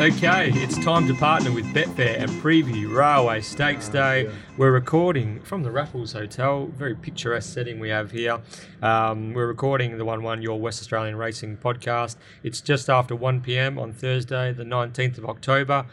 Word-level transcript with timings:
Okay, 0.00 0.52
it's 0.54 0.78
time 0.84 1.08
to 1.08 1.14
partner 1.14 1.50
with 1.50 1.64
Betfair 1.74 2.20
and 2.20 2.30
preview 2.40 2.94
Railway 2.94 3.40
Stakes 3.40 3.88
Day. 3.88 4.30
We're 4.56 4.70
recording 4.70 5.40
from 5.40 5.64
the 5.64 5.72
Raffles 5.72 6.12
Hotel, 6.12 6.66
very 6.66 6.94
picturesque 6.94 7.52
setting 7.52 7.80
we 7.80 7.88
have 7.88 8.12
here. 8.12 8.40
Um, 8.80 9.34
we're 9.34 9.48
recording 9.48 9.98
the 9.98 10.04
1 10.04 10.22
1 10.22 10.40
Your 10.40 10.60
West 10.60 10.80
Australian 10.80 11.16
Racing 11.16 11.56
podcast. 11.56 12.14
It's 12.44 12.60
just 12.60 12.88
after 12.88 13.16
1 13.16 13.40
pm 13.40 13.76
on 13.76 13.92
Thursday, 13.92 14.52
the 14.52 14.62
19th 14.62 15.18
of 15.18 15.24
October. 15.24 15.84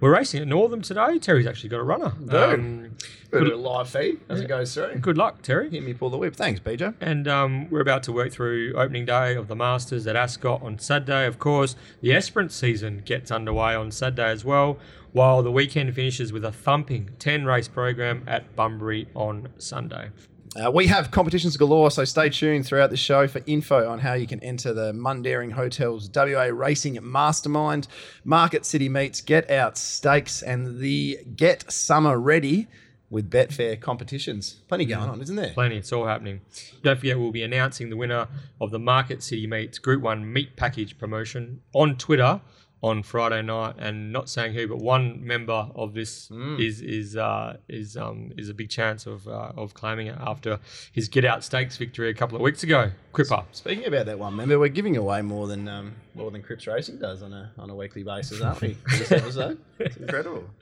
We're 0.00 0.12
racing 0.12 0.42
at 0.42 0.48
Northam 0.48 0.82
today. 0.82 1.18
Terry's 1.18 1.46
actually 1.46 1.70
got 1.70 1.80
a 1.80 1.84
runner. 1.84 2.12
Um, 2.30 2.90
Bit 3.30 3.42
of 3.48 3.52
a 3.52 3.56
live 3.56 3.88
feed 3.88 4.20
as 4.28 4.40
it 4.40 4.46
goes 4.48 4.74
through. 4.74 4.96
good 4.98 5.16
luck, 5.18 5.42
Terry. 5.42 5.68
Hit 5.70 5.82
me 5.82 5.92
pull 5.94 6.10
the 6.10 6.18
whip. 6.18 6.36
Thanks, 6.36 6.60
BJ. 6.60 6.94
And 7.00 7.26
um, 7.26 7.68
we're 7.70 7.80
about 7.80 8.02
to 8.04 8.12
work 8.12 8.30
through 8.30 8.74
opening 8.76 9.06
day 9.06 9.34
of 9.34 9.48
the 9.48 9.56
Masters 9.56 10.06
at 10.06 10.14
Ascot 10.14 10.62
on 10.62 10.78
Saturday. 10.78 11.26
Of 11.26 11.38
course, 11.38 11.74
the 12.00 12.12
Esperance 12.12 12.54
season 12.54 13.02
gets 13.04 13.30
underway 13.32 13.74
on 13.74 13.90
Saturday 13.90 14.30
as 14.30 14.44
well, 14.44 14.78
while 15.12 15.42
the 15.42 15.50
weekend 15.50 15.94
finishes 15.94 16.32
with 16.32 16.44
a 16.44 16.52
thumping 16.52 17.10
10 17.18 17.44
race 17.44 17.66
program 17.66 18.22
at 18.28 18.54
Bunbury 18.54 19.08
on 19.14 19.48
Sunday. 19.58 20.10
Uh, 20.56 20.70
we 20.70 20.86
have 20.86 21.10
competitions 21.10 21.56
galore, 21.56 21.90
so 21.90 22.04
stay 22.04 22.28
tuned 22.28 22.64
throughout 22.64 22.90
the 22.90 22.96
show 22.96 23.26
for 23.26 23.40
info 23.44 23.90
on 23.90 23.98
how 23.98 24.12
you 24.12 24.24
can 24.24 24.38
enter 24.44 24.72
the 24.72 24.92
Mundaring 24.92 25.50
Hotels 25.50 26.08
WA 26.14 26.48
Racing 26.52 26.96
Mastermind, 27.02 27.88
Market 28.24 28.64
City 28.64 28.88
Meets, 28.88 29.20
Get 29.20 29.50
Out 29.50 29.76
Stakes, 29.76 30.42
and 30.42 30.78
the 30.78 31.18
Get 31.34 31.72
Summer 31.72 32.20
Ready 32.20 32.68
with 33.10 33.28
Betfair 33.28 33.80
competitions. 33.80 34.60
Plenty 34.68 34.84
going 34.84 35.10
on, 35.10 35.20
isn't 35.20 35.34
there? 35.34 35.52
Plenty, 35.54 35.76
it's 35.78 35.92
all 35.92 36.06
happening. 36.06 36.40
Don't 36.84 37.00
forget, 37.00 37.18
we'll 37.18 37.32
be 37.32 37.42
announcing 37.42 37.90
the 37.90 37.96
winner 37.96 38.28
of 38.60 38.70
the 38.70 38.78
Market 38.78 39.24
City 39.24 39.48
Meets 39.48 39.80
Group 39.80 40.02
1 40.02 40.32
Meat 40.32 40.54
Package 40.54 40.96
promotion 40.98 41.62
on 41.72 41.96
Twitter 41.96 42.40
on 42.84 43.02
Friday 43.02 43.40
night, 43.40 43.74
and 43.78 44.12
not 44.12 44.28
saying 44.28 44.52
who, 44.52 44.68
but 44.68 44.76
one 44.76 45.26
member 45.26 45.70
of 45.74 45.94
this 45.94 46.30
is 46.58 46.82
is 46.82 47.16
uh, 47.16 47.56
is 47.66 47.96
um, 47.96 48.30
is 48.36 48.50
a 48.50 48.54
big 48.54 48.68
chance 48.68 49.06
of 49.06 49.26
uh, 49.26 49.52
of 49.56 49.72
claiming 49.72 50.08
it 50.08 50.18
after 50.20 50.60
his 50.92 51.08
Get 51.08 51.24
Out 51.24 51.42
Stakes 51.42 51.78
victory 51.78 52.10
a 52.10 52.14
couple 52.14 52.36
of 52.36 52.42
weeks 52.42 52.62
ago. 52.62 52.90
Cripper. 53.14 53.42
Speaking 53.52 53.86
about 53.86 54.04
that 54.04 54.18
one, 54.18 54.36
member, 54.36 54.58
we're 54.58 54.68
giving 54.68 54.98
away 54.98 55.22
more 55.22 55.46
than 55.46 55.66
um, 55.66 55.94
more 56.14 56.30
than 56.30 56.42
Crips 56.42 56.66
Racing 56.66 56.98
does 56.98 57.22
on 57.22 57.32
a 57.32 57.52
on 57.56 57.70
a 57.70 57.74
weekly 57.74 58.02
basis, 58.02 58.42
aren't 58.42 58.60
we? 58.60 58.76
This 58.98 59.10
episode, 59.10 59.58
it's 59.78 59.96
incredible. 59.96 60.44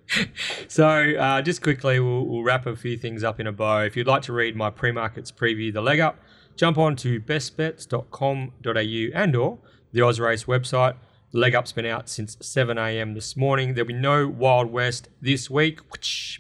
So, 0.69 0.87
uh, 0.87 1.41
just 1.41 1.63
quickly, 1.63 1.99
we'll, 1.99 2.27
we'll 2.27 2.43
wrap 2.43 2.67
a 2.67 2.77
few 2.77 2.99
things 2.99 3.25
up 3.25 3.41
in 3.41 3.47
a 3.47 3.53
bow. 3.53 3.81
If 3.81 3.97
you'd 3.97 4.07
like 4.07 4.21
to 4.23 4.35
read 4.35 4.55
my 4.55 4.69
pre-markets 4.69 5.33
preview, 5.33 5.73
the 5.73 5.81
leg 5.81 6.01
up, 6.01 6.19
jump 6.55 6.77
on 6.77 6.97
to 6.97 7.19
bestbets.com.au 7.19 9.19
and 9.19 9.37
or 9.37 9.59
the 9.93 10.03
Oz 10.03 10.21
Race 10.21 10.45
website. 10.45 10.97
Leg 11.35 11.55
up's 11.55 11.73
been 11.73 11.87
out 11.87 12.11
since 12.11 12.37
7 12.43 12.77
a.m. 12.77 13.15
this 13.15 13.39
morning. 13.39 13.73
There'll 13.73 13.89
be 13.89 13.95
no 13.95 14.29
Wild 14.29 14.71
West 14.71 15.09
this 15.23 15.49
week, 15.49 15.81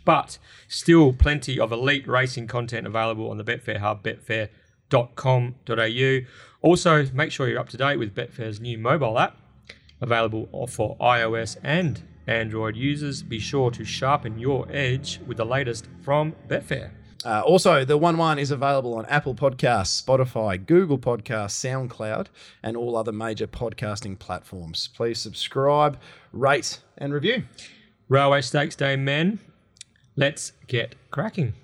but 0.04 0.36
still 0.68 1.14
plenty 1.14 1.58
of 1.58 1.72
elite 1.72 2.06
racing 2.06 2.46
content 2.46 2.86
available 2.86 3.30
on 3.30 3.38
the 3.38 3.44
Betfair 3.44 3.78
Hub, 3.78 4.02
betfair.com.au. 4.02 6.18
Also, 6.60 7.06
make 7.14 7.32
sure 7.32 7.48
you're 7.48 7.58
up 7.58 7.70
to 7.70 7.78
date 7.78 7.96
with 7.96 8.14
Betfair's 8.14 8.60
new 8.60 8.76
mobile 8.76 9.18
app 9.18 9.38
available 10.02 10.66
for 10.66 10.98
iOS 10.98 11.56
and 11.62 12.02
Android 12.26 12.76
users. 12.76 13.22
Be 13.22 13.38
sure 13.38 13.70
to 13.70 13.86
sharpen 13.86 14.38
your 14.38 14.66
edge 14.70 15.20
with 15.26 15.38
the 15.38 15.46
latest 15.46 15.88
from 16.02 16.34
Betfair. 16.48 16.90
Uh, 17.24 17.40
also, 17.42 17.84
the 17.84 17.96
one 17.96 18.16
one 18.16 18.38
is 18.38 18.50
available 18.50 18.94
on 18.94 19.06
Apple 19.06 19.34
Podcasts, 19.34 20.02
Spotify, 20.02 20.64
Google 20.64 20.98
Podcasts, 20.98 21.52
SoundCloud, 21.52 22.26
and 22.62 22.76
all 22.76 22.96
other 22.96 23.12
major 23.12 23.46
podcasting 23.46 24.18
platforms. 24.18 24.88
Please 24.94 25.20
subscribe, 25.20 25.98
rate, 26.32 26.80
and 26.98 27.12
review. 27.12 27.44
Railway 28.08 28.40
Stakes 28.40 28.76
Day 28.76 28.96
men, 28.96 29.38
let's 30.16 30.52
get 30.66 30.94
cracking. 31.10 31.54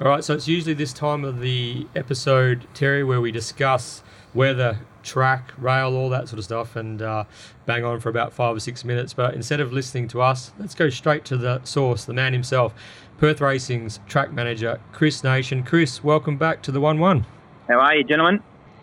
All 0.00 0.08
right, 0.08 0.22
so 0.22 0.34
it's 0.34 0.46
usually 0.46 0.74
this 0.74 0.92
time 0.92 1.24
of 1.24 1.40
the 1.40 1.86
episode, 1.96 2.66
Terry, 2.74 3.02
where 3.02 3.20
we 3.20 3.32
discuss 3.32 4.02
weather, 4.32 4.78
track, 5.02 5.52
rail, 5.58 5.94
all 5.96 6.08
that 6.10 6.28
sort 6.28 6.38
of 6.38 6.44
stuff, 6.44 6.76
and 6.76 7.02
uh, 7.02 7.24
bang 7.66 7.84
on 7.84 7.98
for 7.98 8.08
about 8.08 8.32
five 8.32 8.54
or 8.54 8.60
six 8.60 8.84
minutes. 8.84 9.12
But 9.12 9.34
instead 9.34 9.58
of 9.58 9.72
listening 9.72 10.06
to 10.08 10.22
us, 10.22 10.52
let's 10.58 10.74
go 10.74 10.88
straight 10.88 11.24
to 11.26 11.36
the 11.36 11.60
source, 11.64 12.04
the 12.04 12.12
man 12.12 12.32
himself, 12.32 12.74
Perth 13.18 13.40
Racing's 13.40 13.98
track 14.06 14.32
manager, 14.32 14.80
Chris 14.92 15.24
Nation. 15.24 15.64
Chris, 15.64 16.04
welcome 16.04 16.38
back 16.38 16.62
to 16.62 16.70
the 16.70 16.80
1 16.80 17.00
1. 17.00 17.26
How 17.68 17.80
are 17.80 17.96
you, 17.96 18.04
gentlemen? 18.04 18.40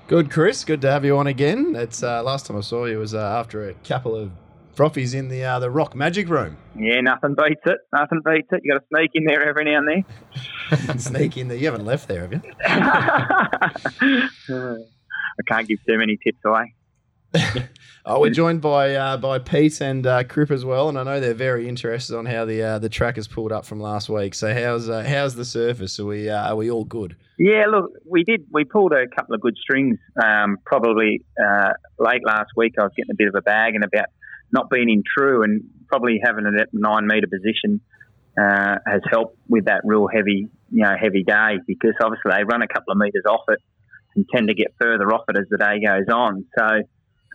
Good, 0.07 0.29
Chris. 0.29 0.65
Good 0.65 0.81
to 0.81 0.91
have 0.91 1.05
you 1.05 1.17
on 1.17 1.25
again. 1.25 1.73
It's 1.73 2.03
uh, 2.03 2.21
last 2.21 2.45
time 2.45 2.57
I 2.57 2.61
saw 2.61 2.83
you 2.83 2.99
was 2.99 3.15
uh, 3.15 3.19
after 3.19 3.69
a 3.69 3.73
couple 3.75 4.13
of 4.13 4.31
frothies 4.75 5.15
in 5.15 5.29
the 5.29 5.43
uh, 5.45 5.59
the 5.59 5.71
Rock 5.71 5.95
Magic 5.95 6.27
Room. 6.27 6.57
Yeah, 6.77 6.99
nothing 6.99 7.33
beats 7.33 7.61
it. 7.65 7.77
Nothing 7.93 8.21
beats 8.25 8.49
it. 8.51 8.59
You 8.63 8.73
got 8.73 8.79
to 8.79 8.85
sneak 8.93 9.11
in 9.13 9.23
there 9.23 9.47
every 9.47 9.63
now 9.63 9.77
and 9.77 10.03
then. 10.69 10.99
Sneak 10.99 11.37
in 11.37 11.47
there. 11.47 11.57
You 11.57 11.67
haven't 11.67 11.85
left 11.85 12.09
there, 12.09 12.27
have 12.27 12.33
you? 12.33 12.41
I 15.39 15.43
can't 15.47 15.67
give 15.67 15.79
too 15.87 15.97
many 15.97 16.17
tips 16.23 16.39
away. 16.43 16.75
Oh, 18.07 18.19
we're 18.21 18.29
joined 18.29 18.61
by 18.61 18.93
uh, 18.93 19.17
by 19.17 19.39
Pete 19.39 19.81
and 19.81 20.05
uh, 20.05 20.23
Crip 20.23 20.51
as 20.51 20.63
well, 20.63 20.89
and 20.89 20.99
I 20.99 21.03
know 21.03 21.19
they're 21.19 21.33
very 21.33 21.67
interested 21.67 22.15
on 22.15 22.27
how 22.27 22.45
the 22.45 22.61
uh, 22.61 22.77
the 22.77 22.87
track 22.87 23.15
has 23.15 23.27
pulled 23.27 23.51
up 23.51 23.65
from 23.65 23.79
last 23.79 24.09
week. 24.09 24.35
So 24.35 24.53
how's 24.53 24.87
uh, 24.87 25.03
how's 25.03 25.33
the 25.33 25.43
surface? 25.43 25.99
Are 25.99 26.05
we 26.05 26.29
uh, 26.29 26.51
are 26.51 26.55
we 26.55 26.69
all 26.69 26.83
good? 26.83 27.15
Yeah, 27.39 27.65
look, 27.67 27.93
we 28.07 28.23
did. 28.23 28.45
We 28.51 28.63
pulled 28.63 28.93
a 28.93 29.07
couple 29.07 29.33
of 29.33 29.41
good 29.41 29.57
strings. 29.57 29.97
Um, 30.23 30.57
probably 30.67 31.23
uh, 31.43 31.69
late 31.97 32.21
last 32.23 32.51
week, 32.55 32.75
I 32.77 32.83
was 32.83 32.91
getting 32.95 33.09
a 33.09 33.15
bit 33.17 33.27
of 33.27 33.33
a 33.33 33.41
bag 33.41 33.73
and 33.73 33.83
about 33.83 34.05
not 34.51 34.69
being 34.69 34.87
in 34.87 35.01
true, 35.17 35.41
and 35.41 35.63
probably 35.87 36.21
having 36.23 36.45
at 36.45 36.69
nine 36.73 37.07
metre 37.07 37.25
position 37.25 37.81
uh, 38.39 38.75
has 38.85 39.01
helped 39.09 39.35
with 39.49 39.65
that 39.65 39.81
real 39.83 40.05
heavy, 40.05 40.47
you 40.69 40.83
know, 40.83 40.95
heavy 40.95 41.23
day 41.23 41.57
because 41.65 41.95
obviously 42.03 42.33
they 42.37 42.43
run 42.43 42.61
a 42.61 42.67
couple 42.67 42.91
of 42.91 42.99
metres 42.99 43.23
off 43.27 43.45
it 43.47 43.59
and 44.15 44.27
tend 44.31 44.49
to 44.49 44.53
get 44.53 44.75
further 44.79 45.11
off 45.11 45.23
it 45.27 45.37
as 45.39 45.45
the 45.49 45.57
day 45.57 45.83
goes 45.83 46.05
on. 46.13 46.45
So. 46.55 46.83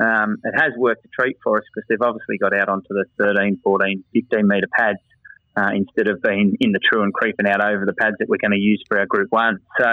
Um, 0.01 0.39
it 0.45 0.55
has 0.57 0.73
worked 0.79 1.05
a 1.05 1.09
treat 1.09 1.37
for 1.45 1.59
us 1.59 1.65
because 1.75 1.87
they've 1.89 2.01
obviously 2.01 2.39
got 2.39 2.57
out 2.57 2.69
onto 2.69 2.89
the 2.89 3.05
13, 3.19 3.61
14, 3.63 4.05
15 4.15 4.49
metre 4.49 4.67
pads 4.77 4.99
uh, 5.57 5.71
instead 5.75 6.09
of 6.09 6.23
being 6.23 6.57
in 6.61 6.73
the 6.73 6.81
true 6.81 7.03
and 7.03 7.13
creeping 7.13 7.47
out 7.47 7.61
over 7.61 7.85
the 7.85 7.93
pads 7.93 8.17
that 8.19 8.29
we're 8.29 8.41
going 8.41 8.57
to 8.57 8.59
use 8.59 8.83
for 8.89 8.99
our 8.99 9.07
Group 9.07 9.29
One. 9.31 9.59
So, 9.79 9.87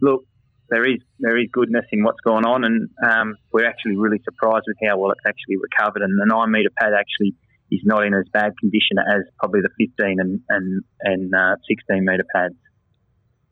look, 0.00 0.24
there 0.70 0.88
is 0.88 1.00
there 1.20 1.36
is 1.36 1.48
goodness 1.52 1.84
in 1.92 2.02
what's 2.02 2.20
going 2.24 2.46
on, 2.46 2.64
and 2.64 2.88
um, 3.04 3.36
we're 3.52 3.68
actually 3.68 3.96
really 3.96 4.20
surprised 4.24 4.64
with 4.66 4.78
how 4.88 4.96
well 4.96 5.10
it's 5.10 5.26
actually 5.26 5.58
recovered. 5.60 6.00
And 6.00 6.18
the 6.18 6.24
nine 6.24 6.50
metre 6.50 6.72
pad 6.80 6.92
actually 6.98 7.36
is 7.70 7.82
not 7.84 8.06
in 8.06 8.14
as 8.14 8.24
bad 8.32 8.52
condition 8.58 8.96
as 8.98 9.22
probably 9.38 9.60
the 9.60 9.68
15 9.76 10.16
and 10.18 10.40
and 10.48 10.82
and 11.02 11.34
uh, 11.34 11.56
16 11.68 12.04
metre 12.04 12.24
pads. 12.34 12.54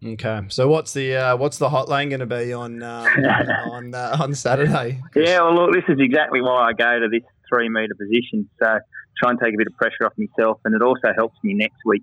Okay, 0.03 0.41
so 0.49 0.67
what's 0.67 0.95
the 0.95 1.15
uh, 1.15 1.37
what's 1.37 1.59
the 1.59 1.69
hot 1.69 1.91
lane 1.91 2.09
going 2.09 2.21
to 2.21 2.27
be 2.27 2.55
on 2.55 2.83
um, 2.83 3.07
on 3.71 3.95
uh, 3.95 4.17
on 4.19 4.35
Saturday? 4.35 5.01
Yeah, 5.15 5.43
well, 5.43 5.55
look, 5.55 5.75
this 5.75 5.85
is 5.89 5.99
exactly 6.01 6.41
why 6.41 6.69
I 6.69 6.73
go 6.73 7.01
to 7.01 7.09
this 7.11 7.23
three 7.51 7.69
metre 7.69 7.95
position. 7.95 8.49
So 8.63 8.79
try 9.19 9.31
and 9.31 9.39
take 9.39 9.53
a 9.53 9.59
bit 9.59 9.67
of 9.67 9.77
pressure 9.77 10.07
off 10.07 10.15
myself, 10.17 10.61
and 10.65 10.75
it 10.75 10.81
also 10.81 11.13
helps 11.15 11.37
me 11.45 11.53
next 11.53 11.79
week. 11.85 12.03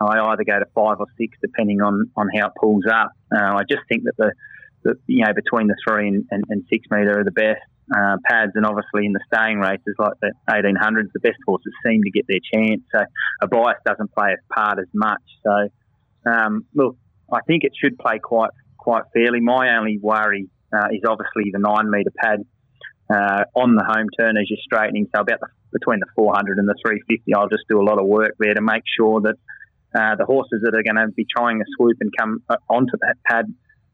I 0.00 0.18
either 0.20 0.44
go 0.44 0.58
to 0.58 0.66
five 0.74 0.96
or 0.98 1.06
six, 1.18 1.36
depending 1.40 1.80
on, 1.80 2.10
on 2.16 2.28
how 2.34 2.48
it 2.48 2.52
pulls 2.60 2.84
up. 2.90 3.12
Uh, 3.34 3.56
I 3.56 3.62
just 3.68 3.82
think 3.88 4.04
that 4.04 4.16
the, 4.16 4.32
the 4.82 4.98
you 5.06 5.24
know 5.24 5.32
between 5.34 5.68
the 5.68 5.76
three 5.86 6.08
and, 6.08 6.24
and, 6.30 6.44
and 6.48 6.64
six 6.70 6.86
metre 6.90 7.20
are 7.20 7.24
the 7.24 7.30
best 7.30 7.60
uh, 7.94 8.16
pads, 8.24 8.52
and 8.54 8.64
obviously 8.64 9.04
in 9.04 9.12
the 9.12 9.20
staying 9.32 9.58
races 9.58 9.94
like 9.98 10.14
the 10.22 10.32
1800s, 10.48 11.12
the 11.12 11.20
best 11.20 11.38
horses 11.46 11.72
seem 11.86 12.02
to 12.02 12.10
get 12.10 12.24
their 12.26 12.40
chance. 12.54 12.80
So 12.90 13.04
a 13.42 13.46
bias 13.46 13.76
doesn't 13.84 14.12
play 14.14 14.32
a 14.32 14.54
part 14.54 14.78
as 14.78 14.88
much. 14.94 15.22
So 15.44 15.68
um, 16.26 16.64
look, 16.74 16.96
I 17.34 17.40
think 17.46 17.64
it 17.64 17.72
should 17.78 17.98
play 17.98 18.18
quite 18.18 18.50
quite 18.78 19.04
fairly. 19.12 19.40
My 19.40 19.76
only 19.76 19.98
worry 20.00 20.48
uh, 20.72 20.88
is 20.92 21.02
obviously 21.08 21.50
the 21.52 21.58
nine 21.58 21.90
metre 21.90 22.12
pad 22.16 22.44
uh, 23.10 23.44
on 23.54 23.74
the 23.74 23.84
home 23.84 24.08
turn 24.18 24.36
as 24.36 24.48
you're 24.48 24.58
straightening. 24.62 25.08
So 25.14 25.22
about 25.22 25.40
the, 25.40 25.48
between 25.72 26.00
the 26.00 26.06
400 26.14 26.58
and 26.58 26.68
the 26.68 26.74
350, 26.84 27.34
I'll 27.34 27.48
just 27.48 27.64
do 27.68 27.80
a 27.80 27.84
lot 27.84 27.98
of 27.98 28.06
work 28.06 28.32
there 28.38 28.54
to 28.54 28.62
make 28.62 28.82
sure 28.98 29.20
that 29.22 29.36
uh, 29.94 30.16
the 30.16 30.24
horses 30.24 30.62
that 30.62 30.74
are 30.74 30.82
going 30.82 31.00
to 31.00 31.12
be 31.12 31.24
trying 31.24 31.60
a 31.60 31.64
swoop 31.76 31.96
and 32.00 32.10
come 32.16 32.42
uh, 32.48 32.56
onto 32.68 32.96
that 33.00 33.16
pad 33.24 33.46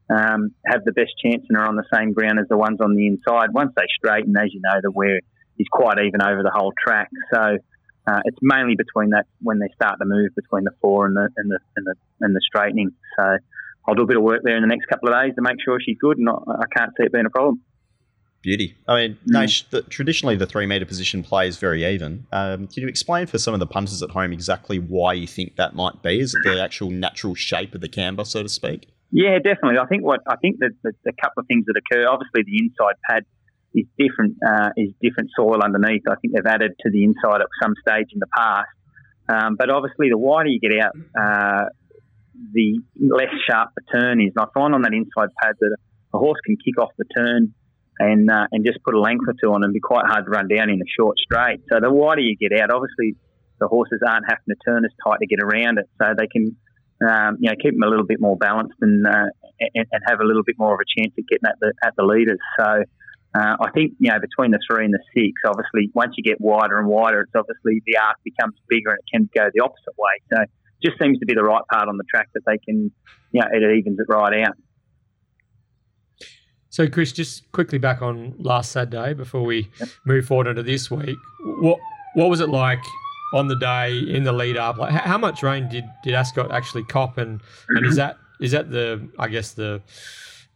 um, 0.09 0.51
have 0.65 0.83
the 0.83 0.91
best 0.91 1.13
chance 1.23 1.45
and 1.47 1.57
are 1.57 1.67
on 1.67 1.75
the 1.75 1.87
same 1.93 2.11
ground 2.11 2.39
as 2.39 2.47
the 2.49 2.57
ones 2.57 2.79
on 2.81 2.95
the 2.95 3.07
inside. 3.07 3.53
Once 3.53 3.71
they 3.75 3.85
straighten, 3.95 4.35
as 4.35 4.53
you 4.53 4.61
know, 4.63 4.79
the 4.81 4.91
wear 4.91 5.19
is 5.57 5.67
quite 5.71 5.99
even 5.99 6.21
over 6.21 6.43
the 6.43 6.51
whole 6.53 6.73
track. 6.77 7.09
So 7.33 7.57
uh, 8.07 8.21
it's 8.25 8.37
mainly 8.41 8.75
between 8.75 9.11
that 9.11 9.25
when 9.41 9.59
they 9.59 9.69
start 9.75 9.99
to 9.99 10.05
move 10.05 10.29
between 10.35 10.63
the 10.63 10.71
four 10.81 11.05
and 11.05 11.15
the 11.15 11.29
and 11.37 11.51
the 11.51 11.59
and 11.75 11.85
the, 11.85 11.95
and 12.21 12.35
the 12.35 12.41
straightening. 12.41 12.91
So 13.17 13.37
I'll 13.87 13.95
do 13.95 14.03
a 14.03 14.07
bit 14.07 14.17
of 14.17 14.23
work 14.23 14.41
there 14.43 14.55
in 14.55 14.61
the 14.61 14.67
next 14.67 14.87
couple 14.87 15.09
of 15.09 15.15
days 15.15 15.35
to 15.35 15.41
make 15.41 15.57
sure 15.63 15.79
she's 15.79 15.97
good, 15.99 16.17
and 16.17 16.29
I, 16.29 16.33
I 16.33 16.65
can't 16.75 16.91
see 16.97 17.05
it 17.05 17.11
being 17.11 17.25
a 17.25 17.29
problem. 17.29 17.61
Beauty. 18.41 18.75
I 18.87 18.95
mean, 18.95 19.17
no, 19.27 19.45
sh- 19.45 19.63
the, 19.69 19.83
traditionally 19.83 20.35
the 20.35 20.47
three 20.47 20.65
meter 20.65 20.85
position 20.85 21.21
play 21.21 21.47
is 21.47 21.57
very 21.57 21.85
even. 21.85 22.25
Um, 22.31 22.65
can 22.67 22.81
you 22.81 22.87
explain 22.87 23.27
for 23.27 23.37
some 23.37 23.53
of 23.53 23.59
the 23.59 23.67
punters 23.67 24.01
at 24.01 24.09
home 24.09 24.33
exactly 24.33 24.79
why 24.79 25.13
you 25.13 25.27
think 25.27 25.57
that 25.57 25.75
might 25.75 26.01
be? 26.01 26.19
Is 26.19 26.33
it 26.33 26.39
the 26.43 26.59
actual 26.59 26.89
natural 26.89 27.35
shape 27.35 27.75
of 27.75 27.81
the 27.81 27.89
camber, 27.89 28.25
so 28.25 28.41
to 28.41 28.49
speak? 28.49 28.87
Yeah, 29.11 29.37
definitely. 29.37 29.77
I 29.77 29.85
think 29.85 30.03
what 30.03 30.21
I 30.27 30.37
think 30.37 30.57
that 30.59 30.71
the, 30.81 30.93
the 31.03 31.11
couple 31.21 31.41
of 31.41 31.47
things 31.47 31.65
that 31.67 31.75
occur. 31.77 32.07
Obviously, 32.07 32.41
the 32.43 32.57
inside 32.57 32.95
pad 33.07 33.25
is 33.73 33.85
different 33.97 34.37
uh, 34.45 34.69
is 34.77 34.91
different 35.01 35.29
soil 35.35 35.61
underneath. 35.63 36.03
I 36.09 36.15
think 36.15 36.33
they've 36.33 36.45
added 36.45 36.71
to 36.81 36.91
the 36.91 37.03
inside 37.03 37.41
at 37.41 37.47
some 37.61 37.73
stage 37.87 38.07
in 38.13 38.19
the 38.19 38.27
past. 38.35 38.69
Um, 39.29 39.55
but 39.57 39.69
obviously, 39.69 40.09
the 40.09 40.17
wider 40.17 40.49
you 40.49 40.59
get 40.59 40.73
out, 40.81 40.93
uh, 41.15 41.65
the 42.53 42.81
less 42.99 43.31
sharp 43.47 43.69
the 43.75 43.83
turn 43.91 44.19
is. 44.21 44.33
And 44.35 44.45
I 44.45 44.47
find 44.53 44.73
on 44.73 44.81
that 44.81 44.93
inside 44.93 45.29
pad 45.41 45.55
that 45.59 45.77
a 46.13 46.17
horse 46.17 46.39
can 46.45 46.57
kick 46.57 46.79
off 46.79 46.91
the 46.97 47.05
turn 47.15 47.53
and 47.99 48.29
uh, 48.29 48.47
and 48.51 48.65
just 48.65 48.79
put 48.83 48.95
a 48.95 48.99
length 48.99 49.25
or 49.27 49.33
two 49.41 49.53
on 49.53 49.63
and 49.63 49.73
be 49.73 49.79
quite 49.79 50.05
hard 50.05 50.25
to 50.25 50.31
run 50.31 50.47
down 50.47 50.69
in 50.69 50.81
a 50.81 50.89
short 50.97 51.17
straight. 51.19 51.61
So 51.71 51.79
the 51.79 51.91
wider 51.91 52.21
you 52.21 52.35
get 52.35 52.57
out, 52.59 52.71
obviously 52.71 53.15
the 53.59 53.67
horses 53.67 54.01
aren't 54.05 54.25
having 54.27 54.49
to 54.49 54.55
turn 54.65 54.83
as 54.83 54.91
tight 55.05 55.19
to 55.19 55.27
get 55.27 55.39
around 55.43 55.77
it, 55.77 55.87
so 56.01 56.13
they 56.17 56.27
can 56.27 56.55
um, 57.07 57.37
you 57.39 57.49
know 57.49 57.55
keep 57.61 57.73
them 57.73 57.83
a 57.83 57.89
little 57.89 58.05
bit 58.05 58.19
more 58.19 58.35
balanced 58.35 58.75
and, 58.81 59.05
uh, 59.05 59.29
and, 59.59 59.85
and 59.91 60.01
have 60.07 60.19
a 60.19 60.25
little 60.25 60.43
bit 60.43 60.55
more 60.57 60.73
of 60.73 60.79
a 60.79 60.99
chance 60.99 61.13
at 61.17 61.23
getting 61.29 61.47
at 61.47 61.55
the 61.61 61.73
at 61.85 61.93
the 61.95 62.03
leaders. 62.03 62.39
So. 62.59 62.83
Uh, 63.33 63.55
I 63.61 63.71
think 63.71 63.93
you 63.99 64.11
know 64.11 64.19
between 64.19 64.51
the 64.51 64.59
three 64.69 64.85
and 64.85 64.93
the 64.93 64.99
six, 65.15 65.31
obviously 65.45 65.89
once 65.93 66.15
you 66.17 66.23
get 66.23 66.41
wider 66.41 66.77
and 66.79 66.87
wider, 66.87 67.21
it's 67.21 67.31
obviously 67.35 67.81
the 67.85 67.97
arc 67.97 68.17
becomes 68.23 68.55
bigger 68.67 68.89
and 68.89 68.99
it 68.99 69.09
can 69.11 69.29
go 69.33 69.49
the 69.53 69.63
opposite 69.63 69.95
way. 69.97 70.19
So 70.33 70.41
it 70.43 70.49
just 70.83 70.99
seems 70.99 71.19
to 71.19 71.25
be 71.25 71.33
the 71.33 71.43
right 71.43 71.63
part 71.71 71.87
on 71.87 71.97
the 71.97 72.03
track 72.09 72.29
that 72.33 72.41
they 72.45 72.57
can, 72.57 72.91
you 73.31 73.41
know, 73.41 73.47
it 73.51 73.63
evens 73.63 73.99
it 73.99 74.05
right 74.09 74.45
out. 74.45 74.55
So, 76.71 76.87
Chris, 76.87 77.11
just 77.11 77.51
quickly 77.51 77.79
back 77.79 78.01
on 78.01 78.33
last 78.37 78.71
Saturday 78.71 79.13
before 79.13 79.43
we 79.43 79.69
move 80.05 80.25
forward 80.25 80.47
into 80.47 80.63
this 80.63 80.89
week. 80.89 81.17
What 81.59 81.79
what 82.13 82.29
was 82.29 82.39
it 82.39 82.47
like 82.47 82.81
on 83.33 83.47
the 83.47 83.57
day 83.57 83.99
in 83.99 84.23
the 84.23 84.31
lead 84.31 84.55
up? 84.55 84.77
Like, 84.77 84.91
how 84.91 85.17
much 85.17 85.43
rain 85.43 85.67
did, 85.67 85.83
did 86.01 86.13
Ascot 86.13 86.49
actually 86.51 86.83
cop, 86.83 87.17
and, 87.17 87.41
and 87.69 87.85
is 87.85 87.95
that 87.97 88.17
is 88.39 88.51
that 88.51 88.71
the 88.71 89.05
I 89.19 89.27
guess 89.27 89.51
the 89.51 89.81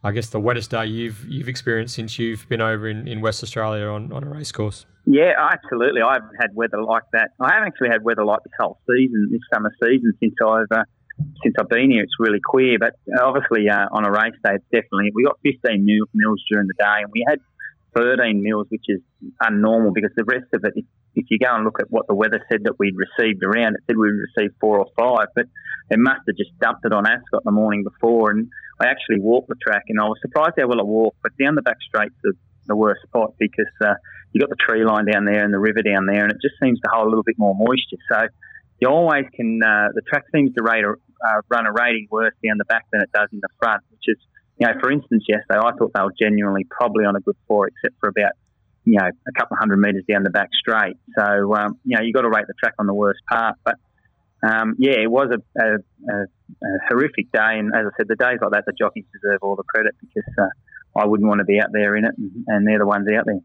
I 0.06 0.12
guess 0.12 0.28
the 0.28 0.38
wettest 0.38 0.70
day 0.70 0.86
you've 0.86 1.26
you've 1.28 1.48
experienced 1.48 1.96
since 1.96 2.16
you've 2.16 2.48
been 2.48 2.60
over 2.60 2.88
in, 2.88 3.08
in 3.08 3.20
West 3.20 3.42
Australia 3.42 3.86
on, 3.86 4.12
on 4.12 4.22
a 4.22 4.28
race 4.28 4.52
course? 4.52 4.86
Yeah, 5.04 5.32
absolutely. 5.36 6.00
I 6.00 6.14
haven't 6.14 6.36
had 6.40 6.54
weather 6.54 6.80
like 6.80 7.02
that. 7.12 7.30
I 7.40 7.54
haven't 7.54 7.66
actually 7.66 7.88
had 7.88 8.04
weather 8.04 8.24
like 8.24 8.38
this 8.44 8.52
whole 8.56 8.78
season, 8.88 9.30
this 9.32 9.40
summer 9.52 9.72
season, 9.82 10.12
since 10.20 10.34
I've 10.40 10.70
uh, 10.70 10.84
since 11.42 11.56
I've 11.58 11.68
been 11.68 11.90
here, 11.90 12.04
it's 12.04 12.14
really 12.20 12.38
queer. 12.38 12.78
But 12.78 12.94
obviously, 13.20 13.68
uh, 13.68 13.86
on 13.90 14.06
a 14.06 14.10
race 14.12 14.38
day, 14.44 14.54
it's 14.54 14.64
definitely 14.70 15.10
we 15.12 15.24
got 15.24 15.40
15 15.42 15.84
mil, 15.84 16.06
mils 16.14 16.40
during 16.48 16.68
the 16.68 16.74
day, 16.78 17.02
and 17.02 17.10
we 17.12 17.24
had 17.28 17.40
13 17.96 18.40
mils, 18.40 18.68
which 18.68 18.84
is 18.86 19.00
unnormal 19.42 19.92
because 19.92 20.12
the 20.16 20.24
rest 20.24 20.46
of 20.54 20.64
it, 20.64 20.74
if, 20.76 20.84
if, 21.16 21.26
you 21.30 21.38
go 21.38 21.52
and 21.52 21.64
look 21.64 21.80
at 21.80 21.90
what 21.90 22.06
the 22.06 22.14
weather 22.14 22.44
said 22.48 22.62
that 22.62 22.78
we'd 22.78 22.94
received 22.94 23.42
around, 23.42 23.74
it 23.74 23.80
said 23.88 23.96
we'd 23.96 24.14
received 24.36 24.54
four 24.60 24.78
or 24.78 24.86
five, 24.96 25.28
but 25.34 25.46
it 25.90 25.98
must 25.98 26.20
have 26.28 26.36
just 26.36 26.50
dumped 26.60 26.84
it 26.84 26.92
on 26.92 27.06
Ascot 27.06 27.42
the 27.44 27.50
morning 27.50 27.82
before. 27.82 28.30
And 28.30 28.48
I 28.80 28.86
actually 28.86 29.20
walked 29.20 29.48
the 29.48 29.56
track, 29.56 29.84
and 29.88 29.98
I 30.00 30.04
was 30.04 30.18
surprised 30.20 30.54
how 30.58 30.68
well 30.68 30.80
it 30.80 30.86
walked. 30.86 31.18
But 31.22 31.32
down 31.38 31.54
the 31.54 31.62
back 31.62 31.78
straight's 31.86 32.14
the, 32.22 32.34
the 32.66 32.76
worst 32.76 33.02
spot 33.02 33.34
because 33.38 33.72
uh, 33.82 33.94
you 34.32 34.40
got 34.40 34.50
the 34.50 34.56
tree 34.56 34.84
line 34.84 35.06
down 35.06 35.24
there 35.24 35.44
and 35.44 35.52
the 35.52 35.58
river 35.58 35.82
down 35.82 36.06
there, 36.06 36.22
and 36.24 36.32
it 36.32 36.38
just 36.42 36.56
seems 36.62 36.78
to 36.80 36.88
hold 36.92 37.06
a 37.06 37.08
little 37.08 37.24
bit 37.24 37.38
more 37.38 37.54
moisture. 37.54 37.96
So 38.12 38.26
you 38.80 38.88
always 38.88 39.24
can. 39.34 39.60
Uh, 39.62 39.88
the 39.94 40.02
track 40.02 40.24
seems 40.34 40.54
to 40.54 40.62
rate 40.62 40.84
a, 40.84 40.92
uh, 40.92 41.40
run 41.48 41.66
a 41.66 41.72
rating 41.72 42.08
worse 42.10 42.34
down 42.44 42.58
the 42.58 42.66
back 42.66 42.84
than 42.92 43.00
it 43.00 43.10
does 43.14 43.28
in 43.32 43.40
the 43.40 43.48
front, 43.58 43.82
which 43.90 44.04
is, 44.06 44.18
you 44.58 44.66
know, 44.66 44.74
for 44.80 44.90
instance, 44.90 45.24
yesterday 45.26 45.58
I 45.58 45.72
thought 45.72 45.92
they 45.94 46.02
were 46.02 46.14
genuinely 46.20 46.66
probably 46.68 47.04
on 47.04 47.16
a 47.16 47.20
good 47.20 47.36
four, 47.48 47.68
except 47.68 47.98
for 48.00 48.08
about, 48.10 48.32
you 48.84 48.98
know, 48.98 49.06
a 49.06 49.32
couple 49.38 49.54
of 49.54 49.58
hundred 49.58 49.78
metres 49.78 50.04
down 50.06 50.22
the 50.22 50.30
back 50.30 50.50
straight. 50.52 50.96
So, 51.18 51.54
um, 51.54 51.78
you 51.84 51.96
know, 51.96 52.02
you've 52.02 52.14
got 52.14 52.22
to 52.22 52.28
rate 52.28 52.46
the 52.46 52.54
track 52.60 52.74
on 52.78 52.86
the 52.86 52.94
worst 52.94 53.20
part. 53.28 53.56
But, 53.64 53.76
um, 54.46 54.76
yeah, 54.78 55.00
it 55.02 55.10
was 55.10 55.28
a, 55.30 55.60
a, 55.60 55.66
a, 55.74 56.22
a, 56.22 56.78
horrific 56.88 57.32
day. 57.32 57.58
And 57.58 57.74
as 57.74 57.86
I 57.86 57.90
said, 57.96 58.06
the 58.08 58.16
days 58.16 58.38
like 58.40 58.52
that, 58.52 58.64
the 58.66 58.72
jockeys 58.78 59.04
deserve 59.12 59.38
all 59.42 59.56
the 59.56 59.64
credit 59.64 59.94
because 60.00 60.30
uh, 60.38 61.00
I 61.00 61.06
wouldn't 61.06 61.28
want 61.28 61.40
to 61.40 61.44
be 61.44 61.60
out 61.60 61.70
there 61.72 61.96
in 61.96 62.04
it, 62.04 62.12
and, 62.16 62.44
and 62.46 62.66
they're 62.66 62.78
the 62.78 62.86
ones 62.86 63.06
out 63.08 63.24
there. 63.26 63.40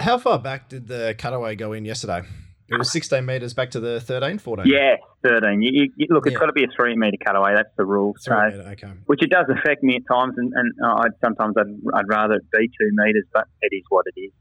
How 0.00 0.18
far 0.18 0.38
back 0.38 0.68
did 0.68 0.88
the 0.88 1.14
cutaway 1.16 1.56
go 1.56 1.72
in 1.72 1.84
yesterday? 1.84 2.22
It 2.68 2.78
was 2.78 2.90
16 2.92 3.24
metres 3.24 3.52
back 3.52 3.70
to 3.72 3.80
the 3.80 4.00
13, 4.00 4.38
14? 4.38 4.66
Yeah, 4.66 4.96
13. 5.22 5.60
You, 5.60 5.92
you, 5.96 6.06
look, 6.10 6.26
it's 6.26 6.32
yeah. 6.32 6.40
got 6.40 6.46
to 6.46 6.52
be 6.52 6.64
a 6.64 6.68
three 6.74 6.96
metre 6.96 7.18
cutaway. 7.24 7.54
That's 7.54 7.68
the 7.76 7.84
rule. 7.84 8.14
So, 8.18 8.34
metre, 8.34 8.68
okay. 8.72 8.92
Which 9.06 9.22
it 9.22 9.30
does 9.30 9.46
affect 9.50 9.82
me 9.82 9.96
at 9.96 10.02
times, 10.10 10.34
and, 10.38 10.52
and 10.54 10.72
uh, 10.82 11.02
I'd, 11.04 11.12
sometimes 11.22 11.54
I'd, 11.58 11.72
I'd 11.94 12.08
rather 12.08 12.34
it 12.34 12.50
be 12.50 12.68
two 12.68 12.90
metres, 12.92 13.24
but 13.32 13.46
it 13.60 13.74
is 13.74 13.82
what 13.90 14.06
it 14.14 14.18
is. 14.18 14.32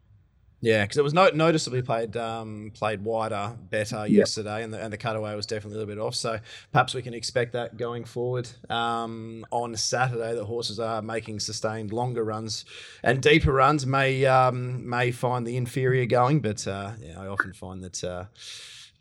Yeah, 0.63 0.85
because 0.85 0.95
it 0.95 1.03
was 1.03 1.13
no, 1.13 1.27
noticeably 1.27 1.81
played 1.81 2.15
um, 2.15 2.71
played 2.73 3.03
wider, 3.03 3.57
better 3.69 4.07
yep. 4.07 4.11
yesterday, 4.11 4.63
and 4.63 4.73
the, 4.73 4.81
and 4.81 4.93
the 4.93 4.97
cutaway 4.97 5.35
was 5.35 5.45
definitely 5.45 5.75
a 5.75 5.79
little 5.79 5.93
bit 5.93 6.01
off. 6.01 6.15
So 6.15 6.39
perhaps 6.71 6.93
we 6.93 7.01
can 7.01 7.13
expect 7.13 7.51
that 7.51 7.75
going 7.75 8.05
forward. 8.05 8.49
Um, 8.69 9.45
on 9.51 9.75
Saturday, 9.75 10.33
the 10.33 10.45
horses 10.45 10.79
are 10.79 11.01
making 11.01 11.41
sustained 11.41 11.91
longer 11.91 12.23
runs 12.23 12.63
and 13.03 13.21
deeper 13.21 13.51
runs. 13.51 13.85
May 13.85 14.25
um, 14.25 14.87
may 14.87 15.11
find 15.11 15.45
the 15.45 15.57
inferior 15.57 16.05
going, 16.05 16.39
but 16.39 16.65
uh, 16.65 16.91
yeah, 17.01 17.19
I 17.19 17.27
often 17.27 17.51
find 17.51 17.83
that. 17.83 18.01
Uh, 18.01 18.25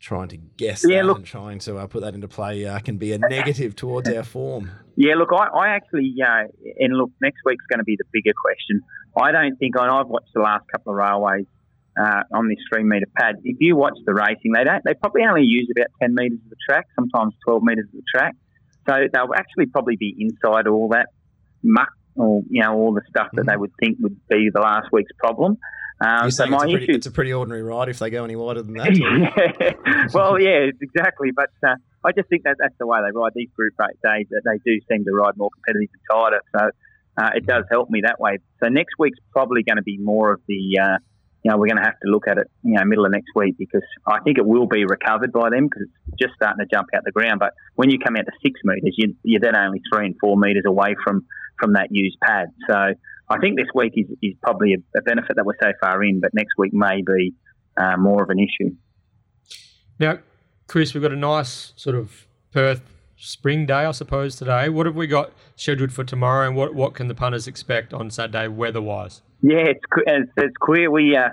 trying 0.02 0.28
to 0.28 0.36
guess 0.36 0.84
yeah, 0.86 0.98
that 0.98 1.06
look, 1.06 1.18
and 1.18 1.26
trying 1.26 1.58
to 1.60 1.76
uh, 1.76 1.86
put 1.86 2.02
that 2.02 2.14
into 2.14 2.28
play 2.28 2.66
uh, 2.66 2.78
can 2.80 2.98
be 2.98 3.12
a 3.12 3.18
negative 3.18 3.74
towards 3.74 4.08
our 4.08 4.24
form. 4.24 4.70
Yeah, 4.96 5.14
look, 5.14 5.30
I, 5.32 5.46
I 5.46 5.68
actually, 5.68 6.14
uh, 6.20 6.48
and 6.78 6.96
look, 6.96 7.10
next 7.22 7.38
week's 7.46 7.64
going 7.70 7.78
to 7.78 7.84
be 7.84 7.96
the 7.96 8.04
bigger 8.12 8.34
question. 8.36 8.82
I 9.16 9.32
don't 9.32 9.56
think, 9.56 9.76
and 9.76 9.90
I've 9.90 10.08
watched 10.08 10.34
the 10.34 10.40
last 10.40 10.64
couple 10.70 10.92
of 10.92 10.98
railways 10.98 11.46
uh, 11.98 12.22
on 12.34 12.48
this 12.48 12.58
three 12.70 12.82
metre 12.82 13.06
pad. 13.16 13.36
If 13.44 13.58
you 13.60 13.76
watch 13.76 13.96
the 14.04 14.12
racing, 14.12 14.52
they 14.52 14.64
don't. 14.64 14.82
They 14.84 14.94
probably 14.94 15.22
only 15.22 15.44
use 15.44 15.70
about 15.74 15.88
ten 16.00 16.14
metres 16.14 16.40
of 16.44 16.50
the 16.50 16.56
track, 16.68 16.86
sometimes 16.96 17.34
twelve 17.46 17.62
metres 17.62 17.86
of 17.86 17.92
the 17.92 18.04
track. 18.12 18.34
So 18.88 18.94
they'll 19.12 19.34
actually 19.34 19.66
probably 19.66 19.96
be 19.96 20.14
inside 20.18 20.66
all 20.66 20.88
that 20.88 21.06
muck 21.62 21.92
or 22.16 22.42
you 22.48 22.62
know 22.62 22.74
all 22.74 22.92
the 22.92 23.02
stuff 23.08 23.28
that 23.32 23.42
mm-hmm. 23.42 23.50
they 23.50 23.56
would 23.56 23.72
think 23.80 23.98
would 24.00 24.16
be 24.28 24.50
the 24.52 24.60
last 24.60 24.88
week's 24.92 25.12
problem. 25.18 25.58
Um, 26.04 26.30
so 26.32 26.46
my 26.46 26.56
it's 26.56 26.64
a, 26.64 26.66
pretty, 26.66 26.84
issue, 26.84 26.96
it's 26.96 27.06
a 27.06 27.10
pretty 27.12 27.32
ordinary 27.32 27.62
ride 27.62 27.88
if 27.88 28.00
they 28.00 28.10
go 28.10 28.24
any 28.24 28.34
wider 28.34 28.62
than 28.62 28.74
that. 28.78 28.96
yeah. 28.98 30.06
well, 30.12 30.40
yeah, 30.40 30.70
exactly. 30.80 31.30
But 31.34 31.50
uh, 31.66 31.76
I 32.04 32.10
just 32.10 32.28
think 32.28 32.42
that 32.42 32.56
that's 32.58 32.74
the 32.78 32.86
way 32.86 32.98
they 33.06 33.16
ride 33.16 33.32
these 33.34 33.50
group 33.54 33.74
race 33.78 33.96
days. 34.02 34.26
That 34.30 34.42
they 34.44 34.58
do 34.64 34.80
seem 34.90 35.04
to 35.04 35.12
ride 35.12 35.36
more 35.36 35.50
competitive 35.50 35.90
and 35.92 36.02
tighter. 36.10 36.40
So 36.56 36.70
uh, 37.22 37.30
it 37.36 37.46
does 37.46 37.64
help 37.70 37.88
me 37.88 38.00
that 38.02 38.18
way. 38.18 38.38
So 38.62 38.68
next 38.68 38.94
week's 38.98 39.18
probably 39.30 39.62
going 39.62 39.76
to 39.76 39.82
be 39.82 39.98
more 39.98 40.32
of 40.32 40.40
the 40.48 40.78
uh, 40.82 40.98
you 41.42 41.50
know, 41.50 41.56
we're 41.56 41.66
going 41.66 41.78
to 41.78 41.82
have 41.82 41.98
to 42.04 42.10
look 42.10 42.28
at 42.28 42.38
it, 42.38 42.48
you 42.62 42.74
know, 42.74 42.84
middle 42.84 43.04
of 43.04 43.10
next 43.10 43.30
week 43.34 43.56
because 43.58 43.82
I 44.06 44.20
think 44.20 44.38
it 44.38 44.46
will 44.46 44.66
be 44.66 44.84
recovered 44.84 45.32
by 45.32 45.50
them 45.50 45.66
because 45.66 45.82
it's 45.82 46.18
just 46.18 46.34
starting 46.34 46.64
to 46.64 46.70
jump 46.72 46.88
out 46.94 47.02
the 47.04 47.10
ground. 47.10 47.40
But 47.40 47.52
when 47.74 47.90
you 47.90 47.98
come 47.98 48.16
out 48.16 48.26
to 48.26 48.32
six 48.42 48.60
metres, 48.64 48.94
you, 48.96 49.16
you're 49.24 49.40
then 49.40 49.56
only 49.56 49.82
three 49.92 50.06
and 50.06 50.14
four 50.20 50.36
metres 50.36 50.62
away 50.66 50.94
from, 51.02 51.26
from 51.58 51.74
that 51.74 51.88
used 51.90 52.18
pad. 52.20 52.48
So 52.68 52.94
I 53.28 53.38
think 53.38 53.56
this 53.56 53.68
week 53.74 53.92
is, 53.96 54.06
is 54.22 54.34
probably 54.42 54.74
a, 54.74 54.98
a 54.98 55.02
benefit 55.02 55.36
that 55.36 55.44
we're 55.44 55.56
so 55.62 55.72
far 55.80 56.02
in, 56.04 56.20
but 56.20 56.30
next 56.34 56.52
week 56.58 56.72
may 56.72 57.02
be 57.06 57.34
uh, 57.76 57.96
more 57.96 58.22
of 58.22 58.30
an 58.30 58.38
issue. 58.38 58.74
Now, 59.98 60.18
Chris, 60.68 60.94
we've 60.94 61.02
got 61.02 61.12
a 61.12 61.16
nice 61.16 61.72
sort 61.76 61.96
of 61.96 62.26
Perth 62.52 62.82
spring 63.16 63.66
day, 63.66 63.84
I 63.84 63.92
suppose, 63.92 64.36
today. 64.36 64.68
What 64.68 64.86
have 64.86 64.96
we 64.96 65.06
got 65.06 65.32
scheduled 65.56 65.92
for 65.92 66.04
tomorrow, 66.04 66.46
and 66.46 66.56
what, 66.56 66.74
what 66.74 66.94
can 66.94 67.08
the 67.08 67.14
punters 67.14 67.46
expect 67.46 67.94
on 67.94 68.10
Saturday 68.10 68.48
weather-wise? 68.48 69.22
Yeah, 69.42 69.64
it's 69.66 69.80
it's, 70.06 70.30
it's 70.36 70.56
queer. 70.60 70.90
We 70.90 71.16
uh, 71.16 71.30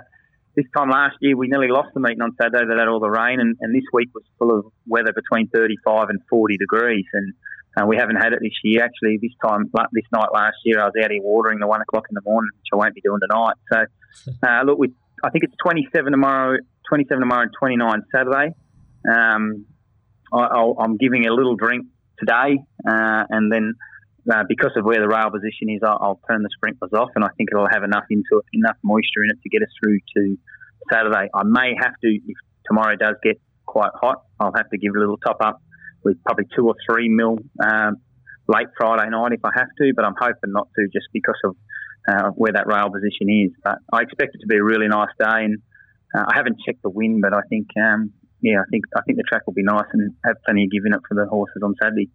this 0.56 0.66
time 0.76 0.90
last 0.90 1.16
year 1.20 1.36
we 1.36 1.48
nearly 1.48 1.68
lost 1.68 1.88
the 1.94 2.00
meeting 2.00 2.22
on 2.22 2.34
Saturday 2.40 2.64
They 2.66 2.78
had 2.78 2.88
all 2.88 3.00
the 3.00 3.10
rain, 3.10 3.40
and, 3.40 3.56
and 3.60 3.74
this 3.74 3.84
week 3.92 4.10
was 4.14 4.24
full 4.38 4.56
of 4.56 4.66
weather 4.86 5.12
between 5.12 5.48
35 5.48 6.08
and 6.08 6.20
40 6.28 6.56
degrees, 6.56 7.06
and 7.12 7.34
uh, 7.80 7.86
we 7.86 7.96
haven't 7.96 8.16
had 8.16 8.32
it 8.32 8.40
this 8.42 8.52
year. 8.62 8.84
Actually, 8.84 9.18
this 9.20 9.32
time 9.44 9.70
this 9.92 10.04
night 10.12 10.28
last 10.32 10.56
year 10.64 10.80
I 10.80 10.84
was 10.86 10.94
out 11.02 11.10
here 11.10 11.22
watering 11.22 11.58
the 11.58 11.66
one 11.66 11.80
o'clock 11.80 12.04
in 12.10 12.14
the 12.14 12.22
morning, 12.24 12.50
which 12.58 12.68
I 12.72 12.76
won't 12.76 12.94
be 12.94 13.00
doing 13.00 13.20
tonight. 13.20 13.54
So 13.72 13.84
uh, 14.48 14.62
look, 14.64 14.78
we 14.78 14.92
I 15.22 15.30
think 15.30 15.44
it's 15.44 15.54
27 15.62 16.12
tomorrow, 16.12 16.58
27 16.88 17.20
tomorrow, 17.20 17.42
and 17.42 17.52
29 17.58 18.02
Saturday. 18.14 18.54
Um, 19.10 19.66
I, 20.32 20.72
am 20.80 20.96
giving 20.96 21.26
a 21.26 21.32
little 21.32 21.56
drink 21.56 21.86
today, 22.18 22.58
uh, 22.88 23.24
and 23.28 23.52
then 23.52 23.74
uh, 24.32 24.44
because 24.48 24.70
of 24.76 24.84
where 24.84 25.00
the 25.00 25.08
rail 25.08 25.30
position 25.30 25.68
is, 25.68 25.80
I'll, 25.82 25.98
I'll, 26.00 26.20
turn 26.28 26.42
the 26.42 26.48
sprinklers 26.54 26.92
off, 26.94 27.10
and 27.16 27.24
I 27.24 27.28
think 27.36 27.50
it'll 27.52 27.68
have 27.70 27.82
enough 27.82 28.04
into 28.10 28.38
it, 28.38 28.44
enough 28.52 28.76
moisture 28.82 29.24
in 29.24 29.30
it 29.30 29.42
to 29.42 29.48
get 29.48 29.62
us 29.62 29.68
through 29.82 29.98
to 30.16 30.36
Saturday. 30.90 31.28
I 31.34 31.42
may 31.44 31.74
have 31.80 31.92
to, 32.02 32.08
if 32.08 32.36
tomorrow 32.66 32.96
does 32.96 33.16
get 33.22 33.40
quite 33.66 33.90
hot, 33.94 34.22
I'll 34.38 34.52
have 34.54 34.70
to 34.70 34.78
give 34.78 34.92
a 34.96 34.98
little 34.98 35.16
top 35.18 35.38
up 35.40 35.60
with 36.04 36.22
probably 36.24 36.46
two 36.56 36.66
or 36.66 36.74
three 36.88 37.08
mil 37.08 37.38
um, 37.62 37.96
late 38.48 38.68
Friday 38.76 39.08
night 39.10 39.32
if 39.32 39.44
I 39.44 39.50
have 39.54 39.68
to, 39.78 39.92
but 39.94 40.04
I'm 40.04 40.14
hoping 40.18 40.52
not 40.52 40.68
to 40.76 40.86
just 40.92 41.06
because 41.12 41.38
of 41.44 41.56
uh, 42.08 42.30
where 42.30 42.52
that 42.52 42.66
rail 42.66 42.90
position 42.90 43.28
is. 43.28 43.52
But 43.62 43.78
I 43.92 44.02
expect 44.02 44.34
it 44.34 44.38
to 44.40 44.46
be 44.46 44.56
a 44.56 44.64
really 44.64 44.88
nice 44.88 45.12
day, 45.18 45.44
and 45.44 45.58
uh, 46.14 46.24
I 46.28 46.36
haven't 46.36 46.58
checked 46.66 46.82
the 46.82 46.90
wind, 46.90 47.22
but 47.22 47.34
I 47.34 47.42
think 47.48 47.68
um, 47.76 48.12
yeah, 48.40 48.60
I 48.60 48.64
think 48.70 48.84
I 48.96 49.02
think 49.02 49.18
the 49.18 49.24
track 49.24 49.46
will 49.46 49.54
be 49.54 49.62
nice 49.62 49.86
and 49.92 50.14
have 50.24 50.36
plenty 50.44 50.64
of 50.64 50.70
giving 50.70 50.92
it 50.92 51.00
for 51.08 51.14
the 51.14 51.26
horses 51.26 51.62
on 51.62 51.74
Saturday. 51.80 52.10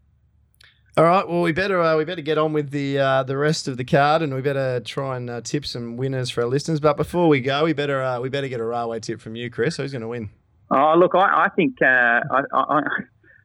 All 0.97 1.03
right. 1.03 1.27
Well, 1.27 1.41
we 1.41 1.51
better 1.51 1.81
uh, 1.81 1.97
we 1.97 2.05
better 2.05 2.21
get 2.21 2.37
on 2.37 2.53
with 2.53 2.71
the 2.71 2.99
uh, 2.99 3.23
the 3.23 3.37
rest 3.37 3.67
of 3.67 3.75
the 3.75 3.83
card, 3.83 4.21
and 4.21 4.33
we 4.33 4.41
better 4.41 4.79
try 4.79 5.17
and 5.17 5.29
uh, 5.29 5.41
tip 5.41 5.65
some 5.65 5.97
winners 5.97 6.29
for 6.29 6.43
our 6.43 6.47
listeners. 6.47 6.79
But 6.79 6.95
before 6.95 7.27
we 7.27 7.41
go, 7.41 7.65
we 7.65 7.73
better 7.73 8.01
uh, 8.01 8.21
we 8.21 8.29
better 8.29 8.47
get 8.47 8.61
a 8.61 8.65
railway 8.65 9.01
tip 9.01 9.19
from 9.19 9.35
you, 9.35 9.49
Chris. 9.49 9.75
Who's 9.75 9.91
going 9.91 10.03
to 10.03 10.07
win? 10.07 10.29
Oh, 10.71 10.95
look, 10.97 11.13
I, 11.13 11.45
I 11.45 11.49
think 11.55 11.75
uh, 11.81 11.85
I, 11.85 12.41
I, 12.53 12.81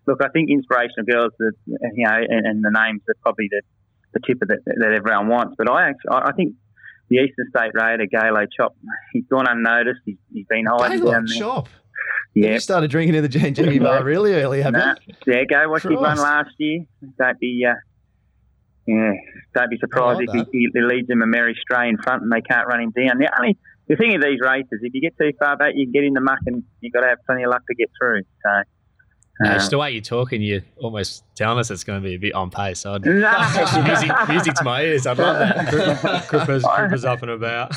look, 0.06 0.20
I 0.22 0.28
think 0.28 0.50
inspirational 0.50 1.06
girls, 1.06 1.32
that 1.38 1.52
you 1.66 2.06
know, 2.06 2.14
and, 2.14 2.46
and, 2.46 2.64
the 2.64 2.70
names 2.70 3.02
are 3.08 3.14
probably 3.22 3.48
the, 3.50 3.62
the 4.14 4.20
tip 4.26 4.38
that, 4.40 4.58
that 4.64 4.92
everyone 4.92 5.28
wants. 5.28 5.54
But 5.56 5.70
I 5.70 5.90
actually, 5.90 6.10
I 6.10 6.32
think 6.32 6.54
the 7.08 7.16
Eastern 7.16 7.46
State 7.50 7.72
Raider, 7.74 8.06
Galo 8.06 8.46
Chop, 8.56 8.76
he's 9.12 9.24
gone 9.30 9.46
unnoticed. 9.48 10.00
He's, 10.04 10.16
he's 10.32 10.46
been 10.46 10.66
hiding 10.66 10.98
Gaylord 10.98 11.14
down 11.14 11.24
there. 11.26 11.36
shop. 11.36 11.68
Yeah, 12.34 12.52
You 12.52 12.60
started 12.60 12.90
drinking 12.90 13.16
in 13.16 13.22
the 13.22 13.28
Jimmy 13.28 13.50
Jimmy 13.50 13.78
bar 13.78 14.04
really 14.04 14.34
early, 14.34 14.62
have 14.62 14.72
Nah, 14.72 14.94
you? 15.06 15.14
yeah, 15.26 15.44
go 15.44 15.68
watch 15.68 15.82
his 15.82 15.92
run 15.92 16.16
last 16.16 16.50
year. 16.58 16.84
Don't 17.18 17.38
be, 17.40 17.66
uh, 17.68 17.74
yeah, 18.86 19.12
don't 19.54 19.70
be 19.70 19.78
surprised 19.78 20.20
if 20.22 20.46
he, 20.52 20.70
he 20.72 20.80
leads 20.80 21.08
them 21.08 21.22
a 21.22 21.26
merry 21.26 21.56
stray 21.60 21.88
in 21.88 21.98
front 21.98 22.22
and 22.22 22.30
they 22.32 22.40
can't 22.40 22.66
run 22.68 22.80
him 22.80 22.92
down. 22.92 23.18
The 23.18 23.28
only 23.38 23.58
the 23.90 23.96
thing 23.96 24.14
of 24.14 24.22
these 24.22 24.38
races, 24.40 24.78
if 24.82 24.94
you 24.94 25.00
get 25.00 25.18
too 25.18 25.32
far 25.38 25.56
back, 25.56 25.72
you 25.74 25.86
can 25.86 25.92
get 25.92 26.04
in 26.04 26.12
the 26.12 26.20
muck 26.20 26.38
and 26.46 26.62
you've 26.80 26.92
got 26.92 27.00
to 27.00 27.08
have 27.08 27.18
plenty 27.26 27.42
of 27.42 27.50
luck 27.50 27.62
to 27.66 27.74
get 27.74 27.90
through. 27.98 28.22
So, 28.22 28.62
uh, 29.44 29.54
just 29.54 29.70
the 29.70 29.78
way 29.78 29.90
you're 29.90 30.02
talking, 30.02 30.42
you're 30.42 30.60
almost 30.78 31.24
telling 31.34 31.58
us 31.58 31.70
it's 31.70 31.84
going 31.84 32.02
to 32.02 32.06
be 32.06 32.14
a 32.14 32.18
bit 32.18 32.34
on 32.34 32.50
pace. 32.50 32.84
I'd, 32.84 33.04
No. 33.04 33.82
music, 33.84 34.10
music 34.28 34.54
to 34.54 34.64
my 34.64 34.82
ears. 34.82 35.06
I'd 35.06 35.18
love 35.18 35.38
that. 35.38 36.24
Cripper's, 36.28 36.64
Cripper's 36.64 37.04
up 37.04 37.22
and 37.22 37.30
about. 37.30 37.74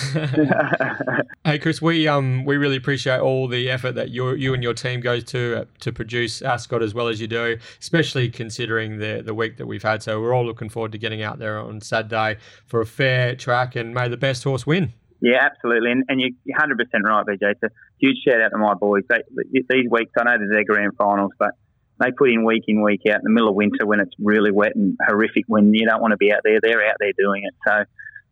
hey, 1.46 1.60
Chris, 1.60 1.82
we 1.82 2.08
um 2.08 2.46
we 2.46 2.58
really 2.58 2.76
appreciate 2.76 3.20
all 3.20 3.48
the 3.48 3.70
effort 3.70 3.94
that 3.94 4.10
you 4.10 4.34
you 4.34 4.54
and 4.54 4.62
your 4.64 4.74
team 4.74 5.00
goes 5.00 5.24
to 5.26 5.62
uh, 5.62 5.66
to 5.80 5.92
produce 5.94 6.42
Ascot 6.42 6.82
as 6.84 6.94
well 6.94 7.08
as 7.08 7.22
you 7.22 7.28
do, 7.28 7.58
especially 7.80 8.30
considering 8.30 9.00
the 9.00 9.22
the 9.26 9.34
week 9.34 9.58
that 9.58 9.66
we've 9.66 9.84
had. 9.84 10.04
So 10.04 10.22
we're 10.22 10.34
all 10.34 10.46
looking 10.46 10.70
forward 10.70 10.92
to 10.94 10.98
getting 10.98 11.22
out 11.24 11.40
there 11.40 11.58
on 11.60 11.82
Saturday 11.82 12.38
for 12.66 12.82
a 12.82 12.86
fair 12.86 13.36
track, 13.36 13.76
and 13.76 13.94
may 13.94 14.08
the 14.08 14.18
best 14.18 14.44
horse 14.44 14.66
win. 14.68 14.94
Yeah, 15.22 15.38
absolutely, 15.42 15.92
and, 15.92 16.04
and 16.10 16.20
you're 16.20 16.32
100 16.48 16.78
percent 16.78 17.06
right, 17.06 17.26
BJ. 17.26 17.52
It's 17.52 17.64
a 17.64 17.70
huge 18.00 18.18
shout 18.28 18.42
out 18.42 18.50
to 18.50 18.58
my 18.58 18.74
boys. 18.74 19.04
They, 19.10 19.22
these 19.54 19.90
weeks, 19.90 20.12
I 20.18 20.24
know 20.24 20.38
they're 20.38 20.50
their 20.50 20.64
grand 20.66 20.94
finals, 20.98 21.32
but 21.38 21.52
they 22.00 22.12
put 22.12 22.30
in 22.30 22.44
week 22.44 22.64
in 22.68 22.82
week 22.82 23.02
out 23.08 23.18
in 23.18 23.24
the 23.24 23.30
middle 23.30 23.50
of 23.50 23.56
winter 23.56 23.86
when 23.86 24.00
it's 24.00 24.14
really 24.20 24.52
wet 24.52 24.76
and 24.76 24.98
horrific. 25.08 25.46
When 25.48 25.74
you 25.74 25.86
don't 25.88 26.02
want 26.02 26.12
to 26.12 26.18
be 26.18 26.32
out 26.32 26.42
there, 26.44 26.60
they're 26.62 26.86
out 26.88 26.96
there 27.00 27.12
doing 27.18 27.44
it. 27.46 27.54
So, 27.68 27.84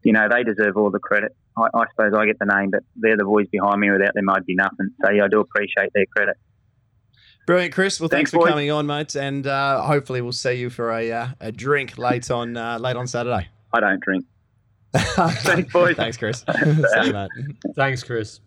you 0.04 0.14
know, 0.14 0.28
they 0.30 0.44
deserve 0.44 0.78
all 0.78 0.90
the 0.90 1.00
credit. 1.00 1.36
I, 1.58 1.68
I 1.74 1.86
suppose 1.92 2.14
I 2.18 2.26
get 2.26 2.40
the 2.40 2.46
name, 2.54 2.72
but 2.72 2.84
they're 2.96 3.18
the 3.18 3.26
boys 3.26 3.48
behind 3.52 3.80
me. 3.80 3.92
Without 3.92 4.14
them, 4.14 4.30
I'd 4.30 4.46
be 4.46 4.56
nothing. 4.56 4.90
So, 5.04 5.12
yeah, 5.12 5.26
I 5.26 5.28
do 5.28 5.40
appreciate 5.40 5.92
their 5.94 6.06
credit. 6.16 6.38
Brilliant, 7.48 7.74
Chris. 7.74 8.00
Well, 8.00 8.08
thanks, 8.10 8.32
Thanks, 8.32 8.32
for 8.32 8.40
boys. 8.40 8.50
coming 8.50 8.72
on, 8.72 8.86
mate, 8.86 9.16
and 9.16 9.46
uh, 9.48 9.82
hopefully 9.82 10.22
we'll 10.22 10.32
see 10.32 10.54
you 10.54 10.70
for 10.70 10.92
a 10.92 11.12
uh, 11.12 11.28
a 11.40 11.52
drink 11.52 11.98
late 11.98 12.30
on 12.30 12.56
uh, 12.56 12.78
late 12.78 12.96
on 12.96 13.08
Saturday. 13.08 13.50
I 13.74 13.80
don't 13.80 14.00
drink. 14.00 14.26
Thanks, 14.94 15.72
boys. 15.72 15.96
Thanks, 15.96 16.18
Chris. 16.18 16.46
see 16.64 17.06
you, 17.06 17.14
mate. 17.14 17.30
Thanks, 17.76 18.04
Chris. 18.04 18.42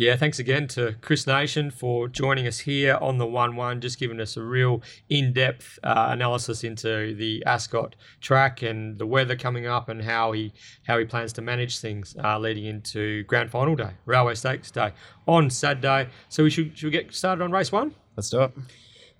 Yeah, 0.00 0.16
thanks 0.16 0.38
again 0.38 0.66
to 0.68 0.94
Chris 1.02 1.26
Nation 1.26 1.70
for 1.70 2.08
joining 2.08 2.46
us 2.46 2.60
here 2.60 2.96
on 3.02 3.18
the 3.18 3.26
1 3.26 3.54
1, 3.54 3.82
just 3.82 3.98
giving 3.98 4.18
us 4.18 4.34
a 4.38 4.42
real 4.42 4.80
in 5.10 5.34
depth 5.34 5.78
uh, 5.82 6.06
analysis 6.08 6.64
into 6.64 7.14
the 7.14 7.44
Ascot 7.44 7.96
track 8.22 8.62
and 8.62 8.96
the 8.96 9.04
weather 9.04 9.36
coming 9.36 9.66
up 9.66 9.90
and 9.90 10.02
how 10.02 10.32
he 10.32 10.54
how 10.84 10.98
he 10.98 11.04
plans 11.04 11.34
to 11.34 11.42
manage 11.42 11.80
things 11.80 12.16
uh, 12.24 12.38
leading 12.38 12.64
into 12.64 13.24
Grand 13.24 13.50
Final 13.50 13.76
Day, 13.76 13.90
Railway 14.06 14.36
Stakes 14.36 14.70
Day 14.70 14.94
on 15.28 15.50
Saturday. 15.50 16.08
So 16.30 16.44
we 16.44 16.48
should, 16.48 16.78
should 16.78 16.86
we 16.86 16.92
get 16.92 17.14
started 17.14 17.44
on 17.44 17.52
race 17.52 17.70
one? 17.70 17.94
Let's 18.16 18.30
do 18.30 18.44
it. 18.44 18.52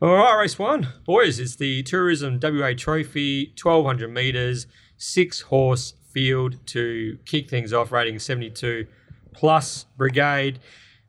All 0.01 0.15
right, 0.15 0.41
race 0.41 0.59
one. 0.59 0.89
Boys, 1.05 1.39
it's 1.39 1.57
the 1.57 1.83
Tourism 1.83 2.41
WA 2.43 2.73
Trophy, 2.75 3.53
1200 3.63 4.09
metres, 4.11 4.67
six 4.97 5.43
horse 5.43 5.93
field 6.11 6.57
to 6.69 7.19
kick 7.27 7.51
things 7.51 7.75
off, 7.75 7.93
rating 7.93 8.19
72 8.19 8.87
plus 9.33 9.87
brigade. 9.97 10.59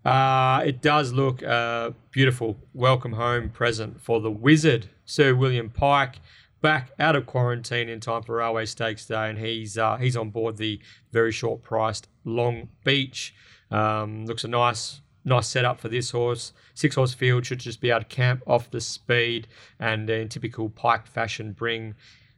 Uh, 0.03 0.63
it 0.65 0.81
does 0.81 1.13
look 1.13 1.41
a 1.43 1.93
beautiful 2.11 2.57
welcome 2.73 3.13
home 3.13 3.49
present 3.49 4.01
for 4.01 4.19
the 4.19 4.31
wizard, 4.31 4.89
Sir 5.05 5.35
William 5.35 5.69
Pike, 5.69 6.15
back 6.61 6.91
out 6.99 7.15
of 7.15 7.25
quarantine 7.25 7.87
in 7.87 7.99
time 7.99 8.23
for 8.23 8.37
Railway 8.37 8.65
Stakes 8.65 9.05
Day, 9.05 9.29
and 9.29 9.37
he's 9.37 9.77
uh, 9.77 9.97
he's 9.97 10.17
on 10.17 10.29
board 10.29 10.57
the 10.57 10.79
very 11.11 11.31
short 11.31 11.61
priced 11.61 12.07
Long 12.25 12.69
Beach. 12.83 13.35
Um, 13.69 14.25
looks 14.25 14.43
a 14.43 14.47
nice 14.47 15.01
nice 15.23 15.47
setup 15.47 15.79
for 15.79 15.89
this 15.89 16.11
horse. 16.11 16.53
Six 16.73 16.95
horse 16.95 17.13
field 17.13 17.45
should 17.45 17.59
just 17.59 17.79
be 17.79 17.89
able 17.89 17.99
to 18.01 18.05
camp 18.05 18.41
off 18.47 18.71
the 18.71 18.81
speed 18.81 19.47
and 19.79 20.09
uh, 20.09 20.13
in 20.13 20.29
typical 20.29 20.69
Pike 20.69 21.05
fashion 21.05 21.51
bring. 21.53 21.95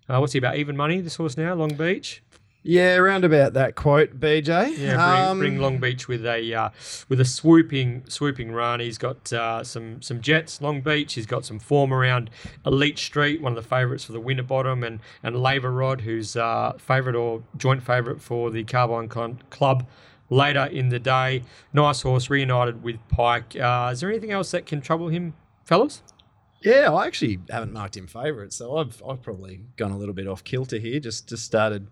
Uh, 0.10 0.20
what's 0.20 0.34
he 0.34 0.40
about 0.40 0.58
even 0.58 0.76
money? 0.76 1.00
This 1.00 1.16
horse 1.16 1.38
now, 1.38 1.54
Long 1.54 1.76
Beach. 1.76 2.22
Yeah, 2.66 2.96
around 2.96 3.26
about 3.26 3.54
that 3.54 3.76
quote, 3.76 4.20
BJ. 4.22 4.78
Yeah, 4.78 4.96
bring, 4.96 5.00
Um, 5.30 5.40
bring 5.40 5.58
Long 5.60 5.80
Beach 5.80 6.08
with 6.08 6.26
a 6.26 6.54
uh, 6.54 6.70
with 7.10 7.20
a 7.20 7.26
swooping 7.26 8.04
swooping 8.08 8.54
run. 8.54 8.80
He's 8.80 8.98
got 8.98 9.34
uh, 9.34 9.66
some 9.66 10.02
some 10.02 10.22
jets. 10.22 10.62
Long 10.62 10.80
Beach. 10.80 11.14
He's 11.14 11.26
got 11.26 11.44
some 11.44 11.60
form 11.60 11.94
around 11.94 12.30
Elite 12.66 12.98
Street, 12.98 13.42
one 13.42 13.52
of 13.58 13.62
the 13.62 13.68
favourites 13.68 14.06
for 14.06 14.14
the 14.14 14.22
Winterbottom, 14.22 14.82
and 14.84 15.02
and 15.24 15.36
Labour 15.42 15.72
Rod, 15.72 16.02
who's 16.02 16.38
uh, 16.38 16.72
favourite 16.78 17.18
or 17.18 17.44
joint 17.58 17.84
favourite 17.84 18.22
for 18.22 18.50
the 18.50 18.64
Carbine 18.64 19.10
Con- 19.10 19.42
Club. 19.50 19.86
Later 20.30 20.64
in 20.66 20.88
the 20.88 21.00
day, 21.00 21.44
nice 21.74 22.02
horse 22.02 22.30
reunited 22.30 22.82
with 22.82 22.96
Pike. 23.10 23.58
Uh, 23.60 23.90
is 23.92 24.00
there 24.00 24.10
anything 24.10 24.32
else 24.32 24.52
that 24.52 24.66
can 24.66 24.80
trouble 24.80 25.10
him, 25.10 25.34
fellas? 25.66 26.02
Yeah, 26.62 26.94
I 26.94 27.08
actually 27.08 27.40
haven't 27.50 27.74
marked 27.74 27.98
him 27.98 28.08
favourite, 28.08 28.54
so 28.54 28.78
I've 28.78 29.04
I've 29.06 29.22
probably 29.22 29.66
gone 29.76 29.92
a 29.92 29.98
little 29.98 30.14
bit 30.16 30.28
off 30.28 30.46
kilter 30.46 30.78
here. 30.78 31.02
Just 31.02 31.28
just 31.28 31.44
started. 31.44 31.88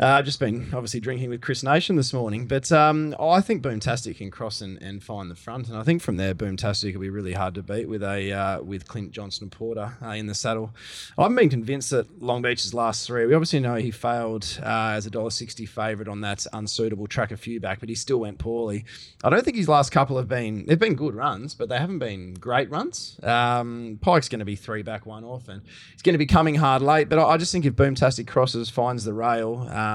Uh, 0.00 0.06
I've 0.06 0.24
just 0.24 0.40
been 0.40 0.68
obviously 0.72 0.98
drinking 0.98 1.28
with 1.28 1.42
Chris 1.42 1.62
Nation 1.62 1.96
this 1.96 2.14
morning, 2.14 2.46
but 2.46 2.72
um, 2.72 3.14
I 3.20 3.42
think 3.42 3.62
Boomtastic 3.62 4.16
can 4.16 4.30
cross 4.30 4.62
and, 4.62 4.80
and 4.80 5.04
find 5.04 5.30
the 5.30 5.34
front, 5.34 5.68
and 5.68 5.76
I 5.76 5.82
think 5.82 6.00
from 6.00 6.16
there 6.16 6.34
Boomtastic 6.34 6.94
will 6.94 7.02
be 7.02 7.10
really 7.10 7.34
hard 7.34 7.54
to 7.56 7.62
beat 7.62 7.86
with 7.86 8.02
a 8.02 8.32
uh, 8.32 8.62
with 8.62 8.88
Clint 8.88 9.10
Johnston 9.12 9.44
and 9.44 9.52
Porter 9.52 9.98
uh, 10.02 10.12
in 10.12 10.24
the 10.24 10.34
saddle. 10.34 10.74
I've 11.18 11.34
been 11.36 11.50
convinced 11.50 11.90
that 11.90 12.22
Long 12.22 12.40
Beach's 12.40 12.72
last 12.72 13.06
three. 13.06 13.26
We 13.26 13.34
obviously 13.34 13.60
know 13.60 13.74
he 13.74 13.90
failed 13.90 14.58
uh, 14.62 14.92
as 14.94 15.04
a 15.04 15.10
dollar 15.10 15.28
sixty 15.28 15.66
favourite 15.66 16.08
on 16.08 16.22
that 16.22 16.46
unsuitable 16.54 17.06
track 17.06 17.30
a 17.30 17.36
few 17.36 17.60
back, 17.60 17.80
but 17.80 17.90
he 17.90 17.94
still 17.94 18.20
went 18.20 18.38
poorly. 18.38 18.86
I 19.22 19.28
don't 19.28 19.44
think 19.44 19.58
his 19.58 19.68
last 19.68 19.92
couple 19.92 20.16
have 20.16 20.28
been 20.28 20.64
they've 20.64 20.78
been 20.78 20.94
good 20.94 21.14
runs, 21.14 21.54
but 21.54 21.68
they 21.68 21.76
haven't 21.76 21.98
been 21.98 22.32
great 22.32 22.70
runs. 22.70 23.20
Um, 23.22 23.98
Pike's 24.00 24.30
going 24.30 24.38
to 24.38 24.46
be 24.46 24.56
three 24.56 24.80
back, 24.80 25.04
one 25.04 25.24
off, 25.24 25.48
and 25.48 25.60
he's 25.92 26.00
going 26.00 26.14
to 26.14 26.18
be 26.18 26.24
coming 26.24 26.54
hard 26.54 26.80
late. 26.80 27.10
But 27.10 27.18
I, 27.18 27.32
I 27.32 27.36
just 27.36 27.52
think 27.52 27.66
if 27.66 27.74
Boomtastic 27.74 28.26
crosses, 28.26 28.70
finds 28.70 29.04
the 29.04 29.12
rail, 29.12 29.68
um, 29.70 29.89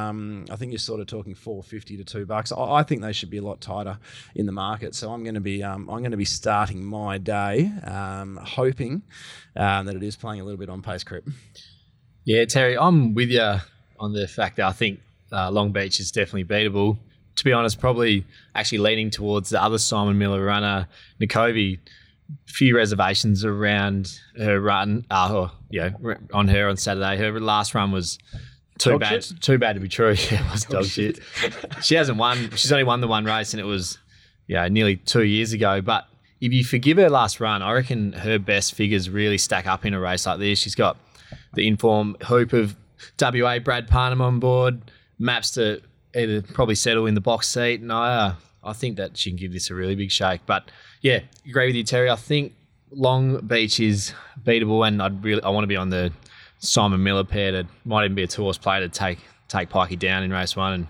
I 0.52 0.56
think 0.56 0.72
you're 0.72 0.80
sort 0.80 1.00
of 1.00 1.08
talking 1.08 1.36
four 1.36 1.64
fifty 1.64 1.98
to 1.98 2.04
two 2.04 2.26
bucks. 2.26 2.52
I, 2.52 2.58
I 2.58 2.84
think 2.84 3.02
they 3.02 3.14
should 3.14 3.30
be 3.30 3.38
a 3.38 3.42
lot 3.42 3.62
tighter 3.62 3.98
in 4.36 4.46
the 4.46 4.52
market. 4.52 4.96
So 4.96 5.12
I'm 5.12 5.24
going 5.24 5.36
to 5.36 5.42
be 5.42 5.64
um, 5.64 5.90
I'm 5.90 6.00
going 6.00 6.12
to 6.12 6.18
be 6.18 6.26
starting 6.26 6.84
my 6.84 7.18
day 7.18 7.72
um, 7.84 8.38
hoping 8.38 9.04
um, 9.56 9.86
that 9.86 9.96
it 9.96 10.04
is 10.04 10.16
playing 10.16 10.42
a 10.42 10.44
little 10.44 10.60
bit 10.60 10.70
on 10.70 10.82
pace 10.82 11.04
crip. 11.04 11.28
Yeah, 12.24 12.46
Terry, 12.46 12.78
I'm 12.78 13.14
with 13.14 13.30
you 13.30 13.56
on 14.00 14.14
the 14.14 14.28
fact 14.28 14.58
that 14.58 14.66
I 14.66 14.72
think 14.72 15.00
uh, 15.32 15.52
Long 15.52 15.72
Beach 15.72 16.00
is 16.00 16.12
definitely 16.12 16.46
beatable. 16.46 16.98
To 17.36 17.44
be 17.44 17.52
honest, 17.52 17.80
probably 17.80 18.26
actually 18.56 18.78
leaning 18.78 19.10
towards 19.10 19.50
the 19.50 19.62
other 19.62 19.78
Simon 19.78 20.18
Miller 20.18 20.44
runner, 20.44 20.88
Nikovi. 21.20 21.80
Few 22.48 22.76
reservations 22.76 23.46
around 23.46 24.20
her 24.36 24.60
run. 24.60 25.06
Uh, 25.12 25.32
or, 25.32 25.52
yeah, 25.70 25.92
on 26.34 26.48
her 26.48 26.68
on 26.68 26.76
Saturday. 26.76 27.18
Her 27.18 27.40
last 27.40 27.76
run 27.76 27.92
was 27.92 28.18
too 28.78 28.92
Dog 28.92 29.00
bad. 29.02 29.24
shit? 29.24 29.42
Too 29.42 29.58
bad 29.58 29.74
to 29.74 29.80
be 29.80 29.88
true. 29.88 30.16
Yeah, 30.32 30.46
it 30.46 30.52
was 30.52 30.66
dog 30.66 30.86
shit. 30.86 31.20
She 31.82 31.96
hasn't 31.96 32.18
won. 32.18 32.50
She's 32.52 32.72
only 32.72 32.84
won 32.84 33.02
the 33.02 33.08
one 33.08 33.26
race, 33.26 33.54
and 33.54 33.62
it 33.62 33.66
was 33.66 33.98
yeah 34.48 34.68
nearly 34.68 34.98
two 34.98 35.24
years 35.24 35.54
ago. 35.54 35.82
But 35.82 36.08
if 36.42 36.52
you 36.54 36.64
forgive 36.64 36.98
her 36.98 37.10
last 37.10 37.40
run, 37.40 37.62
I 37.62 37.72
reckon 37.74 38.14
her 38.14 38.38
best 38.40 38.74
figures 38.76 39.10
really 39.10 39.38
stack 39.38 39.66
up 39.68 39.86
in 39.86 39.94
a 39.94 40.00
race 40.00 40.26
like 40.26 40.40
this. 40.40 40.60
She's 40.60 40.76
got 40.76 40.98
the 41.54 41.68
informed 41.68 42.22
hoop 42.24 42.54
of 42.54 42.76
WA 43.20 43.60
Brad 43.60 43.88
Parnham 43.88 44.22
on 44.22 44.40
board, 44.40 44.80
maps 45.20 45.52
to 45.52 45.82
either 46.16 46.42
probably 46.42 46.76
settle 46.76 47.06
in 47.06 47.14
the 47.16 47.22
box 47.22 47.48
seat, 47.48 47.82
and 47.82 47.92
I 47.92 48.14
uh, 48.16 48.36
I 48.64 48.74
think 48.74 48.98
that 48.98 49.16
she 49.18 49.30
can 49.30 49.38
give 49.38 49.54
this 49.54 49.70
a 49.70 49.76
really 49.76 49.96
big 49.96 50.12
shake. 50.12 50.42
But 50.46 50.70
yeah, 51.02 51.20
agree 51.48 51.68
with 51.68 51.76
you, 51.76 51.84
Terry. 51.84 52.10
I 52.10 52.16
think 52.16 52.54
Long 52.92 53.40
Beach 53.46 53.80
is 53.80 54.14
beatable, 54.44 54.86
and 54.88 55.02
I'd 55.02 55.24
really 55.24 55.42
I 55.44 55.50
want 55.50 55.64
to 55.64 55.68
be 55.68 55.76
on 55.78 55.90
the 55.90 56.12
Simon 56.66 57.04
Miller 57.04 57.24
pair. 57.24 57.52
That 57.52 57.68
might 57.86 58.06
even 58.06 58.16
be 58.16 58.24
a 58.24 58.28
two 58.28 58.44
horse 58.44 58.58
play 58.58 58.80
to 58.80 58.90
take 58.90 59.20
take 59.48 59.70
Pikey 59.70 59.98
down 59.98 60.24
in 60.24 60.32
race 60.32 60.56
one, 60.56 60.74
and 60.74 60.88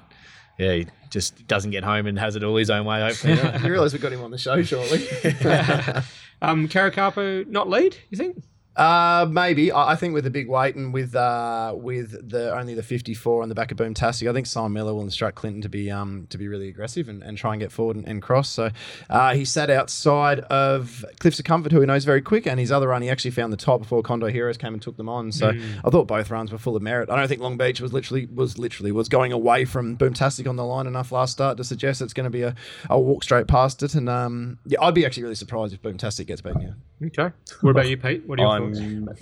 yeah, 0.58 0.74
he 0.74 0.88
just 1.10 1.48
doesn't 1.48 1.72
get 1.72 1.84
home 1.84 2.08
and 2.08 2.18
has 2.18 2.36
it 2.36 2.44
all 2.44 2.56
his 2.56 2.70
own 2.70 2.86
way. 2.86 3.02
Hopefully, 3.02 3.34
you 3.64 3.72
realise 3.72 3.94
we've 3.94 4.02
got 4.02 4.12
him 4.12 4.24
on 4.24 4.32
the 4.32 4.38
show 4.38 4.62
shortly. 4.64 5.06
Um, 6.42 6.68
Caracapo 6.68 7.48
not 7.48 7.70
lead, 7.70 7.98
you 8.10 8.18
think? 8.18 8.44
Uh, 8.76 9.26
maybe. 9.30 9.72
I, 9.72 9.94
I 9.94 9.96
think 9.96 10.14
with 10.14 10.26
the 10.26 10.30
big 10.30 10.50
weight 10.50 10.76
and 10.76 10.94
with 10.94 11.16
uh, 11.16 11.74
with 11.76 12.30
the 12.30 12.56
only 12.56 12.74
the 12.74 12.84
54 12.84 13.44
on 13.44 13.50
the 13.50 13.56
back 13.56 13.72
of 13.72 13.78
Boom 13.78 13.94
Tastic, 13.94 14.28
I 14.28 14.34
think 14.34 14.48
Simon 14.48 14.74
Miller 14.74 14.94
will 14.94 15.04
instruct 15.04 15.36
Clinton 15.36 15.62
to 15.62 15.70
be 15.70 15.90
um 15.90 16.28
to 16.30 16.38
be 16.38 16.48
really 16.48 16.68
aggressive 16.68 17.08
and, 17.08 17.24
and 17.24 17.38
try 17.38 17.54
and 17.54 17.62
get 17.62 17.72
forward 17.72 17.96
and, 17.96 18.08
and 18.08 18.22
cross. 18.22 18.50
So 18.50 18.72
uh, 19.10 19.34
he 19.34 19.46
sat 19.46 19.70
outside 19.70 20.40
of 20.42 21.06
Cliffs 21.20 21.40
of 21.40 21.46
Comfort, 21.46 21.72
who 21.72 21.80
he 21.80 21.86
knows 21.86 22.04
very 22.04 22.22
quick, 22.22 22.46
and 22.46 22.60
his 22.60 22.72
other 22.72 22.90
run 22.90 23.02
he 23.02 23.10
actually 23.10 23.32
found 23.32 23.54
the 23.54 23.58
top 23.58 23.82
before 23.82 24.02
Condor 24.04 24.30
Heroes 24.30 24.58
came 24.58 24.74
and 24.74 24.82
took 24.82 24.98
them 24.98 25.10
on. 25.10 25.32
So 25.32 25.50
I 25.84 25.90
thought 25.90 26.08
both 26.08 26.30
runs 26.30 26.52
were 26.52 26.58
full 26.58 26.76
of 26.76 26.82
merit. 26.82 27.10
I 27.10 27.16
don't 27.16 27.28
think 27.28 27.42
Long 27.42 27.58
Beach 27.58 27.80
was 27.80 27.94
literally 27.94 28.26
was 28.28 28.58
literally 28.58 28.92
was 28.92 29.08
going 29.08 29.32
away 29.32 29.66
from 29.66 29.96
Boom 29.96 30.14
Tastic 30.14 30.48
on 30.48 30.56
the 30.58 30.66
line 30.66 30.88
enough 30.88 31.12
last 31.12 31.32
start 31.32 31.58
to 31.58 31.64
suggest 31.64 32.02
it's 32.02 32.14
going 32.14 32.26
to 32.26 32.30
be 32.30 32.42
a, 32.42 32.56
a 32.90 33.00
walk 33.00 33.24
straight 33.24 33.48
past 33.48 33.84
it. 33.84 33.96
And 33.96 34.10
um 34.10 34.60
yeah, 34.66 34.80
I'd 34.82 34.94
be 34.94 35.06
actually 35.06 35.24
really 35.24 35.36
surprised 35.36 35.74
if 35.74 35.82
Boom 35.82 35.98
Tastic 35.98 36.28
gets 36.28 36.42
beaten 36.42 36.62
here. 36.62 36.76
Okay. 37.04 37.34
What 37.62 37.72
about 37.72 37.90
you, 37.90 37.98
Pete? 37.98 38.26
What 38.26 38.40
are 38.40 38.44
your 38.44 38.52
I'm 38.52 38.74
thoughts? 39.06 39.22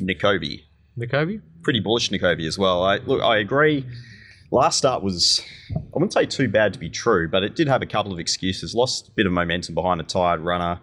Nikovi? 0.98 1.42
Pretty 1.64 1.80
bullish 1.80 2.10
Nikovi 2.10 2.48
as 2.48 2.58
well. 2.58 2.84
I, 2.84 2.98
look, 2.98 3.22
I 3.22 3.38
agree. 3.38 3.86
Last 4.52 4.78
start 4.78 5.02
was, 5.02 5.42
I 5.76 5.80
wouldn't 5.94 6.14
say 6.14 6.28
too 6.28 6.48
bad 6.48 6.74
to 6.74 6.80
be 6.80 6.90
true, 6.90 7.28
but 7.28 7.44
it 7.44 7.56
did 7.56 7.68
have 7.68 7.82
a 7.82 7.88
couple 7.88 8.14
of 8.14 8.20
excuses. 8.20 8.76
Lost 8.76 9.08
a 9.08 9.12
bit 9.12 9.26
of 9.26 9.32
momentum 9.32 9.74
behind 9.74 10.00
a 10.00 10.04
tired 10.04 10.42
runner. 10.42 10.80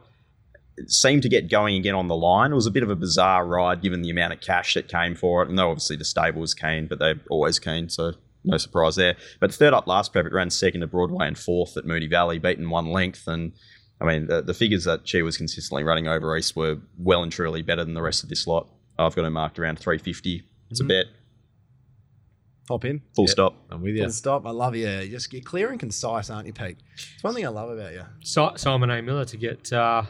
It 0.76 0.90
seemed 0.90 1.23
to 1.23 1.28
get 1.28 1.49
going 1.49 1.76
again 1.76 1.94
on 1.94 2.09
the 2.09 2.16
line. 2.16 2.50
It 2.50 2.56
was 2.56 2.66
a 2.66 2.70
bit 2.70 2.82
of 2.82 2.90
a 2.90 2.97
bizarre 2.97 3.47
ride 3.47 3.82
given 3.82 4.02
the 4.02 4.11
amount 4.11 4.32
of 4.32 4.40
cash 4.40 4.75
that 4.75 4.88
came 4.88 5.14
for 5.14 5.42
it. 5.42 5.49
And 5.49 5.56
though 5.56 5.70
obviously 5.70 5.97
the 5.97 6.04
stable 6.04 6.40
was 6.40 6.54
keen, 6.54 6.88
but 6.88 6.99
they're 6.99 7.20
always 7.30 7.61
keen, 7.61 7.88
so 7.88 8.14
no 8.42 8.56
surprise 8.56 8.97
there. 8.97 9.14
But 9.38 9.54
third 9.54 9.75
up 9.75 9.87
last 9.87 10.12
prep, 10.12 10.26
it 10.26 10.32
ran 10.32 10.50
second 10.50 10.80
to 10.80 10.87
Broadway 10.87 11.28
and 11.28 11.38
fourth 11.38 11.76
at 11.76 11.85
Moonee 11.85 12.11
Valley, 12.11 12.38
beaten 12.38 12.70
one 12.70 12.87
length. 12.87 13.28
And 13.28 13.52
I 14.00 14.07
mean, 14.07 14.26
the, 14.26 14.40
the 14.42 14.54
figures 14.54 14.85
that 14.85 15.07
she 15.07 15.21
was 15.23 15.37
consistently 15.37 15.85
running 15.85 16.09
over 16.09 16.35
East 16.37 16.57
were 16.57 16.78
well 16.99 17.23
and 17.23 17.30
truly 17.30 17.62
better 17.62 17.85
than 17.85 17.95
the 17.95 18.02
rest 18.02 18.23
of 18.23 18.28
this 18.28 18.47
lot. 18.47 18.69
I've 18.99 19.14
got 19.14 19.25
her 19.25 19.30
marked 19.30 19.59
around 19.59 19.78
350. 19.78 20.42
It's 20.71 20.80
a 20.80 20.85
bet. 20.85 21.07
Hop 22.69 22.85
in. 22.85 23.02
Full 23.16 23.25
Yep. 23.25 23.30
stop. 23.30 23.54
I'm 23.71 23.83
with 23.83 23.97
you. 23.97 24.02
Full 24.04 24.12
stop. 24.12 24.47
I 24.47 24.50
love 24.50 24.76
you. 24.76 24.88
You're 24.88 25.07
Just 25.07 25.33
you're 25.33 25.42
clear 25.42 25.71
and 25.71 25.80
concise, 25.80 26.30
aren't 26.30 26.47
you, 26.47 26.52
Pete? 26.52 26.78
It's 27.14 27.23
one 27.25 27.35
thing 27.35 27.45
I 27.45 27.49
love 27.49 27.71
about 27.71 27.92
you. 27.92 28.04
Si- 28.23 28.49
Simon 28.57 28.90
A. 28.90 29.02
Miller 29.02 29.25
to 29.25 29.37
get 29.37 29.73
uh, 29.73 30.02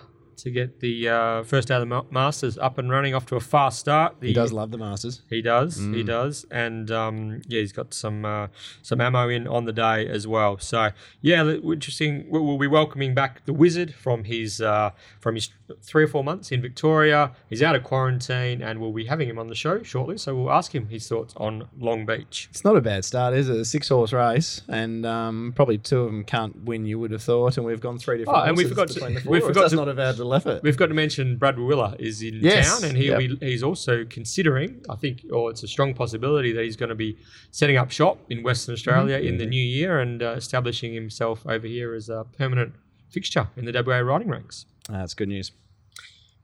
to 0.43 0.51
get 0.51 0.81
the 0.81 1.09
uh, 1.09 1.43
first 1.43 1.71
out 1.71 1.83
of 1.83 1.89
the 1.89 2.03
Masters 2.11 2.59
up 2.59 2.79
and 2.79 2.91
running 2.91 3.15
off 3.15 3.27
to 3.27 3.37
a 3.37 3.41
fast 3.41 3.79
start. 3.79 4.17
The, 4.21 4.29
He 4.29 4.33
does 4.33 4.53
love 4.53 4.71
the 4.71 4.79
Masters. 4.79 5.23
He 5.29 5.43
does. 5.43 5.79
Mm. 5.79 5.95
He 5.97 6.03
does. 6.03 6.47
And 6.51 6.91
um, 6.91 7.43
yeah, 7.49 7.61
he's 7.61 7.73
got 7.73 7.93
some 7.95 8.25
uh, 8.25 8.49
some 8.83 9.01
ammo 9.01 9.29
in 9.29 9.47
on 9.47 9.65
the 9.65 9.73
day 9.73 10.07
as 10.09 10.27
well. 10.27 10.59
So 10.59 10.91
yeah, 11.21 11.45
interesting. 11.49 12.27
We'll, 12.29 12.45
we'll 12.45 12.59
be 12.59 12.67
welcoming 12.67 13.15
back 13.15 13.45
the 13.47 13.53
Wizard 13.53 13.95
from 13.95 14.25
his 14.25 14.61
uh, 14.61 14.91
from 15.21 15.35
his 15.35 15.51
three 15.83 16.03
or 16.05 16.09
four 16.09 16.25
months 16.25 16.51
in 16.53 16.61
Victoria. 16.61 17.33
He's 17.49 17.63
out 17.63 17.77
of 17.77 17.85
quarantine, 17.85 18.61
and 18.63 18.81
we'll 18.81 18.93
be 18.93 19.05
having 19.07 19.29
him 19.29 19.39
on 19.39 19.47
the 19.49 19.55
show 19.55 19.83
shortly. 19.83 20.19
So 20.19 20.35
we'll 20.35 20.51
ask 20.53 20.75
him 20.75 20.89
his 20.89 21.07
thoughts 21.09 21.33
on 21.37 21.69
Long 21.79 22.07
Beach. 22.07 22.49
It's 22.51 22.65
not 22.65 22.77
a 22.77 22.81
bad 22.81 23.05
start, 23.05 23.35
is 23.35 23.49
it? 23.49 23.57
A 23.57 23.65
six 23.65 23.89
horse 23.89 24.13
race, 24.13 24.63
and 24.69 25.07
um, 25.07 25.53
probably 25.55 25.79
two 25.79 26.01
of 26.01 26.07
them 26.07 26.25
can't 26.25 26.65
win. 26.65 26.87
You 26.87 26.99
would 26.99 27.11
have 27.13 27.23
thought, 27.23 27.57
and 27.57 27.65
we've 27.67 27.81
gone 27.81 27.99
three 27.99 28.19
different. 28.19 28.39
Oh, 28.39 28.43
and 28.43 28.57
we 28.57 28.65
horses 28.65 28.71
forgot 28.79 28.89
to- 28.89 28.95
between 28.95 29.15
the 29.25 29.31
we 29.31 29.39
four. 29.41 29.49
forgot 29.49 29.61
That's 29.63 29.71
to- 29.73 29.77
not 29.77 29.89
a 29.89 29.95
effort. 30.35 30.63
We've 30.63 30.77
got 30.77 30.87
to 30.87 30.95
mention 30.95 31.37
Brad 31.37 31.59
Willer 31.59 31.95
is 31.99 32.23
in 32.23 32.41
Yes, 32.41 32.81
town, 32.81 32.89
and 32.89 32.97
he'll 32.99 33.21
yep. 33.21 33.41
be, 33.41 33.47
he's 33.47 33.63
also 33.63 34.05
considering. 34.05 34.83
I 34.89 34.97
think, 34.97 35.25
or 35.33 35.51
it's 35.51 35.63
a 35.63 35.69
strong 35.69 35.95
possibility 35.95 36.53
that 36.53 36.65
he's 36.65 36.77
going 36.77 36.89
to 36.89 36.95
be 36.95 37.17
setting 37.51 37.77
up 37.77 37.91
shop 37.91 38.19
in 38.31 38.43
Western 38.43 38.73
Australia 38.75 39.17
in 39.19 39.39
the 39.39 39.47
new 39.47 39.63
year 39.63 40.01
and 40.01 40.23
uh, 40.23 40.31
establishing 40.33 40.95
himself 40.95 41.47
over 41.47 41.67
here 41.67 41.95
as 41.95 42.09
a 42.09 42.25
permanent 42.37 42.75
fixture 43.11 43.49
in 43.57 43.65
the 43.65 43.83
WA 43.87 43.99
riding 43.99 44.29
ranks. 44.29 44.67
That's 44.89 45.15
good 45.15 45.29
news. 45.29 45.53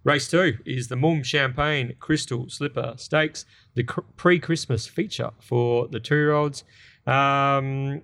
Race 0.04 0.28
two 0.28 0.58
is 0.64 0.86
the 0.86 0.94
Mumm 0.96 1.24
Champagne 1.24 1.94
Crystal 1.98 2.48
Slipper 2.48 2.94
Stakes, 2.96 3.44
the 3.74 3.82
cr- 3.82 4.02
pre-Christmas 4.16 4.86
feature 4.86 5.30
for 5.40 5.88
the 5.88 5.98
two-year-olds. 5.98 6.62
Um, 7.08 8.02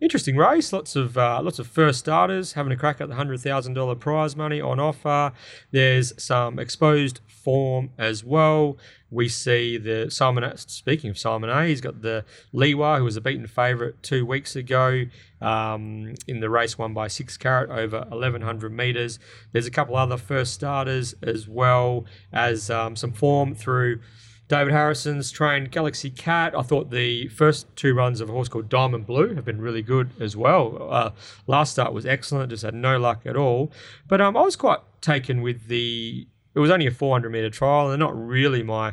interesting 0.00 0.36
race. 0.36 0.72
Lots 0.72 0.96
of 0.96 1.16
uh, 1.16 1.40
lots 1.42 1.58
of 1.58 1.66
first 1.66 2.00
starters 2.00 2.52
having 2.52 2.72
a 2.72 2.76
crack 2.76 3.00
at 3.00 3.08
the 3.08 3.14
hundred 3.14 3.40
thousand 3.40 3.74
dollar 3.74 3.94
prize 3.94 4.36
money 4.36 4.60
on 4.60 4.78
offer. 4.78 5.32
There's 5.70 6.12
some 6.22 6.58
exposed 6.58 7.20
form 7.28 7.90
as 7.98 8.24
well. 8.24 8.76
We 9.10 9.28
see 9.28 9.78
the 9.78 10.10
Simon. 10.10 10.50
Speaking 10.56 11.10
of 11.10 11.18
Simon 11.18 11.48
A, 11.48 11.66
he's 11.66 11.80
got 11.80 12.02
the 12.02 12.24
Liwa, 12.52 12.98
who 12.98 13.04
was 13.04 13.16
a 13.16 13.20
beaten 13.20 13.46
favourite 13.46 14.02
two 14.02 14.26
weeks 14.26 14.56
ago 14.56 15.04
um, 15.40 16.14
in 16.26 16.40
the 16.40 16.50
race 16.50 16.76
won 16.76 16.92
by 16.92 17.08
six 17.08 17.36
carat 17.36 17.70
over 17.70 18.00
1100 18.00 18.72
meters. 18.72 19.18
There's 19.52 19.66
a 19.66 19.70
couple 19.70 19.96
other 19.96 20.16
first 20.16 20.54
starters 20.54 21.14
as 21.22 21.46
well 21.48 22.04
as 22.32 22.70
um, 22.70 22.96
some 22.96 23.12
form 23.12 23.54
through. 23.54 24.00
David 24.48 24.72
Harrison's 24.72 25.32
trained 25.32 25.72
Galaxy 25.72 26.10
Cat. 26.10 26.56
I 26.56 26.62
thought 26.62 26.90
the 26.90 27.26
first 27.28 27.66
two 27.74 27.94
runs 27.94 28.20
of 28.20 28.28
a 28.28 28.32
horse 28.32 28.48
called 28.48 28.68
Diamond 28.68 29.06
Blue 29.06 29.34
have 29.34 29.44
been 29.44 29.60
really 29.60 29.82
good 29.82 30.10
as 30.20 30.36
well. 30.36 30.88
Uh, 30.88 31.10
last 31.48 31.72
start 31.72 31.92
was 31.92 32.06
excellent, 32.06 32.50
just 32.50 32.62
had 32.62 32.74
no 32.74 32.96
luck 32.98 33.22
at 33.24 33.36
all. 33.36 33.72
But 34.06 34.20
um, 34.20 34.36
I 34.36 34.42
was 34.42 34.54
quite 34.54 34.78
taken 35.00 35.42
with 35.42 35.66
the. 35.66 36.26
It 36.54 36.60
was 36.60 36.70
only 36.70 36.86
a 36.86 36.90
400 36.92 37.30
meter 37.30 37.50
trial, 37.50 37.90
and 37.90 37.98
not 37.98 38.16
really 38.16 38.62
my 38.62 38.92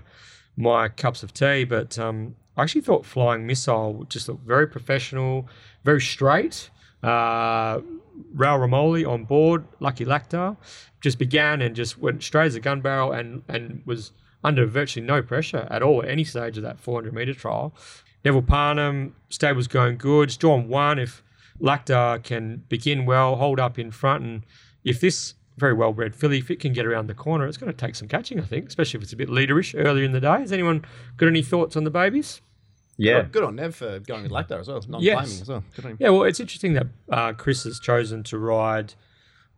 my 0.57 0.89
cups 0.89 1.21
of 1.21 1.33
tea. 1.33 1.65
But 1.65 1.99
um, 1.99 2.35
I 2.57 2.63
actually 2.63 2.81
thought 2.81 3.05
Flying 3.05 3.45
Missile 3.45 4.05
just 4.09 4.27
looked 4.27 4.45
very 4.45 4.67
professional, 4.67 5.47
very 5.83 6.01
straight. 6.01 6.71
Uh, 7.03 7.79
Raul 8.35 8.59
Ramoli 8.59 9.07
on 9.07 9.25
board, 9.25 9.65
Lucky 9.79 10.05
Lactar, 10.05 10.57
just 11.01 11.19
began 11.19 11.61
and 11.61 11.75
just 11.75 11.97
went 11.97 12.23
straight 12.23 12.47
as 12.47 12.55
a 12.55 12.59
gun 12.59 12.81
barrel 12.81 13.11
and 13.11 13.43
and 13.47 13.83
was 13.85 14.13
under 14.43 14.65
virtually 14.65 15.05
no 15.05 15.21
pressure 15.21 15.67
at 15.69 15.81
all 15.81 16.03
at 16.03 16.09
any 16.09 16.23
stage 16.23 16.57
of 16.57 16.63
that 16.63 16.79
400 16.79 17.13
meter 17.13 17.33
trial. 17.33 17.73
Neville 18.25 18.41
Parnham, 18.41 19.15
stable's 19.29 19.67
going 19.67 19.97
good. 19.97 20.29
It's 20.29 20.37
drawn 20.37 20.67
one. 20.67 20.99
If 20.99 21.23
Lactar 21.61 22.23
can 22.23 22.63
begin 22.69 23.05
well, 23.05 23.35
hold 23.35 23.59
up 23.59 23.77
in 23.77 23.91
front, 23.91 24.23
and 24.23 24.43
if 24.83 24.99
this 24.99 25.35
very 25.57 25.73
well 25.73 25.93
bred 25.93 26.15
filly, 26.15 26.39
if 26.39 26.49
it 26.49 26.59
can 26.59 26.73
get 26.73 26.85
around 26.85 27.07
the 27.07 27.13
corner, 27.13 27.45
it's 27.47 27.57
going 27.57 27.71
to 27.71 27.77
take 27.77 27.95
some 27.95 28.07
catching, 28.07 28.39
I 28.39 28.43
think, 28.43 28.67
especially 28.67 28.97
if 28.97 29.03
it's 29.03 29.13
a 29.13 29.17
bit 29.17 29.29
leaderish 29.29 29.75
earlier 29.77 30.03
in 30.03 30.11
the 30.11 30.19
day. 30.19 30.39
Has 30.39 30.51
anyone 30.51 30.83
got 31.17 31.27
any 31.27 31.41
thoughts 31.43 31.75
on 31.75 31.83
the 31.83 31.91
babies? 31.91 32.41
Yeah. 32.97 33.23
Good 33.31 33.43
on 33.43 33.55
Nev 33.55 33.75
for 33.75 33.99
going 33.99 34.23
with 34.23 34.31
Lactar 34.31 34.59
as 34.59 34.67
well. 34.67 34.81
Non 34.87 35.01
Yes. 35.01 35.15
claiming 35.25 35.41
as 35.41 35.49
well. 35.49 35.63
Good 35.75 35.85
on. 35.85 35.97
Yeah, 35.99 36.09
well, 36.09 36.23
it's 36.23 36.39
interesting 36.39 36.73
that 36.73 36.87
uh, 37.09 37.33
Chris 37.33 37.63
has 37.63 37.79
chosen 37.79 38.23
to 38.23 38.37
ride. 38.37 38.93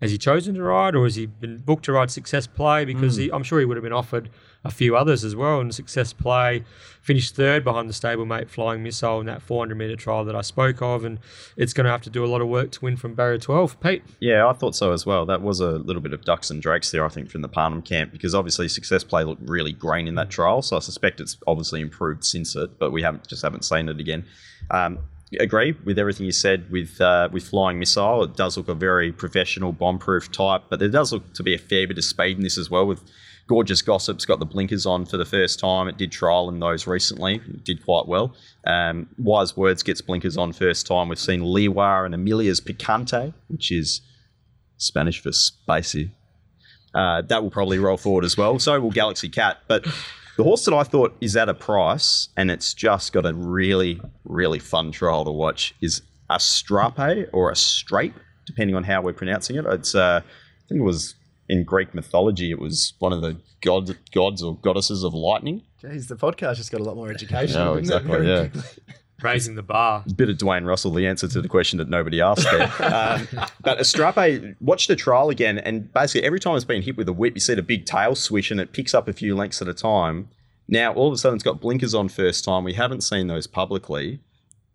Has 0.01 0.11
he 0.11 0.17
chosen 0.17 0.55
to 0.55 0.63
ride, 0.63 0.95
or 0.95 1.03
has 1.05 1.15
he 1.15 1.25
been 1.25 1.57
booked 1.59 1.85
to 1.85 1.93
ride 1.93 2.11
Success 2.11 2.47
Play? 2.47 2.83
Because 2.85 3.15
he, 3.15 3.31
I'm 3.31 3.43
sure 3.43 3.59
he 3.59 3.65
would 3.65 3.77
have 3.77 3.83
been 3.83 3.93
offered 3.93 4.29
a 4.65 4.71
few 4.71 4.97
others 4.97 5.23
as 5.23 5.35
well. 5.35 5.61
And 5.61 5.73
Success 5.73 6.11
Play 6.11 6.63
finished 7.01 7.35
third 7.35 7.63
behind 7.63 7.87
the 7.87 7.93
stablemate 7.93 8.49
Flying 8.49 8.81
Missile 8.81 9.19
in 9.19 9.27
that 9.27 9.41
400 9.41 9.75
meter 9.75 9.95
trial 9.95 10.25
that 10.25 10.35
I 10.35 10.41
spoke 10.41 10.81
of, 10.81 11.05
and 11.05 11.19
it's 11.55 11.71
going 11.71 11.85
to 11.85 11.91
have 11.91 12.01
to 12.01 12.09
do 12.09 12.25
a 12.25 12.27
lot 12.27 12.41
of 12.41 12.47
work 12.47 12.71
to 12.71 12.81
win 12.81 12.97
from 12.97 13.13
barrier 13.13 13.37
12. 13.37 13.79
Pete, 13.79 14.03
Yeah, 14.19 14.47
I 14.47 14.53
thought 14.53 14.75
so 14.75 14.91
as 14.91 15.05
well. 15.05 15.25
That 15.25 15.41
was 15.41 15.59
a 15.59 15.71
little 15.71 16.01
bit 16.01 16.13
of 16.13 16.25
ducks 16.25 16.49
and 16.49 16.61
drakes 16.61 16.91
there, 16.91 17.05
I 17.05 17.09
think, 17.09 17.29
from 17.29 17.41
the 17.41 17.47
Parnham 17.47 17.83
camp 17.83 18.11
because 18.11 18.33
obviously 18.33 18.67
success 18.67 19.03
play 19.03 19.23
looked 19.23 19.47
really 19.47 19.71
green 19.71 20.07
in 20.07 20.15
that 20.15 20.31
trial. 20.31 20.63
So 20.63 20.75
I 20.75 20.79
suspect 20.79 21.21
it's 21.21 21.37
obviously 21.45 21.81
improved 21.81 22.25
since 22.25 22.55
it, 22.55 22.79
but 22.79 22.91
we 22.91 23.03
haven't 23.03 23.27
just 23.27 23.43
haven't 23.43 23.63
seen 23.63 23.87
it 23.87 23.99
again. 23.99 24.25
Um, 24.71 24.99
agree 25.39 25.75
with 25.83 25.99
everything 25.99 26.25
you 26.25 26.31
said 26.31 26.71
with 26.71 26.99
uh, 27.01 27.29
with 27.31 27.47
flying 27.47 27.77
missile. 27.77 28.23
It 28.23 28.35
does 28.35 28.57
look 28.57 28.67
a 28.67 28.73
very 28.73 29.11
professional 29.11 29.71
bomb-proof 29.73 30.31
type, 30.31 30.63
but 30.69 30.79
there 30.79 30.89
does 30.89 31.11
look 31.11 31.33
to 31.33 31.43
be 31.43 31.53
a 31.53 31.57
fair 31.59 31.87
bit 31.87 31.97
of 31.97 32.03
speed 32.03 32.37
in 32.37 32.43
this 32.43 32.57
as 32.57 32.69
well. 32.69 32.85
With 32.85 33.03
gorgeous 33.47 33.81
gossip's 33.81 34.25
got 34.25 34.39
the 34.39 34.45
blinkers 34.45 34.85
on 34.85 35.05
for 35.05 35.17
the 35.17 35.25
first 35.25 35.59
time. 35.59 35.87
It 35.87 35.97
did 35.97 36.11
trial 36.11 36.49
in 36.49 36.59
those 36.59 36.87
recently. 36.87 37.35
It 37.35 37.63
did 37.63 37.83
quite 37.83 38.07
well. 38.07 38.35
Um, 38.65 39.07
Wise 39.17 39.55
Words 39.55 39.83
gets 39.83 40.01
blinkers 40.01 40.37
on 40.37 40.53
first 40.53 40.87
time. 40.87 41.09
We've 41.09 41.19
seen 41.19 41.41
Liwa 41.41 42.05
and 42.05 42.15
Amelia's 42.15 42.59
Picante, 42.59 43.33
which 43.47 43.71
is 43.71 44.01
Spanish 44.77 45.21
for 45.21 45.31
spicy. 45.31 46.11
Uh, 46.93 47.21
that 47.23 47.43
will 47.43 47.51
probably 47.51 47.77
roll 47.77 47.97
forward 47.97 48.23
as 48.23 48.37
well. 48.37 48.57
So 48.57 48.79
will 48.79 48.91
Galaxy 48.91 49.29
Cat. 49.29 49.59
But 49.67 49.83
the 50.37 50.43
horse 50.43 50.65
that 50.65 50.73
I 50.73 50.83
thought 50.83 51.15
is 51.21 51.35
at 51.35 51.49
a 51.49 51.53
price, 51.53 52.29
and 52.37 52.49
it's 52.49 52.73
just 52.73 53.13
got 53.13 53.25
a 53.25 53.33
really, 53.33 54.01
really 54.23 54.59
fun 54.59 54.91
trial 54.91 55.25
to 55.25 55.31
watch, 55.31 55.75
is 55.81 56.01
a 56.29 56.39
Strape 56.39 57.29
or 57.31 57.51
a 57.51 57.55
Strape, 57.55 58.15
depending 58.45 58.75
on 58.75 58.83
how 58.83 59.01
we're 59.01 59.13
pronouncing 59.13 59.57
it. 59.57 59.65
It's, 59.65 59.93
uh, 59.93 60.21
I 60.23 60.67
think 60.67 60.79
it 60.79 60.83
was 60.83 61.15
in 61.47 61.63
Greek 61.63 61.93
mythology, 61.93 62.51
it 62.51 62.59
was 62.59 62.93
one 62.99 63.13
of 63.13 63.21
the 63.21 63.37
god, 63.61 63.97
gods 64.11 64.41
or 64.41 64.57
goddesses 64.57 65.03
of 65.03 65.13
lightning. 65.13 65.61
Jeez, 65.81 66.07
the 66.07 66.15
podcast 66.15 66.55
just 66.55 66.71
got 66.71 66.81
a 66.81 66.83
lot 66.83 66.95
more 66.95 67.11
education. 67.11 67.57
Oh, 67.57 67.75
exactly, 67.75 68.27
yeah. 68.27 68.49
raising 69.21 69.55
the 69.55 69.63
bar. 69.63 70.03
bit 70.15 70.29
of 70.29 70.37
Dwayne 70.37 70.65
Russell, 70.65 70.91
the 70.91 71.07
answer 71.07 71.27
to 71.27 71.41
the 71.41 71.47
question 71.47 71.77
that 71.77 71.89
nobody 71.89 72.21
asked 72.21 72.43
there. 72.43 72.63
um, 72.93 73.27
but 73.61 73.79
Astrape, 73.79 74.55
watched 74.59 74.87
the 74.87 74.95
trial 74.95 75.29
again, 75.29 75.57
and 75.59 75.91
basically 75.93 76.25
every 76.25 76.39
time 76.39 76.55
it's 76.55 76.65
been 76.65 76.81
hit 76.81 76.97
with 76.97 77.07
a 77.07 77.13
whip, 77.13 77.35
you 77.35 77.41
see 77.41 77.55
the 77.55 77.63
big 77.63 77.85
tail 77.85 78.15
swish 78.15 78.51
and 78.51 78.59
it 78.59 78.73
picks 78.73 78.93
up 78.93 79.07
a 79.07 79.13
few 79.13 79.35
lengths 79.35 79.61
at 79.61 79.67
a 79.67 79.73
time. 79.73 80.29
Now, 80.67 80.93
all 80.93 81.07
of 81.07 81.13
a 81.13 81.17
sudden, 81.17 81.35
it's 81.35 81.43
got 81.43 81.61
blinkers 81.61 81.93
on 81.93 82.09
first 82.09 82.43
time. 82.43 82.63
We 82.63 82.73
haven't 82.73 83.01
seen 83.01 83.27
those 83.27 83.45
publicly. 83.45 84.19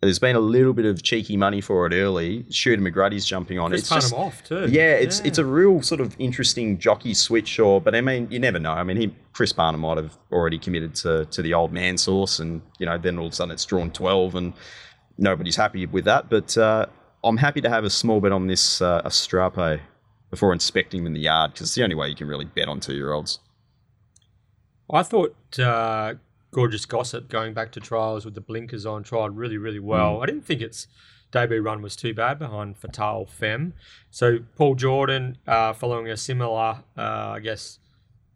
There's 0.03 0.19
been 0.19 0.35
a 0.35 0.41
little 0.41 0.73
bit 0.73 0.87
of 0.87 1.03
cheeky 1.03 1.37
money 1.37 1.61
for 1.61 1.85
it 1.87 1.93
early. 1.93 2.47
Shooter 2.51 2.81
McGrady's 2.81 3.27
jumping 3.27 3.59
on. 3.59 3.71
Chris 3.71 3.83
it's 3.83 3.91
just, 3.91 4.15
off 4.15 4.43
too. 4.43 4.67
yeah, 4.71 4.95
it's 4.95 5.21
it's 5.21 5.37
a 5.37 5.45
real 5.45 5.83
sort 5.83 6.01
of 6.01 6.17
interesting 6.19 6.79
jockey 6.79 7.13
switch, 7.13 7.59
or 7.59 7.83
but 7.83 7.95
I 7.95 8.01
mean, 8.01 8.27
you 8.31 8.39
never 8.39 8.59
know. 8.59 8.73
I 8.73 8.83
mean, 8.83 8.97
he 8.97 9.15
Chris 9.35 9.53
Parnham 9.53 9.83
might 9.83 9.99
have 9.99 10.17
already 10.33 10.59
committed 10.59 10.95
to 10.97 11.27
to 11.27 11.43
the 11.43 11.53
old 11.53 11.71
man 11.73 11.99
source, 11.99 12.39
and 12.39 12.63
you 12.79 12.87
know, 12.87 12.97
then 12.97 13.19
all 13.19 13.27
of 13.27 13.33
a 13.33 13.37
sudden 13.37 13.53
it's 13.53 13.67
drawn 13.67 13.91
twelve, 13.91 14.35
and 14.35 14.55
nobody's 15.19 15.57
happy 15.57 15.85
with 15.85 16.07
that. 16.07 16.31
But 16.31 16.57
uh, 16.57 16.87
I'm 17.23 17.37
happy 17.37 17.61
to 17.61 17.69
have 17.69 17.85
a 17.85 17.91
small 17.91 18.21
bet 18.21 18.33
on 18.33 18.47
this 18.47 18.81
uh, 18.81 19.03
Astrape 19.03 19.81
before 20.31 20.55
inspecting 20.55 21.01
them 21.01 21.09
in 21.09 21.13
the 21.13 21.21
yard 21.21 21.53
because 21.53 21.69
it's 21.69 21.75
the 21.75 21.83
only 21.83 21.97
way 21.97 22.09
you 22.09 22.15
can 22.15 22.27
really 22.27 22.47
bet 22.47 22.69
on 22.69 22.81
two 22.81 22.95
year 22.95 23.13
olds. 23.13 23.41
I 24.91 25.03
thought 25.03 25.37
uh, 25.59 26.15
Gorgeous 26.53 26.85
Gossip 26.85 27.29
going 27.29 27.55
back 27.55 27.71
to 27.73 27.81
trials 27.81 28.25
with 28.25 28.35
the 28.35 28.41
blinkers 28.41 28.85
on 28.85 29.03
tried 29.03 29.37
really, 29.37 29.57
really 29.57 29.79
well. 29.79 30.23
I 30.23 30.27
didn't 30.27 30.45
think 30.45 30.61
its 30.61 30.89
debut 31.31 31.63
run 31.63 31.81
was 31.81 31.95
too 31.95 32.13
bad 32.13 32.39
behind 32.39 32.77
Fatal 32.77 33.27
Femme. 33.27 33.75
So 34.11 34.41
Paul 34.57 34.75
Jordan, 34.75 35.39
uh, 35.47 35.73
following 35.73 36.09
a 36.09 36.17
similar, 36.17 36.83
uh, 36.99 37.35
I 37.37 37.41
guess, 37.41 37.79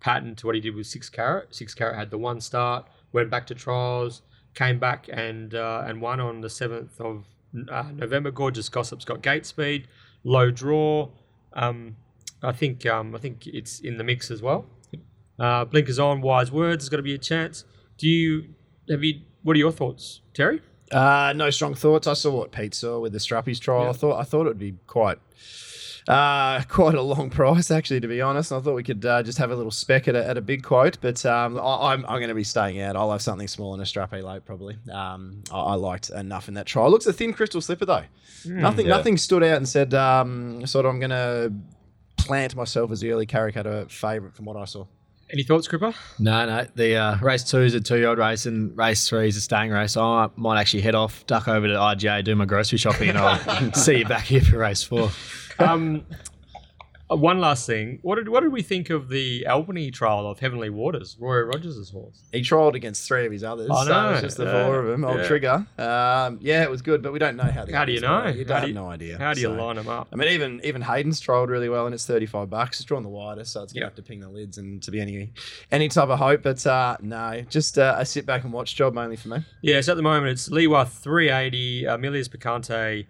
pattern 0.00 0.36
to 0.36 0.46
what 0.46 0.54
he 0.54 0.60
did 0.60 0.74
with 0.74 0.86
Six 0.86 1.08
Carat. 1.08 1.54
Six 1.54 1.74
Carat 1.74 1.96
had 1.96 2.10
the 2.10 2.18
one 2.18 2.40
start, 2.40 2.86
went 3.12 3.30
back 3.30 3.46
to 3.48 3.54
trials, 3.54 4.22
came 4.54 4.78
back 4.78 5.08
and 5.12 5.54
uh, 5.54 5.82
and 5.86 6.00
won 6.00 6.20
on 6.20 6.40
the 6.40 6.50
seventh 6.50 7.00
of 7.00 7.24
uh, 7.68 7.90
November. 7.92 8.30
Gorgeous 8.30 8.68
Gossip's 8.68 9.04
got 9.04 9.22
gate 9.22 9.46
speed, 9.46 9.88
low 10.22 10.50
draw. 10.50 11.08
Um, 11.54 11.96
I 12.42 12.52
think 12.52 12.86
um, 12.86 13.14
I 13.14 13.18
think 13.18 13.46
it's 13.46 13.80
in 13.80 13.96
the 13.96 14.04
mix 14.04 14.30
as 14.30 14.40
well. 14.42 14.66
Uh, 15.36 15.64
blinkers 15.64 15.98
on, 15.98 16.20
wise 16.20 16.52
words 16.52 16.84
has 16.84 16.88
got 16.88 16.98
to 16.98 17.02
be 17.02 17.14
a 17.14 17.18
chance. 17.18 17.64
Do 17.98 18.08
you 18.08 18.54
have 18.88 19.04
you? 19.04 19.20
What 19.42 19.56
are 19.56 19.58
your 19.58 19.72
thoughts, 19.72 20.20
Terry? 20.32 20.60
Uh, 20.90 21.32
no 21.34 21.50
strong 21.50 21.74
thoughts. 21.74 22.06
I 22.06 22.14
saw 22.14 22.36
what 22.36 22.52
Pete 22.52 22.74
saw 22.74 23.00
with 23.00 23.12
the 23.12 23.18
Strappies 23.18 23.58
trial. 23.58 23.84
Yeah. 23.84 23.90
I 23.90 23.92
thought 23.92 24.20
I 24.20 24.24
thought 24.24 24.46
it 24.46 24.50
would 24.50 24.58
be 24.58 24.74
quite 24.86 25.18
uh, 26.08 26.62
quite 26.68 26.94
a 26.94 27.02
long 27.02 27.30
price, 27.30 27.70
actually, 27.70 28.00
to 28.00 28.08
be 28.08 28.20
honest. 28.20 28.52
I 28.52 28.60
thought 28.60 28.74
we 28.74 28.82
could 28.82 29.04
uh, 29.04 29.22
just 29.22 29.38
have 29.38 29.50
a 29.50 29.56
little 29.56 29.70
spec 29.70 30.08
at 30.08 30.14
a, 30.14 30.26
at 30.26 30.36
a 30.36 30.40
big 30.40 30.62
quote, 30.62 30.98
but 31.00 31.24
um, 31.24 31.58
I, 31.58 31.92
I'm, 31.92 32.04
I'm 32.06 32.18
going 32.18 32.28
to 32.28 32.34
be 32.34 32.44
staying 32.44 32.80
out. 32.80 32.96
I'll 32.96 33.12
have 33.12 33.22
something 33.22 33.48
small 33.48 33.74
in 33.74 33.80
a 33.80 33.84
Strappy 33.84 34.22
late, 34.22 34.44
probably. 34.44 34.76
Um, 34.92 35.42
I, 35.50 35.58
I 35.58 35.74
liked 35.74 36.10
enough 36.10 36.48
in 36.48 36.54
that 36.54 36.66
trial. 36.66 36.90
Looks 36.90 37.06
a 37.06 37.12
thin 37.12 37.32
crystal 37.32 37.60
slipper 37.60 37.86
though. 37.86 38.04
nothing 38.46 38.86
yeah. 38.86 38.96
nothing 38.96 39.16
stood 39.16 39.42
out 39.42 39.56
and 39.56 39.68
said 39.68 39.94
um, 39.94 40.66
sort 40.66 40.84
of 40.84 40.92
I'm 40.92 41.00
going 41.00 41.10
to 41.10 41.52
plant 42.16 42.54
myself 42.54 42.90
as 42.90 43.00
the 43.00 43.10
early 43.10 43.26
Caricato 43.26 43.86
favourite 43.90 44.34
from 44.34 44.44
what 44.44 44.56
I 44.56 44.64
saw. 44.64 44.86
Any 45.34 45.42
thoughts, 45.42 45.66
Cripper? 45.66 45.92
No, 46.20 46.46
no. 46.46 46.64
The 46.76 46.94
uh, 46.94 47.18
race 47.18 47.42
two 47.42 47.62
is 47.62 47.74
a 47.74 47.80
two-year-old 47.80 48.18
race, 48.18 48.46
and 48.46 48.78
race 48.78 49.08
three 49.08 49.26
is 49.26 49.36
a 49.36 49.40
staying 49.40 49.72
race. 49.72 49.96
I 49.96 50.28
might 50.36 50.60
actually 50.60 50.82
head 50.82 50.94
off, 50.94 51.26
duck 51.26 51.48
over 51.48 51.66
to 51.66 51.74
IGA, 51.74 52.22
do 52.22 52.36
my 52.36 52.44
grocery 52.44 52.78
shopping, 52.78 53.08
and 53.08 53.18
I'll 53.18 53.72
see 53.72 53.98
you 53.98 54.04
back 54.04 54.26
here 54.26 54.42
for 54.42 54.58
race 54.58 54.84
four. 54.84 55.10
Um, 55.58 56.06
uh, 57.10 57.16
one 57.16 57.38
last 57.38 57.66
thing. 57.66 57.98
What 58.02 58.16
did 58.16 58.28
what 58.28 58.42
did 58.42 58.52
we 58.52 58.62
think 58.62 58.88
of 58.90 59.08
the 59.08 59.46
Albany 59.46 59.90
trial 59.90 60.26
of 60.30 60.38
Heavenly 60.38 60.70
Waters, 60.70 61.16
Roy 61.20 61.40
Rogers' 61.42 61.90
horse? 61.90 62.22
He 62.32 62.40
trialled 62.40 62.74
against 62.74 63.06
three 63.06 63.26
of 63.26 63.32
his 63.32 63.44
others. 63.44 63.68
I 63.70 63.84
so 63.84 63.90
know, 63.92 64.08
it 64.08 64.12
was 64.12 64.20
just 64.22 64.36
the 64.38 64.44
yeah, 64.44 64.64
four 64.66 64.78
of 64.78 64.86
them. 64.86 65.04
Old 65.04 65.18
yeah. 65.18 65.26
Trigger. 65.26 65.66
Um, 65.78 66.38
yeah, 66.40 66.62
it 66.62 66.70
was 66.70 66.80
good, 66.82 67.02
but 67.02 67.12
we 67.12 67.18
don't 67.18 67.36
know 67.36 67.44
how. 67.44 67.64
The 67.64 67.76
How 67.76 67.84
do 67.84 67.92
you 67.92 68.00
know? 68.00 68.26
You 68.28 68.44
have 68.46 68.68
no 68.70 68.88
idea. 68.88 69.18
How 69.18 69.34
do 69.34 69.40
you 69.40 69.48
So- 69.48 69.52
line 69.54 69.76
them 69.76 69.88
up? 69.88 70.08
I 70.12 70.16
mean, 70.16 70.28
even 70.28 70.60
even 70.64 70.82
Hayden's 70.82 71.20
trialled 71.20 71.48
really 71.48 71.68
well, 71.68 71.84
and 71.86 71.94
it's 71.94 72.06
thirty 72.06 72.26
five 72.26 72.48
bucks. 72.50 72.78
It's 72.80 72.84
drawn 72.86 73.02
the 73.02 73.08
widest, 73.08 73.52
so 73.52 73.62
it's 73.62 73.72
gonna 73.72 73.82
Yeah. 73.84 73.86
have 73.88 73.96
to 73.96 74.02
ping 74.02 74.20
the 74.20 74.28
lids 74.28 74.58
and 74.58 74.82
to 74.82 74.90
be 74.90 75.00
any 75.00 75.32
any 75.70 75.88
type 75.88 76.08
of 76.08 76.18
hope. 76.18 76.42
But 76.42 76.66
uh, 76.66 76.96
no, 77.02 77.42
just 77.50 77.78
uh, 77.78 77.96
a 77.98 78.06
sit 78.06 78.24
back 78.26 78.44
and 78.44 78.52
watch 78.52 78.74
job 78.76 78.94
mainly 78.94 79.16
for 79.16 79.28
me. 79.28 79.38
Yeah, 79.62 79.80
so 79.82 79.92
at 79.92 79.96
the 79.96 80.02
moment 80.02 80.28
it's 80.32 80.48
Liwa 80.48 80.88
380, 80.88 81.84
Amelia's 81.86 82.28
Picante 82.28 83.06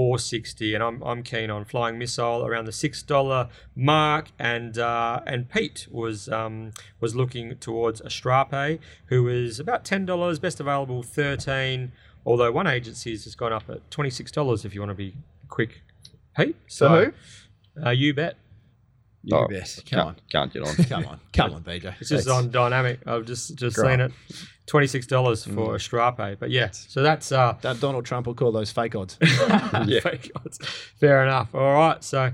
460, 0.00 0.74
and 0.74 0.84
I'm, 0.84 1.02
I'm 1.02 1.22
keen 1.22 1.48
on 1.50 1.64
Flying 1.64 1.96
Missile 1.96 2.44
around 2.44 2.66
the 2.66 2.72
six 2.72 3.02
dollar 3.02 3.48
mark, 3.74 4.26
and 4.38 4.76
uh, 4.76 5.20
and 5.26 5.48
Pete 5.48 5.86
was 5.90 6.28
um, 6.28 6.72
was 7.00 7.16
looking 7.16 7.56
towards 7.56 8.02
Astrape, 8.02 8.78
who 9.06 9.26
is 9.26 9.58
about 9.58 9.86
ten 9.86 10.04
dollars, 10.04 10.38
best 10.38 10.60
available 10.60 11.02
13, 11.02 11.92
although 12.26 12.52
one 12.52 12.66
agency's 12.66 13.24
has 13.24 13.34
gone 13.34 13.54
up 13.54 13.70
at 13.70 13.90
twenty 13.90 14.10
six 14.10 14.30
dollars 14.30 14.66
if 14.66 14.74
you 14.74 14.82
want 14.82 14.90
to 14.90 14.94
be 14.94 15.14
quick. 15.48 15.80
Pete, 16.36 16.56
So 16.66 17.12
who? 17.76 17.82
uh, 17.86 17.90
you 17.90 18.12
bet. 18.12 18.36
You 19.22 19.38
Oh, 19.38 19.48
bet. 19.48 19.76
Come 19.90 19.98
Can't, 19.98 20.08
on, 20.08 20.16
can't 20.30 20.52
get 20.52 20.62
on. 20.62 20.76
come 20.90 21.06
on, 21.06 21.20
come 21.32 21.54
on, 21.54 21.62
BJ. 21.62 21.94
It's 22.00 22.10
just 22.10 22.28
on 22.28 22.50
dynamic. 22.50 23.00
I've 23.06 23.24
just 23.24 23.56
just 23.56 23.76
Great. 23.76 23.92
seen 23.92 24.00
it, 24.00 24.12
twenty 24.66 24.86
six 24.86 25.06
dollars 25.06 25.44
for 25.44 25.74
Astrape, 25.76 26.38
but 26.38 26.50
yeah, 26.50 26.70
so 26.70 27.02
that's 27.02 27.32
uh, 27.32 27.56
That 27.62 27.80
Donald 27.80 28.04
Trump 28.04 28.26
will 28.26 28.34
call 28.34 28.52
those 28.52 28.70
fake 28.70 28.94
odds. 28.94 29.14
Fake 29.20 30.30
odds. 30.36 30.58
Fair 31.00 31.22
enough. 31.22 31.54
All 31.54 31.74
right. 31.74 32.02
So, 32.02 32.32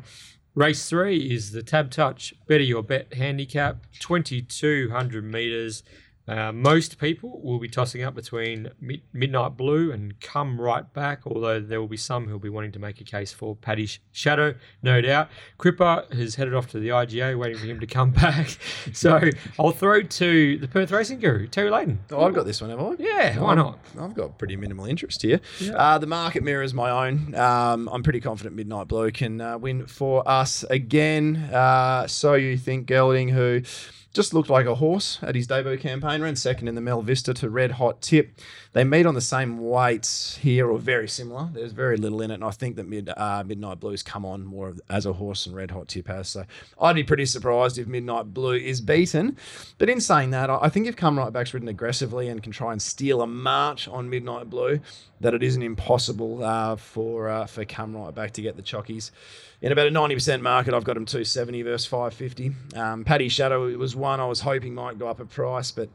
race 0.55 0.89
three 0.89 1.19
is 1.35 1.53
the 1.53 1.63
Tab 1.63 1.91
Touch 1.91 2.35
Better 2.47 2.65
Your 2.65 2.83
Bet 2.83 3.15
handicap, 3.15 3.87
2,200 4.01 5.25
meters. 5.25 5.83
Uh, 6.29 6.53
most 6.53 6.99
people 6.99 7.41
will 7.43 7.59
be 7.59 7.69
tossing 7.69 8.03
up 8.03 8.15
between 8.15 8.71
mid- 8.81 9.03
Midnight 9.13 9.57
Blue 9.57 9.91
and 9.91 10.19
Come 10.21 10.61
Right 10.61 10.91
Back, 10.93 11.23
although 11.27 11.59
there 11.61 11.81
will 11.81 11.89
be 11.89 11.97
some 11.97 12.29
who'll 12.29 12.39
be 12.39 12.49
wanting 12.49 12.73
to 12.73 12.79
make 12.79 13.01
a 13.01 13.05
case 13.05 13.33
for 13.33 13.57
Paddy 13.57 13.89
Shadow, 14.13 14.55
no 14.83 15.01
doubt. 15.01 15.29
Cripper 15.59 16.13
has 16.15 16.37
headed 16.37 16.55
off 16.55 16.69
to 16.69 16.79
the 16.79 16.89
IGA, 16.91 17.37
waiting 17.39 17.59
for 17.59 17.67
him 17.67 17.81
to 17.81 17.87
come 17.87 18.11
back. 18.13 18.57
So 18.93 19.21
I'll 19.59 19.73
throw 19.73 20.03
to 20.03 20.59
the 20.59 20.69
Perth 20.69 20.93
Racing 20.93 21.19
Guru, 21.19 21.49
Terry 21.49 21.71
Leighton. 21.71 21.99
Oh, 22.13 22.23
I've 22.25 22.35
got 22.35 22.47
this 22.47 22.61
one, 22.61 22.71
have 22.71 22.81
I? 22.81 22.95
Yeah, 22.99 23.39
why 23.41 23.55
not? 23.55 23.79
I've 23.99 24.15
got 24.15 24.39
pretty 24.39 24.57
minimal 24.57 24.87
interest 24.87 25.23
here. 25.23 25.41
Uh, 25.75 25.99
the 25.99 26.07
market 26.07 26.43
mirrors 26.45 26.73
my 26.73 27.09
own. 27.09 27.35
Um, 27.35 27.89
I'm 27.93 28.03
pretty 28.05 28.21
confident 28.21 28.55
Midnight 28.55 28.87
Blue 28.89 29.11
can 29.11 29.41
uh, 29.41 29.59
win 29.59 29.87
for 29.87 30.27
us 30.29 30.65
again. 30.71 31.37
Uh, 31.53 32.07
so 32.07 32.35
you 32.35 32.57
think 32.57 32.87
Gelding, 32.87 33.29
who 33.31 33.63
just 34.13 34.35
looked 34.35 34.51
like 34.51 34.67
a 34.67 34.77
horse 34.77 35.19
at 35.23 35.35
his 35.35 35.47
debut 35.47 35.79
campaign, 35.79 36.23
ran 36.23 36.37
second 36.37 36.69
in 36.69 36.75
the 36.75 36.81
Mel 36.81 37.03
Vista 37.03 37.33
to 37.35 37.49
Red 37.49 37.73
Hot 37.73 38.01
Tip. 38.03 38.39
They 38.75 38.85
meet 38.85 39.05
on 39.05 39.15
the 39.15 39.21
same 39.21 39.59
weights 39.59 40.39
here, 40.39 40.71
or 40.71 40.79
very 40.79 41.07
similar. 41.07 41.51
There's 41.53 41.73
very 41.73 41.99
little 41.99 42.23
in 42.23 42.31
it, 42.31 42.35
and 42.35 42.45
I 42.45 42.51
think 42.51 42.77
that 42.77 42.89
Mid, 42.89 43.11
uh, 43.15 43.45
Midnight 43.47 43.81
Blue's 43.81 44.03
come 44.03 44.25
on 44.25 44.47
more 44.47 44.75
as 44.89 45.05
a 45.05 45.13
horse 45.13 45.45
and 45.47 45.55
Red 45.55 45.71
Hot 45.73 45.89
Tip 45.89 46.09
has. 46.09 46.29
So 46.29 46.45
I'd 46.81 46.95
be 46.95 47.05
pretty 47.05 47.27
surprised 47.27 47.77
if 47.77 47.87
Midnight 47.87 48.33
Blue 48.33 48.55
is 48.55 48.81
beaten. 48.81 49.37
But 49.77 49.91
in 49.91 50.01
saying 50.01 50.31
that, 50.31 50.49
I 50.49 50.71
think 50.71 50.87
if 50.87 50.97
Come 50.97 51.19
Right 51.19 51.33
Back's 51.33 51.53
ridden 51.53 51.69
aggressively 51.69 52.29
and 52.29 52.43
can 52.43 52.53
try 52.53 52.73
and 52.73 52.81
steal 52.81 53.21
a 53.21 53.27
march 53.27 53.89
on 53.89 54.09
Midnight 54.09 54.49
Blue, 54.49 54.81
that 55.21 55.35
it 55.35 55.43
isn't 55.43 55.63
impossible 55.63 56.43
uh, 56.43 56.77
for 56.77 57.29
uh, 57.29 57.47
for 57.47 57.67
Come 57.67 57.95
Right 57.95 58.15
Back 58.15 58.33
to 58.33 58.43
get 58.43 58.57
the 58.57 58.63
chockies. 58.63 59.11
In 59.61 59.71
about 59.71 59.87
a 59.87 59.91
90% 59.91 60.41
market, 60.41 60.75
I've 60.75 60.83
got 60.83 60.97
him 60.97 61.07
270 61.07 61.63
versus 61.63 61.87
550. 61.87 62.53
Um, 62.75 63.05
Paddy 63.05 63.29
Shadow 63.29 63.69
was 63.79 63.95
one 63.95 64.19
I 64.19 64.27
was 64.27 64.41
hoping 64.41 64.75
might 64.75 64.99
go 64.99 65.07
up 65.07 65.21
a 65.21 65.25
price, 65.25 65.71
but 65.71 65.89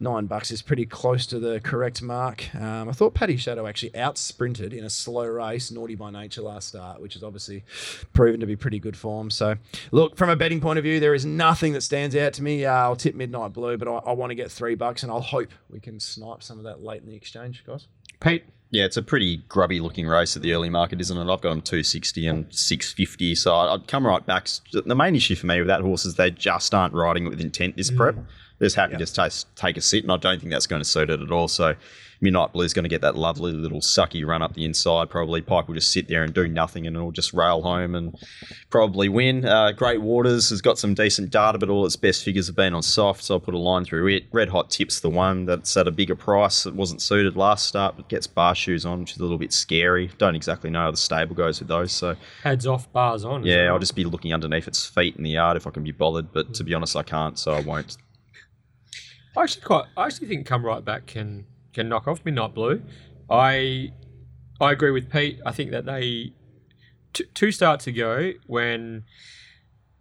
nine 0.00 0.26
bucks 0.26 0.50
is 0.50 0.62
pretty 0.62 0.86
close 0.86 1.26
to 1.26 1.38
the 1.38 1.60
correct 1.60 2.02
mark. 2.02 2.54
Um, 2.54 2.88
I 2.88 2.92
thought 2.92 3.14
Paddy 3.14 3.36
Shadow 3.36 3.66
actually 3.66 3.96
out 3.96 4.18
sprinted 4.18 4.72
in 4.72 4.84
a 4.84 4.90
slow 4.90 5.26
race, 5.26 5.70
naughty 5.70 5.94
by 5.94 6.10
nature 6.10 6.42
last 6.42 6.68
start, 6.68 7.00
which 7.00 7.16
is 7.16 7.22
obviously 7.22 7.64
proven 8.12 8.40
to 8.40 8.46
be 8.46 8.56
pretty 8.56 8.78
good 8.78 8.96
form. 8.96 9.30
So, 9.30 9.56
look, 9.90 10.16
from 10.16 10.30
a 10.30 10.36
betting 10.36 10.60
point 10.60 10.78
of 10.78 10.84
view, 10.84 11.00
there 11.00 11.14
is 11.14 11.24
nothing 11.24 11.72
that 11.74 11.82
stands 11.82 12.14
out 12.16 12.32
to 12.34 12.42
me. 12.42 12.64
Uh, 12.64 12.72
I'll 12.72 12.96
tip 12.96 13.14
Midnight 13.14 13.52
Blue, 13.52 13.76
but 13.76 13.88
I, 13.88 14.10
I 14.10 14.12
want 14.12 14.30
to 14.30 14.34
get 14.34 14.50
three 14.50 14.74
bucks, 14.74 15.02
and 15.02 15.10
I'll 15.12 15.20
hope 15.20 15.50
we 15.70 15.80
can 15.80 16.00
snipe 16.00 16.42
some 16.42 16.58
of 16.58 16.64
that 16.64 16.82
late 16.82 17.02
in 17.02 17.08
the 17.08 17.16
exchange, 17.16 17.64
guys. 17.66 17.86
Pete. 18.20 18.44
Yeah, 18.70 18.86
it's 18.86 18.96
a 18.96 19.02
pretty 19.02 19.36
grubby 19.48 19.78
looking 19.78 20.08
race 20.08 20.34
at 20.34 20.42
the 20.42 20.52
early 20.52 20.68
market, 20.68 21.00
isn't 21.00 21.16
it? 21.16 21.20
I've 21.20 21.40
got 21.40 21.50
them 21.50 21.62
260 21.62 22.26
and 22.26 22.46
650, 22.52 23.36
so 23.36 23.54
I'd 23.54 23.72
I'd 23.72 23.86
come 23.86 24.04
right 24.04 24.24
back. 24.26 24.48
The 24.72 24.96
main 24.96 25.14
issue 25.14 25.36
for 25.36 25.46
me 25.46 25.60
with 25.60 25.68
that 25.68 25.82
horse 25.82 26.04
is 26.04 26.16
they 26.16 26.32
just 26.32 26.74
aren't 26.74 26.92
riding 26.92 27.28
with 27.28 27.40
intent 27.40 27.76
this 27.76 27.92
prep. 27.92 28.16
They're 28.16 28.24
just 28.64 28.76
happy 28.76 28.92
to 28.92 28.98
just 28.98 29.14
take, 29.56 29.76
a 29.76 29.80
sit, 29.80 30.02
and 30.02 30.12
I 30.12 30.16
don't 30.16 30.40
think 30.40 30.52
that's 30.52 30.66
going 30.66 30.80
to 30.80 30.88
suit 30.88 31.10
it 31.10 31.20
at 31.20 31.30
all. 31.30 31.48
So 31.48 31.74
Midnight 32.20 32.52
Blue's 32.52 32.72
going 32.72 32.84
to 32.84 32.88
get 32.88 33.02
that 33.02 33.16
lovely 33.16 33.52
little 33.52 33.80
sucky 33.80 34.24
run 34.24 34.40
up 34.40 34.54
the 34.54 34.64
inside. 34.64 35.10
Probably 35.10 35.42
Pike 35.42 35.68
will 35.68 35.74
just 35.74 35.92
sit 35.92 36.08
there 36.08 36.22
and 36.22 36.32
do 36.32 36.48
nothing, 36.48 36.86
and 36.86 36.96
it'll 36.96 37.12
just 37.12 37.34
rail 37.34 37.60
home 37.62 37.94
and 37.94 38.16
probably 38.70 39.08
win. 39.08 39.44
Uh, 39.44 39.72
Great 39.72 40.00
Waters 40.00 40.48
has 40.50 40.62
got 40.62 40.78
some 40.78 40.94
decent 40.94 41.30
data, 41.30 41.58
but 41.58 41.68
all 41.68 41.84
its 41.84 41.96
best 41.96 42.24
figures 42.24 42.46
have 42.46 42.56
been 42.56 42.72
on 42.72 42.82
soft, 42.82 43.24
so 43.24 43.34
I'll 43.34 43.40
put 43.40 43.54
a 43.54 43.58
line 43.58 43.84
through 43.84 44.06
it. 44.08 44.24
Red 44.32 44.48
Hot 44.48 44.70
Tips 44.70 45.00
the 45.00 45.10
one 45.10 45.44
that's 45.44 45.76
at 45.76 45.86
a 45.86 45.90
bigger 45.90 46.14
price. 46.16 46.64
It 46.66 46.74
wasn't 46.74 47.02
suited 47.02 47.36
last 47.36 47.66
start, 47.66 47.96
but 47.96 48.08
gets 48.08 48.26
bar 48.26 48.54
shoes 48.54 48.86
on, 48.86 49.00
which 49.00 49.12
is 49.12 49.18
a 49.18 49.22
little 49.22 49.38
bit 49.38 49.52
scary. 49.52 50.10
Don't 50.18 50.34
exactly 50.34 50.70
know 50.70 50.80
how 50.80 50.90
the 50.90 50.96
stable 50.96 51.34
goes 51.34 51.58
with 51.58 51.68
those, 51.68 51.92
so 51.92 52.16
Heads 52.42 52.66
off, 52.66 52.90
bars 52.92 53.24
on. 53.24 53.44
yeah, 53.44 53.66
I'll 53.66 53.72
right? 53.72 53.80
just 53.80 53.94
be 53.96 54.04
looking 54.04 54.32
underneath 54.32 54.66
its 54.68 54.86
feet 54.86 55.16
in 55.16 55.24
the 55.24 55.30
yard 55.30 55.56
if 55.58 55.66
I 55.66 55.70
can 55.70 55.84
be 55.84 55.92
bothered. 55.92 56.32
But 56.32 56.54
to 56.54 56.64
be 56.64 56.72
honest, 56.72 56.96
I 56.96 57.02
can't, 57.02 57.38
so 57.38 57.52
I 57.52 57.60
won't. 57.60 57.98
I 59.36 59.42
actually 59.42 59.62
quite. 59.62 59.84
I 59.96 60.06
actually 60.06 60.28
think 60.28 60.46
come 60.46 60.64
right 60.64 60.84
back 60.84 61.06
can 61.06 61.46
can 61.72 61.88
knock 61.88 62.06
off 62.06 62.24
Midnight 62.24 62.54
Blue. 62.54 62.82
I 63.28 63.92
I 64.60 64.72
agree 64.72 64.90
with 64.90 65.10
Pete. 65.10 65.40
I 65.44 65.52
think 65.52 65.70
that 65.72 65.84
they 65.86 66.32
t- 67.12 67.24
two 67.34 67.50
starts 67.50 67.86
ago 67.86 68.32
when 68.46 69.04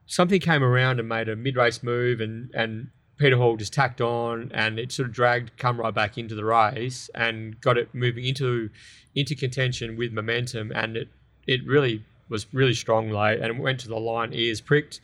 something 0.05 0.39
came 0.39 0.63
around 0.63 0.99
and 0.99 1.09
made 1.09 1.29
a 1.29 1.35
mid 1.35 1.55
race 1.55 1.81
move 1.81 2.19
and 2.21 2.51
and 2.53 2.89
Peter 3.17 3.37
Hall 3.37 3.55
just 3.57 3.73
tacked 3.73 4.01
on 4.01 4.51
and 4.53 4.77
it 4.79 4.91
sort 4.91 5.07
of 5.07 5.13
dragged 5.15 5.55
come 5.57 5.79
right 5.79 5.93
back 5.93 6.17
into 6.17 6.35
the 6.35 6.43
race 6.45 7.09
and 7.15 7.59
got 7.61 7.77
it 7.77 7.93
moving 7.93 8.25
into 8.25 8.69
into 9.15 9.35
contention 9.35 9.95
with 9.95 10.11
momentum 10.11 10.71
and 10.75 10.97
it 10.97 11.07
it 11.47 11.65
really 11.65 12.03
was 12.29 12.45
really 12.53 12.73
strong 12.73 13.09
late 13.09 13.39
and 13.39 13.59
went 13.59 13.79
to 13.79 13.87
the 13.87 13.99
line 13.99 14.31
ears 14.33 14.61
pricked. 14.61 14.99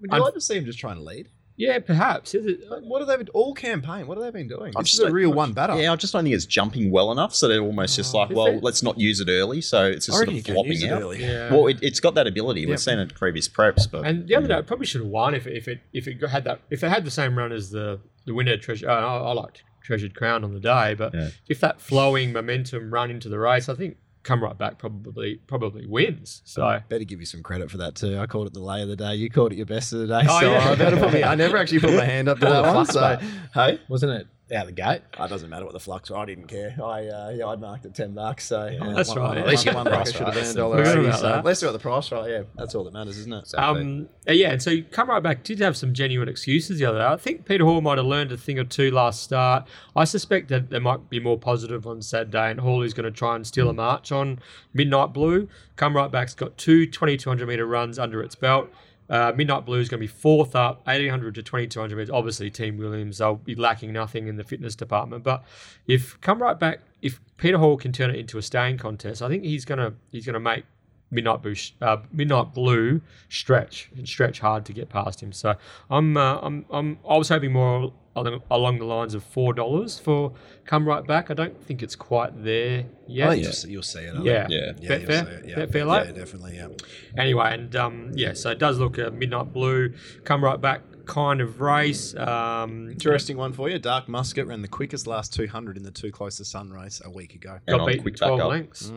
Would 0.00 0.12
I'm- 0.12 0.20
you 0.20 0.24
like 0.24 0.34
to 0.34 0.40
see 0.40 0.56
him 0.56 0.64
just 0.64 0.78
trying 0.78 0.96
to 0.96 1.02
lead? 1.02 1.28
Yeah, 1.58 1.80
perhaps. 1.80 2.34
Is 2.36 2.46
it, 2.46 2.60
What 2.84 3.00
have 3.00 3.08
they 3.08 3.16
been 3.16 3.28
all 3.34 3.52
campaign? 3.52 4.06
What 4.06 4.16
have 4.16 4.24
they 4.24 4.30
been 4.38 4.46
doing? 4.48 4.72
I 4.76 4.80
This 4.80 4.88
is 4.88 4.90
just 4.92 5.00
a 5.02 5.06
don't- 5.06 5.12
real 5.12 5.32
one 5.32 5.52
batter. 5.52 5.74
Yeah, 5.78 5.92
I 5.92 5.96
just 5.96 6.12
don't 6.12 6.22
think 6.22 6.34
it's 6.34 6.46
jumping 6.46 6.90
well 6.92 7.10
enough. 7.10 7.34
So 7.34 7.48
they're 7.48 7.60
almost 7.60 7.96
just 7.96 8.14
like, 8.14 8.30
well, 8.30 8.46
it? 8.46 8.62
let's 8.62 8.82
not 8.82 8.96
use 8.98 9.18
it 9.20 9.28
early. 9.28 9.60
So 9.60 9.84
it's 9.84 10.06
just 10.06 10.16
I 10.16 10.18
sort 10.20 10.28
of 10.28 10.34
you 10.34 10.42
flopping 10.42 10.72
use 10.72 10.82
it 10.84 10.92
out. 10.92 11.02
early. 11.02 11.20
yeah. 11.20 11.50
Well, 11.52 11.66
it, 11.66 11.78
it's 11.82 11.98
got 12.00 12.14
that 12.14 12.26
ability. 12.28 12.60
Yep. 12.60 12.68
We've 12.70 12.80
seen 12.80 12.98
it 13.00 13.02
in 13.02 13.08
previous 13.08 13.48
preps, 13.48 13.90
but 13.90 14.06
And 14.06 14.28
the 14.28 14.36
other 14.36 14.46
day, 14.48 14.58
it 14.58 14.66
probably 14.68 14.86
should 14.86 15.00
have 15.02 15.10
won 15.10 15.34
if 15.34 15.46
it, 15.48 15.56
if 15.56 15.66
it 15.68 15.80
if 15.92 16.06
it 16.06 16.20
had 16.28 16.44
that 16.44 16.60
if 16.70 16.82
it 16.84 16.88
had 16.88 17.04
the 17.04 17.10
same 17.10 17.36
run 17.36 17.50
as 17.52 17.70
the 17.70 17.98
the 18.24 18.34
winner 18.34 18.56
treasure. 18.56 18.88
Uh, 18.88 18.94
I, 18.94 19.16
I 19.30 19.32
liked 19.32 19.64
Treasured 19.82 20.14
Crown 20.14 20.44
on 20.44 20.54
the 20.54 20.60
day, 20.60 20.94
but 20.94 21.12
Yeah. 21.14 21.30
if 21.48 21.58
that 21.60 21.80
flowing 21.80 22.32
momentum 22.32 22.92
run 22.94 23.10
into 23.10 23.28
the 23.28 23.38
race, 23.38 23.68
I 23.68 23.74
think 23.74 23.96
come 24.28 24.44
right 24.44 24.56
back 24.58 24.78
probably 24.78 25.36
probably 25.46 25.86
wins. 25.86 26.42
So 26.44 26.80
Better 26.88 27.04
give 27.04 27.18
you 27.18 27.26
some 27.26 27.42
credit 27.42 27.70
for 27.70 27.78
that 27.78 27.94
too. 27.94 28.18
I 28.18 28.26
called 28.26 28.46
it 28.46 28.52
the 28.52 28.60
lay 28.60 28.82
of 28.82 28.88
the 28.88 28.96
day. 28.96 29.14
You 29.14 29.30
called 29.30 29.52
it 29.52 29.56
your 29.56 29.66
best 29.66 29.92
of 29.94 30.00
the 30.00 30.06
day. 30.06 30.26
Oh, 30.28 30.40
so 30.40 30.50
yeah. 30.50 30.70
I 30.70 30.74
better 30.74 30.98
put 30.98 31.14
me. 31.14 31.24
I 31.24 31.34
never 31.34 31.56
actually 31.56 31.80
put 31.80 31.94
my 31.94 32.04
hand 32.04 32.28
up 32.28 32.38
to 32.40 32.46
oh, 32.48 32.62
that 32.62 32.74
one. 32.74 32.86
So 32.86 33.18
hey, 33.54 33.80
Wasn't 33.88 34.12
it 34.12 34.26
out 34.52 34.66
the 34.66 34.72
gate. 34.72 35.02
Oh, 35.18 35.24
it 35.24 35.28
doesn't 35.28 35.50
matter 35.50 35.64
what 35.64 35.72
the 35.74 35.80
flux. 35.80 36.10
I 36.10 36.24
didn't 36.24 36.46
care. 36.46 36.74
I 36.82 37.06
uh, 37.06 37.30
yeah, 37.36 37.46
I'd 37.46 37.60
marked 37.60 37.84
it 37.84 37.94
ten 37.94 38.14
bucks. 38.14 38.44
So 38.46 38.60
uh, 38.60 38.92
That's 38.94 39.10
one- 39.10 39.18
right. 39.18 39.28
one- 39.28 39.38
At 39.38 39.46
least 39.46 39.66
you 39.66 39.72
one 39.72 39.84
got 39.84 39.84
the 39.84 39.90
buck 39.90 40.04
price 40.04 40.12
should 40.12 40.26
have 40.26 40.36
right. 40.36 40.44
earned 40.46 40.56
dollar 40.56 40.82
eighty. 40.82 41.06
about 41.06 41.20
So 41.20 41.42
let's 41.44 41.62
got 41.62 41.72
the 41.72 41.78
price 41.78 42.12
right. 42.12 42.30
Yeah, 42.30 42.42
that's 42.56 42.74
all 42.74 42.84
that 42.84 42.92
matters, 42.92 43.18
isn't 43.18 43.32
it? 43.32 43.54
Um, 43.56 44.08
uh, 44.28 44.32
yeah, 44.32 44.50
and 44.52 44.62
so 44.62 44.70
you 44.70 44.84
come 44.84 45.08
right 45.10 45.22
back. 45.22 45.44
Did 45.44 45.58
have 45.60 45.76
some 45.76 45.92
genuine 45.92 46.28
excuses 46.28 46.78
the 46.78 46.86
other 46.86 46.98
day. 46.98 47.04
I 47.06 47.16
think 47.16 47.44
Peter 47.44 47.64
Hall 47.64 47.80
might 47.80 47.98
have 47.98 48.06
learned 48.06 48.32
a 48.32 48.36
thing 48.36 48.58
or 48.58 48.64
two 48.64 48.90
last 48.90 49.22
start. 49.22 49.66
I 49.94 50.04
suspect 50.04 50.48
that 50.48 50.70
there 50.70 50.80
might 50.80 51.10
be 51.10 51.20
more 51.20 51.38
positive 51.38 51.86
on 51.86 52.00
Saturday, 52.02 52.50
and 52.50 52.60
Hall 52.60 52.82
is 52.82 52.94
going 52.94 53.04
to 53.04 53.10
try 53.10 53.36
and 53.36 53.46
steal 53.46 53.68
a 53.68 53.74
march 53.74 54.12
on 54.12 54.38
Midnight 54.72 55.12
Blue. 55.12 55.48
Come 55.76 55.94
right 55.96 56.10
back's 56.10 56.34
got 56.34 56.56
two 56.58 56.86
2200 56.86 57.46
meter 57.46 57.66
runs 57.66 57.98
under 57.98 58.22
its 58.22 58.34
belt. 58.34 58.68
Uh, 59.08 59.32
Midnight 59.34 59.64
Blue 59.64 59.80
is 59.80 59.88
going 59.88 60.00
to 60.00 60.04
be 60.04 60.12
fourth 60.12 60.54
up, 60.54 60.86
1800 60.86 61.34
to 61.36 61.42
2200 61.42 61.96
meters. 61.96 62.10
Obviously, 62.10 62.50
Team 62.50 62.76
Williams, 62.76 63.18
they'll 63.18 63.36
be 63.36 63.54
lacking 63.54 63.92
nothing 63.92 64.28
in 64.28 64.36
the 64.36 64.44
fitness 64.44 64.74
department. 64.74 65.24
But 65.24 65.44
if 65.86 66.20
come 66.20 66.42
right 66.42 66.58
back, 66.58 66.80
if 67.00 67.20
Peter 67.36 67.58
Hall 67.58 67.76
can 67.76 67.92
turn 67.92 68.10
it 68.10 68.16
into 68.16 68.38
a 68.38 68.42
staying 68.42 68.78
contest, 68.78 69.22
I 69.22 69.28
think 69.28 69.44
he's 69.44 69.64
gonna 69.64 69.94
he's 70.10 70.26
gonna 70.26 70.40
make 70.40 70.64
Midnight 71.10 71.42
Blue, 71.42 71.54
uh, 71.80 71.98
Midnight 72.12 72.54
Blue 72.54 73.00
stretch 73.28 73.90
and 73.96 74.06
stretch 74.06 74.40
hard 74.40 74.64
to 74.66 74.72
get 74.72 74.88
past 74.88 75.22
him. 75.22 75.32
So 75.32 75.54
I'm, 75.90 76.16
uh, 76.16 76.38
I'm, 76.42 76.66
I'm, 76.70 76.98
I 77.08 77.16
was 77.16 77.28
hoping 77.28 77.52
more 77.52 77.92
along, 78.26 78.42
along 78.50 78.78
the 78.78 78.84
lines 78.84 79.14
of 79.14 79.22
four 79.22 79.52
dollars 79.52 79.98
for 79.98 80.32
come 80.64 80.86
right 80.86 81.06
back. 81.06 81.30
I 81.30 81.34
don't 81.34 81.62
think 81.64 81.82
it's 81.82 81.96
quite 81.96 82.42
there 82.44 82.80
I 82.80 82.84
yet. 83.06 83.30
think 83.30 83.42
you'll, 83.44 83.52
see, 83.52 83.70
you'll 83.70 83.82
see 83.82 84.00
it. 84.00 84.14
Yeah. 84.22 84.46
Yeah. 84.48 84.72
Yeah, 84.80 84.90
Betfair? 84.90 85.24
see 85.24 85.30
it, 85.32 85.48
yeah. 85.48 85.56
Betfair 85.66 86.06
yeah, 86.06 86.12
definitely. 86.12 86.56
Yeah. 86.56 86.68
Anyway, 87.16 87.48
and 87.52 87.74
um, 87.76 88.10
yeah, 88.14 88.32
so 88.34 88.50
it 88.50 88.58
does 88.58 88.78
look 88.78 88.98
a 88.98 89.10
Midnight 89.10 89.52
Blue 89.52 89.92
come 90.24 90.42
right 90.44 90.60
back 90.60 90.82
kind 91.06 91.40
of 91.40 91.60
race. 91.60 92.14
Um, 92.14 92.90
Interesting 92.90 93.38
one 93.38 93.52
for 93.54 93.70
you. 93.70 93.78
Dark 93.78 94.08
Musket 94.08 94.46
ran 94.46 94.60
the 94.62 94.68
quickest 94.68 95.06
last 95.06 95.32
200 95.32 95.76
in 95.78 95.82
the 95.82 95.90
two 95.90 96.12
closest 96.12 96.50
sun 96.50 96.70
race 96.70 97.00
a 97.04 97.10
week 97.10 97.34
ago. 97.34 97.58
And 97.66 97.74
got 97.74 97.80
on 97.80 97.86
beaten 97.86 98.02
quick 98.02 98.16
twelve 98.16 98.40
up. 98.40 98.48
lengths. 98.50 98.92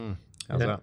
How's 0.49 0.59
Yeah. 0.59 0.65
that? 0.67 0.81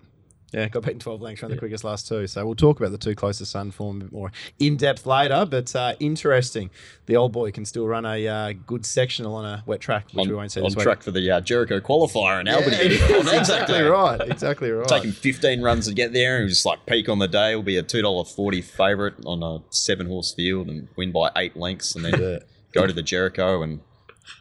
Yeah, 0.53 0.67
got 0.69 0.83
beaten 0.83 0.99
12 0.99 1.21
lengths, 1.21 1.43
ran 1.43 1.51
the 1.51 1.57
Yeah. 1.57 1.59
quickest 1.59 1.85
last 1.85 2.09
two. 2.09 2.27
So 2.27 2.47
we'll 2.47 2.55
talk 2.55 2.81
about 2.81 2.91
the 2.91 2.97
two 2.99 3.15
closest 3.15 3.53
sun 3.53 3.71
form 3.71 3.99
a 4.01 4.05
bit 4.05 4.13
more 4.13 4.33
in 4.59 4.79
depth 4.79 5.05
later. 5.05 5.45
But 5.45 5.77
uh, 5.77 5.95
interesting. 6.01 6.71
The 7.05 7.17
old 7.17 7.33
boy 7.33 7.51
can 7.51 7.67
still 7.67 7.87
run 7.87 8.07
a 8.07 8.27
uh, 8.27 8.53
good 8.67 8.87
sectional 8.87 9.35
on 9.35 9.45
a 9.45 9.63
wet 9.67 9.81
track, 9.81 10.07
which 10.13 10.23
on, 10.25 10.29
we 10.31 10.35
won't 10.35 10.51
see 10.51 10.61
on 10.63 10.69
week. 10.71 10.79
track 10.79 11.03
for 11.03 11.11
the 11.11 11.31
uh, 11.31 11.41
Jericho 11.43 11.81
qualifier 11.81 12.41
in 12.41 12.47
Yeah, 12.47 12.55
Albany. 12.57 12.77
it 12.77 12.93
is. 12.93 13.29
on 13.29 13.35
exactly 13.39 13.83
right. 13.83 14.21
Exactly 14.23 14.71
right. 14.71 14.89
Taking 14.89 15.13
15 15.13 15.61
runs 15.61 15.87
to 15.87 15.93
get 15.95 16.15
there 16.15 16.39
and 16.39 16.49
just 16.49 16.65
like 16.65 16.87
peak 16.87 17.11
on 17.11 17.19
the 17.19 17.29
day. 17.29 17.55
Will 17.55 17.63
be 17.63 17.77
a 17.77 17.83
$2.40 17.83 18.65
favourite 18.65 19.15
on 19.27 19.43
a 19.43 19.63
seven 19.71 20.07
horse 20.07 20.33
field 20.33 20.69
and 20.69 20.89
win 20.97 21.13
by 21.13 21.31
eight 21.37 21.57
lengths 21.59 21.95
and 21.95 22.05
then 22.07 22.19
Yeah. 22.21 22.39
go 22.73 22.87
to 22.87 22.93
the 22.95 23.03
Jericho. 23.03 23.61
And 23.63 23.81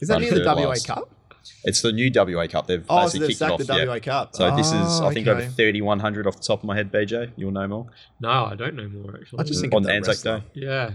Is 0.01 0.07
that 0.07 0.21
near 0.21 0.33
the 0.33 0.43
WA 0.45 0.69
last. 0.69 0.87
Cup? 0.87 1.09
It's 1.63 1.81
the 1.81 1.91
new 1.91 2.11
WA 2.13 2.47
Cup. 2.47 2.67
They've 2.67 2.85
Oh, 2.89 3.07
so 3.07 3.17
they've 3.19 3.27
kicked 3.29 3.41
it 3.41 3.45
off. 3.45 3.61
sacked 3.61 3.67
the 3.67 3.77
yeah. 3.77 3.85
WA 3.85 3.99
Cup. 3.99 4.35
So 4.35 4.55
this 4.55 4.67
is, 4.67 4.73
Oh, 5.01 5.07
I 5.07 5.13
think, 5.13 5.27
okay. 5.27 5.43
over 5.43 5.51
3,100 5.51 6.27
off 6.27 6.35
the 6.37 6.43
top 6.43 6.59
of 6.59 6.65
my 6.65 6.75
head, 6.75 6.91
BJ. 6.91 7.31
You'll 7.35 7.51
know 7.51 7.67
more. 7.67 7.87
No, 8.19 8.29
I 8.45 8.55
don't 8.55 8.75
know 8.75 8.87
more 8.89 9.15
actually. 9.19 9.39
I 9.39 9.43
just 9.43 9.61
think 9.61 9.73
On 9.73 9.81
the 9.83 9.87
that 9.87 9.95
Anzac 9.95 10.07
wrestler. 10.15 10.39
Day, 10.39 10.45
yeah, 10.53 10.91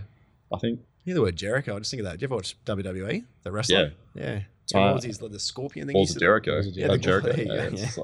I 0.53 0.59
think. 0.59 0.81
Hear 1.05 1.15
the 1.15 1.23
word 1.23 1.37
Jericho. 1.37 1.75
I 1.77 1.79
just 1.81 1.91
think 1.91 2.01
of 2.01 2.05
that. 2.07 2.19
Do 2.19 2.23
you 2.23 2.27
ever 2.29 2.37
watch 2.37 2.57
WWE? 2.65 3.25
The 3.43 3.51
wrestler? 3.53 3.93
Yeah. 4.15 4.23
Yeah. 4.23 4.41
Uh, 4.75 4.87
what 4.87 4.95
was 4.95 5.05
his, 5.05 5.21
like, 5.21 5.33
the 5.33 5.41
scorpion 5.41 5.87
thing? 5.89 5.95
he 5.97 5.99
Balls 5.99 6.11
used 6.11 6.17
of 6.19 6.21
Jericho. 6.23 6.61
Yeah, 6.61 6.97
Jericho. 6.97 6.99
Jericho. 6.99 7.33
There 7.33 7.41
you 7.41 7.47
go, 7.47 7.55
Yeah, 7.55 7.87
yeah. 7.97 8.03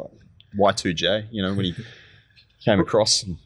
like 0.65 0.77
Y2J, 0.77 1.29
you 1.31 1.43
know, 1.43 1.55
when 1.55 1.65
he 1.67 1.75
came 2.65 2.81
across. 2.81 3.23
And, 3.23 3.37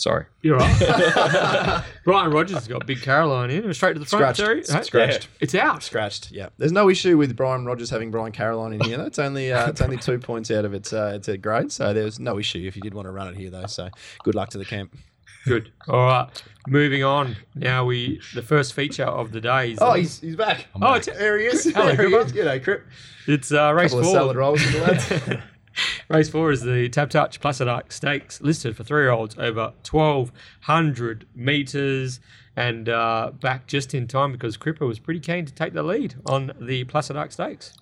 sorry. 0.00 0.26
you're 0.42 0.56
right. 0.56 1.84
Brian 2.04 2.30
Rogers 2.30 2.56
has 2.56 2.68
got 2.68 2.86
Big 2.86 3.00
Caroline 3.02 3.50
in 3.50 3.72
straight 3.74 3.92
to 3.94 3.98
the 3.98 4.06
front. 4.06 4.36
Scratched. 4.36 4.38
Terry. 4.40 4.78
Hey? 4.78 4.82
scratched. 4.82 5.28
It's 5.40 5.54
out. 5.54 5.82
Scratched. 5.82 6.30
Yeah. 6.32 6.48
There's 6.58 6.72
no 6.72 6.88
issue 6.88 7.16
with 7.16 7.36
Brian 7.36 7.64
Rogers 7.64 7.90
having 7.90 8.10
Brian 8.10 8.32
Caroline 8.32 8.72
in 8.74 8.80
here. 8.80 8.96
Though. 8.96 9.06
It's 9.06 9.18
only 9.18 9.52
uh, 9.52 9.68
it's 9.68 9.80
only 9.80 9.96
two 9.96 10.18
points 10.18 10.50
out 10.50 10.64
of 10.64 10.74
its 10.74 10.92
uh, 10.92 11.12
its 11.22 11.28
grade, 11.40 11.70
so 11.70 11.92
there's 11.92 12.18
no 12.18 12.38
issue 12.38 12.66
if 12.66 12.76
you 12.76 12.82
did 12.82 12.94
want 12.94 13.06
to 13.06 13.12
run 13.12 13.28
it 13.28 13.36
here 13.36 13.50
though. 13.50 13.66
So 13.66 13.88
good 14.24 14.34
luck 14.34 14.50
to 14.50 14.58
the 14.58 14.64
camp. 14.64 14.96
Good. 15.46 15.72
All 15.88 16.04
right. 16.06 16.42
Moving 16.68 17.02
on. 17.02 17.36
Now 17.54 17.84
we 17.86 18.20
the 18.34 18.42
first 18.42 18.74
feature 18.74 19.04
of 19.04 19.32
the 19.32 19.40
day 19.40 19.72
is 19.72 19.78
Oh, 19.80 19.94
he's, 19.94 20.20
he's 20.20 20.36
back. 20.36 20.66
Oh, 20.80 20.94
it's- 20.94 21.16
there 21.18 21.38
he 21.38 21.46
is. 21.46 21.64
Hello, 21.64 21.94
there 21.96 22.08
he 22.08 22.14
is. 22.14 22.32
G'day, 22.32 22.62
Crip. 22.62 22.86
it's 23.26 23.50
uh, 23.50 23.72
race 23.72 23.92
Couple 23.92 24.06
of 24.06 24.12
salad 24.12 24.36
rolls 24.36 24.74
lads. 24.74 25.08
Race 26.08 26.28
four 26.28 26.50
is 26.50 26.62
the 26.62 26.88
Tab 26.88 27.10
Touch 27.10 27.40
Placid 27.40 27.68
Ark 27.68 27.92
Stakes 27.92 28.40
listed 28.40 28.76
for 28.76 28.84
three 28.84 29.02
year 29.02 29.10
olds 29.10 29.36
over 29.38 29.72
1,200 29.88 31.26
metres 31.34 32.20
and 32.56 32.88
uh, 32.88 33.30
back 33.40 33.66
just 33.66 33.94
in 33.94 34.06
time 34.06 34.32
because 34.32 34.56
Cripper 34.56 34.86
was 34.86 34.98
pretty 34.98 35.20
keen 35.20 35.46
to 35.46 35.54
take 35.54 35.72
the 35.72 35.82
lead 35.82 36.16
on 36.26 36.52
the 36.60 36.84
Placid 36.84 37.16
Ark 37.16 37.32
Stakes. 37.32 37.72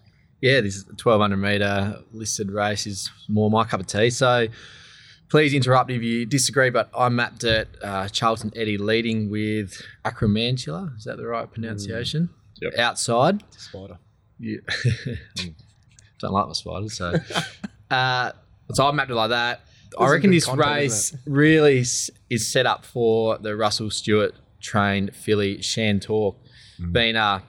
Yeah, 0.41 0.61
this 0.61 0.85
1200 0.85 1.37
meter 1.37 2.01
listed 2.13 2.51
race 2.51 2.87
is 2.87 3.11
more 3.29 3.51
my 3.51 3.65
cup 3.65 3.81
of 3.81 3.87
tea. 3.87 4.11
So 4.11 4.49
please 5.31 5.55
interrupt 5.55 5.91
if 5.91 6.03
you 6.03 6.27
disagree, 6.27 6.71
but 6.71 6.91
I 6.97 7.09
mapped 7.09 7.45
it 7.45 7.69
uh, 7.83 8.09
Charlton 8.09 8.53
Eddie 8.55 8.79
leading 8.79 9.31
with 9.31 9.83
Acromantula. 10.05 10.97
Is 10.97 11.05
that 11.05 11.17
the 11.17 11.27
right 11.27 11.51
pronunciation? 11.51 12.31
Yep. 12.61 12.79
Outside. 12.79 13.43
Spider. 13.57 13.99
Yeah. 14.39 14.59
Don't 16.21 16.33
like 16.33 16.47
my 16.47 16.53
spiders, 16.53 16.97
so. 16.97 17.15
uh, 17.91 18.33
so 18.73 18.87
I 18.87 18.93
mapped 18.93 19.11
it 19.11 19.15
like 19.15 19.31
that. 19.31 19.61
I 19.99 20.03
This 20.05 20.09
is 20.09 20.13
reckon 20.13 20.31
this 20.31 20.45
content, 20.45 20.69
race 20.69 21.17
really 21.27 21.79
is 21.79 22.47
set 22.47 22.67
up 22.67 22.85
for 22.85 23.39
the 23.39 23.57
Russell 23.57 23.91
Stewart 23.91 24.35
trained 24.61 25.15
filly 25.15 25.63
Shan 25.63 26.01
Talk. 26.01 26.37
Mm. 26.81 26.93
Been 26.93 27.17
uh, 27.17 27.41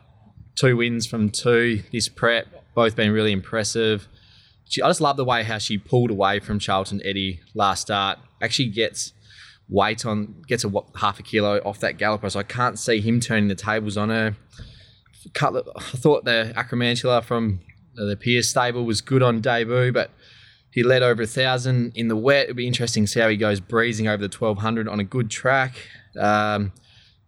two 0.55 0.77
wins 0.77 1.05
from 1.05 1.29
two 1.29 1.83
this 1.91 2.07
prep, 2.07 2.47
both 2.75 2.95
been 2.95 3.11
really 3.11 3.31
impressive. 3.31 4.07
She, 4.65 4.81
I 4.81 4.87
just 4.87 5.01
love 5.01 5.17
the 5.17 5.25
way 5.25 5.43
how 5.43 5.57
she 5.57 5.77
pulled 5.77 6.11
away 6.11 6.39
from 6.39 6.59
Charlton 6.59 7.01
Eddie 7.03 7.41
last 7.53 7.81
start. 7.81 8.19
Actually 8.41 8.69
gets 8.69 9.13
weight 9.67 10.05
on, 10.05 10.43
gets 10.47 10.63
a 10.63 10.71
half 10.95 11.19
a 11.19 11.23
kilo 11.23 11.59
off 11.65 11.79
that 11.79 11.97
galloper, 11.97 12.29
so 12.29 12.39
I 12.39 12.43
can't 12.43 12.79
see 12.79 13.01
him 13.01 13.19
turning 13.19 13.49
the 13.49 13.55
tables 13.55 13.97
on 13.97 14.09
her. 14.09 14.35
I 15.35 15.61
thought 15.97 16.23
the 16.23 16.53
Acromantula 16.55 17.23
from 17.23 17.59
the 17.95 18.15
Pierce 18.15 18.47
stable 18.47 18.85
was 18.85 19.01
good 19.01 19.21
on 19.21 19.41
debut, 19.41 19.91
but 19.91 20.11
he 20.71 20.83
led 20.83 21.03
over 21.03 21.23
a 21.23 21.27
thousand 21.27 21.93
in 21.95 22.07
the 22.07 22.15
wet. 22.15 22.45
It'd 22.45 22.55
be 22.55 22.67
interesting 22.67 23.05
to 23.05 23.11
see 23.11 23.19
how 23.19 23.29
he 23.29 23.37
goes 23.37 23.59
breezing 23.59 24.07
over 24.07 24.21
the 24.21 24.33
1200 24.33 24.87
on 24.87 24.99
a 24.99 25.03
good 25.03 25.29
track. 25.29 25.75
Um, 26.17 26.71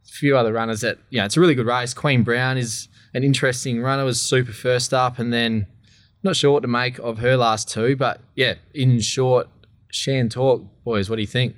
a 0.05 0.11
few 0.11 0.37
other 0.37 0.53
runners 0.53 0.81
that, 0.81 0.99
know, 1.19 1.25
it's 1.25 1.37
a 1.37 1.39
really 1.39 1.55
good 1.55 1.65
race. 1.65 1.93
Queen 1.93 2.23
Brown 2.23 2.57
is 2.57 2.87
an 3.13 3.23
interesting 3.23 3.81
runner, 3.81 4.05
was 4.05 4.21
super 4.21 4.51
first 4.51 4.93
up, 4.93 5.19
and 5.19 5.33
then 5.33 5.67
not 6.23 6.35
sure 6.35 6.51
what 6.51 6.61
to 6.61 6.67
make 6.67 6.99
of 6.99 7.19
her 7.19 7.35
last 7.35 7.69
two, 7.69 7.95
but 7.95 8.21
yeah, 8.35 8.55
in 8.73 8.99
short, 8.99 9.47
Shan 9.89 10.29
Talk, 10.29 10.63
boys, 10.83 11.09
what 11.09 11.15
do 11.15 11.21
you 11.21 11.27
think? 11.27 11.55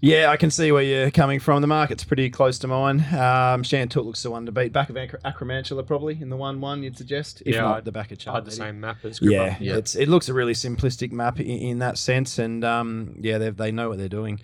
Yeah, 0.00 0.30
I 0.30 0.36
can 0.36 0.52
see 0.52 0.70
where 0.70 0.82
you're 0.82 1.10
coming 1.10 1.40
from. 1.40 1.60
The 1.60 1.66
market's 1.66 2.04
pretty 2.04 2.30
close 2.30 2.60
to 2.60 2.68
mine. 2.68 3.00
Um, 3.10 3.64
Shantook 3.64 4.04
looks 4.04 4.22
the 4.22 4.30
one 4.30 4.46
to 4.46 4.52
beat. 4.52 4.72
Back 4.72 4.90
of 4.90 4.96
Acro- 4.96 5.18
Acromantula 5.24 5.84
probably 5.84 6.16
in 6.20 6.28
the 6.28 6.36
one 6.36 6.60
one 6.60 6.84
you'd 6.84 6.96
suggest. 6.96 7.42
If 7.44 7.56
Yeah, 7.56 7.62
not 7.62 7.84
the 7.84 7.90
back 7.90 8.12
of 8.12 8.18
I 8.28 8.32
had 8.32 8.44
the 8.44 8.52
same 8.52 8.78
map 8.80 8.98
as. 9.04 9.20
Yeah, 9.20 9.56
Yeah. 9.58 9.76
it's 9.76 9.96
it 9.96 10.08
looks 10.08 10.28
a 10.28 10.34
really 10.34 10.52
simplistic 10.52 11.10
map 11.10 11.40
in, 11.40 11.46
in 11.46 11.78
that 11.80 11.98
sense, 11.98 12.38
and 12.38 12.64
um, 12.64 13.16
yeah, 13.20 13.38
they 13.38 13.72
know 13.72 13.88
what 13.88 13.98
they're 13.98 14.08
doing 14.08 14.38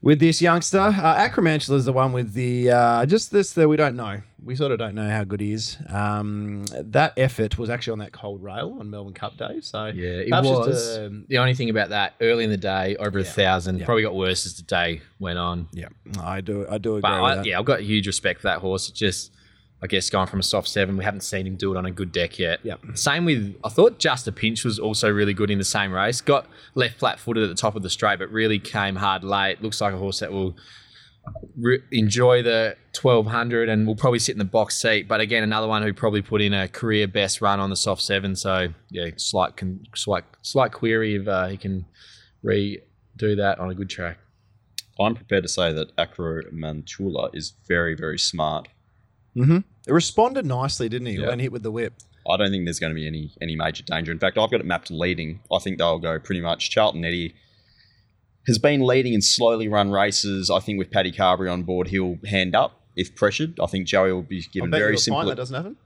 with 0.00 0.20
this 0.20 0.40
youngster. 0.40 0.78
Uh, 0.80 1.28
Acromantula 1.28 1.74
is 1.76 1.84
the 1.84 1.92
one 1.92 2.12
with 2.12 2.32
the 2.34 2.70
uh, 2.70 3.06
just 3.06 3.30
this 3.30 3.52
that 3.54 3.68
we 3.68 3.76
don't 3.76 3.96
know. 3.96 4.20
We 4.42 4.54
sort 4.56 4.70
of 4.72 4.78
don't 4.78 4.94
know 4.94 5.10
how 5.10 5.24
good 5.24 5.40
he 5.40 5.52
is. 5.52 5.76
Um, 5.88 6.64
that 6.72 7.12
effort 7.16 7.58
was 7.58 7.68
actually 7.70 7.92
on 7.92 7.98
that 7.98 8.12
cold 8.12 8.42
rail 8.42 8.76
on 8.78 8.88
Melbourne 8.88 9.12
Cup 9.12 9.36
Day, 9.36 9.60
so 9.60 9.86
Yeah, 9.86 10.08
it 10.10 10.30
was. 10.30 10.96
um, 10.98 11.24
the 11.28 11.38
only 11.38 11.54
thing 11.54 11.68
about 11.70 11.88
that, 11.90 12.14
early 12.20 12.44
in 12.44 12.50
the 12.50 12.56
day, 12.56 12.96
over 12.96 13.18
a 13.18 13.24
thousand, 13.24 13.78
Yeah. 13.80 13.84
probably 13.84 14.04
got 14.04 14.14
worse 14.14 14.46
as 14.46 14.54
the 14.54 14.62
day 14.62 15.02
went 15.18 15.38
on. 15.38 15.68
yeah, 15.72 15.88
I 16.20 16.40
do 16.40 16.66
I 16.70 16.78
do 16.78 16.92
agree 16.92 17.00
But 17.02 17.10
I, 17.12 17.42
yeah, 17.42 17.58
I've 17.58 17.64
got 17.64 17.80
huge 17.80 18.06
respect 18.06 18.40
for 18.40 18.46
that 18.48 18.60
horse. 18.60 18.88
It 18.88 18.94
just, 18.94 19.32
I 19.80 19.86
guess, 19.86 20.10
going 20.10 20.26
from 20.26 20.40
a 20.40 20.42
soft 20.42 20.68
seven, 20.68 20.96
we 20.96 21.04
haven't 21.04 21.20
seen 21.20 21.46
him 21.46 21.56
do 21.56 21.72
it 21.72 21.76
on 21.76 21.86
a 21.86 21.90
good 21.90 22.10
deck 22.10 22.38
yet. 22.38 22.60
Yep. 22.64 22.80
Same 22.94 23.24
with, 23.24 23.56
I 23.62 23.68
thought 23.68 23.98
Just 23.98 24.26
a 24.26 24.32
Pinch 24.32 24.64
was 24.64 24.78
also 24.78 25.08
really 25.10 25.34
good 25.34 25.50
in 25.50 25.58
the 25.58 25.64
same 25.64 25.92
race. 25.92 26.20
Got 26.20 26.46
left 26.74 26.98
flat 26.98 27.20
footed 27.20 27.44
at 27.44 27.48
the 27.48 27.54
top 27.54 27.76
of 27.76 27.82
the 27.82 27.90
straight, 27.90 28.18
but 28.18 28.30
really 28.30 28.58
came 28.58 28.96
hard 28.96 29.22
late. 29.22 29.62
Looks 29.62 29.80
like 29.80 29.94
a 29.94 29.98
horse 29.98 30.18
that 30.18 30.32
will 30.32 30.56
re- 31.56 31.82
enjoy 31.92 32.42
the 32.42 32.76
1200 33.00 33.68
and 33.68 33.86
will 33.86 33.96
probably 33.96 34.18
sit 34.18 34.32
in 34.32 34.38
the 34.38 34.44
box 34.44 34.76
seat. 34.80 35.06
But 35.06 35.20
again, 35.20 35.42
another 35.42 35.68
one 35.68 35.82
who 35.82 35.92
probably 35.92 36.22
put 36.22 36.40
in 36.40 36.52
a 36.52 36.68
career 36.68 37.06
best 37.06 37.40
run 37.40 37.60
on 37.60 37.70
the 37.70 37.76
soft 37.76 38.02
seven. 38.02 38.34
So 38.34 38.68
yeah, 38.90 39.10
slight 39.16 39.56
con- 39.56 39.86
slight 39.94 40.24
slight 40.42 40.72
query 40.72 41.16
if 41.16 41.28
uh, 41.28 41.46
he 41.46 41.56
can 41.56 41.86
redo 42.44 43.36
that 43.36 43.58
on 43.58 43.70
a 43.70 43.74
good 43.74 43.90
track. 43.90 44.18
I'm 45.00 45.14
prepared 45.14 45.44
to 45.44 45.48
say 45.48 45.72
that 45.72 45.94
Acromantula 45.96 47.30
is 47.32 47.54
very, 47.68 47.94
very 47.94 48.18
smart. 48.18 48.66
Mm-hmm. 49.38 49.58
It 49.86 49.92
responded 49.92 50.44
nicely, 50.46 50.88
didn't 50.88 51.06
he? 51.06 51.14
Yeah. 51.14 51.28
When 51.28 51.38
hit 51.38 51.52
with 51.52 51.62
the 51.62 51.70
whip. 51.70 51.94
I 52.30 52.36
don't 52.36 52.50
think 52.50 52.66
there's 52.66 52.78
going 52.78 52.90
to 52.90 52.94
be 52.94 53.06
any 53.06 53.32
any 53.40 53.56
major 53.56 53.82
danger. 53.84 54.12
In 54.12 54.18
fact, 54.18 54.36
I've 54.36 54.50
got 54.50 54.60
it 54.60 54.66
mapped 54.66 54.90
leading. 54.90 55.40
I 55.52 55.58
think 55.58 55.78
they'll 55.78 55.98
go 55.98 56.18
pretty 56.18 56.40
much. 56.42 56.70
Charlton 56.70 57.04
Eddie 57.04 57.34
has 58.46 58.58
been 58.58 58.80
leading 58.80 59.14
in 59.14 59.22
slowly 59.22 59.68
run 59.68 59.90
races. 59.90 60.50
I 60.50 60.58
think 60.58 60.78
with 60.78 60.90
Paddy 60.90 61.12
Carberry 61.12 61.48
on 61.48 61.62
board, 61.62 61.88
he'll 61.88 62.18
hand 62.26 62.54
up 62.54 62.80
if 62.96 63.14
pressured. 63.14 63.58
I 63.60 63.66
think 63.66 63.86
Joey 63.86 64.12
will 64.12 64.22
be 64.22 64.42
given 64.52 64.70
very 64.70 64.98
simple. 64.98 65.24
that 65.24 65.36
doesn't 65.36 65.54
happen. 65.54 65.76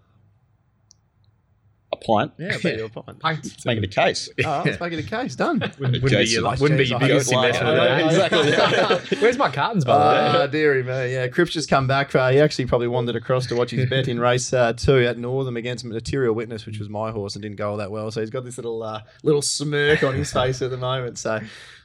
Pint. 2.06 2.32
Yeah, 2.38 2.56
bet 2.62 2.78
you 2.78 2.84
a 2.84 2.88
pint. 2.88 3.20
Paint. 3.22 3.56
Making 3.66 3.84
a 3.84 3.88
case. 3.88 4.28
Oh, 4.44 4.62
let's 4.64 4.80
make 4.80 4.92
it 4.92 4.98
a 4.98 5.02
case. 5.08 5.34
Done. 5.36 5.58
Wouldn't, 5.60 5.78
wouldn't 5.80 6.02
be 6.04 6.08
Jason. 6.08 6.42
your, 6.42 6.50
wouldn't 6.56 6.78
be 6.78 6.86
your 6.86 6.98
Jeez, 6.98 7.08
biggest 7.08 7.32
I- 7.34 7.46
investment 7.46 7.68
of 7.68 7.76
the 7.76 8.14
Yeah, 8.16 8.94
exactly. 8.94 9.18
Where's 9.20 9.38
my 9.38 9.50
cartons, 9.50 9.84
by 9.84 9.98
the 9.98 10.04
way? 10.38 10.42
Uh, 10.42 10.46
dearie 10.46 10.82
me, 10.82 11.12
yeah. 11.12 11.28
Cripps 11.28 11.52
just 11.52 11.68
come 11.70 11.86
back. 11.86 12.14
Uh, 12.14 12.30
he 12.30 12.40
actually 12.40 12.66
probably 12.66 12.88
wandered 12.88 13.16
across 13.16 13.46
to 13.46 13.56
watch 13.56 13.70
his 13.70 13.88
bet 13.88 14.08
in 14.08 14.18
race 14.20 14.52
uh, 14.52 14.72
two 14.72 14.98
at 15.06 15.18
Northam 15.18 15.56
against 15.56 15.84
Material 15.84 16.34
Witness, 16.34 16.66
which 16.66 16.78
was 16.78 16.88
my 16.88 17.10
horse, 17.10 17.34
and 17.34 17.42
didn't 17.42 17.56
go 17.56 17.70
all 17.70 17.76
that 17.78 17.90
well. 17.90 18.10
So 18.10 18.20
he's 18.20 18.30
got 18.30 18.44
this 18.44 18.58
little 18.58 18.82
uh, 18.82 19.02
little 19.22 19.42
smirk 19.42 20.02
on 20.02 20.14
his 20.14 20.32
face 20.32 20.62
at 20.62 20.70
the 20.70 20.76
moment. 20.76 21.18
So 21.18 21.32
uh, 21.32 21.40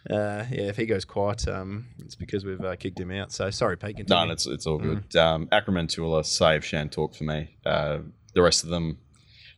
yeah, 0.10 0.46
if 0.50 0.78
he 0.78 0.86
goes 0.86 1.06
quiet, 1.06 1.48
um, 1.48 1.86
it's 2.00 2.16
because 2.16 2.46
we've 2.46 2.62
uh, 2.64 2.76
kicked 2.76 3.00
him 3.00 3.12
out. 3.12 3.32
So 3.32 3.50
sorry, 3.50 3.78
Pete. 3.78 3.98
No, 3.98 4.04
Continue. 4.16 4.34
it's 4.34 4.48
it's 4.48 4.66
all 4.68 4.78
good. 4.78 5.16
Um, 5.16 5.48
Acromantula, 5.48 6.26
Save, 6.26 6.64
Shan 6.66 6.90
Talk 6.90 7.14
for 7.16 7.24
me. 7.26 7.56
Uh, 7.66 8.00
the 8.34 8.42
rest 8.42 8.64
of 8.64 8.70
them, 8.70 8.98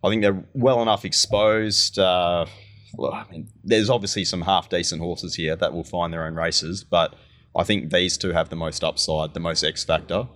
I 0.03 0.09
think 0.09 0.21
they're 0.21 0.43
well 0.53 0.81
enough 0.81 1.05
exposed. 1.05 1.99
Uh, 1.99 2.45
well, 2.93 3.13
I 3.13 3.25
mean, 3.31 3.49
there's 3.63 3.89
obviously 3.89 4.25
some 4.25 4.41
half 4.41 4.69
decent 4.69 5.01
horses 5.01 5.35
here 5.35 5.55
that 5.55 5.73
will 5.73 5.83
find 5.83 6.13
their 6.13 6.25
own 6.25 6.35
races, 6.35 6.83
but 6.83 7.15
I 7.55 7.63
think 7.63 7.91
these 7.91 8.17
two 8.17 8.31
have 8.31 8.49
the 8.49 8.55
most 8.55 8.83
upside, 8.83 9.33
the 9.33 9.39
most 9.39 9.63
X 9.63 9.83
factor, 9.83 10.27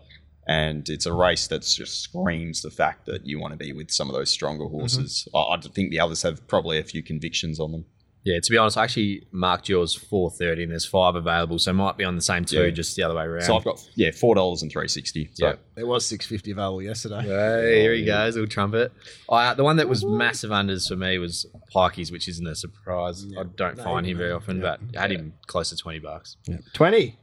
and 0.47 0.87
it's 0.89 1.05
a 1.05 1.13
race 1.13 1.47
that 1.47 1.61
just 1.61 2.01
screams 2.01 2.61
the 2.61 2.69
fact 2.69 3.05
that 3.05 3.25
you 3.25 3.39
want 3.39 3.53
to 3.53 3.57
be 3.57 3.71
with 3.71 3.91
some 3.91 4.09
of 4.09 4.15
those 4.15 4.29
stronger 4.29 4.65
horses. 4.65 5.27
I, 5.33 5.39
I 5.39 5.57
think 5.57 5.91
the 5.91 5.99
others 5.99 6.21
have 6.23 6.45
probably 6.47 6.79
a 6.79 6.83
few 6.83 7.01
convictions 7.01 7.59
on 7.59 7.71
them. 7.71 7.85
Yeah, 8.25 8.39
to 8.39 8.51
be 8.51 8.57
honest, 8.57 8.77
I 8.77 8.83
actually 8.85 9.27
marked 9.31 9.67
yours 9.67 9.93
four 9.93 10.31
thirty, 10.31 10.63
and 10.63 10.71
there's 10.71 10.85
five 10.85 11.15
available, 11.15 11.59
so 11.59 11.73
might 11.73 11.97
be 11.97 12.05
on 12.05 12.15
the 12.15 12.21
same 12.21 12.45
two, 12.45 12.63
Yeah. 12.63 12.69
just 12.69 12.95
the 12.95 13.03
other 13.03 13.15
way 13.15 13.23
around. 13.23 13.43
So 13.43 13.57
I've 13.57 13.63
got 13.65 13.85
yeah 13.95 14.11
four 14.11 14.33
dollars 14.35 14.61
and 14.61 14.71
three 14.71 14.87
sixty. 14.87 15.29
So 15.33 15.47
Yeah. 15.47 15.55
It 15.75 15.85
was 15.87 16.05
six 16.05 16.25
fifty 16.25 16.51
available 16.51 16.81
yesterday. 16.81 17.21
Hey, 17.23 17.81
here 17.81 17.93
he 17.93 18.05
goes, 18.05 18.35
little 18.35 18.47
trumpet. 18.47 18.93
I, 19.29 19.47
uh, 19.47 19.53
the 19.55 19.63
one 19.65 19.75
that 19.77 19.89
was 19.89 20.05
massive 20.05 20.51
unders 20.51 20.87
for 20.87 20.95
me 20.95 21.17
was 21.17 21.45
Pikey's, 21.75 22.11
which 22.11 22.27
isn't 22.29 22.47
a 22.47 22.55
surprise. 22.55 23.25
I 23.37 23.43
don't 23.43 23.77
No, 23.77 23.83
find 23.83 24.05
him 24.05 24.17
very 24.17 24.31
often, 24.31 24.61
yeah. 24.61 24.77
but 24.91 24.97
I 24.97 25.01
had 25.01 25.11
him 25.11 25.33
close 25.47 25.69
to 25.71 25.75
twenty 25.75 25.99
bucks. 25.99 26.37
Twenty. 26.73 27.17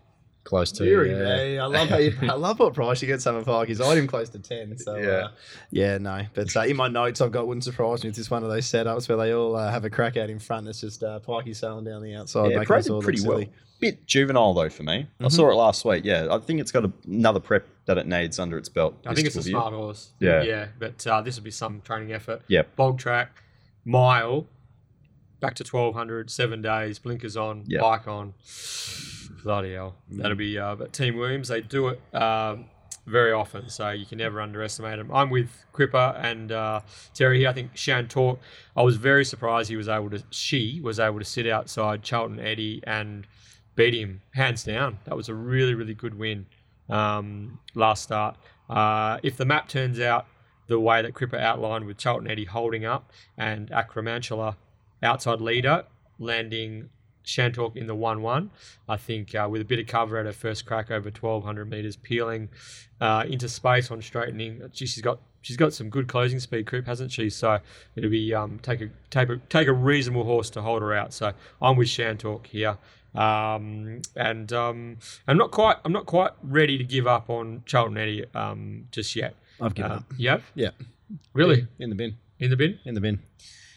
Close 0.50 0.72
to. 0.72 0.84
Deary 0.84 1.12
yeah. 1.12 1.36
me. 1.36 1.58
I 1.60 1.66
love 1.66 1.88
how 1.88 1.98
you, 1.98 2.12
I 2.22 2.32
love 2.34 2.58
what 2.58 2.74
price 2.74 3.00
you 3.00 3.06
get 3.06 3.22
some 3.22 3.36
of 3.36 3.44
Pikey's. 3.46 3.80
I 3.80 3.86
had 3.88 3.98
him 3.98 4.06
close 4.08 4.28
to 4.30 4.38
ten. 4.40 4.76
So 4.78 4.96
yeah, 4.96 5.02
Yeah. 5.06 5.12
uh, 5.12 5.28
yeah, 5.70 5.98
no. 5.98 6.26
But 6.34 6.56
uh, 6.56 6.62
in 6.62 6.76
my 6.76 6.88
notes, 6.88 7.20
I've 7.20 7.30
got 7.30 7.46
wouldn't 7.46 7.62
surprise 7.64 8.02
me 8.02 8.10
if 8.10 8.18
it's 8.18 8.30
one 8.32 8.42
of 8.42 8.50
those 8.50 8.66
setups 8.66 9.08
where 9.08 9.16
they 9.16 9.32
all 9.32 9.54
uh, 9.54 9.70
have 9.70 9.84
a 9.84 9.90
crack 9.90 10.16
out 10.16 10.28
in 10.28 10.40
front. 10.40 10.66
It's 10.66 10.80
just 10.80 11.04
uh, 11.04 11.20
Pikey 11.20 11.54
sailing 11.54 11.84
down 11.84 12.02
the 12.02 12.16
outside, 12.16 12.50
Yeah, 12.50 12.56
making 12.58 12.66
Prey 12.66 12.78
us 12.80 12.90
all 12.90 13.00
did 13.00 13.06
look 13.06 13.14
pretty 13.22 13.28
well. 13.28 13.44
Bit 13.78 14.06
juvenile 14.06 14.52
though 14.52 14.68
for 14.68 14.82
me. 14.82 15.06
I 15.20 15.28
saw 15.28 15.50
it 15.50 15.54
last 15.54 15.84
week. 15.84 16.04
Yeah, 16.04 16.26
I 16.30 16.38
think 16.38 16.60
it's 16.60 16.72
got 16.72 16.84
a, 16.84 16.92
another 17.06 17.40
prep 17.40 17.64
that 17.86 17.96
it 17.96 18.06
needs 18.08 18.38
under 18.40 18.58
its 18.58 18.68
belt. 18.68 18.94
I 19.06 19.14
think 19.14 19.26
it's 19.28 19.36
a 19.36 19.40
View. 19.42 19.52
smart 19.52 19.72
horse. 19.72 20.10
Yeah. 20.18 20.42
Yeah. 20.42 20.66
But 20.80 21.06
uh, 21.06 21.22
this 21.22 21.36
would 21.36 21.44
be 21.44 21.50
some 21.52 21.80
training 21.82 22.12
effort. 22.12 22.42
Yeah, 22.48 22.62
Bog 22.76 22.98
track, 22.98 23.42
mile, 23.84 24.46
back 25.40 25.54
to 25.54 25.64
1200, 25.64 26.30
seven 26.30 26.60
days, 26.60 26.98
blinkers 26.98 27.36
on, 27.36 27.62
Yep. 27.68 27.80
bike 27.80 28.08
on. 28.08 28.34
Bloody 29.42 29.74
hell. 29.74 29.94
That'll 30.10 30.36
be, 30.36 30.58
uh, 30.58 30.74
but 30.74 30.92
Team 30.92 31.16
Williams, 31.16 31.48
they 31.48 31.60
do 31.60 31.88
it 31.88 32.00
um, 32.14 32.66
very 33.06 33.32
often, 33.32 33.68
so 33.68 33.90
you 33.90 34.06
can 34.06 34.18
never 34.18 34.40
underestimate 34.40 34.98
them. 34.98 35.10
I'm 35.12 35.30
with 35.30 35.50
Cripper 35.72 36.18
and 36.22 36.52
uh, 36.52 36.80
Terry 37.14 37.38
here. 37.38 37.48
I 37.48 37.52
think 37.52 37.76
Shan 37.76 38.08
Talk, 38.08 38.38
I 38.76 38.82
was 38.82 38.96
very 38.96 39.24
surprised 39.24 39.70
he 39.70 39.76
was 39.76 39.88
able 39.88 40.10
to, 40.10 40.22
she 40.30 40.80
was 40.82 41.00
able 41.00 41.18
to 41.18 41.24
sit 41.24 41.46
outside 41.46 42.02
Charlton 42.02 42.38
Eddie 42.38 42.82
and 42.86 43.26
beat 43.76 43.94
him 43.94 44.20
hands 44.34 44.64
down. 44.64 44.98
That 45.04 45.16
was 45.16 45.28
a 45.28 45.34
really, 45.34 45.74
really 45.74 45.94
good 45.94 46.18
win 46.18 46.46
um, 46.88 47.58
last 47.74 48.02
start. 48.02 48.36
Uh, 48.68 49.18
if 49.22 49.36
the 49.36 49.44
map 49.44 49.68
turns 49.68 49.98
out 50.00 50.26
the 50.66 50.78
way 50.78 51.02
that 51.02 51.14
Cripper 51.14 51.40
outlined 51.40 51.86
with 51.86 51.96
Charlton 51.96 52.30
Eddie 52.30 52.44
holding 52.44 52.84
up 52.84 53.10
and 53.36 53.70
Acromantula 53.70 54.56
outside 55.02 55.40
leader 55.40 55.84
landing 56.18 56.90
Shantalk 57.30 57.76
in 57.76 57.86
the 57.86 57.94
1 57.94 58.22
1, 58.22 58.50
I 58.88 58.96
think 58.96 59.34
uh, 59.34 59.48
with 59.50 59.62
a 59.62 59.64
bit 59.64 59.78
of 59.78 59.86
cover 59.86 60.18
at 60.18 60.26
her 60.26 60.32
first 60.32 60.66
crack 60.66 60.90
over 60.90 61.10
1200 61.10 61.70
metres, 61.70 61.96
peeling 61.96 62.48
uh, 63.00 63.24
into 63.28 63.48
space 63.48 63.90
on 63.90 64.02
straightening. 64.02 64.60
Gee, 64.72 64.86
she's 64.86 65.02
got 65.02 65.20
she's 65.42 65.56
got 65.56 65.72
some 65.72 65.88
good 65.88 66.08
closing 66.08 66.40
speed, 66.40 66.66
Crip, 66.66 66.86
hasn't 66.86 67.12
she? 67.12 67.30
So 67.30 67.60
it'll 67.96 68.10
be 68.10 68.34
um, 68.34 68.58
take 68.62 68.80
a 68.80 68.90
take 69.10 69.28
a 69.28 69.36
take 69.48 69.68
a 69.68 69.72
reasonable 69.72 70.24
horse 70.24 70.50
to 70.50 70.62
hold 70.62 70.82
her 70.82 70.92
out. 70.92 71.12
So 71.12 71.32
I'm 71.62 71.76
with 71.76 71.88
Shantalk 71.88 72.46
here. 72.46 72.76
Um, 73.14 74.02
and 74.14 74.52
um, 74.52 74.98
I'm 75.26 75.36
not 75.36 75.50
quite 75.50 75.76
I'm 75.84 75.92
not 75.92 76.06
quite 76.06 76.30
ready 76.42 76.78
to 76.78 76.84
give 76.84 77.06
up 77.06 77.28
on 77.30 77.62
Charlton 77.66 77.96
Eddie 77.98 78.24
um, 78.34 78.86
just 78.92 79.16
yet. 79.16 79.34
I've 79.60 79.74
given 79.74 79.92
Uh, 79.92 79.96
up. 79.96 80.04
Yep. 80.16 80.42
Yeah. 80.54 80.70
Really? 81.32 81.66
In 81.78 81.90
the 81.90 81.96
bin. 81.96 82.16
In 82.38 82.50
the 82.50 82.56
bin? 82.56 82.78
In 82.84 82.94
the 82.94 83.00
bin. 83.00 83.18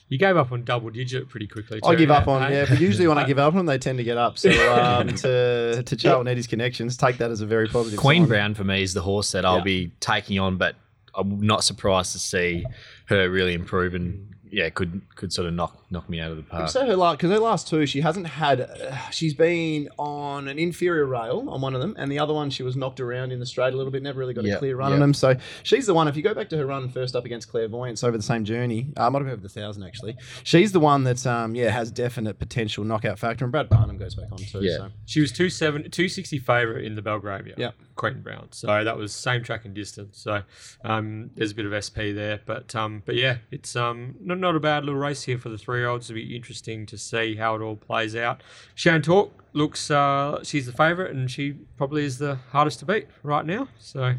You 0.10 0.18
gave 0.18 0.38
up 0.38 0.52
on 0.52 0.64
double 0.64 0.90
digit 0.90 1.30
pretty 1.30 1.48
quickly. 1.48 1.80
I 1.84 1.96
give 1.96 2.12
up 2.12 2.28
eh? 2.28 2.32
on 2.32 2.52
yeah, 2.52 2.66
but 2.70 2.80
usually 2.80 3.08
when 3.08 3.18
I 3.18 3.24
give 3.28 3.40
up 3.40 3.54
on 3.54 3.58
them, 3.58 3.66
they 3.66 3.78
tend 3.78 3.98
to 3.98 4.04
get 4.04 4.18
up. 4.18 4.38
So 4.38 4.50
um, 4.74 5.08
to 5.08 5.82
to 5.84 5.96
Charlton 5.96 6.28
Eddie's 6.28 6.48
connections, 6.48 6.98
take 6.98 7.18
that 7.18 7.32
as 7.32 7.42
a 7.42 7.46
very 7.46 7.68
positive. 7.68 8.00
Queen 8.00 8.24
sign. 8.24 8.30
Brown 8.30 8.54
for 8.54 8.64
me 8.64 8.84
is 8.84 8.94
the 8.94 9.02
horse 9.02 9.32
that 9.32 9.46
I'll 9.46 9.58
Yeah. 9.58 9.64
be 9.64 9.92
taking 10.00 10.40
on, 10.40 10.58
but 10.58 10.76
I'm 11.16 11.40
not 11.42 11.64
surprised 11.64 12.12
to 12.14 12.20
see 12.20 12.66
her 13.06 13.30
really 13.30 13.54
improve 13.54 13.94
and 13.96 14.33
yeah, 14.54 14.70
could 14.70 15.02
could 15.16 15.34
sort 15.34 15.48
of 15.48 15.54
knock 15.54 15.84
knock 15.90 16.08
me 16.08 16.20
out 16.20 16.30
of 16.30 16.38
the 16.38 16.44
park. 16.44 16.70
So 16.70 16.86
her 16.86 16.96
last, 16.96 17.18
because 17.18 17.32
her 17.32 17.40
last 17.40 17.68
two, 17.68 17.86
she 17.88 18.02
hasn't 18.02 18.28
had. 18.28 18.62
Uh, 18.62 18.96
she's 19.12 19.34
been 19.34 19.90
on 19.98 20.48
an 20.48 20.60
inferior 20.60 21.06
rail 21.06 21.50
on 21.50 21.60
one 21.60 21.74
of 21.74 21.82
them, 21.82 21.96
and 21.98 22.12
the 22.12 22.20
other 22.20 22.34
one 22.34 22.50
she 22.52 22.62
was 22.62 22.76
knocked 22.76 23.00
around 23.00 23.32
in 23.32 23.40
the 23.40 23.46
straight 23.46 23.74
a 23.74 23.78
little 23.78 23.92
bit. 23.92 24.04
Never 24.04 24.20
really 24.20 24.34
got 24.34 24.46
a 24.46 24.58
clear 24.58 24.76
run 24.76 24.92
yep. 24.92 24.96
on 24.96 25.00
them. 25.00 25.14
So 25.14 25.36
she's 25.64 25.88
the 25.88 25.94
one. 25.94 26.08
If 26.08 26.16
you 26.16 26.22
go 26.22 26.34
back 26.36 26.50
to 26.50 26.58
her 26.58 26.66
run 26.66 26.88
first 26.90 27.16
up 27.16 27.26
against 27.26 27.50
Clairvoyance 27.50 28.04
over 28.04 28.16
the 28.16 28.24
same 28.24 28.46
journey, 28.46 28.88
uh, 28.96 29.10
might 29.10 29.20
have 29.20 29.26
been 29.26 29.34
over 29.34 29.42
the 29.42 29.50
thousand 29.50 29.84
actually. 29.84 30.16
She's 30.44 30.72
the 30.72 30.80
one 30.80 31.04
that 31.06 31.26
um 31.26 31.56
yeah 31.56 31.72
has 31.72 31.90
definite 31.92 32.38
potential 32.38 32.84
knockout 32.84 33.18
factor, 33.18 33.46
and 33.46 33.52
Brad 33.52 33.70
Parnham 33.70 33.98
goes 33.98 34.14
back 34.14 34.32
on 34.32 34.38
too. 34.38 34.64
Yeah. 34.64 34.78
So. 34.78 34.90
She 35.06 35.22
was 35.22 35.32
270 35.32 35.90
260 35.90 36.40
favourite 36.40 36.86
in 36.86 36.96
the 36.96 37.02
Belgravia. 37.02 37.56
Yep. 37.58 37.76
Queen 37.96 38.22
Brown. 38.22 38.48
So 38.52 38.84
that 38.84 38.98
was 38.98 39.14
same 39.14 39.44
track 39.44 39.66
and 39.66 39.74
distance. 39.74 40.18
So 40.20 40.42
um, 40.84 41.32
there's 41.36 41.52
a 41.52 41.56
bit 41.56 41.66
of 41.66 41.84
SP 41.84 42.14
there, 42.14 42.42
but 42.46 42.76
um, 42.76 43.04
but 43.06 43.16
yeah, 43.16 43.38
it's 43.52 43.76
um 43.76 44.16
not, 44.22 44.40
not 44.40 44.56
a 44.56 44.60
bad 44.60 44.84
little 44.86 45.00
race 45.00 45.24
here 45.24 45.38
for 45.38 45.50
the 45.50 45.58
three 45.58 45.80
year 45.80 45.88
olds. 45.90 46.10
It'll 46.10 46.16
be 46.20 46.36
interesting 46.36 46.86
to 46.88 46.98
see 46.98 47.36
how 47.36 47.56
it 47.56 47.62
all 47.62 47.76
plays 47.76 48.16
out. 48.16 48.42
Shan 48.76 49.02
Talk 49.02 49.44
looks 49.54 49.92
uh, 49.92 50.44
she's 50.44 50.66
the 50.66 50.72
favourite, 50.74 51.12
and 51.12 51.30
she 51.30 51.54
probably 51.78 52.04
is 52.06 52.18
the 52.18 52.36
hardest 52.52 52.80
to 52.80 52.86
beat 52.86 53.08
right 53.22 53.46
now. 53.46 53.68
So 53.78 54.16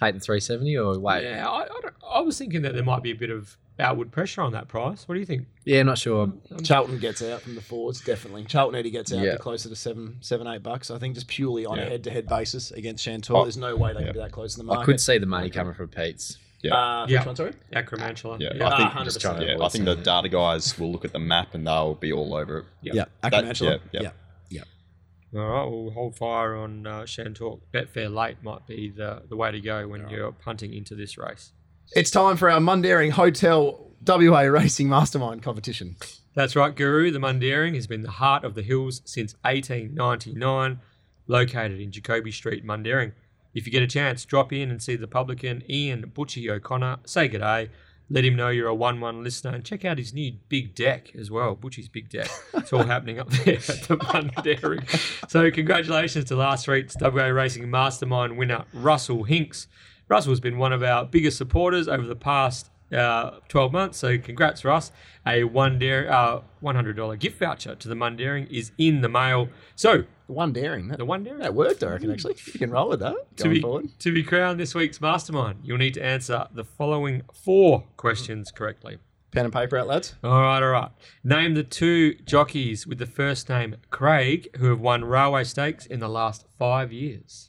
the 0.00 0.18
370 0.18 0.76
or 0.78 0.98
wait? 0.98 1.22
yeah, 1.24 1.48
I, 1.48 1.62
I, 1.62 1.66
don't- 1.66 1.94
I 2.12 2.20
was 2.20 2.36
thinking 2.36 2.62
that 2.62 2.74
there 2.74 2.82
might 2.82 3.02
be 3.04 3.10
a 3.12 3.14
bit 3.16 3.30
of 3.30 3.56
outward 3.78 4.12
pressure 4.12 4.42
on 4.42 4.52
that 4.52 4.68
price. 4.68 5.08
What 5.08 5.14
do 5.14 5.20
you 5.20 5.26
think? 5.26 5.46
Yeah, 5.64 5.80
I'm 5.80 5.86
not 5.86 5.98
sure. 5.98 6.32
Charlton 6.62 6.98
gets 6.98 7.22
out 7.22 7.40
from 7.42 7.54
the 7.54 7.60
forwards, 7.62 8.00
definitely. 8.00 8.44
Charlton 8.44 8.78
Eddie 8.78 8.90
gets 8.90 9.12
out 9.12 9.24
Yeah. 9.24 9.32
to 9.32 9.38
closer 9.38 9.68
to 9.68 9.76
seven, 9.76 10.18
seven, 10.20 10.46
eight 10.46 10.62
bucks. 10.62 10.90
I 10.90 10.98
think 10.98 11.14
just 11.14 11.28
purely 11.28 11.64
on 11.66 11.78
a 11.78 11.84
head-to-head 11.84 12.26
basis 12.28 12.70
against 12.72 13.04
Chantal, 13.04 13.36
Oh, 13.38 13.42
There's 13.44 13.56
no 13.56 13.74
way 13.76 13.92
they 13.92 14.00
yeah. 14.00 14.04
can 14.06 14.12
be 14.14 14.18
that 14.20 14.32
close 14.32 14.52
to 14.52 14.58
the 14.58 14.64
market. 14.64 14.82
I 14.82 14.84
could 14.84 15.00
see 15.00 15.18
the 15.18 15.26
money 15.26 15.50
coming 15.50 15.74
from 15.74 15.88
Pete's. 15.88 16.38
Yeah. 16.62 16.74
Uh, 16.74 17.06
Yeah. 17.08 17.18
Which 17.20 17.26
one, 17.26 17.36
sorry? 17.36 17.52
Acromantula. 17.74 18.38
Yeah, 18.40 18.50
yeah. 18.54 18.68
I 18.68 18.76
think 18.92 19.04
just 19.04 19.18
100%. 19.18 19.20
trying 19.20 19.40
to 19.40 19.46
yeah, 19.46 19.64
I 19.64 19.68
think 19.68 19.84
the 19.84 19.96
data 19.96 20.28
guys 20.28 20.78
will 20.78 20.92
look 20.92 21.04
at 21.04 21.12
the 21.12 21.18
map 21.18 21.54
and 21.54 21.66
they'll 21.66 21.94
be 21.94 22.12
all 22.12 22.34
over 22.34 22.58
it. 22.58 22.64
Yeah. 22.82 22.92
Yeah, 22.94 23.04
That- 23.22 23.32
Acromantula. 23.32 23.80
yeah, 23.92 24.00
yeah. 24.02 24.10
yeah. 24.50 25.40
All 25.40 25.48
right, 25.48 25.64
we'll 25.64 25.90
hold 25.92 26.14
fire 26.14 26.54
on 26.54 26.86
uh, 26.86 27.06
Shan 27.06 27.32
Talk. 27.34 27.62
Betfair 27.72 28.14
late 28.14 28.42
might 28.42 28.66
be 28.66 28.90
the, 28.90 29.22
the 29.28 29.34
way 29.34 29.50
to 29.50 29.60
go 29.60 29.88
when 29.88 30.08
you're 30.10 30.30
punting 30.32 30.74
into 30.74 30.94
this 30.94 31.16
race. 31.16 31.52
It's 31.90 32.10
time 32.10 32.36
for 32.36 32.50
our 32.50 32.60
Mundaring 32.60 33.10
Hotel 33.10 33.90
WA 34.06 34.40
Racing 34.40 34.88
Mastermind 34.88 35.42
competition. 35.42 35.96
That's 36.34 36.56
right, 36.56 36.74
Guru. 36.74 37.10
The 37.10 37.18
Mundaring 37.18 37.74
has 37.74 37.86
been 37.86 38.02
the 38.02 38.10
heart 38.10 38.44
of 38.44 38.54
the 38.54 38.62
hills 38.62 39.02
since 39.04 39.34
1899, 39.42 40.80
located 41.26 41.80
in 41.80 41.92
Jacoby 41.92 42.32
Street, 42.32 42.64
Mundaring. 42.64 43.12
If 43.52 43.66
you 43.66 43.72
get 43.72 43.82
a 43.82 43.86
chance, 43.86 44.24
drop 44.24 44.52
in 44.54 44.70
and 44.70 44.82
see 44.82 44.96
the 44.96 45.06
publican 45.06 45.62
Ian 45.68 46.10
Butchie 46.14 46.48
O'Connor. 46.48 47.00
Say 47.04 47.28
good 47.28 47.42
day. 47.42 47.68
Let 48.08 48.24
him 48.24 48.36
know 48.36 48.48
you're 48.48 48.68
a 48.68 48.74
1 48.74 49.00
1 49.00 49.22
listener 49.22 49.54
and 49.54 49.64
check 49.64 49.84
out 49.84 49.98
his 49.98 50.14
new 50.14 50.32
big 50.48 50.74
deck 50.74 51.14
as 51.14 51.30
well. 51.30 51.54
Butchie's 51.54 51.88
big 51.88 52.08
deck. 52.08 52.30
It's 52.54 52.72
all 52.72 52.84
happening 52.84 53.18
up 53.18 53.28
there 53.44 53.56
at 53.56 53.66
the 53.66 53.98
Mundaring. 53.98 55.30
So, 55.30 55.50
congratulations 55.50 56.24
to 56.26 56.36
last 56.36 56.66
week's 56.68 56.96
WA 56.98 57.26
Racing 57.26 57.70
Mastermind 57.70 58.38
winner, 58.38 58.64
Russell 58.72 59.24
Hinks. 59.24 59.66
Russell's 60.12 60.40
been 60.40 60.58
one 60.58 60.74
of 60.74 60.82
our 60.82 61.06
biggest 61.06 61.38
supporters 61.38 61.88
over 61.88 62.06
the 62.06 62.14
past 62.14 62.68
uh, 62.92 63.38
12 63.48 63.72
months. 63.72 63.96
So 63.96 64.18
congrats, 64.18 64.62
Russ. 64.62 64.92
A 65.26 65.44
one 65.44 65.78
dare, 65.78 66.12
uh, 66.12 66.42
$100 66.62 67.18
gift 67.18 67.38
voucher 67.38 67.74
to 67.76 67.88
the 67.88 67.94
Mundaring 67.94 68.46
is 68.50 68.72
in 68.76 69.00
the 69.00 69.08
mail. 69.08 69.48
So 69.74 70.04
the 70.26 70.32
One 70.34 70.52
daring. 70.52 70.88
That, 70.88 70.98
the 70.98 71.06
one 71.06 71.24
dare 71.24 71.38
that 71.38 71.54
worked, 71.54 71.82
I 71.82 71.92
reckon, 71.92 72.10
actually. 72.10 72.34
You 72.44 72.58
can 72.58 72.70
roll 72.70 72.90
with 72.90 73.00
that 73.00 73.16
to 73.38 73.48
be, 73.48 73.62
forward. 73.62 73.88
to 74.00 74.12
be 74.12 74.22
crowned 74.22 74.60
this 74.60 74.74
week's 74.74 75.00
mastermind, 75.00 75.60
you'll 75.64 75.78
need 75.78 75.94
to 75.94 76.04
answer 76.04 76.46
the 76.52 76.64
following 76.64 77.22
four 77.32 77.84
questions 77.96 78.50
correctly. 78.50 78.98
Pen 79.30 79.46
and 79.46 79.54
paper 79.54 79.78
out, 79.78 79.86
lads. 79.86 80.14
All 80.22 80.42
right, 80.42 80.62
all 80.62 80.68
right. 80.68 80.90
Name 81.24 81.54
the 81.54 81.62
two 81.62 82.16
jockeys 82.26 82.86
with 82.86 82.98
the 82.98 83.06
first 83.06 83.48
name 83.48 83.76
Craig 83.88 84.54
who 84.58 84.68
have 84.68 84.80
won 84.80 85.06
railway 85.06 85.44
stakes 85.44 85.86
in 85.86 86.00
the 86.00 86.08
last 86.10 86.44
five 86.58 86.92
years. 86.92 87.48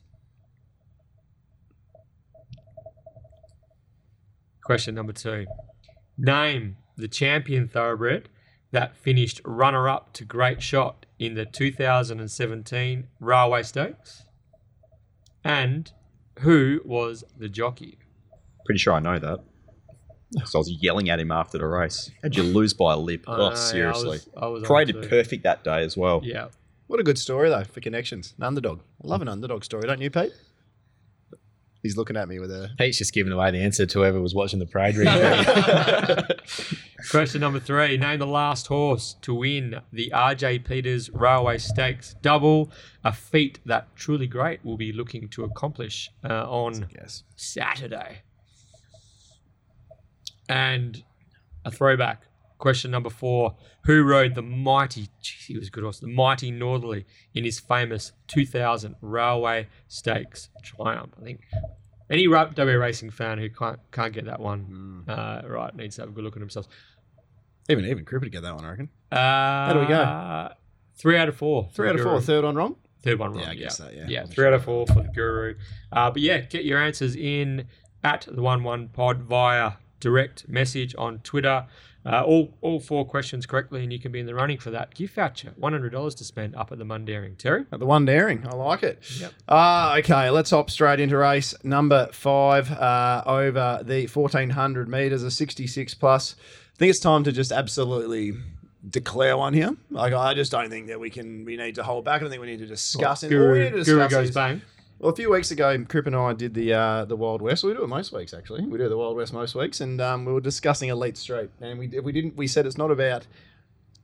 Question 4.63 4.95
number 4.95 5.13
two. 5.13 5.45
Name 6.17 6.77
the 6.95 7.07
champion 7.07 7.67
thoroughbred 7.67 8.29
that 8.71 8.95
finished 8.95 9.41
runner 9.43 9.89
up 9.89 10.13
to 10.13 10.25
Great 10.25 10.61
Shot 10.61 11.05
in 11.19 11.35
the 11.35 11.45
2017 11.45 13.07
Railway 13.19 13.63
Stakes? 13.63 14.25
And 15.43 15.91
who 16.39 16.81
was 16.85 17.23
the 17.37 17.49
jockey? 17.49 17.97
Pretty 18.65 18.79
sure 18.79 18.93
I 18.93 18.99
know 18.99 19.19
that. 19.19 19.39
So 20.45 20.57
I 20.57 20.61
was 20.61 20.71
yelling 20.81 21.09
at 21.09 21.19
him 21.19 21.31
after 21.31 21.57
the 21.57 21.67
race. 21.67 22.09
How'd 22.23 22.35
you 22.35 22.43
lose 22.43 22.73
by 22.73 22.93
a 22.93 22.97
lip? 22.97 23.25
I 23.27 23.33
oh, 23.33 23.37
know, 23.37 23.43
yeah, 23.43 23.49
oh, 23.49 23.51
I 23.51 23.55
seriously. 23.55 24.09
was- 24.09 24.29
I 24.35 24.47
was 24.47 24.63
on 24.63 24.67
Paraded 24.67 25.09
perfect 25.09 25.43
that 25.43 25.63
day 25.63 25.83
as 25.83 25.95
well. 25.95 26.21
Yeah. 26.23 26.47
What 26.87 26.99
a 26.99 27.03
good 27.03 27.17
story 27.17 27.49
though 27.49 27.63
for 27.63 27.81
connections. 27.81 28.33
An 28.37 28.43
underdog. 28.43 28.79
I 29.03 29.07
love 29.07 29.21
an 29.21 29.27
underdog 29.27 29.63
story, 29.63 29.83
don't 29.87 30.01
you, 30.01 30.09
Pete? 30.09 30.31
He's 31.83 31.97
looking 31.97 32.15
at 32.15 32.29
me 32.29 32.39
with 32.39 32.49
a. 32.49 32.69
Pete's 32.77 32.97
just 32.97 33.13
giving 33.13 33.33
away 33.33 33.51
the 33.51 33.59
answer 33.61 33.85
to 33.85 33.99
whoever 33.99 34.21
was 34.21 34.33
watching 34.33 34.59
the 34.59 34.65
parade 34.65 34.95
review. 34.95 36.37
Question 37.11 37.41
number 37.41 37.59
three. 37.59 37.97
Name 37.97 38.19
the 38.19 38.25
last 38.25 38.67
horse 38.67 39.17
to 39.21 39.33
win 39.33 39.81
the 39.91 40.09
RJ 40.15 40.63
Peters 40.63 41.09
Railway 41.09 41.57
Stakes 41.57 42.15
double, 42.21 42.71
a 43.03 43.11
feat 43.11 43.59
that 43.65 43.93
Truly 43.97 44.27
Great 44.27 44.63
will 44.63 44.77
be 44.77 44.93
looking 44.93 45.27
to 45.29 45.43
accomplish 45.43 46.09
uh, 46.23 46.49
on 46.49 46.87
Saturday. 47.35 48.19
And 50.47 51.03
a 51.65 51.71
throwback. 51.71 52.23
Question 52.63 52.91
number 52.91 53.09
four. 53.09 53.57
Who 53.87 54.03
rode 54.03 54.35
the 54.35 54.41
mighty, 54.41 55.09
geez, 55.19 55.47
he 55.49 55.57
was 55.57 55.67
a 55.67 55.69
good 55.69 55.83
horse, 55.83 55.99
the 55.99 56.07
mighty 56.07 56.49
Northerly 56.49 57.05
in 57.33 57.43
his 57.43 57.59
famous 57.59 58.13
2000 58.27 58.95
Railway 59.01 59.67
Stakes 59.89 60.47
triumph? 60.63 61.11
I 61.19 61.23
think 61.25 61.41
any 62.09 62.25
W 62.25 62.79
racing 62.79 63.09
fan 63.09 63.37
who 63.37 63.49
can't, 63.49 63.79
can't 63.91 64.13
get 64.13 64.23
that 64.27 64.39
one 64.39 65.03
uh, 65.09 65.41
right 65.45 65.75
needs 65.75 65.97
to 65.97 66.03
have 66.03 66.09
a 66.11 66.13
good 66.13 66.23
look 66.23 66.37
at 66.37 66.39
themselves. 66.39 66.69
Even 67.67 67.83
even 67.85 68.05
Cripper 68.05 68.21
to 68.23 68.29
get 68.29 68.43
that 68.43 68.55
one, 68.55 68.63
I 68.63 68.69
reckon. 68.69 68.89
Uh, 69.11 69.17
How 69.17 69.73
do 69.73 69.79
we 69.81 69.85
go? 69.87 70.49
Three 70.95 71.17
out 71.17 71.27
of 71.27 71.35
four. 71.35 71.67
Three 71.73 71.89
out 71.89 71.95
of 71.95 72.01
Guru. 72.01 72.11
four. 72.11 72.21
Third 72.21 72.45
on 72.45 72.55
wrong. 72.55 72.77
Third 73.01 73.19
one 73.19 73.33
wrong. 73.33 73.41
Yeah, 73.43 73.49
I 73.49 73.51
Yeah, 73.51 73.59
guess 73.59 73.77
that, 73.79 73.93
yeah. 73.93 74.05
Yeah, 74.07 74.19
Wasn't 74.21 74.35
three 74.35 74.47
out 74.47 74.53
of 74.53 74.63
four 74.63 74.87
for 74.87 75.01
the 75.01 75.09
Guru. 75.13 75.55
Uh, 75.91 76.11
but 76.11 76.21
yeah, 76.21 76.39
get 76.39 76.63
your 76.63 76.79
answers 76.81 77.17
in 77.17 77.67
at 78.05 78.25
the 78.31 78.41
One 78.41 78.63
One 78.63 78.87
Pod 78.87 79.23
via 79.23 79.73
direct 79.99 80.47
message 80.47 80.95
on 80.97 81.19
Twitter. 81.19 81.65
Uh, 82.05 82.21
all 82.21 82.53
all 82.59 82.81
four 82.81 83.05
questions 83.05 83.45
correctly, 83.45 83.81
and 83.81 83.93
you 83.93 83.97
can 83.99 84.11
be 84.11 84.19
in 84.19 84.25
the 84.25 84.35
running 84.35 84.57
for 84.57 84.71
that 84.71 84.93
gift 84.93 85.15
voucher. 85.15 85.53
One 85.55 85.71
hundred 85.71 85.93
dollars 85.93 86.13
to 86.15 86.25
spend 86.25 86.53
up 86.55 86.71
at 86.73 86.77
the 86.77 86.83
Mundaring. 86.83 87.37
Terry. 87.37 87.65
At 87.71 87.79
the 87.79 87.85
one 87.85 88.03
daring. 88.03 88.45
I 88.45 88.53
like 88.55 88.83
it. 88.83 88.99
Yep. 89.19 89.33
Uh, 89.47 89.95
okay, 89.99 90.29
let's 90.29 90.49
hop 90.49 90.69
straight 90.69 90.99
into 90.99 91.15
race 91.17 91.53
number 91.63 92.09
five 92.11 92.69
uh, 92.71 93.23
over 93.25 93.79
the 93.83 94.07
1400 94.07 94.89
metres, 94.89 95.23
a 95.23 95.31
66 95.31 95.93
plus. 95.93 96.35
I 96.73 96.77
think 96.77 96.89
it's 96.89 96.99
time 96.99 97.23
to 97.23 97.31
just 97.31 97.53
absolutely 97.53 98.33
declare 98.89 99.37
one 99.37 99.53
here. 99.53 99.75
Like, 99.89 100.11
I 100.13 100.33
just 100.33 100.51
don't 100.51 100.69
think 100.69 100.87
that 100.87 100.99
we 100.99 101.09
can, 101.09 101.45
we 101.45 101.55
need 101.55 101.75
to 101.75 101.83
hold 101.83 102.03
back. 102.03 102.17
I 102.17 102.19
don't 102.19 102.29
think 102.31 102.41
we 102.41 102.47
need 102.47 102.59
to 102.59 102.65
discuss 102.65 103.23
it. 103.23 103.27
All 103.27 103.31
we 103.31 103.37
Guru, 103.59 103.63
need 103.63 103.85
to 103.85 103.85
Guru 103.85 104.09
goes 104.09 104.29
is- 104.29 104.35
bang. 104.35 104.61
Well, 104.99 105.11
a 105.11 105.15
few 105.15 105.31
weeks 105.31 105.51
ago, 105.51 105.83
Crip 105.89 106.07
and 106.07 106.15
I 106.15 106.33
did 106.33 106.53
the 106.53 106.73
uh, 106.73 107.05
the 107.05 107.15
Wild 107.15 107.41
West. 107.41 107.63
We 107.63 107.73
do 107.73 107.83
it 107.83 107.87
most 107.87 108.13
weeks, 108.13 108.33
actually. 108.33 108.65
We 108.65 108.77
do 108.77 108.87
the 108.87 108.97
Wild 108.97 109.17
West 109.17 109.33
most 109.33 109.53
weeks, 109.53 109.81
and 109.81 109.99
um, 109.99 110.23
we 110.23 110.31
were 110.31 110.39
discussing 110.41 110.89
Elite 110.89 111.17
Street, 111.17 111.49
and 111.59 111.77
we 111.77 111.87
we 111.99 112.11
didn't. 112.11 112.37
We 112.37 112.47
said 112.47 112.65
it's 112.65 112.77
not 112.77 112.91
about 112.91 113.27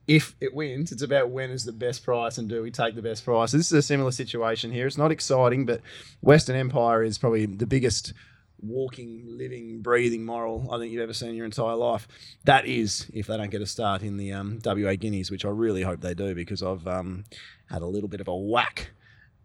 if 0.06 0.34
it 0.40 0.54
wins; 0.54 0.92
it's 0.92 1.02
about 1.02 1.30
when 1.30 1.50
is 1.50 1.64
the 1.64 1.72
best 1.72 2.04
price, 2.04 2.36
and 2.36 2.48
do 2.48 2.62
we 2.62 2.70
take 2.70 2.96
the 2.96 3.02
best 3.02 3.24
price. 3.24 3.52
This 3.52 3.66
is 3.66 3.72
a 3.72 3.82
similar 3.82 4.10
situation 4.10 4.72
here. 4.72 4.86
It's 4.86 4.98
not 4.98 5.10
exciting, 5.10 5.64
but 5.64 5.80
Western 6.20 6.56
Empire 6.56 7.02
is 7.02 7.16
probably 7.16 7.46
the 7.46 7.66
biggest 7.66 8.12
walking, 8.62 9.24
living, 9.26 9.80
breathing 9.80 10.22
moral 10.22 10.68
I 10.70 10.78
think 10.78 10.92
you've 10.92 11.02
ever 11.02 11.14
seen 11.14 11.30
in 11.30 11.34
your 11.36 11.46
entire 11.46 11.76
life. 11.76 12.06
That 12.44 12.66
is, 12.66 13.06
if 13.14 13.28
they 13.28 13.36
don't 13.38 13.50
get 13.50 13.62
a 13.62 13.66
start 13.66 14.02
in 14.02 14.18
the 14.18 14.32
um, 14.32 14.58
WA 14.62 14.96
Guineas, 14.96 15.30
which 15.30 15.46
I 15.46 15.48
really 15.48 15.82
hope 15.82 16.02
they 16.02 16.12
do, 16.12 16.34
because 16.34 16.62
I've 16.62 16.86
um, 16.86 17.24
had 17.70 17.80
a 17.80 17.86
little 17.86 18.08
bit 18.08 18.20
of 18.20 18.28
a 18.28 18.36
whack 18.36 18.90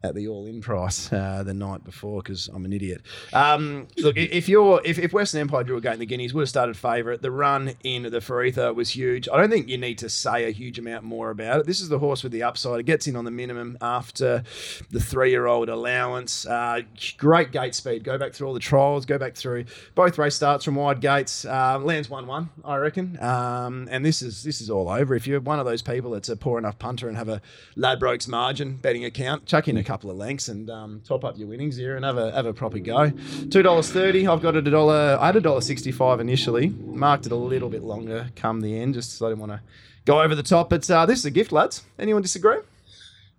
at 0.05 0.15
the 0.15 0.27
all-in 0.27 0.61
price 0.61 1.11
uh, 1.11 1.43
the 1.43 1.53
night 1.53 1.83
before 1.83 2.21
because 2.21 2.47
I'm 2.53 2.63
an 2.65 2.73
idiot. 2.73 3.01
Um, 3.33 3.87
look, 3.97 4.15
if 4.17 4.47
you're 4.47 4.81
if, 4.85 4.97
if 4.99 5.11
Western 5.13 5.41
Empire 5.41 5.63
drew 5.63 5.77
a 5.77 5.81
gate 5.81 5.93
in 5.93 5.99
the 5.99 6.05
Guineas, 6.05 6.33
would 6.33 6.41
have 6.41 6.49
started 6.49 6.77
favourite. 6.77 7.21
The 7.21 7.31
run 7.31 7.73
in 7.83 8.03
the 8.03 8.19
Faritha 8.19 8.73
was 8.73 8.91
huge. 8.91 9.27
I 9.27 9.37
don't 9.37 9.49
think 9.49 9.67
you 9.67 9.77
need 9.77 9.97
to 9.99 10.09
say 10.09 10.45
a 10.45 10.51
huge 10.51 10.79
amount 10.79 11.03
more 11.03 11.31
about 11.31 11.59
it. 11.59 11.65
This 11.65 11.81
is 11.81 11.89
the 11.89 11.99
horse 11.99 12.23
with 12.23 12.31
the 12.31 12.43
upside. 12.43 12.79
It 12.79 12.83
gets 12.83 13.07
in 13.07 13.15
on 13.15 13.25
the 13.25 13.31
minimum 13.31 13.77
after 13.81 14.43
the 14.91 14.99
three-year-old 14.99 15.69
allowance. 15.69 16.45
Uh, 16.45 16.81
great 17.17 17.51
gate 17.51 17.75
speed. 17.75 18.03
Go 18.03 18.17
back 18.17 18.33
through 18.33 18.47
all 18.47 18.53
the 18.53 18.59
trials. 18.59 19.05
Go 19.05 19.17
back 19.17 19.35
through 19.35 19.65
both 19.95 20.17
race 20.17 20.35
starts 20.35 20.63
from 20.63 20.75
wide 20.75 21.01
gates. 21.01 21.45
Uh, 21.45 21.79
lands 21.79 22.09
one-one, 22.09 22.49
I 22.63 22.75
reckon. 22.75 23.17
Um, 23.21 23.87
and 23.89 24.05
this 24.05 24.21
is 24.21 24.43
this 24.43 24.61
is 24.61 24.69
all 24.69 24.89
over. 24.89 25.15
If 25.15 25.25
you're 25.27 25.39
one 25.39 25.59
of 25.59 25.65
those 25.65 25.81
people 25.81 26.11
that's 26.11 26.29
a 26.29 26.35
poor 26.35 26.59
enough 26.59 26.77
punter 26.77 27.07
and 27.07 27.17
have 27.17 27.29
a 27.29 27.41
Ladbrokes 27.75 28.27
margin 28.27 28.75
betting 28.77 29.05
account, 29.05 29.45
chuck 29.45 29.67
in 29.67 29.77
a 29.77 29.83
couple 29.83 29.94
of 30.03 30.17
lengths 30.17 30.49
and 30.49 30.69
um, 30.69 31.01
top 31.07 31.23
up 31.23 31.37
your 31.37 31.47
winnings 31.47 31.77
here 31.77 31.95
and 31.95 32.03
have 32.03 32.17
a 32.17 32.31
have 32.31 32.45
a 32.45 32.53
proper 32.53 32.79
go. 32.79 33.11
Two 33.49 33.61
dollars 33.61 33.91
thirty. 33.91 34.27
I've 34.27 34.41
got 34.41 34.55
it 34.55 34.67
a 34.67 34.71
dollar. 34.71 35.17
I 35.19 35.27
had 35.27 35.35
a 35.35 35.41
dollar 35.41 35.61
sixty-five 35.61 36.19
initially. 36.19 36.69
Marked 36.69 37.25
it 37.25 37.31
a 37.31 37.35
little 37.35 37.69
bit 37.69 37.83
longer 37.83 38.29
come 38.35 38.61
the 38.61 38.77
end, 38.77 38.93
just 38.95 39.17
so 39.17 39.25
I 39.25 39.29
didn't 39.29 39.39
want 39.39 39.53
to 39.53 39.61
go 40.05 40.21
over 40.21 40.35
the 40.35 40.43
top. 40.43 40.69
But 40.69 40.89
uh, 40.91 41.05
this 41.05 41.19
is 41.19 41.25
a 41.25 41.31
gift, 41.31 41.51
lads. 41.51 41.83
Anyone 41.97 42.21
disagree? 42.21 42.57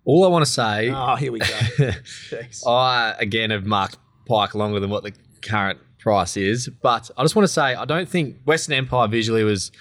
All 0.04 0.24
I 0.24 0.28
want 0.28 0.44
to 0.44 0.50
say, 0.50 0.90
Oh, 0.94 1.16
here 1.16 1.32
we 1.32 1.40
go. 1.40 1.90
I 2.66 3.14
again 3.18 3.50
have 3.50 3.66
marked 3.66 3.98
Pike 4.26 4.54
longer 4.54 4.80
than 4.80 4.90
what 4.90 5.02
the 5.02 5.12
current 5.42 5.78
price 5.98 6.36
is, 6.36 6.68
but 6.82 7.10
I 7.16 7.22
just 7.22 7.34
want 7.36 7.44
to 7.44 7.52
say 7.52 7.74
I 7.74 7.84
don't 7.84 8.08
think 8.08 8.36
Western 8.44 8.74
Empire 8.74 9.08
visually 9.08 9.42
was 9.44 9.72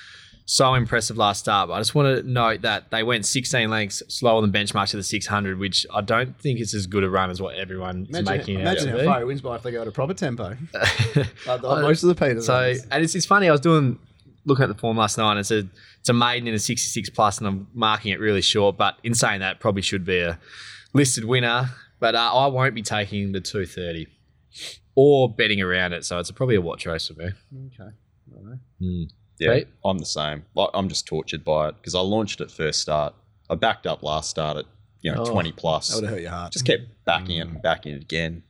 so 0.46 0.76
impressive 0.76 1.18
last 1.18 1.40
start. 1.40 1.70
But 1.70 1.76
I 1.76 1.80
just 1.80 1.96
want 1.96 2.18
to 2.18 2.30
note 2.30 2.62
that 2.62 2.92
they 2.92 3.04
went 3.04 3.26
16 3.26 3.70
lengths 3.70 4.04
slower 4.08 4.42
than 4.42 4.52
benchmark 4.52 4.90
to 4.90 4.98
the 4.98 5.04
600, 5.04 5.60
which 5.60 5.86
I 5.94 6.02
don't 6.02 6.40
think 6.40 6.60
is 6.60 6.74
as 6.74 6.88
good 6.88 7.04
a 7.04 7.10
run 7.10 7.30
as 7.32 7.42
what 7.42 7.56
everyone's 7.56 8.10
Imagine, 8.10 8.26
making 8.26 8.56
it 8.60 8.62
imagine 8.62 8.90
how 8.90 9.04
far 9.04 9.20
he 9.20 9.26
wins 9.26 9.42
by 9.42 9.56
if 9.56 9.64
they 9.64 9.72
go 9.72 9.82
at 9.82 9.88
a 9.88 9.92
proper 9.92 10.14
tempo. 10.14 10.56
Like 11.48 11.62
most 11.62 12.04
of 12.04 12.10
the 12.10 12.16
Peters. 12.16 12.46
So, 12.46 12.54
runs. 12.54 12.86
and 12.92 13.04
it's, 13.04 13.16
it's 13.16 13.26
funny. 13.26 13.48
I 13.50 13.52
was 13.52 13.62
doing 13.62 14.00
looking 14.46 14.64
at 14.64 14.70
the 14.70 14.76
form 14.76 14.98
last 14.98 15.18
night, 15.18 15.32
and 15.32 15.40
it's 15.40 15.52
a 15.52 15.68
it's 16.00 16.10
a 16.10 16.14
maiden 16.14 16.48
in 16.48 16.54
a 16.54 16.60
66 16.60 17.10
plus, 17.10 17.40
and 17.40 17.48
I'm 17.48 17.68
marking 17.74 18.12
it 18.12 18.20
really 18.20 18.42
short. 18.42 18.78
But 18.78 18.98
in 19.04 19.16
saying 19.16 19.40
that, 19.40 19.60
probably 19.60 19.82
should 19.82 20.06
be 20.06 20.20
a 20.20 20.40
listed 20.94 21.26
winner. 21.26 21.72
But 22.00 22.14
uh, 22.14 22.32
I 22.34 22.48
won't 22.48 22.76
be 22.76 22.84
taking 22.84 23.32
the 23.32 23.42
230 23.42 24.08
or 24.96 25.34
betting 25.34 25.62
around 25.62 25.94
it. 25.94 26.06
So 26.06 26.20
it's 26.20 26.30
probably 26.32 26.56
a 26.56 26.62
watch 26.62 26.86
race 26.86 27.08
for 27.08 27.14
me. 27.14 27.30
okay. 27.68 27.92
Yeah, 29.40 29.50
Right? 29.50 29.68
I'm 29.84 29.98
the 29.98 30.06
same. 30.06 30.46
Like, 30.56 30.70
I'm 30.74 30.88
just 30.90 31.06
tortured 31.06 31.44
by 31.44 31.70
it 31.70 31.76
because 31.78 31.96
I 31.96 32.00
launched 32.00 32.42
at 32.42 32.50
first 32.52 32.80
start. 32.82 33.14
I 33.50 33.56
backed 33.56 33.86
up 33.86 34.02
last 34.04 34.30
start 34.30 34.58
at 34.58 34.66
you 35.02 35.12
know 35.12 35.24
Oh, 35.24 35.32
20 35.32 35.52
That 35.52 35.58
plus. 35.58 35.94
would 36.00 36.10
hurt 36.10 36.22
your 36.22 36.32
heart. 36.32 36.52
Just 36.54 36.66
kept 36.66 36.84
backing 37.06 37.38
it 37.38 37.42
and 37.48 37.58
mm. 37.58 37.62
backing 37.62 37.94
it 37.94 38.02
again. 38.02 38.44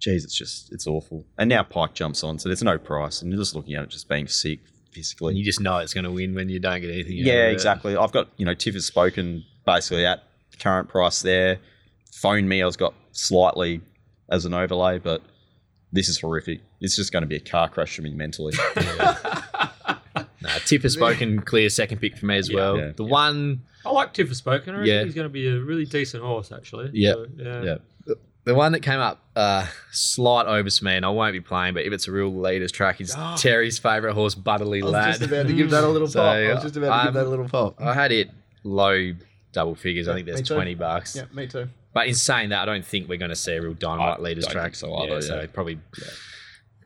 Jeez, 0.00 0.24
it's 0.24 0.34
just 0.34 0.72
it's 0.72 0.86
awful. 0.86 1.24
And 1.38 1.48
now 1.48 1.62
Pike 1.62 1.94
jumps 1.94 2.24
on, 2.24 2.38
so 2.38 2.48
there's 2.48 2.62
no 2.62 2.78
price, 2.78 3.22
and 3.22 3.30
you're 3.30 3.40
just 3.40 3.54
looking 3.54 3.74
at 3.74 3.84
it 3.84 3.90
just 3.90 4.08
being 4.08 4.26
sick 4.26 4.60
And 4.60 4.94
physically. 4.94 5.34
you 5.34 5.44
just 5.44 5.60
know 5.60 5.78
it's 5.78 5.94
going 5.94 6.04
to 6.04 6.10
win 6.10 6.34
when 6.34 6.48
you 6.48 6.58
don't 6.58 6.80
get 6.80 6.90
anything. 6.90 7.16
Yeah, 7.18 7.34
of 7.34 7.50
it. 7.50 7.52
exactly. 7.52 7.96
I've 7.96 8.12
got 8.12 8.28
you 8.36 8.44
know 8.44 8.54
Tiff 8.54 8.74
has 8.74 8.84
spoken 8.86 9.44
basically 9.66 10.04
at 10.06 10.24
the 10.50 10.56
current 10.56 10.88
price 10.88 11.22
there. 11.22 11.58
Phone 12.14 12.48
me, 12.48 12.62
I 12.62 12.66
was 12.66 12.76
got 12.76 12.94
slightly 13.12 13.80
as 14.30 14.44
an 14.44 14.54
overlay, 14.54 14.98
but 14.98 15.22
this 15.92 16.08
is 16.08 16.18
horrific. 16.20 16.60
It's 16.80 16.96
just 16.96 17.12
going 17.12 17.22
to 17.22 17.26
be 17.28 17.36
a 17.36 17.40
car 17.40 17.68
crash 17.68 17.94
for 17.96 18.02
me 18.02 18.12
mentally. 18.12 18.54
Nah, 20.54 20.58
Tip 20.64 20.82
has 20.82 20.92
spoken 20.94 21.40
clear 21.44 21.68
second 21.70 21.98
pick 22.00 22.16
for 22.16 22.26
me 22.26 22.36
as 22.36 22.52
well. 22.52 22.76
Yeah. 22.78 22.92
The 22.96 23.04
one 23.04 23.62
I 23.84 23.90
like 23.90 24.12
Tiffer 24.14 24.34
Spoken. 24.34 24.74
I 24.74 24.78
reckon 24.78 24.94
Yeah. 24.94 25.04
he's 25.04 25.14
going 25.14 25.24
to 25.26 25.32
be 25.32 25.48
a 25.48 25.58
really 25.58 25.84
decent 25.86 26.22
horse, 26.22 26.52
actually. 26.52 26.90
Yep. 26.92 27.16
So, 27.16 27.26
yeah. 27.36 27.62
Yeah. 27.62 28.14
The 28.44 28.54
one 28.56 28.72
that 28.72 28.80
came 28.80 28.98
up 28.98 29.24
uh, 29.36 29.66
slight 29.92 30.46
overs 30.46 30.78
for 30.80 30.86
me, 30.86 30.94
and 30.96 31.06
I 31.06 31.10
won't 31.10 31.32
be 31.32 31.40
playing, 31.40 31.74
but 31.74 31.84
if 31.84 31.92
it's 31.92 32.08
a 32.08 32.12
real 32.12 32.34
leaders 32.34 32.72
track, 32.72 33.00
is 33.00 33.14
Oh. 33.16 33.36
Terry's 33.38 33.78
favourite 33.78 34.14
horse, 34.14 34.34
Butterly 34.34 34.82
I 34.82 34.84
was 34.84 34.92
Lad. 34.92 35.06
just 35.14 35.22
about 35.22 35.46
to 35.46 35.52
give 35.52 35.70
that 35.70 35.84
a 35.84 35.88
little 35.88 36.08
So, 36.08 36.18
pop. 36.20 36.34
I 36.34 36.52
was 36.54 36.62
just 36.62 36.76
about 36.76 36.98
to 37.04 37.06
give 37.06 37.08
um, 37.08 37.14
that 37.14 37.26
a 37.26 37.30
little 37.30 37.48
pop. 37.48 37.80
I 37.80 37.94
had 37.94 38.10
it 38.10 38.30
low 38.64 39.12
double 39.52 39.74
figures. 39.76 40.08
I 40.08 40.14
think 40.14 40.26
me 40.26 40.32
there's 40.32 40.48
20 40.48 40.74
bucks. 40.74 41.14
Yeah, 41.14 41.24
me 41.32 41.46
too. 41.46 41.68
But 41.94 42.08
in 42.08 42.14
saying 42.14 42.48
that, 42.48 42.62
I 42.62 42.64
don't 42.64 42.84
think 42.84 43.08
we're 43.08 43.18
going 43.18 43.28
to 43.30 43.36
see 43.36 43.52
a 43.52 43.62
real 43.62 43.74
dynamite 43.74 44.18
I 44.18 44.22
leaders 44.22 44.46
track. 44.48 44.74
so 44.74 44.92
either, 44.96 45.20
So 45.22 45.40
yeah. 45.40 45.46
probably 45.52 45.78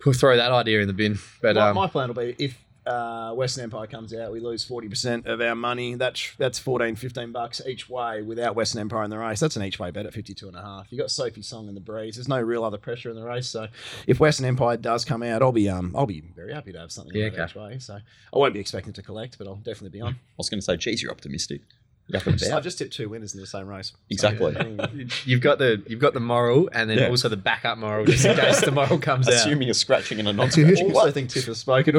we'll 0.05 0.13
throw 0.15 0.37
that 0.37 0.53
idea 0.53 0.81
in 0.81 0.89
the 0.89 0.93
bin. 0.95 1.19
But 1.41 1.57
my, 1.57 1.69
um, 1.71 1.75
my 1.77 1.87
plan 1.87 2.09
will 2.09 2.15
be 2.23 2.35
if 2.39 2.55
uh, 2.87 3.33
Western 3.35 3.65
Empire 3.65 3.87
comes 3.87 4.15
out, 4.15 4.33
we 4.33 4.41
lose 4.41 4.67
40% 4.67 5.27
of 5.27 5.41
our 5.41 5.55
money. 5.55 5.95
That's 5.95 6.35
that's 6.39 6.59
14, 6.59 6.97
15 6.97 7.33
bucks 7.33 7.61
each 7.67 7.89
way 7.89 8.23
without 8.23 8.55
Western 8.55 8.81
Empire 8.81 9.05
in 9.05 9.11
the 9.11 9.19
race. 9.19 9.41
That's 9.41 9.57
an 9.57 9.63
each 9.65 9.79
way 9.79 9.91
bet 9.91 10.07
at 10.07 10.15
52 10.15 10.47
and 10.49 10.57
a 10.57 10.63
half. 10.63 10.87
You 10.91 10.99
got 10.99 11.11
Sophie 11.11 11.43
Song 11.43 11.69
in 11.69 11.75
the 11.75 11.81
breeze. 11.81 12.17
There's 12.17 12.29
no 12.29 12.41
real 12.41 12.65
other 12.65 12.79
pressure 12.79 13.11
in 13.11 13.17
the 13.17 13.25
race. 13.25 13.49
So 13.49 13.69
if 14.07 14.21
Western 14.21 14.47
Empire 14.47 14.77
does 14.77 15.05
come 15.05 15.23
out, 15.23 15.43
I'll 15.43 15.53
be 15.53 15.69
um 15.69 15.95
I'll 15.97 16.07
be 16.07 16.21
very 16.21 16.53
happy 16.53 16.73
to 16.73 16.79
have 16.79 16.93
something 16.93 17.15
Yeah, 17.15 17.31
that 17.31 17.51
each 17.51 17.57
way. 17.57 17.79
So 17.79 17.95
I 17.95 18.39
won't 18.39 18.55
be 18.55 18.61
expecting 18.61 18.93
to 18.95 19.03
collect, 19.03 19.39
but 19.39 19.47
I'll 19.47 19.57
definitely 19.57 19.91
be 19.91 20.01
on. 20.01 20.13
I 20.13 20.19
was 20.39 20.49
going 20.49 20.61
to 20.61 20.65
say, 20.65 20.77
geez, 20.77 21.03
you're 21.03 21.13
optimistic. 21.13 21.63
You 22.09 22.21
I've 22.53 22.63
just 22.63 22.79
tipped 22.79 22.93
two 22.93 23.09
winners 23.09 23.35
in 23.35 23.41
the 23.41 23.47
same 23.49 23.67
race. 23.67 23.89
So, 23.89 23.97
Exactly. 24.11 24.55
yeah. 24.57 24.87
you've 25.25 25.41
got 25.41 25.59
the 25.59 25.83
you've 25.89 25.99
got 26.01 26.15
the 26.15 26.21
moral, 26.21 26.69
and 26.73 26.89
then 26.89 26.99
Yeah. 26.99 27.09
also 27.09 27.29
the 27.29 27.37
backup 27.37 27.79
moral, 27.79 28.05
just 28.07 28.25
in 28.25 28.37
case 28.37 28.61
the 28.61 28.71
moral 28.71 28.99
comes 28.99 29.27
out. 29.27 29.35
Assuming 29.35 29.67
you're 29.67 29.75
scratching 29.75 30.21
in 30.21 30.27
a 30.29 30.33
non 30.33 30.49
I 30.57 30.73
also 30.93 31.11
think 31.11 31.31
Tiff 31.31 31.47
has 31.47 31.59
spoken. 31.59 31.97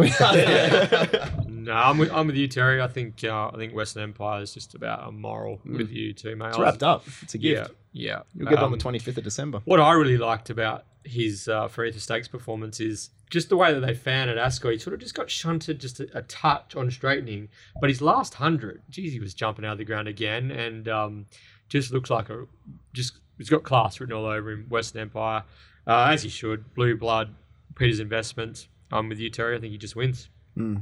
No, 1.48 1.74
I'm 1.74 1.98
with, 1.98 2.12
I'm 2.14 2.28
with 2.28 2.38
you, 2.38 2.48
Terry. 2.48 2.82
I 2.82 2.88
think 2.88 3.24
uh, 3.24 3.50
I 3.54 3.58
think 3.58 3.76
Western 3.76 4.04
Empire 4.04 4.42
is 4.42 4.54
just 4.54 4.74
about 4.76 5.08
a 5.08 5.12
moral 5.12 5.60
with 5.66 5.92
you 5.92 6.14
too, 6.14 6.36
mate. 6.38 6.50
It's 6.50 6.60
wrapped 6.60 6.84
up. 6.84 7.06
It's 7.22 7.34
a 7.34 7.38
gift. 7.38 7.72
Yeah, 7.92 8.12
yeah. 8.14 8.20
You'll 8.36 8.46
get 8.50 8.54
it 8.54 8.60
on 8.60 8.66
Um, 8.66 8.72
the 8.72 8.78
25th 8.78 9.18
of 9.18 9.24
December. 9.26 9.62
What 9.66 9.80
I 9.82 9.92
really 9.94 10.18
liked 10.18 10.50
about 10.50 10.86
his 11.04 11.48
uh, 11.50 11.68
Faretha 11.68 12.00
Stakes 12.00 12.28
performance 12.30 12.80
is 12.80 13.10
just 13.30 13.50
the 13.50 13.58
way 13.58 13.74
that 13.74 13.82
they 13.82 13.94
fan 13.94 14.30
at 14.30 14.38
Ascot. 14.38 14.72
He 14.72 14.78
sort 14.78 14.94
of 14.94 15.00
just 15.00 15.16
got 15.16 15.30
shunted 15.30 15.80
just 15.80 16.00
a, 16.00 16.18
a 16.18 16.22
touch 16.24 16.76
on 16.76 16.90
straightening, 16.92 17.50
but 17.80 17.90
his 17.90 18.02
last 18.02 18.36
hundred, 18.36 18.82
geez, 18.90 19.14
he 19.14 19.20
was 19.20 19.34
jumping 19.34 19.66
out 19.66 19.74
of 19.74 19.78
the 19.78 19.86
ground 19.86 20.08
again, 20.08 20.52
and 20.52 20.88
um, 20.88 21.26
just 21.70 21.92
looks 21.92 22.10
like 22.10 22.30
a 22.30 22.46
just 22.94 23.20
he's 23.38 23.50
got 23.50 23.64
class 23.64 24.00
written 24.00 24.16
all 24.16 24.26
over 24.26 24.52
him. 24.52 24.66
Western 24.70 25.02
Empire, 25.02 25.44
uh, 25.86 26.10
as 26.12 26.24
he 26.24 26.30
should. 26.30 26.74
Blue 26.74 26.96
blood, 26.96 27.36
Peter's 27.76 28.00
investments. 28.00 28.68
I'm 28.92 29.10
with 29.10 29.20
you, 29.20 29.30
Terry. 29.30 29.58
I 29.58 29.60
think 29.60 29.72
he 29.72 29.78
just 29.78 29.96
wins. 29.96 30.30
Mm. 30.58 30.82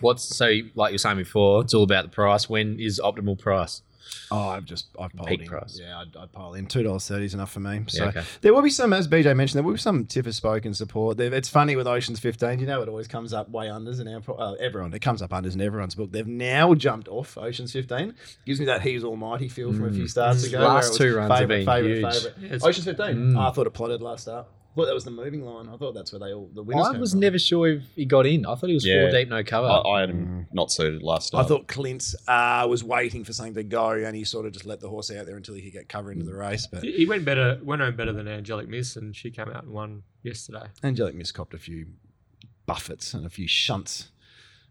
What's 0.00 0.24
so 0.24 0.50
like 0.74 0.90
you're 0.90 0.98
saying 0.98 1.16
before? 1.16 1.62
It's 1.62 1.74
all 1.74 1.84
about 1.84 2.04
the 2.04 2.10
price. 2.10 2.48
When 2.48 2.78
is 2.78 3.00
optimal 3.02 3.38
price? 3.38 3.82
Oh, 4.30 4.48
I've 4.48 4.64
just 4.64 4.86
I've 4.98 5.12
piled 5.12 5.28
Peak 5.28 5.42
in. 5.42 5.46
price. 5.46 5.78
Yeah, 5.80 5.98
I'd, 6.00 6.16
I'd 6.16 6.32
pile 6.32 6.54
in 6.54 6.66
two 6.66 6.82
dollars 6.82 7.06
thirty 7.06 7.24
is 7.26 7.34
enough 7.34 7.52
for 7.52 7.60
me. 7.60 7.84
So 7.88 8.04
Yeah, 8.04 8.08
okay. 8.10 8.22
there 8.40 8.54
will 8.54 8.62
be 8.62 8.70
some, 8.70 8.92
as 8.92 9.06
BJ 9.08 9.36
mentioned, 9.36 9.58
there 9.58 9.62
will 9.64 9.72
be 9.74 9.78
some 9.78 10.06
Tipper 10.06 10.32
spoken 10.32 10.74
support. 10.74 11.20
It's 11.20 11.48
funny 11.48 11.76
with 11.76 11.86
Oceans 11.86 12.18
fifteen. 12.20 12.58
You 12.58 12.66
know, 12.66 12.82
it 12.82 12.88
always 12.88 13.08
comes 13.08 13.32
up 13.32 13.48
way 13.50 13.66
unders 13.66 14.00
and 14.00 14.08
our, 14.08 14.40
uh, 14.40 14.52
everyone. 14.54 14.92
It 14.94 15.00
comes 15.02 15.22
up 15.22 15.30
unders 15.30 15.54
in 15.54 15.60
everyone's 15.60 15.94
book. 15.94 16.12
They've 16.12 16.26
now 16.26 16.74
jumped 16.74 17.08
off 17.08 17.36
Oceans 17.38 17.72
fifteen. 17.72 18.14
Gives 18.46 18.58
me 18.60 18.66
that 18.66 18.82
He's 18.82 19.04
Almighty 19.04 19.48
feel 19.48 19.72
from 19.72 19.84
a 19.84 19.92
few 19.92 20.08
starts 20.08 20.44
Mm. 20.44 20.48
ago. 20.48 20.60
Last 20.60 20.94
two 20.96 21.14
runs 21.16 21.38
have 21.38 21.48
been 21.48 21.66
favourite, 21.66 21.96
huge. 21.98 22.12
favourite. 22.14 22.34
Yeah, 22.62 22.68
Oceans 22.68 22.84
fifteen. 22.84 23.16
Mm. 23.16 23.36
Oh, 23.38 23.48
I 23.48 23.50
thought 23.52 23.66
it 23.66 23.70
plotted 23.74 24.02
last 24.02 24.22
start. 24.22 24.46
I 24.72 24.74
thought 24.74 24.86
that 24.86 24.94
was 24.94 25.04
the 25.04 25.10
moving 25.10 25.44
line. 25.44 25.68
I 25.68 25.76
thought 25.76 25.92
that's 25.92 26.12
where 26.12 26.18
they 26.20 26.32
all 26.32 26.48
the 26.54 26.62
winners. 26.62 26.86
I 26.86 26.92
came 26.92 27.00
was 27.02 27.10
from. 27.10 27.20
never 27.20 27.38
sure 27.38 27.68
if 27.68 27.82
he 27.94 28.06
got 28.06 28.24
in. 28.24 28.46
I 28.46 28.54
thought 28.54 28.68
he 28.68 28.74
was 28.74 28.86
Yeah. 28.86 29.02
four 29.02 29.10
deep, 29.10 29.28
no 29.28 29.44
cover. 29.44 29.66
I, 29.68 29.80
I 29.86 30.00
had 30.00 30.08
him 30.10 30.46
not 30.52 30.72
suited 30.72 31.02
last 31.02 31.30
time. 31.30 31.40
I 31.40 31.44
start. 31.44 31.60
thought 31.60 31.68
Clint 31.68 32.14
uh, 32.26 32.66
was 32.70 32.82
waiting 32.82 33.22
for 33.22 33.34
something 33.34 33.52
to 33.54 33.64
go, 33.64 33.90
and 33.90 34.16
he 34.16 34.24
sort 34.24 34.46
of 34.46 34.52
just 34.52 34.64
let 34.64 34.80
the 34.80 34.88
horse 34.88 35.10
out 35.10 35.26
there 35.26 35.36
until 35.36 35.54
he 35.54 35.60
could 35.62 35.74
get 35.74 35.88
cover 35.90 36.10
into 36.10 36.24
the 36.24 36.34
race. 36.34 36.66
But 36.66 36.84
He 36.84 37.04
went 37.04 37.24
better, 37.26 37.60
went 37.62 37.82
home 37.82 37.96
better 37.96 38.12
than 38.14 38.26
Angelic 38.26 38.66
Miss, 38.68 38.96
and 38.96 39.14
she 39.14 39.30
came 39.30 39.48
out 39.50 39.62
and 39.64 39.72
won 39.74 40.04
yesterday. 40.22 40.64
Angelic 40.82 41.14
Miss 41.16 41.32
copped 41.32 41.52
a 41.52 41.58
few 41.58 41.86
buffets 42.64 43.12
and 43.14 43.26
a 43.26 43.30
few 43.30 43.46
shunts 43.48 44.08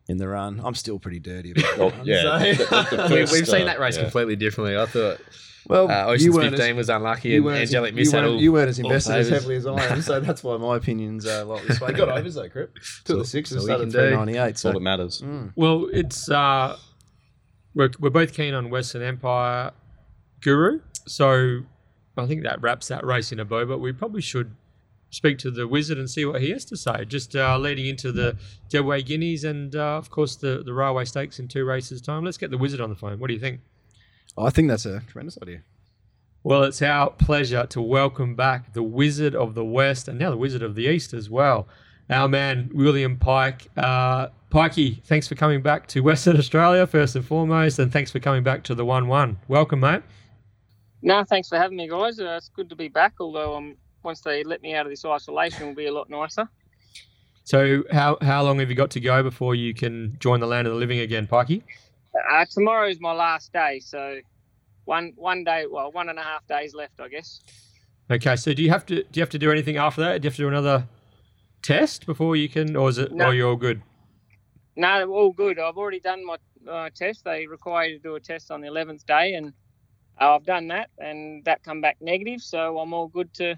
in 0.08 0.18
the 0.18 0.28
run. 0.28 0.62
I'm 0.64 0.74
still 0.76 0.98
pretty 0.98 1.20
dirty 1.20 1.52
about 1.52 1.78
that 1.78 1.98
one, 1.98 2.08
yeah. 2.08 2.40
so- 2.40 2.40
The- 2.40 2.96
the 2.98 3.04
we, 3.14 3.20
first, 3.22 3.34
we've 3.34 3.48
seen 3.48 3.62
uh, 3.64 3.66
that 3.66 3.80
race 3.80 3.98
yeah. 3.98 4.04
completely 4.04 4.36
differently. 4.36 4.78
I 4.78 4.86
thought 4.88 5.20
well, 5.68 5.90
uh, 5.90 6.06
you 6.06 6.14
Ocean's 6.14 6.36
weren't 6.36 6.50
15 6.52 6.72
as, 6.72 6.76
was 6.76 6.90
unlucky, 6.90 7.36
and 7.36 7.48
as, 7.50 7.70
Angelic 7.70 7.94
Miss 7.94 8.12
had 8.12 8.26
all. 8.26 8.42
you 8.42 8.52
weren't 8.52 8.70
as 8.70 8.80
invested 8.80 9.16
as 9.16 9.30
heavily 9.30 9.56
as 9.56 9.66
I 9.66 9.84
am, 9.86 10.02
so 10.02 10.20
that's 10.20 10.44
why 10.44 10.58
my 10.58 10.78
opinions 10.78 11.26
are 11.26 11.44
like 11.44 11.64
this 11.66 11.80
way. 11.82 11.94
Got 11.94 12.10
overs 12.10 12.36
though, 12.36 12.50
Crip. 12.50 12.76
Took 13.04 13.20
the 13.20 13.26
six 13.26 13.52
and 13.52 13.60
that's 13.60 13.70
all 13.70 13.76
started 13.78 13.88
we 13.88 13.92
can 13.94 14.02
do. 14.02 14.08
398. 14.10 14.38
That's 14.40 14.66
all 14.66 14.74
that 14.74 14.80
matters. 14.80 15.22
Mm. 15.22 15.54
Well, 15.56 15.88
it's 15.94 16.30
uh, 16.30 16.78
we're 17.76 17.92
we're 18.00 18.10
both 18.10 18.34
keen 18.34 18.54
on 18.54 18.70
Western 18.70 19.02
Empire 19.02 19.72
Guru, 20.42 20.82
so 21.06 21.62
I 22.18 22.26
think 22.26 22.44
that 22.44 22.62
wraps 22.62 22.88
that 22.88 23.06
race 23.06 23.32
in 23.32 23.40
a 23.40 23.46
bow. 23.46 23.66
But 23.66 23.80
we 23.80 23.92
probably 23.92 24.22
should 24.22 24.56
speak 25.12 25.38
to 25.38 25.52
the 25.52 25.68
wizard 25.68 25.98
and 25.98 26.10
see 26.10 26.26
what 26.26 26.42
he 26.42 26.50
has 26.52 26.66
to 26.66 26.78
say. 26.78 27.06
Just 27.06 27.36
uh, 27.36 27.58
leading 27.58 27.86
into 27.86 28.12
the 28.12 28.38
Deadway 28.70 29.02
Guineas 29.04 29.44
and 29.44 29.76
uh, 29.76 29.98
of 29.98 30.10
course 30.10 30.36
the 30.36 30.64
the 30.66 30.74
Railway 30.74 31.06
Stakes 31.06 31.40
in 31.40 31.48
two 31.48 31.66
races 31.66 32.02
time. 32.02 32.24
Let's 32.26 32.38
get 32.38 32.50
the 32.50 32.58
wizard 32.58 32.82
on 32.82 32.90
the 32.90 32.96
phone. 32.96 33.20
What 33.20 33.28
do 33.28 33.34
you 33.34 33.40
think? 33.40 33.60
I 34.38 34.50
think 34.50 34.70
that's 34.70 34.86
a 34.86 35.02
tremendous 35.08 35.38
idea. 35.42 35.62
Well, 36.44 36.64
it's 36.64 36.82
our 36.82 37.12
pleasure 37.12 37.66
to 37.68 37.82
welcome 37.82 38.36
back 38.36 38.74
the 38.74 38.82
Wizard 38.82 39.36
of 39.36 39.54
the 39.54 39.66
West 39.66 40.08
and 40.08 40.18
now 40.18 40.32
the 40.32 40.38
Wizard 40.38 40.64
of 40.64 40.76
the 40.76 40.88
East 40.88 41.14
as 41.14 41.30
well. 41.30 41.68
Our 42.10 42.28
man, 42.28 42.72
William 42.74 43.18
Pike. 43.18 43.68
Uh, 43.78 44.30
Pikey, 44.50 45.04
thanks 45.04 45.28
for 45.28 45.36
coming 45.36 45.62
back 45.62 45.88
to 45.88 46.02
Western 46.02 46.38
Australia, 46.38 46.86
first 46.88 47.16
and 47.16 47.24
foremost, 47.24 47.80
and 47.80 47.92
thanks 47.92 48.12
for 48.12 48.20
coming 48.20 48.44
back 48.44 48.64
to 48.64 48.76
the 48.76 48.84
1 48.84 49.08
1. 49.08 49.40
Welcome, 49.48 49.80
mate. 49.82 50.02
No, 51.02 51.24
thanks 51.24 51.48
for 51.48 51.58
having 51.58 51.78
me, 51.78 51.88
guys. 51.88 52.20
Uh, 52.20 52.36
it's 52.38 52.50
good 52.50 52.70
to 52.70 52.76
be 52.76 52.88
back. 52.88 53.14
Although 53.20 53.56
um, 53.56 53.78
once 54.04 54.22
they 54.22 54.44
let 54.44 54.62
me 54.62 54.74
out 54.74 54.86
of 54.86 54.92
this 54.92 55.06
isolation, 55.06 55.68
will 55.68 55.76
be 55.76 55.86
a 55.86 55.94
lot 55.94 56.10
nicer. 56.10 56.50
So, 57.44 57.84
how, 57.92 58.18
how 58.22 58.44
long 58.44 58.60
have 58.60 58.70
you 58.70 58.76
got 58.76 58.92
to 58.92 59.00
go 59.00 59.24
before 59.24 59.56
you 59.56 59.74
can 59.74 60.18
join 60.20 60.40
the 60.40 60.48
land 60.48 60.68
of 60.68 60.74
the 60.74 60.80
living 60.80 61.00
again, 61.00 61.28
Pikey? 61.28 61.64
Uh, 62.16 62.46
tomorrow's 62.50 63.00
my 63.00 63.14
last 63.14 63.54
day, 63.54 63.80
so 63.80 64.20
one 64.86 65.14
one 65.16 65.44
day, 65.44 65.66
well, 65.70 65.92
one 65.92 66.10
and 66.10 66.20
a 66.20 66.24
half 66.24 66.46
days 66.48 66.74
left, 66.74 67.00
I 67.00 67.08
guess. 67.08 67.42
Okay, 68.10 68.36
so 68.36 68.54
do 68.54 68.62
you 68.62 68.70
have 68.70 68.86
to 68.88 69.04
do 69.04 69.20
you 69.20 69.22
have 69.22 69.30
to 69.30 69.40
do 69.40 69.52
anything 69.52 69.78
after 69.78 70.02
that? 70.02 70.22
Do 70.22 70.26
you 70.26 70.30
have 70.30 70.36
to 70.36 70.42
do 70.44 70.48
another 70.50 70.88
test 71.62 72.06
before 72.06 72.36
you 72.36 72.50
can, 72.50 72.76
or 72.76 72.90
is 72.90 72.98
it, 72.98 73.12
No. 73.14 73.28
or 73.28 73.34
you're 73.34 73.50
all 73.50 73.56
good? 73.56 73.82
No, 74.76 75.10
all 75.12 75.32
good. 75.32 75.60
I've 75.60 75.78
already 75.78 76.00
done 76.00 76.26
my 76.26 76.38
uh, 76.70 76.90
test. 76.96 77.24
They 77.24 77.48
require 77.48 77.86
you 77.88 77.98
to 77.98 78.04
do 78.04 78.16
a 78.16 78.20
test 78.20 78.52
on 78.52 78.62
the 78.62 78.68
eleventh 78.68 79.06
day, 79.06 79.36
and 79.36 79.54
uh, 80.20 80.36
I've 80.36 80.46
done 80.46 80.68
that, 80.68 80.90
and 80.98 81.44
that 81.46 81.64
come 81.64 81.80
back 81.82 81.98
negative. 82.02 82.42
So 82.42 82.80
I'm 82.80 82.94
all 82.94 83.08
good 83.08 83.34
to. 83.36 83.52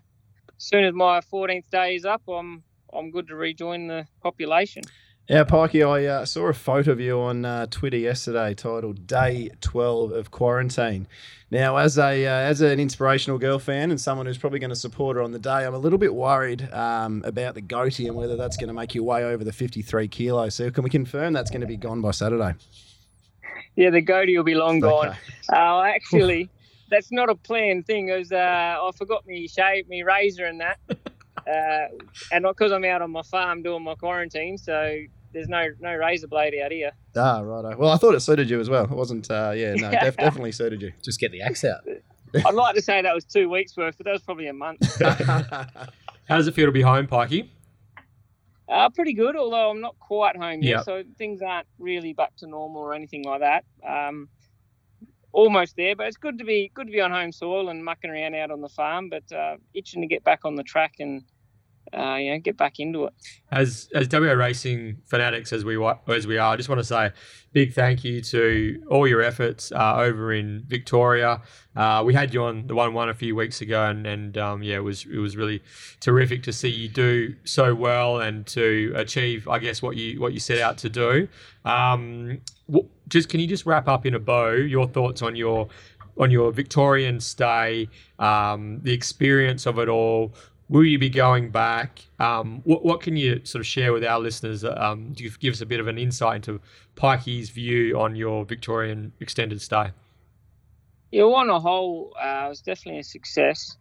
As 0.56 0.68
soon 0.70 0.84
as 0.86 0.94
my 0.94 1.20
14th 1.20 1.70
day 1.72 1.96
is 1.96 2.06
up, 2.06 2.22
I'm 2.28 2.64
I'm 2.94 3.10
good 3.10 3.28
to 3.30 3.36
rejoin 3.36 3.88
the 3.88 4.06
population. 4.22 4.84
Yeah, 5.30 5.46
Pikey, 5.46 5.88
I 5.88 6.06
uh, 6.06 6.26
saw 6.26 6.48
a 6.48 6.54
photo 6.54 6.92
of 6.92 7.00
you 7.00 7.18
on 7.18 7.46
uh, 7.46 7.66
Twitter 7.68 7.96
yesterday 7.96 8.54
titled 8.54 9.08
"Day 9.08 9.52
12 9.62 10.12
of 10.12 10.32
Quarantine." 10.32 11.08
Now, 11.50 11.78
as 11.78 11.98
a 11.98 12.26
uh, 12.26 12.30
as 12.30 12.60
an 12.60 12.78
inspirational 12.78 13.38
girl 13.38 13.58
fan 13.58 13.90
and 13.90 14.02
someone 14.02 14.26
who's 14.26 14.38
probably 14.38 14.60
going 14.60 14.72
to 14.72 14.76
support 14.76 15.16
her 15.16 15.22
on 15.22 15.32
the 15.32 15.40
day, 15.40 15.66
I'm 15.66 15.74
a 15.74 15.78
little 15.78 15.98
bit 15.98 16.14
worried 16.14 16.70
um, 16.74 17.22
about 17.26 17.56
the 17.56 17.62
goatee 17.62 18.08
and 18.08 18.18
whether 18.18 18.36
that's 18.36 18.58
going 18.58 18.68
to 18.68 18.74
make 18.74 18.96
you 18.96 19.02
way 19.02 19.24
over 19.24 19.46
the 19.46 19.54
53 19.54 20.10
kilo. 20.10 20.50
So, 20.50 20.70
can 20.70 20.84
we 20.84 20.90
confirm 20.90 21.32
that's 21.32 21.50
going 21.50 21.62
to 21.62 21.68
be 21.68 21.78
gone 21.78 22.02
by 22.02 22.12
Saturday? 22.12 22.56
Yeah, 23.78 23.92
the 23.92 24.02
goatee 24.02 24.36
will 24.36 24.44
be 24.44 24.56
long 24.56 24.82
gone. 24.82 25.08
Okay. 25.08 25.18
Uh, 25.54 25.84
actually, 25.84 26.50
that's 26.90 27.14
not 27.14 27.30
a 27.30 27.36
planned 27.36 27.86
thing. 27.86 28.10
It 28.10 28.18
was, 28.18 28.34
uh, 28.34 28.36
I 28.36 28.92
forgot 28.98 29.26
me 29.26 29.48
shave, 29.48 29.88
me 29.88 30.04
razor, 30.04 30.48
and 30.48 30.60
that. 30.60 30.80
Uh, 31.48 31.88
and 32.32 32.44
not 32.44 32.56
because 32.58 32.72
I'm 32.72 32.86
out 32.86 33.02
on 33.02 33.12
my 33.12 33.22
farm 33.24 33.64
doing 33.64 33.84
my 33.84 33.96
quarantine, 33.96 34.58
so 34.58 34.98
there's 35.34 35.48
no 35.50 35.68
no 35.80 35.94
razor 35.96 36.28
blade 36.28 36.54
out 36.64 36.72
here. 36.72 36.92
Ah, 37.16 37.40
right. 37.42 37.78
Well, 37.78 37.90
I 37.92 37.98
thought 37.98 38.16
it 38.16 38.22
suited 38.22 38.50
you 38.50 38.60
as 38.60 38.70
well. 38.70 38.84
It 38.86 38.92
wasn't. 38.92 39.30
Uh, 39.30 39.52
yeah, 39.56 39.74
no, 39.74 39.90
def- 39.92 40.18
definitely 40.18 40.52
suited 40.52 40.82
you. 40.82 40.94
Just 41.04 41.20
get 41.20 41.32
the 41.32 41.42
axe 41.42 41.64
out. 41.64 41.82
I'd 42.46 42.54
like 42.56 42.76
to 42.76 42.82
say 42.82 43.02
that 43.02 43.14
was 43.14 43.26
two 43.26 43.50
weeks 43.50 43.76
worth, 43.78 43.96
but 43.98 44.06
that 44.06 44.12
was 44.14 44.22
probably 44.24 44.48
a 44.48 44.54
month. 44.54 44.80
How 45.02 46.38
does 46.38 46.48
it 46.48 46.56
feel 46.56 46.66
to 46.66 46.72
be 46.72 46.82
home, 46.82 47.06
Pikey? 47.08 47.50
Uh, 48.70 48.90
pretty 48.90 49.14
good, 49.14 49.36
although 49.36 49.70
I'm 49.70 49.82
not 49.82 50.00
quite 50.00 50.36
home 50.38 50.64
yet, 50.64 50.78
Yep. 50.78 50.84
so 50.86 51.04
things 51.18 51.42
aren't 51.42 51.68
really 51.78 52.14
back 52.14 52.36
to 52.38 52.48
normal 52.48 52.82
or 52.82 52.94
anything 52.96 53.24
like 53.26 53.42
that. 53.42 53.66
Um, 53.88 54.30
almost 55.32 55.76
there, 55.76 55.96
but 55.96 56.08
it's 56.08 56.18
good 56.18 56.38
to 56.40 56.44
be 56.46 56.72
good 56.74 56.88
to 56.88 56.92
be 56.94 57.02
on 57.02 57.12
home 57.12 57.32
soil 57.32 57.70
and 57.70 57.84
mucking 57.84 58.10
around 58.10 58.36
out 58.36 58.52
on 58.52 58.62
the 58.62 58.70
farm. 58.70 59.10
But 59.10 59.32
uh, 59.32 59.58
itching 59.74 60.02
to 60.02 60.08
get 60.08 60.24
back 60.24 60.46
on 60.46 60.56
the 60.56 60.64
track 60.64 60.94
and 61.00 61.24
uh, 61.92 62.16
you 62.16 62.32
know 62.32 62.40
get 62.40 62.58
back 62.58 62.80
into 62.80 63.06
it. 63.06 63.14
as 63.52 63.90
as 63.94 64.08
WA 64.12 64.34
racing 64.34 64.98
fanatics 65.06 65.54
as 65.54 65.66
we 65.66 65.84
as 66.08 66.28
we 66.28 66.38
are, 66.38 66.54
I 66.54 66.56
just 66.56 66.70
want 66.70 66.80
to 66.80 66.86
say 66.86 67.12
big 67.54 67.74
thank 67.74 68.04
you 68.04 68.20
to 68.20 68.84
all 68.90 69.08
your 69.08 69.22
efforts 69.22 69.72
uh, 69.72 69.96
over 69.98 70.34
in 70.34 70.64
Victoria. 70.68 71.42
Uh, 71.76 72.02
we 72.06 72.14
had 72.14 72.34
you 72.34 72.44
on 72.44 72.68
the 72.68 72.76
one 72.76 72.94
one 72.94 73.10
a 73.10 73.14
few 73.14 73.36
weeks 73.36 73.62
ago, 73.62 73.86
and 73.86 74.06
and 74.06 74.38
um, 74.38 74.64
yeah, 74.64 74.76
it 74.76 74.84
was 74.84 75.06
it 75.06 75.20
was 75.20 75.38
really 75.38 75.62
terrific 76.00 76.44
to 76.44 76.54
see 76.54 76.70
you 76.70 76.88
do 76.88 77.36
so 77.44 77.74
well 77.76 78.20
and 78.20 78.46
to 78.48 78.92
achieve, 78.96 79.48
I 79.48 79.60
guess, 79.60 79.82
what 79.82 79.96
you 79.96 80.20
what 80.20 80.34
you 80.34 80.40
set 80.40 80.60
out 80.60 80.78
to 80.80 80.90
do. 80.90 81.28
Um, 81.66 82.40
just 83.08 83.30
can 83.30 83.40
you 83.40 83.48
just 83.48 83.66
wrap 83.66 83.88
up 83.88 84.06
in 84.06 84.14
a 84.14 84.20
bow 84.20 84.54
your 84.54 84.88
thoughts 84.88 85.22
on 85.22 85.36
your 85.36 85.68
on 86.18 86.32
your 86.32 86.52
Victorian 86.52 87.20
stay, 87.20 87.90
um, 88.20 88.80
the 88.84 88.94
experience 88.94 89.66
of 89.66 89.80
it 89.80 89.90
all. 89.90 90.34
Will 90.74 90.86
you 90.86 90.98
be 90.98 91.12
going 91.12 91.52
back? 91.52 92.00
Um, 92.20 92.62
what, 92.64 92.84
what 92.84 93.00
can 93.00 93.16
you 93.16 93.42
sort 93.44 93.60
of 93.60 93.68
share 93.68 93.94
with 93.94 94.04
our 94.04 94.20
listeners? 94.20 94.66
Um, 94.66 95.14
do 95.14 95.24
you 95.24 95.30
give 95.30 95.54
us 95.54 95.62
a 95.62 95.68
bit 95.68 95.80
of 95.80 95.88
an 95.88 96.00
insight 96.00 96.38
into 96.38 96.60
Pikey's 96.96 97.52
view 97.52 98.00
on 98.00 98.16
your 98.16 98.44
Victorian 98.44 99.14
extended 99.20 99.62
stay? 99.62 99.92
Yeah, 101.12 101.26
on 101.26 101.52
a 101.52 101.60
whole, 101.60 102.16
uh, 102.20 102.46
it 102.48 102.50
was 102.50 102.62
definitely 102.62 103.02
a 103.02 103.04
success. 103.04 103.78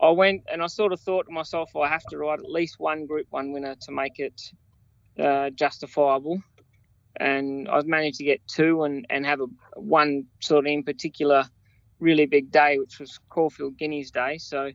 I 0.00 0.08
went 0.08 0.44
and 0.50 0.62
I 0.62 0.66
sort 0.68 0.94
of 0.94 1.00
thought 1.00 1.26
to 1.26 1.30
myself, 1.30 1.76
I 1.76 1.88
have 1.88 2.04
to 2.04 2.16
ride 2.16 2.38
at 2.38 2.50
least 2.50 2.76
one 2.78 3.04
Group 3.04 3.26
One 3.28 3.52
winner 3.52 3.76
to 3.78 3.92
make 3.92 4.18
it 4.18 4.40
uh, 5.22 5.50
justifiable. 5.50 6.42
And 7.16 7.68
I've 7.68 7.86
managed 7.86 8.16
to 8.16 8.24
get 8.24 8.40
two 8.48 8.84
and, 8.84 9.06
and 9.10 9.26
have 9.26 9.42
a 9.42 9.46
one 9.78 10.24
sort 10.40 10.64
of 10.64 10.72
in 10.72 10.84
particular 10.84 11.44
really 11.98 12.24
big 12.24 12.50
day, 12.50 12.78
which 12.78 12.98
was 12.98 13.20
Caulfield 13.28 13.76
Guineas 13.76 14.10
Day. 14.10 14.38
So 14.38 14.70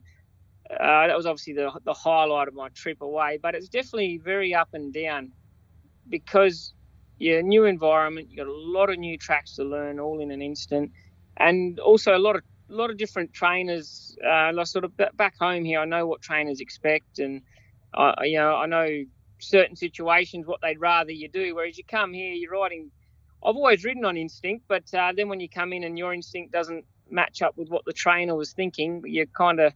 uh, 0.70 1.06
that 1.08 1.16
was 1.16 1.26
obviously 1.26 1.54
the 1.54 1.70
the 1.84 1.94
highlight 1.94 2.48
of 2.48 2.54
my 2.54 2.68
trip 2.74 3.02
away. 3.02 3.38
But 3.42 3.54
it's 3.54 3.68
definitely 3.68 4.20
very 4.24 4.54
up 4.54 4.70
and 4.74 4.92
down 4.94 5.32
because 6.08 6.74
yeah, 7.18 7.40
new 7.42 7.64
environment. 7.66 8.30
You 8.30 8.38
got 8.38 8.46
a 8.48 8.52
lot 8.52 8.90
of 8.90 8.98
new 8.98 9.18
tracks 9.18 9.56
to 9.56 9.64
learn, 9.64 10.00
all 10.00 10.20
in 10.20 10.30
an 10.30 10.42
instant 10.42 10.92
and 11.38 11.80
also 11.80 12.16
a 12.16 12.18
lot 12.20 12.36
of 12.36 12.42
a 12.70 12.74
lot 12.74 12.90
of 12.90 12.98
different 12.98 13.32
trainers. 13.34 14.16
Uh, 14.26 14.52
sort 14.64 14.84
of 14.84 14.92
back 15.16 15.34
home 15.40 15.64
here, 15.64 15.80
I 15.80 15.86
know 15.86 16.06
what 16.06 16.22
trainers 16.22 16.60
expect, 16.60 17.20
and 17.20 17.42
I 17.94 18.24
you 18.24 18.38
know 18.38 18.56
I 18.56 18.66
know 18.66 19.04
certain 19.40 19.76
situations 19.76 20.46
what 20.46 20.60
they'd 20.62 20.80
rather 20.80 21.12
you 21.12 21.28
do. 21.30 21.54
Whereas 21.54 21.78
you 21.78 21.84
come 21.90 22.12
here, 22.14 22.34
you're 22.34 22.52
riding. 22.52 22.90
I've 23.44 23.56
always 23.56 23.84
ridden 23.84 24.04
on 24.04 24.16
instinct, 24.16 24.66
but 24.68 24.84
uh, 24.94 25.12
then 25.16 25.28
when 25.28 25.40
you 25.40 25.48
come 25.48 25.72
in 25.72 25.84
and 25.84 25.98
your 25.98 26.14
instinct 26.14 26.52
doesn't 26.52 26.84
match 27.10 27.42
up 27.42 27.56
with 27.56 27.68
what 27.70 27.84
the 27.86 27.92
trainer 27.92 28.34
was 28.36 28.52
thinking, 28.52 29.02
you're 29.06 29.26
kind 29.26 29.60
of. 29.60 29.74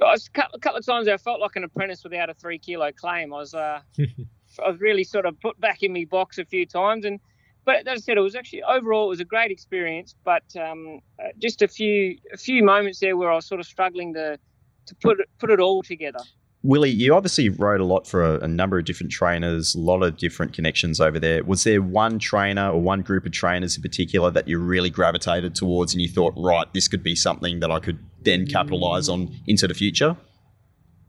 A 0.00 0.18
couple 0.32 0.78
of 0.78 0.86
times 0.86 1.08
I 1.08 1.16
felt 1.16 1.40
like 1.40 1.56
an 1.56 1.64
apprentice 1.64 2.02
without 2.02 2.30
a 2.30 2.34
three 2.34 2.58
kilo 2.58 2.92
claim. 2.92 3.32
I 3.32 3.36
was, 3.36 3.54
uh, 3.54 3.80
I 3.98 4.68
was 4.68 4.80
really 4.80 5.04
sort 5.04 5.26
of 5.26 5.38
put 5.40 5.60
back 5.60 5.82
in 5.82 5.92
my 5.92 6.06
box 6.10 6.38
a 6.38 6.44
few 6.44 6.66
times, 6.66 7.04
and 7.04 7.20
but 7.64 7.86
as 7.86 7.98
I 7.98 8.00
said, 8.00 8.16
it 8.16 8.20
was 8.20 8.34
actually 8.34 8.62
overall 8.64 9.06
it 9.06 9.10
was 9.10 9.20
a 9.20 9.24
great 9.24 9.50
experience. 9.50 10.14
But 10.24 10.44
um, 10.56 11.00
uh, 11.22 11.28
just 11.38 11.62
a 11.62 11.68
few 11.68 12.18
a 12.32 12.36
few 12.36 12.64
moments 12.64 13.00
there 13.00 13.16
where 13.16 13.30
I 13.30 13.36
was 13.36 13.46
sort 13.46 13.60
of 13.60 13.66
struggling 13.66 14.14
to 14.14 14.38
to 14.86 14.94
put 14.96 15.20
it, 15.20 15.28
put 15.38 15.50
it 15.50 15.60
all 15.60 15.82
together. 15.82 16.20
Willie, 16.64 16.90
you 16.90 17.14
obviously 17.14 17.48
rode 17.48 17.80
a 17.80 17.84
lot 17.84 18.06
for 18.06 18.22
a, 18.22 18.44
a, 18.44 18.48
number 18.48 18.78
of 18.78 18.84
different 18.84 19.10
trainers, 19.10 19.74
a 19.74 19.80
lot 19.80 20.02
of 20.02 20.16
different 20.16 20.52
connections 20.52 21.00
over 21.00 21.18
there. 21.18 21.42
Was 21.42 21.64
there 21.64 21.82
one 21.82 22.20
trainer 22.20 22.70
or 22.70 22.80
one 22.80 23.02
group 23.02 23.26
of 23.26 23.32
trainers 23.32 23.74
in 23.74 23.82
particular 23.82 24.30
that 24.30 24.46
you 24.46 24.58
really 24.58 24.88
gravitated 24.88 25.56
towards 25.56 25.92
and 25.92 26.00
you 26.00 26.08
thought, 26.08 26.34
right, 26.36 26.72
this 26.72 26.86
could 26.86 27.02
be 27.02 27.16
something 27.16 27.58
that 27.60 27.72
I 27.72 27.80
could 27.80 27.98
then 28.22 28.46
capitalise 28.46 29.08
on 29.08 29.34
into 29.48 29.66
the 29.66 29.74
future? 29.74 30.16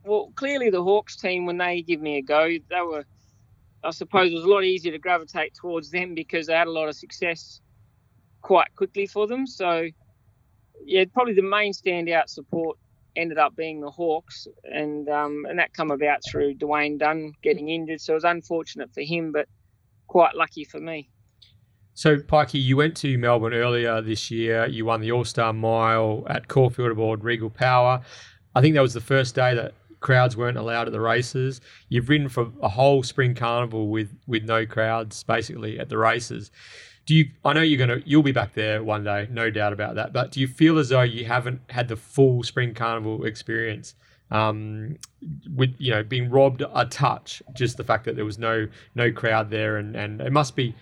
Well, 0.03 0.31
clearly 0.35 0.71
the 0.71 0.81
Hawks 0.81 1.15
team, 1.15 1.45
when 1.45 1.59
they 1.59 1.83
give 1.83 2.01
me 2.01 2.17
a 2.17 2.21
go, 2.23 2.57
they 2.69 2.81
were 2.81 3.05
I 3.83 3.91
suppose 3.91 4.31
it 4.31 4.35
was 4.35 4.45
a 4.45 4.49
lot 4.49 4.63
easier 4.63 4.91
to 4.93 4.97
gravitate 4.97 5.53
towards 5.55 5.91
them 5.91 6.15
because 6.15 6.47
they 6.47 6.53
had 6.53 6.67
a 6.67 6.71
lot 6.71 6.87
of 6.87 6.95
success 6.95 7.59
quite 8.41 8.73
quickly 8.75 9.05
for 9.05 9.27
them. 9.27 9.45
So, 9.45 9.89
yeah, 10.85 11.03
probably 11.13 11.33
the 11.33 11.41
main 11.41 11.73
standout 11.73 12.29
support 12.29 12.77
ended 13.15 13.37
up 13.37 13.55
being 13.55 13.81
the 13.81 13.89
Hawks, 13.89 14.47
and 14.63 15.07
um, 15.09 15.45
and 15.49 15.59
that 15.59 15.73
come 15.73 15.91
about 15.91 16.19
through 16.29 16.55
Dwayne 16.55 16.99
Dunn 16.99 17.33
getting 17.41 17.69
injured. 17.69 18.01
So 18.01 18.13
it 18.13 18.15
was 18.15 18.23
unfortunate 18.23 18.93
for 18.93 19.01
him, 19.01 19.31
but 19.31 19.47
quite 20.07 20.35
lucky 20.35 20.63
for 20.63 20.79
me. 20.79 21.09
So, 21.95 22.17
Pikey, 22.17 22.63
you 22.63 22.75
went 22.75 22.97
to 22.97 23.17
Melbourne 23.19 23.53
earlier 23.53 24.01
this 24.01 24.31
year. 24.31 24.65
You 24.65 24.85
won 24.85 25.01
the 25.01 25.11
All 25.11 25.25
Star 25.25 25.53
Mile 25.53 26.25
at 26.27 26.47
Caulfield 26.47 26.91
aboard 26.91 27.23
Regal 27.23 27.51
Power. 27.51 28.01
I 28.55 28.61
think 28.61 28.73
that 28.75 28.81
was 28.81 28.93
the 28.93 29.01
first 29.01 29.35
day 29.35 29.53
that 29.53 29.73
crowds 29.99 30.35
weren't 30.35 30.57
allowed 30.57 30.87
at 30.87 30.91
the 30.91 30.99
races. 30.99 31.61
You've 31.89 32.09
ridden 32.09 32.29
for 32.29 32.51
a 32.61 32.69
whole 32.69 33.03
spring 33.03 33.35
carnival 33.35 33.89
with 33.89 34.15
with 34.27 34.43
no 34.43 34.65
crowds 34.65 35.23
basically 35.23 35.79
at 35.79 35.89
the 35.89 35.97
races. 35.97 36.51
Do 37.05 37.15
you? 37.15 37.29
I 37.43 37.53
know 37.53 37.61
you're 37.61 37.85
gonna. 37.85 38.01
You'll 38.05 38.23
be 38.23 38.31
back 38.31 38.53
there 38.53 38.83
one 38.83 39.03
day, 39.03 39.27
no 39.29 39.49
doubt 39.49 39.73
about 39.73 39.95
that. 39.95 40.13
But 40.13 40.31
do 40.31 40.39
you 40.39 40.47
feel 40.47 40.77
as 40.79 40.89
though 40.89 41.01
you 41.01 41.25
haven't 41.25 41.61
had 41.69 41.87
the 41.87 41.97
full 41.97 42.43
spring 42.43 42.73
carnival 42.73 43.25
experience? 43.25 43.95
Um, 44.31 44.97
with 45.53 45.75
you 45.77 45.91
know 45.91 46.01
being 46.03 46.29
robbed 46.29 46.63
a 46.73 46.85
touch, 46.85 47.43
just 47.53 47.77
the 47.77 47.83
fact 47.83 48.05
that 48.05 48.15
there 48.15 48.25
was 48.25 48.39
no 48.39 48.67
no 48.95 49.11
crowd 49.11 49.49
there, 49.49 49.77
and 49.77 49.95
and 49.95 50.21
it 50.21 50.31
must 50.31 50.55
be 50.55 50.73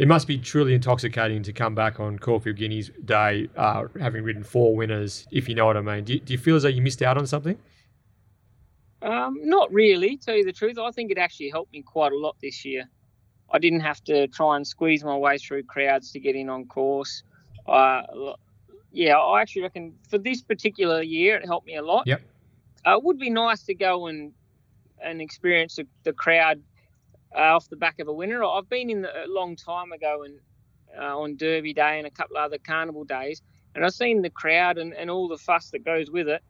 it 0.00 0.08
must 0.08 0.26
be 0.26 0.38
truly 0.38 0.74
intoxicating 0.74 1.42
to 1.42 1.52
come 1.52 1.74
back 1.74 2.00
on 2.00 2.18
Caulfield 2.18 2.56
Guineas 2.56 2.90
Day, 3.04 3.48
uh, 3.56 3.84
having 4.00 4.24
ridden 4.24 4.42
four 4.42 4.74
winners, 4.74 5.26
if 5.30 5.46
you 5.46 5.54
know 5.54 5.66
what 5.66 5.76
I 5.76 5.82
mean. 5.82 6.04
Do 6.04 6.14
you, 6.14 6.20
do 6.20 6.32
you 6.32 6.38
feel 6.38 6.56
as 6.56 6.62
though 6.62 6.70
you 6.70 6.80
missed 6.80 7.02
out 7.02 7.18
on 7.18 7.26
something? 7.26 7.58
Um, 9.02 9.36
not 9.42 9.70
really, 9.72 10.16
tell 10.16 10.34
you 10.34 10.44
the 10.44 10.52
truth. 10.52 10.78
I 10.78 10.90
think 10.90 11.10
it 11.10 11.18
actually 11.18 11.50
helped 11.50 11.72
me 11.72 11.82
quite 11.82 12.12
a 12.12 12.16
lot 12.16 12.36
this 12.40 12.64
year. 12.64 12.88
I 13.50 13.58
didn't 13.58 13.80
have 13.80 14.02
to 14.04 14.28
try 14.28 14.56
and 14.56 14.66
squeeze 14.66 15.02
my 15.04 15.16
way 15.16 15.38
through 15.38 15.64
crowds 15.64 16.12
to 16.12 16.20
get 16.20 16.36
in 16.36 16.48
on 16.48 16.66
course. 16.66 17.22
Uh, 17.66 18.02
yeah, 18.92 19.18
I 19.18 19.40
actually 19.40 19.62
reckon 19.62 19.94
for 20.08 20.18
this 20.18 20.42
particular 20.42 21.02
year 21.02 21.36
it 21.36 21.46
helped 21.46 21.66
me 21.66 21.76
a 21.76 21.82
lot. 21.82 22.06
Yep. 22.06 22.22
Uh, 22.86 22.96
it 22.96 23.04
would 23.04 23.18
be 23.18 23.30
nice 23.30 23.62
to 23.64 23.74
go 23.74 24.06
and 24.06 24.32
and 25.02 25.20
experience 25.20 25.76
the, 25.76 25.86
the 26.04 26.12
crowd 26.12 26.62
uh, 27.34 27.56
off 27.56 27.68
the 27.68 27.76
back 27.76 28.00
of 28.00 28.08
a 28.08 28.12
winner. 28.12 28.44
I've 28.44 28.68
been 28.68 28.90
in 28.90 29.02
the, 29.02 29.24
a 29.24 29.28
long 29.28 29.56
time 29.56 29.92
ago 29.92 30.24
and 30.24 30.38
uh, 30.98 31.18
on 31.18 31.36
Derby 31.36 31.72
Day 31.72 31.98
and 31.98 32.06
a 32.06 32.10
couple 32.10 32.36
of 32.36 32.44
other 32.44 32.58
carnival 32.58 33.04
days, 33.04 33.42
and 33.74 33.84
I've 33.84 33.94
seen 33.94 34.22
the 34.22 34.30
crowd 34.30 34.78
and, 34.78 34.92
and 34.94 35.10
all 35.10 35.28
the 35.28 35.38
fuss 35.38 35.70
that 35.70 35.84
goes 35.84 36.10
with 36.10 36.28
it. 36.28 36.42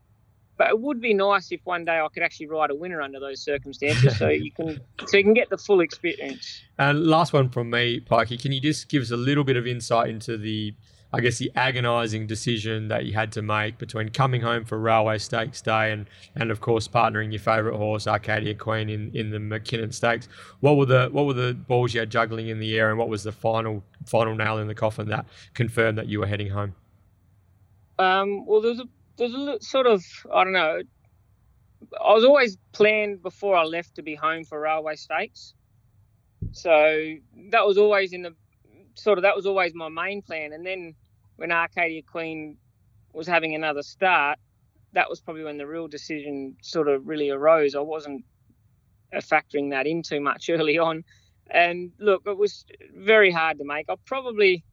But 0.57 0.69
it 0.69 0.79
would 0.79 1.01
be 1.01 1.15
nice 1.15 1.51
if 1.53 1.61
one 1.65 1.87
day 1.87 2.01
I 2.01 2.09
could 2.09 2.23
actually 2.23 2.47
ride 2.47 2.71
a 2.71 2.75
winner 2.75 3.01
under 3.01 3.19
those 3.19 3.41
circumstances, 3.41 4.19
so 4.19 4.29
you 4.29 4.53
can 4.53 4.79
so 5.07 5.17
you 5.17 5.25
can 5.25 5.35
get 5.35 5.49
the 5.49 5.57
full 5.57 5.81
experience. 5.81 6.63
And 6.79 7.07
last 7.07 7.33
one 7.33 7.49
from 7.49 7.71
me, 7.71 8.01
Pikey, 8.01 8.41
can 8.41 8.53
you 8.53 8.61
just 8.61 8.89
give 8.89 9.03
us 9.03 9.11
a 9.11 9.17
little 9.17 9.45
bit 9.45 9.57
of 9.57 9.67
insight 9.67 10.11
into 10.11 10.37
the, 10.37 10.75
I 11.15 11.21
guess, 11.21 11.39
the 11.39 11.51
agonising 11.57 12.27
decision 12.27 12.89
that 12.89 13.07
you 13.07 13.15
had 13.15 13.33
to 13.33 13.43
make 13.43 13.79
between 13.79 14.11
coming 14.11 14.43
home 14.43 14.67
for 14.67 14.79
Railway 14.79 15.17
Stakes 15.17 15.63
Day 15.63 15.93
and, 15.93 16.11
and 16.35 16.51
of 16.51 16.61
course, 16.61 16.87
partnering 16.87 17.33
your 17.33 17.41
favourite 17.41 17.79
horse, 17.79 18.07
Arcadia 18.07 18.55
Queen, 18.55 18.91
in, 18.91 19.11
in 19.15 19.31
the 19.31 19.39
Mackinnon 19.39 19.93
Stakes. 19.93 20.29
What 20.61 20.77
were 20.77 20.87
the 20.87 21.09
what 21.11 21.25
were 21.25 21.33
the 21.33 21.55
balls 21.55 21.95
you 21.95 22.01
had 22.01 22.11
juggling 22.11 22.49
in 22.49 22.61
the 22.61 22.79
air, 22.79 22.91
and 22.91 22.99
what 22.99 23.09
was 23.09 23.23
the 23.23 23.33
final 23.33 23.83
final 24.05 24.35
nail 24.35 24.59
in 24.59 24.69
the 24.69 24.75
coffin 24.75 25.09
that 25.09 25.25
confirmed 25.55 25.97
that 25.97 26.09
you 26.09 26.21
were 26.21 26.27
heading 26.27 26.51
home? 26.51 26.75
Um, 27.99 28.47
well, 28.47 28.63
there 28.63 28.71
was 28.71 28.81
a 28.81 28.89
there's 29.21 29.35
a 29.35 29.59
sort 29.61 29.87
of 29.87 30.05
I 30.35 30.45
don't 30.45 30.55
know. 30.55 30.81
I 32.05 32.13
was 32.13 32.25
always 32.25 32.59
planned 32.73 33.23
before 33.23 33.57
I 33.57 33.65
left 33.65 33.95
to 33.97 34.03
be 34.03 34.15
home 34.15 34.45
for 34.45 34.61
railway 34.61 34.97
stakes, 34.97 35.55
so 36.53 37.15
that 37.51 37.67
was 37.67 37.79
always 37.79 38.13
in 38.13 38.23
the 38.23 38.35
sort 38.95 39.19
of 39.19 39.23
that 39.23 39.37
was 39.37 39.47
always 39.47 39.75
my 39.75 39.89
main 39.89 40.23
plan. 40.23 40.53
And 40.53 40.67
then 40.67 40.95
when 41.37 41.53
Arcadia 41.53 42.03
Queen 42.03 42.57
was 43.13 43.27
having 43.27 43.55
another 43.55 43.83
start, 43.83 44.39
that 44.93 45.09
was 45.09 45.21
probably 45.21 45.45
when 45.45 45.59
the 45.59 45.67
real 45.67 45.87
decision 45.87 46.57
sort 46.63 46.89
of 46.89 47.07
really 47.07 47.31
arose. 47.31 47.75
I 47.75 47.81
wasn't 47.81 48.25
factoring 49.15 49.71
that 49.71 49.87
in 49.87 50.03
too 50.03 50.21
much 50.21 50.49
early 50.51 50.79
on. 50.79 51.05
And 51.51 51.93
look, 51.99 52.23
it 52.27 52.39
was 52.39 52.65
very 52.95 53.31
hard 53.31 53.59
to 53.59 53.65
make. 53.65 53.87
I 53.89 53.97
probably, 54.07 54.65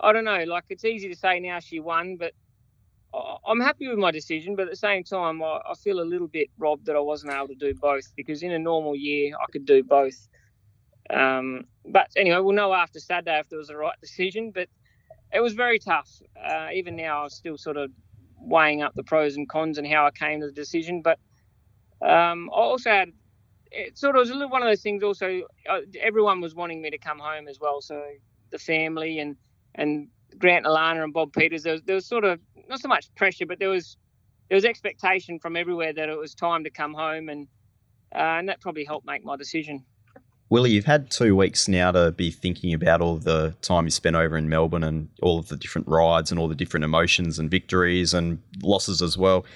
I 0.00 0.12
don't 0.12 0.24
know, 0.24 0.44
like 0.44 0.64
it's 0.68 0.84
easy 0.84 1.08
to 1.08 1.16
say 1.16 1.40
now 1.40 1.60
she 1.60 1.80
won, 1.80 2.16
but 2.16 2.32
I'm 3.46 3.60
happy 3.60 3.88
with 3.88 3.98
my 3.98 4.10
decision, 4.10 4.56
but 4.56 4.62
at 4.62 4.70
the 4.70 4.76
same 4.76 5.04
time, 5.04 5.42
I, 5.42 5.60
I, 5.70 5.74
feel 5.74 6.00
a 6.00 6.02
little 6.02 6.28
bit 6.28 6.48
robbed 6.56 6.86
that 6.86 6.96
I 6.96 7.00
wasn't 7.00 7.34
able 7.34 7.48
to 7.48 7.54
do 7.54 7.74
both 7.74 8.10
because 8.16 8.42
in 8.42 8.52
a 8.52 8.58
normal 8.58 8.96
year, 8.96 9.34
I 9.36 9.50
could 9.52 9.66
do 9.66 9.82
both. 9.82 10.28
Um, 11.10 11.64
but 11.84 12.08
anyway, 12.16 12.38
we'll 12.38 12.54
know 12.54 12.72
after 12.72 13.00
Saturday 13.00 13.38
if 13.38 13.52
it 13.52 13.56
was 13.56 13.68
the 13.68 13.76
right 13.76 14.00
decision. 14.00 14.50
But 14.50 14.68
it 15.32 15.40
was 15.40 15.52
very 15.52 15.78
tough. 15.78 16.10
Uh, 16.42 16.68
even 16.72 16.96
now, 16.96 17.24
I'm 17.24 17.30
still 17.30 17.58
sort 17.58 17.76
of 17.76 17.90
weighing 18.38 18.82
up 18.82 18.94
the 18.94 19.04
pros 19.04 19.36
and 19.36 19.48
cons 19.48 19.78
and 19.78 19.86
how 19.86 20.06
I 20.06 20.10
came 20.10 20.40
to 20.40 20.46
the 20.46 20.52
decision. 20.52 21.02
But 21.02 21.18
um, 22.00 22.48
I 22.50 22.60
also 22.60 22.90
had 22.90 23.12
it 23.70 23.98
sort 23.98 24.16
of 24.16 24.20
was 24.20 24.30
a 24.30 24.34
little 24.34 24.50
one 24.50 24.62
of 24.62 24.68
those 24.68 24.82
things. 24.82 25.02
Also, 25.02 25.42
uh, 25.68 25.80
everyone 26.00 26.40
was 26.40 26.54
wanting 26.54 26.80
me 26.82 26.90
to 26.90 26.98
come 26.98 27.18
home 27.18 27.48
as 27.48 27.58
well, 27.60 27.80
so 27.80 28.02
the 28.50 28.58
family 28.58 29.18
and 29.18 29.36
and 29.74 30.08
Grant 30.38 30.66
Alana 30.66 31.02
and 31.02 31.12
Bob 31.12 31.32
Peters, 31.32 31.62
there 31.62 31.72
was, 31.72 31.82
there 31.82 31.94
was 31.94 32.06
sort 32.06 32.24
of 32.24 32.40
not 32.68 32.80
so 32.80 32.88
much 32.88 33.12
pressure, 33.14 33.46
but 33.46 33.58
there 33.58 33.68
was 33.68 33.96
there 34.48 34.56
was 34.56 34.64
expectation 34.64 35.38
from 35.38 35.56
everywhere 35.56 35.92
that 35.92 36.08
it 36.08 36.18
was 36.18 36.34
time 36.34 36.64
to 36.64 36.70
come 36.70 36.92
home, 36.92 37.28
and 37.28 37.48
uh, 38.14 38.38
and 38.38 38.48
that 38.48 38.60
probably 38.60 38.84
helped 38.84 39.06
make 39.06 39.24
my 39.24 39.36
decision. 39.36 39.84
Willie, 40.50 40.70
you've 40.70 40.84
had 40.84 41.10
two 41.10 41.34
weeks 41.34 41.66
now 41.66 41.90
to 41.92 42.12
be 42.12 42.30
thinking 42.30 42.74
about 42.74 43.00
all 43.00 43.16
the 43.16 43.56
time 43.62 43.86
you 43.86 43.90
spent 43.90 44.16
over 44.16 44.36
in 44.36 44.50
Melbourne 44.50 44.84
and 44.84 45.08
all 45.22 45.38
of 45.38 45.48
the 45.48 45.56
different 45.56 45.88
rides 45.88 46.30
and 46.30 46.38
all 46.38 46.46
the 46.46 46.54
different 46.54 46.84
emotions 46.84 47.38
and 47.38 47.50
victories 47.50 48.12
and 48.12 48.38
losses 48.62 49.00
as 49.00 49.16
well 49.16 49.46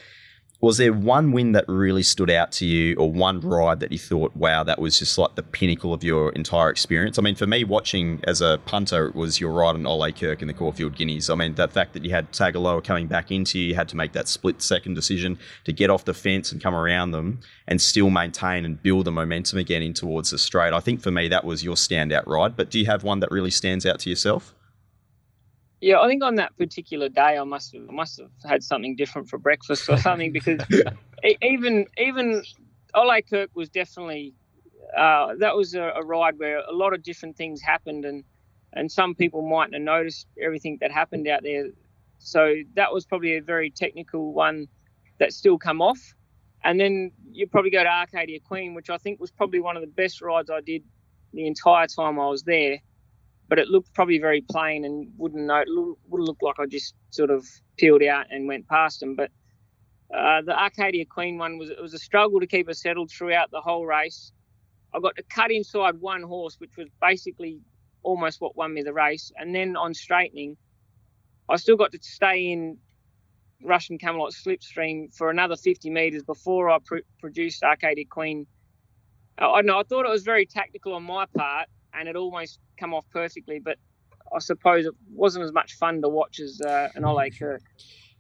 was 0.61 0.79
there 0.79 0.93
one 0.93 1.33
win 1.33 1.53
that 1.53 1.65
really 1.69 2.03
stood 2.03 2.31
out 2.31 2.51
to 2.51 2.67
you 2.67 2.97
or 2.97 3.13
one 3.13 3.41
ride 3.41 3.81
that 3.81 3.93
you 3.93 3.99
thought 3.99 4.35
wow 4.37 4.63
that 4.65 4.81
was 4.81 4.99
just 4.99 5.19
like 5.19 5.35
the 5.35 5.43
pinnacle 5.43 5.93
of 5.93 6.03
your 6.03 6.31
entire 6.33 6.71
experience 6.71 7.19
i 7.19 7.23
mean 7.23 7.35
for 7.35 7.47
me 7.47 7.63
watching 7.65 8.21
as 8.25 8.41
a 8.41 8.59
punter 8.65 9.07
it 9.07 9.15
was 9.15 9.41
your 9.41 9.53
ride 9.53 9.75
on 9.75 9.87
Ole 9.87 10.11
Kirk 10.13 10.43
in 10.43 10.49
the 10.49 10.55
Caulfield 10.55 10.97
Guineas. 10.97 11.31
I 11.31 11.35
mean 11.35 11.55
the 11.55 11.69
fact 11.69 11.93
that 11.93 12.05
you 12.05 12.11
had 12.11 12.33
Tagaloa 12.33 12.83
coming 12.83 13.07
back 13.07 13.31
into 13.31 13.59
you 13.59 13.67
you 13.67 13.75
had 13.75 13.89
to 13.89 13.97
make 13.97 14.13
that 14.13 14.29
split 14.29 14.63
second 14.63 14.95
decision 14.95 15.39
to 15.65 15.73
get 15.73 15.91
off 15.91 16.05
the 16.05 16.15
fence 16.15 16.53
and 16.53 16.63
come 16.63 16.75
around 16.75 17.11
them 17.11 17.41
and 17.67 17.81
still 17.81 18.11
maintain 18.11 18.65
and 18.65 18.83
build 18.83 19.05
the 19.05 19.13
momentum 19.13 19.59
again 19.59 19.83
in 19.83 19.93
towards 19.93 20.31
the 20.31 20.39
straight 20.39 20.73
i 20.73 20.81
think 20.81 21.01
for 21.01 21.11
me 21.11 21.29
that 21.29 21.45
was 21.45 21.63
your 21.65 21.75
standout 21.75 22.27
ride. 22.27 22.57
But 22.57 22.71
do 22.71 22.79
you 22.79 22.87
have 22.87 23.05
one 23.05 23.21
that 23.21 23.31
really 23.31 23.51
stands 23.51 23.85
out 23.87 24.01
to 24.01 24.11
yourself 24.11 24.55
yeah, 25.87 26.01
I 26.01 26.09
think 26.09 26.25
on 26.25 26.35
that 26.35 26.57
particular 26.59 27.09
day, 27.09 27.39
I 27.39 27.45
must 27.45 27.73
have 27.73 27.89
must 27.89 28.19
have 28.19 28.31
had 28.45 28.65
something 28.65 28.97
different 28.97 29.29
for 29.29 29.39
breakfast 29.39 29.89
or 29.89 29.97
something 29.99 30.33
because 30.33 30.61
even 31.43 31.87
even 31.97 32.43
Ole 32.93 33.23
Kirk 33.23 33.51
was 33.55 33.69
definitely 33.69 34.35
uh, 34.99 35.37
that 35.39 35.55
was 35.55 35.75
a, 35.75 35.93
a, 35.95 36.05
ride 36.05 36.41
where 36.41 36.59
a 36.59 36.73
lot 36.73 36.93
of 36.93 37.05
different 37.05 37.37
things 37.37 37.63
happened 37.63 38.05
and 38.05 38.25
and 38.73 38.91
some 38.91 39.15
people 39.15 39.49
mightn't 39.49 39.75
have 39.75 39.83
noticed 39.83 40.27
everything 40.43 40.77
that 40.81 40.91
happened 40.91 41.29
out 41.29 41.45
there. 41.45 41.67
So 42.19 42.57
that 42.75 42.93
was 42.93 43.07
probably 43.07 43.37
a 43.37 43.41
very 43.41 43.71
technical 43.71 44.33
one 44.33 44.67
that 45.21 45.33
still 45.33 45.57
come 45.57 45.81
off. 45.81 46.01
And 46.65 46.81
then 46.81 47.13
you 47.31 47.47
probably 47.47 47.71
go 47.71 47.85
to 47.85 47.89
Arcadia 47.89 48.41
Queen, 48.41 48.75
which 48.75 48.91
I 48.91 48.99
think 48.99 49.21
was 49.21 49.31
probably 49.31 49.61
one 49.61 49.77
of 49.77 49.83
the 49.83 49.95
best 50.03 50.21
rides 50.21 50.51
I 50.51 50.63
did 50.63 50.83
the 51.33 51.47
entire 51.47 51.87
time 51.87 52.19
I 52.19 52.27
was 52.27 52.43
there 52.43 52.81
but 53.49 53.59
it 53.59 53.69
looked 53.69 53.93
probably 53.95 54.19
very 54.19 54.43
plain 54.51 54.85
and 54.85 55.09
wouldn't 55.17 55.47
know 55.47 55.97
would 56.09 56.21
look 56.21 56.39
like 56.43 56.59
I 56.59 56.67
just 56.67 56.95
sort 57.11 57.31
of 57.31 57.47
peeled 57.79 58.03
out 58.03 58.27
and 58.31 58.49
went 58.49 58.69
past 58.69 59.01
them. 59.01 59.15
But 59.17 59.31
uh, 60.15 60.43
the 60.43 60.59
Arcadia 60.59 61.05
Queen 61.07 61.39
one 61.39 61.59
was 61.59 61.71
it 61.71 61.81
was 61.81 61.95
a 61.95 61.99
struggle 61.99 62.41
to 62.41 62.47
keep 62.47 62.69
us 62.69 62.83
settled 62.83 63.11
throughout 63.11 63.51
the 63.51 63.61
whole 63.61 63.87
race. 63.87 64.33
I 64.95 65.01
got 65.01 65.17
to 65.17 65.23
cut 65.25 65.51
inside 65.51 66.01
one 66.01 66.23
horse, 66.23 66.57
which 66.59 66.77
was 66.77 66.89
basically 67.01 67.61
almost 68.03 68.41
what 68.41 68.57
won 68.57 68.73
me 68.73 68.83
the 68.83 68.93
race. 68.93 69.33
And 69.37 69.55
then 69.55 69.77
on 69.77 69.95
straightening, 69.95 70.57
I 71.49 71.57
still 71.57 71.77
got 71.77 71.93
to 71.93 71.99
stay 72.01 72.51
in 72.53 72.79
Russian 73.63 73.99
Camelot 73.99 74.33
slipstream 74.33 75.15
for 75.15 75.31
another 75.31 75.57
50 75.57 75.91
metres 75.91 76.23
before 76.23 76.71
I 76.71 76.79
pr- 76.85 76.99
produced 77.21 77.63
Arcadia 77.63 78.05
Queen. 78.09 78.47
I 79.39 79.63
know 79.63 79.79
I 79.79 79.83
thought 79.83 80.07
it 80.07 80.11
was 80.11 80.23
very 80.23 80.47
tactical 80.47 80.95
on 80.95 81.03
my 81.03 81.27
part, 81.37 81.69
and 81.99 82.09
it 82.09 82.17
almost 82.17 82.59
come 82.79 82.95
off 82.95 83.05
perfectly. 83.13 83.59
But 83.59 83.79
I 84.35 84.39
suppose 84.39 84.87
it 84.87 84.95
wasn't 85.13 85.45
as 85.45 85.53
much 85.53 85.75
fun 85.75 86.03
to 86.03 86.09
watch 86.09 86.41
as 86.41 86.61
uh, 86.61 86.89
an 86.95 87.05
Ole 87.05 87.31
Kirk. 87.31 87.63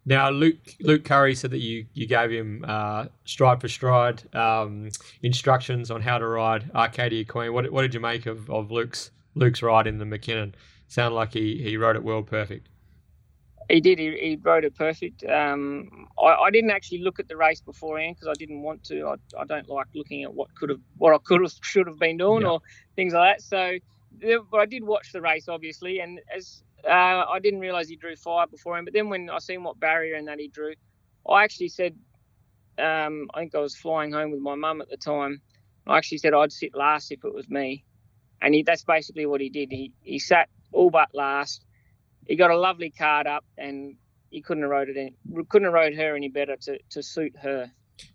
Now, 0.08 0.30
Luke 0.30 0.56
Luke 0.80 1.04
Currie 1.04 1.34
said 1.34 1.50
that 1.50 1.58
you, 1.58 1.86
you 1.92 2.06
gave 2.06 2.30
him 2.30 2.64
uh, 2.66 3.06
stride 3.24 3.60
for 3.60 3.66
stride 3.66 4.22
um, 4.36 4.88
instructions 5.22 5.90
on 5.90 6.00
how 6.00 6.18
to 6.18 6.26
ride 6.26 6.70
Arcadia 6.74 7.24
Queen. 7.24 7.52
What, 7.52 7.70
what 7.72 7.82
did 7.82 7.92
you 7.92 8.00
make 8.00 8.26
of, 8.26 8.48
of 8.48 8.70
Luke's 8.70 9.10
Luke's 9.34 9.62
ride 9.62 9.88
in 9.88 9.98
the 9.98 10.04
Mackinnon? 10.04 10.54
Sounded 10.86 11.16
like 11.16 11.32
he, 11.32 11.60
he 11.60 11.76
rode 11.76 11.96
it 11.96 12.04
well 12.04 12.22
perfect. 12.22 12.68
He 13.68 13.80
did. 13.80 13.98
He, 13.98 14.10
he 14.10 14.38
rode 14.40 14.64
it 14.64 14.76
perfect. 14.76 15.24
Um, 15.24 16.06
I, 16.18 16.34
I, 16.34 16.50
didn't 16.50 16.70
actually 16.70 17.02
look 17.02 17.18
at 17.18 17.26
the 17.26 17.36
race 17.36 17.60
beforehand 17.60 18.16
because 18.16 18.28
I 18.28 18.38
didn't 18.38 18.62
want 18.62 18.84
to. 18.84 19.06
I, 19.06 19.40
I, 19.40 19.44
don't 19.44 19.68
like 19.68 19.86
looking 19.94 20.22
at 20.22 20.32
what 20.32 20.54
could 20.54 20.70
have, 20.70 20.80
what 20.98 21.14
I 21.14 21.18
could 21.18 21.42
have, 21.42 21.52
should 21.62 21.88
have 21.88 21.98
been 21.98 22.16
doing, 22.16 22.42
yeah. 22.42 22.50
or 22.50 22.60
things 22.94 23.12
like 23.12 23.38
that. 23.38 23.42
So, 23.42 23.78
but 24.50 24.58
I 24.58 24.66
did 24.66 24.84
watch 24.84 25.12
the 25.12 25.20
race, 25.20 25.48
obviously, 25.48 25.98
and 25.98 26.20
as 26.34 26.62
uh, 26.86 27.24
I 27.28 27.40
didn't 27.42 27.60
realise 27.60 27.88
he 27.88 27.96
drew 27.96 28.14
fire 28.14 28.46
beforehand. 28.46 28.86
But 28.86 28.94
then 28.94 29.08
when 29.08 29.30
I 29.30 29.38
seen 29.40 29.64
what 29.64 29.80
barrier 29.80 30.14
and 30.14 30.28
that 30.28 30.38
he 30.38 30.48
drew, 30.48 30.74
I 31.28 31.42
actually 31.42 31.68
said, 31.68 31.96
um, 32.78 33.28
I 33.34 33.40
think 33.40 33.54
I 33.56 33.58
was 33.60 33.74
flying 33.74 34.12
home 34.12 34.30
with 34.30 34.40
my 34.40 34.54
mum 34.54 34.80
at 34.80 34.90
the 34.90 34.96
time. 34.96 35.40
I 35.88 35.98
actually 35.98 36.18
said 36.18 36.34
I'd 36.34 36.52
sit 36.52 36.74
last 36.74 37.10
if 37.10 37.24
it 37.24 37.34
was 37.34 37.48
me, 37.48 37.84
and 38.40 38.54
he, 38.54 38.62
that's 38.62 38.84
basically 38.84 39.26
what 39.26 39.40
he 39.40 39.48
did. 39.48 39.72
He 39.72 39.92
he 40.02 40.20
sat 40.20 40.48
all 40.72 40.90
but 40.90 41.08
last 41.12 41.65
he 42.26 42.36
got 42.36 42.50
a 42.50 42.58
lovely 42.58 42.90
card 42.90 43.26
up, 43.26 43.44
and 43.58 43.96
he 44.30 44.40
couldn't 44.40 44.62
have 44.62 44.70
rode 44.70 44.88
it 44.88 44.96
any, 44.96 45.14
couldn't 45.48 45.66
have 45.66 45.74
rode 45.74 45.94
her 45.94 46.16
any 46.16 46.28
better 46.28 46.56
to, 46.56 46.78
to 46.90 47.02
suit 47.02 47.34
her. 47.40 47.70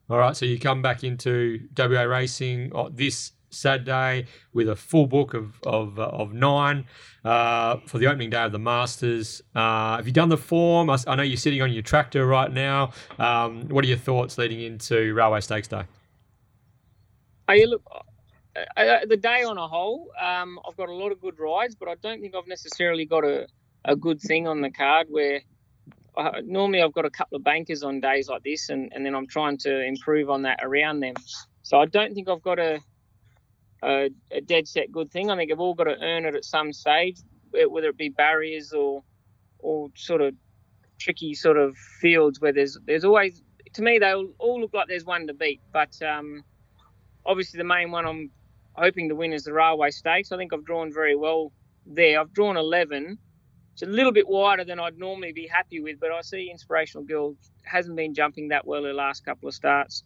All 0.09 0.17
right, 0.17 0.35
so 0.35 0.45
you 0.45 0.59
come 0.59 0.81
back 0.81 1.03
into 1.03 1.59
WA 1.77 2.03
racing 2.03 2.71
this 2.91 3.31
Saturday 3.51 4.25
with 4.53 4.69
a 4.69 4.75
full 4.75 5.05
book 5.05 5.33
of 5.33 5.61
of, 5.63 5.99
uh, 5.99 6.03
of 6.07 6.33
nine 6.33 6.85
uh, 7.23 7.77
for 7.85 7.97
the 7.97 8.07
opening 8.07 8.29
day 8.29 8.43
of 8.43 8.51
the 8.51 8.59
Masters. 8.59 9.41
Uh, 9.53 9.97
have 9.97 10.07
you 10.07 10.13
done 10.13 10.29
the 10.29 10.37
form? 10.37 10.89
I, 10.89 10.97
I, 11.07 11.15
know 11.15 11.23
you're 11.23 11.37
sitting 11.37 11.61
on 11.61 11.71
your 11.71 11.83
tractor 11.83 12.25
right 12.25 12.51
now. 12.51 12.91
Um, 13.19 13.67
what 13.67 13.85
are 13.85 13.87
your 13.87 13.97
thoughts 13.97 14.37
leading 14.37 14.61
into 14.61 15.13
Railway 15.13 15.41
Stakes 15.41 15.67
Day? 15.67 15.83
Are 17.47 17.55
you 17.55 17.67
look? 17.67 17.83
Uh, 18.55 18.79
uh, 18.79 19.05
the 19.05 19.17
day 19.17 19.43
on 19.43 19.57
a 19.57 19.67
whole, 19.67 20.11
um, 20.19 20.59
I've 20.67 20.75
got 20.75 20.89
a 20.89 20.93
lot 20.93 21.11
of 21.11 21.21
good 21.21 21.39
rides, 21.39 21.75
but 21.75 21.87
I 21.87 21.95
don't 21.95 22.21
think 22.21 22.35
I've 22.35 22.47
necessarily 22.47 23.05
got 23.05 23.23
a 23.23 23.47
a 23.85 23.95
good 23.95 24.19
thing 24.19 24.47
on 24.47 24.61
the 24.61 24.71
card 24.71 25.07
where 25.09 25.41
I, 26.17 26.41
normally 26.43 26.81
I've 26.81 26.93
got 26.93 27.05
a 27.05 27.09
couple 27.09 27.37
of 27.37 27.43
bankers 27.43 27.83
on 27.83 27.99
days 27.99 28.27
like 28.27 28.43
this, 28.43 28.69
and, 28.69 28.91
and 28.93 29.05
then 29.05 29.15
I'm 29.15 29.27
trying 29.27 29.57
to 29.59 29.81
improve 29.83 30.29
on 30.29 30.43
that 30.43 30.59
around 30.61 30.99
them. 30.99 31.15
So 31.63 31.79
I 31.79 31.85
don't 31.85 32.13
think 32.13 32.29
I've 32.29 32.41
got 32.41 32.59
a, 32.59 32.79
a, 33.83 34.09
a 34.31 34.41
dead 34.41 34.67
set 34.67 34.91
good 34.91 35.11
thing. 35.11 35.31
I 35.31 35.37
think 35.37 35.51
I've 35.51 35.59
all 35.59 35.73
got 35.73 35.85
to 35.85 35.97
earn 36.01 36.25
it 36.25 36.35
at 36.35 36.45
some 36.45 36.73
stage, 36.73 37.17
whether 37.51 37.89
it 37.89 37.97
be 37.97 38.09
barriers 38.09 38.73
or 38.73 39.03
or 39.59 39.89
sort 39.95 40.21
of 40.21 40.33
tricky 40.99 41.33
sort 41.33 41.57
of 41.57 41.77
fields 41.99 42.41
where 42.41 42.53
there's 42.53 42.77
there's 42.85 43.03
always 43.03 43.41
to 43.73 43.81
me 43.81 43.99
they 43.99 44.13
all 44.13 44.59
look 44.59 44.73
like 44.73 44.87
there's 44.87 45.05
one 45.05 45.27
to 45.27 45.33
beat, 45.33 45.61
but 45.71 45.95
um, 46.01 46.43
obviously 47.25 47.57
the 47.57 47.63
main 47.63 47.91
one 47.91 48.05
I'm 48.05 48.31
hoping 48.73 49.09
to 49.09 49.15
win 49.15 49.33
is 49.33 49.43
the 49.43 49.53
Railway 49.53 49.91
Stakes. 49.91 50.31
I 50.31 50.37
think 50.37 50.53
I've 50.53 50.65
drawn 50.65 50.91
very 50.93 51.15
well 51.15 51.51
there. 51.85 52.19
I've 52.19 52.33
drawn 52.33 52.57
11 52.57 53.17
it's 53.73 53.81
a 53.81 53.85
little 53.85 54.11
bit 54.11 54.27
wider 54.27 54.63
than 54.63 54.79
I'd 54.79 54.97
normally 54.97 55.31
be 55.31 55.47
happy 55.47 55.79
with, 55.79 55.99
but 55.99 56.11
I 56.11 56.21
see 56.21 56.49
Inspirational 56.51 57.03
Girl 57.05 57.35
hasn't 57.63 57.95
been 57.95 58.13
jumping 58.13 58.49
that 58.49 58.65
well 58.65 58.83
the 58.83 58.93
last 58.93 59.25
couple 59.25 59.47
of 59.47 59.55
starts. 59.55 60.03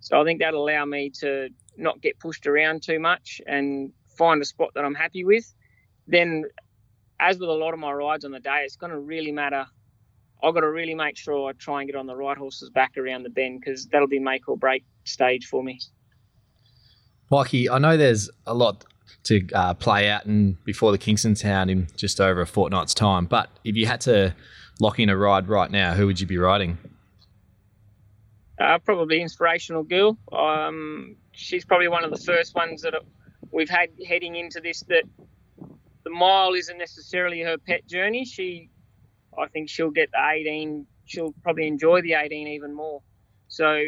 So 0.00 0.20
I 0.20 0.24
think 0.24 0.40
that'll 0.40 0.68
allow 0.68 0.84
me 0.84 1.10
to 1.20 1.48
not 1.76 2.00
get 2.00 2.18
pushed 2.18 2.46
around 2.46 2.82
too 2.82 2.98
much 2.98 3.40
and 3.46 3.92
find 4.16 4.40
a 4.42 4.44
spot 4.44 4.70
that 4.74 4.84
I'm 4.84 4.94
happy 4.94 5.24
with. 5.24 5.52
Then, 6.06 6.44
as 7.18 7.38
with 7.38 7.48
a 7.48 7.52
lot 7.52 7.72
of 7.72 7.80
my 7.80 7.90
rides 7.90 8.24
on 8.24 8.30
the 8.30 8.40
day, 8.40 8.62
it's 8.64 8.76
going 8.76 8.92
to 8.92 8.98
really 8.98 9.32
matter. 9.32 9.66
I've 10.42 10.52
got 10.52 10.60
to 10.60 10.70
really 10.70 10.94
make 10.94 11.16
sure 11.16 11.48
I 11.48 11.52
try 11.52 11.80
and 11.80 11.88
get 11.88 11.96
on 11.96 12.06
the 12.06 12.14
right 12.14 12.36
horse's 12.36 12.70
back 12.70 12.98
around 12.98 13.22
the 13.22 13.30
bend 13.30 13.60
because 13.60 13.86
that'll 13.86 14.06
be 14.06 14.18
make 14.18 14.48
or 14.48 14.56
break 14.56 14.84
stage 15.04 15.46
for 15.46 15.62
me. 15.64 15.80
Mikey, 17.30 17.68
I 17.70 17.78
know 17.78 17.96
there's 17.96 18.30
a 18.46 18.54
lot 18.54 18.84
to 19.24 19.46
uh, 19.52 19.74
play 19.74 20.08
out 20.08 20.24
and 20.26 20.62
before 20.64 20.92
the 20.92 20.98
Kingston 20.98 21.34
Town 21.34 21.68
in 21.68 21.88
just 21.96 22.20
over 22.20 22.40
a 22.40 22.46
fortnight's 22.46 22.94
time. 22.94 23.26
But 23.26 23.50
if 23.64 23.76
you 23.76 23.86
had 23.86 24.00
to 24.02 24.34
lock 24.80 24.98
in 24.98 25.08
a 25.08 25.16
ride 25.16 25.48
right 25.48 25.70
now, 25.70 25.94
who 25.94 26.06
would 26.06 26.20
you 26.20 26.26
be 26.26 26.38
riding? 26.38 26.78
Uh, 28.58 28.78
probably 28.78 29.20
inspirational 29.20 29.82
girl. 29.82 30.16
Um, 30.32 31.16
she's 31.32 31.64
probably 31.64 31.88
one 31.88 32.04
of 32.04 32.10
the 32.10 32.18
first 32.18 32.54
ones 32.54 32.82
that 32.82 32.94
we've 33.50 33.68
had 33.68 33.90
heading 34.06 34.36
into 34.36 34.60
this. 34.60 34.82
That 34.88 35.04
the 36.04 36.10
mile 36.10 36.54
isn't 36.54 36.78
necessarily 36.78 37.42
her 37.42 37.58
pet 37.58 37.86
journey. 37.86 38.24
She, 38.24 38.70
I 39.38 39.46
think 39.48 39.68
she'll 39.68 39.90
get 39.90 40.10
the 40.12 40.18
18. 40.26 40.86
She'll 41.04 41.34
probably 41.42 41.66
enjoy 41.66 42.00
the 42.00 42.14
18 42.14 42.48
even 42.48 42.74
more. 42.74 43.02
So 43.48 43.82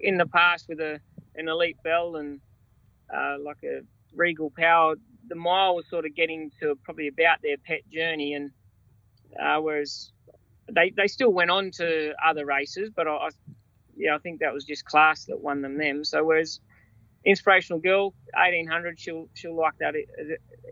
in 0.00 0.18
the 0.18 0.26
past 0.26 0.66
with 0.68 0.80
a 0.80 1.00
an 1.36 1.48
elite 1.48 1.76
bell 1.82 2.16
and 2.16 2.40
uh, 3.12 3.36
like 3.42 3.62
a 3.64 3.80
Regal 4.14 4.50
Power, 4.56 4.96
the 5.28 5.34
mile 5.34 5.74
was 5.76 5.88
sort 5.88 6.06
of 6.06 6.14
getting 6.14 6.50
to 6.60 6.76
probably 6.84 7.08
about 7.08 7.38
their 7.42 7.56
pet 7.58 7.80
journey, 7.92 8.34
and 8.34 8.50
uh, 9.40 9.60
whereas 9.60 10.12
they 10.70 10.92
they 10.96 11.06
still 11.06 11.32
went 11.32 11.50
on 11.50 11.70
to 11.72 12.12
other 12.24 12.46
races, 12.46 12.90
but 12.94 13.06
I, 13.06 13.12
I 13.12 13.28
yeah 13.96 14.14
I 14.14 14.18
think 14.18 14.40
that 14.40 14.52
was 14.52 14.64
just 14.64 14.84
class 14.84 15.26
that 15.26 15.40
won 15.40 15.62
them 15.62 15.78
them. 15.78 16.04
So 16.04 16.24
whereas 16.24 16.60
Inspirational 17.24 17.80
Girl, 17.80 18.14
1800, 18.34 18.98
she'll 18.98 19.28
she'll 19.34 19.56
like 19.56 19.74
that 19.78 19.94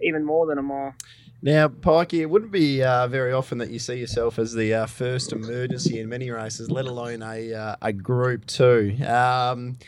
even 0.02 0.24
more 0.24 0.46
than 0.46 0.58
a 0.58 0.62
mile. 0.62 0.94
Now, 1.40 1.68
Pikey, 1.68 2.20
it 2.20 2.26
wouldn't 2.26 2.50
be 2.50 2.82
uh, 2.82 3.06
very 3.06 3.32
often 3.32 3.58
that 3.58 3.70
you 3.70 3.78
see 3.78 3.94
yourself 3.94 4.38
as 4.38 4.54
the 4.54 4.74
uh, 4.74 4.86
first 4.86 5.32
emergency 5.32 6.00
in 6.00 6.08
many 6.08 6.30
races, 6.30 6.70
let 6.70 6.86
alone 6.86 7.22
a 7.22 7.52
uh, 7.52 7.76
a 7.82 7.92
Group 7.92 8.46
Two. 8.46 8.96
Um, 9.06 9.78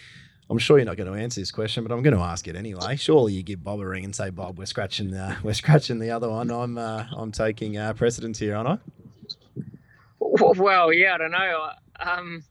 I'm 0.50 0.58
sure 0.58 0.78
you're 0.78 0.84
not 0.84 0.96
going 0.96 1.10
to 1.10 1.16
answer 1.16 1.40
this 1.40 1.52
question, 1.52 1.84
but 1.84 1.94
I'm 1.94 2.02
going 2.02 2.16
to 2.16 2.22
ask 2.22 2.48
it 2.48 2.56
anyway. 2.56 2.96
Surely 2.96 3.34
you 3.34 3.42
give 3.44 3.62
Bob 3.62 3.78
a 3.78 3.86
ring 3.86 4.04
and 4.04 4.14
say, 4.14 4.30
Bob, 4.30 4.58
we're 4.58 4.66
scratching 4.66 5.12
the 5.12 5.36
we're 5.44 5.54
scratching 5.54 6.00
the 6.00 6.10
other 6.10 6.28
one. 6.28 6.50
I'm 6.50 6.76
uh, 6.76 7.04
I'm 7.16 7.30
taking 7.30 7.78
uh, 7.78 7.92
precedence 7.92 8.38
here, 8.38 8.56
aren't 8.56 8.68
I? 8.68 8.78
Well, 10.18 10.92
yeah, 10.92 11.14
I 11.14 11.18
don't 11.18 11.30
know. 11.30 11.68
Um, 12.00 12.42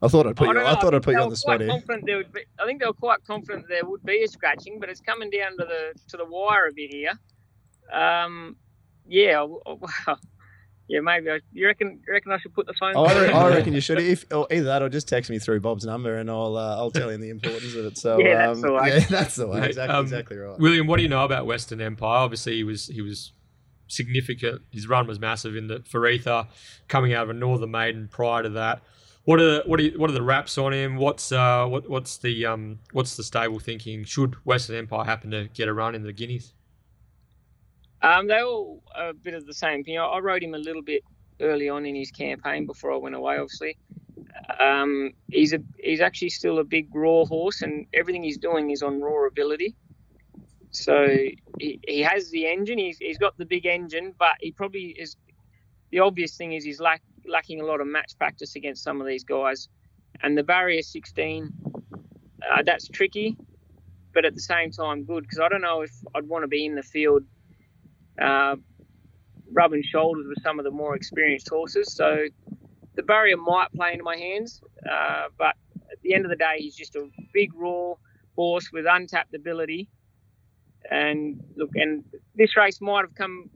I 0.00 0.08
thought 0.08 0.26
I'd 0.26 0.36
put 0.36 0.48
you. 0.48 0.58
I, 0.58 0.72
I 0.72 0.74
thought 0.76 0.94
I 0.94 0.96
would 0.96 1.02
put 1.02 1.14
you 1.14 1.20
on 1.20 1.28
the 1.28 1.36
spot 1.36 1.60
here. 1.60 1.82
There 2.04 2.16
would 2.16 2.32
be, 2.32 2.40
I 2.58 2.64
think 2.64 2.80
they 2.80 2.86
were 2.86 2.92
quite 2.94 3.24
confident 3.26 3.66
there 3.68 3.84
would 3.84 4.02
be 4.02 4.22
a 4.24 4.28
scratching, 4.28 4.80
but 4.80 4.88
it's 4.88 5.00
coming 5.00 5.28
down 5.30 5.52
to 5.58 5.64
the 5.64 5.98
to 6.08 6.16
the 6.16 6.24
wire 6.24 6.68
a 6.68 6.72
bit 6.72 6.90
here. 6.90 7.12
Um, 7.92 8.56
yeah, 9.06 9.42
well, 9.66 9.78
yeah, 10.86 11.00
maybe. 11.00 11.30
I, 11.30 11.40
you 11.52 11.66
reckon? 11.66 12.00
You 12.06 12.12
reckon 12.12 12.32
I 12.32 12.38
should 12.38 12.54
put 12.54 12.66
the 12.66 12.74
phone? 12.78 12.94
I, 12.96 13.20
reckon, 13.20 13.36
I 13.36 13.48
reckon 13.48 13.74
you 13.74 13.80
should. 13.82 13.98
If 13.98 14.26
or 14.32 14.46
either 14.50 14.64
that, 14.64 14.82
or 14.82 14.88
just 14.88 15.08
text 15.08 15.30
me 15.30 15.38
through 15.38 15.60
Bob's 15.60 15.86
number, 15.86 16.16
and 16.16 16.30
I'll 16.30 16.56
uh, 16.56 16.76
I'll 16.76 16.90
tell 16.90 17.08
him 17.08 17.20
the 17.20 17.30
importance 17.30 17.74
of 17.74 17.86
it. 17.86 17.98
So 17.98 18.18
yeah, 18.20 18.46
that's 18.46 18.56
um, 18.56 18.62
the 18.62 18.72
way. 18.72 18.88
Yeah, 18.88 18.98
that's 19.10 19.36
the 19.36 19.46
way. 19.46 19.66
Exactly, 19.66 19.96
um, 19.96 20.04
exactly 20.04 20.36
right. 20.36 20.58
William, 20.58 20.86
what 20.86 20.98
do 20.98 21.02
you 21.02 21.08
know 21.08 21.24
about 21.24 21.46
Western 21.46 21.80
Empire? 21.80 22.18
Obviously, 22.18 22.56
he 22.56 22.64
was 22.64 22.86
he 22.88 23.00
was 23.00 23.32
significant. 23.88 24.62
His 24.72 24.86
run 24.86 25.06
was 25.06 25.18
massive 25.18 25.56
in 25.56 25.68
the 25.68 25.80
Faritha, 25.80 26.48
coming 26.88 27.14
out 27.14 27.24
of 27.24 27.30
a 27.30 27.34
Northern 27.34 27.70
Maiden 27.70 28.08
prior 28.08 28.42
to 28.42 28.50
that. 28.50 28.82
What 29.24 29.40
are 29.40 29.44
the, 29.44 29.62
what 29.64 29.80
are 29.80 29.84
you, 29.84 29.98
what 29.98 30.10
are 30.10 30.14
the 30.14 30.22
wraps 30.22 30.58
on 30.58 30.74
him? 30.74 30.96
What's 30.96 31.32
uh 31.32 31.64
what 31.66 31.88
what's 31.88 32.18
the 32.18 32.44
um 32.44 32.80
what's 32.92 33.16
the 33.16 33.22
stable 33.22 33.58
thinking? 33.58 34.04
Should 34.04 34.34
Western 34.44 34.76
Empire 34.76 35.04
happen 35.04 35.30
to 35.30 35.48
get 35.54 35.66
a 35.66 35.72
run 35.72 35.94
in 35.94 36.02
the 36.02 36.12
Guineas? 36.12 36.52
Um, 38.04 38.26
they 38.26 38.42
all 38.42 38.82
a 38.94 39.14
bit 39.14 39.32
of 39.32 39.46
the 39.46 39.54
same 39.54 39.82
thing. 39.82 39.96
I, 39.96 40.04
I 40.04 40.18
rode 40.18 40.42
him 40.42 40.52
a 40.52 40.58
little 40.58 40.82
bit 40.82 41.02
early 41.40 41.70
on 41.70 41.86
in 41.86 41.94
his 41.94 42.10
campaign 42.10 42.66
before 42.66 42.92
I 42.92 42.96
went 42.98 43.14
away, 43.14 43.38
obviously. 43.38 43.78
Um, 44.60 45.12
he's 45.30 45.54
a 45.54 45.60
he's 45.78 46.02
actually 46.02 46.28
still 46.28 46.58
a 46.58 46.64
big 46.64 46.94
raw 46.94 47.24
horse, 47.24 47.62
and 47.62 47.86
everything 47.94 48.22
he's 48.22 48.36
doing 48.36 48.70
is 48.70 48.82
on 48.82 49.00
raw 49.00 49.26
ability. 49.26 49.74
So 50.70 51.06
he, 51.58 51.80
he 51.86 52.00
has 52.00 52.30
the 52.30 52.46
engine. 52.46 52.78
He's, 52.78 52.98
he's 52.98 53.16
got 53.16 53.38
the 53.38 53.46
big 53.46 53.64
engine, 53.64 54.12
but 54.18 54.34
he 54.40 54.52
probably 54.52 54.94
is. 54.98 55.16
The 55.90 56.00
obvious 56.00 56.36
thing 56.36 56.52
is 56.52 56.62
he's 56.62 56.80
lack, 56.80 57.00
lacking 57.26 57.62
a 57.62 57.64
lot 57.64 57.80
of 57.80 57.86
match 57.86 58.18
practice 58.18 58.54
against 58.54 58.82
some 58.82 59.00
of 59.00 59.06
these 59.06 59.24
guys, 59.24 59.68
and 60.22 60.36
the 60.36 60.42
barrier 60.42 60.82
16. 60.82 61.50
Uh, 62.42 62.62
that's 62.66 62.86
tricky, 62.88 63.34
but 64.12 64.26
at 64.26 64.34
the 64.34 64.42
same 64.42 64.70
time 64.70 65.04
good 65.04 65.22
because 65.22 65.38
I 65.38 65.48
don't 65.48 65.62
know 65.62 65.80
if 65.80 65.92
I'd 66.14 66.28
want 66.28 66.42
to 66.42 66.48
be 66.48 66.66
in 66.66 66.74
the 66.74 66.82
field 66.82 67.24
uh, 68.20 68.56
rubbing 69.52 69.82
shoulders 69.82 70.26
with 70.28 70.42
some 70.42 70.58
of 70.58 70.64
the 70.64 70.70
more 70.70 70.96
experienced 70.96 71.48
horses. 71.48 71.94
So 71.94 72.26
the 72.94 73.02
barrier 73.02 73.36
might 73.36 73.72
play 73.74 73.92
into 73.92 74.04
my 74.04 74.16
hands, 74.16 74.62
uh, 74.90 75.24
but 75.38 75.54
at 75.90 76.00
the 76.02 76.14
end 76.14 76.24
of 76.24 76.30
the 76.30 76.36
day, 76.36 76.56
he's 76.58 76.76
just 76.76 76.96
a 76.96 77.08
big 77.32 77.50
raw 77.54 77.94
horse 78.36 78.70
with 78.72 78.84
untapped 78.88 79.34
ability. 79.34 79.88
And 80.90 81.42
look, 81.56 81.70
and 81.74 82.04
this 82.34 82.56
race 82.56 82.80
might 82.80 83.02
have 83.02 83.14
come 83.14 83.48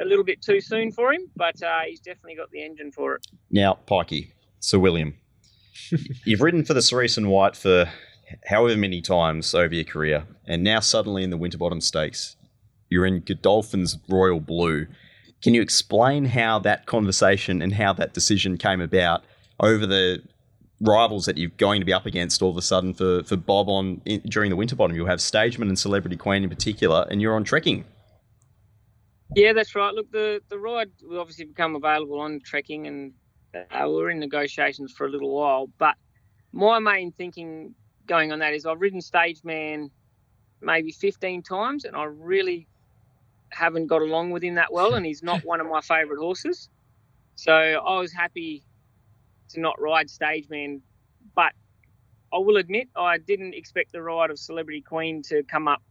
a 0.00 0.04
little 0.04 0.24
bit 0.24 0.42
too 0.42 0.60
soon 0.60 0.92
for 0.92 1.12
him, 1.12 1.22
but 1.36 1.60
uh, 1.62 1.80
he's 1.86 2.00
definitely 2.00 2.36
got 2.36 2.50
the 2.50 2.64
engine 2.64 2.92
for 2.92 3.14
it. 3.16 3.26
Now, 3.50 3.78
Pikey, 3.86 4.32
Sir 4.60 4.78
William, 4.78 5.14
you've 6.24 6.40
ridden 6.40 6.64
for 6.64 6.74
the 6.74 6.82
Cerise 6.82 7.16
and 7.16 7.28
White 7.28 7.56
for 7.56 7.88
however 8.46 8.76
many 8.76 9.00
times 9.00 9.54
over 9.54 9.74
your 9.74 9.84
career, 9.84 10.26
and 10.46 10.62
now 10.62 10.80
suddenly 10.80 11.22
in 11.22 11.30
the 11.30 11.36
Winterbottom 11.36 11.80
Stakes, 11.80 12.36
you're 12.94 13.04
in 13.04 13.20
Godolphin's 13.20 13.98
Royal 14.08 14.40
Blue. 14.40 14.86
Can 15.42 15.52
you 15.52 15.60
explain 15.60 16.24
how 16.24 16.60
that 16.60 16.86
conversation 16.86 17.60
and 17.60 17.74
how 17.74 17.92
that 17.94 18.14
decision 18.14 18.56
came 18.56 18.80
about 18.80 19.24
over 19.60 19.84
the 19.84 20.22
rivals 20.80 21.26
that 21.26 21.36
you're 21.36 21.50
going 21.58 21.80
to 21.80 21.84
be 21.84 21.92
up 21.92 22.06
against 22.06 22.40
all 22.40 22.50
of 22.50 22.56
a 22.56 22.62
sudden 22.62 22.94
for, 22.94 23.24
for 23.24 23.36
Bob 23.36 23.68
on 23.68 24.00
in, 24.04 24.20
during 24.20 24.48
the 24.48 24.56
Winterbottom? 24.56 24.94
You'll 24.96 25.08
have 25.08 25.18
Stageman 25.18 25.68
and 25.68 25.78
Celebrity 25.78 26.16
Queen 26.16 26.44
in 26.44 26.48
particular, 26.48 27.06
and 27.10 27.20
you're 27.20 27.34
on 27.34 27.42
trekking. 27.42 27.84
Yeah, 29.34 29.52
that's 29.52 29.74
right. 29.74 29.92
Look, 29.92 30.10
the, 30.12 30.40
the 30.48 30.58
ride 30.58 30.90
will 31.02 31.20
obviously 31.20 31.46
become 31.46 31.74
available 31.74 32.20
on 32.20 32.40
trekking, 32.44 32.86
and 32.86 33.12
uh, 33.54 33.88
we 33.88 34.02
are 34.02 34.10
in 34.10 34.20
negotiations 34.20 34.92
for 34.92 35.06
a 35.06 35.10
little 35.10 35.34
while. 35.34 35.68
But 35.78 35.96
my 36.52 36.78
main 36.78 37.10
thinking 37.10 37.74
going 38.06 38.30
on 38.30 38.38
that 38.38 38.54
is 38.54 38.64
I've 38.64 38.80
ridden 38.80 39.00
Stageman 39.00 39.90
maybe 40.60 40.92
15 40.92 41.42
times, 41.42 41.84
and 41.84 41.96
I 41.96 42.04
really 42.04 42.68
haven't 43.54 43.86
got 43.86 44.02
along 44.02 44.30
with 44.30 44.42
him 44.42 44.56
that 44.56 44.72
well, 44.72 44.94
and 44.94 45.06
he's 45.06 45.22
not 45.22 45.44
one 45.44 45.60
of 45.60 45.66
my 45.66 45.80
favourite 45.80 46.18
horses. 46.18 46.68
So 47.36 47.52
I 47.52 47.98
was 47.98 48.12
happy 48.12 48.64
to 49.50 49.60
not 49.60 49.80
ride 49.80 50.08
Stageman, 50.08 50.80
but 51.34 51.52
I 52.32 52.38
will 52.38 52.56
admit 52.56 52.88
I 52.96 53.18
didn't 53.18 53.54
expect 53.54 53.92
the 53.92 54.02
ride 54.02 54.30
of 54.30 54.38
Celebrity 54.38 54.82
Queen 54.82 55.22
to 55.28 55.42
come 55.44 55.68
up. 55.68 55.82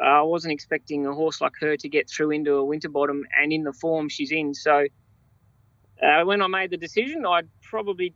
Uh, 0.00 0.04
I 0.04 0.22
wasn't 0.22 0.52
expecting 0.52 1.06
a 1.06 1.14
horse 1.14 1.40
like 1.40 1.52
her 1.60 1.76
to 1.76 1.88
get 1.88 2.10
through 2.10 2.32
into 2.32 2.54
a 2.54 2.64
Winterbottom 2.64 3.24
and 3.40 3.52
in 3.52 3.64
the 3.64 3.72
form 3.72 4.08
she's 4.08 4.30
in. 4.30 4.54
So 4.54 4.86
uh, 6.02 6.24
when 6.24 6.42
I 6.42 6.48
made 6.48 6.70
the 6.70 6.76
decision, 6.76 7.24
I'd 7.24 7.48
probably 7.62 8.14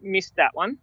missed 0.00 0.36
that 0.36 0.50
one. 0.54 0.78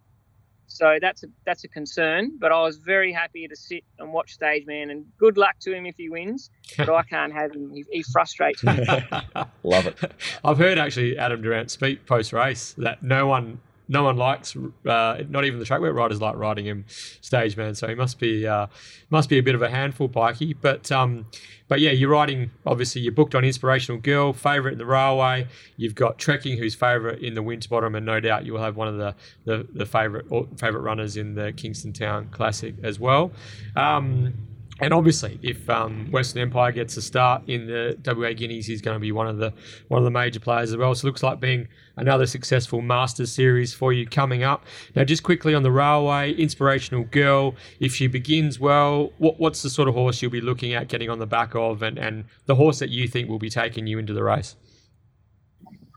So 0.70 0.98
that's 1.00 1.24
a, 1.24 1.26
that's 1.44 1.64
a 1.64 1.68
concern. 1.68 2.38
But 2.38 2.52
I 2.52 2.62
was 2.62 2.78
very 2.78 3.12
happy 3.12 3.46
to 3.48 3.56
sit 3.56 3.82
and 3.98 4.12
watch 4.12 4.32
Stage 4.32 4.66
Man, 4.66 4.90
and 4.90 5.04
good 5.18 5.36
luck 5.36 5.56
to 5.62 5.74
him 5.74 5.84
if 5.84 5.96
he 5.96 6.08
wins. 6.08 6.50
But 6.76 6.88
I 6.88 7.02
can't 7.02 7.32
have 7.32 7.52
him; 7.52 7.70
he, 7.74 7.84
he 7.90 8.02
frustrates 8.02 8.62
me. 8.62 8.72
Love 9.62 9.86
it. 9.86 9.96
I've 10.44 10.58
heard 10.58 10.78
actually 10.78 11.18
Adam 11.18 11.42
Durrant 11.42 11.70
speak 11.70 12.06
post 12.06 12.32
race 12.32 12.74
that 12.78 13.02
no 13.02 13.26
one 13.26 13.60
no 13.90 14.04
one 14.04 14.16
likes, 14.16 14.56
uh, 14.86 15.22
not 15.28 15.44
even 15.44 15.58
the 15.58 15.64
track 15.64 15.80
work 15.80 15.96
riders 15.96 16.20
like 16.20 16.36
riding 16.36 16.64
him 16.64 16.84
stage 17.20 17.56
man. 17.56 17.74
So 17.74 17.88
he 17.88 17.96
must 17.96 18.20
be 18.20 18.46
uh, 18.46 18.68
must 19.10 19.28
be 19.28 19.38
a 19.38 19.42
bit 19.42 19.56
of 19.56 19.62
a 19.62 19.68
handful, 19.68 20.08
Pikey. 20.08 20.56
But 20.60 20.92
um, 20.92 21.26
but 21.66 21.80
yeah, 21.80 21.90
you're 21.90 22.10
riding. 22.10 22.52
Obviously, 22.64 23.00
you're 23.02 23.12
booked 23.12 23.34
on 23.34 23.44
Inspirational 23.44 24.00
Girl, 24.00 24.32
favourite 24.32 24.74
in 24.74 24.78
the 24.78 24.86
railway. 24.86 25.48
You've 25.76 25.96
got 25.96 26.18
Trekking, 26.18 26.56
who's 26.56 26.76
favourite 26.76 27.20
in 27.20 27.34
the 27.34 27.42
Winterbottom, 27.42 27.96
and 27.96 28.06
no 28.06 28.20
doubt 28.20 28.46
you 28.46 28.52
will 28.52 28.62
have 28.62 28.76
one 28.76 28.86
of 28.86 28.96
the 28.96 29.14
the, 29.44 29.66
the 29.74 29.86
favourite 29.86 30.26
favourite 30.56 30.84
runners 30.84 31.16
in 31.16 31.34
the 31.34 31.52
Kingston 31.52 31.92
Town 31.92 32.28
Classic 32.30 32.76
as 32.84 33.00
well. 33.00 33.32
Um, 33.74 34.34
and 34.80 34.94
obviously, 34.94 35.38
if 35.42 35.68
um, 35.68 36.10
Western 36.10 36.40
Empire 36.40 36.72
gets 36.72 36.96
a 36.96 37.02
start 37.02 37.42
in 37.46 37.66
the 37.66 37.98
WA 38.04 38.32
Guineas, 38.32 38.66
he's 38.66 38.80
going 38.80 38.96
to 38.96 39.00
be 39.00 39.12
one 39.12 39.26
of 39.26 39.36
the 39.36 39.52
one 39.88 39.98
of 39.98 40.04
the 40.04 40.10
major 40.10 40.40
players 40.40 40.70
as 40.70 40.76
well. 40.76 40.94
So 40.94 41.06
it 41.06 41.08
looks 41.10 41.22
like 41.22 41.38
being 41.38 41.68
another 41.96 42.26
successful 42.26 42.80
Masters 42.80 43.30
series 43.30 43.74
for 43.74 43.92
you 43.92 44.06
coming 44.06 44.42
up. 44.42 44.64
Now, 44.96 45.04
just 45.04 45.22
quickly 45.22 45.54
on 45.54 45.62
the 45.62 45.70
railway, 45.70 46.32
inspirational 46.32 47.04
girl. 47.04 47.54
If 47.78 47.94
she 47.94 48.06
begins 48.06 48.58
well, 48.58 49.12
what, 49.18 49.38
what's 49.38 49.62
the 49.62 49.70
sort 49.70 49.88
of 49.88 49.94
horse 49.94 50.22
you'll 50.22 50.30
be 50.30 50.40
looking 50.40 50.72
at 50.72 50.88
getting 50.88 51.10
on 51.10 51.18
the 51.18 51.26
back 51.26 51.54
of, 51.54 51.82
and, 51.82 51.98
and 51.98 52.24
the 52.46 52.54
horse 52.54 52.78
that 52.78 52.88
you 52.88 53.06
think 53.06 53.28
will 53.28 53.38
be 53.38 53.50
taking 53.50 53.86
you 53.86 53.98
into 53.98 54.14
the 54.14 54.24
race? 54.24 54.56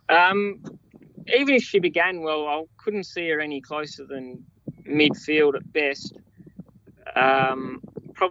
Um, 0.09 0.61
even 1.33 1.55
if 1.55 1.63
she 1.63 1.79
began 1.79 2.21
well, 2.21 2.47
I 2.47 2.63
couldn't 2.77 3.05
see 3.05 3.29
her 3.29 3.39
any 3.39 3.61
closer 3.61 4.05
than 4.05 4.43
midfield 4.85 5.55
at 5.55 5.71
best. 5.71 6.17
Um, 7.15 7.81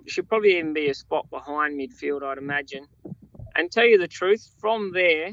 should 0.07 0.29
probably 0.29 0.59
even 0.59 0.73
be 0.73 0.89
a 0.89 0.95
spot 0.95 1.29
behind 1.31 1.79
midfield, 1.79 2.23
I'd 2.23 2.39
imagine. 2.39 2.87
And 3.55 3.71
tell 3.71 3.85
you 3.85 3.99
the 3.99 4.09
truth, 4.09 4.49
from 4.61 4.93
there, 4.93 5.31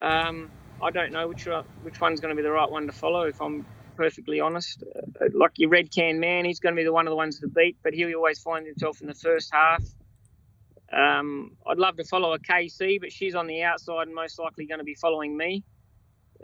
um, 0.00 0.50
I 0.82 0.90
don't 0.90 1.12
know 1.12 1.28
which 1.28 1.46
which 1.82 2.00
one's 2.00 2.20
going 2.20 2.34
to 2.34 2.36
be 2.36 2.42
the 2.42 2.52
right 2.52 2.70
one 2.70 2.86
to 2.86 2.92
follow. 2.92 3.22
If 3.22 3.40
I'm 3.40 3.66
perfectly 3.96 4.40
honest, 4.40 4.84
uh, 4.94 5.26
like 5.34 5.52
your 5.56 5.70
red 5.70 5.90
can 5.90 6.20
man, 6.20 6.44
he's 6.44 6.60
going 6.60 6.74
to 6.74 6.80
be 6.80 6.84
the 6.84 6.92
one 6.92 7.06
of 7.06 7.10
the 7.10 7.16
ones 7.16 7.40
to 7.40 7.48
beat, 7.48 7.76
but 7.82 7.94
he'll 7.94 8.14
always 8.14 8.40
find 8.40 8.66
himself 8.66 9.00
in 9.00 9.06
the 9.06 9.14
first 9.14 9.50
half. 9.52 9.82
Um, 10.92 11.56
I'd 11.66 11.78
love 11.78 11.96
to 11.96 12.04
follow 12.04 12.32
a 12.32 12.38
KC, 12.38 13.00
but 13.00 13.12
she's 13.12 13.34
on 13.34 13.46
the 13.46 13.62
outside 13.62 14.06
and 14.06 14.14
most 14.14 14.38
likely 14.38 14.66
going 14.66 14.78
to 14.78 14.84
be 14.84 14.94
following 14.94 15.36
me. 15.36 15.64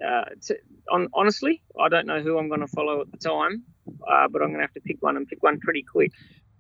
Uh, 0.05 0.25
to, 0.47 0.59
on, 0.91 1.09
honestly, 1.15 1.63
I 1.79 1.89
don't 1.89 2.07
know 2.07 2.21
who 2.21 2.39
I'm 2.39 2.49
going 2.49 2.61
to 2.61 2.67
follow 2.67 3.03
at 3.03 3.11
the 3.13 3.19
time, 3.19 3.65
uh, 3.87 4.29
but 4.29 4.43
I'm 4.43 4.49
going 4.49 4.61
to 4.61 4.63
have 4.63 4.73
to 4.73 4.81
pick 4.81 5.01
one 5.01 5.17
and 5.17 5.29
pick 5.29 5.43
one 5.43 5.61
pretty 5.61 5.83
quick. 5.83 6.13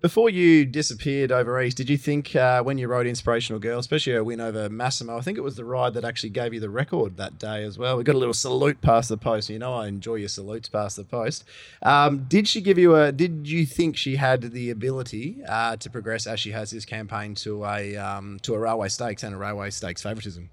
Before 0.02 0.28
you 0.28 0.66
disappeared 0.66 1.30
over 1.30 1.62
east, 1.62 1.76
did 1.76 1.88
you 1.88 1.96
think 1.96 2.34
uh, 2.34 2.60
when 2.64 2.76
you 2.76 2.88
rode 2.88 3.06
Inspirational 3.06 3.60
Girl, 3.60 3.78
especially 3.78 4.16
a 4.16 4.24
win 4.24 4.40
over 4.40 4.68
Massimo, 4.68 5.16
I 5.16 5.20
think 5.20 5.38
it 5.38 5.42
was 5.42 5.54
the 5.54 5.64
ride 5.64 5.94
that 5.94 6.04
actually 6.04 6.30
gave 6.30 6.52
you 6.52 6.58
the 6.58 6.68
record 6.68 7.16
that 7.18 7.38
day 7.38 7.62
as 7.62 7.78
well. 7.78 7.96
We 7.96 8.02
got 8.02 8.16
a 8.16 8.18
little 8.18 8.34
salute 8.34 8.80
past 8.80 9.10
the 9.10 9.16
post. 9.16 9.48
You 9.48 9.60
know, 9.60 9.74
I 9.74 9.86
enjoy 9.86 10.16
your 10.16 10.28
salutes 10.28 10.68
past 10.68 10.96
the 10.96 11.04
post. 11.04 11.44
Um, 11.82 12.24
did 12.24 12.48
she 12.48 12.60
give 12.60 12.78
you 12.78 12.96
a? 12.96 13.12
Did 13.12 13.46
you 13.46 13.64
think 13.64 13.96
she 13.96 14.16
had 14.16 14.42
the 14.50 14.70
ability 14.70 15.36
uh, 15.48 15.76
to 15.76 15.88
progress 15.88 16.26
as 16.26 16.40
she 16.40 16.50
has 16.50 16.72
this 16.72 16.84
campaign 16.84 17.36
to 17.36 17.64
a 17.64 17.96
um, 17.96 18.40
to 18.40 18.54
a 18.54 18.58
railway 18.58 18.88
stakes 18.88 19.22
and 19.22 19.32
a 19.32 19.38
railway 19.38 19.70
stakes 19.70 20.02
favouritism? 20.02 20.50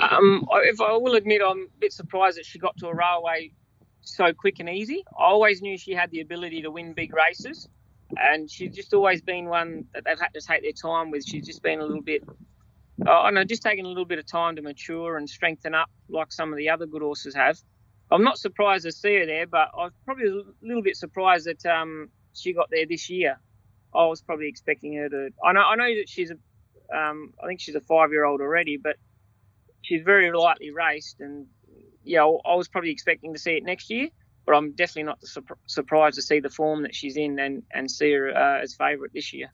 Um, 0.00 0.46
if 0.64 0.82
I 0.82 0.92
will 0.98 1.14
admit, 1.14 1.40
I'm 1.42 1.62
a 1.62 1.80
bit 1.80 1.94
surprised 1.94 2.36
that 2.36 2.44
she 2.44 2.58
got 2.58 2.76
to 2.76 2.88
a 2.88 2.94
railway 2.94 3.52
so 4.02 4.34
quick 4.34 4.60
and 4.60 4.68
easy. 4.68 5.02
I 5.18 5.24
always 5.24 5.62
knew 5.62 5.78
she 5.78 5.92
had 5.94 6.10
the 6.10 6.20
ability 6.20 6.60
to 6.60 6.70
win 6.70 6.92
big 6.92 7.14
races 7.14 7.70
and 8.16 8.50
she's 8.50 8.74
just 8.74 8.94
always 8.94 9.20
been 9.20 9.48
one 9.48 9.84
that 9.94 10.04
they've 10.04 10.18
had 10.18 10.32
to 10.34 10.40
take 10.40 10.62
their 10.62 10.72
time 10.72 11.10
with. 11.10 11.24
She's 11.24 11.46
just 11.46 11.62
been 11.62 11.80
a 11.80 11.84
little 11.84 12.02
bit, 12.02 12.22
I 13.06 13.30
know, 13.30 13.44
just 13.44 13.62
taking 13.62 13.84
a 13.84 13.88
little 13.88 14.04
bit 14.04 14.18
of 14.18 14.26
time 14.26 14.56
to 14.56 14.62
mature 14.62 15.16
and 15.16 15.28
strengthen 15.28 15.74
up 15.74 15.90
like 16.08 16.32
some 16.32 16.52
of 16.52 16.56
the 16.56 16.70
other 16.70 16.86
good 16.86 17.02
horses 17.02 17.34
have. 17.34 17.58
I'm 18.10 18.24
not 18.24 18.38
surprised 18.38 18.84
to 18.84 18.92
see 18.92 19.16
her 19.18 19.26
there, 19.26 19.46
but 19.46 19.68
I 19.74 19.84
was 19.84 19.92
probably 20.04 20.28
a 20.28 20.42
little 20.62 20.82
bit 20.82 20.96
surprised 20.96 21.46
that 21.46 21.64
um, 21.66 22.08
she 22.32 22.54
got 22.54 22.68
there 22.70 22.86
this 22.86 23.10
year. 23.10 23.38
I 23.94 24.06
was 24.06 24.22
probably 24.22 24.48
expecting 24.48 24.94
her 24.94 25.08
to. 25.08 25.28
I 25.44 25.52
know, 25.52 25.60
I 25.60 25.76
know 25.76 25.94
that 25.96 26.08
she's 26.08 26.30
a, 26.30 26.96
um, 26.96 27.34
I 27.42 27.46
think 27.46 27.60
she's 27.60 27.74
a 27.74 27.80
five-year-old 27.80 28.40
already, 28.40 28.78
but 28.78 28.96
she's 29.82 30.02
very 30.02 30.32
lightly 30.32 30.70
raced, 30.70 31.20
and 31.20 31.46
yeah, 32.04 32.22
I 32.22 32.54
was 32.54 32.68
probably 32.68 32.90
expecting 32.90 33.34
to 33.34 33.38
see 33.38 33.52
it 33.52 33.64
next 33.64 33.90
year 33.90 34.08
but 34.48 34.56
I'm 34.56 34.72
definitely 34.72 35.02
not 35.02 35.18
surprised 35.66 36.16
to 36.16 36.22
see 36.22 36.40
the 36.40 36.48
form 36.48 36.82
that 36.82 36.94
she's 36.94 37.18
in 37.18 37.38
and, 37.38 37.62
and 37.74 37.90
see 37.90 38.12
her 38.12 38.34
uh, 38.34 38.62
as 38.62 38.74
favourite 38.74 39.12
this 39.12 39.34
year. 39.34 39.50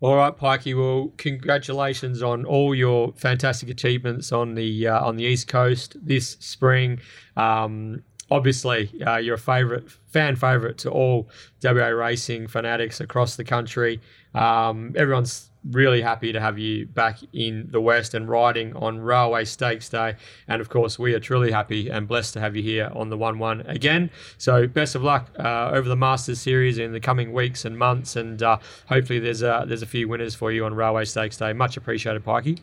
All 0.00 0.14
right, 0.14 0.36
Pikey. 0.36 0.78
Well, 0.78 1.12
congratulations 1.16 2.22
on 2.22 2.44
all 2.44 2.72
your 2.72 3.14
fantastic 3.16 3.68
achievements 3.68 4.30
on 4.30 4.54
the 4.54 4.86
uh, 4.86 5.04
on 5.04 5.16
the 5.16 5.24
East 5.24 5.48
Coast 5.48 5.96
this 6.00 6.36
spring. 6.38 7.00
Um, 7.36 8.04
obviously, 8.30 8.92
uh, 9.04 9.16
you're 9.16 9.34
a 9.34 9.38
favourite 9.38 9.90
fan 10.06 10.36
favourite 10.36 10.78
to 10.78 10.90
all 10.90 11.28
WA 11.60 11.88
racing 11.88 12.46
fanatics 12.46 13.00
across 13.00 13.34
the 13.34 13.44
country. 13.44 14.00
Um, 14.36 14.92
everyone's 14.96 15.50
really 15.70 16.02
happy 16.02 16.32
to 16.32 16.40
have 16.40 16.58
you 16.58 16.86
back 16.86 17.18
in 17.32 17.68
the 17.70 17.80
West 17.80 18.14
and 18.14 18.28
riding 18.28 18.74
on 18.76 19.00
Railway 19.00 19.44
Stakes 19.44 19.88
Day. 19.88 20.16
And 20.48 20.60
of 20.60 20.68
course, 20.68 20.98
we 20.98 21.14
are 21.14 21.20
truly 21.20 21.52
happy 21.52 21.88
and 21.88 22.08
blessed 22.08 22.34
to 22.34 22.40
have 22.40 22.56
you 22.56 22.62
here 22.62 22.90
on 22.94 23.10
the 23.10 23.16
1 23.16 23.38
1 23.38 23.62
again. 23.62 24.10
So, 24.38 24.66
best 24.66 24.94
of 24.94 25.02
luck 25.02 25.30
uh, 25.38 25.70
over 25.72 25.88
the 25.88 25.96
Masters 25.96 26.40
Series 26.40 26.78
in 26.78 26.92
the 26.92 27.00
coming 27.00 27.32
weeks 27.32 27.64
and 27.64 27.78
months. 27.78 28.16
And 28.16 28.42
uh, 28.42 28.58
hopefully, 28.88 29.18
there's 29.18 29.42
a, 29.42 29.64
there's 29.66 29.82
a 29.82 29.86
few 29.86 30.08
winners 30.08 30.34
for 30.34 30.50
you 30.50 30.64
on 30.64 30.74
Railway 30.74 31.04
Stakes 31.04 31.36
Day. 31.36 31.52
Much 31.52 31.76
appreciated, 31.76 32.24
Pikey. 32.24 32.60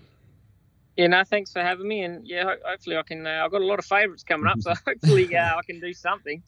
Yeah, 0.97 1.08
no, 1.08 1.24
thanks 1.24 1.54
for 1.54 1.62
having 1.62 1.88
me. 1.88 2.04
And 2.04 2.28
yeah, 2.28 2.56
hopefully, 2.66 2.97
I 2.97 3.04
can. 3.04 3.26
Uh, 3.26 3.41
I've 3.43 3.52
got 3.52 3.62
a 3.62 3.66
lot 3.66 3.80
of 3.80 3.86
favourites 3.86 4.24
coming 4.24 4.47
up, 4.47 4.60
so 4.60 4.74
hopefully, 4.86 5.36
uh, 5.36 5.56
I 5.56 5.62
can 5.66 5.80
do 5.80 5.93
something. 5.93 6.43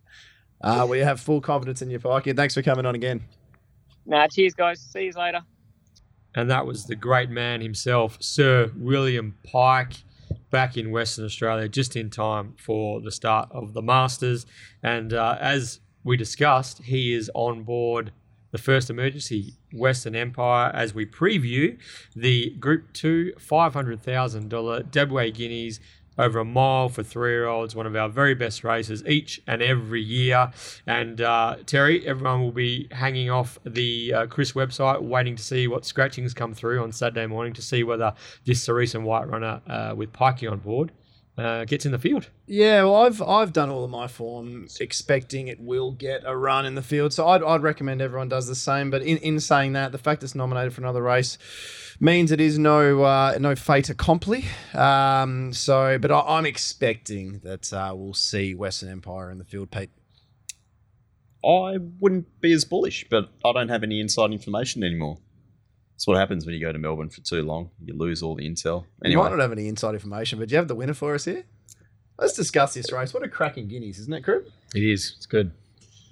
Uh, 0.59 0.85
we 0.87 0.99
have 0.99 1.19
full 1.19 1.41
confidence 1.41 1.81
in 1.81 1.89
you, 1.89 1.99
Pikey. 1.99 2.35
Thanks 2.35 2.53
for 2.53 2.61
coming 2.61 2.85
on 2.85 2.93
again. 2.93 3.23
Nah, 4.05 4.27
cheers, 4.27 4.53
guys. 4.53 4.79
See 4.79 5.05
you 5.05 5.11
later 5.15 5.41
and 6.35 6.49
that 6.49 6.65
was 6.65 6.85
the 6.85 6.95
great 6.95 7.29
man 7.29 7.61
himself, 7.61 8.17
Sir 8.21 8.71
William 8.75 9.35
Pike, 9.43 10.03
back 10.49 10.77
in 10.77 10.91
Western 10.91 11.25
Australia 11.25 11.67
just 11.67 11.95
in 11.95 12.09
time 12.09 12.53
for 12.57 13.01
the 13.01 13.11
start 13.11 13.49
of 13.51 13.73
the 13.73 13.81
Masters. 13.81 14.45
And 14.83 15.13
uh, 15.13 15.37
as 15.39 15.79
we 16.03 16.17
discussed, 16.17 16.83
he 16.83 17.13
is 17.13 17.29
on 17.33 17.63
board 17.63 18.11
the 18.51 18.57
first 18.57 18.89
emergency 18.89 19.53
Western 19.73 20.15
Empire 20.15 20.71
as 20.73 20.93
we 20.93 21.05
preview 21.05 21.77
the 22.15 22.49
Group 22.51 22.91
2 22.93 23.33
$500,000 23.39 25.11
WA 25.11 25.29
Guineas 25.33 25.79
over 26.17 26.39
a 26.39 26.45
mile 26.45 26.89
for 26.89 27.03
three 27.03 27.31
year 27.31 27.47
olds, 27.47 27.75
one 27.75 27.85
of 27.85 27.95
our 27.95 28.09
very 28.09 28.35
best 28.35 28.63
races 28.63 29.03
each 29.05 29.41
and 29.47 29.61
every 29.61 30.01
year. 30.01 30.51
And 30.85 31.21
uh, 31.21 31.57
Terry, 31.65 32.05
everyone 32.07 32.41
will 32.41 32.51
be 32.51 32.87
hanging 32.91 33.29
off 33.29 33.57
the 33.65 34.13
uh, 34.13 34.25
Chris 34.27 34.53
website, 34.53 35.01
waiting 35.01 35.35
to 35.35 35.43
see 35.43 35.67
what 35.67 35.85
scratchings 35.85 36.33
come 36.33 36.53
through 36.53 36.81
on 36.83 36.91
Saturday 36.91 37.27
morning 37.27 37.53
to 37.53 37.61
see 37.61 37.83
whether 37.83 38.13
this 38.45 38.61
Cerise 38.63 38.95
and 38.95 39.05
White 39.05 39.29
Runner 39.29 39.61
uh, 39.67 39.93
with 39.95 40.11
Pikey 40.13 40.51
on 40.51 40.59
board 40.59 40.91
uh, 41.37 41.65
gets 41.65 41.85
in 41.85 41.91
the 41.91 41.99
field. 41.99 42.29
Yeah, 42.45 42.83
well, 42.83 42.95
I've 42.95 43.21
I've 43.21 43.53
done 43.53 43.69
all 43.69 43.83
of 43.83 43.89
my 43.89 44.07
form 44.07 44.67
expecting 44.79 45.47
it 45.47 45.59
will 45.59 45.91
get 45.91 46.23
a 46.25 46.35
run 46.35 46.65
in 46.65 46.75
the 46.75 46.81
field, 46.81 47.13
so 47.13 47.27
I'd, 47.27 47.43
I'd 47.43 47.61
recommend 47.61 48.01
everyone 48.01 48.29
does 48.29 48.47
the 48.47 48.55
same. 48.55 48.89
But 48.89 49.01
in, 49.01 49.17
in 49.17 49.39
saying 49.39 49.73
that, 49.73 49.91
the 49.91 49.97
fact 49.97 50.23
it's 50.23 50.35
nominated 50.35 50.73
for 50.73 50.81
another 50.81 51.01
race 51.01 51.37
means 51.99 52.31
it 52.31 52.41
is 52.41 52.59
no 52.59 53.03
uh, 53.03 53.37
no 53.39 53.55
fait 53.55 53.89
accompli. 53.89 54.45
Um, 54.73 55.53
so, 55.53 55.97
but 55.97 56.11
I, 56.11 56.19
I'm 56.19 56.45
expecting 56.45 57.39
that 57.39 57.71
uh, 57.71 57.93
we'll 57.95 58.13
see 58.13 58.53
Western 58.53 58.89
Empire 58.89 59.31
in 59.31 59.37
the 59.37 59.45
field, 59.45 59.71
Pete. 59.71 59.91
I 61.43 61.77
wouldn't 61.99 62.39
be 62.39 62.51
as 62.53 62.65
bullish, 62.65 63.07
but 63.09 63.29
I 63.43 63.51
don't 63.51 63.69
have 63.69 63.83
any 63.83 63.99
inside 63.99 64.31
information 64.31 64.83
anymore. 64.83 65.17
That's 66.01 66.07
what 66.07 66.17
happens 66.17 66.47
when 66.47 66.55
you 66.55 66.61
go 66.61 66.71
to 66.71 66.79
Melbourne 66.79 67.11
for 67.11 67.21
too 67.21 67.43
long. 67.43 67.69
You 67.85 67.93
lose 67.95 68.23
all 68.23 68.33
the 68.33 68.49
intel. 68.49 68.85
You 69.03 69.19
might 69.19 69.29
not 69.29 69.37
have 69.37 69.51
any 69.51 69.67
inside 69.67 69.93
information, 69.93 70.39
but 70.39 70.49
do 70.49 70.53
you 70.53 70.57
have 70.57 70.67
the 70.67 70.73
winner 70.73 70.95
for 70.95 71.13
us 71.13 71.25
here? 71.25 71.43
Let's 72.17 72.33
discuss 72.33 72.73
this 72.73 72.91
race. 72.91 73.13
What 73.13 73.21
a 73.21 73.27
cracking 73.27 73.67
guineas, 73.67 73.99
isn't 73.99 74.11
it, 74.11 74.23
Crib? 74.23 74.47
It 74.73 74.81
is. 74.81 75.13
It's 75.15 75.27
good. 75.27 75.51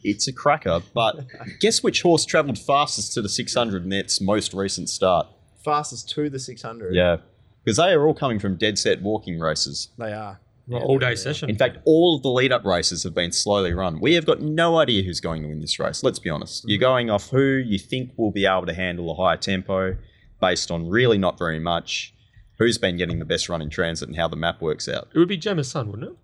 it's 0.03 0.27
a 0.27 0.31
cracker. 0.31 0.81
But 0.93 1.25
guess 1.59 1.81
which 1.81 2.03
horse 2.03 2.23
travelled 2.23 2.59
fastest 2.59 3.13
to 3.13 3.23
the 3.23 3.29
600 3.29 3.83
in 3.83 3.91
its 3.91 4.21
most 4.21 4.53
recent 4.53 4.89
start? 4.89 5.25
Fastest 5.65 6.07
to 6.11 6.29
the 6.29 6.37
600. 6.37 6.93
Yeah, 6.93 7.17
because 7.63 7.77
they 7.77 7.91
are 7.91 8.05
all 8.05 8.13
coming 8.13 8.37
from 8.37 8.57
dead 8.57 8.77
set 8.77 9.01
walking 9.01 9.39
races. 9.39 9.89
They 9.97 10.13
are. 10.13 10.39
Well, 10.69 10.81
Yeah, 10.81 10.85
all 10.87 10.99
day 10.99 11.11
are. 11.13 11.15
session. 11.15 11.49
In 11.49 11.57
fact, 11.57 11.79
all 11.85 12.15
of 12.17 12.21
the 12.23 12.29
lead 12.29 12.51
up 12.51 12.63
races 12.63 13.03
have 13.03 13.13
been 13.15 13.31
slowly 13.31 13.73
run. 13.73 13.99
We 13.99 14.13
have 14.13 14.25
got 14.25 14.39
no 14.41 14.77
idea 14.77 15.03
who's 15.03 15.19
going 15.19 15.41
to 15.41 15.47
win 15.49 15.59
this 15.61 15.79
race. 15.79 16.03
Let's 16.03 16.19
be 16.19 16.29
honest. 16.29 16.63
You're 16.67 16.79
going 16.79 17.09
off 17.09 17.29
who 17.29 17.41
you 17.65 17.79
think 17.79 18.11
will 18.17 18.31
be 18.31 18.45
able 18.45 18.65
to 18.67 18.73
handle 18.73 19.09
a 19.11 19.15
higher 19.15 19.37
tempo 19.37 19.97
based 20.39 20.69
on 20.71 20.87
really 20.87 21.17
not 21.17 21.37
very 21.37 21.59
much. 21.59 22.13
Who's 22.59 22.77
been 22.77 22.97
getting 22.97 23.19
the 23.19 23.25
best 23.25 23.49
run 23.49 23.61
in 23.61 23.69
transit 23.69 24.09
and 24.09 24.17
how 24.17 24.27
the 24.27 24.35
map 24.35 24.61
works 24.61 24.87
out. 24.87 25.07
it 25.13 25.17
would 25.17 25.27
be 25.29 25.37
Gemma's 25.37 25.71
son, 25.71 25.89
wouldn't 25.91 26.11
it? 26.11 26.17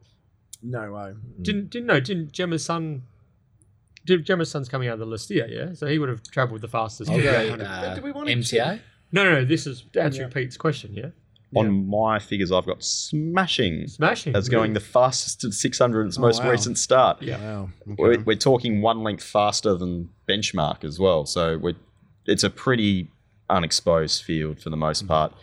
No 0.61 0.91
way. 0.93 1.13
Didn't 1.41 1.69
didn't 1.69 1.87
no 1.87 1.99
didn't 1.99 2.31
Gemma's 2.33 2.63
son? 2.65 3.03
Did 4.05 4.25
Gemma's 4.25 4.51
son's 4.51 4.67
coming 4.69 4.87
out 4.87 4.93
of 4.95 4.99
the 4.99 5.05
list 5.05 5.29
here? 5.29 5.47
Yeah, 5.47 5.73
so 5.73 5.87
he 5.87 5.97
would 5.97 6.09
have 6.09 6.21
travelled 6.23 6.61
the 6.61 6.67
fastest. 6.67 7.09
I'll 7.09 7.19
Yeah. 7.19 7.43
go, 7.43 7.49
100. 7.51 7.65
uh, 7.65 7.95
Do 7.95 8.01
we 8.01 8.11
want 8.11 8.27
MTA. 8.29 8.79
No, 9.11 9.23
no, 9.23 9.31
no. 9.35 9.45
This 9.45 9.65
is 9.65 9.85
answering 9.95 10.27
Yeah. 10.29 10.33
Pete's 10.33 10.57
question. 10.57 10.93
Yeah, 10.93 11.09
On 11.55 11.89
my 11.89 12.19
figures, 12.19 12.51
I've 12.51 12.65
got 12.65 12.83
smashing 12.83 13.87
smashing. 13.87 14.35
as 14.35 14.49
going 14.49 14.73
the 14.73 14.79
fastest 14.79 15.43
at 15.43 15.53
600 15.53 16.01
in 16.01 16.07
its 16.07 16.17
Oh, 16.17 16.21
most 16.21 16.43
wow. 16.43 16.51
recent 16.51 16.77
start. 16.77 17.21
Yeah. 17.21 17.37
Wow. 17.37 17.69
We're, 17.85 18.19
we're 18.21 18.35
talking 18.35 18.81
one 18.81 19.03
length 19.03 19.23
faster 19.23 19.75
than 19.75 20.09
benchmark 20.27 20.83
as 20.83 20.99
well. 20.99 21.25
So 21.25 21.57
we're, 21.57 21.75
it's 22.25 22.43
a 22.43 22.49
pretty 22.49 23.09
unexposed 23.49 24.23
field 24.23 24.59
for 24.61 24.69
the 24.69 24.77
most 24.77 25.05
mm. 25.05 25.07
part. 25.07 25.33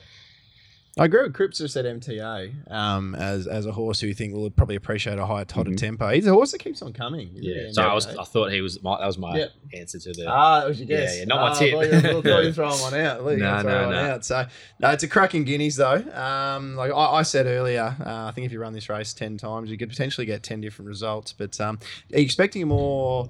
I 0.98 1.06
agree 1.06 1.22
with 1.22 1.32
Cripps 1.32 1.56
who 1.58 1.68
said 1.68 1.86
MTA 1.86 2.70
um, 2.70 3.14
as 3.14 3.46
as 3.46 3.64
a 3.64 3.72
horse 3.72 3.98
who 4.00 4.08
you 4.08 4.12
think 4.14 4.34
will 4.34 4.50
probably 4.50 4.76
appreciate 4.76 5.18
a 5.18 5.24
higher 5.24 5.46
todder 5.46 5.70
Mhm. 5.70 5.78
tempo. 5.78 6.08
He's 6.10 6.26
a 6.26 6.32
horse 6.32 6.52
that 6.52 6.58
keeps 6.58 6.82
on 6.82 6.92
coming. 6.92 7.30
Yeah. 7.32 7.68
So 7.70 7.82
I 7.82 7.94
was. 7.94 8.06
I 8.06 8.24
thought 8.24 8.52
he 8.52 8.60
was. 8.60 8.82
My, 8.82 8.98
that 9.00 9.06
was 9.06 9.16
my 9.16 9.38
Yeah. 9.38 9.46
answer 9.72 9.98
to 10.00 10.12
the. 10.12 10.26
Ah, 10.28 10.60
that 10.60 10.68
was 10.68 10.78
your 10.78 10.88
guess. 10.88 11.14
Yeah, 11.14 11.20
yeah, 11.20 11.24
not 11.24 11.40
my 11.40 11.48
Ah, 11.48 11.54
tip. 11.54 11.68
I 11.68 11.70
thought 11.72 11.82
you 11.84 11.90
were- 11.90 11.96
I 11.96 12.22
thought 12.22 12.24
you 12.42 12.46
were 12.48 12.52
throwing 12.52 12.80
one 12.80 12.94
out. 12.94 13.16
I 13.16 13.18
thought 13.20 13.30
you 13.30 13.36
were 13.36 13.36
No, 13.38 13.62
no, 13.62 13.90
no. 13.90 13.96
out. 13.96 14.24
So, 14.26 14.46
no, 14.80 14.90
it's 14.90 15.02
a 15.02 15.08
cracking 15.08 15.44
guineas 15.44 15.76
though. 15.76 16.04
Um, 16.12 16.76
like 16.76 16.92
I, 16.92 16.94
I 16.94 17.22
said 17.22 17.46
earlier, 17.46 17.96
uh, 17.98 18.26
I 18.26 18.32
think 18.32 18.44
if 18.44 18.52
you 18.52 18.60
run 18.60 18.74
this 18.74 18.90
race 18.90 19.14
ten 19.14 19.38
times, 19.38 19.70
you 19.70 19.78
could 19.78 19.88
potentially 19.88 20.26
get 20.26 20.42
ten 20.42 20.60
different 20.60 20.88
results. 20.90 21.32
But 21.32 21.58
um, 21.58 21.78
are 22.12 22.18
you 22.18 22.24
expecting 22.24 22.62
a 22.64 22.66
more 22.66 23.28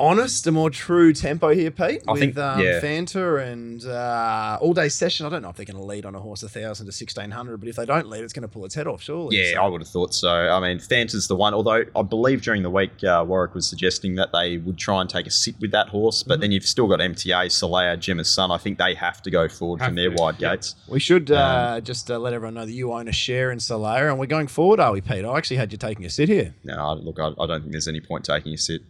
honest, 0.00 0.46
a 0.46 0.52
more 0.52 0.70
true 0.70 1.12
tempo 1.12 1.54
here, 1.54 1.70
Pete? 1.70 2.02
I 2.06 2.12
with 2.12 2.20
think- 2.20 2.38
um, 2.38 2.60
yeah. 2.60 2.80
Fanta 2.80 3.42
and 3.46 3.84
uh, 3.84 4.58
all 4.60 4.72
day 4.72 4.88
session. 4.88 5.26
I 5.26 5.28
don't 5.28 5.42
know 5.42 5.50
if 5.50 5.56
they're 5.56 5.66
going 5.66 5.76
to 5.76 5.82
lead 5.84 6.04
on 6.06 6.14
a 6.14 6.20
horse 6.20 6.42
a 6.42 6.48
thousand 6.48 6.86
to 6.86 6.92
sixteen 6.92 7.30
hundred, 7.30 7.58
but 7.58 7.68
if 7.68 7.76
they 7.76 7.84
don't 7.86 8.08
lead, 8.08 8.22
it's 8.24 8.32
going 8.32 8.42
to 8.42 8.48
pull 8.48 8.64
its 8.64 8.74
head 8.74 8.86
off. 8.86 9.02
Surely. 9.02 9.36
Yeah, 9.36 9.54
So- 9.54 9.62
I 9.62 9.66
would 9.68 9.80
have 9.80 9.88
thought 9.88 10.14
so. 10.14 10.28
I 10.30 10.60
mean, 10.60 10.78
Fanta's 10.78 11.28
the 11.28 11.36
one, 11.36 11.54
although 11.54 11.84
I 11.96 12.02
believe 12.02 12.42
during 12.42 12.62
the 12.62 12.70
week 12.70 13.02
uh, 13.04 13.24
Warwick 13.26 13.54
was 13.54 13.66
suggesting 13.68 14.14
that 14.16 14.30
they 14.32 14.58
would 14.58 14.78
try 14.78 15.00
and 15.00 15.08
take 15.10 15.26
a 15.26 15.30
sit 15.30 15.54
with 15.60 15.70
that 15.72 15.88
horse, 15.88 16.22
but 16.22 16.40
then 16.40 16.52
you've 16.52 16.66
still 16.66 16.86
got 16.86 17.00
MTA, 17.00 17.46
Solea, 17.46 17.98
Gemma's 17.98 18.32
son. 18.32 18.50
I 18.50 18.58
think 18.58 18.78
they 18.78 18.94
have 18.94 19.22
to 19.22 19.30
go 19.30 19.48
forward 19.48 19.80
Have 19.80 19.88
from 19.88 19.96
their 19.96 20.10
to, 20.10 20.16
wide 20.22 20.36
yeah. 20.38 20.54
gates. 20.56 20.74
We 20.88 21.00
should 21.00 21.30
uh, 21.30 21.80
just 21.80 22.10
uh, 22.10 22.18
let 22.18 22.32
everyone 22.32 22.54
know 22.54 22.66
that 22.66 22.72
you 22.72 22.92
own 22.92 23.08
a 23.08 23.12
share 23.12 23.50
in 23.50 23.58
Solaire, 23.58 24.08
and 24.10 24.18
we're 24.18 24.26
going 24.26 24.46
forward, 24.48 24.80
are 24.80 24.92
we, 24.92 25.00
Pete? 25.00 25.24
I 25.24 25.36
actually 25.36 25.56
had 25.56 25.72
you 25.72 25.78
taking 25.78 26.04
a 26.04 26.10
sit 26.10 26.28
here. 26.28 26.54
No, 26.64 26.94
look, 26.94 27.18
I, 27.18 27.28
I 27.40 27.46
don't 27.46 27.60
think 27.62 27.72
there's 27.72 27.88
any 27.88 28.00
point 28.00 28.24
taking 28.24 28.52
a 28.54 28.58
sit. 28.58 28.82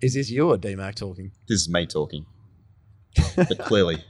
Is 0.00 0.14
this 0.14 0.30
you 0.30 0.50
or 0.50 0.56
DMAC 0.58 0.94
talking? 0.94 1.32
This 1.48 1.62
is 1.62 1.68
me 1.68 1.86
talking. 1.86 2.26
but 3.36 3.58
clearly, 3.70 4.02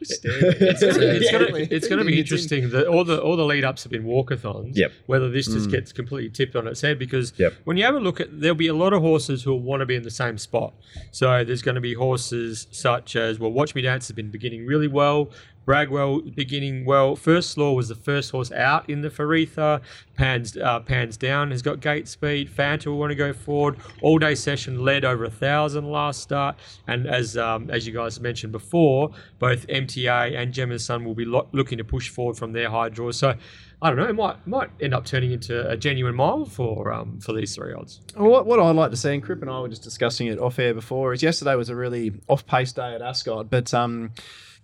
It's, 0.00 0.18
it's 0.24 1.24
Yeah. 1.24 1.32
gonna, 1.38 1.66
it's 1.70 1.88
gonna 1.88 2.04
be 2.04 2.18
interesting. 2.24 2.70
that 2.70 2.86
all 2.86 3.04
the 3.04 3.20
all 3.20 3.36
the 3.36 3.44
lead 3.44 3.64
ups 3.64 3.82
have 3.84 3.92
been 3.92 4.04
walkathons. 4.04 4.72
Yep. 4.76 4.92
Whether 5.06 5.30
this 5.30 5.46
just 5.46 5.68
Mm. 5.68 5.72
gets 5.72 5.92
completely 5.92 6.30
tipped 6.30 6.54
on 6.56 6.66
its 6.66 6.80
head 6.82 6.98
because 6.98 7.32
Yep. 7.38 7.54
when 7.64 7.76
you 7.76 7.84
have 7.84 7.94
a 7.94 8.00
look 8.00 8.20
at, 8.20 8.40
there'll 8.40 8.54
be 8.56 8.66
a 8.66 8.74
lot 8.74 8.92
of 8.92 9.00
horses 9.02 9.42
who 9.44 9.52
will 9.52 9.62
want 9.62 9.80
to 9.80 9.86
be 9.86 9.94
in 9.94 10.02
the 10.02 10.10
same 10.10 10.36
spot. 10.38 10.74
So 11.12 11.44
there's 11.44 11.62
going 11.62 11.76
to 11.76 11.80
be 11.80 11.94
horses 11.94 12.66
such 12.72 13.16
as 13.16 13.38
well, 13.38 13.50
Watch 13.52 13.74
Me 13.74 13.80
Dance 13.82 14.08
has 14.08 14.14
been 14.14 14.30
beginning 14.30 14.66
really 14.66 14.88
well. 14.88 15.30
Bragwell 15.66 16.34
beginning 16.34 16.84
well. 16.84 17.16
First 17.16 17.58
Law 17.58 17.72
was 17.72 17.88
the 17.88 17.94
first 17.94 18.30
horse 18.30 18.52
out 18.52 18.88
in 18.88 19.02
the 19.02 19.10
Faritha. 19.10 19.80
Pans 20.14 20.56
uh, 20.56 20.80
pans 20.80 21.16
down 21.16 21.50
has 21.50 21.60
got 21.60 21.80
gate 21.80 22.06
speed. 22.08 22.48
Fanta 22.48 22.86
will 22.86 22.98
want 22.98 23.10
to 23.10 23.16
go 23.16 23.32
forward. 23.32 23.76
All 24.00 24.18
day 24.18 24.34
session 24.34 24.84
led 24.84 25.04
over 25.04 25.24
a 25.24 25.30
thousand 25.30 25.90
last 25.90 26.20
start. 26.22 26.56
And 26.86 27.06
as 27.06 27.36
um, 27.36 27.68
as 27.70 27.86
you 27.86 27.92
guys 27.92 28.20
mentioned 28.20 28.52
before, 28.52 29.10
both 29.38 29.66
MTA 29.66 30.36
and 30.40 30.52
Gemma's 30.52 30.84
Son 30.84 31.04
will 31.04 31.14
be 31.14 31.24
lo- 31.24 31.48
looking 31.52 31.78
to 31.78 31.84
push 31.84 32.08
forward 32.08 32.36
from 32.36 32.52
their 32.52 32.70
high 32.70 32.88
draws. 32.88 33.18
So 33.18 33.34
I 33.82 33.90
don't 33.90 33.98
know. 33.98 34.06
It 34.06 34.14
might 34.14 34.46
might 34.46 34.70
end 34.80 34.94
up 34.94 35.04
turning 35.04 35.32
into 35.32 35.68
a 35.68 35.76
genuine 35.76 36.14
mile 36.14 36.46
for 36.46 36.92
um, 36.92 37.20
for 37.20 37.32
these 37.32 37.54
three 37.54 37.74
odds. 37.74 38.00
What, 38.14 38.46
what 38.46 38.58
I'd 38.58 38.76
like 38.76 38.90
to 38.92 38.96
see, 38.96 39.12
and 39.12 39.22
Crip 39.22 39.42
and 39.42 39.50
I 39.50 39.60
were 39.60 39.68
just 39.68 39.82
discussing 39.82 40.28
it 40.28 40.38
off 40.38 40.58
air 40.58 40.72
before, 40.72 41.12
is 41.12 41.22
yesterday 41.22 41.54
was 41.56 41.68
a 41.68 41.76
really 41.76 42.12
off 42.28 42.46
pace 42.46 42.72
day 42.72 42.94
at 42.94 43.02
Ascot, 43.02 43.50
but 43.50 43.74
um, 43.74 44.12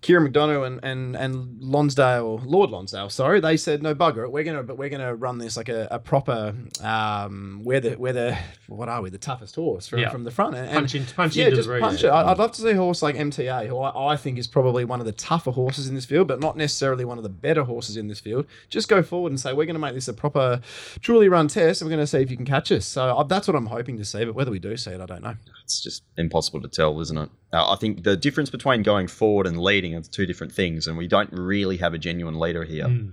Kieran 0.02 0.30
McDonough 0.32 0.66
and, 0.66 0.80
and, 0.82 1.16
and 1.16 1.62
Lonsdale, 1.62 2.38
Lord 2.44 2.70
Lonsdale, 2.70 3.08
sorry, 3.08 3.40
they 3.40 3.56
said 3.56 3.82
no 3.82 3.94
bugger 3.94 4.24
it. 4.24 4.32
We're 4.32 4.42
gonna 4.44 4.62
but 4.64 4.76
we're 4.76 4.88
gonna 4.88 5.14
run 5.14 5.38
this 5.38 5.56
like 5.56 5.68
a, 5.68 5.88
a 5.92 5.98
proper 6.00 6.54
um, 6.82 7.62
we're 7.64 7.80
the 7.80 7.96
we're 7.96 8.12
the 8.12 8.36
what 8.68 8.88
are 8.88 9.00
we 9.00 9.10
the 9.10 9.18
toughest 9.18 9.54
horse 9.54 9.86
from, 9.86 10.00
Yeah. 10.00 10.10
from 10.10 10.24
the 10.24 10.30
front 10.30 10.56
and, 10.56 10.66
and 10.66 10.74
Punch, 10.74 10.94
in, 10.96 11.06
punch 11.06 11.36
yeah, 11.36 11.44
into 11.44 11.56
just 11.56 11.68
the 11.68 11.78
punch 11.78 12.02
it. 12.04 12.08
I- 12.08 12.30
I'd 12.32 12.38
love 12.38 12.52
to 12.52 12.60
see 12.62 12.70
a 12.70 12.76
horse 12.76 13.00
like 13.00 13.14
MTA, 13.14 13.68
who 13.68 13.78
I, 13.78 14.12
I 14.12 14.16
think 14.16 14.38
is 14.38 14.46
probably 14.48 14.84
one 14.84 14.98
of 15.00 15.06
the 15.06 15.12
tougher 15.12 15.52
horses 15.52 15.86
in 15.88 15.94
this 15.94 16.04
field, 16.04 16.26
but 16.28 16.40
not 16.40 16.56
necessarily 16.56 17.04
one 17.04 17.16
of 17.18 17.22
the 17.22 17.30
better 17.30 17.62
horses 17.64 17.96
in 17.96 18.08
this 18.08 18.18
field. 18.20 18.46
Just 18.70 18.88
go 18.88 19.02
forward 19.02 19.30
and 19.30 19.38
say 19.40 19.52
we're 19.52 19.66
going 19.66 19.74
to 19.74 19.80
make 19.80 19.94
this 19.94 20.08
a 20.08 20.12
proper, 20.14 20.60
truly 21.00 21.28
run 21.28 21.46
test, 21.46 21.80
and 21.80 21.86
we're 21.88 21.94
going 21.96 22.02
to 22.02 22.06
see 22.08 22.18
if 22.20 22.30
you 22.30 22.36
can 22.36 22.46
catch 22.46 22.72
us. 22.72 22.84
So 22.86 23.04
uh, 23.16 23.22
that's 23.22 23.46
what 23.46 23.54
I'm 23.54 23.66
hoping 23.66 23.98
to 23.98 24.04
see. 24.04 24.24
But 24.24 24.34
whether 24.34 24.50
we 24.50 24.58
do 24.58 24.76
see 24.76 24.90
it, 24.90 25.00
I 25.00 25.06
don't 25.06 25.22
know. 25.22 25.36
it's 25.62 25.80
just 25.80 26.02
impossible 26.16 26.60
to 26.62 26.68
tell, 26.68 27.00
isn't 27.00 27.16
it? 27.16 27.30
Uh, 27.52 27.70
I 27.72 27.76
think 27.76 28.04
the 28.04 28.16
difference 28.16 28.48
between 28.50 28.82
going 28.82 29.08
forward 29.08 29.46
and 29.46 29.60
leading 29.60 29.94
are 29.94 30.00
two 30.02 30.24
different 30.26 30.52
things, 30.52 30.86
and 30.86 30.96
we 30.96 31.06
don't 31.06 31.30
really 31.32 31.76
have 31.78 31.92
a 31.94 31.98
genuine 31.98 32.38
leader 32.38 32.64
here, 32.64 32.86
Mm. 32.86 33.12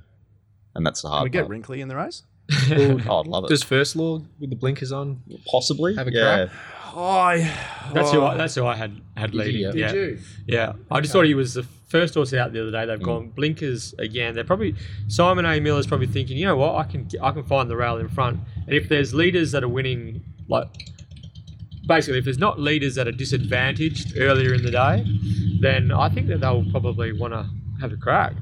and 0.75 0.85
that's 0.85 1.01
the 1.01 1.07
Can 1.09 1.11
hard 1.13 1.23
we 1.25 1.29
get 1.29 1.41
part. 1.41 1.49
wrinkly 1.49 1.81
in 1.81 1.87
the 1.89 1.95
race? 1.97 2.23
Oh, 2.71 3.19
I'd 3.19 3.27
love 3.27 3.43
it. 3.45 3.49
Does 3.49 3.63
First 3.63 3.95
Law 3.95 4.21
with 4.39 4.49
the 4.49 4.55
blinkers 4.55 4.91
on? 4.91 5.21
Possibly. 5.45 5.95
Have 5.95 6.07
a 6.07 6.11
yeah. 6.11 6.47
crack? 6.47 6.49
Oh, 6.95 7.91
That's 7.93 8.11
who 8.11 8.23
I, 8.23 8.35
that's 8.35 8.55
who 8.55 8.65
I 8.65 8.75
had 8.75 8.99
had 9.15 9.35
leading. 9.35 9.61
you? 9.61 9.71
Yeah. 9.75 9.93
you? 9.93 10.19
Yeah, 10.47 10.73
I 10.89 11.01
just 11.01 11.13
thought 11.13 11.25
he 11.25 11.35
was 11.35 11.53
the 11.53 11.63
first 11.87 12.15
horse 12.15 12.33
out 12.33 12.51
the 12.51 12.61
other 12.61 12.71
day. 12.71 12.85
They've 12.87 13.01
gone 13.01 13.29
blinkers 13.29 13.93
again. 13.99 14.33
They're 14.33 14.43
probably 14.43 14.73
Simon 15.07 15.45
A. 15.45 15.59
Miller's 15.59 15.85
probably 15.85 16.07
thinking, 16.07 16.37
you 16.37 16.45
know 16.45 16.55
what, 16.57 16.75
I 16.75 16.83
can 16.85 17.07
I 17.21 17.29
can 17.31 17.43
find 17.43 17.69
the 17.69 17.75
rail 17.77 17.97
in 17.97 18.09
front. 18.09 18.39
And 18.65 18.73
if 18.75 18.89
there's 18.89 19.13
leaders 19.13 19.51
that 19.51 19.63
are 19.63 19.67
winning, 19.69 20.23
like 20.47 20.67
basically, 21.89 22.19
if 22.19 22.23
there's 22.23 22.37
not 22.37 22.57
leaders 22.57 22.95
that 22.95 23.07
are 23.07 23.11
disadvantaged 23.11 24.17
earlier 24.17 24.53
in 24.53 24.63
the 24.63 24.71
day, 24.71 25.05
then 25.59 25.91
I 25.91 26.07
think 26.07 26.27
that 26.27 26.39
they'll 26.39 26.69
probably 26.71 27.11
want 27.11 27.33
to 27.33 27.49
have 27.81 27.91
a 27.91 27.97
crack. 27.97 28.33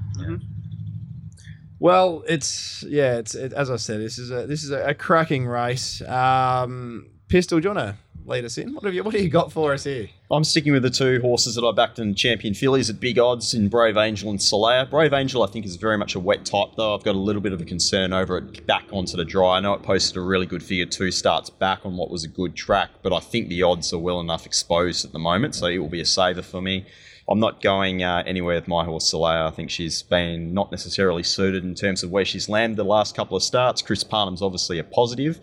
Well, 1.79 2.23
it's 2.27 2.83
yeah, 2.87 3.17
it's 3.17 3.33
it, 3.33 3.53
as 3.53 3.71
I 3.71 3.77
said, 3.77 4.01
this 4.01 4.19
is 4.19 4.29
a 4.31 4.45
this 4.45 4.63
is 4.63 4.71
a, 4.71 4.89
a 4.89 4.93
cracking 4.93 5.47
race. 5.47 6.01
Um, 6.03 7.07
Pistol, 7.27 7.59
do 7.59 7.69
you 7.69 7.75
want 7.75 7.89
to 7.89 7.95
lead 8.27 8.45
us 8.45 8.57
in? 8.57 8.73
What 8.73 8.83
have 8.83 8.93
you 8.93 9.03
What 9.03 9.13
have 9.13 9.23
you 9.23 9.29
got 9.29 9.51
for 9.51 9.73
us 9.73 9.85
here? 9.85 10.09
I'm 10.29 10.43
sticking 10.43 10.73
with 10.73 10.83
the 10.83 10.89
two 10.89 11.21
horses 11.21 11.55
that 11.55 11.65
I 11.65 11.71
backed 11.71 11.99
in 11.99 12.13
Champion 12.13 12.53
Fillies 12.53 12.89
at 12.89 12.99
big 12.99 13.17
odds 13.17 13.53
in 13.53 13.69
Brave 13.69 13.95
Angel 13.95 14.29
and 14.29 14.39
Solaya. 14.39 14.89
Brave 14.89 15.13
Angel, 15.13 15.41
I 15.43 15.47
think, 15.47 15.65
is 15.65 15.77
very 15.77 15.97
much 15.97 16.15
a 16.15 16.19
wet 16.19 16.45
type, 16.45 16.69
though. 16.75 16.93
I've 16.93 17.03
got 17.03 17.15
a 17.15 17.19
little 17.19 17.41
bit 17.41 17.53
of 17.53 17.61
a 17.61 17.65
concern 17.65 18.11
over 18.11 18.37
it 18.37 18.67
back 18.67 18.85
onto 18.91 19.15
the 19.15 19.23
dry. 19.23 19.57
I 19.57 19.59
know 19.61 19.73
it 19.73 19.83
posted 19.83 20.17
a 20.17 20.21
really 20.21 20.45
good 20.45 20.61
figure 20.61 20.85
two 20.85 21.11
starts 21.11 21.49
back 21.49 21.85
on 21.85 21.95
what 21.95 22.09
was 22.09 22.25
a 22.25 22.27
good 22.27 22.55
track, 22.55 22.89
but 23.01 23.13
I 23.13 23.19
think 23.19 23.47
the 23.47 23.63
odds 23.63 23.93
are 23.93 23.99
well 23.99 24.19
enough 24.19 24.45
exposed 24.45 25.05
at 25.05 25.13
the 25.13 25.19
moment, 25.19 25.55
so 25.55 25.67
it 25.67 25.77
will 25.77 25.87
be 25.87 26.01
a 26.01 26.05
saver 26.05 26.41
for 26.41 26.61
me. 26.61 26.85
I'm 27.29 27.39
not 27.39 27.61
going 27.61 28.03
uh, 28.03 28.23
anywhere 28.25 28.55
with 28.55 28.69
my 28.69 28.85
horse 28.85 29.11
Solaya. 29.11 29.47
I 29.47 29.51
think 29.51 29.69
she's 29.69 30.01
been 30.01 30.53
not 30.53 30.71
necessarily 30.71 31.23
suited 31.23 31.65
in 31.65 31.75
terms 31.75 32.01
of 32.01 32.09
where 32.09 32.23
she's 32.23 32.47
landed 32.47 32.77
the 32.77 32.85
last 32.85 33.15
couple 33.15 33.35
of 33.35 33.43
starts. 33.43 33.81
Chris 33.81 34.03
Parnham's 34.03 34.41
obviously 34.41 34.79
a 34.79 34.83
positive. 34.83 35.39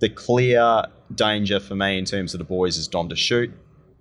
The 0.00 0.08
clear 0.08 0.84
danger 1.14 1.60
for 1.60 1.74
me 1.74 1.98
in 1.98 2.04
terms 2.04 2.34
of 2.34 2.38
the 2.38 2.44
boys 2.44 2.76
is 2.76 2.88
Dom 2.88 3.08
to 3.08 3.16
shoot. 3.16 3.52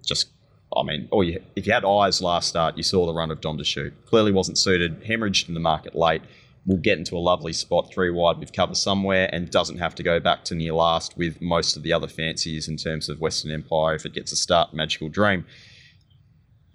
Just, 0.05 0.29
I 0.75 0.83
mean, 0.83 1.07
oh, 1.11 1.17
or 1.17 1.23
you, 1.23 1.41
if 1.55 1.67
you 1.67 1.73
had 1.73 1.85
eyes 1.85 2.21
last 2.21 2.49
start, 2.49 2.77
you 2.77 2.83
saw 2.83 3.05
the 3.05 3.13
run 3.13 3.31
of 3.31 3.41
Dom 3.41 3.57
to 3.57 3.63
shoot. 3.63 3.93
Clearly 4.05 4.31
wasn't 4.31 4.57
suited, 4.57 5.03
hemorrhaged 5.03 5.47
in 5.47 5.53
the 5.53 5.59
market 5.59 5.95
late. 5.95 6.21
Will 6.65 6.77
get 6.77 6.97
into 6.97 7.17
a 7.17 7.19
lovely 7.19 7.51
spot 7.51 7.91
three 7.93 8.09
wide 8.09 8.37
with 8.37 8.53
cover 8.53 8.73
somewhere 8.73 9.29
and 9.33 9.49
doesn't 9.49 9.79
have 9.79 9.95
to 9.95 10.03
go 10.03 10.19
back 10.19 10.45
to 10.45 10.55
near 10.55 10.73
last 10.73 11.17
with 11.17 11.41
most 11.41 11.75
of 11.75 11.83
the 11.83 11.91
other 11.91 12.07
fancies 12.07 12.69
in 12.69 12.77
terms 12.77 13.09
of 13.09 13.19
Western 13.19 13.51
Empire 13.51 13.95
if 13.95 14.05
it 14.05 14.13
gets 14.13 14.31
a 14.31 14.37
start, 14.37 14.73
Magical 14.73 15.09
Dream. 15.09 15.45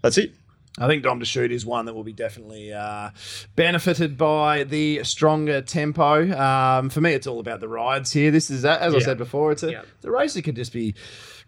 That's 0.02 0.18
it. 0.18 0.32
I 0.81 0.87
think 0.87 1.03
Dom 1.03 1.20
to 1.20 1.26
shoot 1.26 1.51
is 1.53 1.66
one 1.66 1.87
that 1.87 1.95
will 1.95 2.05
be 2.05 2.12
definitely 2.12 2.72
uh, 2.72 3.11
benefited 3.57 4.16
by 4.16 4.64
the 4.64 5.03
stronger 5.05 5.61
tempo. 5.61 6.31
Um, 6.39 6.91
for 6.91 7.01
me, 7.01 7.12
it's 7.12 7.26
all 7.26 7.41
about 7.41 7.61
the 7.61 7.68
rides 7.68 8.12
here. 8.12 8.31
This 8.31 8.51
is, 8.51 8.64
as 8.64 8.95
I 8.95 8.99
Yeah. 8.99 9.05
said 9.05 9.18
before, 9.18 9.53
it's 9.53 9.62
a 9.62 9.72
Yeah. 9.72 9.83
the 10.03 10.11
race 10.11 10.35
that 10.35 10.43
could 10.43 10.57
just 10.57 10.72
be 10.72 10.95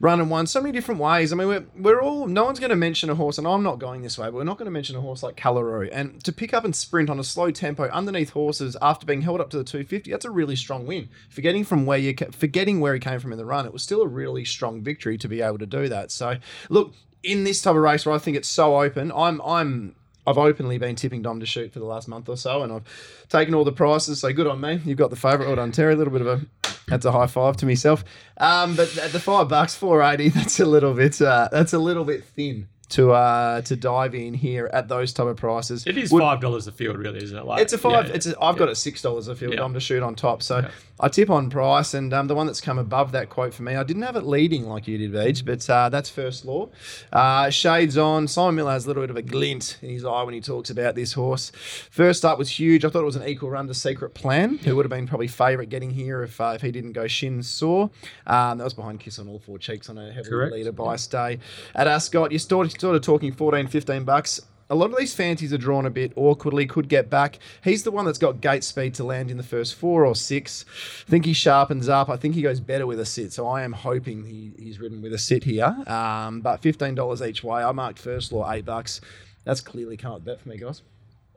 run 0.01 0.19
and 0.19 0.31
won 0.31 0.47
so 0.47 0.61
many 0.63 0.73
different 0.73 0.99
ways. 0.99 1.31
I 1.31 1.37
mean, 1.37 1.47
we're, 1.49 1.65
we're 1.79 2.01
all 2.01 2.27
no 2.27 2.45
one's 2.45 2.59
going 2.59 2.71
to 2.71 2.77
mention 2.77 3.11
a 3.11 3.15
horse, 3.15 3.37
and 3.37 3.47
I'm 3.47 3.63
not 3.63 3.79
going 3.79 4.01
this 4.03 4.17
way, 4.19 4.27
but 4.27 4.35
we're 4.35 4.45
not 4.45 4.57
going 4.57 4.65
to 4.65 4.71
mention 4.71 4.97
a 4.97 5.01
horse 5.01 5.23
like 5.23 5.37
Callaroo. 5.37 5.91
And 5.93 6.25
to 6.25 6.33
pick 6.33 6.55
up 6.55 6.65
and 6.65 6.75
sprint 6.75 7.11
on 7.11 7.19
a 7.21 7.25
slow 7.25 7.51
tempo 7.51 7.85
underneath 7.91 8.31
horses 8.31 8.77
after 8.81 9.05
being 9.05 9.21
held 9.23 9.41
up 9.43 9.51
to 9.51 9.59
the 9.59 9.65
250, 9.65 10.11
that's 10.11 10.25
a 10.25 10.31
really 10.31 10.57
strong 10.57 10.87
win. 10.87 11.09
Forgetting 11.29 11.65
from 11.65 11.85
where 11.85 11.99
you 11.99 12.15
forgetting 12.33 12.81
where 12.81 12.95
he 12.95 13.01
came 13.01 13.21
from 13.21 13.31
in 13.33 13.39
the 13.39 13.45
run, 13.45 13.67
it 13.67 13.73
was 13.75 13.83
still 13.83 14.01
a 14.01 14.09
really 14.09 14.45
strong 14.45 14.81
victory 14.83 15.19
to 15.19 15.29
be 15.29 15.43
able 15.43 15.59
to 15.59 15.67
do 15.67 15.89
that. 15.91 16.11
So 16.11 16.37
look, 16.71 16.95
in 17.23 17.45
this 17.45 17.63
type 17.63 17.75
of 17.77 17.83
race 17.83 18.07
where 18.07 18.15
I 18.15 18.19
think 18.19 18.37
it's 18.37 18.49
so 18.49 18.81
open, 18.81 19.13
I'm 19.15 19.41
I'm 19.43 19.95
I've 20.27 20.39
openly 20.39 20.79
been 20.79 20.97
tipping 20.97 21.23
Dom 21.23 21.41
to 21.41 21.47
shoot 21.47 21.73
for 21.73 21.79
the 21.79 21.85
last 21.87 22.07
month 22.07 22.29
or 22.29 22.37
so, 22.37 22.63
and 22.63 22.73
I've 22.73 23.27
taken 23.29 23.55
all 23.55 23.65
the 23.65 23.73
prices. 23.73 24.21
So 24.21 24.33
good 24.33 24.47
on 24.47 24.61
me. 24.61 24.81
You've 24.85 24.99
got 24.99 25.11
the 25.11 25.17
favourite. 25.17 25.47
Well 25.47 25.57
done, 25.57 25.73
Terry. 25.73 25.95
A 25.95 25.97
little 25.97 26.13
bit 26.13 26.23
of 26.23 26.27
a 26.29 26.41
that's 26.89 27.05
a 27.05 27.13
high 27.13 27.27
five 27.27 27.57
to 27.59 27.67
myself. 27.67 28.05
Um, 28.39 28.75
but 28.77 28.97
at 28.99 29.13
the 29.13 29.21
five 29.21 29.49
bucks, 29.49 29.75
four 29.75 30.03
eighty. 30.03 30.29
That's 30.41 30.61
a 30.61 30.67
little 30.67 30.95
bit. 30.95 31.21
Uh, 31.23 31.49
that's 31.53 31.73
a 31.73 31.79
little 31.79 32.05
bit 32.05 32.25
thin 32.25 32.69
to 32.91 33.13
uh 33.13 33.61
to 33.63 33.77
dive 33.77 34.17
in 34.17 34.35
here 34.35 34.69
at 34.73 34.89
those 34.89 35.13
type 35.13 35.29
of 35.29 35.37
prices. 35.37 35.87
It 35.87 35.97
is 35.97 36.11
Would- 36.13 36.21
five 36.23 36.41
dollars 36.41 36.67
a 36.67 36.73
field, 36.73 36.99
really, 36.99 37.23
isn't 37.23 37.37
it? 37.39 37.45
Like, 37.45 37.63
it's 37.63 37.73
a 37.73 37.79
five. 37.79 38.09
yeah, 38.09 38.15
It's 38.15 38.27
a, 38.27 38.35
I've 38.43 38.57
got 38.57 38.69
a 38.69 38.75
six 38.75 39.01
dollars 39.03 39.29
a 39.29 39.37
field. 39.37 39.55
Yeah. 39.55 39.63
I'm 39.65 39.73
to 39.75 39.81
shoot 39.81 40.03
on 40.03 40.17
top. 40.17 40.43
So 40.43 40.59
Yeah. 40.59 40.71
I 41.03 41.09
tip 41.09 41.31
on 41.31 41.49
price, 41.49 41.95
and 41.95 42.13
um, 42.13 42.27
the 42.27 42.35
one 42.35 42.47
that's 42.47 42.61
come 42.61 42.79
above 42.79 43.13
that 43.13 43.31
quote 43.31 43.55
for 43.55 43.63
me, 43.63 43.75
I 43.75 43.83
didn't 43.83 44.03
have 44.03 44.17
it 44.17 44.25
leading 44.25 44.69
like 44.69 44.87
you 44.87 44.99
did, 44.99 45.13
Veach, 45.13 45.45
but 45.45 45.69
uh, 45.71 45.89
that's 45.89 46.11
first 46.11 46.45
law. 46.45 46.69
Uh, 47.11 47.49
shades 47.49 47.97
on. 47.97 48.29
Simon 48.29 48.57
Miller 48.57 48.73
has 48.73 48.85
a 48.85 48.89
little 48.89 49.03
bit 49.03 49.11
of 49.11 49.17
a 49.17 49.23
glint 49.23 49.79
in 49.81 49.89
his 49.89 50.05
eye 50.05 50.23
when 50.23 50.35
he 50.35 50.41
talks 50.43 50.69
about 50.69 50.95
this 50.95 51.15
horse. 51.15 51.53
First 51.91 52.25
up 52.25 52.39
was 52.39 52.51
huge. 52.51 52.85
I 52.85 52.91
thought 52.91 53.01
it 53.01 53.07
was 53.07 53.17
an 53.17 53.27
equal 53.27 53.51
run 53.51 53.67
to 53.69 53.75
Secret 53.75 54.13
Plan, 54.13 54.59
who 54.59 54.77
would 54.77 54.85
have 54.85 54.91
been 54.91 55.07
probably 55.07 55.29
favourite 55.29 55.71
getting 55.71 55.91
here 55.91 56.23
if 56.23 56.39
uh, 56.41 56.53
if 56.55 56.61
he 56.61 56.71
didn't 56.71 56.93
go 56.93 57.07
shin 57.07 57.43
sore. 57.43 57.91
Um, 58.27 58.59
that 58.59 58.65
was 58.65 58.75
behind 58.75 59.01
Kiss 59.01 59.19
on 59.19 59.27
all 59.27 59.39
four 59.39 59.59
cheeks 59.59 59.89
on 59.89 59.97
a 59.97 60.13
heavily 60.13 60.31
Correct. 60.31 60.53
leader 60.53 60.73
by 60.73 60.97
stay 60.97 61.39
at 61.75 61.87
Ascot. 61.87 62.31
You're 62.31 62.39
sort 62.39 62.75
of 62.85 63.03
talking 63.03 63.33
14, 63.33 63.69
15 63.69 64.05
bucks 64.05 64.41
a 64.71 64.75
lot 64.77 64.91
of 64.93 64.97
these 64.97 65.13
fancies 65.13 65.53
are 65.53 65.59
drawn 65.59 65.85
a 65.85 65.91
bit 65.91 66.13
awkwardly, 66.15 66.65
could 66.65 66.89
get 66.89 67.11
back. 67.11 67.39
He's 67.63 67.83
the 67.83 67.91
one 67.91 68.05
that's 68.05 68.19
got 68.19 68.41
gate 68.41 68.63
speed 68.63 68.95
to 68.95 69.05
land 69.05 69.31
in 69.31 69.37
the 69.37 69.43
first 69.43 69.75
four 69.75 70.07
or 70.07 70.15
six. 70.15 70.65
I 71.07 71.11
think 71.11 71.25
he 71.25 71.33
sharpens 71.33 71.89
up. 71.89 72.09
I 72.09 72.17
think 72.17 72.37
he 72.37 72.43
goes 72.43 72.61
better 72.61 72.87
with 72.87 73.01
a 73.01 73.05
sit. 73.05 73.33
So 73.33 73.49
I 73.49 73.63
am 73.63 73.73
hoping 73.73 74.25
he, 74.25 74.53
he's 74.57 74.79
ridden 74.79 75.03
with 75.03 75.13
a 75.13 75.19
sit 75.19 75.43
here. 75.43 75.77
Um, 75.89 76.41
but 76.41 76.63
$15 76.63 77.29
each 77.29 77.43
way. 77.43 77.63
I 77.63 77.73
marked 77.73 77.99
first 77.99 78.33
law, 78.33 78.51
eight 78.51 78.65
bucks. 78.65 79.01
That's 79.45 79.61
clearly 79.61 79.97
can't 79.97 80.25
bet 80.25 80.41
for 80.41 80.49
me, 80.49 80.57
guys. 80.57 80.83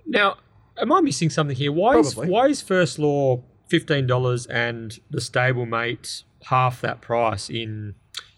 Now, 0.05 0.37
am 0.77 0.91
I 0.91 1.01
missing 1.01 1.29
something 1.29 1.55
here? 1.55 1.71
Why 1.71 1.97
is 1.97 2.15
why 2.15 2.47
is 2.47 2.61
First 2.61 2.99
Law 2.99 3.43
fifteen 3.69 4.05
dollars 4.05 4.45
and 4.47 4.99
the 5.09 5.19
stablemate 5.19 6.23
half 6.45 6.81
that 6.81 7.01
price 7.01 7.49
in 7.49 7.95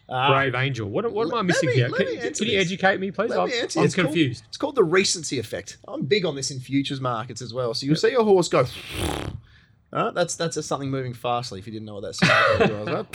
Brave 0.07 0.55
Angel? 0.55 0.87
What, 0.89 1.11
what 1.11 1.27
am 1.27 1.33
I 1.33 1.41
missing 1.41 1.69
me- 1.69 1.75
here? 1.75 1.89
Can, 1.89 2.33
can 2.33 2.47
you 2.47 2.59
educate 2.59 2.99
me, 2.99 3.11
please? 3.11 3.31
I'm, 3.31 3.47
me. 3.49 3.57
I'm 3.57 3.63
It's 3.65 3.75
called- 3.75 3.91
confused. 3.93 4.43
it's 4.47 4.57
called 4.57 4.75
the 4.75 4.83
recency 4.83 5.39
effect. 5.39 5.77
I'm 5.87 6.03
big 6.03 6.25
on 6.25 6.35
this 6.35 6.51
in 6.51 6.59
futures 6.59 7.01
markets 7.01 7.41
as 7.41 7.53
well. 7.53 7.73
So 7.73 7.85
you'll 7.85 7.95
see 7.95 8.13
a 8.13 8.23
horse 8.23 8.47
go. 8.49 8.65
Uh, 9.93 10.11
that's 10.11 10.35
that's 10.35 10.55
just 10.55 10.67
something 10.67 10.89
moving 10.89 11.13
fastly. 11.13 11.57
If 11.57 11.65
you 11.67 11.71
didn't 11.71 11.85
know 11.85 11.93
what 12.01 12.19
that 12.19 13.07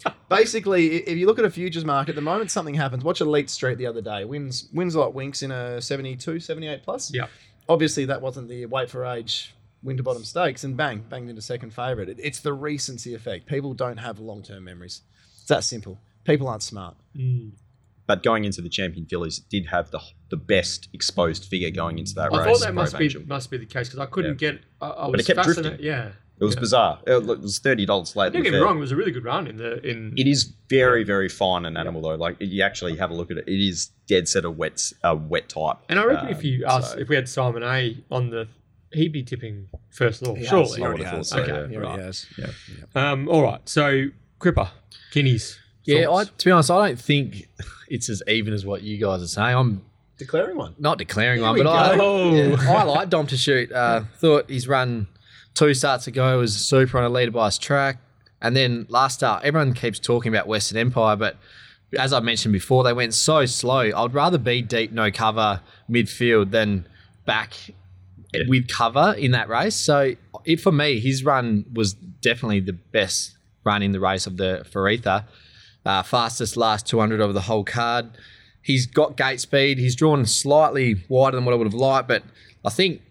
right? 0.00 0.14
Basically, 0.30 0.96
if 0.96 1.18
you 1.18 1.26
look 1.26 1.38
at 1.38 1.44
a 1.44 1.50
futures 1.50 1.84
market, 1.84 2.14
the 2.14 2.22
moment 2.22 2.50
something 2.50 2.74
happens, 2.74 3.04
watch 3.04 3.20
Elite 3.20 3.50
Street 3.50 3.76
the 3.76 3.84
other 3.86 4.00
day. 4.00 4.24
Wins 4.24 4.68
wins 4.72 4.96
like 4.96 5.12
Winx 5.12 5.42
in 5.42 5.50
a 5.50 5.82
72, 5.82 6.40
78 6.40 6.82
plus. 6.82 7.12
Yeah. 7.12 7.26
Obviously, 7.68 8.06
that 8.06 8.22
wasn't 8.22 8.48
the 8.48 8.64
weight 8.66 8.88
for 8.88 9.04
age 9.04 9.54
Winterbottom 9.82 10.24
Stakes, 10.24 10.64
and 10.64 10.76
bang, 10.78 11.04
banged 11.10 11.28
into 11.28 11.42
second 11.42 11.74
favourite. 11.74 12.08
It, 12.08 12.18
it's 12.22 12.40
the 12.40 12.54
recency 12.54 13.14
effect. 13.14 13.46
People 13.46 13.74
don't 13.74 13.98
have 13.98 14.18
long 14.18 14.42
term 14.42 14.64
memories. 14.64 15.02
It's 15.46 15.50
that 15.50 15.62
simple. 15.62 15.96
People 16.24 16.48
aren't 16.48 16.64
smart. 16.64 16.96
But 18.08 18.24
going 18.24 18.44
into 18.44 18.60
the 18.60 18.68
Champion 18.68 19.06
Fillies, 19.06 19.38
it 19.38 19.44
did 19.48 19.66
have 19.66 19.92
the 19.92 20.00
the 20.28 20.36
best 20.36 20.88
exposed 20.92 21.44
figure 21.44 21.70
going 21.70 22.00
into 22.00 22.14
that 22.16 22.32
I 22.32 22.38
race. 22.38 22.46
I 22.46 22.50
thought 22.50 22.58
that 22.62 22.64
Brave 22.66 22.74
must 22.74 22.98
be 22.98 23.24
must 23.26 23.50
be 23.52 23.56
the 23.58 23.64
case 23.66 23.86
because 23.88 24.00
I 24.00 24.06
couldn't 24.06 24.38
get. 24.38 24.58
I, 24.80 24.88
I 24.88 25.06
was 25.06 25.20
it 25.20 25.26
kept 25.28 25.36
fascinated. 25.46 25.62
drifting. 25.78 25.86
Yeah. 25.86 26.08
It 26.40 26.44
was 26.44 26.54
Yeah. 26.56 26.60
bizarre. 26.60 26.98
It 27.06 27.24
was 27.24 27.60
thirty 27.60 27.86
dollars 27.86 28.16
late. 28.16 28.32
Don't 28.32 28.42
get 28.42 28.52
me 28.54 28.58
wrong; 28.58 28.76
it 28.76 28.80
was 28.80 28.90
a 28.90 28.96
really 28.96 29.12
good 29.12 29.22
run 29.24 29.46
in 29.46 29.56
the 29.56 29.80
in. 29.88 30.14
It 30.16 30.26
is 30.26 30.52
very, 30.68 31.04
very 31.04 31.28
fine 31.28 31.64
an 31.64 31.76
animal 31.76 32.02
though. 32.02 32.16
Like 32.16 32.38
you 32.40 32.60
actually 32.64 32.96
have 32.96 33.12
a 33.12 33.14
look 33.14 33.30
at 33.30 33.36
it. 33.36 33.44
It 33.46 33.60
is 33.64 33.90
dead 34.08 34.26
set 34.28 34.44
of 34.44 34.56
wet, 34.56 34.82
uh, 35.04 35.14
wet 35.16 35.48
type. 35.48 35.76
and 35.88 36.00
I 36.00 36.04
reckon 36.06 36.28
if 36.30 36.38
Um, 36.38 36.44
you 36.44 36.64
asked, 36.66 36.92
so- 36.94 36.98
if 36.98 37.08
we 37.08 37.14
had 37.14 37.28
Simon 37.28 37.62
A 37.62 37.96
on 38.10 38.30
the, 38.30 38.48
he'd 38.92 39.12
be 39.12 39.22
tipping 39.22 39.68
First 39.90 40.22
Law, 40.22 40.34
He 40.34 40.40
has. 40.40 40.48
surely. 40.48 40.76
He 40.76 40.82
already 40.82 40.86
I 40.86 40.88
would 40.90 41.06
have 41.06 41.16
has. 41.18 41.30
thought 41.30 41.46
so, 41.46 41.52
Okay, 41.54 41.70
He 41.72 41.76
right. 41.78 41.86
already 41.86 42.02
has. 42.02 42.26
Um, 42.96 43.28
all 43.28 43.42
right, 43.42 43.66
so 43.68 44.08
Cripper, 44.38 44.68
Kinney's. 45.16 45.58
Yeah, 45.84 46.10
I, 46.10 46.24
to 46.24 46.44
be 46.44 46.50
honest, 46.50 46.70
I 46.70 46.88
don't 46.88 47.00
think 47.00 47.48
it's 47.88 48.10
as 48.10 48.22
even 48.28 48.52
as 48.52 48.66
what 48.66 48.82
you 48.82 48.98
guys 48.98 49.22
are 49.22 49.26
saying. 49.26 49.56
I'm 49.56 49.82
Declaring 50.18 50.58
one. 50.58 50.74
not 50.78 50.98
declaring 50.98 51.38
Here 51.40 51.48
one, 51.48 51.56
but 51.56 51.66
I, 51.66 51.94
yeah, 51.94 52.56
I 52.68 52.82
like 52.82 53.08
Dom 53.08 53.26
to 53.28 53.36
shoot. 53.36 53.72
Uh, 53.72 54.02
thought 54.18 54.50
his 54.50 54.68
run 54.68 55.06
two 55.54 55.72
starts 55.72 56.06
ago 56.06 56.38
was 56.38 56.54
super 56.54 56.98
on 56.98 57.04
a 57.04 57.08
leader 57.08 57.30
bias 57.30 57.56
track. 57.56 57.96
And 58.42 58.54
then 58.54 58.84
last 58.90 59.14
start, 59.14 59.42
everyone 59.42 59.72
keeps 59.72 59.98
talking 59.98 60.30
about 60.30 60.46
Western 60.46 60.76
Empire, 60.76 61.16
but 61.16 61.38
as 61.98 62.12
I 62.12 62.20
mentioned 62.20 62.52
before, 62.52 62.84
they 62.84 62.92
went 62.92 63.14
so 63.14 63.46
slow. 63.46 63.90
I'd 63.96 64.12
rather 64.12 64.36
be 64.36 64.60
deep, 64.60 64.92
no 64.92 65.10
cover, 65.10 65.62
midfield 65.88 66.50
than 66.50 66.86
back 67.24 67.54
with 68.48 68.68
cover 68.68 69.14
in 69.16 69.30
that 69.30 69.48
race. 69.48 69.76
So 69.76 70.14
it, 70.44 70.60
for 70.60 70.72
me, 70.72 71.00
his 71.00 71.24
run 71.24 71.64
was 71.72 71.94
definitely 71.94 72.60
the 72.60 72.74
best 72.74 73.35
run 73.66 73.82
in 73.82 73.92
the 73.92 74.00
race 74.00 74.26
of 74.26 74.36
the 74.36 74.64
Faretha. 74.72 75.24
Uh, 75.84 76.02
fastest 76.02 76.56
last 76.56 76.86
200 76.86 77.20
over 77.20 77.32
the 77.32 77.42
whole 77.42 77.64
card. 77.64 78.10
He's 78.62 78.86
got 78.86 79.16
gate 79.16 79.40
speed. 79.40 79.78
He's 79.78 79.94
drawn 79.94 80.24
slightly 80.26 81.04
wider 81.08 81.36
than 81.36 81.44
what 81.44 81.52
I 81.52 81.56
would 81.56 81.66
have 81.66 81.74
liked, 81.74 82.08
but 82.08 82.24
I 82.64 82.70
think 82.70 83.02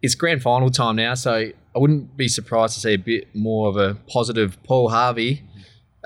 it's 0.00 0.14
grand 0.14 0.42
final 0.42 0.70
time 0.70 0.96
now, 0.96 1.14
so 1.14 1.32
I 1.32 1.78
wouldn't 1.78 2.16
be 2.16 2.28
surprised 2.28 2.74
to 2.74 2.80
see 2.80 2.94
a 2.94 2.98
bit 2.98 3.34
more 3.34 3.68
of 3.68 3.76
a 3.76 3.94
positive 4.08 4.56
Paul 4.62 4.88
Harvey. 4.88 5.42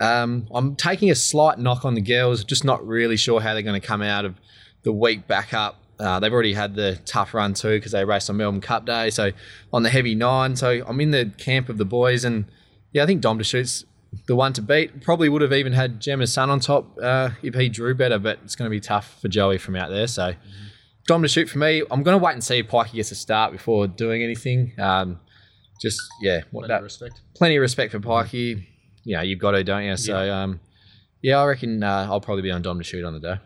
Um, 0.01 0.49
I'm 0.53 0.75
taking 0.75 1.11
a 1.11 1.15
slight 1.15 1.59
knock 1.59 1.85
on 1.85 1.95
the 1.95 2.01
girls, 2.01 2.43
just 2.43 2.65
not 2.65 2.85
really 2.85 3.17
sure 3.17 3.41
how 3.41 3.53
they're 3.53 3.63
going 3.63 3.81
to 3.81 3.87
come 3.87 4.03
out 4.03 4.25
of 4.25 4.35
the 4.83 4.93
week 4.93 5.29
back 5.29 5.53
up. 5.53 5.77
Uh, 6.01 6.19
they've 6.19 6.33
already 6.33 6.55
had 6.55 6.75
the 6.75 6.99
tough 7.05 7.35
run 7.35 7.53
too 7.53 7.77
because 7.77 7.93
they 7.93 8.05
raced 8.05 8.31
on 8.31 8.39
Melbourne 8.39 8.63
Cup 8.63 8.87
Day, 8.87 9.11
so 9.11 9.31
on 9.73 9.83
the 9.83 9.91
heavy 9.91 10.15
nine. 10.15 10.57
So 10.57 10.83
I'm 10.87 10.99
in 11.01 11.11
the 11.11 11.31
camp 11.37 11.69
of 11.69 11.77
the 11.77 11.85
boys, 11.85 12.25
and 12.25 12.47
yeah, 12.93 13.03
I 13.03 13.07
think 13.07 13.21
Dom 13.21 13.39
Deschutes 13.39 13.85
the 14.27 14.37
one 14.37 14.53
to 14.55 14.63
beat. 14.63 15.03
Probably 15.03 15.29
would 15.29 15.43
have 15.43 15.53
even 15.53 15.73
had 15.73 16.01
Gemma's 16.01 16.33
son 16.33 16.51
on 16.51 16.61
top 16.61 16.97
uh, 17.03 17.31
if 17.43 17.55
he 17.55 17.69
drew 17.69 17.95
better, 17.95 18.19
but 18.19 18.39
it's 18.45 18.57
going 18.57 18.67
to 18.67 18.71
be 18.71 18.81
tough 18.81 19.21
for 19.21 19.29
Joey 19.29 19.59
from 19.59 19.77
out 19.77 19.91
there. 19.91 20.07
So 20.07 20.35
Dom 21.07 21.23
to 21.23 21.29
shoot 21.29 21.49
for 21.49 21.59
me. 21.59 21.83
I'm 21.91 22.03
going 22.03 22.19
to 22.19 22.25
wait 22.25 22.33
and 22.33 22.45
see 22.45 22.59
if 22.59 22.69
Pikey 22.69 22.95
gets 22.95 23.11
a 23.13 23.15
start 23.15 23.53
before 23.53 23.87
doing 23.87 24.23
anything. 24.23 24.73
Um, 24.79 25.21
just 25.81 26.01
yeah, 26.21 26.43
what 26.51 26.69
that, 26.69 26.83
respect. 26.83 27.21
plenty 27.35 27.57
of 27.57 27.63
respect 27.63 27.93
for 27.93 28.01
Pikey. 28.01 28.67
You 29.05 29.17
know, 29.17 29.23
you've 29.23 29.39
got 29.39 29.53
to, 29.53 29.65
don't 29.65 29.85
you? 29.85 29.97
So 29.97 30.33
um, 30.33 30.61
yeah, 31.23 31.39
I 31.39 31.47
reckon 31.47 31.83
uh, 31.83 32.07
I'll 32.11 32.21
probably 32.21 32.43
be 32.43 32.51
on 32.51 32.63
Dom 32.63 32.79
to 32.79 32.85
shoot 32.85 33.05
on 33.05 33.15
the 33.15 33.21
day. 33.21 33.37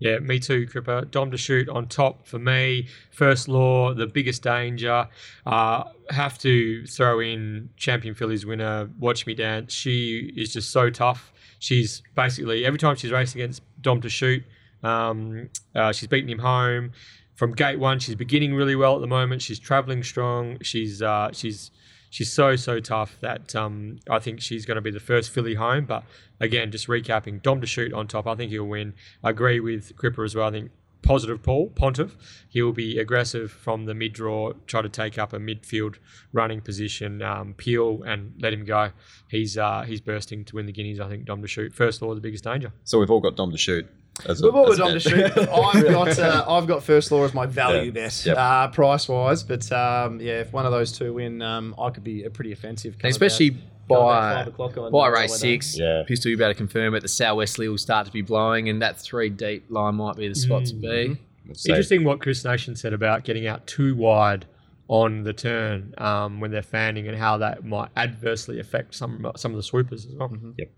Yeah, 0.00 0.18
me 0.18 0.38
too, 0.38 0.66
Cripper. 0.66 1.10
Dom 1.10 1.30
to 1.30 1.36
shoot 1.36 1.68
on 1.68 1.86
top 1.86 2.26
for 2.26 2.38
me. 2.38 2.88
First 3.10 3.48
law, 3.48 3.94
the 3.94 4.06
biggest 4.06 4.42
danger. 4.42 5.08
Uh, 5.46 5.84
have 6.10 6.38
to 6.38 6.86
throw 6.86 7.20
in 7.20 7.70
champion 7.76 8.14
fillies 8.14 8.44
winner, 8.44 8.90
Watch 8.98 9.26
Me 9.26 9.34
Dance. 9.34 9.72
She 9.72 10.32
is 10.36 10.52
just 10.52 10.70
so 10.70 10.90
tough. 10.90 11.32
She's 11.58 12.02
basically 12.14 12.66
every 12.66 12.78
time 12.78 12.96
she's 12.96 13.12
racing 13.12 13.40
against 13.40 13.62
Dom 13.80 14.00
to 14.02 14.08
shoot, 14.08 14.44
um, 14.82 15.48
uh, 15.74 15.92
she's 15.92 16.08
beaten 16.08 16.28
him 16.28 16.40
home. 16.40 16.92
From 17.36 17.52
gate 17.52 17.78
one, 17.78 17.98
she's 17.98 18.14
beginning 18.14 18.54
really 18.54 18.76
well 18.76 18.94
at 18.94 19.00
the 19.00 19.06
moment. 19.06 19.42
She's 19.42 19.58
traveling 19.58 20.02
strong. 20.02 20.58
She's 20.62 21.02
uh, 21.02 21.30
she's 21.32 21.70
she's 22.14 22.32
so 22.32 22.54
so 22.54 22.78
tough 22.78 23.18
that 23.22 23.56
um, 23.56 23.98
I 24.08 24.20
think 24.20 24.40
she's 24.40 24.64
going 24.64 24.76
to 24.76 24.80
be 24.80 24.92
the 24.92 25.00
first 25.00 25.30
filly 25.30 25.54
home. 25.54 25.84
But 25.84 26.04
again, 26.38 26.70
just 26.70 26.86
recapping, 26.86 27.42
Dom 27.42 27.60
to 27.60 27.66
shoot 27.66 27.92
on 27.92 28.06
top. 28.06 28.28
I 28.28 28.36
think 28.36 28.52
he'll 28.52 28.64
win. 28.64 28.94
I 29.24 29.30
agree 29.30 29.58
with 29.58 29.96
Cripper 29.96 30.24
as 30.24 30.36
well. 30.36 30.46
I 30.46 30.52
think 30.52 30.70
positive 31.02 31.42
Paul 31.42 31.70
Pontiff. 31.70 32.16
He'll 32.48 32.72
be 32.72 32.98
aggressive 33.00 33.50
from 33.50 33.86
the 33.86 33.94
mid 33.94 34.12
draw, 34.12 34.52
try 34.68 34.80
to 34.80 34.88
take 34.88 35.18
up 35.18 35.32
a 35.32 35.38
midfield 35.38 35.96
running 36.32 36.60
position, 36.60 37.20
um, 37.20 37.54
peel 37.54 38.04
and 38.04 38.32
let 38.40 38.52
him 38.52 38.64
go. 38.64 38.92
He's 39.28 39.58
uh, 39.58 39.82
he's 39.82 40.00
bursting 40.00 40.44
to 40.44 40.54
win 40.54 40.66
the 40.66 40.72
guineas. 40.72 41.00
I 41.00 41.08
think 41.08 41.24
Dom 41.24 41.42
to 41.42 41.48
shoot 41.48 41.74
first 41.74 42.00
law 42.00 42.14
the 42.14 42.20
biggest 42.20 42.44
danger. 42.44 42.72
So 42.84 43.00
we've 43.00 43.10
all 43.10 43.20
got 43.20 43.36
Dom 43.36 43.50
to 43.50 43.58
shoot. 43.58 43.88
As 44.26 44.40
a, 44.40 44.44
We've 44.44 44.54
all 44.54 44.70
as 44.72 44.78
got 44.78 44.90
a 44.90 44.92
Dom 44.92 44.98
shoot. 45.00 45.38
I've 45.38 45.84
got 45.84 46.18
uh, 46.18 46.44
I've 46.48 46.66
got 46.66 46.82
first 46.84 47.10
law 47.10 47.24
as 47.24 47.34
my 47.34 47.46
value 47.46 47.86
Yeah. 47.86 47.90
bet, 47.90 48.26
Yep. 48.26 48.36
uh, 48.36 48.68
price 48.68 49.08
wise. 49.08 49.42
But 49.42 49.70
um, 49.72 50.20
yeah, 50.20 50.40
if 50.40 50.52
one 50.52 50.66
of 50.66 50.72
those 50.72 50.92
two 50.92 51.12
win, 51.14 51.42
um, 51.42 51.74
I 51.78 51.90
could 51.90 52.04
be 52.04 52.24
a 52.24 52.30
pretty 52.30 52.52
offensive. 52.52 52.96
especially 53.02 53.48
about- 53.48 53.60
by 53.86 54.34
five 54.36 54.46
o'clock 54.48 54.76
on 54.78 54.90
by 54.92 54.98
November 55.08 55.18
race 55.18 55.32
Day. 55.32 55.38
six. 55.58 55.78
Yeah. 55.78 56.04
Pistol, 56.06 56.30
you 56.30 56.38
better 56.38 56.54
confirm 56.54 56.94
it. 56.94 57.00
The 57.00 57.08
southwesterly 57.08 57.68
will 57.68 57.76
start 57.76 58.06
to 58.06 58.12
be 58.12 58.22
blowing, 58.22 58.70
and 58.70 58.80
that 58.80 58.98
three 58.98 59.28
deep 59.28 59.66
line 59.68 59.96
might 59.96 60.16
be 60.16 60.26
the 60.26 60.34
spot 60.34 60.64
to 60.66 60.74
be. 60.74 61.18
We'll 61.46 61.56
Interesting 61.68 62.04
what 62.04 62.20
Chris 62.20 62.42
Nation 62.46 62.76
said 62.76 62.94
about 62.94 63.24
getting 63.24 63.46
out 63.46 63.66
too 63.66 63.94
wide 63.94 64.46
on 64.88 65.24
the 65.24 65.34
turn 65.34 65.92
um, 65.98 66.40
when 66.40 66.50
they're 66.50 66.62
fanning 66.62 67.08
and 67.08 67.18
how 67.18 67.36
that 67.38 67.64
might 67.64 67.90
adversely 67.96 68.58
affect 68.58 68.94
some 68.94 69.30
some 69.36 69.50
of 69.50 69.56
the 69.58 69.62
swoopers 69.62 70.06
as 70.06 70.14
well. 70.14 70.34
Yep. 70.56 70.70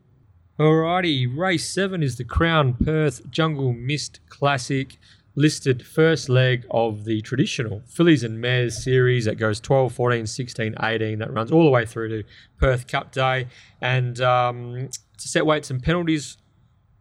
Alrighty, 0.59 1.27
race 1.37 1.69
seven 1.69 2.03
is 2.03 2.17
the 2.17 2.25
Crown 2.25 2.73
Perth 2.83 3.31
Jungle 3.31 3.75
Mist 3.75 4.21
Classic, 4.31 4.97
listed 5.35 5.87
first 5.87 6.31
leg 6.31 6.65
of 6.71 7.05
the 7.05 7.21
traditional 7.21 7.83
Fillies 7.87 8.25
and 8.25 8.41
Mares 8.41 8.83
series 8.83 9.27
that 9.27 9.35
goes 9.35 9.61
12, 9.61 9.93
14, 9.93 10.27
16, 10.27 10.75
18. 10.83 11.19
That 11.19 11.31
runs 11.31 11.53
all 11.53 11.65
the 11.65 11.71
way 11.71 11.85
through 11.85 12.09
to 12.09 12.29
Perth 12.59 12.87
Cup 12.87 13.13
Day. 13.13 13.49
And 13.83 14.19
um, 14.23 14.77
it's 14.77 15.27
a 15.27 15.29
set 15.29 15.45
weights 15.45 15.71
and 15.71 15.83
penalties 15.83 16.39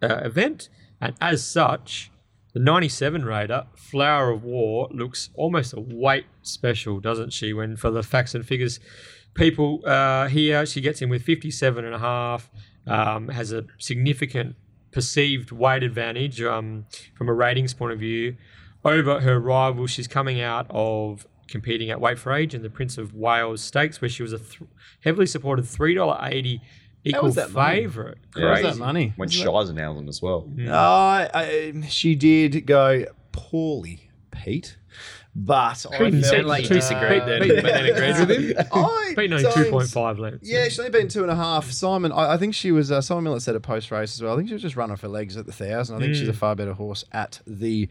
uh, 0.04 0.18
event. 0.26 0.68
And 1.00 1.16
as 1.22 1.42
such, 1.42 2.12
the 2.52 2.60
97 2.60 3.24
Raider, 3.24 3.68
Flower 3.74 4.32
of 4.32 4.44
War, 4.44 4.90
looks 4.92 5.30
almost 5.34 5.72
a 5.72 5.80
weight 5.80 6.26
special, 6.42 7.00
doesn't 7.00 7.32
she? 7.32 7.54
When 7.54 7.78
for 7.78 7.90
the 7.90 8.04
facts 8.04 8.36
and 8.36 8.46
figures 8.46 8.82
people 9.34 9.82
uh, 9.86 10.28
here, 10.28 10.66
she 10.66 10.82
gets 10.82 11.02
in 11.02 11.08
with 11.08 11.24
57 11.24 11.86
and 11.86 11.96
a 11.96 12.00
half, 12.00 12.50
um, 12.88 13.30
has 13.30 13.52
a 13.52 13.66
significant 13.78 14.56
perceived 14.92 15.52
weight 15.52 15.84
advantage 15.84 16.42
um, 16.42 16.86
from 17.16 17.28
a 17.30 17.34
ratings 17.34 17.74
point 17.74 17.92
of 17.94 18.00
view 18.00 18.36
over 18.84 19.20
her 19.22 19.40
rival. 19.40 19.88
She's 19.88 20.08
coming 20.08 20.40
out 20.42 20.68
of 20.70 21.28
competing 21.48 21.90
at 21.90 22.00
weight 22.02 22.18
for 22.18 22.32
age 22.32 22.54
in 22.56 22.62
the 22.64 22.70
Prince 22.70 22.98
of 22.98 23.14
Wales 23.14 23.62
Stakes, 23.62 24.02
where 24.02 24.10
she 24.10 24.24
was 24.24 24.34
a 24.34 24.40
th- 24.40 24.62
heavily 25.04 25.26
supported 25.28 25.66
$3.80 25.66 26.60
equal 27.04 27.24
was 27.24 27.36
that 27.36 27.50
favourite. 27.52 28.18
Yeah, 28.36 28.44
Where's 28.46 28.62
Crazy. 28.62 28.80
that 28.80 28.84
money? 28.86 29.14
Went 29.18 29.32
Isn't 29.32 29.46
that- 29.46 30.10
as 30.10 30.22
well. 30.22 30.50
Mm. 30.56 30.70
Uh, 30.70 31.30
I, 31.34 31.88
she 31.88 32.16
did 32.16 32.66
go 32.66 33.06
poorly, 33.32 34.10
Pete. 34.32 34.78
But 35.38 35.86
I 35.92 35.98
felt, 35.98 36.24
sound 36.24 36.48
like 36.48 36.64
you 36.64 36.70
disagreed 36.70 37.24
then, 37.26 37.40
but 37.40 37.64
then 37.64 37.86
agreed 37.88 38.20
with 38.20 38.58
him. 38.58 38.68
I 38.72 39.14
Beaten 39.18 39.34
only 39.34 39.44
2.5 39.44 40.18
lengths. 40.18 40.50
Yeah, 40.50 40.64
she's 40.64 40.80
only 40.80 40.92
been 40.92 41.10
two 41.10 41.24
and 41.24 41.32
a 41.32 41.36
half. 41.36 41.70
Simon, 41.72 42.14
I, 42.14 42.34
I 42.34 42.38
think 42.38 42.56
she 42.56 42.72
was. 42.72 42.90
Uh, 42.90 43.02
Simon 43.02 43.26
Miller 43.26 43.42
said 43.42 43.54
a 43.54 43.60
post 43.60 43.92
race 43.92 44.16
as 44.16 44.24
well. 44.24 44.34
I 44.34 44.38
think 44.38 44.48
she 44.48 44.54
was 44.54 44.62
just 44.62 44.78
running 44.78 44.96
for 44.96 45.10
legs 45.10 45.36
at 45.36 45.46
the 45.46 45.52
thousand. 45.52 45.98
I 45.98 46.00
think 46.00 46.16
she's 46.16 46.30
a 46.30 46.34
far 46.34 46.56
better 46.56 46.72
horse 46.72 47.04
at 47.12 47.42
the 47.46 47.90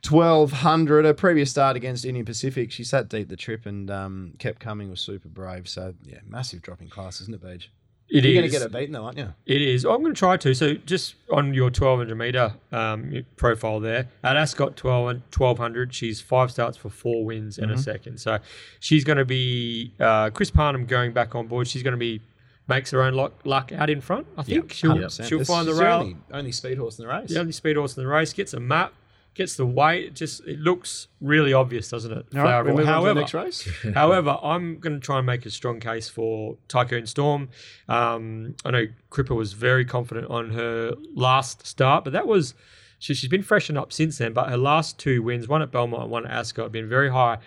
twelve 0.00 0.52
hundred. 0.52 1.04
Her 1.04 1.12
previous 1.12 1.50
start 1.50 1.76
against 1.76 2.06
Indian 2.06 2.24
Pacific, 2.24 2.72
she 2.72 2.82
sat 2.82 3.10
deep 3.10 3.28
the 3.28 3.36
trip 3.36 3.66
and 3.66 3.90
um, 3.90 4.32
kept 4.38 4.60
coming. 4.60 4.88
Was 4.88 5.00
super 5.00 5.28
brave. 5.28 5.68
So 5.68 5.94
yeah, 6.02 6.20
massive 6.26 6.62
drop 6.62 6.80
in 6.80 6.88
class, 6.88 7.20
isn't 7.20 7.34
it, 7.34 7.42
Beige? 7.42 7.66
It 8.08 8.24
You're 8.24 8.34
going 8.34 8.44
to 8.44 8.50
get 8.50 8.62
her 8.62 8.68
beaten 8.68 8.92
though, 8.92 9.04
aren't 9.04 9.18
you? 9.18 9.34
It 9.46 9.60
is. 9.60 9.84
I'm 9.84 10.00
going 10.00 10.14
to 10.14 10.18
try 10.18 10.36
to. 10.36 10.54
So 10.54 10.74
just 10.74 11.16
on 11.30 11.54
your 11.54 11.66
1200 11.66 12.14
meter 12.14 12.54
um, 12.70 13.24
profile 13.36 13.80
there, 13.80 14.08
at 14.22 14.36
Ascot 14.36 14.76
12 14.76 15.04
1200, 15.36 15.92
she's 15.92 16.20
five 16.20 16.52
starts 16.52 16.76
for 16.76 16.88
four 16.88 17.24
wins 17.24 17.58
and 17.58 17.72
a 17.72 17.78
second. 17.78 18.18
So 18.18 18.38
she's 18.78 19.02
going 19.02 19.18
to 19.18 19.24
be 19.24 19.92
uh, 19.98 20.30
Chris 20.30 20.50
Parnham 20.50 20.86
going 20.86 21.12
back 21.12 21.34
on 21.34 21.48
board. 21.48 21.66
She's 21.66 21.82
going 21.82 21.92
to 21.92 21.98
be 21.98 22.20
makes 22.68 22.90
her 22.90 23.02
own 23.02 23.14
luck, 23.14 23.32
luck 23.44 23.72
out 23.72 23.90
in 23.90 24.00
front. 24.00 24.26
I 24.36 24.42
think 24.42 24.72
she'll 24.72 24.92
100%. 24.92 25.28
she'll 25.28 25.44
find 25.44 25.68
the 25.68 25.74
rail. 25.74 26.00
Only, 26.00 26.16
only 26.32 26.52
speed 26.52 26.78
horse 26.78 26.98
in 26.98 27.06
the 27.06 27.12
race. 27.12 27.30
The 27.30 27.40
only 27.40 27.52
speed 27.52 27.76
horse 27.76 27.96
in 27.96 28.02
the 28.02 28.08
race 28.08 28.32
gets 28.32 28.54
a 28.54 28.60
map, 28.60 28.92
gets 29.36 29.56
the 29.56 29.66
weight. 29.66 30.06
It 30.06 30.14
just 30.14 30.46
it 30.46 30.58
looks 30.58 31.08
really 31.20 31.52
obvious, 31.52 31.88
doesn't 31.88 32.10
it? 32.12 32.26
All 32.34 32.40
right, 32.40 32.48
Flower 32.48 32.64
we 32.64 32.70
Ball. 32.70 32.78
move 32.78 32.86
on 32.88 32.92
to 32.92 32.92
However, 32.92 33.14
the 33.14 33.20
next 33.20 33.34
race. 33.34 33.68
However, 33.94 34.38
I'm 34.42 34.78
going 34.78 34.94
to 34.94 35.00
try 35.00 35.18
and 35.18 35.26
make 35.26 35.46
a 35.46 35.50
strong 35.50 35.80
case 35.80 36.08
for 36.08 36.56
Tycoon 36.68 37.06
Storm. 37.06 37.48
Um, 37.88 38.56
I 38.64 38.70
know 38.70 38.86
Cripper 39.10 39.36
was 39.36 39.52
very 39.52 39.84
confident 39.84 40.28
on 40.30 40.50
her 40.50 40.94
last 41.14 41.66
start, 41.66 42.04
but 42.04 42.12
that 42.12 42.26
was 42.26 42.54
she, 42.98 43.14
she's 43.14 43.30
been 43.30 43.42
freshened 43.42 43.78
up 43.78 43.92
since 43.92 44.18
then. 44.18 44.32
But 44.32 44.48
her 44.48 44.56
last 44.56 44.98
two 44.98 45.22
wins, 45.22 45.48
one 45.48 45.62
at 45.62 45.70
Belmont 45.70 46.04
and 46.04 46.10
one 46.10 46.26
at 46.26 46.32
Ascot, 46.32 46.64
have 46.66 46.72
been 46.72 46.88
very 46.88 47.10
high 47.10 47.38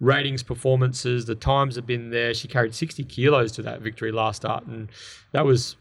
ratings 0.00 0.42
performances. 0.42 1.26
The 1.26 1.34
times 1.34 1.76
have 1.76 1.86
been 1.86 2.10
there. 2.10 2.34
She 2.34 2.48
carried 2.48 2.74
60 2.74 3.04
kilos 3.04 3.52
to 3.52 3.62
that 3.62 3.80
victory 3.80 4.12
last 4.12 4.42
start, 4.42 4.66
and 4.66 4.88
that 5.32 5.44
was 5.44 5.76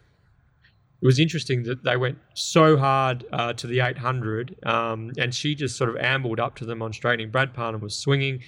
it 1.06 1.07
was 1.07 1.19
interesting 1.19 1.61
that 1.65 1.84
they 1.84 1.98
went 1.98 2.18
so 2.34 2.77
hard 2.77 3.26
uh, 3.32 3.53
to 3.53 3.68
the 3.68 3.80
800, 3.80 4.56
um, 4.65 5.11
and 5.19 5.36
she 5.36 5.53
just 5.53 5.77
sort 5.77 5.91
of 5.91 5.98
ambled 5.98 6.40
up 6.40 6.56
to 6.56 6.65
them 6.65 6.82
on 6.82 6.94
straightening. 6.94 7.30
Brad 7.30 7.53
Parnham 7.53 7.80
was 7.82 7.95
swinging 7.95 8.41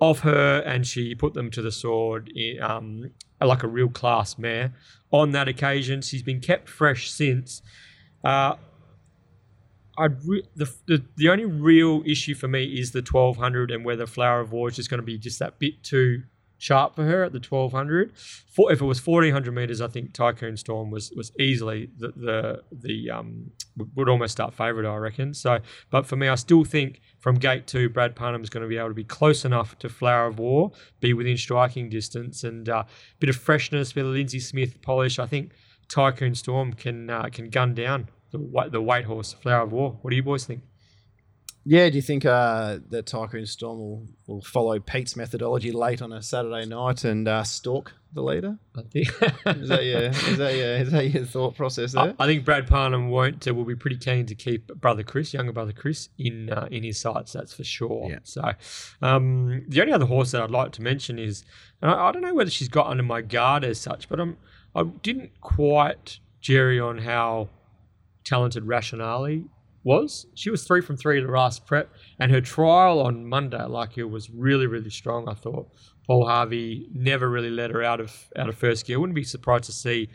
off 0.00 0.18
her, 0.18 0.58
and 0.66 0.84
she 0.84 1.14
put 1.14 1.34
them 1.34 1.52
to 1.52 1.62
the 1.62 1.70
sword 1.70 2.32
i- 2.36 2.58
um, 2.58 3.12
like 3.40 3.62
a 3.62 3.68
real 3.68 3.88
class 3.88 4.38
mare. 4.38 4.74
On 5.12 5.30
that 5.30 5.46
occasion, 5.46 6.02
she's 6.02 6.24
been 6.24 6.40
kept 6.40 6.68
fresh 6.68 7.08
since. 7.12 7.62
Uh, 8.24 8.56
re- 10.26 10.42
the, 10.56 10.68
the 10.88 11.04
the 11.16 11.28
only 11.28 11.44
real 11.44 12.02
issue 12.04 12.34
for 12.34 12.48
me 12.48 12.64
is 12.64 12.90
the 12.90 13.02
1200 13.08 13.70
and 13.70 13.84
whether 13.84 14.04
Flower 14.08 14.40
of 14.40 14.50
War 14.50 14.68
is 14.68 14.74
just 14.74 14.90
going 14.90 14.98
to 15.00 15.06
be 15.06 15.16
just 15.16 15.38
that 15.38 15.60
bit 15.60 15.84
too 15.84 16.24
sharp 16.60 16.94
for 16.94 17.04
her 17.04 17.24
at 17.24 17.32
the 17.32 17.38
1200. 17.38 18.12
For, 18.16 18.70
if 18.70 18.82
it 18.82 18.84
was 18.84 19.04
1400 19.04 19.50
meters, 19.52 19.80
I 19.80 19.88
think 19.88 20.12
Tycoon 20.12 20.56
Storm 20.58 20.90
was 20.90 21.10
was 21.16 21.32
easily 21.40 21.88
the 21.96 22.12
the 22.14 22.62
the 22.70 23.10
um 23.10 23.50
would- 23.96 24.10
almost 24.10 24.32
start 24.32 24.52
favourite, 24.52 24.88
I 24.88 24.96
reckon. 24.96 25.32
So, 25.34 25.60
but 25.90 26.04
for 26.06 26.16
me, 26.16 26.28
I 26.28 26.34
still 26.34 26.64
think 26.64 27.00
from 27.18 27.36
gate 27.36 27.66
two, 27.66 27.88
Brad 27.88 28.14
Parnham 28.14 28.42
is 28.42 28.50
going 28.50 28.62
to 28.62 28.68
be 28.68 28.76
able 28.76 28.88
to 28.88 28.94
be 28.94 29.04
close 29.04 29.44
enough 29.44 29.78
to 29.78 29.88
Flower 29.88 30.26
of 30.26 30.38
War, 30.38 30.72
be 31.00 31.14
within 31.14 31.36
striking 31.36 31.88
distance, 31.88 32.44
and 32.44 32.68
a 32.68 32.76
uh, 32.78 32.82
bit 33.20 33.30
of 33.30 33.36
freshness, 33.36 33.94
bit 33.94 34.04
of 34.04 34.12
Lindsay 34.12 34.40
Smith 34.40 34.82
polish. 34.82 35.18
I 35.18 35.26
think 35.26 35.52
Tycoon 35.88 36.34
Storm 36.34 36.74
can 36.74 37.08
uh, 37.08 37.28
can 37.32 37.48
gun 37.48 37.74
down 37.74 38.08
the 38.32 38.68
the 38.70 38.82
weight 38.82 39.06
horse 39.06 39.32
Flower 39.32 39.62
of 39.62 39.72
War. 39.72 39.98
What 40.02 40.10
do 40.10 40.16
you 40.16 40.22
boys 40.22 40.44
think? 40.44 40.62
Yeah, 41.64 41.90
do 41.90 41.96
you 41.96 42.02
think 42.02 42.24
uh, 42.24 42.78
that 42.88 43.06
Tycoon 43.06 43.44
Storm 43.44 43.78
will, 43.78 44.06
will 44.26 44.42
follow 44.42 44.78
Pete's 44.80 45.14
methodology 45.14 45.72
late 45.72 46.00
on 46.00 46.12
a 46.12 46.22
Saturday 46.22 46.64
night 46.64 47.04
and 47.04 47.28
uh, 47.28 47.44
stalk 47.44 47.92
the 48.14 48.22
leader? 48.22 48.58
Is 48.94 49.68
that 49.68 49.84
your 49.84 50.00
is 50.02 50.38
that 50.38 50.54
your 50.54 50.76
is 50.76 50.90
that 50.90 51.10
your 51.10 51.24
thought 51.24 51.54
process 51.54 51.94
I, 51.94 52.06
there? 52.06 52.14
I 52.18 52.26
think 52.26 52.44
Brad 52.44 52.66
Parnham 52.66 53.08
won't. 53.10 53.46
Uh, 53.46 53.54
will 53.54 53.64
be 53.64 53.76
pretty 53.76 53.98
keen 53.98 54.26
to 54.26 54.34
keep 54.34 54.68
brother 54.80 55.02
Chris, 55.02 55.34
younger 55.34 55.52
brother 55.52 55.72
Chris, 55.72 56.08
in 56.18 56.50
uh, 56.50 56.66
in 56.70 56.82
his 56.82 56.98
sights. 56.98 57.32
That's 57.32 57.52
for 57.52 57.64
sure. 57.64 58.08
Yeah. 58.08 58.18
So, 58.24 58.42
um, 59.02 59.64
the 59.68 59.80
only 59.82 59.92
other 59.92 60.06
horse 60.06 60.30
that 60.32 60.42
I'd 60.42 60.50
like 60.50 60.72
to 60.72 60.82
mention 60.82 61.18
is, 61.18 61.44
and 61.82 61.90
I, 61.90 62.08
I 62.08 62.12
don't 62.12 62.22
know 62.22 62.34
whether 62.34 62.50
she's 62.50 62.68
got 62.68 62.86
under 62.86 63.02
my 63.02 63.20
guard 63.20 63.64
as 63.64 63.78
such, 63.78 64.08
but 64.08 64.18
I'm 64.18 64.38
I 64.74 64.84
didn't 64.84 65.40
quite 65.40 66.20
jerry 66.40 66.80
on 66.80 66.98
how 66.98 67.48
talented 68.24 68.64
Rationale 68.64 69.42
was. 69.82 70.26
She 70.34 70.50
was 70.50 70.64
three 70.64 70.80
from 70.80 70.96
three 70.96 71.20
the 71.20 71.30
last 71.30 71.66
prep, 71.66 71.90
and 72.18 72.30
her 72.30 72.40
trial 72.40 73.00
on 73.00 73.26
Monday, 73.26 73.64
like 73.64 73.96
it 73.98 74.04
was 74.04 74.30
really 74.30 74.66
really 74.66 74.90
strong. 74.90 75.28
I 75.28 75.34
thought 75.34 75.68
Paul 76.06 76.26
Harvey 76.26 76.88
never 76.92 77.28
really 77.28 77.50
let 77.50 77.70
her 77.70 77.82
out 77.82 78.00
of 78.00 78.28
out 78.36 78.48
of 78.48 78.56
first 78.56 78.86
gear. 78.86 79.00
Wouldn't 79.00 79.14
be 79.14 79.24
surprised 79.24 79.64
to 79.64 79.72
see 79.72 80.08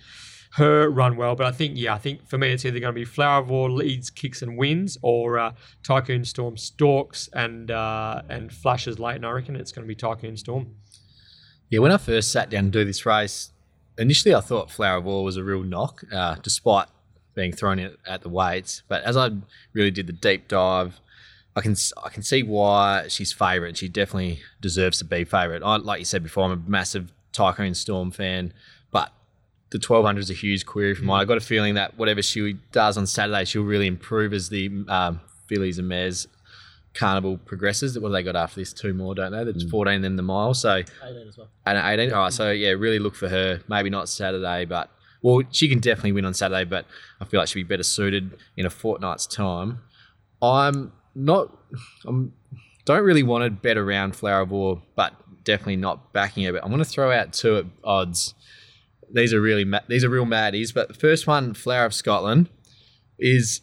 her 0.55 0.89
run 0.89 1.17
well, 1.17 1.35
but 1.35 1.45
I 1.45 1.51
think 1.51 1.73
yeah, 1.75 1.93
I 1.93 1.97
think 1.97 2.27
for 2.27 2.37
me 2.37 2.51
it's 2.51 2.63
either 2.63 2.79
going 2.79 2.93
to 2.93 2.99
be 2.99 3.05
Flower 3.05 3.41
of 3.41 3.49
War 3.49 3.69
leads, 3.69 4.09
kicks 4.09 4.41
and 4.41 4.57
wins, 4.57 4.97
or 5.01 5.37
uh, 5.37 5.51
Tycoon 5.83 6.23
Storm 6.23 6.57
stalks 6.57 7.29
and 7.33 7.71
uh, 7.71 8.21
and 8.29 8.51
flashes 8.51 8.99
late. 8.99 9.17
And 9.17 9.25
I 9.25 9.31
reckon 9.31 9.55
it's 9.55 9.71
going 9.71 9.85
to 9.85 9.87
be 9.87 9.95
Tycoon 9.95 10.37
Storm. 10.37 10.75
Yeah, 11.69 11.79
when 11.79 11.91
I 11.91 11.97
first 11.97 12.31
sat 12.31 12.49
down 12.49 12.65
to 12.65 12.69
do 12.69 12.85
this 12.85 13.05
race, 13.05 13.51
initially 13.97 14.35
I 14.35 14.39
thought 14.39 14.71
Flower 14.71 14.97
of 14.97 15.05
War 15.05 15.23
was 15.23 15.35
a 15.35 15.43
real 15.43 15.63
knock, 15.63 16.03
uh, 16.11 16.35
despite 16.41 16.87
being 17.35 17.51
thrown 17.51 17.79
at, 17.79 18.21
the 18.21 18.29
weights. 18.29 18.81
But 18.87 19.03
as 19.03 19.15
I 19.17 19.31
really 19.73 19.91
did 19.91 20.07
the 20.07 20.13
deep 20.13 20.47
dive, 20.47 20.99
I 21.55 21.61
can 21.61 21.75
I 22.03 22.09
can 22.09 22.23
see 22.23 22.43
why 22.43 23.07
she's 23.07 23.31
favourite. 23.31 23.77
She 23.77 23.87
definitely 23.87 24.41
deserves 24.61 24.97
to 24.99 25.05
be 25.05 25.23
favourite. 25.23 25.61
I, 25.63 25.77
like 25.77 25.99
you 25.99 26.05
said 26.05 26.23
before, 26.23 26.45
I'm 26.45 26.51
a 26.51 26.69
massive 26.69 27.11
Tycoon 27.31 27.75
Storm 27.75 28.11
fan, 28.11 28.53
but 28.91 29.11
the 29.69 29.77
1200 29.77 30.19
is 30.21 30.29
a 30.29 30.33
huge 30.33 30.65
query 30.65 30.95
for 30.95 31.03
mine. 31.03 31.21
I 31.21 31.25
got 31.25 31.37
a 31.37 31.41
feeling 31.41 31.75
that 31.75 31.97
whatever 31.97 32.21
she 32.21 32.53
does 32.71 32.97
on 32.97 33.07
Saturday, 33.07 33.45
she'll 33.45 33.63
really 33.63 33.87
improve 33.87 34.33
as 34.33 34.49
the 34.49 34.71
um, 34.87 35.21
fillies 35.47 35.77
and 35.77 35.87
mares 35.87 36.27
carnival 36.93 37.37
progresses. 37.37 37.99
What 37.99 38.09
have 38.09 38.13
they 38.13 38.23
got 38.23 38.35
after 38.35 38.59
this? 38.61 38.73
Two 38.73 38.93
more, 38.93 39.13
don't 39.13 39.31
they? 39.31 39.43
That's 39.43 39.63
14 39.63 40.01
then 40.01 40.15
the 40.15 40.23
mile. 40.23 40.53
So 40.53 40.75
18 40.75 41.27
as 41.27 41.37
well. 41.37 41.49
and 41.65 41.99
18. 41.99 42.13
All 42.13 42.23
right, 42.23 42.33
so 42.33 42.51
yeah, 42.51 42.69
really 42.71 42.99
look 42.99 43.15
for 43.15 43.29
her. 43.29 43.59
Maybe 43.67 43.89
not 43.89 44.09
Saturday, 44.09 44.65
but 44.65 44.89
well, 45.25 45.41
she 45.49 45.67
can 45.67 45.79
definitely 45.79 46.11
win 46.11 46.23
on 46.23 46.35
Saturday. 46.35 46.65
But 46.65 46.85
I 47.19 47.25
feel 47.25 47.39
like 47.39 47.49
she'd 47.49 47.55
be 47.55 47.63
better 47.63 47.81
suited 47.81 48.37
in 48.55 48.67
a 48.67 48.69
fortnight's 48.69 49.25
time. 49.25 49.79
I'm 50.39 50.91
not. 51.15 51.49
I'm 52.05 52.33
don't 52.85 53.03
really 53.03 53.23
want 53.23 53.43
to 53.43 53.49
bet 53.49 53.75
around 53.75 54.15
Flower 54.15 54.41
of 54.41 54.51
War, 54.51 54.83
but 54.95 55.15
definitely 55.43 55.77
not 55.77 56.13
backing 56.13 56.43
her. 56.43 56.53
But 56.53 56.63
I'm 56.63 56.69
going 56.69 56.77
to 56.83 56.87
throw 56.87 57.11
out 57.11 57.33
two 57.33 57.57
at 57.57 57.65
odds. 57.83 58.35
These 59.11 59.33
are 59.33 59.41
really 59.41 59.65
ma- 59.65 59.79
these 59.87 60.03
are 60.03 60.09
real 60.09 60.27
maddies. 60.27 60.71
But 60.71 60.89
the 60.89 60.93
first 60.93 61.25
one, 61.25 61.55
Flower 61.55 61.85
of 61.85 61.95
Scotland, 61.95 62.47
is 63.17 63.61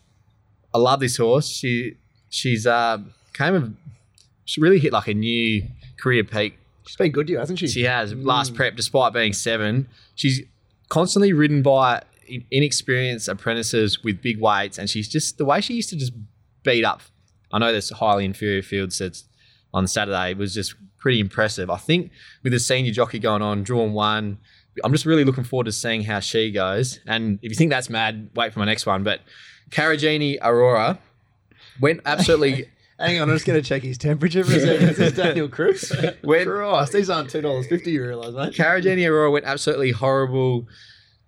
I 0.75 0.79
love 0.79 0.99
this 0.99 1.17
horse. 1.17 1.47
She 1.47 1.97
she's 2.29 2.67
uh 2.67 2.99
came 3.35 3.55
of 3.55 3.73
she 4.47 4.61
really 4.61 4.81
hit 4.81 4.93
like 4.93 5.07
a 5.07 5.15
new 5.15 5.63
career 5.97 6.25
peak 6.25 6.59
She's 6.87 6.97
been 6.97 7.13
good 7.13 7.29
to 7.29 7.35
you, 7.35 7.39
hasn't 7.39 7.59
she? 7.59 7.69
she 7.69 7.85
has. 7.85 8.13
Mm. 8.13 8.25
Last 8.25 8.55
prep, 8.55 8.75
despite 8.75 9.13
being 9.13 9.33
seven, 9.33 9.89
she's 10.15 10.43
constantly 10.93 11.33
ridden 11.33 11.63
by 11.63 12.03
inexperienced 12.51 13.27
apprentices 13.27 14.05
with 14.05 14.21
big 14.21 14.39
weights, 14.39 14.77
and 14.77 14.91
she's 14.91 15.09
just 15.09 15.39
the 15.39 15.45
way 15.47 15.59
she 15.63 15.73
used 15.73 15.89
to 15.89 15.97
just 15.97 16.13
beat 16.65 16.85
up. 16.85 17.01
I 17.51 17.59
know 17.59 17.73
there's 17.73 17.89
highly 17.89 18.27
inferior 18.27 18.61
field 18.61 18.93
sets 18.93 19.25
on 19.73 19.87
Saturday 19.87 20.33
it 20.33 20.37
was 20.37 20.53
just 20.53 20.75
pretty 20.99 21.19
impressive. 21.19 21.71
I 21.71 21.79
think 21.79 22.11
with 22.43 22.53
the 22.53 22.61
senior 22.61 22.93
jockey 22.93 23.19
going 23.19 23.41
on, 23.41 23.63
drawn 23.63 23.95
one. 23.95 24.37
I'm 24.85 24.93
just 24.93 25.07
really 25.07 25.25
looking 25.25 25.45
forward 25.45 25.65
to 25.65 25.73
seeing 25.73 26.03
how 26.03 26.21
she 26.21 26.53
goes. 26.53 27.01
And 27.07 27.39
if 27.41 27.51
you 27.51 27.57
think 27.57 27.71
that's 27.71 27.89
mad, 27.89 28.29
wait 28.35 28.53
for 28.53 28.59
my 28.59 28.67
next 28.67 28.85
one. 28.85 29.03
But 29.03 29.21
Caragini 29.71 30.37
Aurora 30.43 30.99
went 31.81 32.03
absolutely 32.05 32.69
Hang 33.03 33.21
on, 33.21 33.29
I'm 33.29 33.35
just 33.35 33.47
going 33.47 33.61
to 33.61 33.69
check 33.69 33.83
his 33.83 33.99
temperature 33.99 34.45
for 34.45 34.53
a 34.53 34.61
second. 34.61 34.89
Is 34.91 34.97
this 34.97 35.13
Daniel? 35.13 35.49
When- 36.23 36.47
Christ, 36.47 36.93
these 36.93 37.11
aren't 37.11 37.31
$2.50, 37.31 37.87
you 37.87 38.05
realise, 38.07 38.35
mate? 38.35 38.55
Caragini 38.55 39.09
Aurora 39.09 39.31
went 39.31 39.45
absolutely 39.45 39.91
horrible 39.91 40.67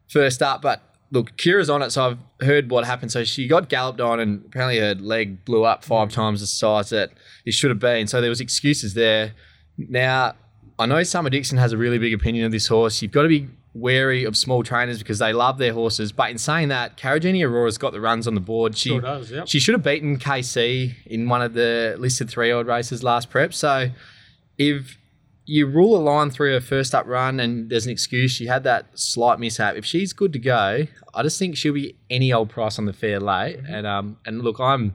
first 0.09 0.41
up, 0.43 0.63
but 0.63 0.83
look, 1.11 1.37
Kira's 1.37 1.69
on 1.69 1.83
it, 1.83 1.91
so 1.91 2.11
I've 2.11 2.47
heard 2.47 2.71
what 2.71 2.85
happened. 2.85 3.11
So 3.11 3.25
she 3.25 3.49
got 3.49 3.69
galloped 3.69 4.01
on, 4.01 4.21
and 4.21 4.45
apparently 4.47 4.79
her 4.79 4.95
leg 4.95 5.45
blew 5.45 5.65
up 5.65 5.85
five 5.85 6.11
times 6.11 6.41
the 6.41 6.47
size 6.47 6.91
that 6.91 7.11
it 7.45 7.55
should 7.55 7.71
have 7.71 7.81
been. 7.81 8.07
So 8.07 8.21
there 8.21 8.31
was 8.31 8.41
excuses 8.41 8.95
there. 8.95 9.33
Now 9.77 10.35
I 10.79 10.87
know 10.87 11.03
Summer 11.03 11.31
Dixon 11.31 11.59
has 11.59 11.73
a 11.73 11.77
really 11.77 11.99
big 11.99 12.13
opinion 12.15 12.47
of 12.47 12.53
this 12.53 12.67
horse. 12.67 13.01
You've 13.01 13.13
got 13.13 13.23
to 13.23 13.29
be 13.29 13.49
wary 13.75 14.25
of 14.25 14.37
small 14.37 14.63
trainers 14.63 14.99
because 14.99 15.19
they 15.19 15.33
love 15.33 15.59
their 15.59 15.73
horses. 15.73 16.13
But 16.13 16.31
in 16.31 16.39
saying 16.39 16.69
that, 16.69 16.97
Caragini 16.97 17.45
Aurora's 17.45 17.77
got 17.77 17.93
the 17.93 18.01
runs 18.01 18.27
on 18.27 18.35
the 18.35 18.41
board. 18.41 18.77
She 18.77 18.91
Sure 18.91 19.01
does, 19.01 19.31
yep. 19.31 19.49
she 19.49 19.59
should 19.59 19.75
have 19.75 19.83
beaten 19.83 20.19
KC 20.19 20.95
in 21.07 21.29
one 21.29 21.43
of 21.43 21.55
the 21.55 21.97
listed 21.99 22.31
three 22.31 22.51
odd 22.53 22.67
races 22.67 23.03
last 23.03 23.31
prep. 23.31 23.53
So 23.53 23.91
if 24.57 24.97
you 25.47 25.67
rule 25.67 25.97
a 25.97 26.03
line 26.03 26.31
through 26.31 26.53
her 26.53 26.61
first 26.61 26.95
up 26.95 27.07
run 27.07 27.41
and 27.41 27.69
there's 27.69 27.85
an 27.85 27.93
excuse, 27.93 28.31
she 28.31 28.47
had 28.47 28.65
that 28.65 28.99
slight 28.99 29.39
mishap. 29.39 29.77
If 29.77 29.85
she's 29.85 30.13
good 30.13 30.33
to 30.33 30.39
go, 30.39 30.87
I 31.13 31.23
just 31.23 31.39
think 31.39 31.57
she'll 31.57 31.75
be 31.75 31.97
any 32.09 32.33
old 32.33 32.51
price 32.51 32.79
on 32.79 32.87
the 32.87 32.93
fair 32.93 33.21
late. 33.21 33.59
Mm-hmm. 33.59 33.75
And 33.75 33.87
um 33.87 34.17
and 34.25 34.43
look, 34.43 34.61
I'm 34.61 34.95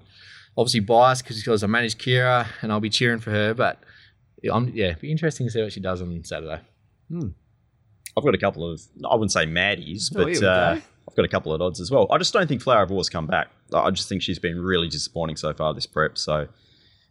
obviously 0.57 0.79
biased 0.79 1.23
because 1.27 1.63
I 1.63 1.67
manage 1.67 1.97
Kira 1.97 2.47
and 2.61 2.71
I'll 2.71 2.79
be 2.79 2.89
cheering 2.89 3.19
for 3.19 3.31
her, 3.31 3.53
but 3.53 3.83
I'm 4.51 4.69
yeah, 4.69 4.93
be 4.93 5.11
interesting 5.11 5.47
to 5.47 5.51
see 5.51 5.61
what 5.61 5.73
she 5.73 5.81
does 5.81 6.01
on 6.01 6.23
Saturday. 6.23 6.61
I've 8.19 8.25
got 8.25 8.35
a 8.35 8.39
couple 8.39 8.69
of, 8.71 8.81
I 9.09 9.15
wouldn't 9.15 9.31
say 9.31 9.45
maddies, 9.45 10.11
Oh, 10.15 10.23
but 10.25 10.43
uh. 10.43 10.79
I've 11.07 11.15
got 11.15 11.25
a 11.25 11.29
couple 11.29 11.53
of 11.53 11.61
odds 11.61 11.79
as 11.79 11.89
well. 11.89 12.07
I 12.11 12.19
just 12.19 12.33
don't 12.33 12.47
think 12.47 12.61
Flower 12.61 12.83
of 12.83 12.91
War's 12.91 13.09
come 13.09 13.25
back. 13.25 13.47
I 13.73 13.89
just 13.89 14.07
think 14.07 14.21
she's 14.21 14.37
been 14.37 14.61
really 14.61 14.87
disappointing 14.87 15.37
so 15.37 15.53
far 15.53 15.73
this 15.73 15.87
prep. 15.87 16.19
So, 16.19 16.47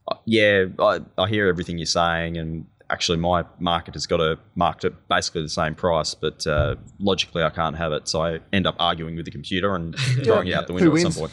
uh, 0.06 0.14
yeah, 0.24 0.66
I, 0.78 1.01
I 1.16 1.28
hear 1.28 1.48
everything 1.48 1.78
you're 1.78 1.86
saying, 1.86 2.36
and 2.36 2.66
actually, 2.90 3.18
my 3.18 3.44
market 3.59 3.94
has 3.94 4.06
got 4.06 4.20
a 4.20 4.39
marked 4.55 4.85
at 4.85 4.93
basically 5.09 5.43
the 5.43 5.48
same 5.48 5.74
price, 5.74 6.14
but 6.14 6.47
uh, 6.47 6.76
logically, 7.01 7.43
I 7.43 7.51
can't 7.51 7.76
have 7.76 7.93
it. 7.93 8.06
So 8.09 8.22
I 8.22 8.39
end 8.52 8.68
up 8.68 8.76
arguing 8.78 9.16
with 9.16 9.24
the 9.24 9.32
computer 9.32 9.74
and 9.74 9.97
throwing 10.24 10.47
it 10.47 10.55
out 10.55 10.68
the 10.68 10.74
window 10.74 10.94
at 10.94 11.01
some 11.01 11.12
point. 11.12 11.32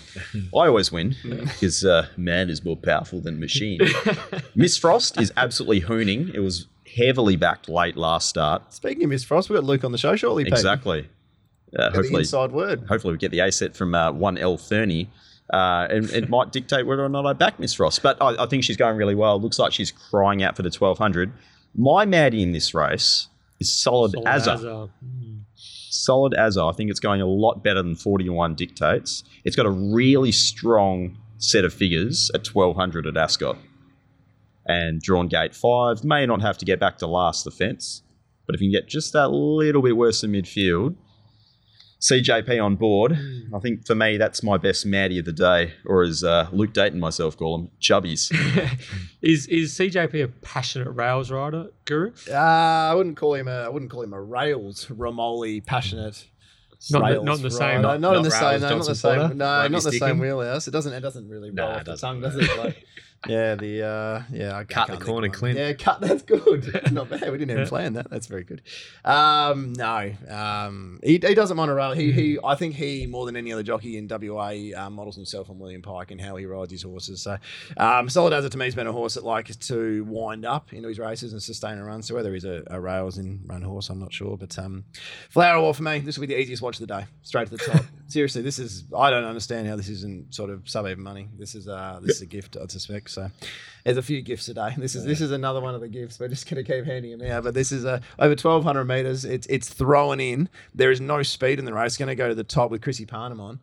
I 0.55 0.67
always 0.67 0.91
win 0.91 1.15
because 1.23 1.85
uh, 1.85 2.07
man 2.17 2.49
is 2.49 2.65
more 2.65 2.77
powerful 2.77 3.21
than 3.21 3.39
machine. 3.39 3.79
Miss 4.55 4.75
Frost 4.77 5.21
is 5.21 5.31
absolutely 5.37 5.81
hooning. 5.81 6.33
It 6.33 6.39
was 6.39 6.65
heavily 6.95 7.35
backed 7.35 7.67
late 7.69 7.97
last 7.97 8.29
start. 8.29 8.73
Speaking 8.73 9.03
of 9.03 9.09
Miss 9.09 9.23
Frost, 9.23 9.49
we've 9.49 9.57
got 9.57 9.65
Luke 9.65 9.83
on 9.83 9.91
the 9.91 9.97
show 9.97 10.15
shortly, 10.15 10.43
Pete. 10.45 10.53
Exactly. 10.53 11.09
Uh, 11.77 11.83
Get 11.89 11.91
the 11.91 11.97
hopefully, 11.97 12.21
inside 12.21 12.51
word. 12.51 12.85
hopefully 12.87 13.11
we 13.13 13.17
get 13.17 13.31
the 13.31 13.39
A 13.39 13.51
set 13.51 13.75
from 13.75 13.93
uh, 13.95 14.11
one 14.11 14.37
L 14.37 14.57
Thurney. 14.57 15.07
Uh, 15.53 15.87
and 15.89 16.09
it 16.11 16.29
might 16.35 16.51
dictate 16.51 16.87
whether 16.87 17.03
or 17.03 17.09
not 17.09 17.25
I 17.25 17.33
back 17.33 17.59
Miss 17.59 17.73
Frost. 17.73 18.01
But 18.01 18.17
I, 18.21 18.43
I 18.43 18.45
think 18.47 18.63
she's 18.63 18.77
going 18.77 18.97
really 18.97 19.15
well. 19.15 19.39
Looks 19.39 19.59
like 19.59 19.73
she's 19.73 19.91
crying 19.91 20.41
out 20.41 20.55
for 20.55 20.61
the 20.63 20.69
1200. 20.69 21.31
My 21.75 22.05
Maddie 22.05 22.41
in 22.41 22.51
this 22.53 22.73
race 22.73 23.27
is 23.59 23.71
solid, 23.73 24.11
Solid 24.13 24.27
as 24.27 24.47
a 24.47 24.51
Azar. 24.53 24.89
solid 25.89 26.33
as 26.33 26.55
a. 26.57 26.63
I 26.63 26.71
think 26.71 26.89
it's 26.89 26.99
going 26.99 27.21
a 27.21 27.25
lot 27.25 27.63
better 27.63 27.81
than 27.81 27.95
41 27.95 28.55
dictates. 28.55 29.23
It's 29.43 29.55
got 29.55 29.65
a 29.65 29.69
really 29.71 30.31
strong 30.31 31.17
set 31.37 31.65
of 31.65 31.73
figures 31.73 32.31
at 32.33 32.47
1200 32.47 33.05
at 33.07 33.17
Ascot. 33.17 33.57
And 34.67 34.99
drawn 35.01 35.27
gate 35.27 35.53
five 35.55 36.03
may 36.03 36.25
not 36.25 36.41
have 36.41 36.57
to 36.57 36.65
get 36.65 36.79
back 36.79 36.97
to 36.99 37.07
last 37.07 37.43
the 37.43 37.51
fence, 37.51 38.01
but 38.47 38.55
if 38.55 38.61
you 38.61 38.71
can 38.71 38.81
get 38.81 38.89
just 38.89 39.13
that 39.13 39.27
little 39.29 39.81
bit 39.83 39.95
worse 39.95 40.23
in 40.23 40.31
midfield, 40.31 40.95
CJP 42.01 42.63
on 42.63 42.75
board, 42.75 43.17
I 43.53 43.59
think 43.59 43.85
for 43.87 43.95
me 43.95 44.17
that's 44.17 44.43
my 44.43 44.57
best 44.57 44.85
Maddie 44.85 45.19
of 45.19 45.25
the 45.25 45.31
day, 45.31 45.73
or 45.85 46.03
as 46.03 46.23
uh, 46.23 46.47
Luke 46.51 46.73
Dayton 46.73 46.99
myself 46.99 47.37
call 47.37 47.57
them, 47.57 47.71
chubbies. 47.81 48.31
is 49.21 49.47
is 49.47 49.73
CJP 49.77 50.23
a 50.23 50.27
passionate 50.27 50.89
rails 50.91 51.31
rider, 51.31 51.67
Guru? 51.85 52.11
Uh, 52.29 52.33
I 52.35 52.93
wouldn't 52.93 53.17
call 53.17 53.33
him 53.35 53.47
a. 53.47 53.63
I 53.63 53.69
wouldn't 53.69 53.89
call 53.91 54.01
him 54.03 54.13
a 54.13 54.21
rails 54.21 54.85
Romoli 54.87 55.65
passionate. 55.65 56.25
Not 56.91 57.09
the- 57.13 57.23
not 57.23 57.37
in 57.37 57.43
the 57.43 57.49
same- 57.51 57.61
rider. 57.61 57.81
not- 57.81 57.99
not, 58.01 58.15
in 58.17 58.23
the 58.23 58.29
Rails 58.29 58.39
same. 58.39 58.61
No, 58.61 58.69
not 58.77 58.85
the 58.85 58.95
same. 58.95 59.19
Porter, 59.19 59.33
No, 59.35 59.67
not 59.67 59.83
the 59.83 59.91
same 59.93 60.19
wheelhouse. 60.19 60.67
It 60.67 60.71
doesn't. 60.71 60.93
It 60.93 60.99
doesn't 61.01 61.27
really 61.29 61.49
roll 61.49 61.69
Nah, 61.69 61.75
off 61.75 61.81
it 61.81 61.85
the 61.85 61.91
doesn't. 61.93 62.07
tongue, 62.09 62.21
does 62.21 62.35
it? 62.35 62.57
Like, 62.59 62.83
yeah, 63.27 63.55
the 63.55 63.83
uh, 63.83 64.23
yeah. 64.31 64.57
I 64.57 64.63
Cut 64.65 64.87
the 64.87 64.97
corner. 64.97 65.29
Clint. 65.29 65.57
Yeah, 65.57 65.73
cut. 65.73 66.01
That's 66.01 66.21
good. 66.21 66.91
not 66.91 67.09
bad. 67.09 67.31
We 67.31 67.37
didn't 67.37 67.51
even 67.51 67.67
plan 67.67 67.93
that. 67.93 68.09
That's 68.09 68.27
very 68.27 68.43
good. 68.43 68.61
Um, 69.03 69.73
no, 69.73 70.13
um, 70.29 70.99
he, 71.03 71.13
he 71.13 71.33
doesn't 71.33 71.57
mind 71.57 71.71
a 71.71 71.73
rail. 71.73 71.93
He 71.93 72.11
he. 72.11 72.37
I 72.43 72.55
think 72.55 72.75
he 72.75 73.07
more 73.07 73.25
than 73.25 73.35
any 73.35 73.51
other 73.51 73.63
jockey 73.63 73.97
in 73.97 74.07
WA 74.07 74.53
uh, 74.75 74.89
models 74.89 75.15
himself 75.15 75.49
on 75.49 75.57
William 75.59 75.81
Pike 75.81 76.11
and 76.11 76.21
how 76.21 76.35
he 76.35 76.45
rides 76.45 76.71
his 76.71 76.83
horses. 76.83 77.21
So, 77.23 77.37
um, 77.77 78.09
Solid 78.09 78.33
as 78.33 78.47
to 78.49 78.57
me 78.57 78.65
He's 78.65 78.75
been 78.75 78.87
a 78.87 78.91
horse 78.91 79.13
that 79.13 79.23
likes 79.23 79.55
to 79.55 80.03
wind 80.05 80.43
up 80.45 80.73
into 80.73 80.89
his 80.89 80.99
races 80.99 81.33
and 81.33 81.41
sustain 81.41 81.77
a 81.77 81.83
run. 81.85 82.01
So 82.01 82.15
whether 82.15 82.33
he's 82.33 82.45
a, 82.45 82.63
a 82.67 82.79
rails 82.79 83.17
in 83.17 83.41
run 83.45 83.61
horse, 83.61 83.89
I'm 83.89 83.99
not 83.99 84.11
sure. 84.11 84.37
But 84.37 84.57
um, 84.57 84.85
Flower 85.29 85.61
War 85.61 85.73
for 85.73 85.83
me, 85.83 85.99
this 85.99 86.17
will 86.17 86.27
be 86.27 86.33
the 86.33 86.39
easiest 86.39 86.61
watch 86.61 86.79
of 86.79 86.87
the 86.87 86.93
day. 86.93 87.05
Straight 87.21 87.47
to 87.49 87.57
the 87.57 87.63
top. 87.63 87.85
Seriously, 88.07 88.41
this 88.41 88.59
is 88.59 88.83
I 88.95 89.09
don't 89.09 89.23
understand 89.23 89.67
how 89.67 89.75
this 89.75 89.89
isn't 89.89 90.33
sort 90.33 90.49
of 90.49 90.67
sub 90.67 90.87
even 90.87 91.03
money. 91.03 91.29
This 91.37 91.55
is 91.55 91.67
uh 91.67 91.99
this 92.01 92.17
is 92.17 92.21
a 92.21 92.25
gift, 92.25 92.57
I 92.57 92.65
suspect. 92.67 93.04
So 93.09 93.29
there's 93.83 93.97
a 93.97 94.01
few 94.01 94.21
gifts 94.21 94.45
today. 94.45 94.73
This 94.77 94.95
is 94.95 95.05
this 95.05 95.21
is 95.21 95.31
another 95.31 95.61
one 95.61 95.75
of 95.75 95.81
the 95.81 95.87
gifts. 95.87 96.19
We're 96.19 96.27
just 96.27 96.49
gonna 96.49 96.63
keep 96.63 96.85
handing 96.85 97.17
them 97.17 97.29
out. 97.31 97.43
But 97.43 97.53
this 97.53 97.71
is 97.71 97.85
uh, 97.85 97.99
over 98.19 98.29
1,200 98.31 98.85
meters. 98.85 99.25
It's 99.25 99.47
it's 99.47 99.69
thrown 99.69 100.19
in. 100.19 100.49
There 100.73 100.91
is 100.91 101.01
no 101.01 101.23
speed 101.23 101.59
in 101.59 101.65
the 101.65 101.73
race. 101.73 101.97
Going 101.97 102.07
to 102.07 102.15
go 102.15 102.27
to 102.29 102.35
the 102.35 102.43
top 102.43 102.71
with 102.71 102.81
Chrissy 102.81 103.05
Parnham 103.05 103.39
on. 103.39 103.59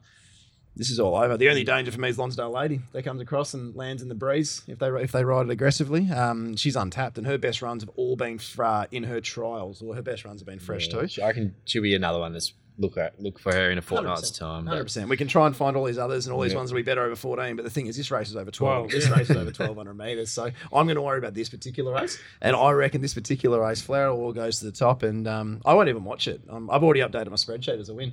This 0.74 0.90
is 0.90 0.98
all 0.98 1.14
over. 1.16 1.36
The 1.36 1.50
only 1.50 1.64
danger 1.64 1.92
for 1.92 2.00
me 2.00 2.08
is 2.08 2.18
Lonsdale 2.18 2.50
Lady. 2.50 2.80
That 2.92 3.02
comes 3.02 3.20
across 3.20 3.52
and 3.52 3.76
lands 3.76 4.00
in 4.00 4.08
the 4.08 4.14
breeze 4.14 4.62
if 4.66 4.78
they 4.78 4.88
if 4.88 5.12
they 5.12 5.22
ride 5.22 5.46
it 5.46 5.50
aggressively. 5.50 6.10
Um, 6.10 6.56
she's 6.56 6.76
untapped, 6.76 7.18
and 7.18 7.26
her 7.26 7.36
best 7.36 7.60
runs 7.60 7.82
have 7.82 7.90
all 7.96 8.16
been 8.16 8.38
fra- 8.38 8.88
in 8.90 9.02
her 9.04 9.20
trials, 9.20 9.82
or 9.82 9.94
her 9.94 10.02
best 10.02 10.24
runs 10.24 10.40
have 10.40 10.46
been 10.46 10.58
fresh 10.60 10.88
too. 10.88 11.08
I 11.22 11.32
can. 11.32 11.54
she'll 11.66 11.82
be 11.82 11.94
another 11.94 12.20
one 12.20 12.32
that's 12.32 12.54
look 12.78 12.96
at 12.96 13.20
look 13.20 13.38
for 13.38 13.52
her 13.54 13.70
in 13.70 13.78
a 13.78 13.82
fortnight's 13.82 14.30
time. 14.30 14.66
Hundred 14.66 14.84
percent. 14.84 15.08
We 15.08 15.16
can 15.16 15.28
try 15.28 15.46
and 15.46 15.54
find 15.54 15.76
all 15.76 15.84
these 15.84 15.98
others, 15.98 16.26
and 16.26 16.34
all 16.34 16.40
these 16.40 16.52
Yeah. 16.52 16.58
ones 16.58 16.72
will 16.72 16.78
be 16.78 16.82
better 16.82 17.02
over 17.04 17.14
fourteen. 17.16 17.56
But 17.56 17.64
the 17.64 17.70
thing 17.70 17.86
is, 17.86 17.96
this 17.96 18.10
race 18.10 18.28
is 18.30 18.36
over 18.36 18.50
twelve. 18.50 18.90
12, 18.90 18.90
This 18.90 19.10
race 19.10 19.30
is 19.30 19.36
over 19.36 19.50
twelve 19.50 19.76
hundred 19.76 19.94
meters. 19.98 20.30
So 20.30 20.44
I'm 20.72 20.86
going 20.86 20.94
to 20.96 21.02
worry 21.02 21.18
about 21.18 21.34
this 21.34 21.48
particular 21.48 21.92
race, 21.94 22.18
and 22.40 22.56
I 22.56 22.70
reckon 22.72 23.00
this 23.00 23.14
particular 23.14 23.60
race, 23.60 23.80
Flower 23.82 24.14
War 24.14 24.32
goes 24.32 24.58
to 24.60 24.64
the 24.64 24.72
top, 24.72 25.02
and 25.02 25.26
um, 25.28 25.60
I 25.64 25.74
won't 25.74 25.88
even 25.88 26.04
watch 26.04 26.28
it. 26.28 26.40
Um, 26.48 26.70
I've 26.70 26.82
already 26.82 27.00
updated 27.00 27.28
my 27.30 27.36
spreadsheet 27.36 27.78
as 27.80 27.88
a 27.88 27.94
win. 27.94 28.12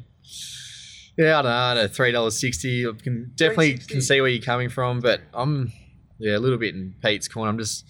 Yeah, 1.17 1.39
I 1.39 1.41
don't 1.41 1.75
know. 1.75 1.83
At 1.83 1.93
three 1.95 2.11
dollars 2.11 2.39
sixty, 2.39 2.87
I 2.87 2.91
can 2.93 3.31
definitely 3.35 3.75
$3.60. 3.75 3.87
can 3.87 4.01
see 4.01 4.21
where 4.21 4.29
you're 4.29 4.41
coming 4.41 4.69
from, 4.69 4.99
but 4.99 5.21
I'm 5.33 5.71
yeah 6.17 6.37
a 6.37 6.39
little 6.39 6.57
bit 6.57 6.75
in 6.75 6.95
Pete's 7.03 7.27
corner. 7.27 7.49
I'm 7.49 7.57
just 7.57 7.85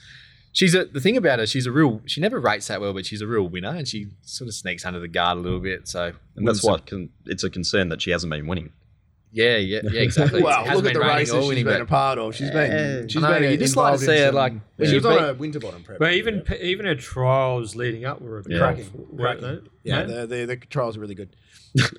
she's 0.52 0.74
a 0.76 0.86
the 0.86 1.00
thing 1.02 1.18
about 1.18 1.40
her. 1.40 1.46
She's 1.46 1.66
a 1.66 1.72
real. 1.72 2.02
She 2.06 2.22
never 2.22 2.40
rates 2.40 2.68
that 2.68 2.82
well, 2.82 2.94
but 2.94 3.06
she's 3.06 3.22
a 3.22 3.28
real 3.28 3.48
winner, 3.48 3.70
and 3.70 3.88
she 3.88 4.08
sort 4.22 4.48
of 4.48 4.54
sneaks 4.54 4.86
under 4.86 5.00
the 5.00 5.08
guard 5.08 5.38
a 5.38 5.42
little 5.42 5.60
bit. 5.60 5.88
So 5.88 6.14
And 6.36 6.48
that's 6.48 6.64
why 6.64 6.80
con- 6.80 7.10
it's 7.26 7.44
a 7.44 7.50
concern 7.50 7.90
that 7.90 8.02
she 8.02 8.12
hasn't 8.12 8.32
been 8.32 8.48
winning. 8.48 8.72
Yeah, 9.32 9.58
yeah, 9.58 9.82
yeah, 9.84 10.02
exactly. 10.02 10.42
Well, 10.44 10.64
It 10.64 10.68
hasn't 10.68 10.86
look 10.86 10.94
at 10.94 10.94
the 10.96 11.00
raining 11.02 11.16
races 11.18 11.34
all 11.36 11.42
she's 11.42 11.50
winning, 11.50 11.66
been 11.66 11.74
but- 11.76 11.82
a 11.82 11.86
part 11.86 12.18
of. 12.18 12.36
She's 12.36 12.50
been, 12.50 13.08
she's 13.08 13.24
I 13.24 13.30
know, 13.34 13.40
been 13.40 13.52
you 13.52 13.58
just 13.58 13.76
like 13.78 14.00
to 14.00 14.06
see 14.06 14.18
in 14.18 14.24
her, 14.24 14.32
like, 14.32 14.54
when 14.78 14.88
she 14.88 14.96
you 14.96 14.96
was 14.98 15.06
on 15.06 15.18
beat- 15.18 15.30
a 15.30 15.34
Winterbottom 15.36 15.84
prep. 15.84 16.00
But 16.00 16.14
even 16.14 16.44
even 16.60 16.86
her 16.88 16.96
trials 16.96 17.76
leading 17.76 18.06
up 18.06 18.22
were 18.22 18.40
a 18.40 18.44
bit 18.44 18.54
Yeah. 18.54 18.60
Cracking. 18.60 18.90
weren't 19.12 19.40
Cracking. 19.42 19.70
Yeah, 19.84 20.04
the, 20.04 20.26
the, 20.28 20.46
the 20.46 20.56
trials 20.58 20.98
are 20.98 21.00
really 21.00 21.16
good. 21.16 21.30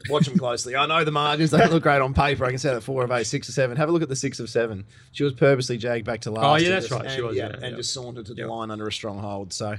Watch 0.08 0.26
them 0.26 0.36
closely. 0.36 0.74
I 0.74 0.84
know 0.86 1.04
the 1.04 1.12
margins; 1.12 1.52
they 1.52 1.58
don't 1.58 1.70
look 1.72 1.84
great 1.84 2.00
on 2.00 2.12
paper. 2.12 2.44
I 2.44 2.48
can 2.50 2.58
say 2.58 2.74
that 2.74 2.80
four 2.80 3.04
of 3.04 3.12
eight, 3.12 3.24
six 3.28 3.48
of 3.48 3.54
seven. 3.54 3.76
Have 3.76 3.88
a 3.88 3.92
look 3.92 4.02
at 4.02 4.08
the 4.08 4.16
six 4.16 4.40
of 4.40 4.50
seven. 4.50 4.84
She 5.12 5.22
was 5.22 5.32
purposely 5.32 5.78
jagged 5.78 6.04
back 6.04 6.22
to 6.22 6.32
last. 6.32 6.44
Oh, 6.44 6.56
yeah, 6.56 6.64
and 6.66 6.74
that's 6.74 6.88
just- 6.88 7.00
right. 7.00 7.08
She 7.10 7.18
and- 7.18 7.26
was, 7.28 7.36
yeah, 7.36 7.46
yeah, 7.50 7.54
and 7.54 7.62
yeah. 7.70 7.76
just 7.76 7.94
sauntered 7.94 8.26
to 8.26 8.34
the 8.34 8.40
Yeah. 8.42 8.46
line 8.48 8.72
under 8.72 8.88
a 8.88 8.92
strong 8.92 9.18
hold. 9.20 9.52
So, 9.52 9.76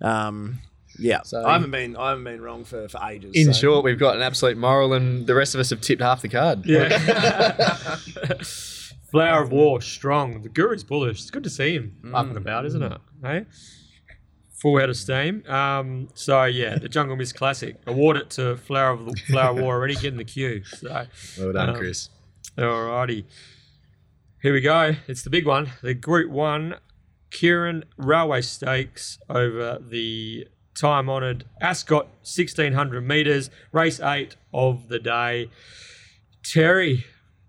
um, 0.00 0.60
yeah, 0.98 1.22
So- 1.22 1.44
I 1.44 1.52
haven't 1.54 1.70
been 1.70 1.96
I 1.96 2.10
haven't 2.10 2.24
been 2.24 2.40
wrong 2.40 2.64
for, 2.64 2.88
for 2.88 3.00
ages. 3.08 3.32
In 3.34 3.52
so. 3.52 3.60
short, 3.60 3.84
we've 3.84 3.98
got 3.98 4.16
an 4.16 4.22
absolute 4.22 4.56
moral, 4.56 4.92
and 4.92 5.26
the 5.26 5.34
rest 5.34 5.54
of 5.54 5.60
us 5.60 5.70
have 5.70 5.80
tipped 5.80 6.02
half 6.02 6.22
the 6.22 6.28
card. 6.28 6.64
Yeah. 6.66 7.96
Flower 9.10 9.42
of 9.42 9.52
War, 9.52 9.80
strong. 9.80 10.42
The 10.42 10.48
Guru's 10.48 10.82
bullish. 10.82 11.20
It's 11.20 11.30
good 11.30 11.44
to 11.44 11.50
see 11.50 11.74
him 11.74 12.12
up 12.14 12.26
and 12.26 12.36
about, 12.36 12.66
isn't 12.66 12.82
it? 12.82 12.98
Hey? 13.22 13.46
Full 14.60 14.78
head 14.78 14.88
of 14.88 14.96
steam. 14.96 15.44
Um, 15.46 16.08
so 16.14 16.44
yeah, 16.44 16.78
the 16.78 16.88
Jungle 16.88 17.14
Mist 17.16 17.36
Classic. 17.36 17.76
Award 17.86 18.16
it 18.16 18.30
to 18.30 18.56
Flower 18.56 18.94
of 18.94 19.18
Flower 19.28 19.50
of 19.56 19.62
War 19.62 19.74
already 19.76 19.94
getting 19.94 20.16
the 20.16 20.24
queue. 20.24 20.64
So 20.64 21.06
Well 21.38 21.52
done, 21.52 21.70
Um, 21.70 21.76
Chris. 21.76 22.08
Alrighty. 22.58 23.24
Here 24.42 24.52
we 24.52 24.60
go. 24.60 24.94
It's 25.06 25.22
the 25.22 25.30
big 25.30 25.46
one. 25.46 25.70
The 25.82 25.94
Group 25.94 26.30
1 26.30 26.74
Kieran 27.30 27.84
Railway 27.96 28.40
Stakes 28.42 29.18
over 29.28 29.78
the 29.80 30.46
time 30.74 31.08
honoured 31.08 31.44
Ascot 31.60 32.06
1600 32.22 33.06
metres, 33.06 33.50
race 33.72 34.00
8 34.00 34.36
of 34.52 34.88
the 34.88 34.98
day. 34.98 35.50
Terry, 36.42 37.04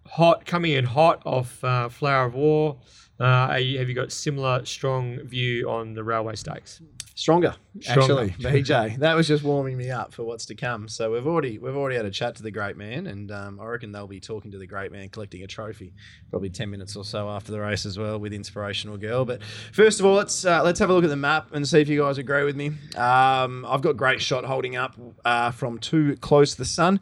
hot, 0.07 0.45
coming 0.45 0.72
in 0.72 0.85
hot 0.85 1.22
off 1.26 1.64
uh, 1.64 1.89
Flower 1.89 2.26
of 2.27 2.35
War. 2.35 2.77
Uh, 3.19 3.55
you, 3.61 3.79
have 3.79 3.87
you 3.87 3.95
got 3.95 4.11
similar 4.11 4.65
strong 4.65 5.19
view 5.19 5.69
on 5.69 5.93
the 5.93 6.03
Railway 6.03 6.35
Stakes? 6.35 6.81
Stronger, 7.17 7.55
Stronger. 7.79 8.23
actually, 8.23 8.29
BJ. 8.61 8.97
That 8.97 9.15
was 9.15 9.25
just 9.25 9.41
warming 9.41 9.77
me 9.77 9.89
up 9.89 10.13
for 10.13 10.23
what's 10.23 10.45
to 10.47 10.55
come. 10.55 10.89
So 10.89 11.13
we've 11.13 11.25
already 11.25 11.57
we've 11.57 11.75
already 11.75 11.95
had 11.95 12.05
a 12.05 12.11
chat 12.11 12.35
to 12.35 12.43
the 12.43 12.51
great 12.51 12.75
man, 12.75 13.07
and 13.07 13.31
um, 13.31 13.57
I 13.61 13.65
reckon 13.67 13.93
they'll 13.93 14.05
be 14.05 14.19
talking 14.19 14.51
to 14.51 14.57
the 14.57 14.67
great 14.67 14.91
man, 14.91 15.07
collecting 15.07 15.41
a 15.41 15.47
trophy, 15.47 15.93
probably 16.29 16.49
ten 16.49 16.69
minutes 16.69 16.97
or 16.97 17.05
so 17.05 17.29
after 17.29 17.53
the 17.53 17.61
race 17.61 17.85
as 17.85 17.97
well, 17.97 18.19
with 18.19 18.33
inspirational 18.33 18.97
girl. 18.97 19.23
But 19.23 19.41
first 19.71 20.01
of 20.01 20.05
all, 20.05 20.15
let's 20.15 20.43
uh, 20.43 20.61
let's 20.61 20.79
have 20.79 20.89
a 20.89 20.93
look 20.93 21.05
at 21.05 21.09
the 21.09 21.15
map 21.15 21.53
and 21.53 21.65
see 21.65 21.79
if 21.79 21.87
you 21.87 22.01
guys 22.01 22.17
agree 22.17 22.43
with 22.43 22.57
me. 22.57 22.73
Um, 22.97 23.65
I've 23.65 23.81
got 23.81 23.95
great 23.95 24.21
shot 24.21 24.43
holding 24.43 24.75
up 24.75 24.99
uh, 25.23 25.51
from 25.51 25.79
too 25.79 26.17
close 26.17 26.51
to 26.51 26.57
the 26.57 26.65
sun. 26.65 26.99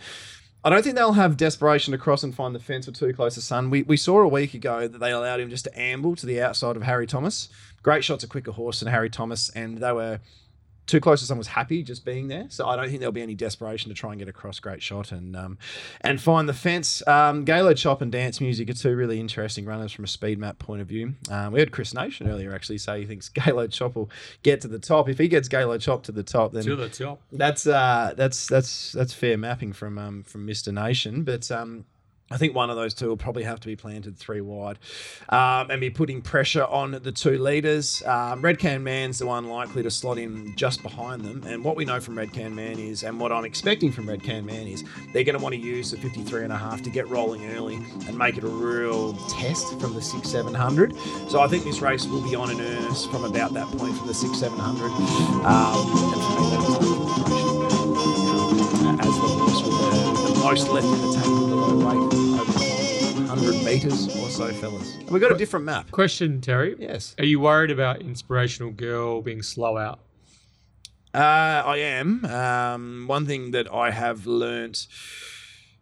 I 0.65 0.69
don't 0.69 0.81
think 0.81 0.95
they'll 0.95 1.13
have 1.13 1.35
desperation 1.35 1.91
to 1.91 1.97
cross 1.97 2.23
and 2.23 2.33
find 2.33 2.55
the 2.55 2.59
fence 2.59 2.87
or 2.87 2.93
too 2.93 3.11
close 3.13 3.35
to 3.35 3.41
sun. 3.41 3.69
We, 3.69 3.83
we 3.83 3.97
saw 3.97 4.21
a 4.21 4.27
week 4.27 4.53
ago 4.53 4.87
that 4.87 4.97
they 4.97 5.11
allowed 5.11 5.41
him 5.41 5.49
just 5.49 5.65
to 5.65 5.77
amble 5.79 6.15
to 6.15 6.25
the 6.25 6.41
outside 6.41 6.77
of 6.77 6.83
Harry 6.83 7.05
Thomas. 7.05 7.49
Great 7.81 8.05
shots, 8.05 8.23
a 8.23 8.27
quicker 8.27 8.51
horse 8.51 8.79
than 8.79 8.87
Harry 8.87 9.09
Thomas, 9.09 9.49
and 9.49 9.79
they 9.79 9.91
were 9.91 10.21
too 10.85 10.99
close 10.99 11.25
to 11.25 11.33
was 11.35 11.47
happy 11.47 11.81
just 11.81 12.03
being 12.03 12.27
there. 12.27 12.45
So 12.49 12.67
I 12.67 12.75
don't 12.75 12.87
think 12.87 12.99
there'll 12.99 13.13
be 13.13 13.21
any 13.21 13.35
desperation 13.35 13.89
to 13.89 13.95
try 13.95 14.11
and 14.11 14.19
get 14.19 14.27
across. 14.27 14.59
Great 14.59 14.81
shot 14.81 15.11
and 15.11 15.35
um, 15.35 15.57
and 16.01 16.21
find 16.21 16.47
the 16.47 16.53
fence. 16.53 17.05
Um, 17.07 17.45
Galo 17.45 17.75
Chop 17.75 18.01
and 18.01 18.11
Dance 18.11 18.41
Music 18.41 18.69
are 18.69 18.73
two 18.73 18.95
really 18.95 19.19
interesting 19.19 19.65
runners 19.65 19.91
from 19.91 20.03
a 20.03 20.07
speed 20.07 20.37
map 20.39 20.59
point 20.59 20.81
of 20.81 20.87
view. 20.87 21.13
Um, 21.31 21.53
we 21.53 21.59
had 21.59 21.71
Chris 21.71 21.93
Nation 21.93 22.29
earlier 22.29 22.53
actually 22.53 22.77
say 22.77 22.99
he 22.99 23.05
thinks 23.05 23.29
Galo 23.33 23.71
Chop 23.71 23.95
will 23.95 24.09
get 24.43 24.61
to 24.61 24.67
the 24.67 24.79
top. 24.79 25.07
If 25.09 25.17
he 25.17 25.27
gets 25.27 25.47
Galo 25.47 25.79
Chop 25.79 26.03
to 26.03 26.11
the 26.11 26.23
top, 26.23 26.51
then 26.51 26.63
To 26.63 26.75
the 26.75 26.89
top. 26.89 27.21
that's 27.31 27.65
uh, 27.65 28.13
that's 28.15 28.47
that's 28.47 28.91
that's 28.91 29.13
fair 29.13 29.37
mapping 29.37 29.73
from 29.73 29.97
um, 29.97 30.23
from 30.23 30.45
Mr. 30.45 30.73
Nation, 30.73 31.23
but 31.23 31.49
um, 31.49 31.85
I 32.31 32.37
think 32.37 32.55
one 32.55 32.69
of 32.69 32.75
those 32.75 32.93
two 32.93 33.09
will 33.09 33.17
probably 33.17 33.43
have 33.43 33.59
to 33.59 33.67
be 33.67 33.75
planted 33.75 34.17
three 34.17 34.41
wide, 34.41 34.79
um, 35.29 35.69
and 35.69 35.79
be 35.79 35.89
putting 35.89 36.21
pressure 36.21 36.63
on 36.65 36.91
the 36.91 37.11
two 37.11 37.37
leaders. 37.37 38.01
Um, 38.03 38.41
Red 38.41 38.59
Can 38.59 38.83
Man's 38.83 39.19
the 39.19 39.27
one 39.27 39.47
likely 39.49 39.83
to 39.83 39.91
slot 39.91 40.17
in 40.17 40.55
just 40.55 40.81
behind 40.81 41.23
them, 41.23 41.43
and 41.45 41.63
what 41.63 41.75
we 41.75 41.85
know 41.85 41.99
from 41.99 42.17
Red 42.17 42.33
Can 42.33 42.55
Man 42.55 42.79
is, 42.79 43.03
and 43.03 43.19
what 43.19 43.31
I'm 43.31 43.45
expecting 43.45 43.91
from 43.91 44.09
Red 44.09 44.23
Can 44.23 44.45
Man 44.45 44.67
is, 44.67 44.83
they're 45.13 45.23
going 45.23 45.37
to 45.37 45.43
want 45.43 45.53
to 45.53 45.61
use 45.61 45.91
the 45.91 45.97
53 45.97 46.43
and 46.43 46.53
a 46.53 46.57
half 46.57 46.81
to 46.83 46.89
get 46.89 47.07
rolling 47.07 47.45
early 47.51 47.75
and 48.07 48.17
make 48.17 48.37
it 48.37 48.43
a 48.43 48.47
real 48.47 49.13
test 49.27 49.79
from 49.79 49.93
the 49.93 50.01
six 50.01 50.29
seven 50.29 50.53
hundred. 50.53 50.95
So 51.29 51.41
I 51.41 51.47
think 51.47 51.63
this 51.65 51.81
race 51.81 52.05
will 52.05 52.21
be 52.21 52.35
on 52.35 52.49
in 52.49 52.59
earnest 52.59 53.11
from 53.11 53.25
about 53.25 53.53
that 53.53 53.67
point 53.67 53.95
from 53.97 54.07
the 54.07 54.13
six 54.13 54.39
seven 54.39 54.57
hundred. 54.57 54.91
Um, 55.45 55.83
as 58.99 59.05
the 59.05 59.27
horse 59.27 59.63
with 59.63 59.77
the, 60.25 60.33
the 60.33 60.39
most 60.39 60.69
left 60.69 60.87
in 60.87 61.01
the 61.01 61.13
tank 61.13 61.52
100 63.33 63.65
metres 63.65 64.15
or 64.17 64.29
so, 64.29 64.53
fellas. 64.53 64.95
And 64.97 65.09
we've 65.09 65.19
got 65.21 65.31
a 65.31 65.37
different 65.37 65.65
map. 65.65 65.89
Question, 65.89 66.39
Terry. 66.39 66.75
Yes. 66.77 67.15
Are 67.17 67.25
you 67.25 67.39
worried 67.39 67.71
about 67.71 67.99
Inspirational 67.99 68.71
Girl 68.71 69.23
being 69.23 69.41
slow 69.41 69.75
out? 69.75 70.01
Uh, 71.15 71.63
I 71.65 71.77
am. 71.77 72.23
Um, 72.25 73.05
one 73.07 73.25
thing 73.25 73.49
that 73.49 73.73
I 73.73 73.89
have 73.89 74.27
learnt, 74.27 74.85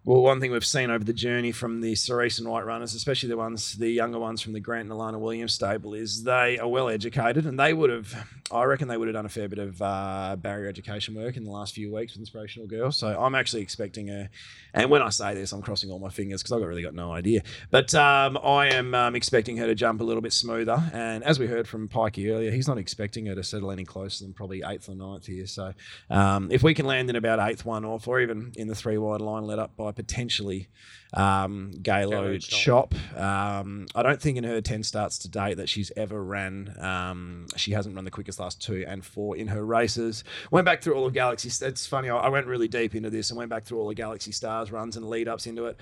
well, 0.03 0.21
one 0.21 0.39
thing 0.39 0.51
we've 0.51 0.65
seen 0.65 0.89
over 0.89 1.03
the 1.03 1.13
journey 1.13 1.51
from 1.51 1.81
the 1.81 1.93
Cerise 1.93 2.39
and 2.39 2.47
White 2.49 2.65
runners, 2.65 2.95
especially 2.95 3.29
the 3.29 3.37
ones, 3.37 3.77
the 3.77 3.89
younger 3.89 4.17
ones 4.17 4.41
from 4.41 4.53
the 4.53 4.59
Grant 4.59 4.89
and 4.89 4.99
Alana 4.99 5.19
Williams 5.19 5.53
stable, 5.53 5.93
is 5.93 6.23
they 6.23 6.57
are 6.57 6.67
well 6.67 6.89
educated 6.89 7.45
and 7.45 7.59
they 7.59 7.71
would 7.71 7.91
have, 7.91 8.27
I 8.51 8.63
reckon 8.63 8.87
they 8.87 8.97
would 8.97 9.07
have 9.07 9.13
done 9.13 9.27
a 9.27 9.29
fair 9.29 9.47
bit 9.47 9.59
of 9.59 9.79
uh, 9.79 10.37
barrier 10.39 10.67
education 10.67 11.13
work 11.13 11.37
in 11.37 11.43
the 11.43 11.51
last 11.51 11.75
few 11.75 11.93
weeks 11.93 12.13
with 12.13 12.21
Inspirational 12.21 12.67
Girl. 12.67 12.91
So 12.91 13.07
I'm 13.07 13.35
actually 13.35 13.61
expecting 13.61 14.09
a, 14.09 14.27
and 14.73 14.89
when 14.89 15.03
I 15.03 15.09
say 15.09 15.35
this, 15.35 15.51
I'm 15.51 15.61
crossing 15.61 15.91
all 15.91 15.99
my 15.99 16.09
fingers 16.09 16.41
because 16.41 16.53
I've 16.53 16.67
really 16.67 16.81
got 16.81 16.95
no 16.95 17.13
idea. 17.13 17.43
But 17.69 17.93
um, 17.93 18.39
I 18.43 18.69
am 18.69 18.95
um, 18.95 19.15
expecting 19.15 19.57
her 19.57 19.67
to 19.67 19.75
jump 19.75 20.01
a 20.01 20.03
little 20.03 20.21
bit 20.21 20.33
smoother. 20.33 20.81
And 20.93 21.23
as 21.23 21.37
we 21.37 21.45
heard 21.45 21.67
from 21.67 21.87
Pikey 21.87 22.31
earlier, 22.31 22.49
he's 22.49 22.67
not 22.67 22.79
expecting 22.79 23.27
her 23.27 23.35
to 23.35 23.43
settle 23.43 23.69
any 23.69 23.85
closer 23.85 24.23
than 24.23 24.33
probably 24.33 24.63
eighth 24.65 24.89
or 24.89 24.95
ninth 24.95 25.27
here. 25.27 25.45
So 25.45 25.73
um, 26.09 26.49
if 26.51 26.63
we 26.63 26.73
can 26.73 26.87
land 26.87 27.11
in 27.11 27.15
about 27.15 27.39
eighth 27.39 27.65
one 27.65 27.85
off, 27.85 28.07
or 28.07 28.19
even 28.19 28.51
in 28.55 28.67
the 28.67 28.75
three 28.75 28.97
wide 28.97 29.21
line 29.21 29.43
led 29.43 29.59
up 29.59 29.77
by 29.77 29.90
potentially 29.91 30.67
um, 31.13 31.71
Galo 31.81 32.39
Chop, 32.41 32.93
Chop. 32.93 33.19
um, 33.19 33.87
I 33.93 34.03
don't 34.03 34.21
think 34.21 34.37
in 34.37 34.43
her 34.43 34.61
10 34.61 34.83
starts 34.83 35.17
to 35.19 35.29
date 35.29 35.57
that 35.57 35.67
she's 35.67 35.91
ever 35.97 36.23
ran, 36.23 36.75
um, 36.79 37.47
she 37.55 37.71
hasn't 37.71 37.95
run 37.95 38.05
the 38.05 38.11
quickest 38.11 38.39
last 38.39 38.61
two 38.61 38.85
and 38.87 39.03
four 39.03 39.35
in 39.35 39.47
her 39.49 39.65
races. 39.65 40.23
Went 40.51 40.65
back 40.65 40.81
through 40.81 40.93
all 40.95 41.05
of 41.05 41.13
Galaxy. 41.13 41.49
It's 41.65 41.85
funny, 41.85 42.09
I 42.09 42.17
I 42.17 42.29
went 42.29 42.47
really 42.47 42.67
deep 42.67 42.95
into 42.95 43.09
this 43.09 43.29
and 43.29 43.37
went 43.37 43.49
back 43.49 43.65
through 43.65 43.79
all 43.79 43.87
the 43.89 43.95
Galaxy 43.95 44.31
Stars 44.31 44.71
runs 44.71 44.95
and 44.95 45.09
lead 45.09 45.27
ups 45.27 45.47
into 45.47 45.65
it. 45.65 45.77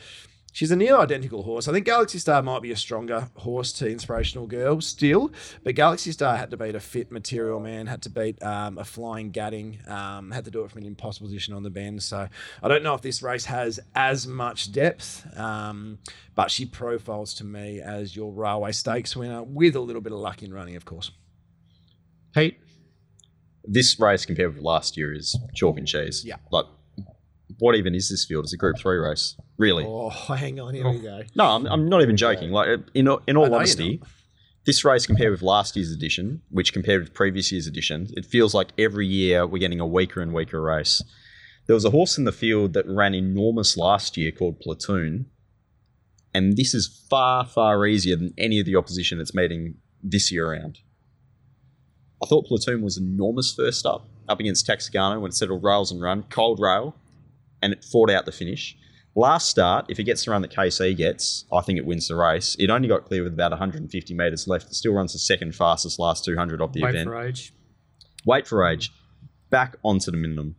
She's 0.51 0.71
a 0.71 0.75
near 0.75 0.97
identical 0.97 1.43
horse. 1.43 1.67
I 1.67 1.73
think 1.73 1.85
Galaxy 1.85 2.17
Star 2.17 2.41
might 2.41 2.61
be 2.61 2.71
a 2.71 2.75
stronger 2.75 3.29
horse 3.35 3.71
to 3.73 3.89
Inspirational 3.89 4.47
Girl 4.47 4.81
still, 4.81 5.31
but 5.63 5.75
Galaxy 5.75 6.11
Star 6.11 6.37
had 6.37 6.49
to 6.51 6.57
beat 6.57 6.75
a 6.75 6.79
fit 6.79 7.11
Material 7.11 7.59
Man, 7.59 7.87
had 7.87 8.01
to 8.03 8.09
beat 8.09 8.41
um, 8.43 8.77
a 8.77 8.83
Flying 8.83 9.31
Gadding, 9.31 9.79
um, 9.87 10.31
had 10.31 10.45
to 10.45 10.51
do 10.51 10.63
it 10.63 10.71
from 10.71 10.81
an 10.81 10.87
impossible 10.87 11.27
position 11.27 11.53
on 11.53 11.63
the 11.63 11.69
bend. 11.69 12.01
So 12.03 12.27
I 12.63 12.67
don't 12.67 12.83
know 12.83 12.95
if 12.95 13.01
this 13.01 13.21
race 13.21 13.45
has 13.45 13.79
as 13.95 14.27
much 14.27 14.71
depth, 14.71 15.25
um, 15.37 15.99
but 16.35 16.51
she 16.51 16.65
profiles 16.65 17.33
to 17.35 17.45
me 17.45 17.79
as 17.79 18.15
your 18.15 18.33
Railway 18.33 18.71
Stakes 18.71 19.15
winner 19.15 19.43
with 19.43 19.75
a 19.75 19.81
little 19.81 20.01
bit 20.01 20.13
of 20.13 20.19
luck 20.19 20.41
in 20.41 20.53
running, 20.53 20.75
of 20.75 20.83
course. 20.83 21.11
Pete? 22.33 22.57
This 23.63 23.99
race 23.99 24.25
compared 24.25 24.55
with 24.55 24.63
last 24.63 24.97
year 24.97 25.13
is 25.13 25.37
chalk 25.53 25.77
and 25.77 25.87
cheese. 25.87 26.23
Yeah. 26.25 26.37
Like, 26.51 26.65
what 27.59 27.75
even 27.75 27.93
is 27.93 28.09
this 28.09 28.25
field? 28.25 28.45
It's 28.45 28.53
a 28.53 28.57
Group 28.57 28.77
Three 28.79 28.97
race, 28.97 29.35
really. 29.59 29.85
Oh, 29.85 30.09
hang 30.35 30.59
on, 30.59 30.73
here 30.73 30.87
oh. 30.87 30.91
we 30.91 30.99
go. 30.99 31.21
No, 31.35 31.45
I'm, 31.45 31.67
I'm 31.67 31.87
not 31.87 32.01
even 32.01 32.17
joking. 32.17 32.49
Like 32.49 32.79
in 32.95 33.07
all- 33.07 33.21
in 33.27 33.37
all 33.37 33.53
honesty, 33.53 34.01
this 34.65 34.83
race 34.83 35.05
compared 35.05 35.31
with 35.31 35.43
last 35.43 35.75
year's 35.75 35.91
edition, 35.91 36.41
which 36.49 36.73
compared 36.73 37.01
with 37.01 37.13
previous 37.13 37.51
year's 37.51 37.67
edition, 37.67 38.07
it 38.17 38.25
feels 38.25 38.55
like 38.55 38.69
every 38.79 39.05
year 39.05 39.45
we're 39.45 39.59
getting 39.59 39.79
a 39.79 39.85
weaker 39.87 40.21
and 40.21 40.33
weaker 40.33 40.61
race. 40.61 41.03
There 41.67 41.75
was 41.75 41.85
a 41.85 41.91
horse 41.91 42.17
in 42.17 42.23
the 42.23 42.31
field 42.31 42.73
that 42.73 42.87
ran 42.87 43.13
enormous 43.13 43.77
last 43.77 44.17
year 44.17 44.31
called 44.31 44.59
Platoon, 44.59 45.27
and 46.33 46.57
this 46.57 46.73
is 46.73 47.05
far 47.09 47.45
far 47.45 47.85
easier 47.85 48.15
than 48.15 48.33
any 48.37 48.59
of 48.59 48.65
the 48.65 48.75
opposition 48.75 49.19
that's 49.19 49.35
meeting 49.35 49.75
this 50.01 50.31
year 50.31 50.47
around. 50.47 50.79
I 52.21 52.25
thought 52.25 52.47
Platoon 52.47 52.81
was 52.81 52.97
enormous 52.97 53.53
first 53.53 53.85
up, 53.85 54.07
up 54.27 54.39
against 54.39 54.67
Texicano 54.67 55.21
when 55.21 55.29
it 55.29 55.35
settled 55.35 55.63
rails 55.63 55.91
and 55.91 56.01
run, 56.01 56.23
cold 56.23 56.59
rail, 56.59 56.95
and 57.61 57.71
it 57.71 57.83
fought 57.83 58.09
out 58.09 58.25
the 58.25 58.31
finish. 58.31 58.77
Last 59.19 59.49
start, 59.49 59.87
if 59.89 59.99
it 59.99 60.05
gets 60.05 60.23
the 60.23 60.31
run 60.31 60.41
that 60.43 60.51
KC 60.51 60.95
gets, 60.95 61.43
I 61.51 61.59
think 61.59 61.77
it 61.77 61.85
wins 61.85 62.07
the 62.07 62.15
race. 62.15 62.55
It 62.57 62.69
only 62.69 62.87
got 62.87 63.03
clear 63.03 63.21
with 63.21 63.33
about 63.33 63.51
150 63.51 64.13
metres 64.13 64.47
left. 64.47 64.67
It 64.67 64.75
still 64.75 64.93
runs 64.93 65.11
the 65.11 65.19
second 65.19 65.53
fastest 65.53 65.99
last 65.99 66.23
200 66.23 66.61
of 66.61 66.71
the 66.71 66.83
Wait 66.83 66.91
event. 66.91 67.09
for 67.09 67.21
age. 67.21 67.51
Wait 68.25 68.47
for 68.47 68.65
age. 68.65 68.93
Back 69.49 69.75
onto 69.83 70.09
the 70.09 70.15
minimum. 70.15 70.55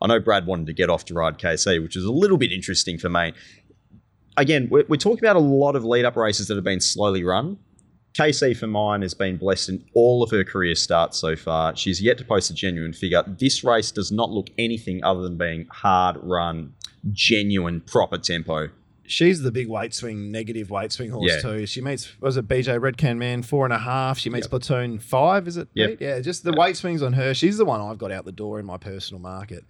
I 0.00 0.06
know 0.06 0.20
Brad 0.20 0.46
wanted 0.46 0.68
to 0.68 0.74
get 0.74 0.90
off 0.90 1.06
to 1.06 1.14
ride 1.14 1.38
KC, 1.38 1.82
which 1.82 1.96
is 1.96 2.04
a 2.04 2.12
little 2.12 2.38
bit 2.38 2.52
interesting 2.52 2.98
for 2.98 3.08
me. 3.08 3.32
Again, 4.36 4.68
we're, 4.70 4.84
we're 4.88 4.96
talking 4.96 5.24
about 5.24 5.34
a 5.34 5.40
lot 5.40 5.74
of 5.74 5.84
lead 5.84 6.04
up 6.04 6.14
races 6.14 6.46
that 6.46 6.54
have 6.54 6.62
been 6.62 6.80
slowly 6.80 7.24
run. 7.24 7.58
KC 8.16 8.56
for 8.56 8.68
mine 8.68 9.02
has 9.02 9.12
been 9.12 9.36
blessed 9.38 9.70
in 9.70 9.84
all 9.92 10.22
of 10.22 10.30
her 10.30 10.44
career 10.44 10.76
starts 10.76 11.18
so 11.18 11.34
far. 11.34 11.74
She's 11.74 12.00
yet 12.00 12.16
to 12.18 12.24
post 12.24 12.48
a 12.48 12.54
genuine 12.54 12.92
figure. 12.92 13.24
This 13.26 13.64
race 13.64 13.90
does 13.90 14.12
not 14.12 14.30
look 14.30 14.50
anything 14.56 15.02
other 15.02 15.22
than 15.22 15.36
being 15.36 15.66
hard 15.70 16.16
run, 16.22 16.72
genuine, 17.12 17.80
proper 17.80 18.18
tempo. 18.18 18.68
She's 19.08 19.42
the 19.42 19.50
big 19.52 19.68
weight 19.68 19.94
swing, 19.94 20.30
negative 20.30 20.70
weight 20.70 20.92
swing 20.92 21.10
horse 21.10 21.32
Yeah. 21.34 21.40
too. 21.40 21.66
She 21.66 21.80
meets 21.80 22.20
was 22.20 22.36
it 22.36 22.46
BJ 22.48 22.78
Redcan 22.78 23.16
Man 23.16 23.42
four 23.42 23.64
and 23.64 23.72
a 23.72 23.78
half. 23.78 24.18
She 24.18 24.30
meets 24.30 24.46
Yep. 24.46 24.50
Platoon 24.50 24.98
five. 24.98 25.46
Is 25.48 25.56
it? 25.56 25.68
Yep. 25.74 25.98
Yeah, 26.00 26.20
just 26.20 26.44
the 26.44 26.52
weight 26.52 26.76
swings 26.76 27.02
on 27.02 27.12
her. 27.14 27.34
She's 27.34 27.58
the 27.58 27.64
one 27.64 27.80
I've 27.80 27.98
got 27.98 28.10
out 28.12 28.24
the 28.24 28.32
door 28.32 28.58
in 28.58 28.66
my 28.66 28.76
personal 28.76 29.20
market. 29.20 29.64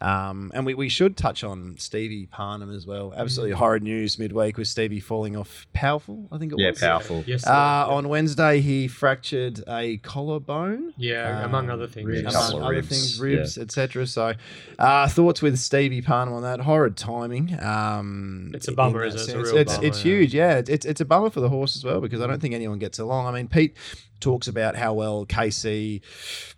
Um, 0.00 0.50
and 0.54 0.66
we, 0.66 0.74
we 0.74 0.88
should 0.88 1.16
touch 1.16 1.44
on 1.44 1.76
Stevie 1.78 2.26
Parnham 2.26 2.74
as 2.74 2.86
well. 2.86 3.12
Absolutely 3.16 3.54
horrid 3.54 3.84
news 3.84 4.18
midweek 4.18 4.56
with 4.58 4.66
Stevie 4.66 4.98
falling 5.00 5.36
off. 5.36 5.66
Powerful, 5.72 6.26
I 6.32 6.38
think 6.38 6.52
it 6.52 6.58
Yeah, 6.58 6.70
was. 6.70 6.80
powerful. 6.80 7.22
Yes. 7.26 7.46
Uh, 7.46 7.86
on 7.88 8.08
Wednesday, 8.08 8.60
he 8.60 8.88
fractured 8.88 9.62
a 9.68 9.98
collarbone. 9.98 10.92
yeah, 10.96 11.44
among 11.44 11.66
um, 11.70 11.74
other 11.74 11.86
things. 11.86 12.06
ribs. 12.08 12.22
yes. 12.24 12.32
Couple 12.34 12.56
among 12.58 12.64
other 12.64 12.74
ribs, 12.76 12.88
things, 12.88 13.20
ribs, 13.20 13.58
etc. 13.58 14.06
So, 14.06 14.32
uh, 14.78 15.08
thoughts 15.08 15.40
with 15.42 15.58
Stevie 15.58 16.02
Parnham 16.02 16.34
on 16.34 16.42
that? 16.42 16.60
Horrid 16.60 16.96
timing. 16.96 17.56
Um, 17.62 18.50
It's 18.54 18.66
a 18.68 18.72
in 18.72 18.76
bummer, 18.90 19.00
that 19.10 19.16
isn't 19.16 19.36
it? 19.36 19.40
It's 19.40 19.50
a 19.50 19.52
real 19.52 19.62
It's, 19.62 19.74
bummer, 19.76 19.86
it's 19.86 19.98
yeah. 19.98 20.02
huge. 20.12 20.34
Yeah, 20.34 20.62
it's 20.66 20.84
it's 20.86 21.00
a 21.00 21.04
bummer 21.04 21.30
for 21.30 21.40
the 21.40 21.48
horse 21.48 21.76
as 21.76 21.84
well 21.84 22.00
because 22.00 22.20
I 22.20 22.26
don't 22.26 22.40
think 22.40 22.54
anyone 22.54 22.78
gets 22.78 22.98
along. 22.98 23.26
I 23.26 23.32
mean, 23.32 23.48
Pete 23.48 23.76
talks 24.20 24.46
about 24.48 24.76
how 24.76 24.94
well 24.94 25.26
KC, 25.26 26.00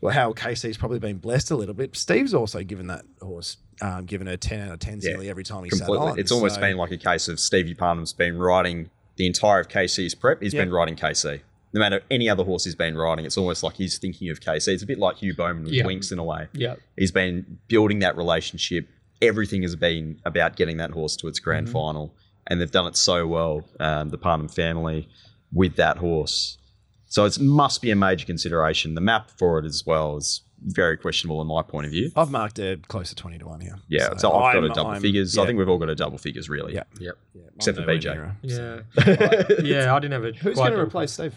well, 0.00 0.12
how 0.14 0.32
KC's 0.32 0.76
probably 0.76 0.98
been 0.98 1.18
blessed 1.18 1.50
a 1.50 1.56
little 1.56 1.74
bit. 1.74 1.96
Steve's 1.96 2.34
also 2.34 2.62
given 2.62 2.86
that 2.88 3.04
horse, 3.22 3.56
um, 3.80 4.04
given 4.04 4.26
her 4.26 4.36
ten 4.36 4.60
out 4.68 4.72
of 4.74 4.78
ten 4.80 5.00
Yeah, 5.02 5.10
nearly 5.10 5.30
every 5.30 5.44
time 5.44 5.64
he 5.64 5.70
sat 5.70 5.88
on. 5.88 6.18
It's 6.18 6.30
almost 6.32 6.56
So- 6.56 6.60
been 6.60 6.76
like 6.76 6.90
a 6.92 6.98
case 6.98 7.28
of 7.28 7.40
Stevie 7.40 7.74
Parnham's 7.74 8.12
been 8.12 8.38
riding 8.38 8.90
the 9.16 9.26
entire 9.26 9.60
of 9.60 9.68
KC's 9.68 10.14
prep. 10.14 10.42
He's 10.42 10.52
been 10.54 10.68
Yeah. 10.70 10.74
riding 10.76 10.96
KC. 10.96 11.40
No 11.72 11.80
matter 11.80 12.02
any 12.08 12.28
other 12.28 12.44
horse 12.44 12.64
he's 12.64 12.76
been 12.76 12.96
riding, 12.96 13.24
it's 13.24 13.36
almost 13.36 13.62
like 13.64 13.74
he's 13.74 13.98
thinking 13.98 14.28
of 14.30 14.40
KC. 14.40 14.72
It's 14.74 14.82
a 14.84 14.86
bit 14.86 14.98
like 14.98 15.16
Hugh 15.16 15.34
Bowman 15.34 15.64
with 15.64 15.72
Yeah. 15.72 15.82
Winx 15.84 16.12
in 16.12 16.18
a 16.20 16.24
way. 16.24 16.46
Yeah. 16.52 16.76
He's 16.96 17.10
been 17.10 17.58
building 17.66 17.98
that 18.00 18.16
relationship. 18.16 18.86
Everything 19.22 19.62
has 19.62 19.76
been 19.76 20.20
about 20.24 20.56
getting 20.56 20.76
that 20.78 20.90
horse 20.90 21.16
to 21.16 21.28
its 21.28 21.38
grand 21.38 21.68
Mhm. 21.68 21.72
final, 21.72 22.14
and 22.46 22.60
they've 22.60 22.70
done 22.70 22.86
it 22.86 22.96
so 22.96 23.26
well. 23.26 23.64
Um, 23.80 24.10
the 24.10 24.18
Parnham 24.18 24.48
family 24.48 25.08
with 25.52 25.76
that 25.76 25.98
horse, 25.98 26.58
so 27.06 27.24
it 27.24 27.38
must 27.40 27.80
be 27.80 27.90
a 27.90 27.96
major 27.96 28.26
consideration. 28.26 28.94
The 28.94 29.00
map 29.00 29.30
for 29.38 29.58
it 29.60 29.64
as 29.64 29.84
well 29.86 30.16
is 30.16 30.42
very 30.66 30.96
questionable 30.96 31.40
in 31.42 31.46
my 31.48 31.62
point 31.62 31.84
of 31.86 31.92
view. 31.92 32.10
I've 32.16 32.30
marked 32.30 32.58
it 32.58 32.88
close 32.88 33.10
to 33.10 33.14
twenty 33.14 33.38
to 33.38 33.46
one 33.46 33.60
here. 33.60 33.76
Yeah, 33.88 34.16
so, 34.16 34.30
I've 34.32 34.54
got 34.54 34.56
I'm- 34.56 34.64
a 34.64 34.74
double 34.74 34.90
I'm- 34.92 35.02
figures. 35.02 35.36
yeah. 35.36 35.42
I 35.42 35.46
think 35.46 35.58
we've 35.58 35.68
all 35.68 35.78
got 35.78 35.90
a 35.90 35.94
double 35.94 36.18
figures, 36.18 36.48
really. 36.48 36.74
Yeah. 36.74 36.84
Yep. 37.00 37.14
Yeah, 37.34 37.42
Except 37.56 37.76
for 37.76 37.80
nowhere 37.82 37.96
BJ. 37.98 38.14
near 38.14 38.24
her, 38.24 38.36
so. 38.48 38.84
Yeah. 38.96 39.56
yeah, 39.84 39.94
I 39.94 39.98
didn't 40.00 40.12
have 40.12 40.24
a. 40.24 40.32
Who's 40.32 40.56
going 40.56 40.72
to 40.72 40.78
a- 40.78 40.82
replace 40.84 41.12
Steve? 41.12 41.34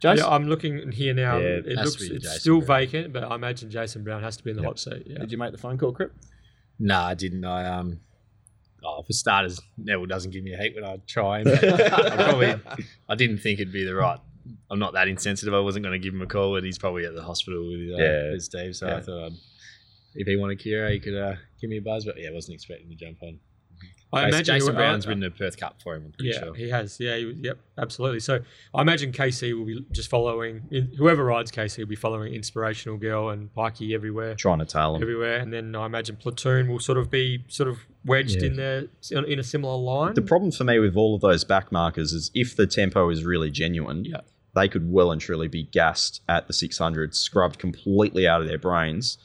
Jason? 0.00 0.24
Yeah, 0.26 0.34
I'm 0.34 0.48
looking 0.48 0.90
here 0.90 1.14
now. 1.14 1.38
Yeah, 1.38 1.46
it 1.46 1.66
it 1.66 1.76
looks 1.76 2.00
it's 2.02 2.08
Jason 2.24 2.40
still 2.40 2.60
Brown. 2.60 2.80
vacant, 2.80 3.12
but 3.12 3.22
I 3.24 3.34
imagine 3.36 3.70
Jason 3.70 4.02
Brown 4.02 4.22
has 4.22 4.36
to 4.38 4.42
be 4.44 4.50
in 4.50 4.56
the 4.56 4.62
Yep. 4.62 4.68
hot 4.70 4.78
seat. 4.80 5.02
Yeah. 5.06 5.18
Did 5.18 5.30
you 5.32 5.38
make 5.38 5.52
the 5.52 5.58
phone 5.58 5.78
call, 5.78 5.92
Crip? 5.92 6.12
No, 6.78 6.98
I 6.98 7.14
didn't. 7.14 7.44
I 7.44 7.66
um. 7.66 8.00
Oh, 8.84 9.02
for 9.02 9.12
starters, 9.12 9.60
Neville 9.78 10.06
doesn't 10.06 10.32
give 10.32 10.42
me 10.42 10.54
a 10.54 10.56
heat 10.56 10.74
when 10.74 10.84
I 10.84 10.96
try. 11.06 11.44
But 11.44 11.62
I 11.92 12.16
probably, 12.16 12.54
I 13.08 13.14
didn't 13.14 13.38
think 13.38 13.60
it'd 13.60 13.72
be 13.72 13.84
the 13.84 13.94
right. 13.94 14.18
I'm 14.72 14.80
not 14.80 14.94
that 14.94 15.06
insensitive. 15.06 15.54
I 15.54 15.60
wasn't 15.60 15.84
going 15.84 15.92
to 15.92 16.04
give 16.04 16.12
him 16.12 16.20
a 16.22 16.26
call, 16.26 16.52
but 16.54 16.64
he's 16.64 16.78
probably 16.78 17.04
at 17.06 17.14
the 17.14 17.22
hospital 17.22 17.64
with, 17.68 17.94
uh, 17.96 18.02
Yeah. 18.02 18.30
with 18.32 18.42
Steve. 18.42 18.74
So 18.74 18.88
Yeah. 18.88 18.96
I 18.96 19.00
thought 19.00 19.26
I'd, 19.26 19.32
if 20.16 20.26
he 20.26 20.34
wanted 20.36 20.58
Kira, 20.58 20.90
he 20.90 20.98
could 20.98 21.16
uh, 21.16 21.36
give 21.60 21.70
me 21.70 21.76
a 21.76 21.80
buzz. 21.80 22.04
But 22.04 22.18
yeah, 22.20 22.30
I 22.30 22.32
wasn't 22.32 22.54
expecting 22.54 22.88
to 22.88 22.96
jump 22.96 23.22
on. 23.22 23.38
I 24.12 24.24
Jason, 24.24 24.28
imagine 24.34 24.54
Jason 24.56 24.74
Brown's 24.74 25.06
I- 25.06 25.08
ridden 25.08 25.24
a 25.24 25.30
Perth 25.30 25.56
Cup 25.56 25.80
for 25.82 25.94
him. 25.94 26.04
I'm 26.06 26.12
pretty 26.12 26.32
Yeah, 26.34 26.40
sure. 26.44 26.54
he 26.54 26.68
has. 26.68 26.98
Yeah, 27.00 27.16
he, 27.16 27.32
yep, 27.40 27.58
absolutely. 27.78 28.20
So 28.20 28.40
I 28.74 28.82
imagine 28.82 29.10
KC 29.12 29.56
will 29.56 29.64
be 29.64 29.84
just 29.90 30.10
following. 30.10 30.62
In, 30.70 30.92
whoever 30.98 31.24
rides 31.24 31.50
KC 31.50 31.78
will 31.78 31.86
be 31.86 31.96
following 31.96 32.34
Inspirational 32.34 32.98
Girl 32.98 33.30
and 33.30 33.52
Pikey 33.54 33.94
everywhere, 33.94 34.34
Trying 34.34 34.58
to 34.58 34.66
tail 34.66 34.92
them. 34.92 35.02
everywhere, 35.02 35.38
and 35.38 35.52
then 35.52 35.74
I 35.74 35.86
imagine 35.86 36.16
Platoon 36.16 36.68
will 36.68 36.78
sort 36.80 36.98
of 36.98 37.10
be 37.10 37.44
sort 37.48 37.68
of 37.70 37.78
wedged 38.04 38.42
Yeah. 38.42 38.48
in 38.48 38.56
there 38.56 38.84
in 39.10 39.38
a 39.38 39.42
similar 39.44 39.76
line. 39.78 40.14
The 40.14 40.22
problem 40.22 40.50
for 40.50 40.64
me 40.64 40.78
with 40.78 40.94
all 40.96 41.14
of 41.14 41.20
those 41.22 41.44
back 41.44 41.72
markers 41.72 42.12
is 42.12 42.30
if 42.34 42.54
the 42.54 42.66
tempo 42.66 43.08
is 43.08 43.24
really 43.24 43.50
genuine, 43.50 44.04
Yeah. 44.04 44.20
they 44.54 44.68
could 44.68 44.92
well 44.92 45.10
and 45.10 45.20
truly 45.22 45.48
be 45.48 45.62
gassed 45.62 46.20
at 46.28 46.46
the 46.48 46.52
600, 46.52 47.14
scrubbed 47.14 47.58
completely 47.58 48.28
out 48.28 48.42
of 48.42 48.46
their 48.48 48.58
brains. 48.58 49.16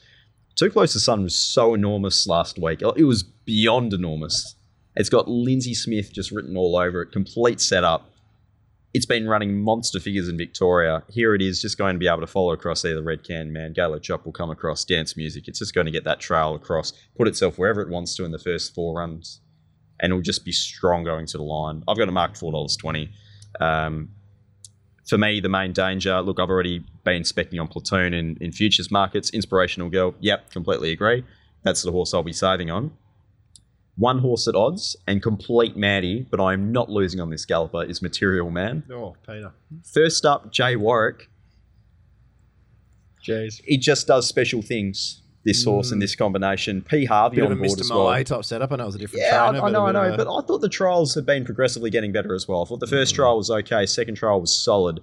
Too 0.54 0.70
Close 0.70 0.94
to 0.94 1.00
Sun 1.00 1.22
was 1.22 1.36
so 1.36 1.74
enormous 1.74 2.26
last 2.26 2.58
week. 2.58 2.80
It 2.96 3.04
was 3.04 3.22
beyond 3.22 3.92
enormous. 3.92 4.54
It's 4.98 5.08
got 5.08 5.28
Lindsay 5.28 5.74
Smith 5.74 6.12
just 6.12 6.32
written 6.32 6.56
all 6.56 6.76
over 6.76 7.02
it, 7.02 7.12
complete 7.12 7.60
setup. 7.60 8.10
It's 8.92 9.06
been 9.06 9.28
running 9.28 9.62
monster 9.62 10.00
figures 10.00 10.28
in 10.28 10.36
Victoria. 10.36 11.04
Here 11.08 11.36
it 11.36 11.40
is, 11.40 11.62
just 11.62 11.78
going 11.78 11.94
to 11.94 12.00
be 12.00 12.08
able 12.08 12.20
to 12.20 12.26
follow 12.26 12.52
across 12.52 12.84
either 12.84 13.00
Red 13.00 13.22
Can 13.22 13.52
Man, 13.52 13.72
Gala 13.72 14.00
Chop 14.00 14.24
will 14.24 14.32
come 14.32 14.50
across, 14.50 14.84
dance 14.84 15.16
music. 15.16 15.46
It's 15.46 15.60
just 15.60 15.72
going 15.72 15.84
to 15.84 15.92
get 15.92 16.02
that 16.02 16.18
trail 16.18 16.56
across, 16.56 16.92
put 17.16 17.28
itself 17.28 17.58
wherever 17.58 17.80
it 17.80 17.88
wants 17.88 18.16
to 18.16 18.24
in 18.24 18.32
the 18.32 18.40
first 18.40 18.74
four 18.74 18.98
runs, 18.98 19.40
and 20.00 20.10
it'll 20.10 20.20
just 20.20 20.44
be 20.44 20.50
strong 20.52 21.04
going 21.04 21.26
to 21.26 21.36
the 21.36 21.44
line. 21.44 21.84
I've 21.86 21.96
got 21.96 22.36
four 22.36 22.50
dollars 22.50 22.76
twenty. 22.76 23.10
Um, 23.60 24.08
for 25.06 25.16
me, 25.16 25.38
the 25.38 25.48
main 25.48 25.72
danger. 25.72 26.20
Look, 26.22 26.40
I've 26.40 26.50
already 26.50 26.84
been 27.04 27.22
specking 27.22 27.60
on 27.60 27.68
Platoon 27.68 28.14
in, 28.14 28.36
in 28.40 28.50
futures 28.50 28.90
markets. 28.90 29.30
Inspirational 29.30 29.90
Girl. 29.90 30.14
Yep, 30.18 30.50
completely 30.50 30.90
agree. 30.90 31.24
That's 31.62 31.82
the 31.82 31.92
horse 31.92 32.12
I'll 32.12 32.24
be 32.24 32.32
saving 32.32 32.70
on. 32.70 32.90
One 33.98 34.20
horse 34.20 34.46
at 34.46 34.54
odds 34.54 34.96
and 35.08 35.20
complete 35.20 35.76
Maddie, 35.76 36.24
but 36.30 36.40
I 36.40 36.52
am 36.52 36.70
not 36.70 36.88
losing 36.88 37.20
on 37.20 37.30
this 37.30 37.44
galloper, 37.44 37.82
is 37.82 38.00
Material 38.00 38.48
Man. 38.48 38.84
Oh, 38.92 39.16
Peter. 39.26 39.52
First 39.82 40.24
up, 40.24 40.52
Jay 40.52 40.76
Warwick. 40.76 41.28
Jeez. 43.26 43.60
He 43.64 43.76
just 43.76 44.06
does 44.06 44.28
special 44.28 44.62
things, 44.62 45.22
this 45.44 45.64
horse 45.64 45.90
and 45.90 45.98
mm. 45.98 46.04
this 46.04 46.14
combination. 46.14 46.80
P. 46.80 47.06
Harvey 47.06 47.36
Bit 47.36 47.46
of 47.46 47.50
on 47.50 47.58
a 47.58 47.60
board 47.60 47.78
Mr. 47.78 47.80
as 47.80 47.90
well. 47.90 48.04
Moe 48.04 48.22
type 48.22 48.44
setup. 48.44 48.70
I 48.70 48.76
know 48.76 48.84
it 48.84 48.86
was 48.86 48.94
a 48.94 48.98
different 48.98 49.24
Yeah, 49.26 49.44
I, 49.44 49.50
trainer. 49.50 49.66
I 49.66 49.70
know, 49.70 49.86
I 49.86 49.92
but 49.92 49.98
a 49.98 49.98
know. 49.98 50.10
bit 50.10 50.20
of 50.20 50.26
But 50.26 50.26
a- 50.28 50.36
I 50.36 50.46
thought 50.46 50.60
the 50.60 50.68
trials 50.68 51.14
have 51.16 51.26
been 51.26 51.44
progressively 51.44 51.90
getting 51.90 52.12
better 52.12 52.34
as 52.34 52.46
well. 52.46 52.62
I 52.62 52.66
thought 52.66 52.78
the 52.78 52.86
first 52.86 53.14
mm. 53.14 53.16
trial 53.16 53.36
was 53.36 53.50
okay. 53.50 53.84
Second 53.84 54.14
trial 54.14 54.40
was 54.40 54.54
solid. 54.54 55.00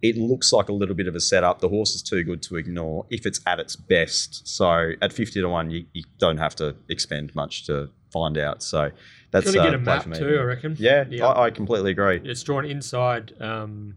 It 0.00 0.16
looks 0.16 0.54
like 0.54 0.70
a 0.70 0.72
little 0.72 0.94
bit 0.94 1.06
of 1.06 1.14
a 1.14 1.20
setup. 1.20 1.60
The 1.60 1.68
horse 1.68 1.94
is 1.94 2.02
too 2.02 2.24
good 2.24 2.42
to 2.44 2.56
ignore 2.56 3.04
if 3.10 3.26
it's 3.26 3.40
at 3.46 3.60
its 3.60 3.76
best. 3.76 4.48
So 4.48 4.92
at 5.02 5.12
50 5.12 5.42
to 5.42 5.48
1, 5.48 5.70
you, 5.70 5.84
you 5.92 6.02
don't 6.18 6.38
have 6.38 6.56
to 6.56 6.74
expend 6.88 7.34
much 7.34 7.66
to 7.66 7.90
find 8.12 8.36
out. 8.38 8.62
So 8.62 8.90
that's 9.30 9.46
Going 9.46 9.54
to 9.54 9.60
uh, 9.60 9.64
get 9.64 9.74
a 9.74 9.78
map 9.78 10.02
for 10.02 10.10
me. 10.10 10.18
too, 10.18 10.38
I 10.38 10.42
reckon. 10.42 10.76
Yeah, 10.78 11.04
Yeah. 11.08 11.26
I, 11.26 11.44
I 11.46 11.50
completely 11.50 11.92
agree. 11.92 12.20
It's 12.22 12.42
drawn 12.42 12.64
inside 12.64 13.32
um, 13.40 13.96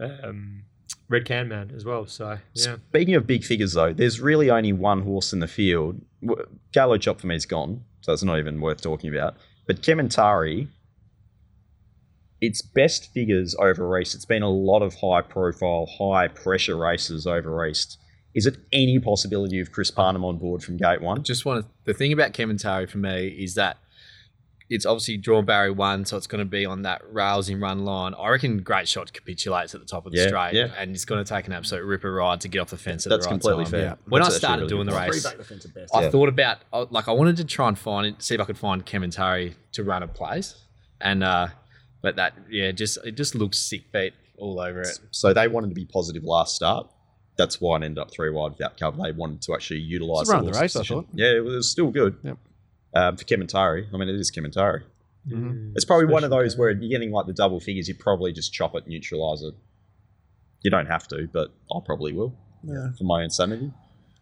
um, 0.00 0.64
Red 1.08 1.24
Can 1.24 1.48
Man 1.48 1.72
as 1.74 1.84
well. 1.84 2.06
So 2.06 2.38
yeah, 2.54 2.76
Speaking 2.88 3.14
of 3.14 3.26
big 3.26 3.44
figures, 3.44 3.72
though, 3.72 3.92
there's 3.92 4.20
really 4.20 4.50
only 4.50 4.72
one 4.72 5.02
horse 5.02 5.32
in 5.32 5.40
the 5.40 5.48
field. 5.48 6.00
Gallo 6.72 6.98
Chop 6.98 7.20
for 7.20 7.28
me 7.28 7.36
is 7.36 7.46
gone, 7.46 7.84
so 8.00 8.12
it's 8.12 8.24
not 8.24 8.38
even 8.38 8.60
worth 8.60 8.80
talking 8.80 9.14
about. 9.14 9.36
But 9.66 9.82
Kementari, 9.82 10.68
its 12.40 12.62
best 12.62 13.12
figures 13.12 13.54
over 13.58 13.86
race. 13.86 14.14
It's 14.14 14.24
been 14.24 14.42
a 14.42 14.50
lot 14.50 14.82
of 14.82 14.94
high 14.96 15.22
profile, 15.22 15.86
high 15.98 16.28
pressure 16.28 16.76
races 16.76 17.26
over 17.26 17.50
raced. 17.54 17.98
Is 18.38 18.46
it 18.46 18.56
any 18.72 19.00
possibility 19.00 19.58
of 19.58 19.72
Chris 19.72 19.90
Parnham 19.90 20.24
on 20.24 20.38
board 20.38 20.62
from 20.62 20.76
gate 20.76 21.00
one? 21.02 21.24
Just 21.24 21.44
want 21.44 21.64
to, 21.64 21.70
the 21.84 21.92
thing 21.92 22.12
about 22.12 22.32
Kementari 22.32 22.88
for 22.88 22.98
me 22.98 23.26
is 23.26 23.56
that 23.56 23.78
it's 24.70 24.86
obviously 24.86 25.16
drawn 25.16 25.44
Barry 25.44 25.72
one, 25.72 26.04
so 26.04 26.16
it's 26.16 26.28
going 26.28 26.38
to 26.38 26.44
be 26.44 26.64
on 26.64 26.82
that 26.82 27.02
rails 27.12 27.48
in 27.48 27.58
run 27.58 27.84
line. 27.84 28.14
I 28.14 28.28
reckon 28.28 28.58
Great 28.62 28.86
Shot 28.86 29.12
capitulates 29.12 29.74
at 29.74 29.80
the 29.80 29.86
top 29.86 30.06
of 30.06 30.12
the 30.12 30.18
Yeah, 30.18 30.26
straight, 30.28 30.54
yeah. 30.54 30.68
and 30.78 30.94
it's 30.94 31.04
going 31.04 31.24
to 31.24 31.28
take 31.28 31.48
an 31.48 31.52
absolute 31.52 31.84
ripper 31.84 32.12
ride 32.12 32.40
to 32.42 32.48
get 32.48 32.60
off 32.60 32.70
the 32.70 32.76
fence 32.76 33.04
at 33.06 33.10
That's 33.10 33.24
the 33.26 33.30
right 33.30 33.40
completely 33.40 33.64
time. 33.64 33.70
fair. 33.72 33.80
Yeah. 33.80 33.94
When 34.08 34.22
That's 34.22 34.36
I 34.36 34.38
started 34.38 34.62
really 34.64 34.68
doing 34.68 34.86
the 34.86 34.92
good. 34.92 35.08
race, 35.08 35.26
I 35.92 36.02
Yeah. 36.02 36.10
thought 36.10 36.28
about 36.28 36.58
like 36.92 37.08
I 37.08 37.12
wanted 37.12 37.38
to 37.38 37.44
try 37.44 37.66
and 37.66 37.76
find 37.78 38.06
it, 38.06 38.22
see 38.22 38.34
if 38.36 38.40
I 38.40 38.44
could 38.44 38.58
find 38.58 38.86
Kementari 38.86 39.54
to 39.72 39.82
run 39.82 40.02
a 40.04 40.08
place, 40.08 40.54
and 41.00 41.24
uh, 41.24 41.48
but 42.02 42.14
that 42.16 42.34
yeah, 42.50 42.70
just 42.70 42.98
it 43.04 43.16
just 43.16 43.34
looks 43.34 43.58
sick 43.58 43.90
beat 43.90 44.12
all 44.36 44.60
over 44.60 44.82
it. 44.82 45.00
So 45.10 45.32
they 45.32 45.48
wanted 45.48 45.70
to 45.70 45.74
be 45.74 45.86
positive 45.86 46.22
last 46.24 46.54
start. 46.54 46.86
That's 47.38 47.60
why 47.60 47.76
it 47.76 47.84
ended 47.84 47.98
up 47.98 48.10
three 48.12 48.30
wide 48.30 48.52
without 48.52 48.76
cover. 48.76 49.00
They 49.02 49.12
wanted 49.12 49.40
to 49.42 49.54
actually 49.54 49.80
utilise 49.80 50.22
It's 50.22 50.30
a 50.30 50.34
run 50.34 50.44
the 50.44 50.50
horse 50.50 50.60
race, 50.60 50.76
I 50.76 50.80
position. 50.80 50.96
thought. 50.96 51.06
Yeah, 51.14 51.36
it 51.36 51.44
was 51.44 51.70
still 51.70 51.90
good. 51.90 52.16
Yep. 52.24 52.38
Um, 52.94 53.16
for 53.16 53.24
Kementari, 53.24 53.86
I 53.94 53.96
mean, 53.96 54.08
it 54.08 54.16
is 54.16 54.30
Kementari. 54.30 54.82
Mhm. 55.28 55.72
It's 55.76 55.84
probably 55.84 56.06
one 56.06 56.24
of 56.24 56.30
those 56.30 56.56
where 56.56 56.70
you're 56.70 56.88
getting 56.90 57.12
like 57.12 57.26
the 57.26 57.32
double 57.32 57.60
figures. 57.60 57.86
You 57.88 57.94
probably 57.94 58.32
just 58.32 58.52
chop 58.52 58.74
it, 58.74 58.86
neutralise 58.88 59.42
it. 59.42 59.54
You 60.62 60.70
don't 60.70 60.86
have 60.86 61.06
to, 61.08 61.28
but 61.32 61.52
I 61.72 61.78
probably 61.84 62.12
will 62.12 62.34
Yeah. 62.64 62.90
for 62.98 63.04
my 63.04 63.22
own 63.22 63.30
sanity. 63.30 63.72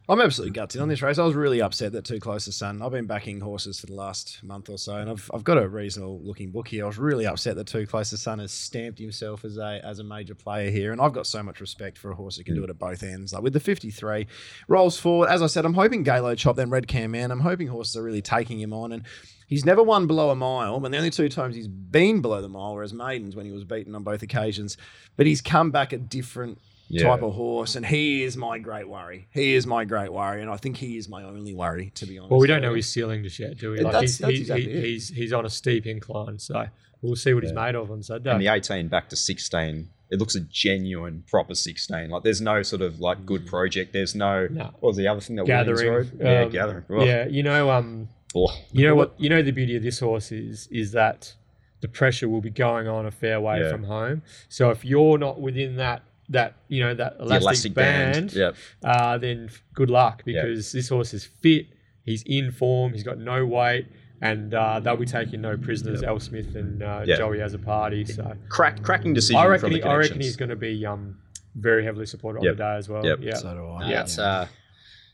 I'm 0.09 0.21
absolutely 0.21 0.53
gutted 0.53 0.79
on 0.79 0.87
this 0.87 1.01
race. 1.01 1.17
I 1.17 1.25
was 1.25 1.35
really 1.35 1.61
upset 1.61 1.91
that 1.91 2.05
Too 2.05 2.21
Close 2.21 2.45
to 2.45 2.53
Sun. 2.53 2.81
I've 2.81 2.93
been 2.93 3.07
backing 3.07 3.41
horses 3.41 3.81
for 3.81 3.87
the 3.87 3.93
last 3.93 4.41
month 4.41 4.69
or 4.69 4.77
so, 4.77 4.95
and 4.95 5.09
I've, 5.09 5.29
I've 5.33 5.43
got 5.43 5.57
a 5.57 5.67
reasonable 5.67 6.21
looking 6.23 6.49
book 6.49 6.69
here. 6.69 6.85
I 6.85 6.87
was 6.87 6.97
really 6.97 7.25
upset 7.25 7.57
that 7.57 7.67
Too 7.67 7.85
Close 7.85 8.11
to 8.11 8.17
Sun 8.17 8.39
has 8.39 8.53
stamped 8.53 8.99
himself 8.99 9.43
as 9.43 9.57
a 9.57 9.81
as 9.83 9.99
a 9.99 10.05
major 10.05 10.33
player 10.33 10.71
here, 10.71 10.93
and 10.93 11.01
I've 11.01 11.11
got 11.11 11.27
so 11.27 11.43
much 11.43 11.59
respect 11.59 11.97
for 11.97 12.09
a 12.09 12.15
horse 12.15 12.37
that 12.37 12.45
can 12.45 12.55
do 12.55 12.61
hmm. 12.61 12.65
it 12.65 12.69
at 12.69 12.79
both 12.79 13.03
ends. 13.03 13.33
Like 13.33 13.43
with 13.43 13.51
the 13.51 13.59
53, 13.59 14.27
rolls 14.69 14.97
forward. 14.97 15.27
As 15.27 15.41
I 15.41 15.47
said, 15.47 15.65
I'm 15.65 15.73
hoping 15.73 16.05
Galo 16.05 16.37
Chop, 16.37 16.55
then 16.55 16.69
Red 16.69 16.87
Can 16.87 17.11
Man. 17.11 17.29
I'm 17.29 17.41
hoping 17.41 17.67
horses 17.67 17.97
are 17.97 18.03
really 18.03 18.21
taking 18.21 18.61
him 18.61 18.71
on, 18.71 18.93
and 18.93 19.03
he's 19.47 19.65
never 19.65 19.83
won 19.83 20.07
below 20.07 20.29
a 20.29 20.35
mile. 20.35 20.77
And 20.85 20.93
the 20.93 20.97
only 20.97 21.09
two 21.09 21.27
times 21.27 21.53
he's 21.53 21.67
been 21.67 22.21
below 22.21 22.41
the 22.41 22.47
mile 22.47 22.75
were 22.75 22.83
as 22.83 22.93
maidens 22.93 23.35
when 23.35 23.45
he 23.45 23.51
was 23.51 23.65
beaten 23.65 23.93
on 23.93 24.03
both 24.03 24.21
occasions. 24.21 24.77
But 25.17 25.25
he's 25.25 25.41
come 25.41 25.69
back 25.69 25.91
at 25.91 26.07
different 26.07 26.59
Yeah. 26.89 27.03
type 27.09 27.21
of 27.21 27.33
horse, 27.33 27.75
and 27.75 27.85
he 27.85 28.23
is 28.23 28.37
my 28.37 28.59
great 28.59 28.87
worry. 28.87 29.27
He 29.31 29.55
is 29.55 29.67
my 29.67 29.83
great 29.85 30.11
worry, 30.13 30.41
and 30.41 30.49
I 30.49 30.55
think 30.57 30.77
he 30.77 30.97
is 30.97 31.09
my 31.09 31.23
only 31.23 31.53
worry, 31.53 31.91
to 31.95 32.05
be 32.05 32.17
honest. 32.17 32.31
Well, 32.31 32.39
we 32.39 32.47
don't 32.47 32.61
know 32.61 32.73
his 32.73 32.87
ceiling 32.89 33.23
just 33.23 33.39
yet, 33.39 33.57
do 33.57 33.71
we? 33.71 33.79
Like 33.79 33.91
that's- 33.93 34.01
he's, 34.11 34.17
that's 34.19 34.31
he's, 34.31 34.39
exactly 34.41 34.71
he- 34.71 34.77
it. 34.77 34.83
he's 34.85 35.09
he's 35.09 35.33
on 35.33 35.45
a 35.45 35.49
steep 35.49 35.85
incline, 35.85 36.39
so 36.39 36.65
we'll 37.01 37.15
see 37.15 37.33
what 37.33 37.43
he's 37.43 37.53
made 37.53 37.75
of 37.75 37.91
on 37.91 38.01
Saturday. 38.03 38.31
And 38.31 38.41
the 38.41 38.47
18 38.47 38.87
back 38.87 39.09
to 39.09 39.15
16, 39.15 39.89
it 40.09 40.19
looks 40.19 40.35
a 40.35 40.39
genuine, 40.39 41.23
proper 41.27 41.53
16. 41.55 42.09
Like 42.09 42.23
there's 42.23 42.39
no 42.41 42.63
sort 42.63 42.81
of 42.81 42.99
like 43.01 43.25
good 43.25 43.45
project. 43.45 43.91
There's 43.93 44.15
no. 44.15 44.47
No. 44.49 44.65
What 44.79 44.89
was 44.89 44.97
the 44.97 45.07
other 45.09 45.19
thing 45.21 45.35
that 45.35 45.45
Williams 45.45 45.81
gathering, 45.81 45.93
rode? 45.93 46.19
yeah, 46.21 46.41
um, 46.43 46.49
gathering. 46.51 46.83
Ugh. 46.89 47.05
Yeah, 47.05 47.27
you 47.27 47.43
know, 47.43 47.69
um, 47.69 48.07
Ugh. 48.35 48.49
you 48.71 48.87
know 48.87 48.95
what, 48.95 49.13
you 49.17 49.29
know, 49.29 49.41
the 49.41 49.51
beauty 49.51 49.75
of 49.75 49.83
this 49.83 49.99
horse 49.99 50.31
is 50.31 50.67
is 50.71 50.93
that 50.93 51.33
the 51.81 51.87
pressure 51.87 52.27
will 52.29 52.41
be 52.41 52.49
going 52.49 52.87
on 52.87 53.05
a 53.05 53.11
fair 53.11 53.39
way 53.41 53.59
Yeah. 53.59 53.71
from 53.71 53.83
home. 53.83 54.21
So 54.49 54.69
if 54.71 54.83
you're 54.85 55.17
not 55.17 55.39
within 55.41 55.75
that 55.75 56.01
that 56.29 56.55
you 56.67 56.81
know 56.83 56.93
that 56.93 57.17
The 57.17 57.23
elastic, 57.23 57.41
elastic 57.43 57.73
band, 57.73 58.13
band. 58.13 58.33
Yeah. 58.33 58.89
uh, 58.89 59.17
then 59.17 59.49
good 59.73 59.89
luck 59.89 60.23
Yeah. 60.25 60.43
because 60.43 60.71
this 60.71 60.89
horse 60.89 61.13
is 61.13 61.23
fit, 61.25 61.67
he's 62.03 62.23
in 62.25 62.51
form, 62.51 62.93
he's 62.93 63.03
got 63.03 63.17
no 63.17 63.45
weight, 63.45 63.87
and 64.21 64.53
uh, 64.53 64.79
they'll 64.79 64.97
be 64.97 65.05
taking 65.05 65.41
no 65.41 65.57
prisoners. 65.57 66.03
El 66.03 66.19
Smith 66.19 66.55
and 66.55 66.83
uh, 66.83 67.03
Yeah. 67.05 67.15
Joey 67.17 67.41
as 67.41 67.53
a 67.53 67.59
party. 67.59 68.03
So 68.05 68.35
Crack, 68.49 68.81
cracking 68.83 69.13
decision 69.13 69.37
I 69.41 69.45
reckon 69.45 69.69
from 69.69 69.73
the 69.73 69.77
he, 69.79 69.83
I 69.83 69.95
reckon 69.95 70.19
he's 70.19 70.35
going 70.35 70.49
to 70.49 70.55
be 70.55 70.85
um, 70.85 71.17
very 71.55 71.83
heavily 71.83 72.05
supported 72.05 72.43
Yep. 72.43 72.51
on 72.51 72.57
the 72.57 72.63
day 72.63 72.75
as 72.75 72.89
well. 72.89 73.05
Yep. 73.05 73.19
Yeah. 73.21 73.35
So 73.35 73.53
do 73.53 73.65
I. 73.67 73.89
Yeah, 73.89 74.01
it's, 74.01 74.19
uh, 74.19 74.47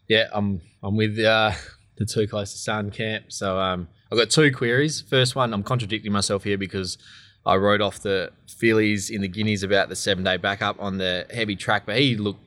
yeah, 0.08 0.28
I'm 0.34 0.62
I'm 0.82 0.96
with 0.98 1.20
uh, 1.20 1.52
the 1.98 2.06
too 2.06 2.28
close 2.28 2.52
to 2.54 2.58
sun 2.58 2.90
camp. 2.92 3.26
So 3.32 3.60
um, 3.60 3.88
I've 4.12 4.18
got 4.18 4.30
two 4.32 4.52
queries. 4.52 5.02
First 5.02 5.36
one, 5.36 5.54
I'm 5.54 5.64
contradicting 5.64 6.12
myself 6.12 6.44
here 6.44 6.58
because 6.58 6.98
I 7.46 7.56
wrote 7.56 7.82
off 7.82 8.00
the 8.00 8.32
fillies 8.48 9.10
in 9.10 9.22
the 9.22 9.28
Guineas 9.28 9.64
about 9.64 9.90
the 9.90 9.96
seven 9.96 10.24
day 10.24 10.38
backup 10.38 10.78
on 10.80 10.98
the 10.98 11.26
heavy 11.34 11.56
track, 11.56 11.84
but 11.86 11.98
he 11.98 12.16
looked 12.16 12.40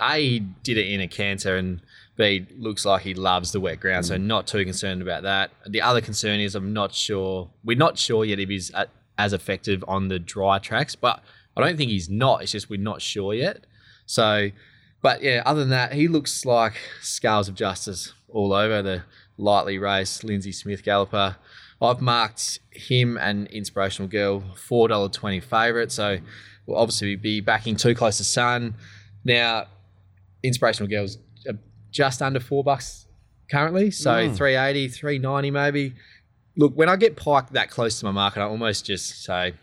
a 0.00 0.18
he 0.18 0.40
did 0.62 0.78
it 0.78 0.86
in 0.86 1.00
a 1.00 1.08
canter 1.08 1.56
and. 1.56 1.80
B 2.14 2.46
looks 2.58 2.84
like 2.84 3.00
he 3.00 3.14
loves 3.14 3.52
the 3.52 3.58
wet 3.58 3.80
ground, 3.80 4.04
so 4.04 4.16
mm. 4.16 4.20
not 4.20 4.46
too 4.46 4.66
concerned 4.66 5.00
about 5.00 5.22
that. 5.22 5.50
The 5.66 5.80
other 5.80 6.02
concern 6.02 6.40
is 6.40 6.54
I'm 6.54 6.74
not 6.74 6.94
sure. 6.94 7.48
We're 7.64 7.78
not 7.78 7.96
sure 7.96 8.22
yet 8.22 8.38
if 8.38 8.50
he's 8.50 8.70
at, 8.72 8.90
as 9.16 9.32
effective 9.32 9.82
on 9.88 10.08
the 10.08 10.18
dry 10.18 10.58
tracks, 10.58 10.94
but 10.94 11.22
I 11.56 11.62
don't 11.62 11.78
think 11.78 11.90
he's 11.90 12.10
not. 12.10 12.42
It's 12.42 12.52
just 12.52 12.68
we're 12.68 12.78
not 12.78 13.00
sure 13.00 13.32
yet. 13.32 13.64
So 14.04 14.50
but 15.02 15.22
yeah, 15.22 15.42
other 15.44 15.60
than 15.60 15.70
that, 15.70 15.92
he 15.92 16.06
looks 16.06 16.46
like 16.46 16.74
scales 17.00 17.48
of 17.48 17.56
justice 17.56 18.12
all 18.28 18.52
over 18.52 18.80
the 18.80 19.02
lightly 19.36 19.76
race 19.76 20.22
Lindsay 20.22 20.52
Smith 20.52 20.84
galloper. 20.84 21.36
I've 21.82 22.00
marked 22.00 22.60
him 22.70 23.18
and 23.18 23.46
Inspirational 23.48 24.08
Girl 24.08 24.40
four 24.56 24.88
dollar 24.88 25.08
twenty 25.08 25.40
favourite, 25.40 25.90
so 25.90 26.18
we'll 26.66 26.78
obviously 26.78 27.16
be 27.16 27.40
backing 27.40 27.76
too 27.76 27.94
close 27.94 28.18
to 28.18 28.24
sun. 28.24 28.74
Now, 29.24 29.66
Inspirational 30.42 30.88
Girl's 30.88 31.18
just 31.90 32.22
under 32.22 32.40
four 32.40 32.64
bucks 32.64 33.06
currently, 33.50 33.90
so 33.90 34.10
Mm. 34.12 34.34
380, 34.36 34.88
390 34.88 35.50
maybe. 35.50 35.94
Look, 36.56 36.74
when 36.76 36.88
I 36.88 36.96
get 36.96 37.16
Pike 37.16 37.50
that 37.50 37.68
close 37.70 37.98
to 38.00 38.04
my 38.06 38.10
market, 38.12 38.40
I 38.40 38.44
almost 38.44 38.86
just 38.86 39.24
say 39.24 39.54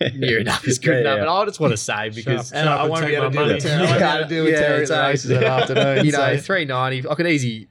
near 0.14 0.38
enough 0.40 0.66
is 0.66 0.78
good 0.78 0.92
Yeah, 0.94 1.00
enough. 1.00 1.14
yeah. 1.16 1.20
And 1.22 1.30
I 1.30 1.44
just 1.44 1.60
want 1.60 1.72
to 1.72 1.76
say 1.76 2.08
because 2.10 2.52
And 2.52 2.68
I 2.68 2.76
up 2.84 2.90
won't 2.90 3.06
be 3.06 3.14
able 3.14 3.30
to 3.30 3.36
take 3.36 3.38
deal 3.38 3.48
my 3.48 3.54
with 3.54 3.64
money. 3.64 3.76
Terry. 3.76 3.86
I 3.86 3.90
won't 3.90 3.98
be 3.98 4.04
able 4.04 4.22
to 4.22 4.28
deal 4.34 4.44
with 4.44 4.52
Yeah, 4.54 4.60
Terry 4.60 4.80
the 4.80 4.86
so- 4.86 5.02
races 5.06 5.28
that 5.30 5.42
afternoon. 5.42 6.06
you 6.06 6.12
know, 6.12 6.36
so- 6.36 6.40
three 6.42 6.64
ninety. 6.64 7.06
I 7.08 7.14
could 7.14 7.26
easy, 7.26 7.68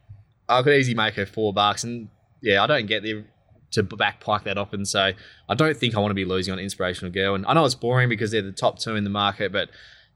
I 0.48 0.62
could 0.62 0.74
easily 0.76 0.96
make 0.96 1.16
her 1.16 1.26
four 1.26 1.54
bucks, 1.54 1.84
and 1.84 2.10
yeah, 2.42 2.64
I 2.64 2.68
don't 2.68 2.86
get 2.86 3.02
there 3.04 3.24
to 3.72 3.84
back 3.84 4.20
pike 4.20 4.44
that 4.46 4.58
and 4.74 4.88
so 4.88 5.12
I 5.48 5.56
don't 5.56 5.78
think 5.78 5.96
I 5.96 6.00
want 6.00 6.10
to 6.12 6.16
be 6.16 6.26
losing 6.26 6.52
on 6.52 6.60
inspirational 6.60 7.12
girl. 7.12 7.36
And 7.36 7.46
I 7.46 7.54
know 7.54 7.66
it's 7.66 7.76
boring 7.76 8.10
because 8.10 8.32
they're 8.32 8.42
the 8.42 8.52
top 8.52 8.80
two 8.80 8.96
in 8.96 9.04
the 9.04 9.10
market, 9.10 9.52
but 9.52 9.70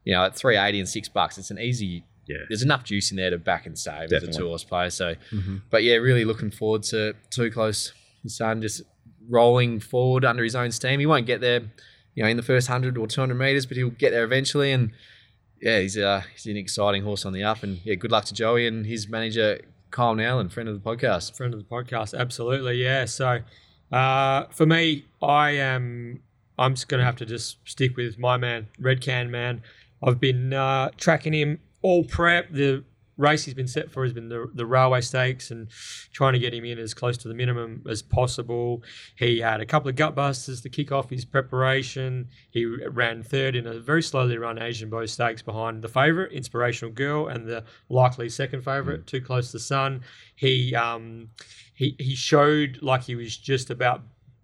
you 0.04 0.14
know, 0.14 0.24
at 0.26 0.36
three 0.36 0.58
eighty 0.58 0.80
and 0.80 0.90
six 0.90 1.08
bucks, 1.08 1.38
it's 1.38 1.52
an 1.52 1.60
easy. 1.60 2.04
Yeah. 2.28 2.38
There's 2.48 2.62
enough 2.64 2.84
juice 2.86 3.12
in 3.12 3.18
there 3.18 3.30
to 3.30 3.38
back 3.38 3.66
and 3.66 3.78
save 3.78 4.12
as 4.14 4.24
a 4.24 4.32
two 4.32 4.48
horse 4.48 4.64
player. 4.64 4.90
So, 4.90 5.16
Mhm. 5.32 5.62
but 5.70 5.84
yeah, 5.84 5.96
really 5.96 6.24
looking 6.26 6.52
forward 6.52 6.84
to 6.84 7.14
too 7.30 7.52
close. 7.52 7.94
His 8.24 8.38
son 8.38 8.62
just 8.62 8.82
rolling 9.30 9.80
forward 9.80 10.26
under 10.26 10.44
his 10.44 10.56
own 10.56 10.72
steam. 10.72 11.00
He 11.00 11.06
won't 11.06 11.26
get 11.26 11.42
there, 11.42 11.62
you 12.16 12.24
know, 12.24 12.30
in 12.30 12.38
the 12.38 12.44
first 12.44 12.68
hundred 12.68 12.98
or 12.98 13.08
two 13.08 13.22
hundred 13.22 13.36
meters, 13.36 13.66
but 13.66 13.78
he'll 13.78 13.90
get 13.90 14.12
there 14.12 14.24
eventually. 14.24 14.72
And 14.72 14.92
yeah, 15.62 15.80
he's 15.80 15.98
uh, 15.98 16.24
he's 16.34 16.46
an 16.48 16.58
exciting 16.58 17.04
horse 17.04 17.26
on 17.26 17.34
the 17.34 17.44
up. 17.44 17.62
And 17.64 17.80
yeah, 17.84 17.96
good 17.96 18.12
luck 18.12 18.26
to 18.26 18.34
Joey 18.34 18.68
and 18.68 18.86
his 18.86 19.08
manager 19.10 19.60
Kyle 19.94 20.16
Nowlan, 20.16 20.50
friend 20.50 20.68
of 20.68 20.84
the 20.84 20.90
podcast. 20.90 21.38
friend 21.38 21.54
of 21.54 21.60
the 21.60 21.66
podcast. 21.66 22.18
Absolutely, 22.20 22.82
yeah. 22.84 23.06
So 23.06 23.40
uh, 23.92 24.46
for 24.50 24.66
me, 24.66 25.06
I 25.22 25.52
am. 25.52 26.22
I'm 26.58 26.74
just 26.74 26.88
going 26.88 27.00
to 27.00 27.06
have 27.06 27.16
to 27.18 27.26
just 27.26 27.58
stick 27.64 27.96
with 27.96 28.18
my 28.18 28.38
man, 28.38 28.68
Red 28.80 29.02
Can 29.02 29.30
Man. 29.32 29.62
I've 30.04 30.20
been 30.20 30.52
uh, 30.52 30.90
tracking 30.98 31.34
him 31.34 31.60
all 31.84 32.04
prep. 32.04 32.52
The 32.52 32.84
race 33.18 33.46
he's 33.46 33.54
been 33.54 33.68
set 33.68 33.92
for 33.92 34.04
has 34.04 34.14
been 34.14 34.30
the, 34.30 34.50
the 34.54 34.66
railway 34.66 35.02
stakes 35.02 35.52
and 35.52 35.70
trying 36.12 36.34
to 36.34 36.40
get 36.40 36.54
him 36.54 36.66
in 36.66 36.80
as 36.80 36.94
close 36.94 37.18
to 37.20 37.28
the 37.28 37.34
minimum 37.34 37.84
as 37.88 38.02
possible. 38.02 38.84
He 39.16 39.40
had 39.40 39.62
a 39.62 39.66
couple 39.66 39.90
of 39.90 39.96
gut 39.96 40.16
busters 40.16 40.62
to 40.62 40.70
kick 40.70 40.92
off 40.92 41.10
his 41.10 41.26
preparation. 41.26 42.30
He 42.50 42.66
ran 42.66 43.24
third 43.24 43.56
in 43.56 43.68
a 43.68 43.80
very 43.80 44.02
slowly 44.02 44.38
run 44.38 44.62
Asian 44.62 44.90
Beau 44.90 45.06
Stakes 45.06 45.42
behind 45.42 45.82
the 45.82 45.90
favourite, 45.90 46.32
Inspirational 46.32 46.94
Girl, 46.94 47.28
and 47.28 47.48
the 47.48 47.64
likely 47.90 48.30
second 48.30 48.64
favourite, 48.64 49.06
Too 49.06 49.22
Close 49.22 49.52
to 49.52 49.60
Sun. 49.60 50.02
He 50.36 50.76
um, 50.76 51.30
he 51.76 51.96
he 52.00 52.16
showed 52.16 52.80
like 52.82 53.04
he 53.04 53.16
was 53.16 53.38
just 53.38 53.70
about 53.70 54.02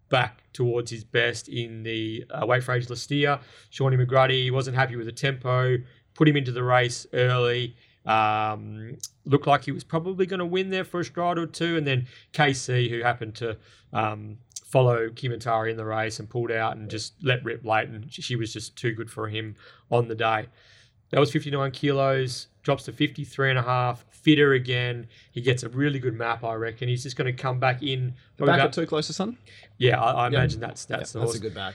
back 0.10 0.44
towards 0.54 0.92
his 0.92 1.04
best 1.04 1.48
in 1.48 1.84
the 1.84 2.26
uh, 2.32 2.46
weight 2.46 2.64
for 2.64 2.74
age 2.74 2.90
Lee 2.90 2.96
Steere. 2.96 3.40
Shawnee 3.70 3.98
McGruddy 3.98 4.44
he 4.44 4.52
wasn't 4.52 4.76
happy 4.76 4.96
with 4.96 5.06
the 5.06 5.12
tempo, 5.12 5.78
put 6.16 6.28
him 6.28 6.36
into 6.36 6.52
the 6.52 6.64
race 6.64 7.06
early. 7.14 7.76
Um, 8.06 8.98
looked 9.26 9.48
like 9.48 9.66
he 9.66 9.72
was 9.72 9.84
probably 9.84 10.26
going 10.26 10.40
to 10.40 10.46
win 10.46 10.70
there 10.70 10.84
for 10.84 11.02
a 11.02 11.06
stride 11.06 11.38
or 11.38 11.46
two, 11.46 11.78
and 11.78 11.86
then 11.86 12.08
KC, 12.34 12.90
who 12.90 13.02
happened 13.02 13.36
to 13.36 13.58
um, 13.94 14.38
follow 14.64 15.10
Kementari 15.10 15.72
in 15.72 15.78
the 15.78 15.86
race 15.86 16.20
and 16.20 16.30
pulled 16.30 16.52
out 16.52 16.78
and 16.78 16.90
just 16.90 17.14
let 17.22 17.44
rip 17.44 17.66
late, 17.66 17.90
and 17.90 18.12
she 18.12 18.36
was 18.36 18.54
just 18.54 18.76
too 18.76 18.94
good 18.94 19.12
for 19.12 19.28
him 19.28 19.56
on 19.92 20.08
the 20.08 20.16
day. 20.16 20.48
That 21.12 21.20
was 21.20 21.32
59 21.32 21.72
kilos, 21.72 22.48
drops 22.62 22.84
to 22.86 22.92
53 22.92 23.50
and 23.52 23.60
a 23.60 23.64
half, 23.64 24.06
fitter 24.10 24.54
again. 24.54 25.08
He 25.32 25.42
gets 25.42 25.64
a 25.64 25.70
really 25.70 25.98
good 25.98 26.14
map, 26.14 26.44
I 26.44 26.54
reckon. 26.54 26.88
He's 26.88 27.04
just 27.04 27.16
going 27.16 27.34
to 27.34 27.42
come 27.42 27.60
back 27.60 27.82
in. 27.82 28.14
Back 28.38 28.60
about- 28.60 28.74
too 28.74 28.86
close 28.86 29.08
to 29.08 29.14
sun. 29.14 29.38
yeah, 29.78 30.00
I, 30.00 30.26
I 30.26 30.28
imagine 30.28 30.60
that's 30.60 30.86
that's 30.86 31.12
the 31.14 31.20
that's 31.20 31.36
a 31.36 31.40
good 31.40 31.54
back. 31.56 31.74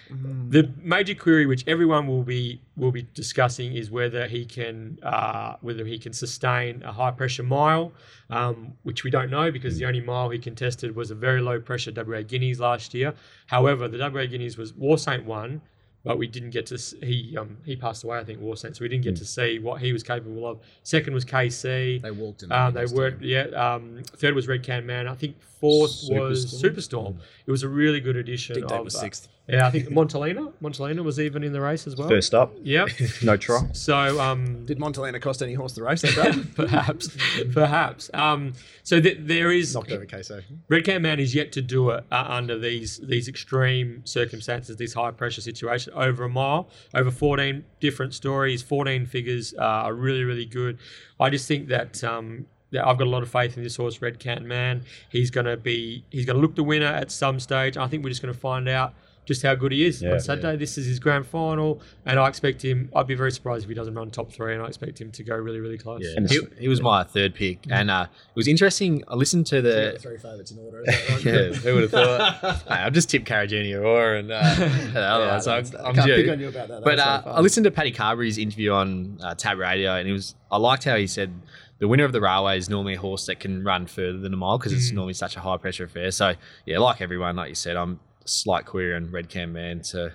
The 0.48 0.70
major 0.80 1.14
query, 1.14 1.46
which 1.46 1.64
everyone 1.66 2.06
will 2.06 2.22
be 2.22 2.60
will 2.76 2.92
be 2.92 3.06
discussing, 3.14 3.74
is 3.74 3.90
whether 3.90 4.26
he 4.26 4.44
can 4.46 4.98
uh, 5.02 5.56
whether 5.62 5.84
he 5.84 5.98
can 5.98 6.12
sustain 6.12 6.82
a 6.84 6.92
high 6.92 7.10
pressure 7.10 7.42
mile, 7.42 7.92
um, 8.30 8.72
which 8.84 9.04
we 9.04 9.10
don't 9.10 9.30
know 9.30 9.50
because 9.50 9.78
the 9.78 9.84
only 9.84 10.00
mile 10.00 10.30
he 10.30 10.38
contested 10.38 10.94
was 10.94 11.10
a 11.10 11.14
very 11.14 11.40
low 11.40 11.60
pressure 11.60 11.92
WA 11.94 12.22
Guineas 12.22 12.60
last 12.60 12.94
year. 12.94 13.14
However, 13.46 13.88
the 13.88 13.98
WA 13.98 14.26
Guineas 14.26 14.56
was 14.56 14.72
War 14.74 14.96
Saint 14.96 15.24
one, 15.24 15.60
but 16.04 16.18
we 16.18 16.26
didn't 16.26 16.50
get 16.50 16.66
to 16.66 16.76
he 17.04 17.36
um, 17.38 17.56
he 17.64 17.74
passed 17.74 18.04
away 18.04 18.18
I 18.18 18.24
think 18.24 18.40
War 18.40 18.56
Saint, 18.56 18.76
so 18.76 18.82
we 18.82 18.88
didn't 18.88 19.04
get 19.04 19.16
to 19.16 19.24
see 19.24 19.58
what 19.58 19.80
he 19.80 19.92
was 19.92 20.02
capable 20.02 20.46
of. 20.46 20.60
Second 20.82 21.14
was 21.14 21.24
KC. 21.24 22.02
They 22.02 22.10
walked 22.10 22.42
in. 22.42 22.52
Um, 22.52 22.74
they 22.74 22.86
were 22.86 23.16
yeah. 23.20 23.44
Um, 23.44 24.02
third 24.16 24.34
was 24.34 24.46
Red 24.46 24.62
Can 24.62 24.84
Man. 24.84 25.08
I 25.08 25.14
think 25.14 25.40
fourth 25.42 26.04
was 26.10 26.62
Superstorm. 26.62 27.16
It 27.46 27.50
was 27.50 27.62
a 27.62 27.68
really 27.68 28.00
good 28.00 28.16
addition. 28.16 28.56
Dick 28.56 28.70
of, 28.70 28.84
was 28.84 28.94
uh, 28.94 29.00
sixth. 29.00 29.28
Yeah, 29.46 29.66
I 29.66 29.70
think 29.70 29.88
Montalina. 29.90 30.52
Montalina 30.62 31.04
was 31.04 31.20
even 31.20 31.44
in 31.44 31.52
the 31.52 31.60
race 31.60 31.86
as 31.86 31.96
well. 31.96 32.08
First 32.08 32.32
up, 32.34 32.54
Yep. 32.62 32.88
no 33.22 33.36
try. 33.36 33.68
So 33.72 34.18
um, 34.20 34.64
Did 34.64 34.78
Montalena 34.78 35.20
cost 35.20 35.42
any 35.42 35.52
horse 35.52 35.74
the 35.74 35.82
race 35.82 36.00
that 36.02 36.14
day? 36.14 36.42
perhaps, 36.56 37.14
perhaps. 37.52 38.10
Um, 38.14 38.54
so 38.82 39.00
th- 39.00 39.18
there 39.20 39.52
is 39.52 39.74
Knocked 39.74 39.92
over 39.92 40.06
Queso. 40.06 40.40
Red 40.68 40.84
Can 40.84 41.02
Man 41.02 41.20
is 41.20 41.34
yet 41.34 41.52
to 41.52 41.62
do 41.62 41.90
it 41.90 42.04
uh, 42.10 42.24
under 42.26 42.58
these 42.58 42.98
these 42.98 43.28
extreme 43.28 44.00
circumstances, 44.06 44.76
this 44.76 44.94
high 44.94 45.10
pressure 45.10 45.42
situation 45.42 45.92
over 45.94 46.24
a 46.24 46.28
mile, 46.30 46.70
over 46.94 47.10
14 47.10 47.64
different 47.80 48.14
stories, 48.14 48.62
14 48.62 49.04
figures 49.06 49.52
uh, 49.58 49.62
are 49.62 49.94
really 49.94 50.24
really 50.24 50.46
good. 50.46 50.78
I 51.20 51.28
just 51.30 51.46
think 51.46 51.68
that. 51.68 52.02
Um, 52.02 52.46
that 52.70 52.84
I've 52.84 52.98
got 52.98 53.06
a 53.06 53.10
lot 53.10 53.22
of 53.22 53.30
faith 53.30 53.56
in 53.56 53.62
this 53.62 53.76
horse, 53.76 54.02
Red 54.02 54.18
Can 54.18 54.48
Man. 54.48 54.82
He's 55.08 55.30
going 55.30 55.46
to 55.46 55.56
be, 55.56 56.04
he's 56.10 56.26
going 56.26 56.34
to 56.34 56.42
look 56.42 56.56
the 56.56 56.64
winner 56.64 56.86
at 56.86 57.12
some 57.12 57.38
stage. 57.38 57.76
I 57.76 57.86
think 57.86 58.02
we're 58.02 58.08
just 58.10 58.20
going 58.20 58.34
to 58.34 58.40
find 58.40 58.68
out 58.68 58.94
just 59.24 59.42
how 59.42 59.54
good 59.54 59.72
he 59.72 59.86
is 59.86 60.02
Yeah. 60.02 60.12
on 60.12 60.20
Saturday. 60.20 60.56
This 60.56 60.76
is 60.76 60.86
his 60.86 60.98
grand 60.98 61.26
final, 61.26 61.80
and 62.04 62.18
I 62.18 62.28
expect 62.28 62.62
him. 62.64 62.90
I'd 62.94 63.06
be 63.06 63.14
very 63.14 63.32
surprised 63.32 63.64
if 63.64 63.68
he 63.68 63.74
doesn't 63.74 63.94
run 63.94 64.10
top 64.10 64.30
three, 64.32 64.52
and 64.54 64.62
I 64.62 64.66
expect 64.66 65.00
him 65.00 65.10
to 65.12 65.22
go 65.24 65.34
really, 65.36 65.60
really 65.60 65.78
close. 65.78 66.02
Yeah, 66.02 66.14
And 66.16 66.28
he, 66.30 66.40
he 66.58 66.68
was 66.68 66.82
my 66.82 67.04
third 67.04 67.34
pick, 67.34 67.60
and 67.70 67.90
uh, 67.90 68.06
it 68.10 68.36
was 68.36 68.48
interesting. 68.48 69.02
I 69.08 69.14
listened 69.14 69.46
to 69.46 69.62
the 69.62 69.96
three 70.00 70.18
favourites 70.18 70.50
in 70.50 70.58
order. 70.58 70.82
Right? 70.86 71.24
yeah, 71.24 71.52
who 71.52 71.74
would 71.74 71.82
have 71.82 71.90
thought? 71.90 72.62
Hey, 72.68 72.74
I've 72.74 72.92
just 72.92 73.10
tipped 73.10 73.26
Carragini 73.26 73.74
Aurora 73.78 74.18
and 74.18 74.30
uh, 74.30 74.34
and 74.58 74.96
otherwise 74.96 75.46
I 75.46 75.58
I'm, 75.58 75.64
don't- 75.64 75.80
I 75.80 75.88
I'm 75.88 75.94
can't 75.94 76.06
pick 76.06 76.30
on 76.30 76.40
you 76.40 76.48
about 76.48 76.68
that. 76.68 76.84
But 76.84 76.98
uh, 76.98 77.22
so 77.24 77.30
I 77.30 77.40
listened 77.40 77.64
to 77.64 77.70
Paddy 77.70 77.92
Carbery's 77.92 78.38
interview 78.38 78.72
on 78.72 79.18
uh, 79.22 79.34
Tab 79.34 79.58
Radio, 79.58 79.94
and 79.96 80.08
it 80.08 80.12
was 80.12 80.34
I 80.50 80.56
liked 80.58 80.84
how 80.84 80.96
he 80.96 81.06
said 81.06 81.32
the 81.78 81.88
winner 81.88 82.04
of 82.04 82.12
the 82.12 82.20
railway 82.20 82.56
is 82.56 82.68
normally 82.70 82.94
a 82.94 82.98
horse 82.98 83.26
that 83.26 83.40
can 83.40 83.64
run 83.64 83.86
further 83.86 84.18
than 84.18 84.32
a 84.32 84.36
mile 84.36 84.58
because 84.58 84.72
it's 84.72 84.90
Mm. 84.90 84.94
normally 84.94 85.14
such 85.14 85.36
a 85.36 85.40
high 85.40 85.56
pressure 85.56 85.84
affair. 85.84 86.10
So 86.10 86.34
yeah, 86.66 86.78
like 86.78 87.00
everyone, 87.00 87.36
like 87.36 87.48
you 87.48 87.54
said, 87.54 87.76
I'm 87.76 87.98
slight 88.24 88.66
query 88.66 88.94
on 88.94 89.10
Red 89.10 89.28
Can 89.28 89.52
Man 89.52 89.80
to 89.82 90.12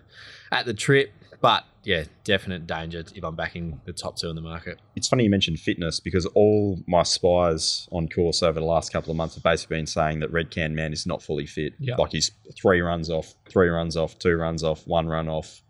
at 0.51 0.65
the 0.65 0.73
trip, 0.73 1.11
but 1.41 1.63
yeah, 1.83 2.03
definite 2.23 2.67
danger 2.67 3.03
if 3.15 3.23
I'm 3.23 3.35
backing 3.35 3.79
the 3.85 3.93
top 3.93 4.17
two 4.17 4.29
in 4.29 4.35
the 4.35 4.41
market. 4.41 4.79
It's 4.95 5.07
funny 5.07 5.23
you 5.23 5.29
mentioned 5.29 5.59
fitness 5.59 5.99
because 5.99 6.25
all 6.27 6.79
my 6.87 7.03
spies 7.03 7.87
on 7.91 8.09
course 8.09 8.43
over 8.43 8.59
the 8.59 8.65
last 8.65 8.91
couple 8.91 9.11
of 9.11 9.17
months 9.17 9.35
have 9.35 9.43
basically 9.43 9.77
been 9.77 9.87
saying 9.87 10.19
that 10.19 10.31
Red 10.31 10.51
Can 10.51 10.75
Man 10.75 10.91
is 10.91 11.05
not 11.05 11.23
fully 11.23 11.45
fit. 11.45 11.73
Yeah. 11.79 11.95
Like 11.95 12.11
he's 12.11 12.31
three 12.61 12.81
runs 12.81 13.09
off, 13.09 13.33
three 13.49 13.69
runs 13.69 13.95
off, 13.95 14.19
two 14.19 14.35
runs 14.35 14.63
off, 14.63 14.85
one 14.85 15.07
run 15.07 15.29
off. 15.29 15.61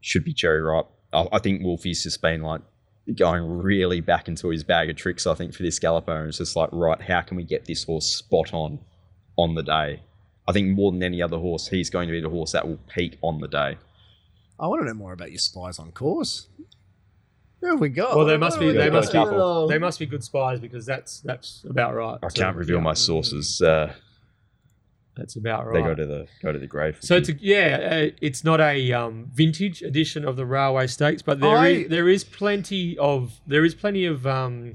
Should 0.00 0.24
be 0.24 0.32
cherry 0.32 0.62
ripe. 0.62 0.86
I, 1.12 1.26
I 1.32 1.38
think 1.40 1.62
Wolfie's 1.62 2.04
just 2.04 2.22
been 2.22 2.42
like 2.42 2.62
going 3.16 3.42
really 3.44 4.00
back 4.00 4.28
into 4.28 4.48
his 4.50 4.62
bag 4.62 4.90
of 4.90 4.96
tricks, 4.96 5.26
I 5.26 5.34
think, 5.34 5.54
for 5.54 5.62
this 5.62 5.78
galloper. 5.78 6.14
And 6.14 6.28
it's 6.28 6.38
just 6.38 6.54
like, 6.54 6.70
right, 6.72 7.00
how 7.00 7.22
can 7.22 7.36
we 7.36 7.44
get 7.44 7.64
this 7.64 7.84
horse 7.84 8.06
spot 8.06 8.54
on 8.54 8.78
on 9.36 9.54
the 9.54 9.62
day? 9.62 10.02
I 10.48 10.52
think 10.52 10.70
more 10.74 10.90
than 10.90 11.02
any 11.02 11.20
other 11.20 11.36
horse, 11.38 11.68
he's 11.68 11.90
going 11.90 12.08
to 12.08 12.12
be 12.12 12.20
the 12.22 12.30
horse 12.30 12.52
that 12.52 12.66
will 12.66 12.78
peak 12.88 13.18
on 13.20 13.38
the 13.38 13.48
day. 13.48 13.76
I 14.58 14.66
want 14.66 14.80
to 14.80 14.86
know 14.86 14.94
more 14.94 15.12
about 15.12 15.30
your 15.30 15.38
spies 15.38 15.78
on 15.78 15.92
course. 15.92 16.48
There 17.60 17.76
we 17.76 17.90
go. 17.90 18.06
Well, 18.08 18.18
What- 18.18 18.24
they 18.24 18.32
what 18.32 18.40
must 18.40 18.58
be 18.58 18.72
they 18.72 18.88
must 18.90 19.12
be 19.12 19.18
they 19.68 19.78
must 19.78 19.98
be 19.98 20.06
good 20.06 20.24
spies 20.24 20.58
because 20.58 20.86
that's 20.86 21.20
that's 21.20 21.64
about 21.68 21.94
right. 21.94 22.18
I 22.22 22.28
So, 22.28 22.42
can't 22.42 22.56
reveal 22.56 22.76
yeah, 22.76 22.82
my 22.82 22.94
sources. 22.94 23.60
Uh, 23.60 23.92
That's 25.16 25.34
about 25.34 25.66
right. 25.66 25.74
They 25.74 25.82
go 25.82 25.94
to 25.96 26.06
the 26.06 26.26
go 26.42 26.52
to 26.52 26.58
the 26.58 26.68
grave. 26.68 26.98
So 27.00 27.16
it's 27.16 27.28
a, 27.28 27.34
yeah, 27.40 28.06
uh, 28.10 28.16
it's 28.22 28.44
not 28.44 28.60
a 28.60 28.92
um, 28.92 29.28
vintage 29.34 29.82
edition 29.82 30.24
of 30.24 30.36
the 30.36 30.46
Railway 30.46 30.86
Stakes, 30.86 31.20
but 31.22 31.40
there 31.40 31.56
I- 31.56 31.68
is, 31.68 31.88
there 31.88 32.08
is 32.08 32.22
plenty 32.24 32.96
of 32.98 33.40
there 33.46 33.64
is 33.64 33.74
plenty 33.74 34.06
of 34.06 34.24
um, 34.26 34.72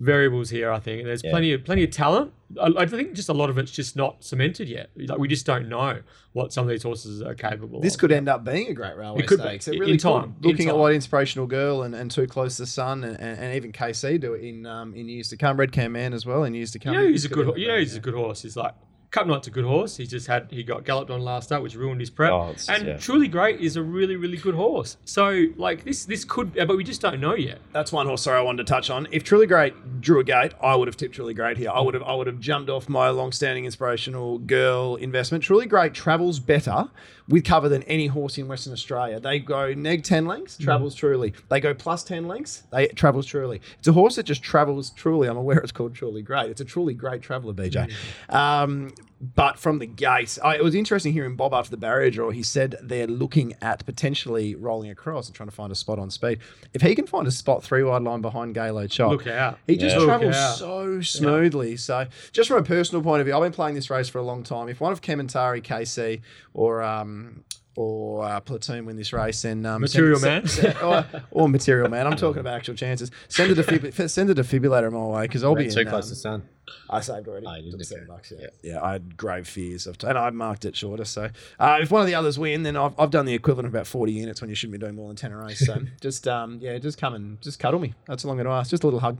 variables 0.00 0.50
here. 0.50 0.70
I 0.70 0.78
think 0.78 1.04
there's 1.04 1.22
Yeah. 1.24 1.30
plenty 1.30 1.52
of 1.52 1.64
plenty 1.64 1.84
of 1.84 1.90
talent. 1.90 2.32
I, 2.60 2.70
I 2.78 2.86
think 2.86 3.14
just 3.14 3.28
a 3.28 3.32
lot 3.32 3.50
of 3.50 3.58
it's 3.58 3.70
just 3.72 3.96
not 3.96 4.22
cemented 4.22 4.68
yet. 4.68 4.90
Like 4.96 5.18
we 5.18 5.28
just 5.28 5.44
don't 5.46 5.68
know 5.68 6.00
what 6.32 6.52
some 6.52 6.64
of 6.64 6.70
these 6.70 6.82
horses 6.82 7.22
are 7.22 7.34
capable. 7.34 7.80
This 7.80 7.94
of. 7.94 8.00
could 8.00 8.12
end 8.12 8.28
up 8.28 8.44
being 8.44 8.68
a 8.68 8.74
great 8.74 8.96
railway 8.96 9.20
It 9.22 9.26
could 9.26 9.38
be, 9.38 9.44
stakes. 9.44 9.68
It 9.68 9.74
in 9.74 9.80
really 9.80 9.96
time, 9.96 10.34
could. 10.34 10.44
in 10.44 10.50
Looking 10.50 10.68
at 10.68 10.72
time. 10.72 10.80
what 10.80 10.92
Inspirational 10.94 11.46
Girl 11.46 11.82
and, 11.82 11.94
and 11.94 12.10
Too 12.10 12.26
Close 12.26 12.56
to 12.56 12.62
the 12.62 12.66
Sun 12.66 13.04
and, 13.04 13.18
and, 13.20 13.38
and 13.38 13.54
even 13.56 13.72
KC 13.72 14.20
do 14.20 14.34
it 14.34 14.44
in 14.44 14.66
um, 14.66 14.94
in 14.94 15.08
years 15.08 15.28
to 15.30 15.36
come. 15.36 15.56
Red 15.58 15.72
Can 15.72 15.92
Man 15.92 16.12
as 16.12 16.24
well 16.26 16.44
in 16.44 16.54
years 16.54 16.70
to 16.72 16.78
come. 16.78 16.94
You 16.94 17.00
know, 17.00 17.08
he's 17.08 17.24
a 17.24 17.28
Could 17.28 17.34
good. 17.34 17.40
end 17.42 17.46
ho- 17.46 17.52
up 17.52 17.58
You 17.58 17.68
know, 17.68 17.78
he's 17.78 17.96
a 17.96 18.00
good 18.00 18.14
horse. 18.14 18.42
He's 18.42 18.56
like 18.56 18.74
Cup 19.14 19.28
Night's 19.28 19.46
a 19.46 19.50
good 19.52 19.64
horse. 19.64 19.96
He 19.96 20.08
just 20.08 20.26
had 20.26 20.48
he 20.50 20.64
got 20.64 20.84
galloped 20.84 21.08
on 21.08 21.20
last 21.20 21.44
start, 21.44 21.62
which 21.62 21.76
ruined 21.76 22.00
his 22.00 22.10
prep. 22.10 22.32
Oh, 22.32 22.52
and 22.68 22.84
yeah. 22.84 22.96
truly 22.96 23.28
great 23.28 23.60
is 23.60 23.76
a 23.76 23.82
really 23.82 24.16
really 24.16 24.36
good 24.36 24.56
horse. 24.56 24.96
So 25.04 25.44
like 25.56 25.84
this 25.84 26.04
this 26.04 26.24
could, 26.24 26.52
but 26.52 26.76
we 26.76 26.82
just 26.82 27.00
don't 27.00 27.20
know 27.20 27.36
yet. 27.36 27.60
That's 27.72 27.92
one 27.92 28.08
horse. 28.08 28.22
Sorry, 28.22 28.36
I 28.36 28.42
wanted 28.42 28.66
to 28.66 28.72
touch 28.72 28.90
on. 28.90 29.06
If 29.12 29.22
Truly 29.22 29.46
Great 29.46 30.00
drew 30.00 30.18
a 30.18 30.24
gate, 30.24 30.52
I 30.60 30.74
would 30.74 30.88
have 30.88 30.96
tipped 30.96 31.14
Truly 31.14 31.32
Great 31.32 31.58
here. 31.58 31.70
I 31.70 31.80
would 31.80 31.94
have. 31.94 32.02
I 32.02 32.12
would 32.12 32.26
have 32.26 32.40
jumped 32.40 32.68
off 32.68 32.88
my 32.88 33.08
long-standing 33.10 33.64
inspirational 33.64 34.38
girl 34.38 34.96
investment. 34.96 35.44
Truly 35.44 35.66
Great 35.66 35.94
travels 35.94 36.40
better 36.40 36.88
with 37.28 37.44
cover 37.44 37.68
than 37.68 37.82
any 37.84 38.08
horse 38.08 38.36
in 38.36 38.48
Western 38.48 38.72
Australia. 38.72 39.20
They 39.20 39.38
go 39.38 39.72
neg 39.74 40.02
ten 40.02 40.26
lengths, 40.26 40.58
travels 40.58 40.96
truly. 40.96 41.34
They 41.48 41.60
go 41.60 41.72
plus 41.72 42.02
ten 42.02 42.26
lengths, 42.26 42.64
they 42.72 42.88
travels 42.88 43.26
truly. 43.26 43.60
It's 43.78 43.86
a 43.86 43.92
horse 43.92 44.16
that 44.16 44.24
just 44.24 44.42
travels 44.42 44.90
truly. 44.90 45.28
I'm 45.28 45.36
aware 45.36 45.58
it's 45.58 45.72
called 45.72 45.94
Truly 45.94 46.22
Great. 46.22 46.50
It's 46.50 46.60
a 46.60 46.64
truly 46.64 46.94
great 46.94 47.22
traveller, 47.22 47.54
BJ. 47.54 47.92
Um, 48.28 48.92
but 49.20 49.58
from 49.58 49.78
the 49.78 49.86
gate, 49.86 50.38
I, 50.42 50.56
it 50.56 50.64
was 50.64 50.74
interesting 50.74 51.12
hearing 51.12 51.36
Bob 51.36 51.54
after 51.54 51.70
the 51.70 51.76
barrier 51.76 52.10
draw. 52.10 52.30
He 52.30 52.42
said 52.42 52.76
they're 52.82 53.06
looking 53.06 53.54
at 53.62 53.84
potentially 53.86 54.54
rolling 54.54 54.90
across 54.90 55.26
and 55.26 55.34
trying 55.34 55.48
to 55.48 55.54
find 55.54 55.72
a 55.72 55.74
spot 55.74 55.98
on 55.98 56.10
speed. 56.10 56.40
If 56.74 56.82
he 56.82 56.94
can 56.94 57.06
find 57.06 57.26
a 57.26 57.30
spot 57.30 57.62
three 57.62 57.82
wide 57.82 58.02
line 58.02 58.20
behind 58.20 58.54
Galo 58.54 58.90
Chop, 58.90 59.12
Look 59.12 59.26
out! 59.26 59.58
he 59.66 59.76
just 59.76 59.96
Yeah. 59.96 60.04
Travels 60.04 60.58
so 60.58 61.00
smoothly. 61.00 61.76
So, 61.76 62.06
just 62.32 62.48
from 62.48 62.58
a 62.58 62.64
personal 62.64 63.02
point 63.02 63.20
of 63.20 63.26
view, 63.26 63.34
I've 63.34 63.42
been 63.42 63.52
playing 63.52 63.74
this 63.74 63.90
race 63.90 64.08
for 64.08 64.18
a 64.18 64.22
long 64.22 64.42
time. 64.42 64.68
If 64.68 64.80
one 64.80 64.92
of 64.92 65.00
Kementari, 65.00 65.62
KC, 65.62 66.20
or 66.52 66.82
um, 66.82 67.44
or 67.76 68.24
uh, 68.24 68.40
Platoon 68.40 68.86
win 68.86 68.96
this 68.96 69.12
race, 69.12 69.44
and 69.44 69.66
um, 69.66 69.80
Material 69.80 70.18
send- 70.18 70.44
Man. 70.44 70.48
send- 70.48 70.78
or, 70.82 71.06
or 71.30 71.48
material 71.48 71.88
man, 71.88 72.06
I'm 72.06 72.16
talking 72.16 72.40
about 72.40 72.54
actual 72.54 72.74
chances. 72.74 73.10
Send 73.28 73.50
a 73.52 73.62
defib- 73.62 74.08
send 74.10 74.30
a 74.30 74.34
defibrillator 74.34 74.92
my 74.92 75.04
way 75.18 75.22
because 75.26 75.42
I'll 75.44 75.54
be 75.54 75.68
too 75.70 75.80
in, 75.80 75.88
close 75.88 76.04
um, 76.04 76.10
to 76.10 76.14
sun. 76.14 76.48
I 76.88 77.00
saved 77.00 77.28
already. 77.28 77.46
Oh, 77.46 77.54
did, 77.56 77.72
Took 77.72 77.84
seven 77.84 78.06
bucks, 78.06 78.32
yeah. 78.38 78.46
yeah. 78.62 78.82
I 78.82 78.92
had 78.92 79.16
grave 79.16 79.46
fears 79.46 79.86
of, 79.86 79.96
and 80.02 80.16
I 80.16 80.30
marked 80.30 80.64
it 80.64 80.74
shorter. 80.74 81.04
So, 81.04 81.28
uh, 81.58 81.78
if 81.80 81.90
one 81.90 82.00
of 82.00 82.06
the 82.06 82.14
others 82.14 82.38
win, 82.38 82.62
then 82.62 82.76
I've, 82.76 82.98
I've 82.98 83.10
done 83.10 83.26
the 83.26 83.34
equivalent 83.34 83.66
of 83.66 83.74
about 83.74 83.86
forty 83.86 84.12
units 84.12 84.40
when 84.40 84.48
you 84.48 84.56
shouldn't 84.56 84.72
be 84.80 84.84
doing 84.84 84.94
more 84.94 85.08
than 85.08 85.16
ten 85.16 85.32
a 85.32 85.36
race. 85.36 85.66
So, 85.66 85.76
just 86.00 86.26
um, 86.28 86.58
yeah, 86.62 86.78
just 86.78 86.98
come 86.98 87.14
and 87.14 87.40
just 87.42 87.58
cuddle 87.58 87.80
me. 87.80 87.94
That's 88.06 88.24
all 88.24 88.30
I'm 88.30 88.36
going 88.38 88.46
to 88.46 88.52
ask. 88.52 88.70
Just 88.70 88.82
a 88.82 88.86
little 88.86 89.00
hug. 89.00 89.18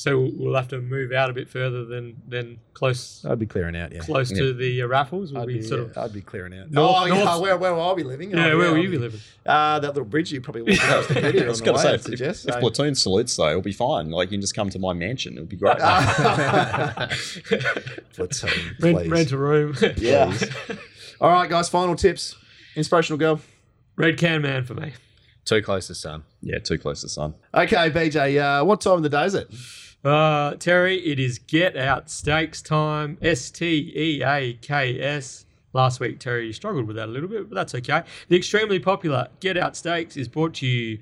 So 0.00 0.30
we'll 0.34 0.54
have 0.54 0.68
to 0.68 0.80
move 0.80 1.12
out 1.12 1.28
a 1.28 1.34
bit 1.34 1.46
further 1.46 1.84
than 1.84 2.22
than 2.26 2.58
close 2.72 3.22
I'd 3.28 3.38
be 3.38 3.44
clearing 3.44 3.76
out. 3.76 3.92
Yeah, 3.92 4.00
close 4.00 4.30
to 4.30 4.54
the 4.54 4.80
uh, 4.80 4.86
raffles. 4.86 5.30
We'll 5.30 5.42
I'd 5.42 5.48
be, 5.48 5.58
be, 5.58 5.62
sort 5.62 5.82
yeah, 5.82 5.86
of 5.88 5.98
I'd 5.98 6.14
be 6.14 6.22
clearing 6.22 6.58
out. 6.58 6.70
North- 6.70 6.96
oh, 7.00 7.04
yeah, 7.04 7.22
north- 7.22 7.42
where, 7.42 7.58
where 7.58 7.74
will 7.74 7.90
I 7.90 7.94
be 7.94 8.02
living? 8.02 8.30
yeah. 8.30 8.46
Oh, 8.46 8.56
where 8.56 8.68
will 8.68 8.76
I'll 8.76 8.82
you 8.82 8.88
be 8.88 8.96
living? 8.96 9.20
Uh, 9.44 9.78
that 9.78 9.88
little 9.88 10.06
bridge 10.06 10.32
you 10.32 10.40
probably 10.40 10.62
walked 10.62 10.82
across 10.82 11.06
the 11.08 11.20
video 11.20 11.42
I 11.42 11.44
on 11.44 11.48
was 11.50 11.60
going 11.60 11.76
way. 11.76 11.82
to 11.82 11.86
say, 11.86 11.88
I'd 11.90 11.94
if, 11.96 12.02
suggest. 12.04 12.48
if 12.48 12.54
so. 12.54 12.60
platoon 12.60 12.94
salutes 12.94 13.36
though, 13.36 13.50
it'll 13.50 13.60
be 13.60 13.72
fine. 13.72 14.10
Like 14.10 14.30
you 14.30 14.38
can 14.38 14.40
just 14.40 14.54
come 14.54 14.70
to 14.70 14.78
my 14.78 14.94
mansion. 14.94 15.34
It'll 15.34 15.44
be 15.44 15.56
great. 15.56 15.76
Platoon, 18.14 18.76
Rent, 18.80 18.96
please. 18.96 19.10
rent 19.10 19.32
a 19.32 19.36
room. 19.36 19.76
Yeah. 19.98 20.34
All 21.20 21.28
right, 21.28 21.50
guys. 21.50 21.68
Final 21.68 21.94
tips. 21.94 22.36
Inspirational 22.74 23.18
girl. 23.18 23.38
Red 23.96 24.16
can 24.16 24.40
man 24.40 24.64
for 24.64 24.72
me. 24.72 24.94
Too 25.44 25.60
close 25.60 25.88
to 25.88 25.94
sun. 25.94 26.24
yeah, 26.40 26.58
too 26.58 26.78
close 26.78 27.02
to 27.02 27.08
sun. 27.10 27.34
Okay, 27.52 27.90
BJ. 27.90 28.40
Uh, 28.40 28.64
what 28.64 28.80
time 28.80 28.94
of 28.94 29.02
the 29.02 29.10
day 29.10 29.26
is 29.26 29.34
it? 29.34 29.52
Uh, 30.04 30.54
Terry, 30.54 30.96
it 30.98 31.18
is 31.18 31.38
get 31.38 31.76
out 31.76 32.10
stakes 32.10 32.62
time. 32.62 33.18
S 33.20 33.50
T 33.50 33.92
E 33.94 34.22
A 34.22 34.54
K 34.54 35.00
S. 35.00 35.44
Last 35.72 36.00
week, 36.00 36.18
Terry, 36.18 36.52
struggled 36.52 36.86
with 36.86 36.96
that 36.96 37.08
a 37.08 37.12
little 37.12 37.28
bit, 37.28 37.48
but 37.48 37.54
that's 37.54 37.74
okay. 37.76 38.02
The 38.28 38.36
extremely 38.36 38.80
popular 38.80 39.28
Get 39.38 39.56
Out 39.56 39.76
Steaks 39.76 40.16
is 40.16 40.26
brought 40.26 40.54
to 40.54 40.66
you 40.66 40.98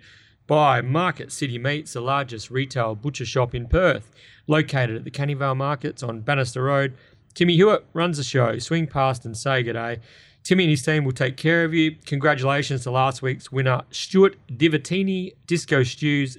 by 0.47 0.83
Market 0.83 1.33
City 1.33 1.59
Meats, 1.59 1.95
the 1.95 2.03
largest 2.03 2.51
retail 2.51 2.95
butcher 2.95 3.25
shop 3.25 3.55
in 3.55 3.67
Perth, 3.67 4.11
located 4.47 4.97
at 4.97 5.05
the 5.05 5.11
Canning 5.11 5.39
Vale 5.39 5.55
Markets 5.55 6.03
on 6.03 6.21
Bannister 6.21 6.65
Road. 6.65 6.95
Timmy 7.33 7.55
Hewitt 7.55 7.87
runs 7.95 8.19
the 8.19 8.25
show. 8.25 8.59
Swing 8.59 8.87
past 8.87 9.25
and 9.25 9.37
say 9.37 9.63
good 9.63 9.75
day. 9.75 10.01
Timmy 10.43 10.65
and 10.65 10.71
his 10.71 10.83
team 10.83 11.05
will 11.05 11.13
take 11.13 11.37
care 11.37 11.65
of 11.65 11.73
you. 11.73 11.97
Congratulations 12.05 12.83
to 12.83 12.91
last 12.91 13.23
week's 13.23 13.51
winner, 13.53 13.83
Stuart 13.91 14.37
Divatini. 14.49 15.35
Disco 15.47 15.83
Stews 15.83 16.37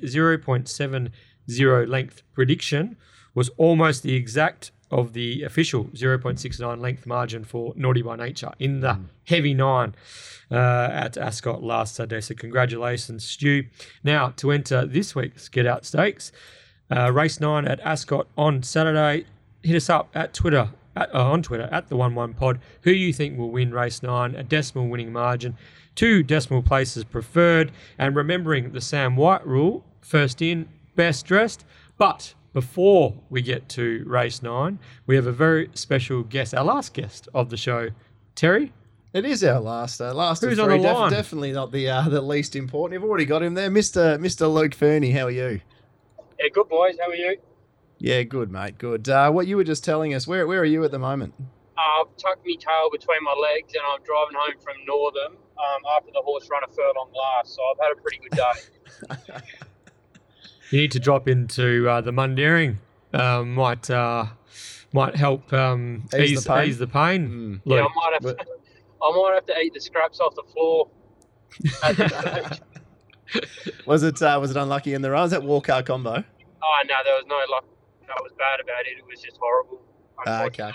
0.70 1.49 1.87
length 1.87 2.23
prediction 2.33 2.97
was 3.33 3.49
almost 3.57 4.03
the 4.03 4.15
exact 4.15 4.71
of 4.91 5.13
the 5.13 5.43
official 5.43 5.85
0.69 5.85 6.79
length 6.79 7.05
margin 7.05 7.43
for 7.43 7.73
Naughty 7.75 8.01
by 8.01 8.15
Nature 8.15 8.51
in 8.59 8.79
the 8.79 8.99
heavy 9.25 9.53
nine 9.53 9.93
uh, 10.51 10.89
at 10.91 11.17
Ascot 11.17 11.63
last 11.63 11.95
Saturday. 11.95 12.21
So 12.21 12.35
congratulations, 12.35 13.23
Stu. 13.23 13.65
Now 14.03 14.29
to 14.37 14.51
enter 14.51 14.85
this 14.85 15.15
week's 15.15 15.47
Get 15.47 15.67
Out 15.67 15.85
Stakes, 15.85 16.31
uh, 16.89 17.11
race 17.11 17.39
nine 17.39 17.67
at 17.67 17.79
Ascot 17.81 18.27
on 18.37 18.63
Saturday. 18.63 19.25
Hit 19.61 19.75
us 19.75 19.89
up 19.89 20.09
at 20.15 20.33
Twitter. 20.33 20.69
At, 20.95 21.13
uh, 21.13 21.23
on 21.23 21.43
Twitter 21.43 21.69
at 21.71 21.87
the 21.87 21.95
one 21.95 22.15
one 22.15 22.33
pod, 22.33 22.59
who 22.81 22.91
you 22.91 23.13
think 23.13 23.37
will 23.37 23.51
win 23.51 23.71
race 23.71 24.01
nine, 24.01 24.33
a 24.33 24.43
decimal 24.43 24.87
winning 24.87 25.13
margin, 25.13 25.55
two 25.93 26.23
decimal 26.23 26.63
places 26.63 27.03
preferred, 27.03 27.71
and 27.99 28.15
remembering 28.15 28.71
the 28.71 28.81
Sam 28.81 29.15
White 29.15 29.45
rule, 29.45 29.85
first 30.01 30.41
in, 30.41 30.67
best 30.99 31.25
dressed. 31.25 31.63
But 31.97 32.33
before 32.53 33.15
we 33.29 33.41
get 33.41 33.69
to 33.69 34.03
race 34.05 34.41
nine, 34.43 34.79
we 35.07 35.15
have 35.15 35.27
a 35.27 35.31
very 35.31 35.69
special 35.73 36.23
guest, 36.23 36.53
our 36.53 36.65
last 36.65 36.93
guest 36.93 37.29
of 37.33 37.49
the 37.49 37.55
show, 37.55 37.89
Terry. 38.35 38.73
It 39.13 39.23
is 39.23 39.41
our 39.45 39.61
last, 39.61 40.01
uh, 40.01 40.13
last 40.13 40.41
Who's 40.43 40.57
of 40.59 40.65
on 40.65 40.69
three. 40.71 40.81
the 40.83 40.93
line? 40.93 41.11
definitely 41.11 41.53
not 41.53 41.71
the 41.71 41.89
uh, 41.89 42.09
the 42.09 42.21
least 42.21 42.55
important. 42.55 42.93
You've 42.99 43.09
already 43.09 43.25
got 43.25 43.41
him 43.41 43.53
there, 43.53 43.69
Mister 43.71 44.17
Mister 44.19 44.45
Luke 44.45 44.75
Fernie. 44.75 45.11
How 45.11 45.27
are 45.27 45.31
you? 45.31 45.61
Yeah, 46.37 46.49
good 46.53 46.67
boys. 46.67 46.97
How 46.99 47.09
are 47.09 47.15
you? 47.15 47.37
Yeah, 47.97 48.23
good, 48.23 48.51
mate. 48.51 48.77
Good. 48.77 49.07
Uh, 49.09 49.31
what 49.31 49.47
you 49.47 49.55
were 49.55 49.63
just 49.63 49.83
telling 49.85 50.13
us. 50.13 50.27
Where 50.27 50.45
where 50.47 50.59
are 50.59 50.65
you 50.75 50.83
at 50.83 50.91
the 50.91 50.99
moment? 50.99 51.33
Uh, 51.39 52.01
I've 52.01 52.15
tucked 52.17 52.45
my 52.45 52.55
tail 52.59 52.89
between 52.91 53.23
my 53.23 53.35
legs 53.41 53.73
and 53.73 53.83
I'm 53.89 54.03
driving 54.03 54.35
home 54.37 54.61
from 54.61 54.75
Northam 54.85 55.31
um, 55.57 55.81
after 55.97 56.11
the 56.11 56.21
horse 56.21 56.47
run 56.51 56.61
a 56.63 56.71
furlong 56.71 57.09
last. 57.15 57.55
So 57.55 57.61
I've 57.71 57.79
had 57.87 57.97
a 57.97 58.01
pretty 58.01 58.19
good 58.19 58.35
day. 58.37 59.59
You 60.71 60.81
need 60.81 60.91
to 60.91 60.99
drop 60.99 61.27
into 61.27 61.89
uh, 61.89 62.01
the 62.01 62.11
Mundaring. 62.11 62.77
Um, 63.13 63.55
might 63.55 63.89
uh, 63.89 64.27
might 64.93 65.15
help 65.15 65.51
um, 65.51 66.07
Ease 66.13 66.31
ease, 66.31 66.43
the 66.43 66.49
pain. 66.53 66.69
ease 66.69 66.77
the 66.77 66.87
pain. 66.87 67.29
Mm. 67.29 67.61
yeah, 67.65 67.77
I 67.77 67.87
might 67.95 68.13
have 68.13 68.21
to, 68.37 68.45
I 69.01 69.11
might 69.15 69.31
have 69.35 69.45
to 69.47 69.59
eat 69.59 69.73
the 69.73 69.81
scraps 69.81 70.19
off 70.19 70.35
the 70.35 70.43
floor. 70.53 70.89
At 71.83 71.97
this 71.97 72.11
stage. 72.11 72.59
Was 73.85 74.01
it 74.03 74.19
uh, 74.23 74.37
was 74.41 74.49
it 74.51 74.57
unlucky 74.57 74.95
in 74.95 75.03
the 75.03 75.11
run? 75.11 75.21
Was 75.21 75.31
that 75.31 75.43
walk 75.43 75.65
car 75.67 75.83
combo? 75.83 76.11
oh 76.11 76.81
no, 76.87 76.95
there 77.05 77.13
was 77.15 77.25
no 77.27 77.35
luck. 77.51 77.63
That 78.07 78.17
was 78.23 78.31
bad 78.39 78.59
about 78.59 78.87
it. 78.87 78.97
It 78.97 79.05
was 79.07 79.21
just 79.21 79.37
horrible. 79.39 79.81
Ah, 80.25 80.45
okay. 80.45 80.71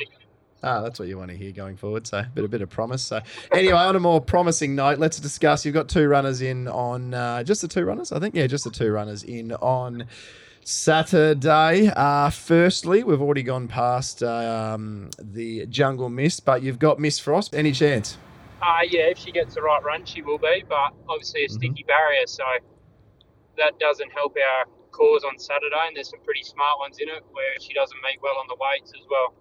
Ah, 0.65 0.81
that's 0.81 0.99
what 0.99 1.09
you 1.09 1.19
want 1.19 1.31
to 1.31 1.37
hear 1.37 1.53
going 1.53 1.77
forward. 1.77 2.07
So, 2.07 2.19
a 2.19 2.31
bit, 2.35 2.43
a 2.43 2.49
bit 2.49 2.63
of 2.63 2.71
promise. 2.71 3.03
So, 3.03 3.21
anyway, 3.53 3.75
on 3.75 3.97
a 3.97 4.01
more 4.01 4.21
promising 4.21 4.75
note, 4.75 4.99
let's 4.99 5.21
discuss. 5.21 5.67
You've 5.67 5.75
got 5.75 5.91
two 5.91 6.09
runners 6.09 6.41
in 6.41 6.69
on 6.69 7.13
uh, 7.13 7.43
just 7.43 7.61
the 7.61 7.69
two 7.69 7.85
runners, 7.85 8.13
I 8.13 8.19
think. 8.19 8.35
Yeah, 8.35 8.47
just 8.47 8.65
the 8.65 8.71
two 8.71 8.91
runners 8.91 9.23
in 9.23 9.53
on 9.53 10.07
Saturday. 10.65 11.89
Uh, 11.95 12.31
firstly, 12.31 13.05
we've 13.05 13.21
already 13.21 13.43
gone 13.43 13.69
past 13.69 14.23
um, 14.23 15.11
the 15.21 15.67
Jungle 15.67 16.09
Mist, 16.09 16.47
but 16.47 16.63
you've 16.63 16.79
got 16.79 16.99
Miss 16.99 17.19
Frost. 17.19 17.55
Any 17.55 17.73
chance? 17.73 18.17
Uh, 18.63 18.81
yeah, 18.89 19.13
if 19.13 19.19
she 19.19 19.31
gets 19.33 19.55
the 19.57 19.61
right 19.61 19.85
run, 19.85 20.07
she 20.07 20.23
will 20.23 20.39
be, 20.39 20.65
but 20.67 20.95
obviously 21.11 21.45
a 21.45 21.49
sticky 21.51 21.85
barrier, 21.87 22.27
so 22.27 22.45
that 23.59 23.79
doesn't 23.79 24.11
help 24.13 24.35
our 24.39 24.65
cause 24.93 25.25
on 25.25 25.39
Saturday. 25.39 25.85
And 25.89 25.97
there's 25.97 26.09
some 26.09 26.21
pretty 26.25 26.43
smart 26.43 26.79
ones 26.79 26.99
in 26.99 27.11
it 27.11 27.23
where 27.33 27.61
she 27.61 27.75
doesn't 27.75 27.99
meet 28.03 28.23
well 28.23 28.39
on 28.41 28.47
the 28.49 28.57
weights 28.59 28.93
as 28.99 29.07
well. 29.11 29.35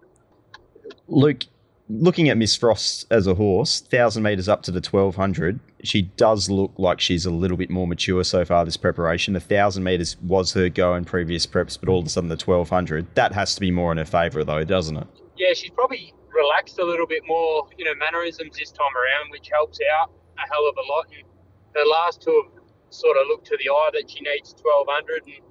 Luke, 1.07 1.45
looking 1.89 2.29
at 2.29 2.37
Miss 2.37 2.55
Frost 2.55 3.05
as 3.11 3.27
a 3.27 3.35
horse, 3.35 3.81
thousand 3.81 4.23
meters 4.23 4.49
up 4.49 4.63
to 4.63 4.71
the 4.71 4.81
twelve 4.81 5.15
hundred, 5.15 5.59
she 5.83 6.03
does 6.03 6.49
look 6.49 6.71
like 6.77 6.99
she's 6.99 7.25
a 7.25 7.31
little 7.31 7.57
bit 7.57 7.69
more 7.69 7.87
mature 7.87 8.23
so 8.23 8.45
far 8.45 8.65
this 8.65 8.77
preparation. 8.77 9.33
The 9.33 9.39
thousand 9.39 9.83
meters 9.83 10.17
was 10.21 10.53
her 10.53 10.69
go 10.69 10.95
in 10.95 11.05
previous 11.05 11.45
preps, 11.45 11.79
but 11.79 11.89
all 11.89 11.99
of 11.99 12.05
a 12.05 12.09
sudden 12.09 12.29
the 12.29 12.37
twelve 12.37 12.69
hundred 12.69 13.13
that 13.15 13.33
has 13.33 13.55
to 13.55 13.61
be 13.61 13.71
more 13.71 13.91
in 13.91 13.97
her 13.97 14.05
favour 14.05 14.43
though, 14.43 14.63
doesn't 14.63 14.97
it? 14.97 15.07
Yeah, 15.37 15.53
she's 15.53 15.71
probably 15.71 16.13
relaxed 16.33 16.79
a 16.79 16.85
little 16.85 17.07
bit 17.07 17.23
more 17.27 17.67
in 17.77 17.85
her 17.87 17.95
mannerisms 17.95 18.57
this 18.57 18.71
time 18.71 18.93
around, 18.95 19.31
which 19.31 19.49
helps 19.51 19.79
out 19.99 20.11
a 20.37 20.47
hell 20.51 20.67
of 20.69 20.75
a 20.77 20.85
lot. 20.91 21.07
And 21.13 21.27
her 21.75 21.85
last 21.85 22.21
two 22.21 22.43
have 22.45 22.63
sort 22.89 23.17
of 23.17 23.27
looked 23.27 23.47
to 23.47 23.57
the 23.57 23.69
eye 23.69 23.89
that 23.93 24.09
she 24.09 24.21
needs 24.21 24.53
1200 24.61 25.25
and 25.25 25.45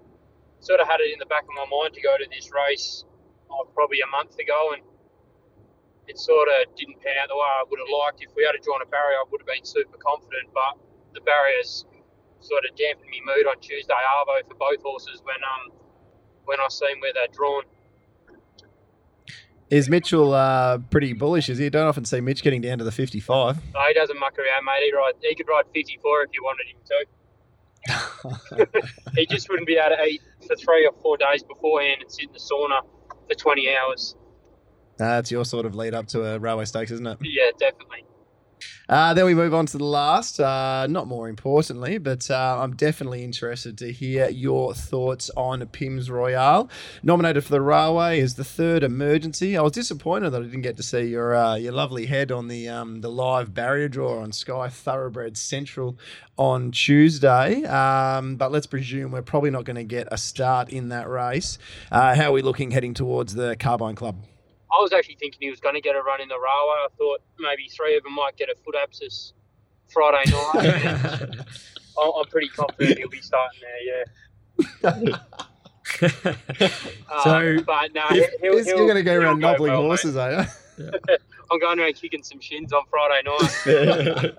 sort 0.61 0.81
of 0.81 0.87
had 0.87 1.01
it 1.01 1.13
in 1.13 1.19
the 1.19 1.27
back 1.27 1.43
of 1.43 1.55
my 1.55 1.67
mind 1.67 1.95
to 1.95 2.01
go 2.01 2.17
to 2.17 2.27
this 2.31 2.51
race 2.55 3.05
oh, 3.51 3.67
probably 3.75 3.99
a 4.01 4.11
month 4.11 4.39
ago 4.39 4.71
and 4.75 4.83
it 6.09 6.19
sort 6.19 6.49
of 6.49 6.75
didn't 6.77 7.01
pan 7.01 7.15
out 7.23 7.29
the 7.29 7.37
way 7.37 7.47
I 7.47 7.65
would 7.69 7.79
have 7.79 7.93
liked. 7.93 8.23
If 8.23 8.35
we 8.37 8.43
had 8.45 8.55
drawn 8.63 8.83
a 8.83 8.87
barrier, 8.87 9.19
I 9.19 9.25
would 9.31 9.41
have 9.41 9.47
been 9.47 9.65
super 9.65 9.99
confident, 9.99 10.51
but 10.53 10.79
the 11.15 11.21
barriers 11.21 11.85
sort 12.41 12.65
of 12.69 12.75
dampened 12.77 13.09
me 13.11 13.23
mood 13.25 13.47
on 13.47 13.61
Tuesday 13.61 13.95
Arvo 13.95 14.43
for 14.49 14.55
both 14.55 14.83
horses 14.83 15.23
when 15.23 15.39
um 15.47 15.73
when 16.45 16.59
I 16.59 16.67
seen 16.69 16.99
where 17.01 17.13
they're 17.15 17.31
drawn. 17.33 17.63
Is 19.71 19.89
Mitchell 19.89 20.35
uh, 20.35 20.79
pretty 20.91 21.15
bullish? 21.15 21.49
Is 21.49 21.57
he? 21.57 21.65
You 21.65 21.71
don't 21.71 21.87
often 21.87 22.05
see 22.05 22.21
Mitch 22.21 22.43
getting 22.43 22.61
down 22.61 22.77
to 22.77 22.85
the 22.85 22.93
55. 22.93 23.57
No, 23.73 23.81
he 23.89 23.95
doesn't 23.95 24.19
muck 24.19 24.37
around, 24.39 24.67
mate. 24.67 24.83
He 24.85 24.93
ride 24.93 25.15
he 25.23 25.35
could 25.35 25.49
ride 25.49 25.65
54 25.73 26.25
if 26.25 26.31
you 26.35 26.43
wanted 26.43 26.67
him 26.69 26.81
to. 26.85 27.07
he 29.17 29.27
just 29.27 29.49
wouldn't 29.49 29.67
be 29.67 29.77
able 29.77 29.97
to 29.97 30.05
eat 30.05 30.21
for 30.47 30.57
three 30.57 30.87
or 30.87 30.93
four 31.01 31.17
days 31.17 31.43
beforehand 31.43 32.03
and 32.03 32.13
sit 32.13 32.27
in 32.27 32.33
the 32.33 32.39
sauna 32.39 32.83
for 33.29 33.35
20 33.35 33.75
hours. 33.75 34.15
That's 35.03 35.31
your 35.31 35.45
sort 35.45 35.67
of 35.67 35.75
lead 35.75 35.95
up 35.95 36.07
to 36.09 36.25
a 36.25 36.39
railway 36.39 36.65
stakes, 36.65 36.91
isn't 36.91 37.07
it? 37.07 37.19
Yeah, 37.23 37.51
definitely. 37.59 38.05
Uh, 38.89 39.15
then 39.15 39.25
we 39.25 39.35
move 39.35 39.55
on 39.55 39.65
to 39.67 39.79
the 39.79 39.85
last, 39.85 40.41
uh, 40.41 40.87
not 40.87 41.07
more 41.07 41.29
importantly, 41.29 41.99
but 41.99 42.31
uh, 42.31 42.59
I'm 42.61 42.77
definitely 42.77 43.25
interested 43.25 43.79
to 43.79 43.93
hear 43.93 44.29
your 44.29 44.75
thoughts 44.75 45.31
on 45.37 45.61
Pims 45.69 46.11
Royale. 46.11 46.69
Nominated 47.03 47.45
for 47.45 47.53
the 47.53 47.61
Railway 47.61 48.19
is 48.21 48.35
the 48.35 48.45
third 48.45 48.83
emergency. 48.83 49.57
I 49.57 49.63
was 49.63 49.73
disappointed 49.73 50.31
that 50.31 50.43
I 50.43 50.45
didn't 50.45 50.63
get 50.63 50.77
to 50.77 50.83
see 50.83 51.05
your 51.05 51.35
uh, 51.35 51.55
your 51.55 51.73
lovely 51.73 52.07
head 52.07 52.31
on 52.33 52.49
the 52.49 52.69
um, 52.69 53.01
the 53.01 53.11
live 53.11 53.55
barrier 53.55 53.89
draw 53.89 54.21
on 54.21 54.33
Sky 54.33 54.69
Thoroughbred 54.69 55.37
Central 55.37 55.97
on 56.37 56.71
Tuesday. 56.73 57.65
Um, 57.65 58.37
but 58.37 58.53
let's 58.53 58.67
presume 58.67 59.13
we're 59.13 59.23
probably 59.23 59.51
not 59.51 59.65
going 59.65 59.77
to 59.77 59.85
get 59.85 60.09
a 60.11 60.19
start 60.19 60.71
in 60.71 60.89
that 60.89 61.09
race. 61.09 61.57
Uh, 61.91 62.15
how 62.15 62.31
are 62.31 62.33
we 62.33 62.43
looking 62.43 62.73
heading 62.73 62.95
towards 62.95 63.35
the 63.35 63.57
Carbine 63.57 63.95
Club? 63.95 64.17
I 64.73 64.81
was 64.81 64.93
actually 64.93 65.17
thinking 65.17 65.39
he 65.43 65.51
was 65.51 65.61
going 65.61 65.75
to 65.75 65.81
get 65.81 65.95
a 65.97 66.01
run 66.03 66.21
in 66.21 66.29
the 66.29 66.35
railway. 66.39 66.77
I 66.85 66.89
thought 66.97 67.21
maybe 67.39 67.69
three 67.69 67.97
of 67.97 68.03
them 68.05 68.15
might 68.15 68.37
get 68.37 68.49
a 68.49 68.55
foot 68.65 68.75
abscess 68.83 69.33
Friday 69.93 70.31
night. 70.31 71.37
I'm 72.01 72.11
I'm 72.19 72.25
pretty 72.31 72.49
confident 72.49 72.99
he'll 72.99 73.09
be 73.11 73.21
starting 73.21 73.61
there. 73.61 74.05
Yeah. 74.85 75.17
Uh, 76.03 77.23
So, 77.25 77.59
but 77.65 77.93
no, 77.95 78.03
If- 78.11 78.41
he'll, 78.41 78.55
is- 78.55 78.67
he'll, 78.67 78.79
you're 78.79 78.87
going 78.87 78.97
to 78.97 79.03
go 79.03 79.17
around 79.19 79.41
nobbling 79.41 79.73
well, 79.73 79.83
mate. 79.83 79.87
horses, 79.89 80.17
are 80.17 80.31
you? 80.79 80.89
I'm 81.51 81.59
going 81.59 81.79
around 81.79 81.95
kicking 81.95 82.23
some 82.23 82.41
shins 82.41 82.73
on 82.73 82.83
Friday 82.89 83.23
night. 83.29 84.35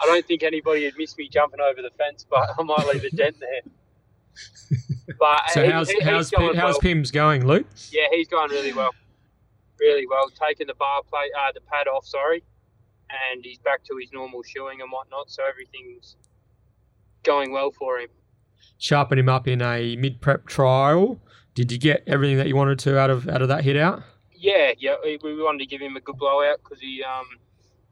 I 0.00 0.06
don't 0.06 0.26
think 0.26 0.42
anybody 0.42 0.84
would 0.84 0.94
miss 0.98 1.16
me 1.16 1.28
jumping 1.28 1.60
over 1.60 1.80
the 1.80 1.90
fence, 1.96 2.26
but 2.28 2.50
I 2.58 2.62
might 2.62 2.86
leave 2.92 3.04
a 3.04 3.10
dent 3.10 3.36
there. 3.40 3.72
But 5.18 5.50
so 5.50 5.62
he- 5.64 5.70
how's 5.70 5.90
he- 5.90 6.00
how's 6.02 6.30
going 6.30 6.56
how's 6.56 6.74
well. 6.74 6.80
Pims 6.80 7.12
going, 7.12 7.46
Luke? 7.46 7.66
Yeah, 7.90 8.06
he's 8.10 8.28
going 8.28 8.50
really 8.50 8.72
well. 8.72 8.90
Really 9.82 10.06
well. 10.06 10.30
Taking 10.30 10.68
the 10.68 10.74
bar 10.74 11.02
plate, 11.02 11.30
uh, 11.38 11.52
the 11.52 11.60
pad 11.60 11.88
off, 11.88 12.06
sorry, 12.06 12.42
and 13.10 13.44
he's 13.44 13.58
back 13.58 13.84
to 13.84 13.96
his 14.00 14.12
normal 14.12 14.42
shoeing 14.42 14.80
and 14.80 14.90
whatnot. 14.90 15.30
So 15.30 15.42
everything's 15.48 16.16
going 17.24 17.52
well 17.52 17.70
for 17.70 17.98
him. 17.98 18.08
Sharpen 18.78 19.18
him 19.18 19.28
up 19.28 19.48
in 19.48 19.60
a 19.60 19.96
mid 19.96 20.20
prep 20.20 20.46
trial. 20.46 21.20
Did 21.54 21.70
you 21.70 21.78
get 21.78 22.04
everything 22.06 22.36
that 22.38 22.46
you 22.46 22.56
wanted 22.56 22.78
to 22.80 22.98
out 22.98 23.10
of 23.10 23.28
out 23.28 23.42
of 23.42 23.48
that 23.48 23.64
hit 23.64 23.76
out? 23.76 24.02
Yeah, 24.32 24.72
yeah. 24.78 24.96
We, 25.02 25.18
we 25.22 25.42
wanted 25.42 25.58
to 25.58 25.66
give 25.66 25.80
him 25.80 25.96
a 25.96 26.00
good 26.00 26.16
blowout 26.16 26.58
because 26.62 26.80
he, 26.80 27.02
um, 27.02 27.26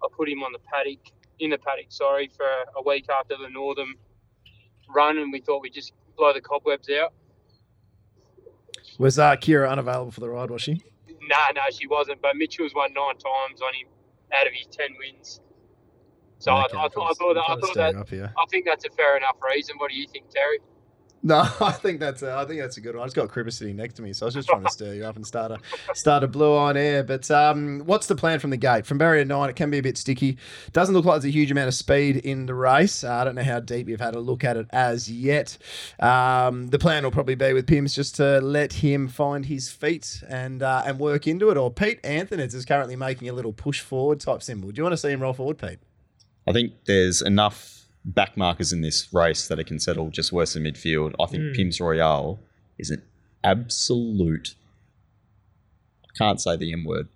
I 0.03 0.09
put 0.17 0.29
him 0.29 0.43
on 0.43 0.53
the 0.53 0.59
paddock 0.59 0.99
in 1.39 1.51
the 1.51 1.59
paddock, 1.59 1.87
sorry, 1.89 2.31
for 2.37 2.47
a 2.77 2.83
week 2.87 3.09
after 3.09 3.37
the 3.37 3.49
Northern 3.49 3.95
run, 4.89 5.19
and 5.19 5.33
we 5.33 5.41
thought 5.41 5.63
we'd 5.63 5.75
just 5.75 5.93
blow 6.17 6.33
the 6.33 6.41
cobwebs 6.41 6.89
out. 6.91 7.13
Was 8.99 9.19
uh, 9.19 9.37
Kira 9.37 9.71
unavailable 9.71 10.11
for 10.11 10.21
the 10.21 10.29
ride, 10.29 10.51
was 10.51 10.63
she? 10.63 10.83
Nah, 11.31 11.55
no, 11.55 11.63
she 11.71 11.87
wasn't. 11.87 12.21
But 12.21 12.37
Mitchell's 12.37 12.75
won 12.75 12.93
nine 12.93 13.17
times 13.17 13.63
on 13.63 13.73
him 13.75 13.87
out 14.35 14.47
of 14.47 14.53
his 14.53 14.67
ten 14.67 14.91
wins. 14.99 15.41
So 16.39 16.53
Okay, 16.53 16.77
I, 16.77 16.83
I, 16.83 16.87
of 16.87 16.93
thought, 16.95 17.11
I 17.11 17.15
thought 17.15 17.35
that. 17.35 17.45
I 17.49 17.57
thought 17.57 17.75
that. 17.77 17.95
you 17.95 18.01
up 18.01 18.11
here. 18.11 18.33
I 18.37 18.45
think 18.51 18.67
that's 18.67 18.85
a 18.85 18.91
fair 18.91 19.17
enough 19.17 19.37
reason. 19.47 19.77
What 19.79 19.91
do 19.91 19.97
you 19.97 20.07
think, 20.13 20.31
Terry? 20.31 20.59
No, 21.23 21.47
I 21.61 21.73
think 21.73 22.01
that's 22.01 22.23
a, 22.23 22.35
I 22.35 22.45
think 22.47 22.61
that's 22.61 22.77
a 22.77 22.81
good 22.81 22.95
one. 22.95 23.03
I 23.03 23.07
just 23.07 23.17
got 23.17 23.29
Cripper 23.29 23.53
sitting 23.53 23.77
next 23.77 23.95
to 23.95 24.03
me, 24.03 24.13
so 24.13 24.25
I 24.25 24.29
was 24.29 24.35
just 24.35 24.49
trying 24.49 24.65
to 24.65 24.71
stir 24.71 24.95
you 24.95 25.05
up 25.05 25.17
and 25.17 25.27
start 25.27 25.53
a 25.53 25.59
start 25.95 26.25
a 26.25 26.29
blue 26.29 26.57
on 26.57 26.77
air. 26.77 27.03
But 27.05 27.31
um, 27.31 27.81
what's 27.85 28.07
the 28.07 28.15
plan 28.17 28.39
from 28.39 28.51
the 28.51 28.57
gate? 28.57 28.87
From 28.87 28.99
barrier 28.99 29.25
nine, 29.25 29.51
it 29.51 29.57
can 29.57 29.71
be 29.71 29.79
a 29.79 29.83
bit 29.83 29.99
sticky. 29.99 30.39
Doesn't 30.73 30.95
look 30.95 31.05
like 31.05 31.21
there's 31.21 31.33
a 31.33 31.37
huge 31.37 31.51
amount 31.51 31.69
of 31.69 31.75
speed 31.75 32.17
in 32.17 32.47
the 32.47 32.55
race. 32.55 33.05
Uh, 33.05 33.13
I 33.13 33.25
don't 33.25 33.35
know 33.35 33.43
how 33.43 33.61
deep 33.61 33.89
you've 33.89 34.01
had 34.01 34.15
a 34.15 34.21
look 34.21 34.45
at 34.45 34.57
it 34.57 34.67
as 34.71 35.11
yet. 35.11 35.59
Um, 35.99 36.69
the 36.69 36.79
plan 36.79 37.05
will 37.05 37.11
probably 37.11 37.35
be 37.35 37.53
with 37.53 37.67
Pims 37.67 37.95
just 37.95 38.17
to 38.17 38.41
let 38.41 38.73
him 38.73 39.07
find 39.09 39.45
his 39.45 39.71
feet 39.71 40.23
and 40.29 40.63
uh, 40.63 40.83
and 40.87 40.99
work 40.99 41.27
into 41.27 41.51
it. 41.51 41.59
Or 41.59 41.71
Pete 41.71 42.03
Anthonys 42.03 42.55
is 42.55 42.65
currently 42.65 42.97
making 42.97 43.29
a 43.29 43.33
little 43.33 43.53
push 43.53 43.81
forward 43.81 44.21
type 44.21 44.43
symbol. 44.43 44.71
Do 44.71 44.79
you 44.79 44.83
want 44.85 44.95
to 44.95 44.99
see 44.99 45.11
him 45.11 45.21
roll 45.21 45.35
forward, 45.35 45.59
Pete? 45.59 45.79
I 46.49 46.53
think 46.53 46.73
there's 46.87 47.21
enough 47.21 47.80
back 48.05 48.37
markers 48.37 48.73
in 48.73 48.81
this 48.81 49.13
race 49.13 49.47
that 49.49 49.59
it 49.59 49.67
can 49.67 49.79
settle 49.79 50.11
just 50.11 50.33
worse 50.33 50.57
in 50.57 50.63
midfield. 50.65 51.15
I 51.21 51.27
think 51.27 51.43
Mm. 51.43 51.57
Pims 51.57 51.81
Royale 51.81 52.41
is 52.79 52.91
an 52.91 53.03
absolute. 53.45 54.55
I 56.05 56.09
can't 56.17 56.41
say 56.41 56.57
the 56.57 56.73
M 56.73 56.85
word. 56.85 57.09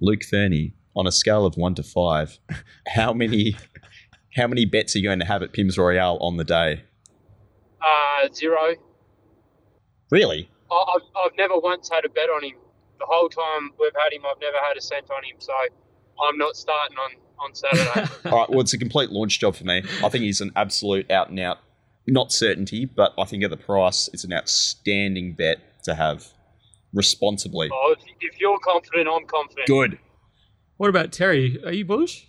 Luke 0.00 0.24
Fernie, 0.24 0.72
on 0.96 1.06
a 1.06 1.12
scale 1.12 1.44
of 1.44 1.56
one 1.56 1.74
to 1.74 1.82
five, 1.82 2.38
how 2.88 3.12
many, 3.12 3.56
how 4.36 4.46
many 4.46 4.64
bets 4.64 4.94
are 4.94 4.98
you 4.98 5.04
going 5.04 5.20
to 5.20 5.26
have 5.26 5.42
at 5.42 5.52
Pims 5.52 5.76
Royale 5.78 6.16
on 6.20 6.36
the 6.38 6.44
day? 6.44 6.82
Uh, 7.80 8.28
zero. 8.32 8.74
Really? 10.10 10.50
I, 10.70 10.74
I've, 10.96 11.02
I've 11.24 11.36
never 11.36 11.58
once 11.58 11.88
had 11.90 12.04
a 12.04 12.08
bet 12.08 12.28
on 12.30 12.42
him. 12.44 12.56
The 12.98 13.06
whole 13.08 13.28
time 13.28 13.70
we've 13.78 13.92
had 14.02 14.12
him, 14.12 14.22
I've 14.26 14.40
never 14.40 14.58
had 14.66 14.76
a 14.76 14.80
cent 14.80 15.10
on 15.10 15.22
him. 15.24 15.36
So 15.38 15.52
I'm 16.22 16.36
not 16.36 16.56
starting 16.56 16.96
on 16.98 17.10
on 17.40 17.54
Saturday. 17.54 18.08
All 18.30 18.38
right. 18.38 18.50
Well, 18.50 18.60
it's 18.60 18.72
a 18.72 18.78
complete 18.78 19.10
launch 19.10 19.40
job 19.40 19.54
for 19.54 19.64
me. 19.64 19.82
I 20.04 20.08
think 20.08 20.24
he's 20.24 20.40
an 20.40 20.52
absolute 20.56 21.10
out 21.10 21.30
and 21.30 21.40
out, 21.40 21.58
not 22.06 22.32
certainty, 22.32 22.84
but 22.84 23.12
I 23.18 23.24
think 23.24 23.42
at 23.44 23.50
the 23.50 23.56
price, 23.56 24.08
it's 24.12 24.24
an 24.24 24.32
outstanding 24.32 25.32
bet 25.32 25.82
to 25.84 25.94
have 25.94 26.26
responsibly. 26.92 27.70
oh, 27.72 27.94
if, 27.98 28.04
if 28.20 28.40
you're 28.40 28.58
confident, 28.58 29.08
I'm 29.10 29.26
confident. 29.26 29.66
Good. 29.66 29.98
What 30.76 30.88
about 30.88 31.12
Terry? 31.12 31.60
Are 31.64 31.72
you 31.72 31.84
bullish? 31.84 32.26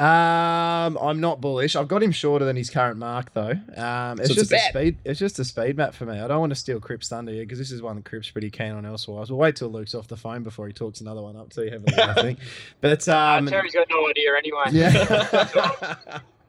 Um, 0.00 0.96
I'm 0.98 1.20
not 1.20 1.42
bullish. 1.42 1.76
I've 1.76 1.88
got 1.88 2.02
him 2.02 2.10
shorter 2.10 2.46
than 2.46 2.56
his 2.56 2.70
current 2.70 2.98
mark 2.98 3.34
though. 3.34 3.50
Um, 3.76 4.18
it's 4.18 4.28
So 4.28 4.32
it's 4.32 4.34
just 4.34 4.50
a, 4.52 4.54
bet. 4.54 4.68
speed. 4.70 4.98
It's 5.04 5.20
just 5.20 5.38
a 5.38 5.44
speed 5.44 5.76
map 5.76 5.92
for 5.92 6.06
me. 6.06 6.18
I 6.18 6.26
don't 6.26 6.40
want 6.40 6.50
to 6.50 6.56
steal 6.56 6.80
Crip's 6.80 7.08
thunder 7.08 7.32
here 7.32 7.42
because 7.42 7.58
this 7.58 7.70
is 7.70 7.82
one 7.82 7.96
that 7.96 8.04
Cripps 8.06 8.30
pretty 8.30 8.48
keen 8.50 8.72
on 8.72 8.86
elsewise. 8.86 9.28
We'll 9.30 9.38
wait 9.38 9.56
till 9.56 9.68
Luke's 9.68 9.94
off 9.94 10.08
the 10.08 10.16
phone 10.16 10.42
before 10.42 10.66
he 10.66 10.72
talks 10.72 11.02
another 11.02 11.20
one 11.20 11.36
up 11.36 11.50
too 11.50 11.68
heavily. 11.70 11.92
I 11.98 12.14
think. 12.14 12.38
But 12.80 13.06
Uh, 13.06 13.16
um, 13.40 13.46
Terry's 13.46 13.74
got 13.74 13.88
no 13.90 14.08
idea 14.08 14.30
anyway. 14.38 14.64
yeah. 14.72 16.20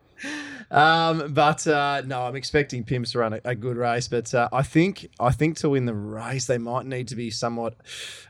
um, 0.71 1.33
but 1.33 1.65
uh, 1.67 2.01
no, 2.05 2.21
I'm 2.23 2.35
expecting 2.35 2.83
Pims 2.83 3.11
to 3.11 3.19
run 3.19 3.33
a, 3.33 3.41
a 3.43 3.55
good 3.55 3.77
race. 3.77 4.07
But 4.07 4.33
uh, 4.33 4.49
I 4.51 4.63
think 4.63 5.09
I 5.19 5.31
think 5.31 5.57
to 5.57 5.69
win 5.69 5.85
the 5.85 5.93
race, 5.93 6.47
they 6.47 6.57
might 6.57 6.85
need 6.85 7.07
to 7.09 7.15
be 7.15 7.29
somewhat 7.31 7.75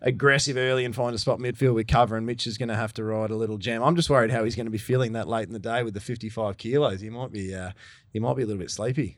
aggressive 0.02 0.58
early 0.58 0.86
and 0.86 0.96
find 0.96 1.14
a 1.16 1.18
spot 1.18 1.40
midfield 1.40 1.76
with 1.76 1.88
cover. 1.88 2.18
And 2.18 2.26
Mitch 2.26 2.48
is 2.48 2.58
going 2.58 2.70
to 2.70 2.76
have 2.76 2.94
to 2.94 3.04
ride 3.04 3.32
a 3.32 3.36
little 3.36 3.58
jam. 3.58 3.84
I'm 3.84 3.96
just 3.96 4.10
worried 4.10 4.32
how 4.32 4.44
he's 4.44 4.56
going 4.56 4.68
to 4.68 4.72
be 4.72 4.78
feeling 4.78 5.14
that 5.14 5.28
late 5.28 5.48
in 5.48 5.54
the 5.54 5.60
day 5.60 5.84
with 5.84 5.94
the 5.94 6.00
55 6.00 6.58
kilos. 6.58 7.02
He 7.02 7.10
might 7.10 7.32
be 7.32 7.54
uh, 7.54 7.72
he 8.12 8.20
might 8.20 8.36
be 8.36 8.44
a 8.44 8.46
little 8.46 8.62
bit 8.62 8.72
sleepy. 8.72 9.18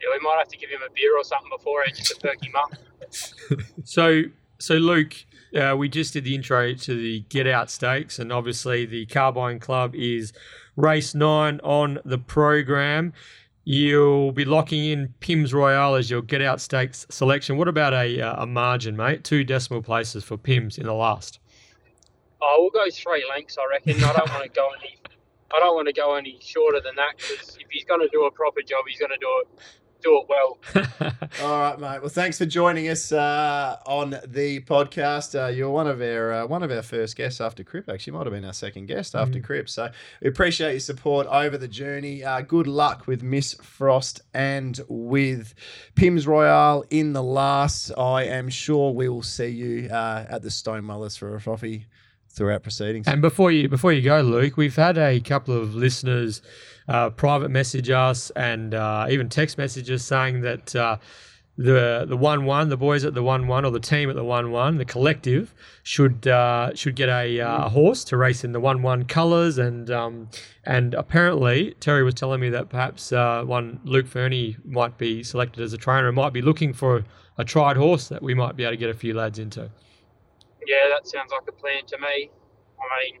Yeah, 0.00 0.08
we 0.12 0.20
might 0.20 0.36
have 0.38 0.48
to 0.48 0.56
give 0.56 0.70
him 0.70 0.80
a 0.86 0.92
beer 0.92 1.16
or 1.16 1.24
something 1.24 1.50
beforehand 1.50 1.96
just 1.96 2.14
to 2.14 2.20
perk 2.20 2.42
him 2.42 2.54
up. 2.56 2.72
So, 3.84 4.24
so 4.58 4.74
Luke, 4.74 5.14
uh, 5.54 5.76
we 5.76 5.88
just 5.88 6.12
did 6.12 6.24
the 6.24 6.34
intro 6.34 6.74
to 6.74 6.94
the 6.94 7.20
Get 7.28 7.46
Out 7.46 7.70
Stakes, 7.70 8.18
and 8.18 8.32
obviously 8.32 8.86
the 8.86 9.06
Carbine 9.06 9.58
Club 9.60 9.94
is 9.94 10.32
race 10.76 11.14
nine 11.14 11.60
on 11.62 11.98
the 12.04 12.18
program. 12.18 13.12
you'll 13.68 14.32
be 14.32 14.46
locking 14.46 14.86
in 14.86 15.12
Pims 15.20 15.52
Royale 15.52 15.94
as 15.94 16.08
your 16.08 16.22
get 16.22 16.40
out 16.40 16.58
stakes 16.58 17.06
selection. 17.10 17.58
What 17.58 17.68
about 17.68 17.92
a, 17.92 18.18
uh, 18.18 18.44
a 18.44 18.46
margin, 18.46 18.96
mate? 18.96 19.24
Two 19.24 19.44
decimal 19.44 19.82
places 19.82 20.24
for 20.24 20.38
Pims 20.38 20.78
in 20.78 20.86
the 20.86 20.94
last. 20.94 21.38
Oh, 22.40 22.56
we'll 22.60 22.70
go 22.70 22.90
three 22.90 23.26
lengths, 23.28 23.58
I 23.58 23.66
reckon. 23.70 24.02
I 24.02 24.12
don't 24.14 24.30
want 24.30 24.44
to 24.44 24.48
go 24.48 24.70
any. 24.80 24.96
I 25.54 25.58
don't 25.60 25.74
want 25.74 25.86
to 25.86 25.92
go 25.92 26.14
any 26.14 26.38
shorter 26.40 26.80
than 26.80 26.94
that 26.96 27.18
because 27.18 27.58
if 27.60 27.66
he's 27.70 27.84
going 27.84 28.00
to 28.00 28.08
do 28.10 28.24
a 28.24 28.30
proper 28.30 28.62
job, 28.62 28.84
he's 28.88 28.98
going 28.98 29.10
to 29.10 29.18
do 29.18 29.42
it 29.42 29.60
do 30.02 30.22
it 30.22 30.26
well. 30.28 30.58
All 31.42 31.60
right, 31.60 31.78
mate. 31.78 32.00
Well, 32.00 32.08
thanks 32.08 32.38
for 32.38 32.46
joining 32.46 32.88
us 32.88 33.12
uh, 33.12 33.76
on 33.86 34.10
the 34.26 34.60
podcast. 34.60 35.38
Uh, 35.38 35.48
you're 35.48 35.70
one 35.70 35.86
of 35.86 36.00
our 36.00 36.32
uh, 36.32 36.46
one 36.46 36.62
of 36.62 36.70
our 36.70 36.82
first 36.82 37.16
guests 37.16 37.40
after 37.40 37.64
Crip. 37.64 37.88
Actually, 37.88 38.14
might 38.14 38.26
have 38.26 38.32
been 38.32 38.44
our 38.44 38.52
second 38.52 38.86
guest 38.86 39.14
after 39.14 39.38
Mm. 39.38 39.44
Crip. 39.44 39.68
So 39.68 39.90
we 40.22 40.28
appreciate 40.28 40.70
your 40.72 40.80
support 40.80 41.26
over 41.28 41.58
the 41.58 41.68
journey. 41.68 42.24
Uh, 42.24 42.40
good 42.40 42.66
luck 42.66 43.06
with 43.06 43.22
Miss 43.22 43.54
Frost 43.54 44.20
and 44.34 44.80
with 44.88 45.54
Pims 45.96 46.26
Royale 46.26 46.84
in 46.90 47.12
the 47.12 47.22
last. 47.22 47.90
I 47.98 48.24
am 48.24 48.48
sure 48.48 48.92
we 48.92 49.08
will 49.08 49.22
see 49.22 49.48
you 49.48 49.88
uh, 49.90 50.26
at 50.28 50.42
the 50.42 50.50
Stone 50.50 50.84
Mullers 50.84 51.16
for 51.16 51.34
a 51.34 51.40
frothy 51.40 51.86
throughout 52.30 52.62
proceedings. 52.62 53.08
And 53.08 53.20
before 53.20 53.50
you 53.50 53.68
before 53.68 53.92
you 53.92 54.02
go, 54.02 54.20
Luke, 54.20 54.56
we've 54.56 54.76
had 54.76 54.96
a 54.98 55.18
couple 55.20 55.56
of 55.56 55.74
listeners 55.74 56.40
uh, 56.88 57.10
private 57.10 57.50
message 57.50 57.90
us 57.90 58.30
and 58.30 58.74
uh, 58.74 59.06
even 59.10 59.28
text 59.28 59.58
messages 59.58 60.04
saying 60.04 60.40
that 60.40 60.74
uh, 60.74 60.96
the 61.56 62.06
the 62.08 62.16
one 62.16 62.44
one, 62.44 62.68
the 62.68 62.76
boys 62.76 63.04
at 63.04 63.14
the 63.14 63.22
one 63.22 63.46
one, 63.48 63.64
or 63.64 63.70
the 63.70 63.80
team 63.80 64.08
at 64.08 64.16
the 64.16 64.24
one 64.24 64.50
one, 64.52 64.78
the 64.78 64.84
collective 64.84 65.54
should 65.82 66.26
uh, 66.26 66.74
should 66.74 66.94
get 66.94 67.08
a, 67.08 67.40
uh, 67.40 67.66
a 67.66 67.68
horse 67.68 68.04
to 68.04 68.16
race 68.16 68.44
in 68.44 68.52
the 68.52 68.60
one 68.60 68.80
one 68.82 69.04
colours 69.04 69.58
and 69.58 69.90
um, 69.90 70.28
and 70.64 70.94
apparently 70.94 71.74
Terry 71.80 72.04
was 72.04 72.14
telling 72.14 72.40
me 72.40 72.48
that 72.50 72.68
perhaps 72.68 73.10
one 73.10 73.80
Luke 73.84 74.06
Fernie 74.06 74.56
might 74.64 74.96
be 74.98 75.22
selected 75.22 75.62
as 75.62 75.72
a 75.72 75.78
trainer 75.78 76.06
and 76.06 76.16
might 76.16 76.32
be 76.32 76.42
looking 76.42 76.72
for 76.72 77.04
a 77.38 77.44
tried 77.44 77.76
horse 77.76 78.08
that 78.08 78.22
we 78.22 78.34
might 78.34 78.56
be 78.56 78.64
able 78.64 78.72
to 78.72 78.76
get 78.76 78.90
a 78.90 78.94
few 78.94 79.14
lads 79.14 79.38
into. 79.38 79.70
Yeah, 80.66 80.88
that 80.90 81.08
sounds 81.08 81.32
like 81.32 81.48
a 81.48 81.52
plan 81.52 81.86
to 81.86 81.98
me. 81.98 82.30
I 82.78 83.10
mean, 83.12 83.20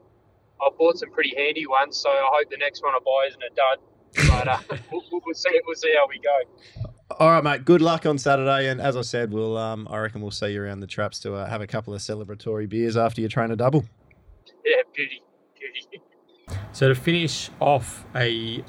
I 0.60 0.70
bought 0.78 0.98
some 0.98 1.10
pretty 1.10 1.34
handy 1.36 1.66
ones, 1.66 1.96
so 1.96 2.08
I 2.10 2.28
hope 2.32 2.50
the 2.50 2.56
next 2.56 2.82
one 2.82 2.92
I 2.94 2.98
buy 3.04 3.28
isn't 3.28 3.42
a 3.42 3.54
dud. 3.54 3.78
But 4.30 4.48
uh, 4.48 4.58
we'll, 4.92 5.02
we'll- 5.12 5.22
we'll 5.26 5.34
see. 5.34 5.50
We'll 5.66 5.76
see 5.76 5.94
how 5.96 6.06
we 6.08 6.18
go. 6.20 6.88
All 7.18 7.30
right, 7.30 7.42
mate. 7.44 7.64
Good 7.64 7.80
luck 7.80 8.04
on 8.06 8.18
Saturday, 8.18 8.68
and 8.68 8.80
as 8.80 8.96
I 8.96 9.00
said, 9.02 9.32
we'll 9.32 9.56
um, 9.56 9.86
I 9.90 9.98
reckon 9.98 10.20
we'll 10.20 10.30
see 10.30 10.48
you 10.52 10.62
around 10.62 10.80
the 10.80 10.86
traps 10.86 11.18
to 11.20 11.34
uh, 11.34 11.48
have 11.48 11.60
a 11.60 11.66
couple 11.66 11.94
of 11.94 12.00
celebratory 12.00 12.68
beers 12.68 12.96
after 12.96 13.20
you 13.20 13.28
train 13.28 13.50
a 13.50 13.56
double. 13.56 13.84
Yeah, 14.64 14.76
beauty, 14.94 15.22
beauty. 15.58 16.02
So 16.72 16.88
to 16.88 16.94
finish 16.94 17.50
off 17.60 18.06
a 18.14 18.64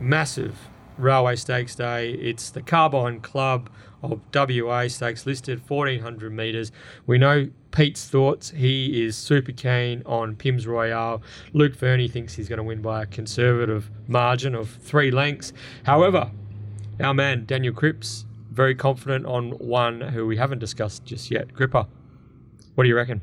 massive 0.00 0.68
railway 0.98 1.36
stakes 1.36 1.74
day, 1.74 2.10
it's 2.12 2.50
the 2.50 2.62
Carbine 2.62 3.20
Club 3.20 3.70
of 4.02 4.20
WA 4.34 4.88
stakes 4.88 5.24
listed 5.26 5.60
1400 5.68 6.32
metres. 6.32 6.72
We 7.06 7.18
know 7.18 7.48
Pete's 7.74 8.06
thoughts. 8.08 8.50
He 8.50 9.04
is 9.04 9.16
super 9.16 9.50
keen 9.52 10.02
on 10.06 10.36
Pims 10.36 10.66
Royale. 10.66 11.20
Luke 11.52 11.74
Fernie 11.74 12.06
thinks 12.08 12.34
he's 12.34 12.48
going 12.48 12.58
to 12.58 12.62
win 12.62 12.80
by 12.80 13.02
a 13.02 13.06
conservative 13.06 13.90
margin 14.06 14.54
of 14.54 14.70
three 14.70 15.10
lengths. 15.10 15.52
However, 15.84 16.30
our 17.00 17.12
man 17.14 17.44
Daniel 17.46 17.74
Cripps 17.74 18.26
very 18.52 18.74
confident 18.76 19.26
on 19.26 19.50
one 19.58 20.00
who 20.00 20.24
we 20.26 20.36
haven't 20.36 20.60
discussed 20.60 21.04
just 21.04 21.30
yet. 21.32 21.52
Cripper, 21.52 21.86
what 22.76 22.84
do 22.84 22.88
you 22.88 22.94
reckon? 22.96 23.20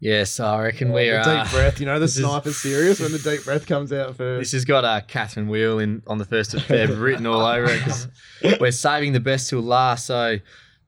Yes, 0.00 0.40
I 0.40 0.62
reckon 0.62 0.92
we're. 0.92 1.22
the 1.22 1.30
Uh, 1.30 1.44
deep 1.44 1.52
breath, 1.52 1.78
you 1.78 1.86
know, 1.86 1.94
the 1.94 2.00
this 2.06 2.16
is- 2.16 2.24
sniper's 2.24 2.56
serious 2.56 2.98
when 3.00 3.12
the 3.12 3.18
deep 3.18 3.44
breath 3.44 3.66
comes 3.66 3.92
out 3.92 4.16
first. 4.16 4.40
This 4.40 4.52
has 4.52 4.64
got 4.64 4.84
uh, 4.84 5.02
Catherine 5.06 5.46
Wheel 5.46 5.78
in 5.78 6.02
on 6.08 6.18
the 6.18 6.24
first 6.24 6.54
of 6.54 6.62
Feb 6.62 7.00
written 7.02 7.26
all 7.26 7.42
over 7.46 7.66
it 7.70 7.80
'cause 7.82 8.08
we're 8.60 8.72
saving 8.72 9.12
the 9.12 9.20
best 9.20 9.50
till 9.50 9.60
last. 9.60 10.06
So 10.06 10.38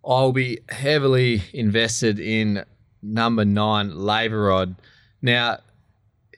I'll 0.05 0.33
be 0.33 0.61
heavily 0.69 1.43
invested 1.53 2.19
in 2.19 2.65
number 3.03 3.45
nine, 3.45 3.97
Labour 3.97 4.45
Rod. 4.45 4.77
Now, 5.21 5.59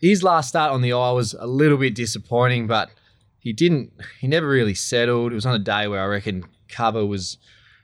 his 0.00 0.22
last 0.22 0.48
start 0.48 0.72
on 0.72 0.82
the 0.82 0.92
eye 0.92 1.12
was 1.12 1.34
a 1.38 1.46
little 1.46 1.78
bit 1.78 1.94
disappointing, 1.94 2.66
but 2.66 2.90
he 3.38 3.52
didn't. 3.52 3.92
He 4.20 4.26
never 4.26 4.48
really 4.48 4.74
settled. 4.74 5.32
It 5.32 5.36
was 5.36 5.46
on 5.46 5.54
a 5.54 5.58
day 5.58 5.88
where 5.88 6.02
I 6.02 6.06
reckon 6.06 6.44
cover 6.68 7.06
was 7.06 7.38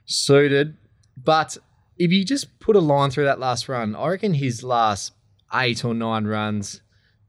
suited, 0.05 0.75
but 1.17 1.57
if 1.97 2.11
you 2.11 2.25
just 2.25 2.59
put 2.59 2.75
a 2.75 2.79
line 2.79 3.11
through 3.11 3.25
that 3.25 3.39
last 3.39 3.69
run, 3.69 3.95
I 3.95 4.09
reckon 4.09 4.33
his 4.33 4.63
last 4.63 5.13
eight 5.53 5.85
or 5.85 5.93
nine 5.93 6.25
runs 6.25 6.81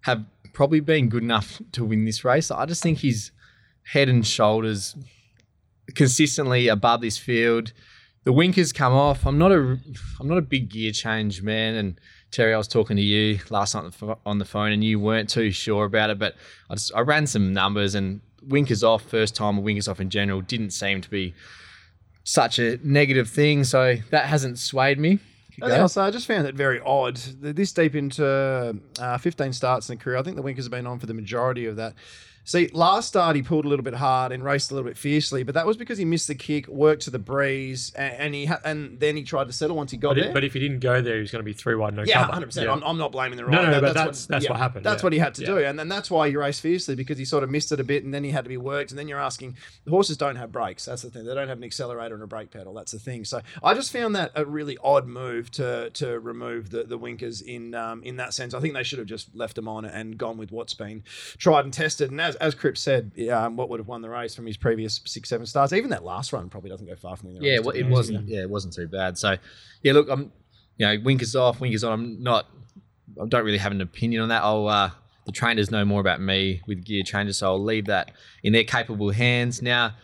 have 0.02 0.24
probably 0.52 0.80
been 0.80 1.08
good 1.08 1.22
enough 1.22 1.60
to 1.72 1.84
win 1.84 2.04
this 2.04 2.24
race. 2.24 2.50
I 2.50 2.66
just 2.66 2.82
think 2.82 2.98
he's 2.98 3.32
head 3.92 4.08
and 4.08 4.26
shoulders 4.26 4.96
consistently 5.94 6.68
above 6.68 7.00
this 7.00 7.18
field. 7.18 7.72
The 8.24 8.32
winkers 8.32 8.72
come 8.72 8.92
off. 8.92 9.26
I'm 9.26 9.38
not 9.38 9.52
a 9.52 9.78
I'm 10.20 10.28
not 10.28 10.38
a 10.38 10.42
big 10.42 10.68
gear 10.68 10.92
change 10.92 11.42
man. 11.42 11.74
And 11.74 12.00
Terry, 12.30 12.54
I 12.54 12.56
was 12.56 12.68
talking 12.68 12.96
to 12.96 13.02
you 13.02 13.40
last 13.50 13.74
night 13.74 13.80
on 13.80 13.86
the 13.86 13.92
pho- 13.92 14.18
on 14.24 14.38
the 14.38 14.44
phone, 14.44 14.72
and 14.72 14.82
you 14.82 15.00
weren't 15.00 15.28
too 15.28 15.50
sure 15.50 15.84
about 15.84 16.10
it. 16.10 16.18
But 16.18 16.36
I 16.70 16.74
just 16.74 16.94
I 16.94 17.00
ran 17.00 17.26
some 17.26 17.52
numbers, 17.52 17.94
and 17.94 18.20
winkers 18.42 18.84
off 18.84 19.02
first 19.02 19.34
time, 19.34 19.62
winkers 19.62 19.88
off 19.88 20.00
in 20.00 20.10
general, 20.10 20.40
didn't 20.40 20.70
seem 20.70 21.00
to 21.00 21.10
be 21.10 21.34
such 22.24 22.58
a 22.58 22.78
negative 22.84 23.28
thing. 23.28 23.64
So 23.64 23.96
that 24.10 24.26
hasn't 24.26 24.58
swayed 24.58 24.98
me. 24.98 25.18
Also, 25.60 26.02
I 26.02 26.10
just 26.10 26.26
found 26.26 26.46
it 26.46 26.54
very 26.54 26.80
odd. 26.80 27.16
This 27.16 27.72
deep 27.72 27.94
into 27.94 28.76
uh, 28.98 29.18
15 29.18 29.52
starts 29.52 29.88
in 29.90 29.98
the 29.98 30.02
career, 30.02 30.16
I 30.16 30.22
think 30.22 30.36
the 30.36 30.42
Winkers 30.42 30.64
have 30.64 30.72
been 30.72 30.86
on 30.86 30.98
for 30.98 31.06
the 31.06 31.14
majority 31.14 31.66
of 31.66 31.76
that. 31.76 31.94
See, 32.44 32.68
last 32.72 33.08
start 33.08 33.36
he 33.36 33.42
pulled 33.42 33.64
a 33.64 33.68
little 33.68 33.84
bit 33.84 33.94
hard 33.94 34.32
and 34.32 34.42
raced 34.42 34.70
a 34.72 34.74
little 34.74 34.88
bit 34.88 34.98
fiercely, 34.98 35.44
but 35.44 35.54
that 35.54 35.64
was 35.64 35.76
because 35.76 35.96
he 35.96 36.04
missed 36.04 36.26
the 36.26 36.34
kick, 36.34 36.66
worked 36.66 37.02
to 37.02 37.10
the 37.10 37.18
breeze, 37.18 37.92
and, 37.94 38.14
and 38.14 38.34
he 38.34 38.46
ha- 38.46 38.60
and 38.64 38.98
then 38.98 39.16
he 39.16 39.22
tried 39.22 39.46
to 39.46 39.52
settle 39.52 39.76
once 39.76 39.92
he 39.92 39.96
got 39.96 40.10
But, 40.16 40.20
there. 40.20 40.30
it, 40.30 40.34
but 40.34 40.42
if 40.44 40.52
he 40.54 40.58
didn't 40.60 40.80
go 40.80 41.00
there, 41.00 41.14
he 41.14 41.20
was 41.20 41.30
going 41.30 41.40
to 41.40 41.44
be 41.44 41.52
three 41.52 41.76
wide, 41.76 41.94
no 41.94 42.02
yeah, 42.02 42.20
cover. 42.22 42.32
hundred 42.32 42.46
percent. 42.46 42.66
Yeah. 42.66 42.72
I'm, 42.72 42.82
I'm 42.82 42.98
not 42.98 43.12
blaming 43.12 43.36
the 43.36 43.42
No, 43.44 43.58
rider. 43.58 43.70
no, 43.70 43.80
but 43.80 43.94
that's- 43.94 44.26
that's 44.26 44.48
what 44.48 44.58
happened, 44.58 44.84
That's 44.84 45.02
yeah. 45.02 45.06
what 45.06 45.12
he 45.12 45.18
had 45.20 45.34
to 45.36 45.42
Yeah. 45.42 45.46
do, 45.46 45.58
and 45.58 45.78
then 45.78 45.88
that's 45.88 46.10
why 46.10 46.28
he 46.28 46.36
raced 46.36 46.60
fiercely 46.62 46.94
because 46.96 47.16
he 47.16 47.24
sort 47.24 47.44
of 47.44 47.50
missed 47.50 47.70
it 47.70 47.78
a 47.78 47.84
bit, 47.84 48.02
and 48.04 48.12
then 48.12 48.24
he 48.24 48.30
had 48.30 48.44
to 48.44 48.48
be 48.48 48.56
worked. 48.56 48.90
And 48.90 48.98
then 48.98 49.06
you're 49.06 49.20
asking, 49.20 49.56
the 49.84 49.90
horses 49.92 50.16
don't 50.16 50.36
have 50.36 50.50
brakes. 50.50 50.84
That's 50.86 51.02
the 51.02 51.10
thing. 51.10 51.24
They 51.24 51.34
don't 51.34 51.48
have 51.48 51.58
an 51.58 51.64
accelerator 51.64 52.14
and 52.14 52.24
a 52.24 52.26
brake 52.26 52.50
pedal. 52.50 52.74
That's 52.74 52.90
the 52.92 52.98
thing. 52.98 53.24
So 53.24 53.40
I 53.62 53.74
just 53.74 53.92
found 53.92 54.16
that 54.16 54.32
a 54.34 54.44
really 54.44 54.76
odd 54.82 55.06
move 55.06 55.50
to 55.52 55.90
to 55.90 56.18
remove 56.18 56.70
the 56.70 56.82
the 56.84 56.98
winkers 56.98 57.40
in 57.40 57.74
um, 57.76 58.02
in 58.02 58.16
that 58.16 58.34
sense. 58.34 58.52
I 58.52 58.58
think 58.60 58.74
they 58.74 58.82
should 58.82 58.98
have 58.98 59.08
just 59.08 59.34
left 59.34 59.54
them 59.54 59.68
on 59.68 59.84
and 59.84 60.18
gone 60.18 60.38
with 60.38 60.50
what's 60.50 60.74
been 60.74 61.04
tried 61.38 61.64
and 61.64 61.72
tested. 61.72 62.10
And 62.10 62.20
as 62.20 62.31
as 62.36 62.54
Cripps 62.54 62.80
said, 62.80 63.12
um, 63.30 63.56
what 63.56 63.68
would 63.68 63.80
have 63.80 63.88
won 63.88 64.02
the 64.02 64.10
race 64.10 64.34
from 64.34 64.46
his 64.46 64.56
previous 64.56 65.00
six 65.04 65.28
seven 65.28 65.46
starts? 65.46 65.72
Even 65.72 65.90
that 65.90 66.04
last 66.04 66.32
run 66.32 66.48
probably 66.48 66.70
doesn't 66.70 66.86
go 66.86 66.96
far 66.96 67.16
from 67.16 67.34
the 67.34 67.40
Yeah, 67.40 67.52
race, 67.56 67.60
well, 67.64 67.76
it 67.76 67.86
wasn't. 67.88 68.28
Yeah, 68.28 68.42
it 68.42 68.50
wasn't 68.50 68.74
too 68.74 68.88
bad. 68.88 69.18
So, 69.18 69.36
yeah, 69.82 69.92
look, 69.92 70.08
I'm, 70.08 70.32
you 70.76 70.86
know, 70.86 70.96
winkers 71.02 71.36
off, 71.36 71.60
winkers 71.60 71.84
on. 71.84 71.92
I'm 71.92 72.22
not. 72.22 72.46
I 73.20 73.26
don't 73.26 73.44
really 73.44 73.58
have 73.58 73.72
an 73.72 73.80
opinion 73.80 74.22
on 74.22 74.28
that. 74.30 74.42
I'll. 74.42 74.68
Uh, 74.68 74.90
the 75.24 75.32
trainers 75.32 75.70
know 75.70 75.84
more 75.84 76.00
about 76.00 76.20
me 76.20 76.62
with 76.66 76.84
gear 76.84 77.02
changes, 77.04 77.38
so 77.38 77.46
I'll 77.46 77.62
leave 77.62 77.86
that 77.86 78.10
in 78.42 78.52
their 78.52 78.64
capable 78.64 79.10
hands. 79.10 79.62
Now, 79.62 79.94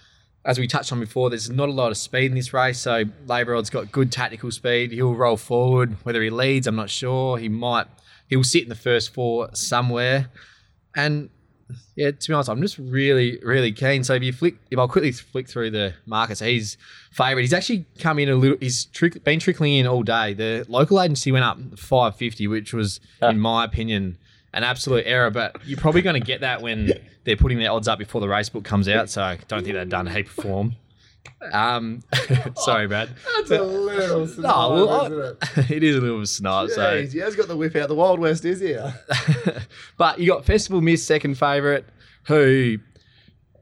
as 0.44 0.58
we 0.58 0.68
touched 0.68 0.92
on 0.92 1.00
before, 1.00 1.28
there's 1.28 1.50
not 1.50 1.68
a 1.68 1.72
lot 1.72 1.90
of 1.90 1.96
speed 1.96 2.26
in 2.26 2.34
this 2.34 2.52
race, 2.52 2.78
so 2.78 3.02
Labour 3.26 3.52
Rod's 3.52 3.70
got 3.70 3.90
good 3.90 4.12
tactical 4.12 4.50
speed. 4.50 4.92
He'll 4.92 5.14
roll 5.14 5.36
forward. 5.36 5.96
Whether 6.04 6.22
he 6.22 6.30
leads, 6.30 6.66
I'm 6.66 6.76
not 6.76 6.90
sure. 6.90 7.36
He 7.38 7.48
might. 7.48 7.86
He'll 8.28 8.44
sit 8.44 8.62
in 8.62 8.68
the 8.68 8.74
first 8.74 9.12
four 9.12 9.48
somewhere, 9.54 10.30
and 10.94 11.30
yeah, 11.96 12.10
to 12.12 12.28
be 12.28 12.34
honest, 12.34 12.48
I'm 12.48 12.60
just 12.60 12.78
really, 12.78 13.38
really 13.42 13.72
keen. 13.72 14.04
So 14.04 14.14
if 14.14 14.22
you 14.22 14.32
flick, 14.32 14.56
if 14.70 14.78
I'll 14.78 14.88
quickly 14.88 15.12
flick 15.12 15.48
through 15.48 15.70
the 15.70 15.94
markets, 16.06 16.40
he's 16.40 16.76
favourite. 17.10 17.42
He's 17.42 17.52
actually 17.52 17.86
come 17.98 18.18
in 18.18 18.28
a 18.28 18.34
little. 18.34 18.56
He's 18.60 18.86
trick, 18.86 19.22
been 19.24 19.40
trickling 19.40 19.74
in 19.74 19.86
all 19.86 20.02
day. 20.02 20.34
The 20.34 20.64
local 20.68 21.00
agency 21.00 21.32
went 21.32 21.44
up 21.44 21.58
550, 21.78 22.46
which 22.46 22.72
was, 22.72 23.00
ah. 23.20 23.28
in 23.28 23.38
my 23.38 23.64
opinion, 23.64 24.16
an 24.54 24.64
absolute 24.64 25.04
error. 25.06 25.30
But 25.30 25.56
you're 25.66 25.78
probably 25.78 26.02
going 26.02 26.20
to 26.20 26.26
get 26.26 26.40
that 26.40 26.62
when 26.62 26.92
they're 27.24 27.36
putting 27.36 27.58
their 27.58 27.72
odds 27.72 27.88
up 27.88 27.98
before 27.98 28.20
the 28.20 28.28
race 28.28 28.48
book 28.48 28.64
comes 28.64 28.88
out. 28.88 29.10
So 29.10 29.22
I 29.22 29.38
don't 29.48 29.62
think 29.62 29.74
they've 29.74 29.88
done 29.88 30.08
a 30.08 30.12
heap 30.12 30.26
of 30.26 30.32
form. 30.32 30.76
Um, 31.52 32.02
sorry, 32.56 32.88
Brad. 32.88 33.10
That's 33.36 33.50
a 33.50 33.62
little 33.62 34.26
No, 34.38 34.86
well, 34.86 35.06
isn't 35.06 35.38
it? 35.58 35.70
It 35.70 35.84
is 35.84 35.96
a 35.96 36.00
little 36.00 36.26
snot. 36.26 36.70
So 36.70 36.80
Jeez, 36.80 37.12
he 37.12 37.18
has 37.20 37.36
got 37.36 37.48
the 37.48 37.56
whip 37.56 37.76
out. 37.76 37.88
The 37.88 37.94
Wild 37.94 38.18
West 38.18 38.44
is 38.44 38.60
here. 38.60 38.94
but 39.96 40.18
you 40.18 40.26
got 40.28 40.44
Festival 40.44 40.80
Miss 40.80 41.04
second 41.04 41.36
favourite, 41.38 41.84
who 42.26 42.78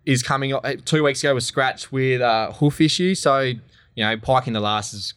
is 0.07 0.23
coming 0.23 0.53
up 0.53 0.65
two 0.85 1.03
weeks 1.03 1.23
ago 1.23 1.35
was 1.35 1.47
scratched 1.47 1.93
with 1.93 2.21
uh, 2.21 2.53
hoof 2.53 2.81
issue. 2.81 3.15
So 3.15 3.41
you 3.41 3.59
know, 3.97 4.17
Pike 4.17 4.47
in 4.47 4.53
the 4.53 4.61
last 4.61 4.95
is 4.95 5.15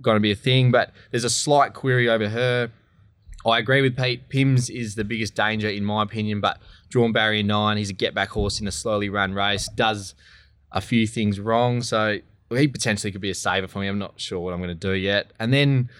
going 0.00 0.16
to 0.16 0.20
be 0.20 0.32
a 0.32 0.36
thing, 0.36 0.70
but 0.70 0.92
there's 1.10 1.24
a 1.24 1.30
slight 1.30 1.72
query 1.74 2.08
over 2.08 2.28
her. 2.28 2.70
I 3.46 3.58
agree 3.58 3.80
with 3.80 3.96
Pete. 3.96 4.28
Pims 4.28 4.68
is 4.68 4.96
the 4.96 5.04
biggest 5.04 5.34
danger 5.36 5.68
in 5.68 5.84
my 5.84 6.02
opinion, 6.02 6.40
but 6.40 6.58
drawn 6.88 7.12
barrier 7.12 7.44
nine, 7.44 7.76
he's 7.76 7.90
a 7.90 7.92
get 7.92 8.12
back 8.14 8.30
horse 8.30 8.60
in 8.60 8.66
a 8.66 8.72
slowly 8.72 9.08
run 9.08 9.32
race. 9.32 9.68
Does 9.74 10.14
a 10.72 10.80
few 10.80 11.06
things 11.06 11.38
wrong, 11.40 11.82
so 11.82 12.18
he 12.50 12.68
potentially 12.68 13.10
could 13.12 13.20
be 13.20 13.30
a 13.30 13.34
saver 13.34 13.66
for 13.68 13.80
me. 13.80 13.88
I'm 13.88 13.98
not 13.98 14.20
sure 14.20 14.40
what 14.40 14.52
I'm 14.52 14.58
going 14.60 14.68
to 14.68 14.74
do 14.74 14.92
yet. 14.92 15.32
And 15.38 15.52
then 15.52 15.90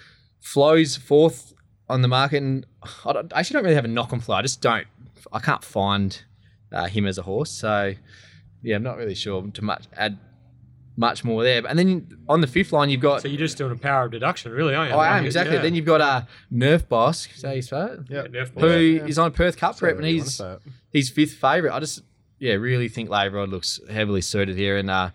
Flo's 0.40 0.96
fourth 0.96 1.54
on 1.88 2.02
the 2.02 2.08
market, 2.08 2.42
and 2.42 2.66
I, 3.04 3.12
don't, 3.12 3.32
I 3.32 3.40
actually 3.40 3.54
don't 3.54 3.64
really 3.64 3.74
have 3.76 3.84
a 3.84 3.88
knock 3.88 4.12
on 4.12 4.20
Flo. 4.20 4.36
I 4.36 4.42
just 4.42 4.60
don't. 4.60 4.86
I 5.32 5.38
can't 5.40 5.64
find 5.64 6.22
uh, 6.72 6.86
him 6.86 7.06
as 7.06 7.18
a 7.18 7.22
horse. 7.22 7.50
So 7.50 7.94
yeah, 8.62 8.76
I'm 8.76 8.82
not 8.82 8.96
really 8.96 9.14
sure 9.14 9.42
to 9.42 9.62
much 9.62 9.86
add 9.96 10.18
much 10.96 11.24
more 11.24 11.42
there. 11.42 11.64
And 11.66 11.78
then 11.78 12.18
on 12.28 12.40
the 12.40 12.46
fifth 12.46 12.72
line, 12.72 12.90
you've 12.90 13.00
got. 13.00 13.22
So 13.22 13.28
you're 13.28 13.38
just 13.38 13.58
doing 13.58 13.72
a 13.72 13.76
power 13.76 14.06
of 14.06 14.12
deduction, 14.12 14.52
really, 14.52 14.74
aren't 14.74 14.90
you? 14.90 14.96
Oh, 14.96 15.00
I 15.00 15.18
am 15.18 15.24
exactly. 15.26 15.56
Yeah. 15.56 15.62
Then 15.62 15.74
you've 15.74 15.84
got 15.84 16.00
uh, 16.00 16.22
Nerf 16.52 16.88
Boss, 16.88 17.28
say 17.34 17.56
his 17.56 17.68
fat, 17.68 17.98
Yeah, 18.08 18.22
Nerf 18.22 18.48
who 18.58 18.98
ball. 19.00 19.08
is 19.08 19.18
on 19.18 19.28
a 19.28 19.30
Perth 19.30 19.56
Cup 19.56 19.74
Say 19.74 19.80
prep, 19.80 19.90
and 19.96 20.00
whatever 20.00 20.08
you 20.10 20.18
wanna 20.18 20.24
he's 20.24 20.34
say 20.36 20.52
it. 20.52 20.60
he's 20.92 21.10
fifth 21.10 21.34
favourite. 21.34 21.74
I 21.74 21.80
just 21.80 22.02
yeah 22.38 22.54
really 22.54 22.88
think 22.88 23.08
Laverod 23.10 23.50
looks 23.50 23.80
heavily 23.90 24.20
suited 24.20 24.56
here, 24.56 24.76
and 24.76 24.90
uh, 24.90 25.10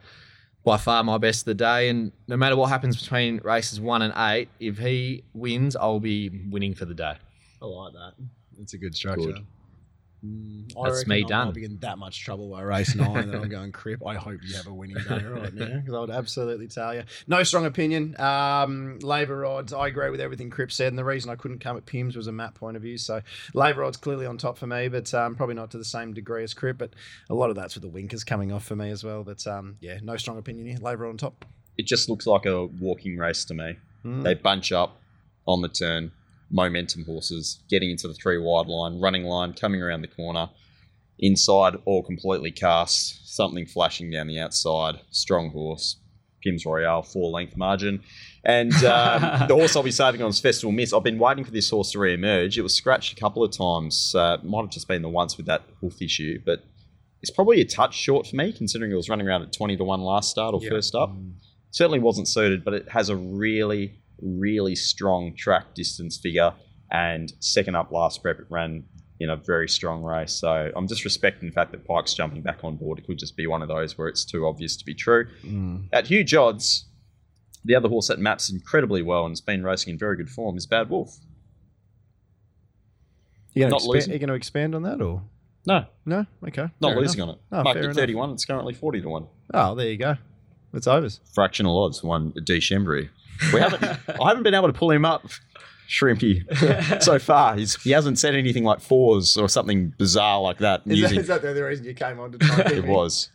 by 0.64 0.77
far 0.77 1.03
my 1.03 1.18
best 1.18 1.41
of 1.41 1.45
the 1.45 1.56
day. 1.56 1.89
And 1.89 2.11
no 2.27 2.38
matter 2.38 2.56
what 2.56 2.69
happens 2.69 3.02
between 3.02 3.39
races 3.43 3.80
one 3.80 4.02
and 4.02 4.14
eight, 4.18 4.49
if 4.60 4.77
he 4.77 5.23
wins, 5.34 5.76
I'll 5.76 5.99
be 5.99 6.30
winning 6.49 6.76
for 6.76 6.85
the 6.85 6.93
day. 6.93 7.15
I 7.61 7.65
like 7.65 7.93
that. 7.93 8.14
It's 8.60 8.73
a 8.73 8.77
good 8.77 8.95
structure. 8.95 9.34
Good. 9.34 9.45
Mm, 10.26 10.72
That's 10.76 10.98
reckon 10.98 11.10
me 11.10 11.23
I 11.23 11.27
done. 11.27 11.48
might 11.48 11.56
be 11.56 11.64
in 11.65 11.77
that 11.80 11.98
much 11.98 12.23
trouble 12.23 12.49
by 12.49 12.61
race 12.61 12.93
nine 12.93 13.31
that 13.31 13.41
I'm 13.41 13.49
going 13.49 13.72
crip. 13.72 14.06
I 14.06 14.15
hope 14.15 14.39
you 14.43 14.56
have 14.56 14.68
a 14.68 14.73
winning 14.73 14.98
day 14.98 15.23
right 15.23 15.53
now 15.53 15.77
because 15.80 15.93
I 15.95 15.99
would 15.99 16.11
absolutely 16.11 16.68
tell 16.68 16.93
you. 16.93 17.03
No 17.27 17.41
strong 17.41 17.65
opinion. 17.65 18.15
Um, 18.19 18.99
Labour 18.99 19.38
rods. 19.38 19.73
I 19.73 19.88
agree 19.88 20.11
with 20.11 20.22
everything 20.22 20.52
Crip 20.52 20.72
said, 20.72 20.89
and 20.89 20.98
the 20.98 21.03
reason 21.03 21.31
I 21.31 21.35
couldn't 21.35 21.60
come 21.60 21.76
at 21.76 21.85
Pims 21.85 22.15
was 22.15 22.27
a 22.27 22.31
map 22.31 22.53
point 22.53 22.77
of 22.77 22.84
view. 22.84 22.99
So 22.99 23.22
Labour 23.56 23.81
rods 23.81 23.98
clearly 23.98 24.27
on 24.27 24.38
top 24.38 24.57
for 24.60 24.68
me, 24.68 24.89
but 24.89 25.11
um, 25.15 25.35
probably 25.35 25.56
not 25.56 25.72
to 25.72 25.80
the 25.80 25.85
same 25.85 26.14
degree 26.14 26.43
as 26.43 26.53
Crip. 26.53 26.77
But 26.77 26.91
a 27.30 27.34
lot 27.34 27.49
of 27.49 27.56
that's 27.56 27.73
with 27.73 27.81
the 27.81 27.89
winkers 27.89 28.23
coming 28.23 28.52
off 28.52 28.64
for 28.64 28.76
me 28.76 28.91
as 28.91 29.03
well. 29.03 29.23
But 29.23 29.45
um, 29.48 29.77
yeah, 29.81 29.98
no 30.03 30.18
strong 30.18 30.38
opinion 30.38 30.68
here. 30.68 30.77
Labour 30.80 31.07
on 31.07 31.18
top. 31.18 31.45
It 31.80 31.88
just 31.88 32.10
looks 32.10 32.27
like 32.27 32.45
a 32.45 32.65
walking 32.65 33.18
race 33.18 33.43
to 33.45 33.56
me. 33.56 33.77
Mm. 34.06 34.23
They 34.23 34.35
bunch 34.35 34.72
up 34.72 34.98
on 35.48 35.61
the 35.64 35.68
turn, 35.69 36.11
momentum 36.51 37.05
horses, 37.05 37.63
getting 37.69 37.89
into 37.91 38.07
the 38.07 38.13
three 38.13 38.37
wide 38.37 38.67
line, 38.67 38.99
running 38.99 39.23
line, 39.23 39.53
coming 39.53 39.81
around 39.81 40.01
the 40.01 40.07
corner, 40.07 40.49
inside 41.19 41.75
all 41.85 42.03
completely 42.03 42.51
cast, 42.51 43.33
something 43.35 43.65
flashing 43.65 44.11
down 44.11 44.27
the 44.27 44.39
outside, 44.39 44.99
strong 45.11 45.51
horse, 45.51 45.97
Pims 46.45 46.65
Royale, 46.65 47.03
four 47.03 47.29
length 47.31 47.55
margin. 47.55 48.01
And 48.43 48.73
um, 48.85 49.21
the 49.47 49.53
horse 49.55 49.75
I'll 49.75 49.83
be 49.83 49.91
saving 49.91 50.21
on 50.21 50.29
is 50.31 50.39
Festival 50.39 50.71
Miss. 50.71 50.93
I've 50.93 51.03
been 51.03 51.19
waiting 51.19 51.43
for 51.45 51.51
this 51.51 51.69
horse 51.69 51.91
to 51.91 51.99
re-emerge. 51.99 52.57
It 52.57 52.63
was 52.63 52.73
scratched 52.73 53.13
a 53.15 53.19
couple 53.19 53.43
of 53.43 53.51
times. 53.51 54.15
Uh, 54.15 54.37
might 54.43 54.61
have 54.61 54.71
just 54.71 54.87
been 54.87 55.03
the 55.03 55.09
once 55.09 55.37
with 55.37 55.45
that 55.45 55.63
hoof 55.79 56.01
issue, 56.01 56.41
but 56.45 56.63
it's 57.21 57.29
probably 57.31 57.61
a 57.61 57.65
touch 57.65 57.93
short 57.93 58.25
for 58.25 58.35
me, 58.35 58.51
considering 58.51 58.91
it 58.91 58.95
was 58.95 59.07
running 59.07 59.27
around 59.27 59.43
at 59.43 59.53
20 59.53 59.77
to 59.77 59.83
1 59.83 60.01
last 60.01 60.31
start 60.31 60.55
or 60.55 60.61
Yeah. 60.63 60.69
first 60.71 60.95
up. 60.95 61.15
Certainly 61.69 61.99
wasn't 61.99 62.27
suited, 62.27 62.65
but 62.65 62.73
it 62.73 62.89
has 62.89 63.09
a 63.09 63.15
really, 63.15 64.00
really 64.22 64.76
strong 64.76 65.35
track 65.35 65.73
distance 65.76 66.18
figure. 66.18 66.53
And 66.91 67.31
second 67.39 67.76
up 67.76 67.91
last 67.91 68.22
prep, 68.22 68.39
it 68.39 68.45
ran 68.49 68.84
in 69.19 69.30
a 69.30 69.35
very 69.35 69.69
strong 69.69 70.03
race. 70.03 70.34
So 70.34 70.72
I'm 70.76 70.88
just 70.88 71.06
respecting 71.06 71.48
the 71.49 71.53
fact 71.53 71.72
that 71.72 71.85
Pike's 71.88 72.14
jumping 72.14 72.41
back 72.41 72.64
on 72.64 72.76
board. 72.76 72.99
It 72.99 73.06
could 73.06 73.19
just 73.19 73.38
be 73.38 73.45
one 73.48 73.61
of 73.61 73.68
those 73.68 73.98
where 73.98 74.07
it's 74.07 74.26
too 74.26 74.45
obvious 74.48 74.76
to 74.77 74.85
be 74.85 74.93
true. 74.95 75.27
Mm. 75.43 75.88
At 75.93 76.07
huge 76.07 76.34
odds, 76.34 76.85
the 77.64 77.76
other 77.76 77.88
horse 77.88 78.07
that 78.07 78.19
maps 78.19 78.49
incredibly 78.49 79.02
well 79.03 79.26
and 79.26 79.31
has 79.31 79.41
been 79.41 79.64
racing 79.64 79.93
in 79.93 79.99
very 79.99 80.18
good 80.18 80.30
form 80.30 80.57
is 80.57 80.65
Bad 80.65 80.89
Wolf. 80.89 81.15
You 83.53 83.61
going 83.64 83.72
Not 83.72 83.81
to 83.81 83.89
losing. 83.89 84.14
you 84.14 84.19
going 84.19 84.30
to 84.30 84.34
expand 84.34 84.76
on 84.76 84.84
that 84.84 85.02
or 85.02 85.22
No, 85.68 85.85
no? 86.06 86.26
Okay, 86.48 86.68
not 86.80 86.93
fair 86.93 87.02
losing 87.02 87.19
enough. 87.22 87.30
on 87.30 87.35
it. 87.35 87.41
Oh, 87.52 87.56
fair 87.57 87.64
Marked 87.64 87.77
at 87.77 87.84
enough. 87.84 87.95
31, 87.98 88.30
it's 88.31 88.45
currently 88.45 88.73
40 88.73 89.02
to 89.02 89.10
1. 89.10 89.27
Oh, 89.53 89.76
there 89.76 89.88
you 89.89 89.98
go. 89.98 90.15
It's 90.73 90.88
overs. 90.88 91.19
Fractional 91.34 91.77
odds, 91.84 92.02
one 92.02 92.34
D. 92.45 92.60
Shembry. 93.41 93.53
We 93.53 93.59
haven't, 93.59 93.84
I 94.22 94.27
haven't 94.27 94.43
been 94.43 94.53
able 94.53 94.68
to 94.68 94.73
pull 94.73 94.91
him 94.91 95.05
up, 95.05 95.26
Shrimpy, 95.89 97.01
so 97.03 97.19
far. 97.19 97.55
He's, 97.55 97.81
he 97.84 97.91
hasn't 97.91 98.19
said 98.19 98.35
anything 98.35 98.63
like 98.63 98.80
fours 98.81 99.38
or 99.38 99.49
something 99.49 99.93
bizarre 99.97 100.39
like 100.41 100.59
that. 100.59 100.81
Is 100.81 100.85
that, 100.85 100.95
using- 100.97 101.19
is 101.19 101.27
that 101.27 101.41
the 101.41 101.49
only 101.49 101.61
reason 101.61 101.85
you 101.85 101.93
came 101.93 102.19
on 102.19 102.31
to 102.34 102.38
try? 102.38 102.59
and 102.61 102.72
it 102.77 102.84
me? 102.85 102.89
was. 102.89 103.30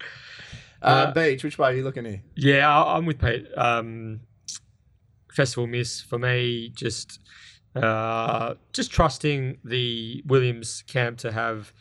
Uh, 0.82 0.86
Uh, 0.86 1.12
Beach, 1.12 1.42
which 1.44 1.58
way 1.58 1.70
are 1.70 1.74
you 1.74 1.82
looking 1.84 2.04
here? 2.04 2.22
Yeah, 2.36 2.68
I- 2.70 2.96
I'm 2.96 3.06
with 3.06 3.18
Pete. 3.20 3.46
Um, 3.56 4.20
Festival 5.32 5.66
miss 5.66 6.00
for 6.00 6.18
me. 6.18 6.70
Just, 6.74 7.18
uh, 7.74 8.54
just 8.72 8.90
trusting 8.90 9.58
the 9.64 10.22
Williams 10.26 10.82
camp 10.86 11.18
to 11.18 11.30
have, 11.32 11.72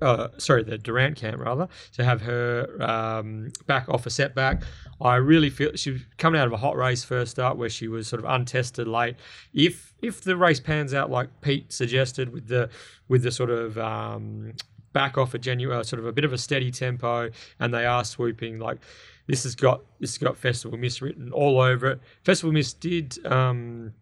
uh, 0.00 0.28
sorry, 0.38 0.62
the 0.62 0.78
Durrant 0.78 1.16
camp 1.16 1.38
rather, 1.40 1.68
to 1.96 2.04
have 2.04 2.22
her 2.22 2.66
um, 2.82 3.52
back 3.66 3.88
off 3.90 4.06
a 4.06 4.10
setback. 4.10 4.62
I 5.04 5.16
really 5.16 5.50
feel 5.50 5.72
she 5.74 5.90
was 5.90 6.00
coming 6.16 6.40
out 6.40 6.46
of 6.46 6.52
a 6.54 6.56
hot 6.56 6.76
race 6.76 7.04
first 7.04 7.38
up 7.38 7.58
where 7.58 7.68
she 7.68 7.88
was 7.88 8.08
sort 8.08 8.24
of 8.24 8.30
untested 8.30 8.88
late. 8.88 9.16
If 9.52 9.92
if 10.00 10.22
the 10.22 10.36
race 10.36 10.60
pans 10.60 10.94
out 10.94 11.10
like 11.10 11.28
Pete 11.42 11.72
suggested 11.72 12.32
with 12.32 12.48
the 12.48 12.70
with 13.08 13.22
the 13.22 13.30
sort 13.30 13.50
of 13.50 13.76
um, 13.76 14.54
back 14.94 15.18
off 15.18 15.34
a 15.34 15.38
genuine 15.38 15.76
uh, 15.76 15.82
sort 15.82 16.00
of 16.00 16.06
a 16.06 16.12
bit 16.12 16.24
of 16.24 16.32
a 16.32 16.38
steady 16.38 16.70
tempo 16.70 17.28
and 17.60 17.74
they 17.74 17.84
are 17.84 18.04
swooping 18.04 18.58
like 18.58 18.78
this 19.26 19.42
has 19.42 19.54
got 19.54 19.82
this 20.00 20.12
has 20.12 20.18
got 20.18 20.38
festival 20.38 20.78
miss 20.78 21.02
written 21.02 21.32
all 21.32 21.60
over 21.60 21.88
it 21.88 22.00
festival 22.22 22.52
miss 22.52 22.72
did 22.72 23.18
um 23.26 23.92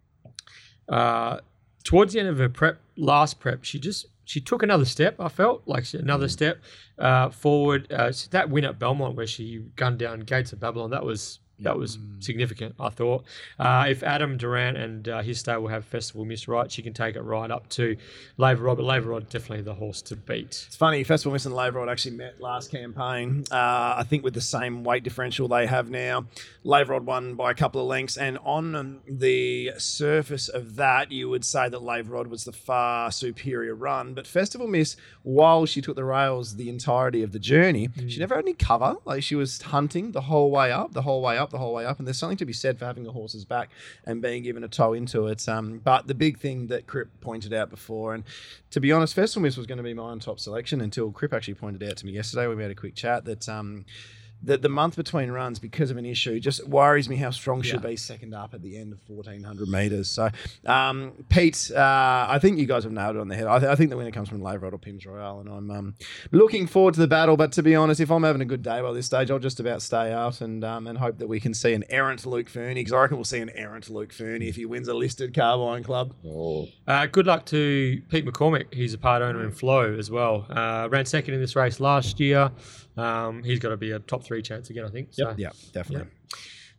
uh 0.91 1.39
towards 1.83 2.13
the 2.13 2.21
end 2.21 2.29
of 2.29 2.39
her 2.39 2.49
prep 2.49 2.79
last 2.97 3.41
prep 3.41 3.65
she 3.65 3.81
just 3.81 4.07
she 4.33 4.41
took 4.41 4.63
another 4.63 4.87
step 4.87 5.15
i 5.21 5.29
felt 5.29 5.63
like 5.67 5.85
she- 5.85 5.99
another 5.99 6.29
step 6.29 6.57
uh 6.99 7.29
forward. 7.31 7.81
Uh 7.93 8.11
that 8.31 8.49
win 8.49 8.65
at 8.65 8.79
belmont 8.79 9.15
where 9.17 9.27
she 9.27 9.47
gunned 9.77 9.99
down 9.99 10.21
gates 10.21 10.53
of 10.55 10.59
babylon 10.61 10.91
that 10.91 11.05
was 11.05 11.39
that 11.61 11.77
was 11.77 11.99
significant, 12.21 12.75
I 12.81 12.89
thought. 12.89 13.25
Uh, 13.59 13.87
if 13.89 14.03
Adam 14.03 14.37
Durrant 14.37 14.77
and 14.77 15.09
uh, 15.09 15.23
his 15.23 15.39
stable 15.39 15.69
have 15.69 15.85
Festival 15.85 16.25
Miss 16.25 16.49
right, 16.49 16.71
she 16.71 16.83
can 16.83 16.93
take 16.93 17.17
it 17.17 17.23
right 17.23 17.51
up 17.51 17.69
to 17.71 17.97
Laver 18.37 18.65
Rod. 18.65 18.79
But 18.79 18.85
Laver 18.85 19.11
Rod 19.11 19.29
definitely 19.29 19.63
the 19.63 19.75
horse 19.75 20.03
to 20.03 20.17
beat. 20.17 20.65
It's 20.67 20.77
funny, 20.77 21.05
Festival 21.05 21.33
Miss 21.33 21.47
and 21.47 21.55
Laverod 21.55 21.91
actually 21.91 22.17
met 22.17 22.41
last 22.41 22.71
campaign. 22.71 23.45
Uh, 23.51 23.95
I 23.99 24.05
think 24.09 24.25
with 24.25 24.35
the 24.35 24.41
same 24.41 24.85
weight 24.85 25.05
differential 25.05 25.49
they 25.49 25.67
have 25.67 25.91
now. 25.91 26.27
Laverod 26.65 27.03
won 27.03 27.35
by 27.35 27.51
a 27.51 27.55
couple 27.55 27.81
of 27.81 27.87
lengths, 27.87 28.17
and 28.17 28.39
on 28.45 29.01
the 29.09 29.73
surface 29.79 30.49
of 30.49 30.77
that, 30.77 31.13
you 31.13 31.29
would 31.29 31.45
say 31.45 31.69
that 31.69 31.81
Laverod 31.81 32.29
was 32.29 32.45
the 32.45 32.53
far 32.53 33.11
superior 33.11 33.75
run. 33.75 34.15
But 34.15 34.27
Festival 34.27 34.67
Miss, 34.67 34.97
while 35.23 35.67
she 35.67 35.81
took 35.81 35.97
the 35.97 36.05
rails 36.05 36.57
the 36.57 36.69
entirety 36.69 37.23
of 37.23 37.33
the 37.33 37.39
journey, 37.39 37.89
she 38.09 38.19
never 38.19 38.37
had 38.37 38.45
any 38.45 38.55
cover. 38.55 38.97
Like 39.05 39.23
she 39.23 39.35
was 39.35 39.61
hunting 39.61 40.13
the 40.13 40.23
whole 40.23 40.51
way 40.51 40.73
up, 40.73 40.93
the 40.93 41.03
whole 41.03 41.23
way 41.23 41.39
up, 41.39 41.42
the 41.51 41.59
whole 41.59 41.75
way 41.75 41.85
up. 41.85 41.99
And 41.99 42.07
there's 42.07 42.19
something 42.19 42.39
to 42.39 42.45
be 42.45 42.53
said 42.53 42.79
for 42.79 42.85
having 42.85 43.07
a 43.07 43.13
horse's 43.13 43.45
back 43.45 43.71
and 44.05 44.23
being 44.23 44.43
given 44.43 44.65
a 44.65 44.69
toe 44.69 44.93
into 44.93 45.27
it. 45.27 45.49
Um, 45.49 45.81
but 45.83 46.07
the 46.07 46.15
big 46.15 46.39
thing 46.39 46.69
that 46.69 46.87
Crip 46.87 47.09
pointed 47.21 47.53
out 47.53 47.71
before, 47.71 48.15
and 48.15 48.25
to 48.71 48.81
be 48.81 48.93
honest, 48.93 49.15
Festival 49.15 49.43
Miss 49.43 49.57
was 49.57 49.67
going 49.67 49.79
to 49.79 49.85
be 49.85 49.95
my 49.95 50.03
on 50.03 50.21
top 50.21 50.41
selection 50.41 50.81
until 50.81 51.11
Crip 51.11 51.33
actually 51.33 51.55
pointed 51.55 51.83
out 51.89 51.97
to 51.99 52.07
me 52.07 52.13
yesterday 52.13 52.47
we 52.47 52.61
had 52.61 52.71
a 52.71 52.75
quick 52.75 52.95
chat 52.95 53.25
that 53.25 53.49
um, 53.49 53.85
that 54.45 54.63
the 54.63 54.69
month 54.69 54.97
between 54.97 55.31
runs 55.31 55.59
because 55.59 55.91
of 55.91 55.97
an 55.97 56.05
issue 56.05 56.41
just 56.41 56.67
worries 56.67 57.09
me 57.09 57.17
how 57.17 57.31
strong 57.31 57.63
she'll 57.63 57.79
be 57.81 57.97
second 57.97 58.35
up 58.35 58.55
at 58.55 58.63
the 58.63 58.77
end 58.77 58.93
of 58.93 58.99
1400 59.07 59.69
meters. 59.69 60.09
So, 60.09 60.31
um, 60.67 61.13
Pete, 61.29 61.71
uh, 61.75 62.27
I 62.29 62.39
think 62.41 62.59
you 62.59 62.67
guys 62.67 62.85
have 62.85 62.93
nailed 62.93 63.17
it 63.17 63.21
on 63.21 63.29
the 63.29 63.35
head. 63.37 63.47
I, 63.47 63.59
th- 63.59 63.71
I 63.71 63.75
think 63.77 63.91
the 63.91 63.97
winner 63.97 64.11
comes 64.11 64.29
from 64.29 64.41
Laverod 64.41 64.73
or 64.73 64.79
Pims 64.79 65.07
Royale, 65.07 65.41
and 65.41 65.49
I'm 65.49 65.71
um, 65.71 65.95
looking 66.31 66.67
forward 66.67 66.95
to 66.95 67.01
the 67.01 67.07
battle. 67.07 67.37
But 67.37 67.53
to 67.53 67.63
be 67.63 67.75
honest, 67.75 68.01
if 68.01 68.11
I'm 68.11 68.23
having 68.25 68.43
a 68.43 68.47
good 68.47 68.63
day 68.63 68.81
by 68.81 68.93
this 68.93 69.07
stage, 69.07 69.31
I'll 69.31 69.39
just 69.39 69.61
about 69.61 69.83
stay 69.83 70.13
out 70.13 70.41
and 70.41 70.65
um, 70.65 70.87
and 70.87 70.99
hope 70.99 71.19
that 71.19 71.29
we 71.29 71.41
can 71.41 71.55
see 71.55 71.73
an 71.73 71.85
errant 71.89 72.27
Luke 72.27 72.49
Fernie 72.49 72.75
because 72.81 72.93
I 72.93 73.01
reckon 73.03 73.17
we'll 73.17 73.25
see 73.25 73.41
an 73.41 73.51
errant 73.55 73.89
Luke 73.91 74.13
Fernie 74.13 74.49
if 74.49 74.57
he 74.57 74.67
wins 74.67 74.89
a 74.89 74.95
listed 74.95 75.35
carbine 75.35 75.83
club. 75.85 76.15
Oh, 76.27 76.69
Uh, 76.87 77.07
good 77.07 77.27
luck 77.27 77.47
to 77.47 78.03
Pete 78.09 78.27
McCormick. 78.27 78.73
He's 78.75 78.95
a 78.95 78.99
part 78.99 79.23
owner 79.23 79.45
in 79.45 79.53
Flow 79.53 79.95
as 79.99 80.11
well. 80.11 80.47
Uh, 80.51 80.89
ran 80.91 81.07
second 81.07 81.35
in 81.35 81.41
this 81.41 81.55
race 81.57 81.81
last 81.81 82.19
year. 82.21 82.51
Um, 82.97 83.43
he's 83.43 83.59
got 83.59 83.71
to 83.71 83.77
be 83.77 83.93
a 83.93 83.99
top 83.99 84.25
three 84.25 84.43
chance 84.43 84.71
again, 84.71 84.85
I 84.85 84.89
think. 84.89 85.09
So. 85.13 85.35
Yeah, 85.37 85.51
definitely. 85.73 86.09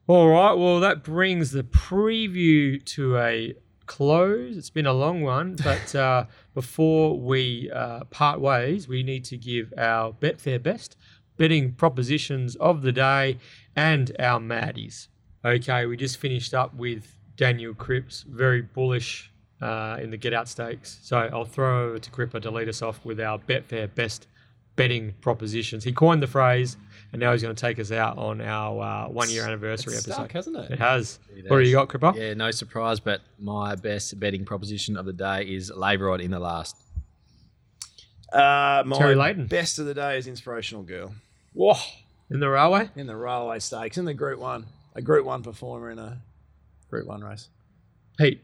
All 0.07 0.27
right. 0.30 0.53
Well, 0.53 0.80
that 0.81 1.03
brings 1.03 1.52
the 1.52 1.64
preview 1.64 2.84
to 2.88 3.18
a 3.18 3.56
close. 3.85 4.57
It's 4.57 4.69
been 4.69 4.85
a 4.85 4.94
long 4.94 5.22
one, 5.22 5.56
but 5.64 5.95
uh, 5.95 6.26
before 6.53 7.19
we 7.19 7.72
uh, 7.72 8.03
part 8.06 8.40
ways, 8.40 8.88
we 8.88 9.03
need 9.03 9.26
to 9.26 9.38
give 9.38 9.73
our 9.77 10.11
Betfair 10.11 10.61
Best 10.61 10.98
betting 11.38 11.73
propositions 11.73 12.56
of 12.57 12.84
the 12.84 12.91
day 12.91 13.38
and 13.76 14.15
our 14.19 14.40
Maddies. 14.40 15.07
Okay, 15.44 15.85
we 15.85 15.98
just 15.98 16.18
finished 16.18 16.53
up 16.53 16.73
with 16.76 17.15
Daniel 17.35 17.73
Cripps, 17.73 18.23
very 18.23 18.61
bullish 18.61 19.31
uh, 19.61 19.98
in 20.02 20.11
the 20.11 20.18
get 20.18 20.34
out 20.34 20.48
stakes. 20.48 20.99
So 21.02 21.18
I'll 21.18 21.45
throw 21.45 21.88
over 21.88 21.99
to 21.99 22.11
Cripper 22.11 22.41
to 22.41 22.52
lead 22.52 22.69
us 22.69 22.81
off 22.81 23.03
with 23.03 23.19
our 23.19 23.40
Betfair 23.40 23.94
Best 23.94 24.27
betting 24.76 25.14
propositions. 25.22 25.84
He 25.84 25.91
coined 25.94 26.22
the 26.24 26.28
phrase, 26.28 26.78
and 27.12 27.20
now 27.20 27.32
he's 27.32 27.41
going 27.41 27.56
to 27.56 27.60
take 27.62 27.80
us 27.80 27.91
out 27.91 28.18
on 28.18 28.41
our 28.41 28.82
uh, 28.82 29.10
one 29.10 29.30
year 29.30 29.44
anniversary 29.45 29.94
It's 29.94 30.08
episode. 30.08 30.14
stuck, 30.24 30.32
hasn't 30.32 30.58
it? 30.58 30.72
It 30.72 30.80
has. 30.80 31.20
It 31.36 31.50
What 31.50 31.58
do 31.60 31.64
you 31.64 31.74
got, 31.74 31.90
Cripper? 31.90 32.16
Yeah, 32.16 32.34
no 32.34 32.52
surprise, 32.52 33.00
but 33.00 33.22
my 33.40 33.76
best 33.76 34.20
betting 34.20 34.45
proposition 34.45 34.98
of 34.98 35.06
the 35.06 35.14
day 35.14 35.44
is 35.44 35.72
Laverod 35.72 36.22
in 36.22 36.32
the 36.32 36.40
last. 36.40 36.76
Uh, 38.32 38.84
my 38.86 38.98
Terry 38.98 39.16
Leighton. 39.16 39.45
best 39.45 39.78
of 39.78 39.86
the 39.86 39.94
day 39.94 40.18
is 40.18 40.26
Inspirational 40.28 40.84
Girl. 40.84 41.14
Whoa. 41.54 41.76
In 42.32 42.40
the 42.40 42.50
railway? 42.50 42.90
in 42.95 43.06
the 43.06 43.16
railway 43.16 43.60
stakes 43.60 43.98
in 44.00 44.06
the 44.06 44.14
Group 44.16 44.40
One, 44.40 44.66
a 44.95 45.02
Group 45.04 45.26
One 45.26 45.44
performer 45.44 45.91
in 45.91 46.00
a 46.00 46.20
Group 46.90 47.06
One 47.08 47.22
race. 47.24 47.50
Pete. 48.18 48.41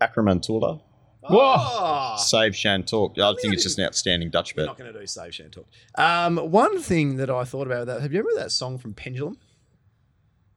Acromantula. 0.00 0.80
Whoa! 1.22 2.14
Save 2.16 2.56
Shan 2.56 2.82
Talk. 2.84 3.18
I 3.18 3.34
think 3.40 3.52
it's 3.54 3.62
just 3.62 3.78
an 3.78 3.84
outstanding 3.84 4.30
Dutch 4.30 4.54
We're 4.56 4.62
bet. 4.62 4.66
not 4.68 4.78
going 4.78 4.92
to 4.92 4.98
do 5.00 5.06
save 5.06 5.34
Shan 5.34 5.50
talk. 5.50 5.66
Um, 5.96 6.36
one 6.50 6.80
thing 6.80 7.16
that 7.16 7.28
I 7.30 7.44
thought 7.44 7.66
about 7.66 7.86
that. 7.88 8.00
Have 8.00 8.12
you 8.12 8.20
ever 8.20 8.28
heard 8.30 8.38
that 8.44 8.52
song 8.52 8.78
from 8.78 8.94
Pendulum? 8.94 9.34
one? 9.34 9.38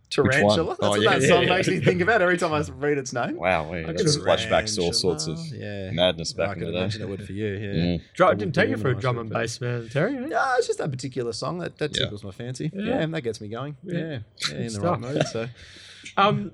Tarantula. 0.10 0.66
That's 0.68 0.80
Oh, 0.84 0.90
what 0.92 1.02
yeah, 1.02 1.10
that 1.10 1.22
yeah, 1.24 1.28
song 1.28 1.44
yeah. 1.44 1.50
makes 1.56 1.68
me 1.68 1.80
think 1.84 2.02
about 2.02 2.22
every 2.22 2.38
time 2.38 2.54
I 2.54 2.62
read 2.78 2.98
its 3.00 3.14
name. 3.14 3.36
Wow, 3.36 3.74
yeah, 3.74 3.88
I 3.90 3.94
that's 3.94 4.16
flashbacks 4.18 4.76
to 4.76 4.82
all 4.84 4.94
sorts 4.94 5.26
of 5.26 5.40
yeah. 5.48 5.90
madness 5.92 6.34
back 6.34 6.50
I 6.50 6.54
in 6.54 6.60
the 6.60 6.66
day. 6.68 6.78
imagine 6.78 7.02
it 7.02 7.10
would 7.10 7.26
for 7.26 7.34
you. 7.34 7.48
Yeah. 7.48 7.58
Mm. 7.98 7.98
Dr- 8.14 8.16
Double 8.30 8.36
didn't 8.36 8.56
take 8.56 8.70
you 8.70 8.78
for 8.78 8.90
a 8.90 8.96
drum 8.96 9.18
and 9.18 9.30
bass 9.30 9.60
man, 9.60 9.90
Terry. 9.90 10.16
eh? 10.18 10.28
Yeah, 10.30 10.56
it's 10.58 10.68
just 10.68 10.78
that 10.80 10.92
particular 10.92 11.34
song 11.34 11.58
that, 11.60 11.78
that 11.80 11.96
Yeah. 11.98 12.04
tickles 12.04 12.24
my 12.24 12.30
fancy. 12.32 12.70
Yeah. 12.74 12.84
Yeah. 12.84 13.00
and 13.02 13.14
that 13.16 13.22
gets 13.22 13.42
me 13.42 13.48
going. 13.48 13.76
Yeah. 13.84 13.98
Yeah, 13.98 14.20
yeah, 14.52 14.56
in 14.58 14.74
the 14.74 14.82
right 14.82 15.00
mood. 15.00 15.28
So 15.28 15.48
Um, 16.18 16.52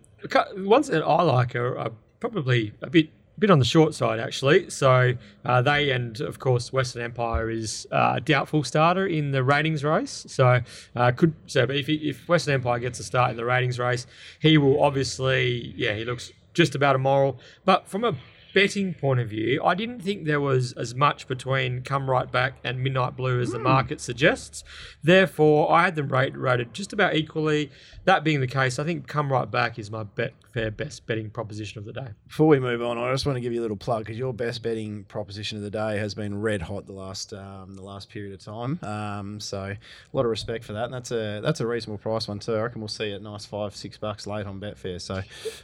ones 0.55 0.87
that 0.87 1.03
I 1.03 1.21
like 1.23 1.55
are, 1.55 1.77
are 1.77 1.91
probably 2.21 2.71
a 2.81 2.89
bit 2.89 3.09
bit 3.39 3.49
on 3.49 3.59
the 3.59 3.65
short 3.65 3.93
side 3.93 4.19
actually. 4.19 4.69
So 4.69 5.13
uh, 5.45 5.61
they 5.61 5.91
and 5.91 6.19
of 6.21 6.39
course 6.39 6.73
Western 6.73 7.01
Empire 7.01 7.49
is 7.49 7.87
uh, 7.91 8.13
a 8.17 8.21
doubtful 8.21 8.63
starter 8.63 9.07
in 9.07 9.31
the 9.31 9.43
ratings 9.43 9.83
race. 9.83 10.25
So 10.27 10.61
uh, 10.95 11.11
could 11.11 11.33
so 11.47 11.63
if 11.63 11.87
he, 11.87 11.95
if 12.09 12.27
Western 12.27 12.53
Empire 12.53 12.79
gets 12.79 12.99
a 12.99 13.03
start 13.03 13.31
in 13.31 13.37
the 13.37 13.45
ratings 13.45 13.79
race, 13.79 14.05
he 14.39 14.57
will 14.57 14.81
obviously 14.81 15.73
yeah 15.75 15.93
he 15.93 16.05
looks 16.05 16.31
just 16.53 16.75
about 16.75 16.95
immoral. 16.95 17.39
But 17.65 17.87
from 17.87 18.03
a 18.03 18.15
betting 18.53 18.93
point 18.93 19.19
of 19.19 19.29
view, 19.29 19.61
I 19.63 19.75
didn't 19.75 20.01
think 20.01 20.25
there 20.25 20.41
was 20.41 20.73
as 20.73 20.95
much 20.95 21.27
between 21.27 21.81
Come 21.81 22.09
Right 22.09 22.31
Back 22.31 22.55
and 22.63 22.83
Midnight 22.83 23.15
Blue 23.15 23.39
as 23.39 23.51
the 23.51 23.59
market 23.59 24.01
suggests. 24.01 24.63
Therefore, 25.03 25.71
I 25.71 25.83
had 25.83 25.95
them 25.95 26.09
rate, 26.09 26.37
rated 26.37 26.73
just 26.73 26.93
about 26.93 27.15
equally. 27.15 27.71
That 28.05 28.23
being 28.23 28.41
the 28.41 28.47
case, 28.47 28.79
I 28.79 28.83
think 28.83 29.07
Come 29.07 29.31
Right 29.31 29.49
Back 29.49 29.77
is 29.77 29.91
my 29.91 30.03
bet 30.03 30.33
fair 30.51 30.71
best 30.71 31.05
betting 31.05 31.29
proposition 31.29 31.77
of 31.77 31.85
the 31.85 31.93
day. 31.93 32.07
before 32.27 32.47
we 32.47 32.59
move 32.59 32.81
on, 32.81 32.97
I 32.97 33.11
just 33.11 33.25
want 33.25 33.35
to 33.35 33.41
give 33.41 33.53
you 33.53 33.61
a 33.61 33.63
little 33.63 33.77
plug 33.77 33.99
because 34.05 34.17
your 34.17 34.33
best 34.33 34.63
betting 34.63 35.03
proposition 35.03 35.57
of 35.57 35.63
the 35.63 35.69
day 35.69 35.97
has 35.97 36.15
been 36.15 36.41
red 36.41 36.61
hot 36.61 36.87
the 36.87 36.93
last 36.93 37.33
um, 37.33 37.75
the 37.75 37.83
last 37.83 38.09
period 38.09 38.33
of 38.33 38.43
time. 38.43 38.79
Um, 38.81 39.39
so 39.39 39.61
a 39.61 39.77
lot 40.13 40.25
of 40.25 40.31
respect 40.31 40.63
for 40.63 40.73
that, 40.73 40.85
and 40.85 40.93
that's 40.93 41.11
a 41.11 41.39
that's 41.43 41.59
a 41.59 41.67
reasonable 41.67 41.99
price 41.99 42.27
one 42.27 42.39
too. 42.39 42.55
I 42.55 42.61
reckon 42.61 42.81
we'll 42.81 42.87
see 42.87 43.11
it 43.11 43.21
nice 43.21 43.45
five 43.45 43.75
six 43.75 43.97
bucks 43.97 44.25
late 44.25 44.47
on 44.47 44.59
Betfair. 44.59 44.99
So 44.99 45.21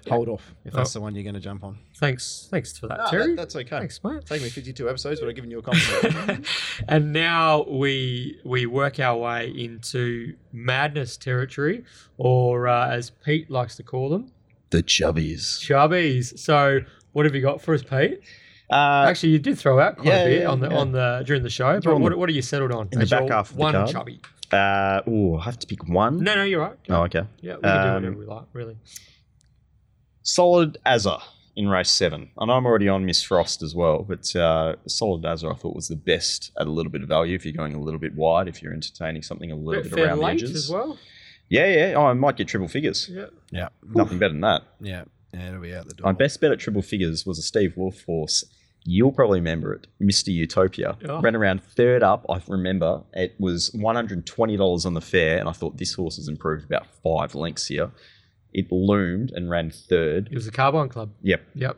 hold 0.07 0.29
off 0.29 0.53
if 0.65 0.73
that's 0.73 0.93
the 0.93 1.01
one 1.01 1.15
you're 1.15 1.23
going 1.23 1.35
to 1.35 1.41
jump 1.41 1.63
on. 1.63 1.79
Thanks, 1.95 2.47
thanks 2.51 2.74
for 2.79 2.87
that, 2.87 2.97
No, 2.97 3.09
Terry. 3.09 3.27
that- 3.27 3.35
that's 3.37 3.55
okay. 3.55 3.79
Thanks, 3.79 4.03
mate. 4.03 4.17
It's 4.17 4.29
taken 4.29 4.43
me 4.43 4.49
52 4.49 4.89
episodes, 4.89 5.19
but 5.19 5.29
I've 5.29 5.35
given 5.35 5.51
you 5.51 5.59
a 5.59 5.61
compliment. 5.61 6.45
and 6.87 7.13
now 7.13 7.63
we 7.69 8.39
we 8.43 8.65
work 8.65 8.99
our 8.99 9.17
way 9.17 9.49
into 9.55 10.35
madness 10.51 11.17
territory, 11.17 11.83
or 12.17 12.67
uh, 12.67 12.89
as 12.89 13.09
Pete 13.23 13.49
likes 13.49 13.75
to 13.77 13.83
call 13.83 14.09
them, 14.09 14.31
The 14.71 14.83
Chubbies. 14.83 15.59
chubbies. 15.65 16.37
So, 16.39 16.79
what 17.13 17.25
have 17.25 17.35
you 17.35 17.41
got 17.41 17.61
for 17.61 17.73
us, 17.73 17.83
Pete? 17.83 18.19
Uh, 18.69 19.05
Actually, 19.07 19.29
you 19.29 19.39
did 19.39 19.57
throw 19.59 19.79
out 19.79 19.95
quite 19.97 20.07
yeah, 20.07 20.19
a 20.21 20.25
bit 20.25 20.41
yeah, 20.41 20.47
on 20.49 20.59
the 20.59 20.69
yeah. 20.69 20.77
on 20.77 20.91
the 20.91 21.23
during 21.25 21.43
the 21.43 21.49
show. 21.51 21.79
But 21.79 21.99
what, 21.99 22.17
what 22.17 22.27
are 22.29 22.31
you 22.33 22.41
settled 22.41 22.71
on? 22.71 22.89
in 22.91 22.97
the 22.99 23.03
as 23.03 23.09
back 23.11 23.21
your 23.21 23.31
half 23.31 23.51
of 23.51 23.57
the 23.57 23.61
one 23.61 23.73
card. 23.73 23.89
chubby. 23.91 24.19
uh, 24.51 25.01
oh, 25.07 25.37
I 25.37 25.43
have 25.43 25.59
to 25.59 25.67
pick 25.67 25.87
one. 25.87 26.23
No, 26.23 26.33
no, 26.33 26.43
you're 26.43 26.61
right. 26.61 26.75
Oh, 26.89 27.03
okay. 27.03 27.23
Yeah, 27.41 27.57
we 27.57 27.61
can 27.61 27.71
Um, 27.71 28.01
do 28.01 28.07
whatever 28.09 28.17
we 28.17 28.25
like, 28.25 28.45
really. 28.53 28.77
Solid 30.23 30.77
Azza 30.85 31.21
in 31.55 31.69
race 31.69 31.89
seven. 31.91 32.29
I 32.37 32.45
know 32.45 32.53
I'm 32.53 32.65
already 32.65 32.89
on 32.89 33.05
Miss 33.05 33.23
Frost 33.23 33.61
as 33.63 33.73
well, 33.73 34.03
but 34.03 34.35
uh, 34.35 34.75
Solid 34.87 35.23
Azza 35.23 35.51
I 35.51 35.55
thought 35.55 35.75
was 35.75 35.87
the 35.87 35.95
best 35.95 36.51
at 36.59 36.67
a 36.67 36.69
little 36.69 36.91
bit 36.91 37.01
of 37.01 37.07
value 37.07 37.35
if 37.35 37.45
you're 37.45 37.53
going 37.53 37.73
a 37.75 37.79
little 37.79 37.99
bit 37.99 38.15
wide, 38.15 38.47
if 38.47 38.61
you're 38.61 38.73
entertaining 38.73 39.21
something 39.21 39.51
a 39.51 39.55
little 39.55 39.83
Bit 39.83 39.93
bit 39.95 40.05
around 40.05 40.19
the 40.19 40.25
edges. 40.25 40.55
as 40.55 40.69
well. 40.69 40.97
Yeah, 41.49 41.67
yeah. 41.67 41.93
Oh, 41.95 42.05
I 42.07 42.13
might 42.13 42.37
get 42.37 42.47
triple 42.47 42.67
figures. 42.67 43.07
Yeah. 43.09 43.27
yeah, 43.51 43.69
Nothing 43.83 44.17
better 44.19 44.33
than 44.33 44.41
that. 44.41 44.63
yeah, 44.81 45.03
yeah. 45.33 45.47
It'll 45.49 45.61
be 45.61 45.73
out 45.75 45.87
the 45.87 45.93
door. 45.93 46.05
My 46.05 46.11
best 46.11 46.41
bet 46.41 46.51
at 46.51 46.59
triple 46.59 46.81
figures 46.81 47.25
was 47.25 47.37
a 47.39 47.43
Steve 47.43 47.77
Wolf 47.77 48.03
horse. 48.05 48.43
You'll 48.87 49.11
probably 49.11 49.39
remember 49.39 49.73
it, 49.73 49.87
Mr. 50.01 50.27
Utopia. 50.27 50.97
Oh. 51.07 51.19
Ran 51.21 51.35
around 51.35 51.63
third 51.63 52.03
up. 52.03 52.23
I 52.29 52.39
remember 52.47 53.01
it 53.13 53.33
was 53.39 53.71
$120 53.71 54.85
on 54.85 54.93
the 54.93 55.01
fair, 55.01 55.39
and 55.39 55.49
I 55.49 55.53
thought 55.53 55.77
this 55.77 55.93
horse 55.93 56.17
has 56.17 56.27
improved 56.27 56.65
about 56.65 56.85
five 57.03 57.33
lengths 57.35 57.67
here. 57.67 57.91
It 58.57 58.71
loomed 58.71 59.31
and 59.35 59.49
ran 59.49 59.69
third. 59.69 60.29
It 60.31 60.35
was 60.35 60.45
the 60.45 60.51
Carbine 60.51 60.87
Club. 60.87 61.09
Yep, 61.21 61.41
Yep. 61.55 61.77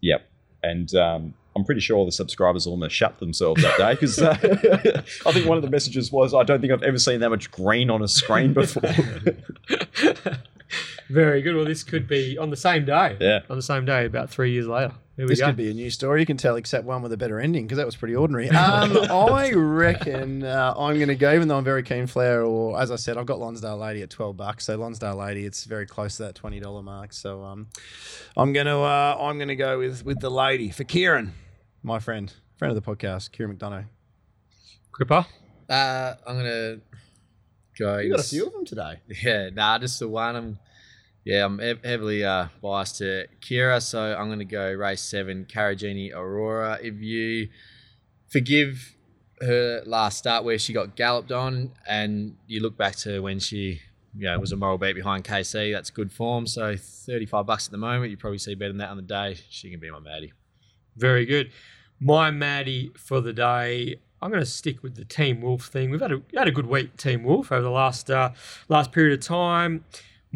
yep. 0.00 0.28
And 0.64 0.92
um, 0.96 1.32
I'm 1.54 1.64
pretty 1.64 1.80
sure 1.80 1.96
all 1.96 2.04
the 2.04 2.10
subscribers 2.10 2.66
almost 2.66 2.92
shut 2.94 3.20
themselves 3.20 3.62
that 3.62 3.78
day 3.78 3.92
because 3.94 4.18
uh, 4.20 4.36
I 5.26 5.32
think 5.32 5.46
one 5.46 5.56
of 5.56 5.62
the 5.62 5.70
messages 5.70 6.10
was, 6.10 6.34
I 6.34 6.42
don't 6.42 6.60
think 6.60 6.72
I've 6.72 6.82
ever 6.82 6.98
seen 6.98 7.20
that 7.20 7.30
much 7.30 7.52
green 7.52 7.88
on 7.88 8.02
a 8.02 8.08
screen 8.08 8.52
before. 8.52 8.82
Very 11.08 11.42
good. 11.42 11.54
Well, 11.54 11.64
this 11.64 11.84
could 11.84 12.08
be 12.08 12.36
on 12.38 12.50
the 12.50 12.56
same 12.56 12.84
day. 12.84 13.16
yeah. 13.20 13.40
On 13.48 13.56
the 13.56 13.62
same 13.62 13.84
day, 13.84 14.04
about 14.06 14.30
three 14.30 14.52
years 14.52 14.66
later. 14.66 14.92
Here 15.16 15.24
we 15.24 15.30
This 15.30 15.40
go. 15.40 15.46
could 15.46 15.56
be 15.56 15.70
a 15.70 15.74
new 15.74 15.88
story. 15.88 16.20
You 16.20 16.26
can 16.26 16.36
tell, 16.36 16.56
except 16.56 16.84
one 16.84 17.00
with 17.00 17.10
a 17.10 17.16
better 17.16 17.40
ending 17.40 17.64
because 17.64 17.78
that 17.78 17.86
was 17.86 17.96
pretty 17.96 18.14
ordinary. 18.14 18.48
Um, 18.56 18.98
I 19.10 19.50
reckon 19.52 20.42
uh, 20.42 20.74
I'm 20.76 20.96
going 20.96 21.08
to 21.08 21.14
go, 21.14 21.32
even 21.34 21.48
though 21.48 21.56
I'm 21.56 21.64
very 21.64 21.82
keen 21.82 22.06
flower, 22.06 22.42
or 22.42 22.78
as 22.78 22.90
I 22.90 22.96
said, 22.96 23.16
I've 23.16 23.24
got 23.24 23.38
Lonsdale 23.38 23.78
Lady 23.78 24.02
at 24.02 24.10
12 24.10 24.36
bucks. 24.36 24.64
So 24.66 24.76
Lonsdale 24.76 25.16
Lady, 25.16 25.46
it's 25.46 25.64
very 25.64 25.86
close 25.86 26.18
to 26.18 26.24
that 26.24 26.34
$20 26.34 26.84
mark. 26.84 27.14
So 27.14 27.42
um, 27.44 27.68
I'm 28.36 28.52
going 28.52 28.66
to 28.66 28.76
uh, 28.78 29.16
I'm 29.18 29.38
going 29.38 29.48
to 29.48 29.56
go 29.56 29.78
with 29.78 30.04
with 30.04 30.20
the 30.20 30.30
lady 30.30 30.68
for 30.70 30.84
Kieran, 30.84 31.32
my 31.82 31.98
friend, 31.98 32.30
friend 32.58 32.76
of 32.76 32.84
the 32.84 32.96
podcast, 32.96 33.32
Kieran 33.32 33.56
McDonough. 33.56 33.86
Cripper. 34.92 35.24
Uh, 35.68 36.14
I'm 36.26 36.36
gonna 36.36 36.78
go. 37.78 37.98
You 37.98 38.10
got 38.10 38.20
a 38.20 38.22
few 38.22 38.46
of 38.46 38.52
them 38.52 38.64
today. 38.64 39.00
Yeah, 39.22 39.50
nah, 39.50 39.78
just 39.78 39.98
the 39.98 40.08
one. 40.08 40.36
I'm, 40.36 40.58
yeah, 41.26 41.44
I'm 41.44 41.58
heavily 41.58 42.24
uh, 42.24 42.46
biased 42.62 42.98
to 42.98 43.26
Kira, 43.40 43.82
so 43.82 44.14
I'm 44.16 44.28
going 44.28 44.38
to 44.38 44.44
go 44.44 44.72
race 44.72 45.02
seven, 45.02 45.44
Caragini 45.44 46.14
Aurora. 46.14 46.78
If 46.80 47.02
you 47.02 47.48
forgive 48.28 48.94
her 49.40 49.82
last 49.86 50.18
start 50.18 50.44
where 50.44 50.56
she 50.56 50.72
got 50.72 50.94
galloped 50.94 51.32
on, 51.32 51.72
and 51.84 52.36
you 52.46 52.60
look 52.60 52.76
back 52.76 52.94
to 52.98 53.18
when 53.18 53.40
she, 53.40 53.80
you 54.16 54.28
know, 54.28 54.38
was 54.38 54.52
a 54.52 54.56
moral 54.56 54.78
beat 54.78 54.94
behind 54.94 55.24
KC, 55.24 55.72
that's 55.72 55.90
good 55.90 56.12
form. 56.12 56.46
So 56.46 56.76
35 56.76 57.44
bucks 57.44 57.66
at 57.66 57.72
the 57.72 57.78
moment. 57.78 58.12
You 58.12 58.16
probably 58.16 58.38
see 58.38 58.54
better 58.54 58.70
than 58.70 58.78
that 58.78 58.90
on 58.90 58.96
the 58.96 59.02
day. 59.02 59.36
She 59.50 59.68
can 59.68 59.80
be 59.80 59.90
my 59.90 59.98
Maddie. 59.98 60.32
Very 60.96 61.26
good. 61.26 61.50
My 61.98 62.30
Maddie 62.30 62.92
for 62.96 63.20
the 63.20 63.32
day. 63.32 63.96
I'm 64.22 64.30
going 64.30 64.44
to 64.44 64.48
stick 64.48 64.80
with 64.80 64.94
the 64.94 65.04
Team 65.04 65.40
Wolf 65.40 65.66
thing. 65.66 65.90
We've 65.90 66.00
had 66.00 66.12
a 66.12 66.22
had 66.36 66.46
a 66.46 66.52
good 66.52 66.66
week, 66.66 66.96
Team 66.96 67.24
Wolf, 67.24 67.50
over 67.50 67.62
the 67.62 67.70
last 67.70 68.10
uh, 68.12 68.30
last 68.68 68.92
period 68.92 69.18
of 69.18 69.26
time. 69.26 69.84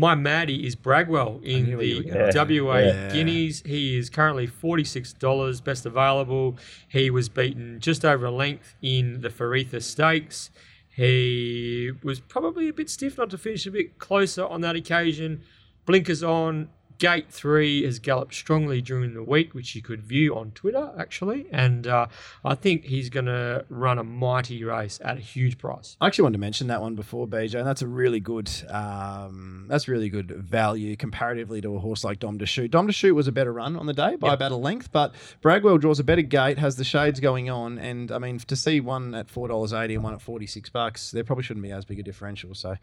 My 0.01 0.15
Maddie 0.15 0.67
is 0.67 0.77
Bragwell 0.77 1.45
in 1.45 1.67
knew 1.67 1.77
where 1.77 1.85
you 1.85 2.03
the 2.03 2.33
going. 2.33 2.65
WA 2.65 2.79
Yeah. 2.79 3.13
Guineas. 3.13 3.63
He 3.67 3.99
is 3.99 4.09
currently 4.09 4.47
$46, 4.47 5.61
best 5.63 5.85
available. 5.85 6.57
He 6.89 7.11
was 7.11 7.29
beaten 7.29 7.81
just 7.81 8.03
over 8.03 8.25
a 8.25 8.31
length 8.31 8.77
in 8.81 9.21
the 9.21 9.29
Faritha 9.29 9.83
Stakes. 9.83 10.51
He 10.89 11.93
was 12.03 12.19
probably 12.19 12.71
a 12.71 12.73
bit 12.73 12.89
stiff 12.89 13.19
not 13.19 13.29
to 13.29 13.37
finish 13.37 13.67
a 13.67 13.71
bit 13.71 13.99
closer 13.99 14.47
on 14.47 14.63
that 14.63 14.75
occasion. 14.75 15.43
Blinkers 15.85 16.23
on. 16.23 16.71
Gate 17.01 17.31
3 17.31 17.83
has 17.85 17.99
galloped 17.99 18.35
strongly 18.35 18.83
during 18.83 19.15
the 19.15 19.23
week, 19.23 19.55
which 19.55 19.75
you 19.75 19.81
could 19.81 20.03
view 20.03 20.37
on 20.37 20.51
Twitter, 20.53 20.93
actually. 20.99 21.47
And 21.51 21.87
uh, 21.87 22.07
I 22.45 22.55
think 22.55 22.85
he's 22.85 23.09
going 23.09 23.25
to 23.25 23.65
run 23.71 23.99
a 23.99 24.05
mighty 24.05 24.63
race 24.63 25.01
at 25.03 25.17
a 25.17 25.21
huge 25.21 25.57
price. 25.57 25.97
I 26.01 26.07
actually 26.07 26.25
wanted 26.25 26.35
to 26.37 26.41
mention 26.41 26.67
that 26.67 26.83
one 26.83 26.95
before, 26.95 27.27
BJ, 27.27 27.55
and 27.55 27.67
that's 27.67 27.81
a 27.81 27.87
really 27.89 28.21
good, 28.21 28.51
um, 28.69 29.65
that's 29.67 29.89
really 29.89 30.11
good 30.11 30.31
value 30.31 30.95
comparatively 30.95 31.63
to 31.63 31.75
a 31.75 31.79
horse 31.79 32.05
like 32.05 32.19
Dom 32.19 32.39
to 32.39 32.45
Shoot. 32.47 32.71
Dom 32.71 32.87
to 32.87 32.93
Shoot 32.93 33.15
was 33.15 33.27
a 33.27 33.33
better 33.33 33.53
run 33.53 33.77
on 33.77 33.87
the 33.87 33.95
day 33.95 34.17
by 34.17 34.29
Yep. 34.29 34.35
about 34.35 34.53
a 34.53 34.57
length, 34.57 34.93
but 34.93 35.15
Bragwell 35.43 35.81
draws 35.81 35.99
a 36.01 36.05
better 36.05 36.21
gate, 36.23 36.59
has 36.59 36.77
the 36.77 36.85
shades 36.85 37.19
going 37.19 37.49
on, 37.49 37.79
and 37.79 38.13
I 38.13 38.19
mean 38.19 38.39
to 38.41 38.55
see 38.57 38.79
one 38.81 39.15
at 39.15 39.31
four 39.31 39.49
dollars 39.49 39.73
eighty 39.73 39.95
and 39.95 40.05
one 40.05 40.13
at 40.13 40.21
forty 40.21 40.47
six 40.47 40.69
bucks, 40.69 41.13
there 41.13 41.25
probably 41.25 41.45
shouldn't 41.45 41.63
be 41.65 41.73
as 41.73 41.87
big 41.87 41.99
a 41.99 42.03
differential. 42.03 42.55
So 42.55 42.77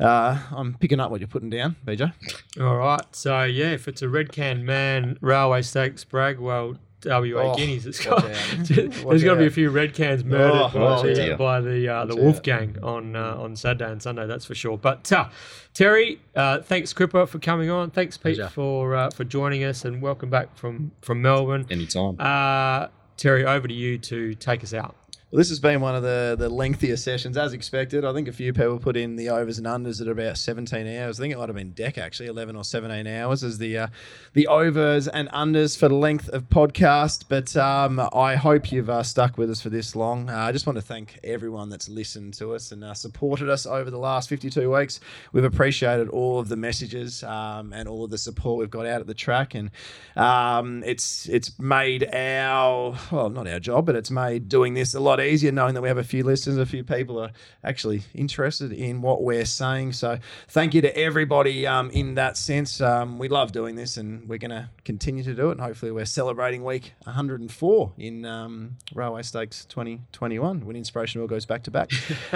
uh, 0.00 0.38
I'm 0.52 0.74
picking 0.78 1.00
up 1.00 1.10
what 1.10 1.20
you're 1.20 1.28
putting 1.28 1.50
down, 1.50 1.76
BJ. 1.86 2.12
All 2.58 2.76
right. 2.76 3.02
So, 3.12 3.42
yeah, 3.44 3.57
if 3.66 3.88
it's 3.88 4.02
a 4.02 4.08
Red 4.08 4.32
Can 4.32 4.64
Man 4.64 5.18
Railway 5.20 5.62
Stakes 5.62 6.04
Bragwell 6.04 6.78
WA 7.04 7.52
Oh, 7.52 7.54
Guineas, 7.56 7.86
it's 7.86 8.04
watch 8.04 8.22
got, 8.22 8.30
out. 8.30 8.36
there's 8.68 9.04
Watch 9.04 9.24
got 9.24 9.34
to 9.34 9.40
be 9.40 9.46
a 9.46 9.50
few 9.50 9.70
Red 9.70 9.94
Cans 9.94 10.24
murdered 10.24 10.50
Oh, 10.52 10.68
by 10.68 10.80
oh 10.80 11.02
the, 11.02 11.36
by 11.36 11.60
the, 11.60 11.88
uh, 11.88 12.04
the 12.06 12.16
Wolf. 12.16 12.42
Gang 12.42 12.76
on 12.82 13.14
uh, 13.14 13.36
on 13.36 13.54
Saturday 13.54 13.90
and 13.92 14.02
Sunday, 14.02 14.26
that's 14.26 14.44
for 14.44 14.54
sure. 14.56 14.76
But 14.76 15.10
uh, 15.12 15.28
Terry, 15.74 16.20
uh, 16.34 16.60
thanks 16.60 16.92
Cripper 16.92 17.28
for 17.28 17.38
coming 17.38 17.70
on. 17.70 17.90
Thanks 17.90 18.16
Pete 18.16 18.36
Pleasure. 18.36 18.48
for 18.48 18.96
uh, 18.96 19.10
for 19.10 19.22
joining 19.24 19.62
us, 19.62 19.84
and 19.84 20.02
welcome 20.02 20.28
back 20.28 20.56
from 20.56 20.90
from 21.00 21.22
Melbourne. 21.22 21.66
Anytime. 21.70 22.16
Uh, 22.18 22.88
Terry, 23.16 23.44
over 23.44 23.68
to 23.68 23.74
you 23.74 23.98
to 23.98 24.34
take 24.34 24.62
us 24.64 24.74
out. 24.74 24.96
Well, 25.30 25.36
this 25.36 25.50
has 25.50 25.60
been 25.60 25.82
one 25.82 25.94
of 25.94 26.02
the, 26.02 26.36
the 26.38 26.48
lengthier 26.48 26.96
sessions, 26.96 27.36
as 27.36 27.52
expected. 27.52 28.02
I 28.02 28.14
think 28.14 28.28
a 28.28 28.32
few 28.32 28.54
people 28.54 28.78
put 28.78 28.96
in 28.96 29.16
the 29.16 29.28
overs 29.28 29.58
and 29.58 29.66
unders 29.66 30.00
at 30.00 30.08
about 30.08 30.38
17 30.38 30.86
hours. 30.86 31.20
I 31.20 31.22
think 31.22 31.34
it 31.34 31.36
might 31.36 31.50
have 31.50 31.54
been 31.54 31.72
Deck 31.72 31.98
actually, 31.98 32.28
11 32.28 32.56
or 32.56 32.64
17 32.64 33.06
hours 33.06 33.44
as 33.44 33.58
the 33.58 33.76
uh, 33.76 33.86
the 34.32 34.46
overs 34.46 35.06
and 35.06 35.28
unders 35.28 35.76
for 35.76 35.86
the 35.90 35.96
length 35.96 36.30
of 36.30 36.48
podcast. 36.48 37.26
But 37.28 37.54
um, 37.58 38.00
I 38.14 38.36
hope 38.36 38.72
you've 38.72 38.88
uh, 38.88 39.02
stuck 39.02 39.36
with 39.36 39.50
us 39.50 39.60
for 39.60 39.68
this 39.68 39.94
long. 39.94 40.30
Uh, 40.30 40.34
I 40.34 40.50
just 40.50 40.66
want 40.66 40.78
to 40.78 40.82
thank 40.82 41.18
everyone 41.22 41.68
that's 41.68 41.90
listened 41.90 42.32
to 42.38 42.54
us 42.54 42.72
and 42.72 42.82
uh, 42.82 42.94
supported 42.94 43.50
us 43.50 43.66
over 43.66 43.90
the 43.90 43.98
last 43.98 44.30
52 44.30 44.74
weeks. 44.74 44.98
We've 45.32 45.44
appreciated 45.44 46.08
all 46.08 46.38
of 46.38 46.48
the 46.48 46.56
messages 46.56 47.22
um, 47.22 47.74
and 47.74 47.86
all 47.86 48.04
of 48.04 48.10
the 48.10 48.16
support 48.16 48.60
we've 48.60 48.70
got 48.70 48.86
out 48.86 49.02
at 49.02 49.06
the 49.06 49.12
track, 49.12 49.54
and 49.54 49.72
um, 50.16 50.82
it's 50.86 51.28
it's 51.28 51.58
made 51.58 52.08
our 52.14 52.98
well 53.12 53.28
not 53.28 53.46
our 53.46 53.60
job, 53.60 53.84
but 53.84 53.94
it's 53.94 54.10
made 54.10 54.48
doing 54.48 54.72
this 54.72 54.94
a 54.94 55.00
lot 55.00 55.17
easier 55.20 55.52
knowing 55.52 55.74
that 55.74 55.82
we 55.82 55.88
have 55.88 55.98
a 55.98 56.04
few 56.04 56.24
listeners, 56.24 56.56
a 56.56 56.66
few 56.66 56.84
people 56.84 57.18
are 57.20 57.30
actually 57.64 58.02
interested 58.14 58.72
in 58.72 59.02
what 59.02 59.22
we're 59.22 59.44
saying. 59.44 59.92
So 59.92 60.18
thank 60.48 60.74
you 60.74 60.80
to 60.82 60.96
everybody 60.96 61.66
um, 61.66 61.90
in 61.90 62.14
that 62.14 62.36
sense. 62.36 62.80
Um, 62.80 63.18
we 63.18 63.28
love 63.28 63.52
doing 63.52 63.76
this, 63.76 63.96
and 63.96 64.28
we're 64.28 64.38
going 64.38 64.50
to 64.50 64.70
continue 64.84 65.22
to 65.24 65.34
do 65.34 65.48
it. 65.48 65.52
And 65.52 65.60
hopefully, 65.60 65.92
we're 65.92 66.04
celebrating 66.04 66.64
week 66.64 66.92
104 67.04 67.92
in 67.98 68.24
um, 68.24 68.76
Railway 68.94 69.22
Stakes 69.22 69.64
2021 69.66 70.64
when 70.64 70.76
Inspiration 70.76 71.20
Wheel 71.20 71.28
goes 71.28 71.46
back 71.46 71.62
to 71.64 71.70
back. 71.70 71.90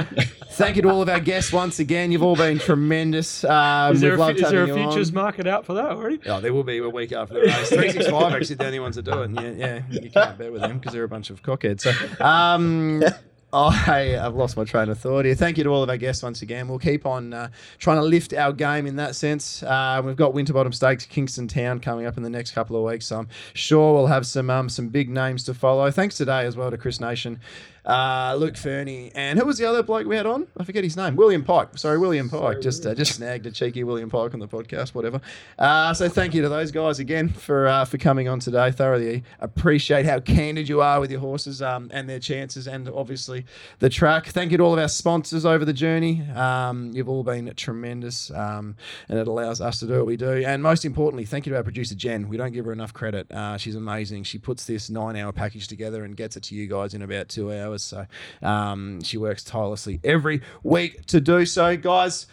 thank 0.53 0.77
you 0.77 0.83
to 0.83 0.91
all 0.91 1.03
of 1.03 1.09
our 1.09 1.21
guests 1.21 1.53
once 1.53 1.79
again. 1.79 2.13
You've 2.13 2.23
all 2.23 2.37
been 2.37 2.59
tremendous. 2.59 3.45
Um, 3.45 3.95
Is 3.95 4.01
there, 4.01 4.15
a, 4.15 4.29
is 4.29 4.51
there 4.51 4.65
a 4.65 4.67
you 4.67 4.75
on. 4.75 4.91
futures 4.91 5.13
market 5.13 5.47
out 5.47 5.65
for 5.67 5.75
that 5.75 5.87
already? 5.87 6.21
Oh, 6.27 6.41
there 6.41 6.53
will 6.53 6.65
be 6.65 6.79
a 6.79 6.89
week 6.89 7.13
after 7.13 7.35
the 7.35 7.41
race. 7.41 7.69
Three 7.69 7.91
six 7.91 8.09
five 8.09 8.33
actually 8.33 8.57
the 8.57 8.67
only 8.67 8.81
ones 8.81 8.97
that 8.97 9.03
do 9.03 9.23
it. 9.23 9.25
And 9.27 9.41
yeah, 9.41 9.53
yeah, 9.53 9.83
you 9.91 10.11
can't 10.11 10.39
bet 10.39 10.53
with 10.53 10.63
them 10.63 10.79
because 10.79 10.93
they're 10.93 11.05
a 11.05 11.09
bunch 11.09 11.31
of 11.31 11.43
cockheads. 11.43 11.83
So, 11.83 12.25
um, 12.73 13.03
I, 13.53 14.19
I've 14.19 14.35
lost 14.35 14.57
my 14.57 14.65
train 14.65 14.89
of 14.89 14.99
thought 14.99 15.27
here. 15.27 15.35
Thank 15.35 15.59
you 15.59 15.65
to 15.65 15.71
all 15.71 15.83
of 15.83 15.91
our 15.91 15.99
guests 15.99 16.23
once 16.23 16.41
again. 16.41 16.69
We'll 16.69 16.79
keep 16.79 17.05
on 17.05 17.35
uh, 17.35 17.49
trying 17.79 17.99
to 17.99 18.03
lift 18.03 18.33
our 18.33 18.51
game 18.53 18.87
in 18.87 18.97
that 18.97 19.15
sense. 19.15 19.63
Uh, 19.63 20.01
we've 20.03 20.17
got 20.17 20.33
Winterbottom 20.33 20.73
Stakes, 20.73 21.05
Kingston 21.05 21.49
Town 21.49 21.79
coming 21.79 22.07
up 22.07 22.17
in 22.17 22.23
the 22.23 22.31
next 22.31 22.53
couple 22.53 22.77
of 22.77 22.83
weeks. 22.91 23.07
So 23.07 23.19
I'm 23.19 23.29
sure 23.53 23.93
we'll 23.93 24.07
have 24.07 24.27
some 24.27 24.49
um, 24.49 24.71
some 24.71 24.89
big 24.89 25.11
names 25.11 25.45
to 25.45 25.55
follow. 25.55 25.91
Thanks 25.91 26.17
today 26.17 26.47
as 26.47 26.57
well 26.57 26.71
to 26.71 26.79
Chris 26.79 26.99
Nation, 26.99 27.41
uh, 27.85 28.37
Luke 28.39 28.57
Fernie, 28.57 29.11
and 29.15 29.39
who 29.39 29.45
was 29.45 29.59
the 29.59 29.65
other 29.65 29.83
bloke 29.83 30.07
we 30.07 30.17
had 30.17 30.27
on? 30.27 30.47
I 30.57 30.65
forget 30.65 30.85
his 30.85 30.97
name. 30.97 31.17
William 31.17 31.43
Pike. 31.43 31.77
Sorry, 31.77 31.99
William 31.99 32.31
Pike. 32.31 32.61
just 32.61 32.87
uh, 32.87 32.95
just 32.95 33.17
snagged 33.17 33.45
a 33.47 33.51
cheeky 33.51 33.83
William 33.83 34.09
Pike 34.09 34.35
on 34.35 34.41
the 34.41 34.47
podcast. 34.47 34.95
Whatever. 34.95 35.21
Uh, 35.59 35.93
so 35.93 36.09
thank 36.09 36.33
you 36.35 36.43
to 36.43 36.49
those 36.49 36.71
guys 36.71 37.01
again 37.01 37.29
for 37.29 37.67
uh, 37.67 37.85
for 37.85 37.99
coming 37.99 38.29
on 38.29 38.39
today. 38.39 38.71
Thoroughly 38.71 39.25
appreciate 39.41 40.07
how 40.07 40.21
candid 40.21 40.69
you 40.69 40.81
are 40.81 41.01
with 41.01 41.11
your 41.11 41.21
horses 41.21 41.61
um, 41.61 41.91
and 41.93 42.09
their 42.09 42.21
chances, 42.21 42.69
and 42.69 42.89
obviously 42.89 43.45
the 43.81 43.89
track. 43.89 44.27
Thank 44.29 44.53
you 44.53 44.59
to 44.59 44.65
all 44.65 44.75
of 44.75 44.79
our 44.79 44.89
sponsors 44.89 45.45
over 45.45 45.65
the 45.65 45.73
journey. 45.73 46.23
Um, 46.37 46.93
you've 46.95 47.09
all 47.09 47.25
been 47.25 47.53
tremendous, 47.57 48.31
um, 48.31 48.77
and 49.09 49.19
it 49.19 49.27
allows 49.27 49.61
us 49.61 49.81
to 49.81 49.87
do 49.87 49.95
what 49.95 50.07
we 50.07 50.17
do. 50.17 50.45
And 50.47 50.63
most 50.63 50.85
importantly, 50.85 51.25
thank 51.25 51.47
you 51.47 51.51
to 51.51 51.57
our 51.57 51.65
producer 51.65 51.97
Jen. 51.97 52.29
We 52.29 52.37
don't 52.37 52.53
give 52.53 52.65
her 52.67 52.73
enough 52.73 52.93
credit. 52.93 53.31
Uh, 53.33 53.57
she's 53.57 53.75
amazing. 53.75 54.23
She 54.23 54.39
puts 54.39 54.67
this 54.67 54.89
nine-hour 54.89 55.33
package 55.33 55.67
together 55.67 56.05
and 56.05 56.17
gets 56.17 56.37
it 56.37 56.45
to 56.45 56.55
you 56.55 56.69
guys 56.69 56.95
in 56.95 57.03
about 57.03 57.29
two 57.29 57.53
hours. 57.53 57.72
So 57.79 58.07
um, 58.43 59.03
she 59.03 59.17
works 59.17 59.43
tirelessly 59.45 60.01
every 60.05 60.43
week 60.63 61.07
to 61.07 61.21
do 61.21 61.47
so, 61.47 61.77
guys. 61.77 62.27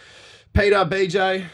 Peter, 0.54 0.84
BJ, 0.84 1.46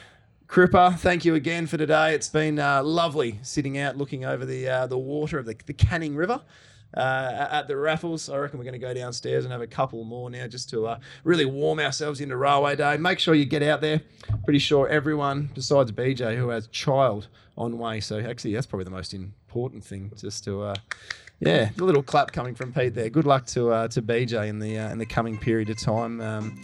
Cripper, 0.48 0.98
thank 0.98 1.26
you 1.26 1.36
again 1.36 1.68
for 1.68 1.78
today. 1.78 2.14
It's 2.14 2.30
been 2.30 2.60
uh, 2.60 2.82
lovely 2.84 3.40
sitting 3.41 3.78
out 3.78 3.98
looking 3.98 4.26
over 4.26 4.45
the 4.45 4.68
uh, 4.68 4.88
the 4.88 4.98
water 4.98 5.40
of 5.40 5.45
the, 5.45 5.56
the 5.66 5.74
Canning 5.74 6.16
River. 6.16 6.41
Uh, 6.95 7.48
at 7.52 7.68
the 7.68 7.76
raffles, 7.76 8.30
I 8.30 8.38
reckon 8.38 8.57
we're 8.57 8.64
going 8.64 8.74
to 8.74 8.80
go 8.80 8.94
downstairs 8.94 9.44
and 9.44 9.52
have 9.52 9.62
a 9.62 9.68
couple 9.68 10.03
more 10.06 10.30
now 10.30 10.48
just 10.48 10.70
to 10.70 10.88
uh, 10.88 10.99
really 11.26 11.44
warm 11.44 11.80
ourselves 11.80 12.22
into 12.22 12.38
Railway 12.38 12.78
Day. 12.78 12.95
Make 12.95 13.20
sure 13.20 13.36
you 13.36 13.45
get 13.45 13.62
out 13.64 13.82
there. 13.82 14.02
Pretty 14.45 14.60
sure 14.60 14.88
everyone 14.88 15.49
besides 15.53 15.91
BJ 15.91 16.38
who 16.38 16.49
has 16.49 16.68
child 16.68 17.28
on 17.57 17.78
way. 17.78 17.99
So 17.99 18.20
actually, 18.20 18.53
that's 18.53 18.66
probably 18.66 18.86
the 18.86 18.91
most 18.91 19.14
important 19.14 19.84
thing, 19.84 20.12
just 20.16 20.45
to 20.45 20.62
uh, 20.62 20.76
yeah, 21.40 21.70
a 21.78 21.84
little 21.84 22.03
clap 22.03 22.32
coming 22.32 22.56
from 22.56 22.72
Pete 22.72 22.95
there. 22.95 23.10
Good 23.10 23.26
luck 23.26 23.45
to 23.48 23.72
uh, 23.72 23.88
to 23.90 24.02
BJ 24.02 24.48
in 24.48 24.60
the 24.60 24.80
uh, 24.80 24.90
in 24.91 24.98
the 24.98 25.06
coming 25.06 25.38
period 25.38 25.70
of 25.70 25.78
time 25.78 26.22
um, 26.22 26.62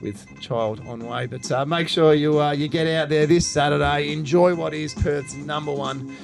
with 0.00 0.26
child 0.40 0.80
on 0.86 1.00
way. 1.06 1.26
But 1.26 1.50
uh, 1.52 1.64
make 1.64 1.88
sure 1.88 2.14
you 2.14 2.40
uh, 2.40 2.52
you 2.52 2.68
get 2.68 2.86
out 2.86 3.08
there 3.08 3.26
this 3.26 3.46
Saturday. 3.46 4.12
Enjoy 4.12 4.54
what 4.54 4.74
is 4.74 4.94
Perth's 4.94 5.34
number 5.34 5.72
one 5.72 6.16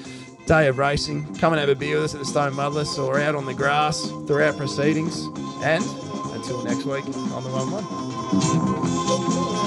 day 0.46 0.66
of 0.68 0.78
racing. 0.78 1.34
Come 1.36 1.52
and 1.52 1.60
have 1.60 1.68
a 1.68 1.74
beer 1.74 1.96
with 1.96 2.06
us 2.06 2.14
at 2.14 2.20
the 2.20 2.26
Stone 2.26 2.52
Mudless 2.52 2.98
or 2.98 3.20
out 3.20 3.34
on 3.34 3.46
the 3.46 3.54
grass 3.54 4.06
throughout 4.26 4.56
proceedings. 4.56 5.24
And 5.62 5.84
until 6.34 6.62
next 6.64 6.84
week 6.84 7.04
on 7.06 7.44
the 7.44 7.50
one 7.50 7.70
one. 7.70 9.63